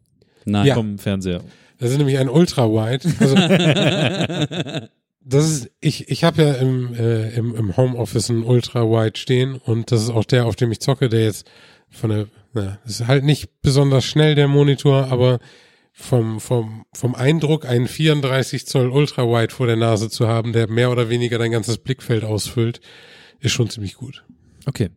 Nein. 0.45 0.67
Ja. 0.67 0.75
vom 0.75 0.97
Fernseher? 0.99 1.41
Das 1.79 1.91
ist 1.91 1.97
nämlich 1.97 2.17
ein 2.17 2.29
Ultra-Wide. 2.29 3.07
Also, 3.19 3.35
das 5.23 5.49
ist, 5.49 5.71
ich, 5.79 6.09
ich 6.09 6.23
habe 6.23 6.41
ja 6.43 6.53
im, 6.53 6.93
äh, 6.95 7.29
im, 7.35 7.55
im 7.55 7.77
Homeoffice 7.77 8.29
einen 8.29 8.43
Ultra-Wide 8.43 9.17
stehen 9.17 9.55
und 9.55 9.91
das 9.91 10.03
ist 10.03 10.09
auch 10.09 10.25
der, 10.25 10.45
auf 10.45 10.55
dem 10.55 10.71
ich 10.71 10.79
zocke, 10.79 11.09
der 11.09 11.23
jetzt 11.25 11.49
von 11.89 12.09
der, 12.09 12.27
na, 12.53 12.79
das 12.83 12.99
ist 13.01 13.07
halt 13.07 13.23
nicht 13.23 13.61
besonders 13.61 14.05
schnell, 14.05 14.35
der 14.35 14.47
Monitor, 14.47 15.07
aber 15.11 15.39
vom, 15.99 16.39
vom, 16.39 16.85
vom 16.93 17.15
Eindruck, 17.15 17.65
einen 17.65 17.87
34 17.87 18.67
Zoll 18.67 18.89
Ultra-Wide 18.91 19.51
vor 19.51 19.65
der 19.65 19.77
Nase 19.77 20.09
zu 20.09 20.27
haben, 20.27 20.53
der 20.53 20.69
mehr 20.69 20.91
oder 20.91 21.09
weniger 21.09 21.39
dein 21.39 21.51
ganzes 21.51 21.79
Blickfeld 21.79 22.23
ausfüllt, 22.23 22.81
ist 23.39 23.51
schon 23.51 23.69
ziemlich 23.69 23.95
gut. 23.95 24.23
Okay. 24.67 24.89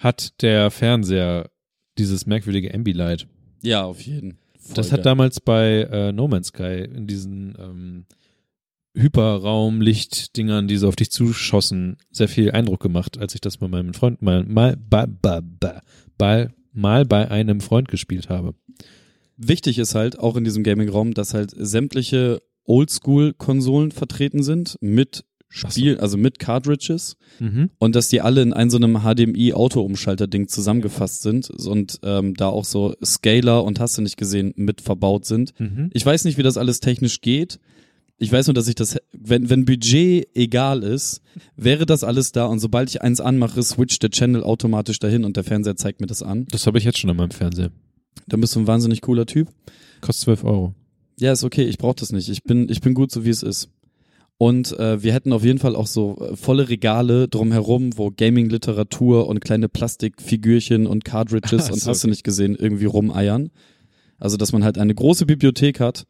Hat 0.00 0.42
der 0.42 0.72
Fernseher 0.72 1.50
dieses 1.98 2.26
merkwürdige 2.26 2.74
Ambilight? 2.74 3.28
Ja, 3.62 3.84
auf 3.84 4.00
jeden. 4.00 4.38
Voll 4.58 4.74
Das 4.74 4.90
hat 4.90 5.06
damals 5.06 5.38
bei 5.38 5.82
äh, 5.82 6.12
No 6.12 6.26
Man's 6.26 6.48
Sky 6.48 6.88
in 6.92 7.06
diesen 7.06 7.54
ähm, 7.56 8.06
Hyperraumlichtdingern, 8.94 10.66
die 10.66 10.78
so 10.78 10.88
auf 10.88 10.96
dich 10.96 11.12
zuschossen, 11.12 11.96
sehr 12.10 12.28
viel 12.28 12.50
Eindruck 12.50 12.80
gemacht, 12.80 13.18
als 13.18 13.36
ich 13.36 13.40
das 13.40 13.58
bei 13.58 13.68
meinem 13.68 13.94
Freund 13.94 14.20
mal 14.20 14.42
mal 14.44 14.76
ba, 14.76 15.06
ba, 15.06 15.40
ba, 15.42 15.80
bei, 16.18 16.48
mal 16.72 17.04
bei 17.04 17.30
einem 17.30 17.60
Freund 17.60 17.86
gespielt 17.86 18.28
habe. 18.28 18.54
Wichtig 19.42 19.78
ist 19.78 19.94
halt 19.94 20.18
auch 20.18 20.36
in 20.36 20.44
diesem 20.44 20.62
Gaming-Raum, 20.62 21.14
dass 21.14 21.32
halt 21.34 21.52
sämtliche 21.56 22.42
Oldschool-Konsolen 22.66 23.90
vertreten 23.90 24.42
sind 24.42 24.76
mit 24.80 25.24
Spiel, 25.48 25.98
also 25.98 26.16
mit 26.16 26.38
Cartridges 26.38 27.16
Mhm. 27.40 27.70
und 27.78 27.96
dass 27.96 28.08
die 28.08 28.20
alle 28.20 28.40
in 28.42 28.52
einem 28.52 28.70
so 28.70 28.76
einem 28.76 28.98
HDMI-Auto-Umschalter-Ding 29.02 30.46
zusammengefasst 30.46 31.22
sind 31.22 31.50
und 31.50 31.98
ähm, 32.04 32.34
da 32.34 32.48
auch 32.48 32.64
so 32.64 32.94
Scaler 33.04 33.64
und 33.64 33.80
hast 33.80 33.98
du 33.98 34.02
nicht 34.02 34.16
gesehen 34.16 34.52
mit 34.56 34.80
verbaut 34.80 35.24
sind. 35.24 35.58
Mhm. 35.58 35.90
Ich 35.92 36.06
weiß 36.06 36.24
nicht, 36.24 36.38
wie 36.38 36.42
das 36.44 36.56
alles 36.56 36.78
technisch 36.80 37.20
geht. 37.20 37.58
Ich 38.18 38.30
weiß 38.30 38.46
nur, 38.48 38.54
dass 38.54 38.68
ich 38.68 38.74
das, 38.74 38.98
wenn, 39.12 39.48
wenn 39.50 39.64
Budget 39.64 40.28
egal 40.34 40.82
ist, 40.82 41.22
wäre 41.56 41.86
das 41.86 42.04
alles 42.04 42.32
da 42.32 42.44
und 42.46 42.58
sobald 42.60 42.90
ich 42.90 43.00
eins 43.02 43.20
anmache, 43.20 43.62
switcht 43.62 44.02
der 44.02 44.10
Channel 44.10 44.44
automatisch 44.44 44.98
dahin 44.98 45.24
und 45.24 45.36
der 45.36 45.44
Fernseher 45.44 45.74
zeigt 45.76 46.00
mir 46.00 46.06
das 46.06 46.22
an. 46.22 46.46
Das 46.50 46.66
habe 46.66 46.78
ich 46.78 46.84
jetzt 46.84 46.98
schon 46.98 47.10
an 47.10 47.16
meinem 47.16 47.30
Fernseher. 47.30 47.70
Dann 48.30 48.40
bist 48.40 48.56
du 48.56 48.60
ein 48.60 48.66
wahnsinnig 48.66 49.02
cooler 49.02 49.26
Typ. 49.26 49.48
Kostet 50.00 50.24
12 50.24 50.44
Euro. 50.44 50.74
Ja, 51.18 51.32
ist 51.32 51.44
okay, 51.44 51.64
ich 51.64 51.76
brauche 51.76 51.96
das 51.96 52.12
nicht. 52.12 52.28
Ich 52.30 52.42
bin, 52.44 52.68
ich 52.70 52.80
bin 52.80 52.94
gut 52.94 53.12
so 53.12 53.24
wie 53.24 53.30
es 53.30 53.42
ist. 53.42 53.68
Und 54.38 54.72
äh, 54.78 55.02
wir 55.02 55.12
hätten 55.12 55.34
auf 55.34 55.44
jeden 55.44 55.58
Fall 55.58 55.76
auch 55.76 55.86
so 55.86 56.16
äh, 56.18 56.34
volle 56.34 56.70
Regale 56.70 57.28
drumherum, 57.28 57.98
wo 57.98 58.10
Gaming-Literatur 58.10 59.28
und 59.28 59.40
kleine 59.40 59.68
Plastikfigürchen 59.68 60.86
und 60.86 61.04
Cartridges 61.04 61.70
und 61.70 61.84
hast 61.84 62.04
du 62.04 62.08
nicht 62.08 62.24
gesehen, 62.24 62.56
irgendwie 62.58 62.86
rumeiern. 62.86 63.50
Also, 64.18 64.38
dass 64.38 64.52
man 64.52 64.64
halt 64.64 64.78
eine 64.78 64.94
große 64.94 65.26
Bibliothek 65.26 65.78
hat, 65.78 66.06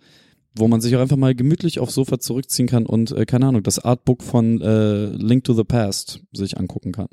wo 0.54 0.68
man 0.68 0.80
sich 0.80 0.94
auch 0.94 1.00
einfach 1.00 1.16
mal 1.16 1.34
gemütlich 1.34 1.80
aufs 1.80 1.94
Sofa 1.94 2.20
zurückziehen 2.20 2.68
kann 2.68 2.86
und, 2.86 3.10
äh, 3.10 3.26
keine 3.26 3.46
Ahnung, 3.46 3.64
das 3.64 3.80
Artbook 3.80 4.22
von 4.22 4.60
äh, 4.60 5.06
Link 5.06 5.42
to 5.42 5.52
the 5.52 5.64
Past 5.64 6.22
sich 6.32 6.56
angucken 6.56 6.92
kann. 6.92 7.08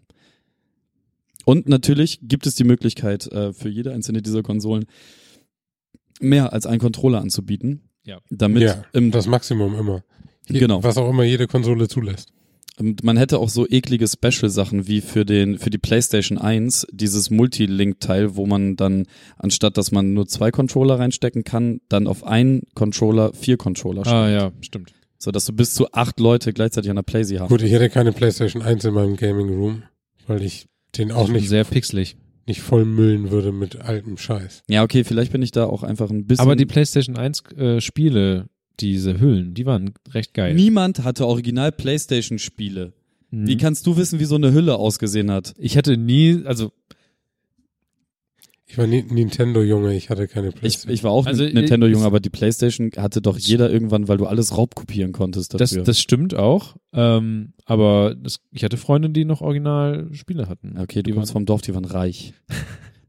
Und 1.47 1.69
natürlich 1.69 2.19
gibt 2.23 2.45
es 2.45 2.55
die 2.55 2.65
Möglichkeit, 2.65 3.25
äh, 3.31 3.53
für 3.53 3.69
jede 3.69 3.93
einzelne 3.93 4.21
dieser 4.21 4.43
Konsolen 4.43 4.85
mehr 6.19 6.51
als 6.51 6.65
einen 6.65 6.79
Controller 6.81 7.21
anzubieten. 7.21 7.83
Ja. 8.05 8.19
Damit 8.29 8.63
ja, 8.63 8.83
im, 8.91 9.11
das 9.11 9.27
Maximum 9.27 9.73
immer. 9.79 10.03
Je- 10.49 10.59
Genau. 10.59 10.83
Was 10.83 10.97
auch 10.97 11.09
immer 11.09 11.23
jede 11.23 11.47
Konsole 11.47 11.87
zulässt. 11.87 12.33
Und 12.79 13.01
man 13.05 13.15
hätte 13.15 13.39
auch 13.39 13.47
so 13.47 13.65
eklige 13.65 14.07
Special-Sachen 14.09 14.87
wie 14.89 14.99
für 14.99 15.23
den, 15.23 15.57
für 15.57 15.69
die 15.69 15.77
PlayStation 15.77 16.37
1 16.37 16.85
dieses 16.91 17.29
Multilink-Teil, 17.29 18.35
wo 18.35 18.45
man 18.45 18.75
dann, 18.75 19.05
anstatt 19.37 19.77
dass 19.77 19.93
man 19.93 20.13
nur 20.13 20.27
zwei 20.27 20.51
Controller 20.51 20.99
reinstecken 20.99 21.45
kann, 21.45 21.79
dann 21.87 22.07
auf 22.07 22.25
einen 22.25 22.63
Controller 22.75 23.31
vier 23.33 23.55
Controller 23.55 24.01
steckt. 24.03 24.13
Ah 24.15 24.29
ja, 24.29 24.51
stimmt. 24.59 24.91
So 25.17 25.31
dass 25.31 25.45
du 25.45 25.53
bis 25.53 25.73
zu 25.73 25.91
acht 25.93 26.19
Leute 26.19 26.51
gleichzeitig 26.51 26.89
an 26.89 26.97
der 26.97 27.03
Playsee 27.03 27.39
haben. 27.39 27.47
Gut, 27.47 27.61
ich 27.63 27.71
hätte 27.71 27.89
keine 27.89 28.11
PlayStation 28.11 28.61
1 28.61 28.83
in 28.83 28.93
meinem 28.93 29.15
Gaming 29.15 29.47
Room, 29.49 29.83
weil 30.27 30.43
ich 30.43 30.67
den 30.97 31.11
auch 31.11 31.29
nicht, 31.29 31.49
sehr 31.49 31.63
pixelig. 31.63 32.17
nicht 32.47 32.61
vollmüllen 32.61 33.31
würde 33.31 33.51
mit 33.51 33.77
altem 33.77 34.17
Scheiß. 34.17 34.63
Ja, 34.67 34.83
okay, 34.83 35.03
vielleicht 35.03 35.31
bin 35.31 35.41
ich 35.41 35.51
da 35.51 35.65
auch 35.65 35.83
einfach 35.83 36.09
ein 36.09 36.25
bisschen. 36.25 36.43
Aber 36.43 36.55
die 36.55 36.65
PlayStation 36.65 37.17
1 37.17 37.43
äh, 37.57 37.81
Spiele, 37.81 38.49
diese 38.79 39.19
Hüllen, 39.19 39.53
die 39.53 39.65
waren 39.65 39.93
recht 40.13 40.33
geil. 40.33 40.53
niemand 40.53 41.03
hatte 41.03 41.25
original 41.25 41.71
PlayStation-Spiele. 41.71 42.93
Mhm. 43.31 43.47
Wie 43.47 43.57
kannst 43.57 43.85
du 43.87 43.97
wissen, 43.97 44.19
wie 44.19 44.25
so 44.25 44.35
eine 44.35 44.53
Hülle 44.53 44.75
ausgesehen 44.75 45.31
hat? 45.31 45.53
ich 45.57 45.77
hatte 45.77 45.97
nie, 45.97 46.43
also 46.45 46.71
Ich 48.69 48.77
war 48.77 48.85
nie 48.85 49.01
Nintendo-Junge, 49.01 49.95
ich 49.95 50.09
hatte 50.09 50.27
keine 50.27 50.49
Ich, 50.49 50.55
PlayStation. 50.55 50.93
ich 50.93 51.03
war 51.03 51.11
auch 51.11 51.25
Also, 51.25 51.43
ein 51.45 51.53
Nintendo-Junge, 51.53 52.01
ich- 52.01 52.05
aber 52.05 52.19
die 52.19 52.29
PlayStation 52.29 52.91
hatte 52.97 53.21
doch 53.21 53.37
jeder 53.37 53.71
irgendwann, 53.71 54.09
weil 54.09 54.17
du 54.17 54.25
alles 54.25 54.57
raubkopieren 54.57 55.13
konntest 55.13 55.53
das, 55.53 55.71
dafür. 55.71 55.83
das 55.85 55.99
stimmt 56.01 56.35
auch. 56.35 56.75
Ähm, 56.93 57.53
aber 57.65 58.15
das, 58.15 58.39
ich 58.51 58.63
hatte 58.65 58.75
Freunde, 58.75 59.09
die 59.09 59.23
noch 59.23 59.39
original 59.41 60.09
Spiele 60.11 60.49
hatten. 60.49 60.77
Okay, 60.77 61.01
du 61.01 61.03
die 61.03 61.11
kommst 61.13 61.29
waren, 61.29 61.41
vom 61.41 61.45
Dorf, 61.45 61.61
die 61.61 61.73
waren 61.73 61.85
reich. 61.85 62.33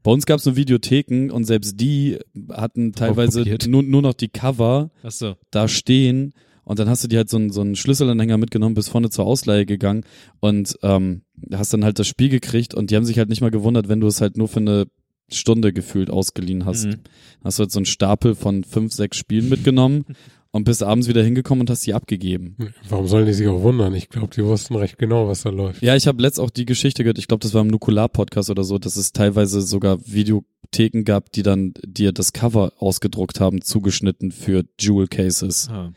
Bei 0.01 0.11
uns 0.11 0.25
gab 0.25 0.37
es 0.37 0.45
so 0.45 0.55
Videotheken 0.55 1.29
und 1.29 1.43
selbst 1.43 1.79
die 1.81 2.17
hatten 2.51 2.93
teilweise 2.93 3.43
nur, 3.67 3.83
nur 3.83 4.01
noch 4.01 4.13
die 4.13 4.29
Cover 4.29 4.91
Achso. 5.03 5.35
da 5.51 5.67
stehen 5.67 6.33
und 6.63 6.79
dann 6.79 6.87
hast 6.87 7.03
du 7.03 7.09
dir 7.09 7.17
halt 7.17 7.29
so 7.29 7.35
einen, 7.35 7.49
so 7.51 7.59
einen 7.59 7.75
Schlüsselanhänger 7.75 8.37
mitgenommen, 8.37 8.75
bist 8.75 8.89
vorne 8.89 9.09
zur 9.09 9.25
Ausleihe 9.25 9.65
gegangen 9.65 10.05
und 10.39 10.77
ähm, 10.83 11.23
hast 11.51 11.73
dann 11.73 11.83
halt 11.83 11.99
das 11.99 12.07
Spiel 12.07 12.29
gekriegt 12.29 12.73
und 12.73 12.91
die 12.91 12.95
haben 12.95 13.03
sich 13.03 13.17
halt 13.17 13.27
nicht 13.27 13.41
mal 13.41 13.51
gewundert, 13.51 13.89
wenn 13.89 13.99
du 13.99 14.07
es 14.07 14.21
halt 14.21 14.37
nur 14.37 14.47
für 14.47 14.61
eine 14.61 14.85
Stunde 15.35 15.73
gefühlt 15.73 16.09
ausgeliehen 16.09 16.65
hast. 16.65 16.85
Mhm. 16.85 16.99
Hast 17.43 17.59
du 17.59 17.63
halt 17.63 17.71
so 17.71 17.79
einen 17.79 17.85
Stapel 17.85 18.35
von 18.35 18.63
fünf, 18.63 18.93
sechs 18.93 19.17
Spielen 19.17 19.49
mitgenommen 19.49 20.05
und 20.51 20.63
bist 20.63 20.83
abends 20.83 21.07
wieder 21.07 21.23
hingekommen 21.23 21.61
und 21.61 21.69
hast 21.69 21.83
sie 21.83 21.93
abgegeben. 21.93 22.55
Warum 22.87 23.07
sollen 23.07 23.25
die 23.25 23.33
sich 23.33 23.47
auch 23.47 23.61
wundern? 23.61 23.93
Ich 23.93 24.09
glaube, 24.09 24.33
die 24.35 24.43
wussten 24.43 24.75
recht 24.75 24.97
genau, 24.97 25.27
was 25.27 25.43
da 25.43 25.49
läuft. 25.49 25.81
Ja, 25.81 25.95
ich 25.95 26.07
habe 26.07 26.21
letzt 26.21 26.39
auch 26.39 26.49
die 26.49 26.65
Geschichte 26.65 27.03
gehört, 27.03 27.19
ich 27.19 27.27
glaube, 27.27 27.41
das 27.41 27.53
war 27.53 27.61
im 27.61 27.67
Nukular-Podcast 27.67 28.49
oder 28.49 28.63
so, 28.63 28.77
dass 28.77 28.95
es 28.95 29.13
teilweise 29.13 29.61
sogar 29.61 29.99
Videotheken 30.05 31.03
gab, 31.03 31.31
die 31.31 31.43
dann 31.43 31.73
dir 31.85 32.11
das 32.11 32.33
Cover 32.33 32.73
ausgedruckt 32.77 33.39
haben, 33.39 33.61
zugeschnitten 33.61 34.31
für 34.31 34.63
Jewel 34.79 35.07
Cases. 35.07 35.69
Ah. 35.69 35.93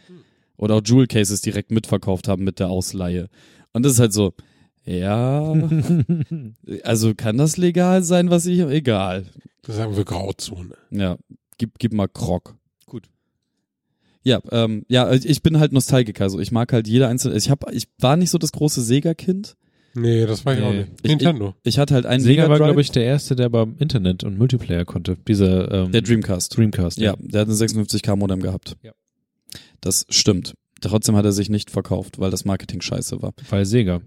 Oder 0.56 0.76
auch 0.76 0.82
Jewel 0.84 1.06
Cases 1.06 1.40
direkt 1.40 1.70
mitverkauft 1.70 2.28
haben 2.28 2.44
mit 2.44 2.60
der 2.60 2.68
Ausleihe. 2.68 3.28
Und 3.72 3.84
das 3.84 3.94
ist 3.94 4.00
halt 4.00 4.12
so, 4.12 4.34
ja, 4.84 5.54
also 6.82 7.14
kann 7.14 7.38
das 7.38 7.56
legal 7.56 8.02
sein, 8.02 8.30
was 8.30 8.46
ich, 8.46 8.60
egal. 8.60 9.26
Das 9.62 9.76
sagen 9.76 9.96
wir 9.96 10.04
Grauzone. 10.04 10.74
Ja, 10.90 11.16
gib, 11.58 11.78
gib 11.78 11.92
mal 11.92 12.08
Krog. 12.08 12.56
Ja, 14.24 14.40
ähm, 14.52 14.84
ja, 14.88 15.04
also 15.04 15.28
ich 15.28 15.42
bin 15.42 15.58
halt 15.58 15.72
Nostalgiker, 15.72 16.22
also 16.22 16.38
ich 16.38 16.52
mag 16.52 16.72
halt 16.72 16.86
jeder 16.86 17.08
einzelne. 17.08 17.36
Ich 17.36 17.50
hab, 17.50 17.68
ich 17.72 17.88
war 17.98 18.16
nicht 18.16 18.30
so 18.30 18.38
das 18.38 18.52
große 18.52 18.80
Sega-Kind. 18.80 19.56
Nee, 19.94 20.26
das 20.26 20.46
war 20.46 20.54
ich 20.56 20.62
auch 20.62 20.70
Nee. 20.70 20.78
nicht. 20.82 20.92
Ich- 21.02 21.10
Nintendo. 21.10 21.54
Ich 21.64 21.78
hatte 21.80 21.94
halt 21.94 22.06
einen 22.06 22.22
Sega 22.22 22.42
Mega 22.44 22.50
war, 22.50 22.58
glaube 22.58 22.80
ich, 22.80 22.92
der 22.92 23.04
erste, 23.04 23.34
der 23.34 23.48
beim 23.48 23.74
Internet 23.78 24.22
und 24.22 24.38
Multiplayer 24.38 24.84
konnte. 24.84 25.16
Dieser 25.26 25.70
ähm, 25.86 25.90
der 25.92 26.02
Dreamcast. 26.02 26.56
Dreamcast. 26.56 26.98
Ja, 26.98 27.16
der 27.18 27.40
hat 27.40 27.48
ein 27.48 27.54
56k 27.54 28.14
Modem 28.14 28.40
gehabt. 28.40 28.76
Ja. 28.82 28.92
Das 29.80 30.06
stimmt. 30.08 30.54
Trotzdem 30.80 31.16
hat 31.16 31.24
er 31.24 31.32
sich 31.32 31.50
nicht 31.50 31.70
verkauft, 31.72 32.20
weil 32.20 32.30
das 32.30 32.44
Marketing 32.44 32.80
scheiße 32.80 33.20
war. 33.22 33.34
Weil 33.50 33.66
Sega. 33.66 34.02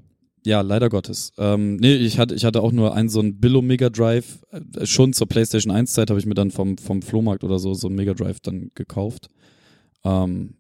Ja, 0.46 0.62
leider 0.62 0.90
Gottes. 0.90 1.34
Ähm, 1.40 1.78
nee, 1.78 1.96
ich 1.96 2.20
hatte, 2.20 2.36
ich 2.36 2.46
hatte 2.46 2.62
auch 2.62 2.72
nur 2.72 2.94
einen 2.94 3.10
so 3.10 3.20
einen 3.20 3.40
Billo 3.40 3.64
Mega 3.64 3.90
Drive. 3.90 4.46
Äh, 4.52 4.86
schon 4.86 5.12
zur 5.12 5.28
PlayStation 5.28 5.74
1 5.74 5.92
Zeit 5.92 6.10
habe 6.12 6.20
ich 6.20 6.28
mir 6.28 6.36
dann 6.36 6.52
vom, 6.52 6.78
vom 6.78 7.02
Flohmarkt 7.02 7.44
oder 7.44 7.58
so 7.58 7.74
so 7.74 7.88
einen 7.88 7.96
Mega 7.96 8.14
Drive 8.14 8.40
dann 8.42 8.70
gekauft. 8.76 9.30
Ähm, 10.04 10.54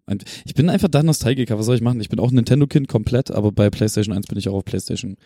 ich 0.43 0.55
bin 0.55 0.69
einfach 0.69 0.87
da 0.87 1.03
Nostalgiker. 1.03 1.59
Was 1.59 1.67
soll 1.67 1.75
ich 1.75 1.83
machen? 1.83 2.01
Ich 2.01 2.09
bin 2.09 2.19
auch 2.19 2.31
Nintendo-Kind 2.31 2.87
komplett, 2.87 3.29
aber 3.29 3.51
bei 3.51 3.69
PlayStation 3.69 4.15
1 4.15 4.25
bin 4.25 4.39
ich 4.39 4.49
auch 4.49 4.55
auf 4.55 4.65
PlayStation. 4.65 5.17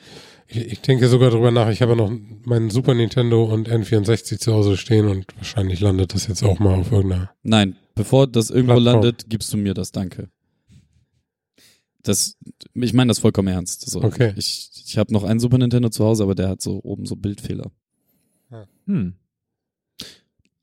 Ich, 0.47 0.57
ich 0.57 0.81
denke 0.81 1.07
sogar 1.07 1.29
drüber 1.31 1.51
nach. 1.51 1.69
Ich 1.69 1.81
habe 1.81 1.95
noch 1.95 2.11
meinen 2.43 2.69
Super 2.69 2.95
Nintendo 2.95 3.45
und 3.45 3.69
N64 3.69 4.39
zu 4.39 4.53
Hause 4.53 4.75
stehen 4.75 5.07
und 5.07 5.25
wahrscheinlich 5.37 5.79
landet 5.79 6.13
das 6.13 6.27
jetzt 6.27 6.43
auch 6.43 6.59
mal 6.59 6.75
auf 6.75 6.91
irgendeiner. 6.91 7.31
Nein, 7.43 7.77
bevor 7.95 8.27
das 8.27 8.49
irgendwo 8.49 8.73
Plattform. 8.73 8.93
landet, 9.03 9.29
gibst 9.29 9.53
du 9.53 9.57
mir 9.57 9.73
das, 9.73 9.93
danke. 9.93 10.27
Das, 12.03 12.37
ich 12.73 12.93
meine 12.93 13.09
das 13.09 13.19
vollkommen 13.19 13.49
ernst. 13.49 13.89
So, 13.89 14.01
Okay. 14.01 14.33
Ich, 14.37 14.69
ich 14.85 14.97
habe 14.97 15.11
noch 15.13 15.23
einen 15.23 15.39
Super 15.39 15.57
Nintendo 15.57 15.89
zu 15.89 16.05
Hause, 16.05 16.23
aber 16.23 16.35
der 16.35 16.47
hat 16.49 16.61
so 16.61 16.79
oben 16.83 17.05
so 17.05 17.15
Bildfehler. 17.15 17.71
Hm. 18.85 19.13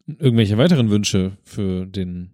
Irgendwelche 0.06 0.56
weiteren 0.58 0.90
Wünsche 0.90 1.36
für 1.44 1.86
den 1.86 2.30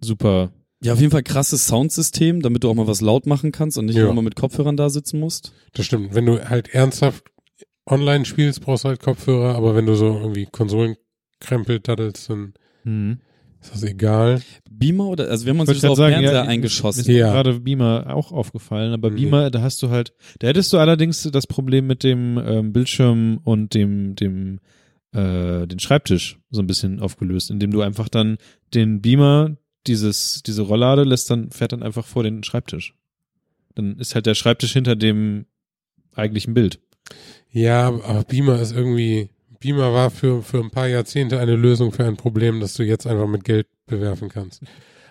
Super. 0.00 0.52
Ja, 0.82 0.92
auf 0.92 1.00
jeden 1.00 1.12
Fall 1.12 1.22
krasses 1.22 1.66
Soundsystem, 1.66 2.42
damit 2.42 2.62
du 2.64 2.68
auch 2.68 2.74
mal 2.74 2.86
was 2.86 3.00
laut 3.00 3.26
machen 3.26 3.52
kannst 3.52 3.78
und 3.78 3.86
nicht 3.86 3.96
Ja. 3.96 4.08
immer 4.10 4.20
mit 4.22 4.36
Kopfhörern 4.36 4.76
da 4.76 4.90
sitzen 4.90 5.18
musst. 5.20 5.52
Das 5.72 5.86
stimmt. 5.86 6.14
Wenn 6.14 6.26
du 6.26 6.46
halt 6.48 6.68
ernsthaft 6.74 7.24
online 7.86 8.24
spielst, 8.26 8.60
brauchst 8.60 8.84
du 8.84 8.88
halt 8.88 9.00
Kopfhörer, 9.00 9.54
aber 9.54 9.74
wenn 9.74 9.86
du 9.86 9.94
so 9.94 10.06
irgendwie 10.18 10.46
Konsolenkrempel 10.46 11.80
daddelst, 11.80 12.28
dann 12.28 12.54
Hm. 12.82 13.20
Ist 13.64 13.74
das 13.74 13.82
egal. 13.82 14.42
Beamer 14.70 15.06
oder, 15.08 15.28
also 15.30 15.44
wir 15.46 15.50
haben 15.52 15.60
uns 15.60 15.70
jetzt 15.70 15.84
auf 15.84 15.96
sagen, 15.96 16.12
Fernseher 16.14 16.32
ja, 16.32 16.42
eingeschossen. 16.42 17.04
Mir 17.06 17.12
ist 17.12 17.18
Ja. 17.20 17.32
gerade 17.32 17.60
Beamer 17.60 18.06
auch 18.14 18.32
aufgefallen, 18.32 18.92
aber 18.92 19.10
Nee. 19.10 19.22
Beamer, 19.22 19.50
da 19.50 19.62
hast 19.62 19.82
du 19.82 19.90
halt, 19.90 20.12
da 20.40 20.48
hättest 20.48 20.72
du 20.72 20.78
allerdings 20.78 21.22
das 21.32 21.46
Problem 21.46 21.86
mit 21.86 22.02
dem 22.02 22.38
ähm, 22.44 22.72
Bildschirm 22.72 23.38
und 23.44 23.74
dem, 23.74 24.14
dem, 24.16 24.58
äh, 25.12 25.66
den 25.66 25.78
Schreibtisch 25.78 26.38
so 26.50 26.60
ein 26.60 26.66
bisschen 26.66 27.00
aufgelöst, 27.00 27.50
indem 27.50 27.70
du 27.70 27.80
einfach 27.82 28.08
dann 28.08 28.36
den 28.74 29.00
Beamer, 29.00 29.56
dieses, 29.86 30.42
diese 30.42 30.62
Rolllade 30.62 31.04
lässt 31.04 31.30
dann, 31.30 31.50
fährt 31.50 31.72
dann 31.72 31.82
einfach 31.82 32.04
vor 32.04 32.22
den 32.22 32.42
Schreibtisch. 32.42 32.94
Dann 33.74 33.98
ist 33.98 34.14
halt 34.14 34.26
der 34.26 34.34
Schreibtisch 34.34 34.72
hinter 34.72 34.96
dem 34.96 35.46
eigentlichen 36.14 36.54
Bild. 36.54 36.80
Ja, 37.50 37.86
aber 37.88 38.24
Beamer 38.24 38.60
ist 38.60 38.74
irgendwie, 38.74 39.28
Beamer 39.64 39.92
war 39.94 40.10
für, 40.10 40.42
für 40.42 40.58
ein 40.60 40.70
paar 40.70 40.88
Jahrzehnte 40.88 41.40
eine 41.40 41.56
Lösung 41.56 41.90
für 41.90 42.04
ein 42.04 42.16
Problem, 42.16 42.60
das 42.60 42.74
du 42.74 42.82
jetzt 42.82 43.06
einfach 43.06 43.26
mit 43.26 43.44
Geld 43.44 43.66
bewerfen 43.86 44.28
kannst. 44.28 44.62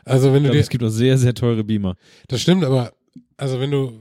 Also 0.05 0.27
wenn 0.33 0.37
Ich 0.37 0.41
du 0.41 0.43
glaube, 0.43 0.57
dir, 0.57 0.61
es 0.61 0.69
gibt 0.69 0.83
auch 0.83 0.89
sehr, 0.89 1.17
sehr 1.17 1.33
teure 1.33 1.63
Beamer. 1.63 1.95
das 2.27 2.41
stimmt, 2.41 2.63
aber, 2.63 2.93
also 3.37 3.59
wenn 3.59 3.71
du, 3.71 3.93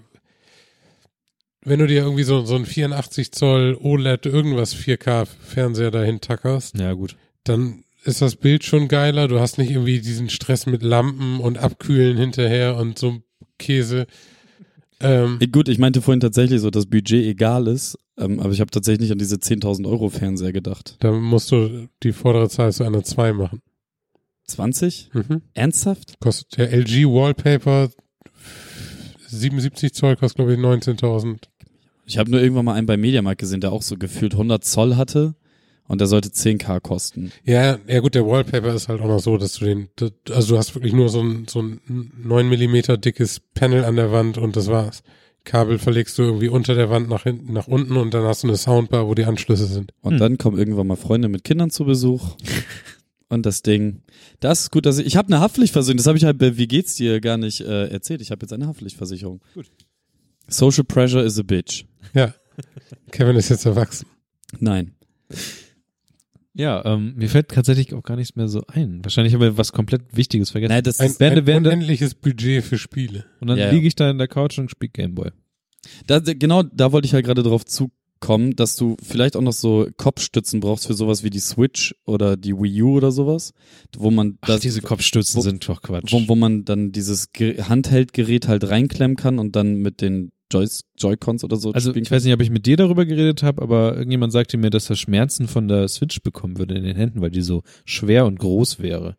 wenn 1.65 1.79
du 1.79 1.87
dir 1.87 2.03
irgendwie 2.03 2.25
so, 2.25 2.45
so 2.45 2.57
ein 2.57 2.67
84 2.67 3.33
Zoll 3.33 3.79
OLED 3.81 4.27
irgendwas 4.27 4.75
4K 4.77 5.27
Fernseher 5.27 5.91
dahin 5.91 6.21
tackerst, 6.21 6.77
Ja, 6.79 6.93
gut. 6.93 7.17
dann 7.45 7.85
ist 8.05 8.21
das 8.21 8.35
Bild 8.37 8.65
schon 8.65 8.89
geiler. 8.89 9.29
Du 9.29 9.39
hast 9.39 9.59
nicht 9.59 9.71
irgendwie 9.71 10.01
diesen 10.01 10.29
Stress 10.29 10.67
mit 10.67 10.83
Lampen 10.83 11.39
und 11.41 11.59
Abkühlen 11.59 12.17
hinterher 12.19 12.77
und 12.77 12.99
so 12.99 13.23
Käse. 13.59 14.07
Ähm, 15.03 15.39
Äh, 15.41 15.47
Gut, 15.49 15.69
ich 15.69 15.79
meinte 15.79 16.01
vorhin 16.01 16.21
tatsächlich 16.21 16.61
so, 16.61 16.71
dass 16.71 16.87
Budget 16.87 17.25
egal 17.27 17.67
ist, 17.67 17.99
ähm, 18.19 18.41
aber 18.41 18.53
ich 18.53 18.61
habe 18.61 18.71
tatsächlich 18.71 19.03
nicht 19.03 19.13
an 19.13 19.19
diese 19.19 19.37
10.000 19.37 19.87
Euro 19.89 20.09
Fernseher 20.09 20.53
gedacht. 20.53 20.97
da 21.01 21.13
musst 21.13 21.51
du 21.53 21.89
die 22.03 22.13
vordere 22.13 22.49
Zahl 22.49 22.73
zu 22.73 22.85
einer 22.85 23.03
2 23.03 23.33
machen. 23.33 23.61
20? 24.47 25.11
Mhm. 25.13 25.43
Ernsthaft? 25.55 26.19
Kostet 26.21 26.59
der 26.59 26.73
LG 26.73 27.07
Wallpaper 27.07 27.91
77 29.29 29.95
Zoll, 29.95 30.17
kostet 30.17 30.37
glaube 30.37 30.55
ich 30.55 30.59
19.000. 30.59 31.39
Ich 32.05 32.19
habe 32.19 32.31
nur 32.31 32.41
irgendwann 32.41 32.65
mal 32.65 32.75
einen 32.75 32.87
bei 32.87 32.97
Mediamarkt 32.97 33.41
gesehen, 33.41 33.61
der 33.61 33.73
auch 33.73 33.83
so 33.83 33.97
gefühlt 33.97 34.33
100 34.35 34.65
Zoll 34.65 34.97
hatte 34.97 35.35
und 35.89 36.01
der 36.01 36.09
sollte 36.09 36.29
10k 36.31 36.81
kosten. 36.81 37.33
Ja, 37.45 37.79
ja 37.87 38.01
gut, 38.01 38.15
der 38.15 38.27
Wallpaper 38.27 38.75
ist 38.75 38.89
halt 38.89 39.01
auch 39.01 39.09
noch 39.09 39.21
so, 39.21 39.37
dass 39.37 39.55
du 39.55 39.65
den, 39.65 39.89
also 40.31 40.55
du 40.55 40.59
hast 40.59 40.75
wirklich 40.75 40.93
nur 40.93 41.09
so 41.09 41.21
ein, 41.23 41.47
so 41.49 41.61
ein 41.63 41.81
9 42.23 42.49
Millimeter 42.49 42.97
dickes 42.97 43.41
Panel 43.55 43.85
an 43.85 43.97
der 43.97 44.13
Wand 44.13 44.39
und 44.39 44.57
das 44.57 44.69
war's. 44.69 45.03
Kabel 45.45 45.79
verlegst 45.79 46.17
du 46.19 46.23
irgendwie 46.23 46.49
unter 46.49 46.75
der 46.77 46.89
Wand 46.89 47.09
nach 47.09 47.25
hinten, 47.25 47.53
nach 47.53 47.67
unten 47.67 47.97
und 47.97 48.15
dann 48.15 48.23
hast 48.25 48.45
du 48.45 48.49
eine 48.49 48.57
Soundbar, 48.57 49.09
wo 49.09 49.15
die 49.15 49.25
Anschlüsse 49.25 49.67
sind. 49.67 49.93
Und 50.01 50.13
Hm. 50.13 50.19
dann 50.21 50.39
kommen 50.39 50.57
irgendwann 50.57 50.87
mal 50.87 50.97
Freunde 50.97 51.29
mit 51.29 51.43
Kindern 51.45 51.71
zu 51.71 51.85
Besuch. 51.85 52.37
Und 53.29 53.47
das 53.47 53.63
Ding, 53.63 54.03
das 54.41 54.61
ist 54.61 54.71
gut, 54.73 54.85
dass 54.85 54.99
ich, 54.99 55.07
ich 55.07 55.17
habe 55.17 55.29
eine 55.29 55.41
Haftpflichtversicherung, 55.41 55.97
das 55.97 56.07
habe 56.07 56.19
ich 56.19 56.25
halt 56.27 56.37
bei 56.37 56.59
Wie 56.59 56.69
geht's 56.69 56.97
dir 56.97 57.19
gar 57.19 57.39
nicht 57.39 57.63
äh, 57.63 57.87
erzählt. 57.89 58.21
Ich 58.21 58.31
habe 58.31 58.43
jetzt 58.45 58.53
eine 58.53 58.67
Haftpflichtversicherung. 58.67 59.41
Gut. 59.55 59.71
Social 60.49 60.85
pressure 60.85 61.25
is 61.25 61.39
a 61.39 61.43
bitch. 61.43 61.87
Ja. 62.13 62.35
Kevin 63.11 63.37
ist 63.37 63.49
jetzt 63.49 63.65
erwachsen. 63.65 64.07
Nein. 64.61 64.93
Ja, 66.55 66.85
ähm, 66.85 67.15
mir 67.17 67.29
fällt 67.31 67.49
tatsächlich 67.49 67.95
auch 67.95 68.03
gar 68.03 68.17
nichts 68.17 68.37
mehr 68.37 68.47
so 68.49 68.63
ein. 68.69 69.03
Wahrscheinlich 69.03 69.33
haben 69.33 69.41
wir 69.41 69.57
was 69.57 69.73
komplett 69.73 70.03
Wichtiges 70.15 70.51
vergessen. 70.51 70.73
Nein, 70.75 70.83
das 70.83 71.01
Ein, 71.01 71.07
ist, 71.11 71.23
ein 71.23 71.47
während- 71.47 71.67
unendliches 71.67 72.15
Budget 72.15 72.63
für 72.63 72.77
Spiele. 72.79 73.25
Und 73.41 73.49
dann 73.49 73.59
Ja, 73.59 73.67
ja. 73.67 73.71
liege 73.73 73.87
ich 73.87 73.95
da 73.95 74.11
in 74.11 74.19
der 74.19 74.29
Couch 74.29 74.59
und 74.59 74.71
spiele 74.71 74.91
Gameboy. 74.93 75.31
da, 76.07 76.19
genau, 76.21 76.63
da 76.63 76.93
wollte 76.93 77.07
ich 77.07 77.15
halt 77.15 77.25
gerade 77.25 77.43
drauf 77.43 77.65
zukommen, 77.65 78.55
dass 78.55 78.77
du 78.77 78.97
vielleicht 79.03 79.35
auch 79.37 79.41
noch 79.41 79.53
so 79.55 79.89
Kopfstützen 79.97 80.61
brauchst 80.61 80.87
für 80.87 80.95
sowas 80.95 81.25
wie 81.25 81.31
die 81.31 81.41
Switch 81.41 81.95
oder 82.05 82.37
die 82.37 82.53
Wii 82.55 82.83
U 82.83 82.97
oder 82.99 83.11
sowas, 83.13 83.53
wo 83.97 84.11
man 84.11 84.37
Ach, 84.43 84.49
das, 84.49 84.61
diese 84.61 84.83
Kopfstützen 84.83 85.39
wo- 85.39 85.43
sind 85.43 85.67
doch 85.69 85.81
Quatsch. 85.83 86.13
wo, 86.13 86.29
wo 86.29 86.37
man 86.37 86.65
dann 86.67 86.93
dieses 86.93 87.33
Ge- 87.33 87.63
Handheldgerät 87.63 88.47
halt 88.47 88.69
reinklemmen 88.69 89.17
kann 89.17 89.39
und 89.39 89.57
dann 89.57 89.77
mit 89.77 90.03
den 90.03 90.31
Joy-Cons 90.53 91.45
oder 91.45 91.57
so 91.57 91.73
Also 91.73 91.91
spielen 91.91 92.05
ich 92.05 92.11
weiß 92.11 92.25
nicht, 92.25 92.35
ob 92.35 92.43
ich 92.43 92.51
mit 92.51 92.67
dir 92.67 92.77
darüber 92.77 93.05
geredet 93.05 93.43
habe, 93.43 93.63
aber 93.63 93.95
irgendjemand 93.97 94.33
sagte 94.33 94.57
mir, 94.57 94.71
dass 94.71 94.91
er 94.91 94.97
Schmerzen 94.97 95.49
von 95.49 95.69
der 95.69 95.89
Switch 95.89 96.23
bekommen 96.23 96.59
würde 96.59 96.75
in 96.75 96.85
den 96.85 96.97
Händen, 96.97 97.21
weil 97.21 97.31
die 97.31 97.43
so 97.43 97.63
schwer 97.85 98.27
und 98.27 98.39
groß 98.39 98.81
wäre. 98.81 99.17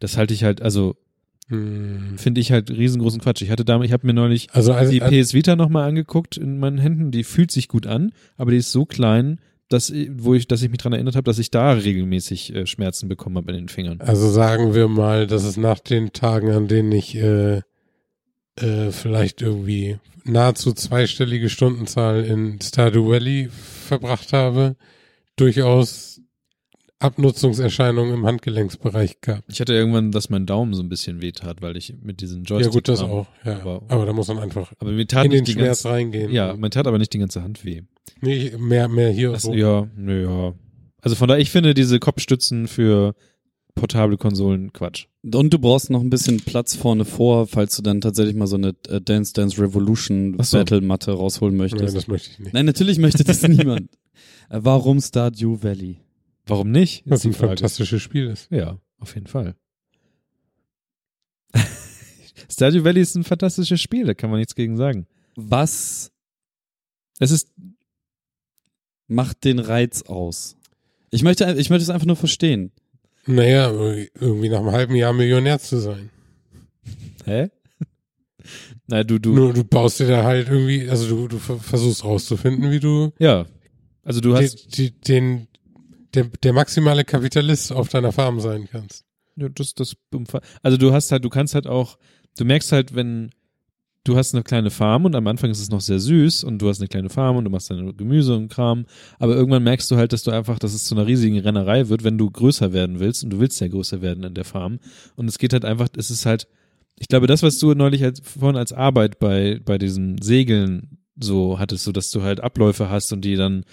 Das 0.00 0.16
halte 0.16 0.34
ich 0.34 0.44
halt, 0.44 0.62
also 0.62 0.96
Hm. 1.48 2.16
finde 2.16 2.40
ich 2.40 2.52
halt 2.52 2.70
riesengroßen 2.70 3.20
Quatsch. 3.20 3.42
Ich 3.42 3.50
hatte 3.50 3.64
damals, 3.64 3.88
ich 3.88 3.92
habe 3.92 4.06
mir 4.06 4.14
neulich 4.14 4.48
Also, 4.52 4.72
also 4.72 4.90
die 4.90 5.00
PS 5.00 5.34
Vita 5.34 5.56
nochmal 5.56 5.88
angeguckt 5.88 6.36
in 6.36 6.58
meinen 6.58 6.78
Händen. 6.78 7.10
Die 7.10 7.24
fühlt 7.24 7.50
sich 7.50 7.68
gut 7.68 7.86
an, 7.86 8.12
aber 8.36 8.52
die 8.52 8.58
ist 8.58 8.72
so 8.72 8.84
klein, 8.86 9.38
dass 9.68 9.90
ich, 9.90 10.10
wo 10.14 10.34
ich, 10.34 10.46
dass 10.46 10.62
ich 10.62 10.70
mich 10.70 10.78
dran 10.78 10.92
erinnert 10.92 11.16
habe, 11.16 11.24
dass 11.24 11.38
ich 11.38 11.50
da 11.50 11.72
regelmäßig 11.72 12.54
äh, 12.54 12.66
Schmerzen 12.66 13.08
bekommen 13.08 13.36
habe 13.36 13.52
in 13.52 13.58
den 13.58 13.68
Fingern. 13.68 14.00
Also 14.00 14.30
sagen 14.30 14.74
wir 14.74 14.88
mal, 14.88 15.26
dass 15.26 15.44
es 15.44 15.56
nach 15.56 15.80
den 15.80 16.12
Tagen, 16.12 16.50
an 16.50 16.68
denen 16.68 16.92
ich 16.92 17.16
äh, 17.16 17.62
äh, 18.56 18.90
vielleicht 18.90 19.42
irgendwie 19.42 19.98
nahezu 20.24 20.72
zweistellige 20.72 21.48
Stundenzahl 21.48 22.24
in 22.24 22.60
Stardew 22.60 23.08
Valley 23.10 23.48
verbracht 23.50 24.32
habe, 24.32 24.76
durchaus 25.36 26.20
Abnutzungserscheinungen 26.98 28.14
im 28.14 28.26
Handgelenksbereich 28.26 29.20
gab. 29.20 29.42
Ich 29.48 29.60
hatte 29.60 29.74
irgendwann, 29.74 30.12
dass 30.12 30.30
mein 30.30 30.46
Daumen 30.46 30.72
so 30.72 30.82
ein 30.82 30.88
bisschen 30.88 31.20
wehtat, 31.20 31.60
weil 31.60 31.76
ich 31.76 31.94
mit 32.00 32.20
diesen 32.20 32.44
Joystick 32.44 32.72
ja 32.72 32.76
gut, 32.78 32.88
das 32.88 33.00
kam. 33.00 33.10
auch. 33.10 33.26
Ja. 33.44 33.60
Aber- 33.60 33.82
Aber, 33.88 34.06
da 34.06 34.12
muss 34.12 34.28
man 34.28 34.38
einfach 34.38 34.72
Aber 34.78 34.92
mir 34.92 35.06
tat 35.06 35.24
in 35.24 35.32
den 35.32 35.46
Schmerz 35.46 35.82
ganze, 35.82 35.90
reingehen. 35.90 36.30
ja, 36.30 36.54
mir 36.54 36.70
tat 36.70 36.86
aber 36.86 36.98
nicht 36.98 37.12
die 37.12 37.18
ganze 37.18 37.42
Hand 37.42 37.64
weh. 37.64 37.82
Nee, 38.20 38.52
mehr, 38.56 38.86
mehr 38.88 39.10
hier 39.10 39.32
Das, 39.32 39.42
so. 39.42 39.52
Ja, 39.52 39.88
ja. 40.06 40.54
Also 41.00 41.16
von 41.16 41.26
daher, 41.28 41.40
ich 41.42 41.50
finde 41.50 41.74
diese 41.74 41.98
Kopfstützen 41.98 42.68
für 42.68 43.14
portable 43.74 44.16
Konsolen 44.16 44.72
Quatsch. 44.72 45.06
Und 45.22 45.52
du 45.52 45.58
brauchst 45.58 45.90
noch 45.90 46.00
ein 46.00 46.10
bisschen 46.10 46.38
Platz 46.38 46.74
vorne 46.74 47.04
vor, 47.04 47.46
falls 47.46 47.76
du 47.76 47.82
dann 47.82 48.00
tatsächlich 48.00 48.34
mal 48.36 48.46
so 48.46 48.56
eine 48.56 48.74
äh, 48.88 49.00
Dance 49.00 49.32
Dance 49.32 49.60
Revolution 49.60 50.36
so. 50.42 50.58
Battle 50.58 50.80
Matte 50.80 51.12
rausholen 51.12 51.56
Nein, 51.56 51.70
möchtest. 51.70 51.96
das 51.96 52.08
möchte 52.08 52.30
ich 52.30 52.38
nicht. 52.38 52.52
Nein, 52.54 52.66
natürlich 52.66 52.98
möchte 52.98 53.24
das 53.24 53.42
niemand. 53.48 53.90
Äh, 54.50 54.60
Warum 54.62 55.00
Stardew 55.00 55.62
Valley? 55.62 55.98
Warum 56.46 56.70
nicht? 56.70 57.02
Was 57.06 57.18
Ist 57.18 57.22
die 57.24 57.28
ein 57.28 57.34
Frage. 57.34 57.48
fantastisches 57.50 58.02
Spiel 58.02 58.26
ist. 58.28 58.50
Ja, 58.50 58.78
auf 58.98 59.14
jeden 59.14 59.26
Fall. 59.28 59.54
Stardew 62.50 62.84
Valley 62.84 63.00
ist 63.00 63.14
ein 63.14 63.24
fantastisches 63.24 63.80
Spiel, 63.80 64.04
da 64.06 64.14
kann 64.14 64.30
man 64.30 64.38
nichts 64.38 64.54
gegen 64.54 64.76
sagen. 64.76 65.06
Was 65.36 66.10
Es 67.18 67.30
ist, 67.30 67.48
macht 69.06 69.44
den 69.44 69.58
Reiz 69.58 70.02
aus? 70.02 70.56
Ich 71.10 71.22
möchte, 71.22 71.44
ich 71.58 71.70
möchte 71.70 71.82
es 71.84 71.90
einfach 71.90 72.06
nur 72.06 72.16
verstehen. 72.16 72.72
Naja, 73.26 73.70
irgendwie 74.20 74.48
nach 74.48 74.58
einem 74.60 74.72
halben 74.72 74.94
Jahr 74.96 75.12
Millionär 75.12 75.58
zu 75.58 75.78
sein. 75.78 76.10
hä? 77.24 77.48
Na, 78.88 79.04
du, 79.04 79.18
du, 79.18 79.32
Nur 79.32 79.52
du 79.52 79.62
baust 79.64 80.00
dir 80.00 80.08
da 80.08 80.24
halt 80.24 80.48
irgendwie, 80.48 80.88
also 80.88 81.08
du, 81.08 81.28
du 81.28 81.38
ver- 81.38 81.58
versuchst 81.58 82.04
rauszufinden, 82.04 82.70
wie 82.70 82.80
du 82.80 83.12
ja. 83.18 83.46
Also 84.04 84.20
du 84.20 84.34
hast, 84.36 84.76
die, 84.76 84.90
die, 84.90 85.00
den, 85.00 85.46
der, 86.14 86.24
der 86.42 86.52
maximale 86.52 87.04
Kapitalist 87.04 87.70
auf 87.72 87.88
deiner 87.88 88.10
Farm 88.10 88.40
sein 88.40 88.66
kannst. 88.68 89.04
Ja, 89.36 89.48
das, 89.48 89.74
das, 89.74 89.94
also 90.62 90.76
du 90.76 90.92
hast 90.92 91.12
halt, 91.12 91.24
du 91.24 91.28
kannst 91.30 91.54
halt 91.54 91.68
auch, 91.68 91.98
du 92.36 92.44
merkst 92.44 92.72
halt, 92.72 92.96
wenn 92.96 93.30
du 94.04 94.16
hast 94.16 94.34
eine 94.34 94.42
kleine 94.42 94.70
Farm 94.70 95.04
und 95.04 95.14
am 95.14 95.26
Anfang 95.26 95.50
ist 95.50 95.60
es 95.60 95.70
noch 95.70 95.80
sehr 95.80 96.00
süß 96.00 96.44
und 96.44 96.58
du 96.58 96.68
hast 96.68 96.80
eine 96.80 96.88
kleine 96.88 97.08
Farm 97.08 97.36
und 97.36 97.44
du 97.44 97.50
machst 97.50 97.70
deine 97.70 97.94
Gemüse 97.94 98.34
und 98.34 98.48
Kram, 98.48 98.86
aber 99.18 99.34
irgendwann 99.34 99.62
merkst 99.62 99.90
du 99.90 99.96
halt, 99.96 100.12
dass 100.12 100.24
du 100.24 100.30
einfach, 100.30 100.58
dass 100.58 100.74
es 100.74 100.84
zu 100.84 100.94
einer 100.94 101.06
riesigen 101.06 101.38
Rennerei 101.38 101.88
wird, 101.88 102.04
wenn 102.04 102.18
du 102.18 102.30
größer 102.30 102.72
werden 102.72 103.00
willst 103.00 103.22
und 103.22 103.30
du 103.30 103.40
willst 103.40 103.60
ja 103.60 103.68
größer 103.68 104.02
werden 104.02 104.24
in 104.24 104.34
der 104.34 104.44
Farm 104.44 104.80
und 105.16 105.28
es 105.28 105.38
geht 105.38 105.52
halt 105.52 105.64
einfach, 105.64 105.88
es 105.96 106.10
ist 106.10 106.26
halt, 106.26 106.48
ich 106.98 107.08
glaube, 107.08 107.26
das, 107.26 107.42
was 107.42 107.58
du 107.58 107.74
neulich 107.74 108.02
als, 108.02 108.20
vorhin 108.20 108.56
als 108.56 108.72
Arbeit 108.72 109.18
bei, 109.18 109.60
bei 109.64 109.78
diesen 109.78 110.20
Segeln 110.20 110.98
so 111.18 111.58
hattest, 111.58 111.84
so 111.84 111.92
dass 111.92 112.10
du 112.10 112.22
halt 112.22 112.40
Abläufe 112.40 112.90
hast 112.90 113.12
und 113.12 113.24
die 113.24 113.36
dann 113.36 113.64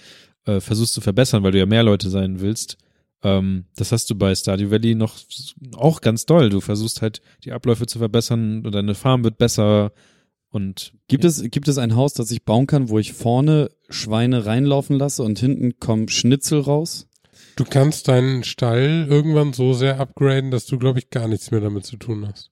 äh, 0.46 0.60
versuchst 0.60 0.94
zu 0.94 1.00
verbessern, 1.00 1.42
weil 1.42 1.52
du 1.52 1.58
ja 1.58 1.66
mehr 1.66 1.82
Leute 1.82 2.08
sein 2.08 2.40
willst, 2.40 2.78
ähm, 3.22 3.64
das 3.76 3.92
hast 3.92 4.08
du 4.10 4.14
bei 4.14 4.34
Stardew 4.34 4.70
Valley 4.70 4.94
noch 4.94 5.14
auch 5.74 6.00
ganz 6.00 6.24
doll. 6.24 6.48
Du 6.48 6.60
versuchst 6.60 7.02
halt 7.02 7.20
die 7.44 7.52
Abläufe 7.52 7.86
zu 7.86 7.98
verbessern 7.98 8.64
und 8.64 8.74
deine 8.74 8.94
Farm 8.94 9.24
wird 9.24 9.38
besser 9.38 9.92
und 10.50 10.92
Gibt 11.08 11.24
es, 11.24 11.42
gibt 11.50 11.68
es 11.68 11.78
ein 11.78 11.94
Haus, 11.96 12.12
das 12.14 12.30
ich 12.30 12.44
bauen 12.44 12.66
kann, 12.66 12.88
wo 12.88 12.98
ich 12.98 13.12
vorne 13.12 13.70
Schweine 13.88 14.46
reinlaufen 14.46 14.96
lasse 14.98 15.22
und 15.22 15.38
hinten 15.38 15.78
kommen 15.80 16.08
Schnitzel 16.08 16.60
raus? 16.60 17.08
Du 17.56 17.64
kannst 17.64 18.08
deinen 18.08 18.44
Stall 18.44 19.06
irgendwann 19.08 19.52
so 19.52 19.72
sehr 19.72 19.98
upgraden, 20.00 20.50
dass 20.50 20.66
du, 20.66 20.78
glaube 20.78 20.98
ich, 21.00 21.10
gar 21.10 21.26
nichts 21.28 21.50
mehr 21.50 21.60
damit 21.60 21.84
zu 21.84 21.96
tun 21.96 22.26
hast. 22.28 22.50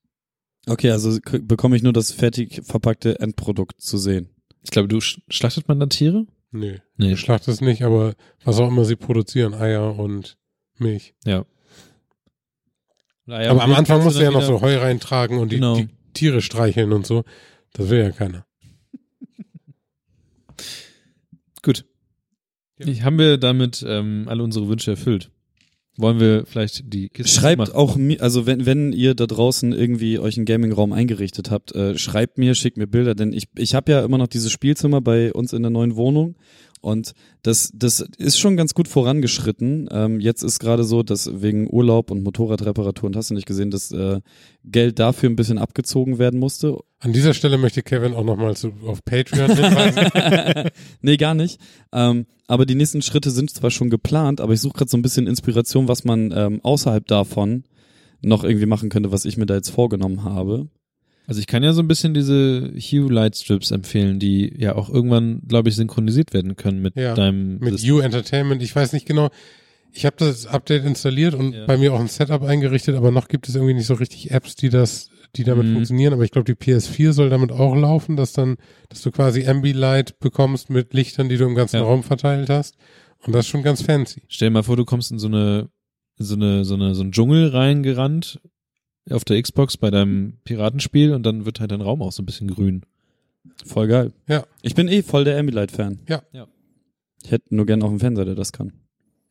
Okay, 0.67 0.91
also 0.91 1.19
bekomme 1.43 1.77
ich 1.77 1.83
nur 1.83 1.93
das 1.93 2.13
fertig 2.13 2.61
verpackte 2.65 3.19
Endprodukt 3.21 3.81
zu 3.81 3.97
sehen. 3.97 4.29
ich 4.63 4.71
glaube, 4.71 4.89
du 4.89 4.99
sch- 4.99 5.21
schlachtet 5.29 5.67
man 5.69 5.79
dann 5.81 5.89
Tiere? 5.91 6.27
Nee, 6.51 6.81
Nee. 6.97 7.11
du 7.11 7.17
schlachtest 7.17 7.63
nicht, 7.63 7.83
aber 7.83 8.15
was 8.45 8.59
auch 8.59 8.69
immer 8.69 8.85
sie 8.85 8.97
produzieren, 8.97 9.55
Eier 9.55 9.99
und 9.99 10.37
Milch. 10.79 11.15
Ja. 11.25 11.45
Naja, 13.27 13.51
aber 13.51 13.63
am 13.63 13.75
Anfang 13.75 14.03
musst 14.03 14.19
du 14.19 14.23
ja 14.23 14.31
noch 14.31 14.43
so 14.43 14.61
Heu 14.61 14.77
reintragen 14.79 15.39
und 15.39 15.53
die, 15.53 15.57
Genau. 15.57 15.77
die 15.77 15.89
Tiere 16.15 16.41
streicheln 16.41 16.93
und 16.93 17.07
so. 17.07 17.25
Das 17.73 17.89
will 17.89 18.01
ja 18.01 18.11
keiner. 18.11 18.47
Gut. 21.63 21.85
Ja. 22.79 22.87
Ich, 22.87 23.03
haben 23.03 23.19
wir 23.19 23.39
damit 23.39 23.85
ähm, 23.87 24.25
alle 24.29 24.43
unsere 24.43 24.69
Wünsche 24.69 24.93
erfüllt? 24.93 25.31
Wollen 25.97 26.21
wir 26.21 26.47
vielleicht 26.47 26.93
die 26.95 27.09
Kiste 27.09 27.41
Schreibt 27.41 27.59
machen? 27.59 27.75
auch 27.75 27.97
mir, 27.97 28.23
also 28.23 28.47
wenn, 28.47 28.67
wenn 28.67 28.93
ihr 28.93 29.17
da 29.17 29.27
draußen 29.27 29.73
irgendwie 29.73 30.21
euch 30.21 30.37
einen 30.37 30.47
Gaming-Raum 30.47 30.93
eingerichtet 30.93 31.51
habt, 31.51 31.75
äh, 31.75 31.99
schreibt 31.99 32.39
mir, 32.39 32.55
schickt 32.55 32.77
mir 32.77 32.87
Bilder, 32.87 33.17
denn 33.17 33.33
ich, 33.33 33.49
ich 33.57 33.75
habe 33.75 33.91
ja 33.91 34.05
immer 34.05 34.17
noch 34.17 34.29
dieses 34.29 34.53
Spielzimmer 34.53 35.01
bei 35.01 35.33
uns 35.33 35.53
in 35.53 35.63
der 35.63 35.73
neuen 35.73 35.97
Wohnung 35.97 36.37
und 36.81 37.13
das, 37.43 37.71
das 37.75 38.01
ist 38.19 38.39
schon 38.39 38.57
ganz 38.57 38.75
gut 38.75 38.89
vorangeschritten. 38.89 39.89
Ähm, 39.91 40.21
jetzt 40.21 40.43
ist 40.43 40.59
gerade 40.59 40.85
so, 40.85 41.03
dass 41.03 41.43
wegen 41.43 41.69
Urlaub 41.71 42.11
und 42.11 42.23
Motorradreparaturen, 42.23 43.17
hast 43.17 43.31
du 43.31 43.35
nicht 43.35 43.47
gesehen, 43.47 43.71
dass 43.71 43.91
äh, 43.91 44.21
Geld 44.65 44.99
dafür 44.99 45.31
ein 45.31 45.37
bisschen 45.37 45.59
abgezogen 45.59 46.19
werden 46.19 46.39
musste. 46.39 46.79
An 47.01 47.13
dieser 47.13 47.35
Stelle 47.35 47.59
möchte 47.59 47.83
Kevin 47.83 48.15
auch 48.15 48.25
nochmal 48.25 48.57
zu, 48.57 48.73
auf 48.87 49.05
Patreon 49.05 49.55
hinweisen. 49.55 50.71
nee, 51.01 51.17
gar 51.17 51.35
nicht. 51.35 51.61
Ähm, 51.93 52.27
aber 52.47 52.67
die 52.67 52.75
nächsten 52.75 53.03
Schritte 53.03 53.31
sind 53.31 53.51
zwar 53.51 53.71
schon 53.71 53.91
geplant, 53.91 54.41
aber 54.41 54.53
ich 54.53 54.61
suche 54.61 54.79
gerade 54.79 54.91
so 54.91 54.97
ein 54.97 55.03
bisschen 55.03 55.27
Inspiration, 55.27 55.89
was 55.89 56.05
man 56.05 56.33
ähm, 56.35 56.61
außerhalb 56.63 57.07
davon 57.07 57.65
noch 58.21 58.43
irgendwie 58.43 58.67
machen 58.67 58.89
könnte, 58.89 59.13
was 59.13 59.25
ich 59.25 59.37
mir 59.37 59.47
da 59.47 59.55
jetzt 59.55 59.71
vorgenommen 59.71 60.25
habe. 60.25 60.69
Also 61.29 61.41
ich 61.41 61.47
kann 61.47 61.63
ja 61.63 61.75
so 61.75 61.83
ein 61.83 61.89
bisschen 61.89 62.15
diese 62.15 62.73
Hue 62.75 63.13
Light 63.13 63.37
Strips 63.37 63.71
empfehlen, 63.71 64.19
die 64.19 64.51
ja 64.57 64.75
auch 64.77 64.89
irgendwann, 64.89 65.43
glaube 65.47 65.69
ich, 65.69 65.77
synchronisiert 65.77 66.33
werden 66.33 66.57
können 66.57 66.81
mit 66.81 66.97
Ja, 66.97 67.15
deinem 67.15 67.59
mit 67.59 67.73
System. 67.73 67.95
U 67.97 67.99
Entertainment. 68.01 68.63
Ich 68.63 68.75
weiß 68.75 68.95
nicht 68.95 69.05
genau. 69.05 69.29
Ich 69.93 70.07
habe 70.07 70.17
das 70.19 70.47
Update 70.47 70.85
installiert 70.87 71.35
und 71.35 71.53
Ja. 71.53 71.67
bei 71.67 71.77
mir 71.77 71.93
auch 71.93 72.01
ein 72.01 72.09
Setup 72.09 72.43
eingerichtet, 72.43 72.97
aber 72.97 73.11
noch 73.11 73.29
gibt 73.29 73.47
es 73.49 73.55
irgendwie 73.55 73.75
nicht 73.75 73.87
so 73.87 73.95
richtig 73.95 74.31
Apps, 74.31 74.55
die 74.57 74.71
das, 74.71 75.11
die 75.37 75.45
damit 75.45 75.67
Mhm. 75.67 75.75
funktionieren. 75.75 76.15
Aber 76.15 76.25
ich 76.25 76.31
glaube, 76.31 76.47
die 76.47 76.55
PS4 76.55 77.13
soll 77.13 77.29
damit 77.29 77.53
auch 77.53 77.75
laufen, 77.77 78.17
dass 78.17 78.33
dann, 78.33 78.57
dass 78.89 79.03
du 79.03 79.11
quasi 79.11 79.47
Ambilight 79.47 80.19
bekommst 80.21 80.71
mit 80.71 80.95
Lichtern, 80.95 81.29
die 81.29 81.37
du 81.37 81.45
im 81.45 81.55
ganzen 81.55 81.77
Ja. 81.77 81.83
Raum 81.83 82.03
verteilt 82.05 82.49
hast. 82.49 82.75
Und 83.27 83.35
das 83.35 83.45
ist 83.45 83.51
schon 83.51 83.63
ganz 83.63 83.83
fancy. 83.83 84.23
Stell 84.29 84.49
dir 84.49 84.53
mal 84.55 84.63
vor, 84.63 84.77
du 84.77 84.87
kommst 84.87 85.11
in 85.13 85.19
so 85.19 85.27
eine, 85.27 85.69
so 86.17 86.37
eine, 86.37 86.65
so 86.65 86.73
eine, 86.75 86.95
so 86.95 87.03
einen 87.03 87.13
Dschungel 87.13 87.49
reingerannt 87.49 88.41
auf 89.11 89.25
der 89.25 89.41
Xbox 89.43 89.77
bei 89.77 89.91
deinem 89.91 90.35
Piratenspiel 90.45 91.13
und 91.13 91.25
dann 91.25 91.45
wird 91.47 91.61
halt 91.61 91.71
dein 91.71 91.81
Raum 91.81 92.03
auch 92.03 92.13
so 92.13 92.23
ein 92.23 92.27
bisschen 92.27 92.49
grün. 92.49 92.83
Voll 93.65 93.89
geil. 93.89 94.13
Ja. 94.29 94.45
Ich 94.63 94.75
bin 94.75 94.89
eh 94.89 95.03
voll 95.03 95.25
der 95.25 95.39
Ambilight-Fan. 95.39 96.01
Ja. 96.09 96.23
Ja. 96.33 96.47
Ich 97.25 97.31
hätte 97.31 97.55
nur 97.55 97.67
gern 97.67 97.83
auch 97.83 97.91
einen 97.91 97.99
Fernseher, 98.01 98.25
der 98.27 98.35
das 98.35 98.53
kann. 98.53 98.73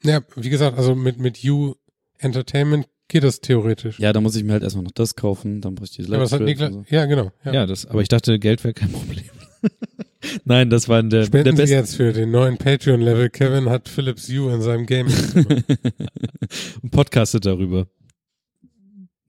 Ja, 0.03 0.21
wie 0.35 0.49
gesagt, 0.49 0.77
also 0.77 0.95
mit, 0.95 1.19
mit 1.19 1.43
U 1.45 1.75
Entertainment 2.17 2.87
geht 3.07 3.23
das 3.23 3.39
theoretisch. 3.41 3.99
Ja, 3.99 4.11
da 4.13 4.19
muss 4.21 4.35
ich 4.35 4.43
mir 4.43 4.53
halt 4.53 4.63
erstmal 4.63 4.83
noch 4.83 4.91
das 4.91 5.15
kaufen, 5.15 5.61
dann 5.61 5.75
brauche 5.75 5.85
ich 5.85 5.91
diese 5.91 6.11
Ja, 6.11 6.17
das 6.19 6.31
hat 6.31 6.41
Niklas, 6.41 6.73
so. 6.73 6.83
ja, 6.89 7.05
genau. 7.05 7.31
Ja. 7.45 7.53
Ja, 7.53 7.65
das, 7.65 7.85
aber 7.85 8.01
ich 8.01 8.09
dachte, 8.09 8.37
Geld 8.39 8.63
wäre 8.63 8.73
kein 8.73 8.91
Problem. 8.93 9.23
Nein, 10.45 10.69
das 10.69 10.89
war 10.89 10.99
in 10.99 11.09
der, 11.09 11.21
der 11.21 11.27
Spenden 11.27 11.55
Sie 11.55 11.61
beste. 11.61 11.75
jetzt 11.75 11.95
für 11.95 12.11
den 12.11 12.31
neuen 12.31 12.57
Patreon-Level. 12.57 13.29
Kevin 13.29 13.69
hat 13.69 13.87
Philips 13.87 14.29
U 14.29 14.49
in 14.49 14.61
seinem 14.61 14.85
Game. 14.85 15.07
und 16.81 16.91
podcastet 16.91 17.45
darüber. 17.45 17.87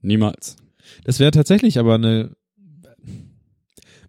Niemals. 0.01 0.57
Das 1.03 1.19
wäre 1.19 1.31
tatsächlich 1.31 1.79
aber 1.79 1.95
eine, 1.95 2.35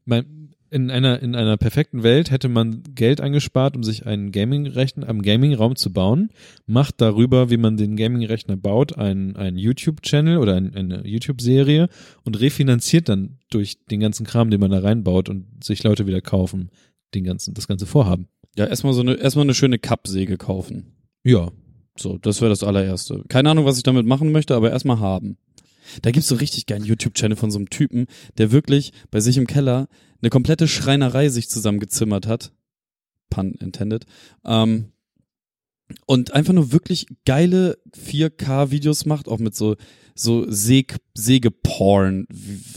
mein, 0.04 0.40
in 0.70 0.90
einer, 0.90 1.20
in 1.20 1.34
einer 1.34 1.56
perfekten 1.56 2.04
Welt 2.04 2.30
hätte 2.30 2.48
man 2.48 2.82
Geld 2.94 3.20
angespart, 3.20 3.76
um 3.76 3.82
sich 3.82 4.06
einen 4.06 4.30
Gaming-Rechner, 4.30 5.08
am 5.08 5.22
Gaming-Raum 5.22 5.74
zu 5.74 5.92
bauen, 5.92 6.30
macht 6.66 7.00
darüber, 7.00 7.50
wie 7.50 7.56
man 7.56 7.76
den 7.76 7.96
Gaming-Rechner 7.96 8.56
baut, 8.56 8.96
einen, 8.96 9.36
einen 9.36 9.58
YouTube-Channel 9.58 10.38
oder 10.38 10.54
ein, 10.54 10.74
eine 10.74 11.06
YouTube-Serie 11.06 11.88
und 12.22 12.40
refinanziert 12.40 13.08
dann 13.08 13.38
durch 13.50 13.84
den 13.86 14.00
ganzen 14.00 14.24
Kram, 14.24 14.50
den 14.50 14.60
man 14.60 14.70
da 14.70 14.78
reinbaut 14.78 15.28
und 15.28 15.64
sich 15.64 15.82
Leute 15.82 16.06
wieder 16.06 16.20
kaufen, 16.20 16.70
den 17.14 17.24
ganzen, 17.24 17.54
das 17.54 17.66
ganze 17.66 17.86
Vorhaben. 17.86 18.28
Ja, 18.56 18.66
erstmal 18.66 18.92
so 18.92 19.00
eine, 19.00 19.14
erstmal 19.14 19.44
eine 19.44 19.54
schöne 19.54 19.78
Kappsäge 19.78 20.36
kaufen. 20.36 20.92
Ja. 21.24 21.50
So, 21.96 22.16
das 22.16 22.40
wäre 22.40 22.48
das 22.48 22.62
allererste. 22.62 23.24
Keine 23.28 23.50
Ahnung, 23.50 23.64
was 23.64 23.76
ich 23.76 23.82
damit 23.82 24.06
machen 24.06 24.32
möchte, 24.32 24.54
aber 24.54 24.70
erstmal 24.70 25.00
haben. 25.00 25.36
Da 26.02 26.10
gibt's 26.10 26.28
so 26.28 26.34
richtig 26.34 26.66
geilen 26.66 26.84
YouTube-Channel 26.84 27.36
von 27.36 27.50
so 27.50 27.58
einem 27.58 27.70
Typen, 27.70 28.06
der 28.38 28.52
wirklich 28.52 28.92
bei 29.10 29.20
sich 29.20 29.36
im 29.36 29.46
Keller 29.46 29.88
eine 30.22 30.30
komplette 30.30 30.68
Schreinerei 30.68 31.28
sich 31.28 31.48
zusammengezimmert 31.48 32.26
hat. 32.26 32.52
Pun 33.30 33.54
intended. 33.60 34.06
Ähm, 34.44 34.92
und 36.06 36.34
einfach 36.34 36.52
nur 36.52 36.72
wirklich 36.72 37.06
geile 37.24 37.78
4K-Videos 37.96 39.06
macht, 39.06 39.28
auch 39.28 39.38
mit 39.38 39.56
so 39.56 39.76
so 40.14 40.44
Säg, 40.48 40.96
Sägeporn, 41.14 42.26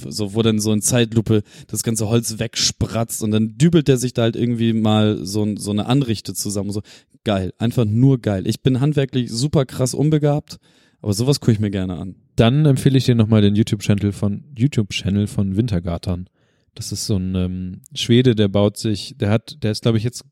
so 0.08 0.34
wo 0.34 0.42
dann 0.42 0.60
so 0.60 0.72
in 0.72 0.82
Zeitlupe 0.82 1.44
das 1.68 1.84
ganze 1.84 2.08
Holz 2.08 2.40
wegspratzt 2.40 3.22
und 3.22 3.32
dann 3.32 3.58
dübelt 3.58 3.88
der 3.88 3.98
sich 3.98 4.14
da 4.14 4.24
halt 4.24 4.36
irgendwie 4.36 4.74
mal 4.74 5.26
so, 5.26 5.56
so 5.58 5.72
eine 5.72 5.86
Anrichte 5.88 6.34
zusammen. 6.34 6.72
So 6.72 6.82
geil, 7.24 7.54
einfach 7.58 7.86
nur 7.86 8.22
geil. 8.22 8.48
Ich 8.48 8.62
bin 8.62 8.80
handwerklich 8.80 9.30
super 9.30 9.66
krass 9.66 9.94
unbegabt, 9.94 10.60
aber 11.04 11.14
sowas 11.14 11.40
gucke 11.40 11.52
ich 11.52 11.60
mir 11.60 11.70
gerne 11.70 11.98
an. 11.98 12.16
Dann 12.36 12.66
empfehle 12.66 12.98
ich 12.98 13.06
dir 13.06 13.14
nochmal 13.14 13.42
den 13.44 13.56
YouTube-Channel 13.56 14.12
von 14.12 14.44
YouTube-Channel 14.58 15.28
von 15.28 15.56
Wintergartern. 15.56 16.28
Das 16.74 16.92
ist 16.92 17.06
so 17.06 17.18
ein 17.18 17.36
ähm, 17.36 17.82
Schwede, 17.94 18.34
der 18.34 18.48
baut 18.48 18.78
sich, 18.78 19.16
der 19.20 19.30
hat, 19.30 19.62
der 19.64 19.72
ist, 19.72 19.84
glaube 19.84 20.00
ich, 20.00 20.04
jetzt 20.04 20.26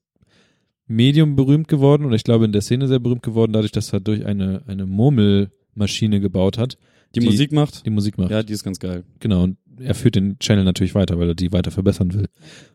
medium 0.87 1.35
berühmt 1.35 1.67
geworden 1.67 2.05
und 2.05 2.13
ich 2.13 2.23
glaube 2.23 2.45
in 2.45 2.51
der 2.51 2.61
Szene 2.61 2.87
sehr 2.87 2.99
berühmt 2.99 3.21
geworden, 3.23 3.53
dadurch, 3.53 3.71
dass 3.71 3.93
er 3.93 3.99
durch 3.99 4.25
eine, 4.25 4.63
eine 4.67 4.85
Murmelmaschine 4.87 6.19
gebaut 6.19 6.57
hat, 6.57 6.77
Die, 7.15 7.19
Die- 7.19 7.25
Musik 7.27 7.51
macht? 7.51 7.85
die 7.85 7.89
Musik 7.91 8.17
macht. 8.17 8.31
Ja, 8.31 8.41
die 8.41 8.53
ist 8.53 8.63
ganz 8.63 8.79
geil. 8.79 9.03
Genau, 9.19 9.43
und 9.43 9.57
er 9.79 9.93
führt 9.95 10.15
den 10.15 10.37
Channel 10.39 10.63
natürlich 10.63 10.95
weiter, 10.95 11.19
weil 11.19 11.29
er 11.29 11.35
die 11.35 11.51
weiter 11.51 11.71
verbessern 11.71 12.13
will. 12.13 12.27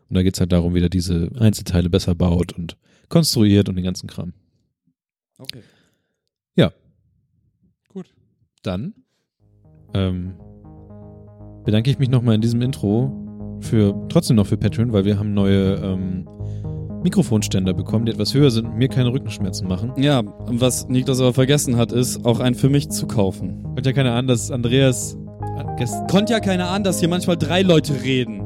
Und 0.09 0.15
da 0.15 0.23
geht's 0.23 0.39
halt 0.39 0.51
darum, 0.51 0.73
wie 0.75 0.81
er 0.81 0.89
diese 0.89 1.29
Einzelteile 1.39 1.89
besser 1.89 2.15
baut 2.15 2.53
und 2.53 2.77
konstruiert 3.09 3.69
und 3.69 3.75
den 3.75 3.83
ganzen 3.83 4.07
Kram. 4.07 4.33
Okay. 5.37 5.61
Dann 8.67 8.93
ähm, 9.93 10.33
bedanke 11.63 11.89
ich 11.89 11.99
mich 11.99 12.09
nochmal 12.09 12.35
in 12.35 12.41
diesem 12.41 12.61
Intro 12.61 13.11
für 13.61 13.95
trotzdem 14.09 14.35
noch 14.35 14.45
für 14.45 14.57
Patreon, 14.57 14.91
weil 14.91 15.05
wir 15.05 15.17
haben 15.17 15.33
neue 15.33 15.75
ähm, 15.75 16.27
Mikrofonständer 17.01 17.73
bekommen, 17.73 18.05
die 18.05 18.11
etwas 18.11 18.33
höher 18.33 18.51
sind 18.51 18.65
und 18.65 18.77
mir 18.77 18.89
keine 18.89 19.13
Rückenschmerzen 19.13 19.69
machen. 19.69 19.93
Ja, 19.97 20.21
was 20.47 20.89
Niklas 20.89 21.21
aber 21.21 21.33
vergessen 21.33 21.77
hat, 21.77 21.93
ist 21.93 22.25
auch 22.25 22.41
einen 22.41 22.55
für 22.55 22.69
mich 22.69 22.89
zu 22.89 23.07
kaufen. 23.07 23.63
Und 23.65 23.85
ja 23.85 23.93
keine 23.93 24.11
Ahnung, 24.11 24.27
dass 24.27 24.51
Andreas 24.51 25.17
äh, 25.79 25.85
Konnte 26.11 26.33
ja 26.33 26.41
keiner 26.41 26.69
an, 26.69 26.83
dass 26.83 26.99
hier 26.99 27.07
manchmal 27.07 27.37
drei 27.37 27.61
Leute 27.61 28.03
reden. 28.03 28.41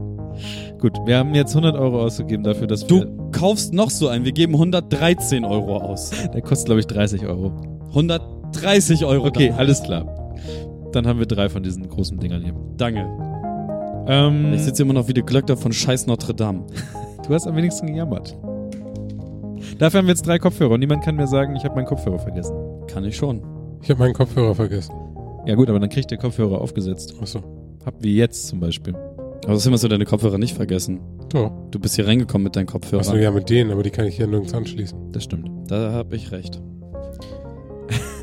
gut, 0.80 0.94
wir 1.06 1.18
haben 1.18 1.34
jetzt 1.34 1.56
100 1.56 1.76
Euro 1.76 2.04
ausgegeben 2.04 2.44
dafür, 2.44 2.68
dass 2.68 2.88
wir, 2.88 3.06
Du 3.06 3.32
kaufst 3.32 3.74
noch 3.74 3.90
so 3.90 4.08
einen. 4.08 4.24
Wir 4.24 4.34
geben 4.34 4.54
113 4.54 5.44
Euro 5.46 5.78
aus. 5.78 6.12
der 6.32 6.42
kostet 6.42 6.68
glaube 6.68 6.82
ich 6.82 6.88
30 6.88 7.26
Euro. 7.26 7.54
130 8.56 9.06
Euro. 9.06 9.28
Okay, 9.28 9.50
dann. 9.50 9.60
alles 9.60 9.82
klar. 9.84 10.06
Dann 10.92 11.08
haben 11.08 11.20
wir 11.20 11.26
drei 11.26 11.50
von 11.50 11.64
diesen 11.64 11.88
großen 11.88 12.20
Dingern 12.20 12.42
hier. 12.44 12.54
Danke. 12.78 13.06
Ähm, 14.08 14.54
Ich 14.54 14.64
sitze 14.64 14.84
immer 14.84 14.94
noch 14.94 15.08
wie 15.08 15.14
der 15.14 15.24
Glöckner 15.24 15.56
von 15.58 15.72
Scheiß 15.72 16.08
Notre 16.08 16.34
Dame. 16.34 16.66
du 17.28 17.34
hast 17.34 17.48
am 17.48 17.56
wenigsten 17.56 17.88
gejammert. 17.88 18.38
Dafür 19.78 20.00
haben 20.00 20.08
wir 20.08 20.14
jetzt 20.14 20.28
drei 20.28 20.38
Kopfhörer 20.38 20.72
und 20.74 20.80
niemand 20.80 21.04
kann 21.04 21.16
mir 21.16 21.28
sagen, 21.28 21.56
ich 21.56 21.64
habe 21.64 21.76
meinen 21.76 21.86
Kopfhörer 21.86 22.20
vergessen. 22.20 22.56
Kann 22.88 23.06
ich 23.06 23.16
schon. 23.16 23.42
Ich 23.82 23.90
habe 23.90 24.00
meinen 24.00 24.14
Kopfhörer 24.14 24.54
vergessen. 24.54 24.94
Ja 25.46 25.56
gut, 25.56 25.70
aber 25.70 25.80
dann 25.80 25.90
kriegt 25.90 26.12
der 26.12 26.18
Kopfhörer 26.18 26.62
aufgesetzt. 26.62 27.16
Achso. 27.22 27.40
Hab 27.86 27.96
wie 28.04 28.16
jetzt 28.16 28.48
zum 28.48 28.60
Beispiel. 28.60 28.94
Aber 29.44 29.54
außerdem 29.54 29.74
hast 29.74 29.84
du 29.84 29.88
deine 29.88 30.06
Kopfhörer 30.06 30.38
nicht 30.38 30.56
vergessen. 30.56 31.00
Doch. 31.30 31.52
Du 31.72 31.80
bist 31.80 31.96
hier 31.96 32.06
reingekommen 32.06 32.44
mit 32.44 32.56
deinen 32.56 32.68
Kopfhörern. 32.68 33.06
Achso, 33.06 33.16
ja, 33.16 33.32
mit 33.32 33.50
denen, 33.50 33.72
aber 33.72 33.82
die 33.82 33.90
kann 33.90 34.06
ich 34.06 34.18
hier 34.18 34.28
nirgends 34.28 34.54
anschließen. 34.54 35.12
Das 35.14 35.24
stimmt. 35.24 35.50
Da 35.72 35.92
habe 35.94 36.16
ich 36.16 36.32
recht. 36.32 36.62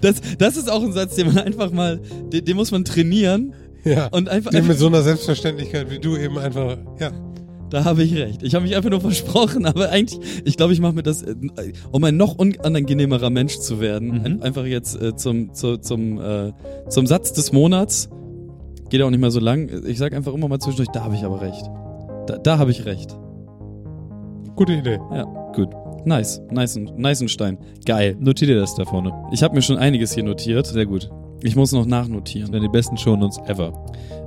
das, 0.00 0.20
das 0.38 0.56
ist 0.56 0.70
auch 0.70 0.82
ein 0.82 0.92
Satz, 0.92 1.14
den 1.16 1.28
man 1.28 1.38
einfach 1.38 1.70
mal, 1.70 2.00
den, 2.32 2.44
den 2.44 2.56
muss 2.56 2.70
man 2.70 2.84
trainieren 2.84 3.54
Ja. 3.84 4.08
und 4.08 4.28
einfach, 4.28 4.50
Die 4.50 4.62
mit 4.62 4.78
so 4.78 4.86
einer 4.88 5.02
Selbstverständlichkeit 5.02 5.90
wie 5.90 5.98
du 5.98 6.16
eben 6.16 6.38
einfach, 6.38 6.76
ja. 6.98 7.10
da 7.70 7.84
habe 7.84 8.02
ich 8.02 8.14
recht. 8.16 8.42
Ich 8.42 8.54
habe 8.54 8.64
mich 8.64 8.76
einfach 8.76 8.90
nur 8.90 9.00
versprochen, 9.00 9.66
aber 9.66 9.90
eigentlich, 9.90 10.20
ich 10.44 10.56
glaube, 10.56 10.72
ich 10.72 10.80
mache 10.80 10.94
mir 10.94 11.02
das, 11.02 11.22
äh, 11.22 11.34
um 11.92 12.02
ein 12.04 12.16
noch 12.16 12.36
unangenehmerer 12.38 13.30
Mensch 13.30 13.58
zu 13.58 13.80
werden, 13.80 14.08
Mhm. 14.18 14.24
ein- 14.24 14.42
einfach 14.42 14.64
jetzt 14.64 15.00
äh, 15.00 15.14
zum, 15.16 15.54
zu, 15.54 15.76
zum, 15.78 16.20
äh, 16.20 16.52
zum 16.88 17.06
Satz 17.06 17.32
des 17.32 17.52
Monats. 17.52 18.08
Geht 18.90 19.02
auch 19.02 19.10
nicht 19.10 19.20
mehr 19.20 19.30
so 19.30 19.38
lang. 19.40 19.68
Ich 19.86 19.98
sage 19.98 20.16
einfach 20.16 20.32
immer 20.32 20.48
mal 20.48 20.58
zwischendurch, 20.60 20.88
da 20.94 21.04
habe 21.04 21.14
ich 21.14 21.22
aber 21.22 21.42
recht. 21.42 21.62
Da, 22.26 22.38
da 22.38 22.58
habe 22.58 22.70
ich 22.70 22.86
recht. 22.86 23.14
Gute 24.56 24.72
Idee. 24.72 24.98
Gut. 25.54 25.68
Nice, 26.04 26.40
nice, 26.50 26.76
Neisenstein. 26.96 27.58
Geil. 27.84 28.16
Notier 28.18 28.48
dir 28.48 28.60
das 28.60 28.74
da 28.74 28.84
vorne. 28.84 29.12
Ich 29.32 29.42
habe 29.42 29.54
mir 29.54 29.62
schon 29.62 29.76
einiges 29.78 30.12
hier 30.12 30.24
notiert. 30.24 30.66
Sehr 30.66 30.86
gut. 30.86 31.10
Ich 31.42 31.54
muss 31.56 31.72
noch 31.72 31.86
nachnotieren. 31.86 32.50
die 32.52 32.68
besten 32.68 32.96
Shownotes 32.96 33.38
ever. 33.46 33.72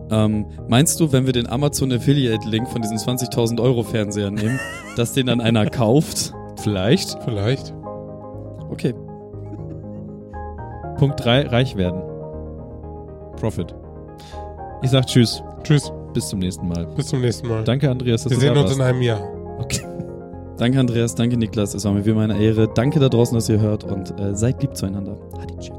Ähm, 0.10 0.46
meinst 0.68 1.00
du, 1.00 1.12
wenn 1.12 1.26
wir 1.26 1.34
den 1.34 1.48
Amazon 1.48 1.92
Affiliate 1.92 2.48
Link 2.48 2.68
von 2.70 2.82
diesen 2.82 2.98
20.000 2.98 3.62
Euro 3.62 3.84
Fernseher 3.84 4.32
nehmen, 4.32 4.60
dass 4.96 5.14
den 5.14 5.28
dann 5.28 5.42
einer 5.42 5.66
kauft? 5.70 6.34
Vielleicht. 6.58 7.18
Vielleicht. 7.24 7.74
Okay. 8.70 8.94
Punkt 10.98 11.24
3, 11.24 11.48
reich 11.48 11.76
werden. 11.78 12.02
Profit. 13.38 13.74
Ich 14.84 14.92
sag 14.92 15.08
Tschüss. 15.08 15.42
Tschüss. 15.64 15.92
Bis 16.14 16.28
zum 16.28 16.40
nächsten 16.40 16.68
Mal. 16.68 16.86
Bis 16.96 17.08
zum 17.08 17.22
nächsten 17.22 17.48
Mal. 17.48 17.64
Danke, 17.64 17.90
Andreas, 17.90 18.24
dass 18.24 18.32
Wir 18.32 18.36
du 18.38 18.42
sehen 18.42 18.54
da 18.54 18.62
uns 18.62 18.70
warst. 18.72 18.80
in 18.80 18.86
einem 18.86 19.02
Jahr. 19.02 19.22
okay. 19.60 19.82
Danke 20.62 20.80
Andreas, 20.80 21.16
danke 21.16 21.38
Niklas, 21.38 21.74
es 21.74 21.86
war 21.86 21.92
mir 21.92 22.06
wie 22.06 22.14
meine 22.14 22.38
Ehre. 22.40 22.68
Danke 22.72 23.00
da 23.00 23.10
draußen, 23.10 23.34
dass 23.34 23.50
ihr 23.50 23.60
hört 23.60 23.84
und 23.84 24.12
äh, 24.20 24.36
seid 24.36 24.62
lieb 24.62 24.76
zueinander. 24.78 25.18
Adieu. 25.42 25.74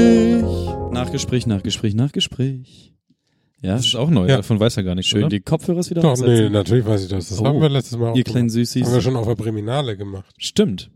Nachgespräch. 0.00 0.92
Nachgespräch, 0.92 1.46
Nachgespräch, 1.46 1.94
Nachgespräch. 1.94 2.94
Ja, 3.62 3.74
Das 3.76 3.86
ist 3.86 3.94
auch 3.96 4.08
neu. 4.10 4.26
Ja. 4.28 4.36
Davon 4.38 4.58
weiß 4.58 4.76
er 4.78 4.84
gar 4.84 4.94
nicht. 4.94 5.06
schön 5.08 5.20
oder? 5.20 5.28
die 5.28 5.40
Kopfhörer 5.40 5.84
wieder 5.88 6.00
Doch, 6.00 6.16
nee, 6.16 6.48
natürlich 6.48 6.86
weiß 6.86 7.02
ich 7.04 7.08
das. 7.10 7.28
Das 7.28 7.40
Oh. 7.40 7.44
haben 7.46 7.60
wir 7.60 7.68
letztes 7.68 7.98
Mal 7.98 8.10
auch 8.10 8.16
Ihr 8.16 8.24
gemacht. 8.24 8.32
kleinen 8.34 8.50
Süßis. 8.50 8.86
Haben 8.86 8.94
wir 8.94 9.00
schon 9.02 9.16
auf 9.16 9.26
der 9.26 9.34
Priminale 9.34 9.96
gemacht. 9.96 10.34
Stimmt. 10.38 10.90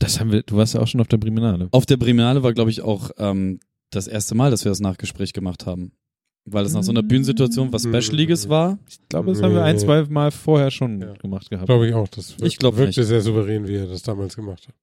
Das 0.00 0.18
haben 0.18 0.32
wir, 0.32 0.42
du 0.42 0.56
warst 0.56 0.74
ja 0.74 0.80
auch 0.80 0.88
schon 0.88 1.00
auf 1.00 1.06
der 1.08 1.18
Priminale. 1.18 1.68
Auf 1.70 1.86
der 1.86 1.96
Priminale 1.98 2.42
war, 2.42 2.52
glaube 2.52 2.70
ich, 2.70 2.80
auch 2.82 3.10
ähm, 3.18 3.60
das 3.90 4.08
erste 4.08 4.34
Mal, 4.34 4.50
dass 4.50 4.64
wir 4.64 4.70
das 4.70 4.80
Nachgespräch 4.80 5.32
gemacht 5.32 5.66
haben. 5.66 5.92
Weil 6.46 6.64
es 6.64 6.72
nach 6.72 6.82
so 6.82 6.90
einer 6.90 7.02
Bühnensituation 7.02 7.70
was 7.72 7.82
Specialiges 7.82 8.48
war. 8.48 8.78
Ich 8.88 8.98
glaube, 9.10 9.30
das 9.30 9.42
haben 9.42 9.52
wir 9.54 9.62
ein, 9.62 9.78
zwei 9.78 10.02
Mal 10.04 10.30
vorher 10.30 10.70
schon 10.70 11.00
Ja. 11.00 11.12
gemacht 11.12 11.50
gehabt. 11.50 11.66
Glaube 11.66 11.86
ich 11.86 11.94
auch. 11.94 12.08
Das 12.08 12.34
Ich 12.42 12.56
glaub 12.56 12.76
wirkte 12.78 13.00
nicht. 13.00 13.08
sehr 13.08 13.20
souverän, 13.20 13.68
wie 13.68 13.76
er 13.76 13.86
das 13.86 14.02
damals 14.02 14.34
gemacht 14.34 14.66
hat. 14.66 14.74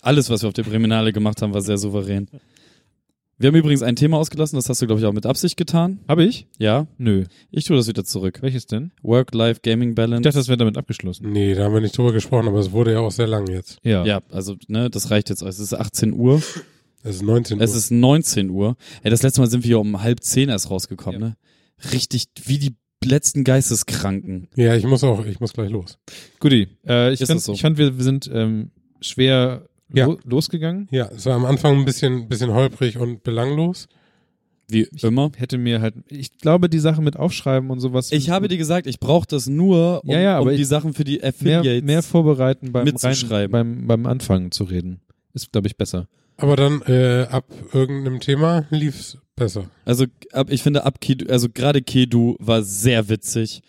Alles, 0.00 0.30
was 0.30 0.42
wir 0.42 0.48
auf 0.48 0.54
der 0.54 0.62
Priminale 0.62 1.12
gemacht 1.12 1.42
haben, 1.42 1.52
war 1.52 1.60
sehr 1.60 1.76
souverän. 1.76 2.28
Wir 3.42 3.48
haben 3.48 3.56
übrigens 3.56 3.82
ein 3.82 3.96
Thema 3.96 4.18
ausgelassen, 4.18 4.54
das 4.54 4.68
hast 4.68 4.80
du, 4.82 4.86
glaube 4.86 5.00
ich, 5.00 5.06
auch 5.06 5.12
mit 5.12 5.26
Absicht 5.26 5.56
getan. 5.56 5.98
Habe 6.06 6.22
ich? 6.22 6.46
Ja, 6.60 6.86
Nö. 6.96 7.24
ich 7.50 7.64
tue 7.64 7.76
das 7.76 7.88
wieder 7.88 8.04
zurück. 8.04 8.38
Welches 8.40 8.66
denn? 8.66 8.92
Work-Life-Gaming-Balance. 9.02 10.20
Ich 10.20 10.22
dachte, 10.22 10.38
das 10.38 10.46
wäre 10.46 10.58
damit 10.58 10.78
abgeschlossen. 10.78 11.32
Nee, 11.32 11.54
da 11.56 11.64
haben 11.64 11.74
wir 11.74 11.80
nicht 11.80 11.98
drüber 11.98 12.12
gesprochen, 12.12 12.46
aber 12.46 12.60
es 12.60 12.70
wurde 12.70 12.92
ja 12.92 13.00
auch 13.00 13.10
sehr 13.10 13.26
lang 13.26 13.48
jetzt. 13.48 13.78
Ja. 13.82 14.04
ja, 14.04 14.20
also, 14.30 14.54
ne, 14.68 14.90
das 14.90 15.10
reicht 15.10 15.28
jetzt. 15.28 15.42
Es 15.42 15.58
ist 15.58 15.74
18 15.74 16.12
Uhr. 16.12 16.40
Es 17.02 17.16
ist 17.16 17.22
19 17.22 17.60
Es 17.60 17.72
Uhr. 17.72 17.76
ist 17.78 17.90
19 17.90 18.48
Uhr. 18.50 18.76
Ey, 19.02 19.10
das 19.10 19.24
letzte 19.24 19.40
Mal 19.40 19.50
sind 19.50 19.64
wir 19.64 19.66
hier 19.70 19.80
um 19.80 20.00
halb 20.00 20.22
zehn 20.22 20.48
erst 20.48 20.70
rausgekommen, 20.70 21.20
Ja. 21.20 21.26
ne? 21.30 21.36
Richtig 21.92 22.26
wie 22.44 22.58
die 22.60 22.76
letzten 23.04 23.42
Geisteskranken. 23.42 24.50
ja, 24.54 24.76
ich 24.76 24.84
muss 24.84 25.02
auch, 25.02 25.26
ich 25.26 25.40
muss 25.40 25.52
gleich 25.52 25.70
los. 25.70 25.98
Guti. 26.38 26.68
Äh, 26.86 27.12
ich, 27.12 27.24
fand, 27.26 27.40
so? 27.40 27.54
ich 27.54 27.60
fand, 27.62 27.76
wir, 27.76 27.96
wir 27.96 28.04
sind 28.04 28.30
ähm, 28.32 28.70
schwer 29.00 29.66
Ja. 29.94 30.06
lo 30.06 30.18
losgegangen. 30.24 30.88
Ja, 30.90 31.08
es 31.14 31.26
war 31.26 31.34
am 31.34 31.44
Anfang 31.44 31.78
ein 31.78 31.84
bisschen, 31.84 32.28
bisschen 32.28 32.52
holprig 32.52 32.98
und 32.98 33.22
belanglos. 33.22 33.88
Wie 34.68 34.88
immer. 35.02 35.30
Hätte 35.36 35.58
mir 35.58 35.80
halt, 35.82 35.94
ich 36.08 36.38
glaube, 36.38 36.70
die 36.70 36.78
Sache 36.78 37.02
mit 37.02 37.16
Aufschreiben 37.16 37.68
und 37.70 37.80
sowas. 37.80 38.10
Ich 38.10 38.30
habe 38.30 38.48
dir 38.48 38.56
gesagt, 38.56 38.86
ich 38.86 39.00
brauche 39.00 39.26
das 39.26 39.46
nur, 39.46 40.02
um, 40.04 40.10
Ja, 40.10 40.20
ja, 40.20 40.36
aber 40.36 40.46
um 40.46 40.50
ich- 40.50 40.56
die 40.56 40.64
Sachen 40.64 40.94
für 40.94 41.04
die 41.04 41.18
mehr, 41.18 41.28
Affiliates. 41.28 41.82
mehr 41.82 42.02
vorbereiten 42.02 42.72
beim, 42.72 42.84
mitzuschreiben. 42.84 43.54
Rein, 43.54 43.86
beim, 43.86 43.86
beim 43.86 44.06
Anfangen 44.06 44.50
zu 44.50 44.64
reden. 44.64 45.00
Ist, 45.34 45.52
glaube 45.52 45.66
ich, 45.66 45.76
besser. 45.76 46.08
Aber 46.38 46.56
dann 46.56 46.80
äh, 46.82 47.26
ab 47.30 47.44
irgendeinem 47.74 48.20
Thema 48.20 48.66
lief's 48.70 49.18
besser. 49.36 49.64
Also 49.84 50.06
ab, 50.32 50.48
ich 50.50 50.62
finde 50.62 50.84
ab 50.84 51.00
Kedu, 51.00 51.26
also 51.30 51.48
gerade 51.52 51.82
Kedu 51.82 52.36
war 52.38 52.62
sehr 52.62 53.08
witzig. 53.10 53.62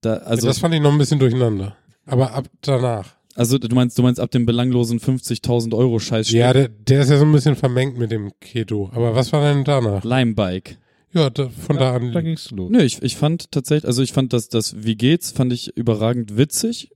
Da, 0.00 0.14
also, 0.18 0.46
das 0.46 0.58
fand 0.58 0.74
ich 0.74 0.80
noch 0.80 0.92
ein 0.92 0.98
bisschen 0.98 1.18
durcheinander. 1.18 1.76
Aber 2.06 2.32
ab 2.32 2.46
danach. 2.60 3.14
Also 3.36 3.58
du 3.58 3.74
meinst, 3.74 3.96
du 3.98 4.02
meinst 4.02 4.18
ab 4.20 4.30
dem 4.30 4.46
belanglosen 4.46 4.98
50.000 4.98 5.74
Euro 5.76 5.98
Scheiß 5.98 6.30
Ja, 6.32 6.52
der, 6.52 6.68
der 6.68 7.02
ist 7.02 7.10
ja 7.10 7.18
so 7.18 7.24
ein 7.24 7.32
bisschen 7.32 7.54
vermengt 7.56 7.96
mit 7.98 8.10
dem 8.10 8.32
Keto. 8.40 8.90
Aber 8.92 9.14
was 9.14 9.32
war 9.32 9.42
denn 9.52 9.64
danach? 9.64 10.02
Limebike. 10.04 10.76
Ja, 11.12 11.30
da, 11.30 11.48
von 11.48 11.76
da 11.76 11.94
an. 11.94 12.12
Da 12.12 12.20
ging's 12.20 12.50
los. 12.50 12.70
Nö, 12.70 12.82
ich, 12.82 13.00
ich 13.02 13.16
fand 13.16 13.50
tatsächlich, 13.52 13.86
also 13.86 14.02
ich 14.02 14.12
fand 14.12 14.32
das, 14.32 14.48
das 14.48 14.84
Wie 14.84 14.96
geht's, 14.96 15.30
fand 15.30 15.52
ich 15.52 15.76
überragend 15.76 16.36
witzig. 16.36 16.90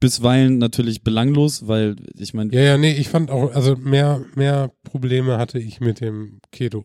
Bisweilen 0.00 0.58
natürlich 0.58 1.02
belanglos, 1.02 1.66
weil 1.68 1.96
ich 2.18 2.34
meine, 2.34 2.52
Ja, 2.52 2.60
ja, 2.60 2.78
nee, 2.78 2.92
ich 2.92 3.08
fand 3.08 3.30
auch, 3.30 3.54
also 3.54 3.76
mehr, 3.76 4.22
mehr 4.34 4.70
Probleme 4.82 5.38
hatte 5.38 5.58
ich 5.58 5.80
mit 5.80 6.00
dem 6.00 6.40
Keto, 6.50 6.84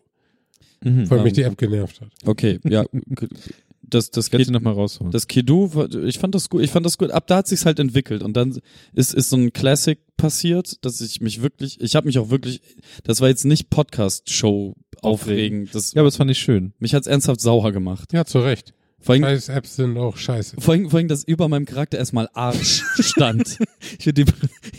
Mhm. 0.82 1.10
weil 1.10 1.18
Ähm, 1.18 1.24
mich 1.24 1.32
die 1.34 1.42
App 1.42 1.58
genervt 1.58 2.00
hat. 2.00 2.08
okay, 2.24 2.58
ja, 2.64 2.84
das, 3.90 4.10
das 4.10 4.30
Kannst 4.30 4.48
du 4.48 4.52
noch 4.52 4.60
mal 4.60 4.72
rausholen. 4.72 5.10
Das 5.12 5.26
war- 5.74 5.92
ich 6.04 6.18
fand 6.18 6.34
das 6.34 6.48
gut, 6.48 6.62
ich 6.62 6.70
fand 6.70 6.86
das 6.86 6.96
gut. 6.98 7.10
Ab 7.10 7.26
da 7.26 7.36
hat 7.38 7.48
sich's 7.48 7.66
halt 7.66 7.78
entwickelt 7.78 8.22
und 8.22 8.36
dann 8.36 8.58
ist 8.92 9.12
ist 9.14 9.30
so 9.30 9.36
ein 9.36 9.52
Classic 9.52 9.98
passiert, 10.16 10.84
dass 10.84 11.00
ich 11.00 11.20
mich 11.20 11.42
wirklich, 11.42 11.80
ich 11.80 11.96
habe 11.96 12.06
mich 12.06 12.18
auch 12.18 12.30
wirklich, 12.30 12.60
das 13.04 13.20
war 13.20 13.28
jetzt 13.28 13.44
nicht 13.44 13.70
Podcast 13.70 14.30
Show 14.30 14.74
aufregend, 15.02 15.74
das 15.74 15.92
ja, 15.94 16.00
aber 16.02 16.08
das 16.08 16.16
fand 16.16 16.30
ich 16.30 16.38
schön. 16.38 16.72
mich 16.78 16.94
hat's 16.94 17.06
ernsthaft 17.06 17.40
sauer 17.40 17.72
gemacht. 17.72 18.12
Ja, 18.12 18.24
zu 18.24 18.40
Recht. 18.40 18.72
Vor 19.02 19.14
allem, 19.14 19.24
Scheiß 19.24 19.48
Apps 19.48 19.76
sind 19.76 19.96
auch 19.96 20.16
scheiße. 20.16 20.56
vor 20.60 20.74
allem, 20.74 20.90
vor 20.90 20.98
allem, 20.98 21.08
dass 21.08 21.24
über 21.24 21.48
meinem 21.48 21.64
Charakter 21.64 21.96
erstmal 21.98 22.28
Arsch 22.34 22.82
stand. 23.00 23.58
Ich 23.98 24.04
finde, 24.04 24.24
die, 24.24 24.32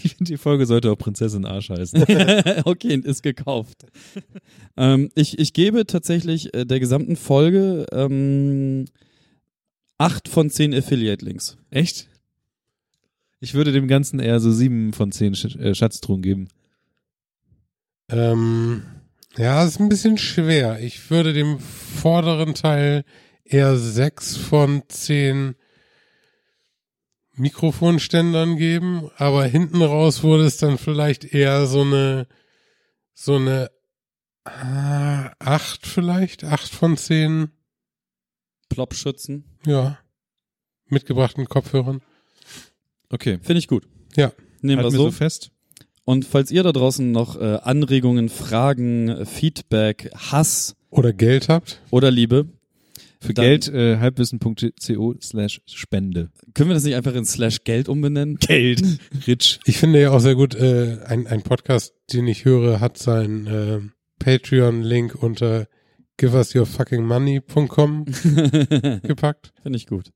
ich 0.04 0.16
find, 0.16 0.30
die 0.30 0.38
Folge 0.38 0.66
sollte 0.68 0.92
auch 0.92 0.98
Prinzessin 0.98 1.46
Arsch 1.46 1.70
heißen. 1.70 2.04
okay, 2.66 3.02
ist 3.04 3.24
gekauft. 3.24 3.86
ähm, 4.78 5.10
ich, 5.16 5.40
ich 5.40 5.54
gebe 5.54 5.88
tatsächlich 5.88 6.54
äh, 6.54 6.66
der 6.66 6.80
gesamten 6.80 7.16
Folge 7.16 7.88
ähm, 7.92 8.86
acht 9.98 10.28
von 10.28 10.50
zehn 10.50 10.74
Affiliate-Links. 10.74 11.58
Echt? 11.72 12.08
Ich 13.40 13.56
würde 13.56 13.72
dem 13.72 13.88
Ganzen 13.88 14.20
eher 14.20 14.40
so 14.40 14.52
sieben 14.52 14.94
von 14.94 15.12
zehn 15.12 15.34
Sch 15.34 15.56
äh, 15.56 15.74
Schatztruhen 15.74 16.22
geben. 16.22 16.48
Ähm, 18.08 18.84
ja, 19.38 19.64
ist 19.64 19.80
ein 19.80 19.90
bisschen 19.90 20.18
schwer. 20.18 20.80
Ich 20.80 21.10
würde 21.10 21.34
dem 21.34 21.60
vorderen 21.60 22.54
Teil 22.54 23.04
eher 23.52 23.78
sechs 23.78 24.38
von 24.38 24.84
zehn 24.88 25.56
Mikrofonständern 27.34 28.58
geben, 28.58 29.10
aber 29.18 29.46
hinten 29.46 29.82
raus 29.82 30.24
wurde 30.24 30.46
es 30.46 30.58
dann 30.58 30.78
vielleicht 30.78 31.24
eher 31.24 31.66
so 31.66 31.82
eine, 31.82 32.28
so 33.14 33.36
eine 33.36 33.72
ah, 34.44 35.32
acht 35.40 35.86
vielleicht, 35.86 36.44
acht 36.44 36.70
von 36.70 36.98
zehn, 36.98 37.52
Plopschützen. 38.70 39.46
ja, 39.66 39.98
mitgebrachten 40.88 41.46
Kopfhörern. 41.48 42.02
Okay. 43.10 43.40
Finde 43.42 43.60
ich 43.60 43.68
gut. 43.68 43.88
Ja. 44.16 44.32
Nehmen 44.62 44.80
wir 44.80 44.84
Halten 44.84 44.98
so. 44.98 45.04
so 45.06 45.12
fest. 45.12 45.52
Und 46.06 46.26
falls 46.26 46.52
ihr 46.52 46.64
da 46.64 46.72
draußen 46.72 47.12
noch 47.12 47.40
äh, 47.40 47.60
Anregungen, 47.62 48.30
Fragen, 48.30 49.26
Feedback, 49.26 50.12
Hass 50.16 50.76
Oder 50.90 51.14
Geld 51.14 51.50
habt. 51.50 51.82
oder 51.92 52.12
Liebe, 52.12 52.48
Für 53.24 53.34
Dann- 53.36 53.46
Geld 53.46 53.68
äh, 53.68 53.98
halbwissen.co 54.00 55.16
slash 55.22 55.62
Spende. 55.68 56.32
können 56.56 56.70
wir 56.72 56.74
das 56.74 56.84
nicht 56.84 56.96
einfach 56.96 57.14
in 57.14 57.24
Slash 57.26 57.64
Geld 57.64 57.88
umbenennen? 57.88 58.38
Geld. 58.38 58.82
Rich. 59.28 59.60
Ich 59.66 59.78
finde 59.78 60.02
ja 60.02 60.10
auch 60.12 60.20
sehr 60.20 60.34
gut, 60.36 60.56
äh, 60.56 60.98
ein, 61.06 61.28
ein 61.28 61.44
Podcast, 61.44 61.94
den 62.12 62.28
ich 62.28 62.46
höre, 62.46 62.80
hat 62.80 62.98
seinen 62.98 63.46
äh, 63.48 63.80
Patreon-Link 64.20 65.16
unter 65.22 65.68
giveusyourfuckingmoney.com 66.18 68.06
Finde 68.12 69.02
gepackt. 69.04 69.54
ich 69.66 69.86
gut. 69.88 70.12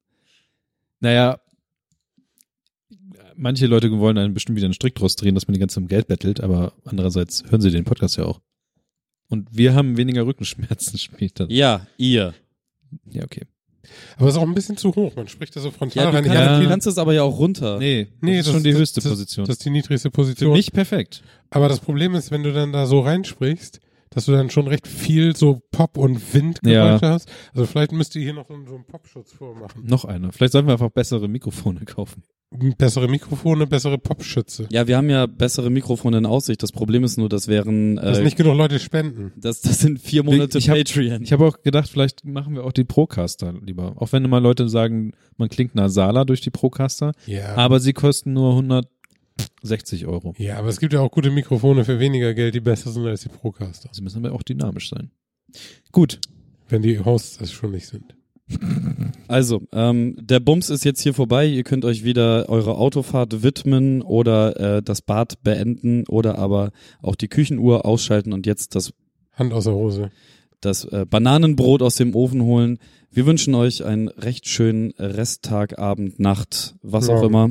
Naja, 1.00 1.40
manche 3.36 3.68
Leute 3.68 3.92
wollen 4.00 4.18
einen 4.18 4.34
bestimmt 4.34 4.56
wieder 4.58 4.66
einen 4.66 4.74
Strick 4.74 4.96
draus 4.96 5.16
drehen, 5.16 5.36
dass 5.36 5.48
man 5.48 5.54
die 5.54 5.60
ganze 5.60 5.76
Zeit 5.76 5.82
um 5.84 5.88
Geld 5.88 6.08
bettelt, 6.08 6.42
aber 6.42 6.74
andererseits 6.86 7.44
hören 7.50 7.62
sie 7.62 7.70
den 7.72 7.84
Podcast 7.84 8.18
ja 8.18 8.26
auch. 8.26 8.42
Und 9.28 9.50
wir 9.56 9.74
haben 9.74 9.98
weniger 9.98 10.26
Rückenschmerzen 10.26 10.98
später. 11.00 11.46
Ja, 11.50 11.86
ihr. 11.98 12.34
Ja, 13.10 13.24
okay. 13.24 13.42
Aber 14.18 14.28
es 14.30 14.34
ist 14.36 14.40
auch 14.42 14.48
ein 14.48 14.56
bisschen 14.56 14.78
zu 14.78 14.96
hoch. 14.96 15.16
Man 15.16 15.28
spricht 15.28 15.56
da 15.56 15.60
so 15.62 15.70
frontal 15.70 16.04
Ja, 16.06 16.10
rein. 16.10 16.24
kannst, 16.24 16.40
Ja. 16.40 16.60
du 16.60 16.68
kannst 16.68 16.88
es 16.88 16.98
aber 16.98 17.14
ja 17.14 17.22
auch 17.24 17.38
runter. 17.38 17.78
Nee, 17.78 18.08
Nee, 18.22 18.38
das 18.38 18.48
ist 18.48 18.54
schon 18.54 18.64
die 18.64 18.72
das, 18.72 18.80
höchste 18.82 19.02
das, 19.02 19.10
Position. 19.12 19.46
Das 19.46 19.58
ist 19.58 19.66
die 19.66 19.70
niedrigste 19.70 20.08
Für 20.10 20.12
Position. 20.12 20.54
mich 20.54 20.72
perfekt. 20.72 21.22
Aber 21.52 21.70
das 21.70 21.80
Problem 21.80 22.16
ist, 22.16 22.32
wenn 22.32 22.42
du 22.42 22.52
dann 22.52 22.74
da 22.74 22.88
so 22.88 23.02
reinsprichst, 23.02 23.80
dass 24.10 24.26
du 24.26 24.32
dann 24.32 24.50
schon 24.50 24.68
recht 24.68 24.88
viel 24.88 25.36
so 25.36 25.62
Pop- 25.72 25.98
und 25.98 26.34
Windgeräusche 26.34 27.10
hast. 27.10 27.30
Also 27.54 27.66
vielleicht 27.66 27.92
müsst 27.92 28.16
ihr 28.16 28.22
hier 28.24 28.34
noch 28.34 28.48
so, 28.48 28.54
einen 28.54 28.86
Popschutz 28.86 29.34
vormachen. 29.34 29.84
Noch 29.86 30.06
einer. 30.06 30.32
Vielleicht 30.32 30.54
sollten 30.54 30.68
wir 30.68 30.74
einfach 30.74 30.90
bessere 30.92 31.28
Mikrofone 31.28 31.82
kaufen. 31.86 32.24
Bessere 32.78 33.10
Mikrofone, 33.10 33.68
bessere 33.68 33.98
Popschütze. 33.98 34.68
Ja, 34.72 34.88
wir 34.88 34.96
haben 34.96 35.10
ja 35.10 35.26
bessere 35.26 35.70
Mikrofone 35.70 36.20
in 36.20 36.26
Aussicht. 36.26 36.64
Das 36.64 36.72
Problem 36.72 37.04
ist 37.04 37.18
nur, 37.18 37.28
das 37.28 37.48
wären 37.50 37.98
Dass 37.98 38.20
äh, 38.20 38.24
nicht 38.24 38.38
genug 38.38 38.56
Leute 38.56 38.80
spenden. 38.80 39.34
das, 39.36 39.60
das 39.62 39.80
sind 39.80 40.00
vier 40.00 40.24
Monate 40.24 40.58
Ich 40.60 40.70
hab- 40.70 40.78
Patreon. 40.78 41.22
Ich 41.24 41.34
habe 41.34 41.46
auch 41.46 41.62
gedacht, 41.64 41.90
vielleicht 41.90 42.24
machen 42.24 42.54
wir 42.56 42.64
auch 42.64 42.72
die 42.72 42.86
Procaster 42.86 43.54
lieber. 43.62 43.94
Auch 43.98 44.14
wenn 44.14 44.24
immer 44.24 44.40
Leute 44.40 44.70
sagen, 44.70 45.12
man 45.36 45.50
klingt 45.50 45.76
nasaler 45.76 46.24
durch 46.24 46.40
die 46.40 46.52
Procaster, 46.52 47.12
Ja. 47.26 47.56
aber 47.56 47.82
sie 47.82 47.92
kosten 47.94 48.32
nur 48.34 48.54
160 49.66 50.06
Euro. 50.06 50.34
ja, 50.38 50.58
aber 50.58 50.70
es 50.70 50.80
gibt 50.80 50.94
ja 50.94 51.02
auch 51.02 51.12
gute 51.12 51.32
Mikrofone 51.32 51.86
für 51.86 52.00
weniger 52.00 52.34
Geld, 52.34 52.54
die 52.56 52.60
besser 52.60 52.92
sind 52.92 53.06
als 53.06 53.22
die 53.22 53.30
Procaster. 53.30 53.90
Sie 53.92 54.02
müssen 54.02 54.24
aber 54.24 54.34
auch 54.36 54.44
dynamisch 54.44 54.90
sein. 54.90 55.12
Gut. 55.92 56.20
Wenn 56.70 56.82
die 56.82 57.00
Hosts 57.00 57.38
das 57.38 57.52
schon 57.52 57.72
nicht 57.72 57.88
sind. 57.88 58.16
Also, 59.28 59.64
ähm, 59.74 60.16
der 60.22 60.40
Bums 60.40 60.70
ist 60.70 60.86
jetzt 60.86 61.02
hier 61.02 61.16
vorbei. 61.16 61.48
Ihr 61.48 61.64
könnt 61.64 61.84
euch 61.84 62.04
wieder 62.04 62.48
eure 62.48 62.76
Autofahrt 62.76 63.42
widmen 63.42 64.04
oder 64.04 64.78
äh, 64.78 64.84
das 64.84 65.02
Bad 65.02 65.42
beenden 65.42 66.06
oder 66.08 66.38
aber 66.38 66.72
auch 67.02 67.16
die 67.16 67.28
Küchenuhr 67.28 67.88
ausschalten 67.88 68.34
und 68.34 68.46
jetzt 68.46 68.76
das, 68.76 68.94
Hand 69.34 69.52
aus 69.52 69.64
der 69.64 69.74
Hose. 69.74 70.12
das 70.62 70.86
äh, 70.86 71.08
Bananenbrot 71.10 71.82
aus 71.82 71.96
dem 71.96 72.14
Ofen 72.16 72.44
holen. 72.44 72.78
Wir 73.10 73.26
wünschen 73.26 73.56
euch 73.56 73.84
einen 73.84 74.10
recht 74.10 74.48
schönen 74.48 74.92
Resttag, 75.00 75.80
Abend, 75.80 76.20
Nacht, 76.20 76.76
was 76.84 77.10
auch 77.10 77.22
Ja. 77.22 77.28
immer. 77.28 77.50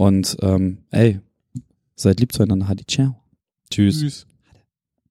Und 0.00 0.38
ähm, 0.40 0.78
ey, 0.92 1.20
seid 1.94 2.20
lieb 2.20 2.32
zueinander. 2.32 2.68
Hadi, 2.68 2.86
ciao. 2.86 3.22
Tschüss. 3.70 4.00
Tschüss. 4.00 4.26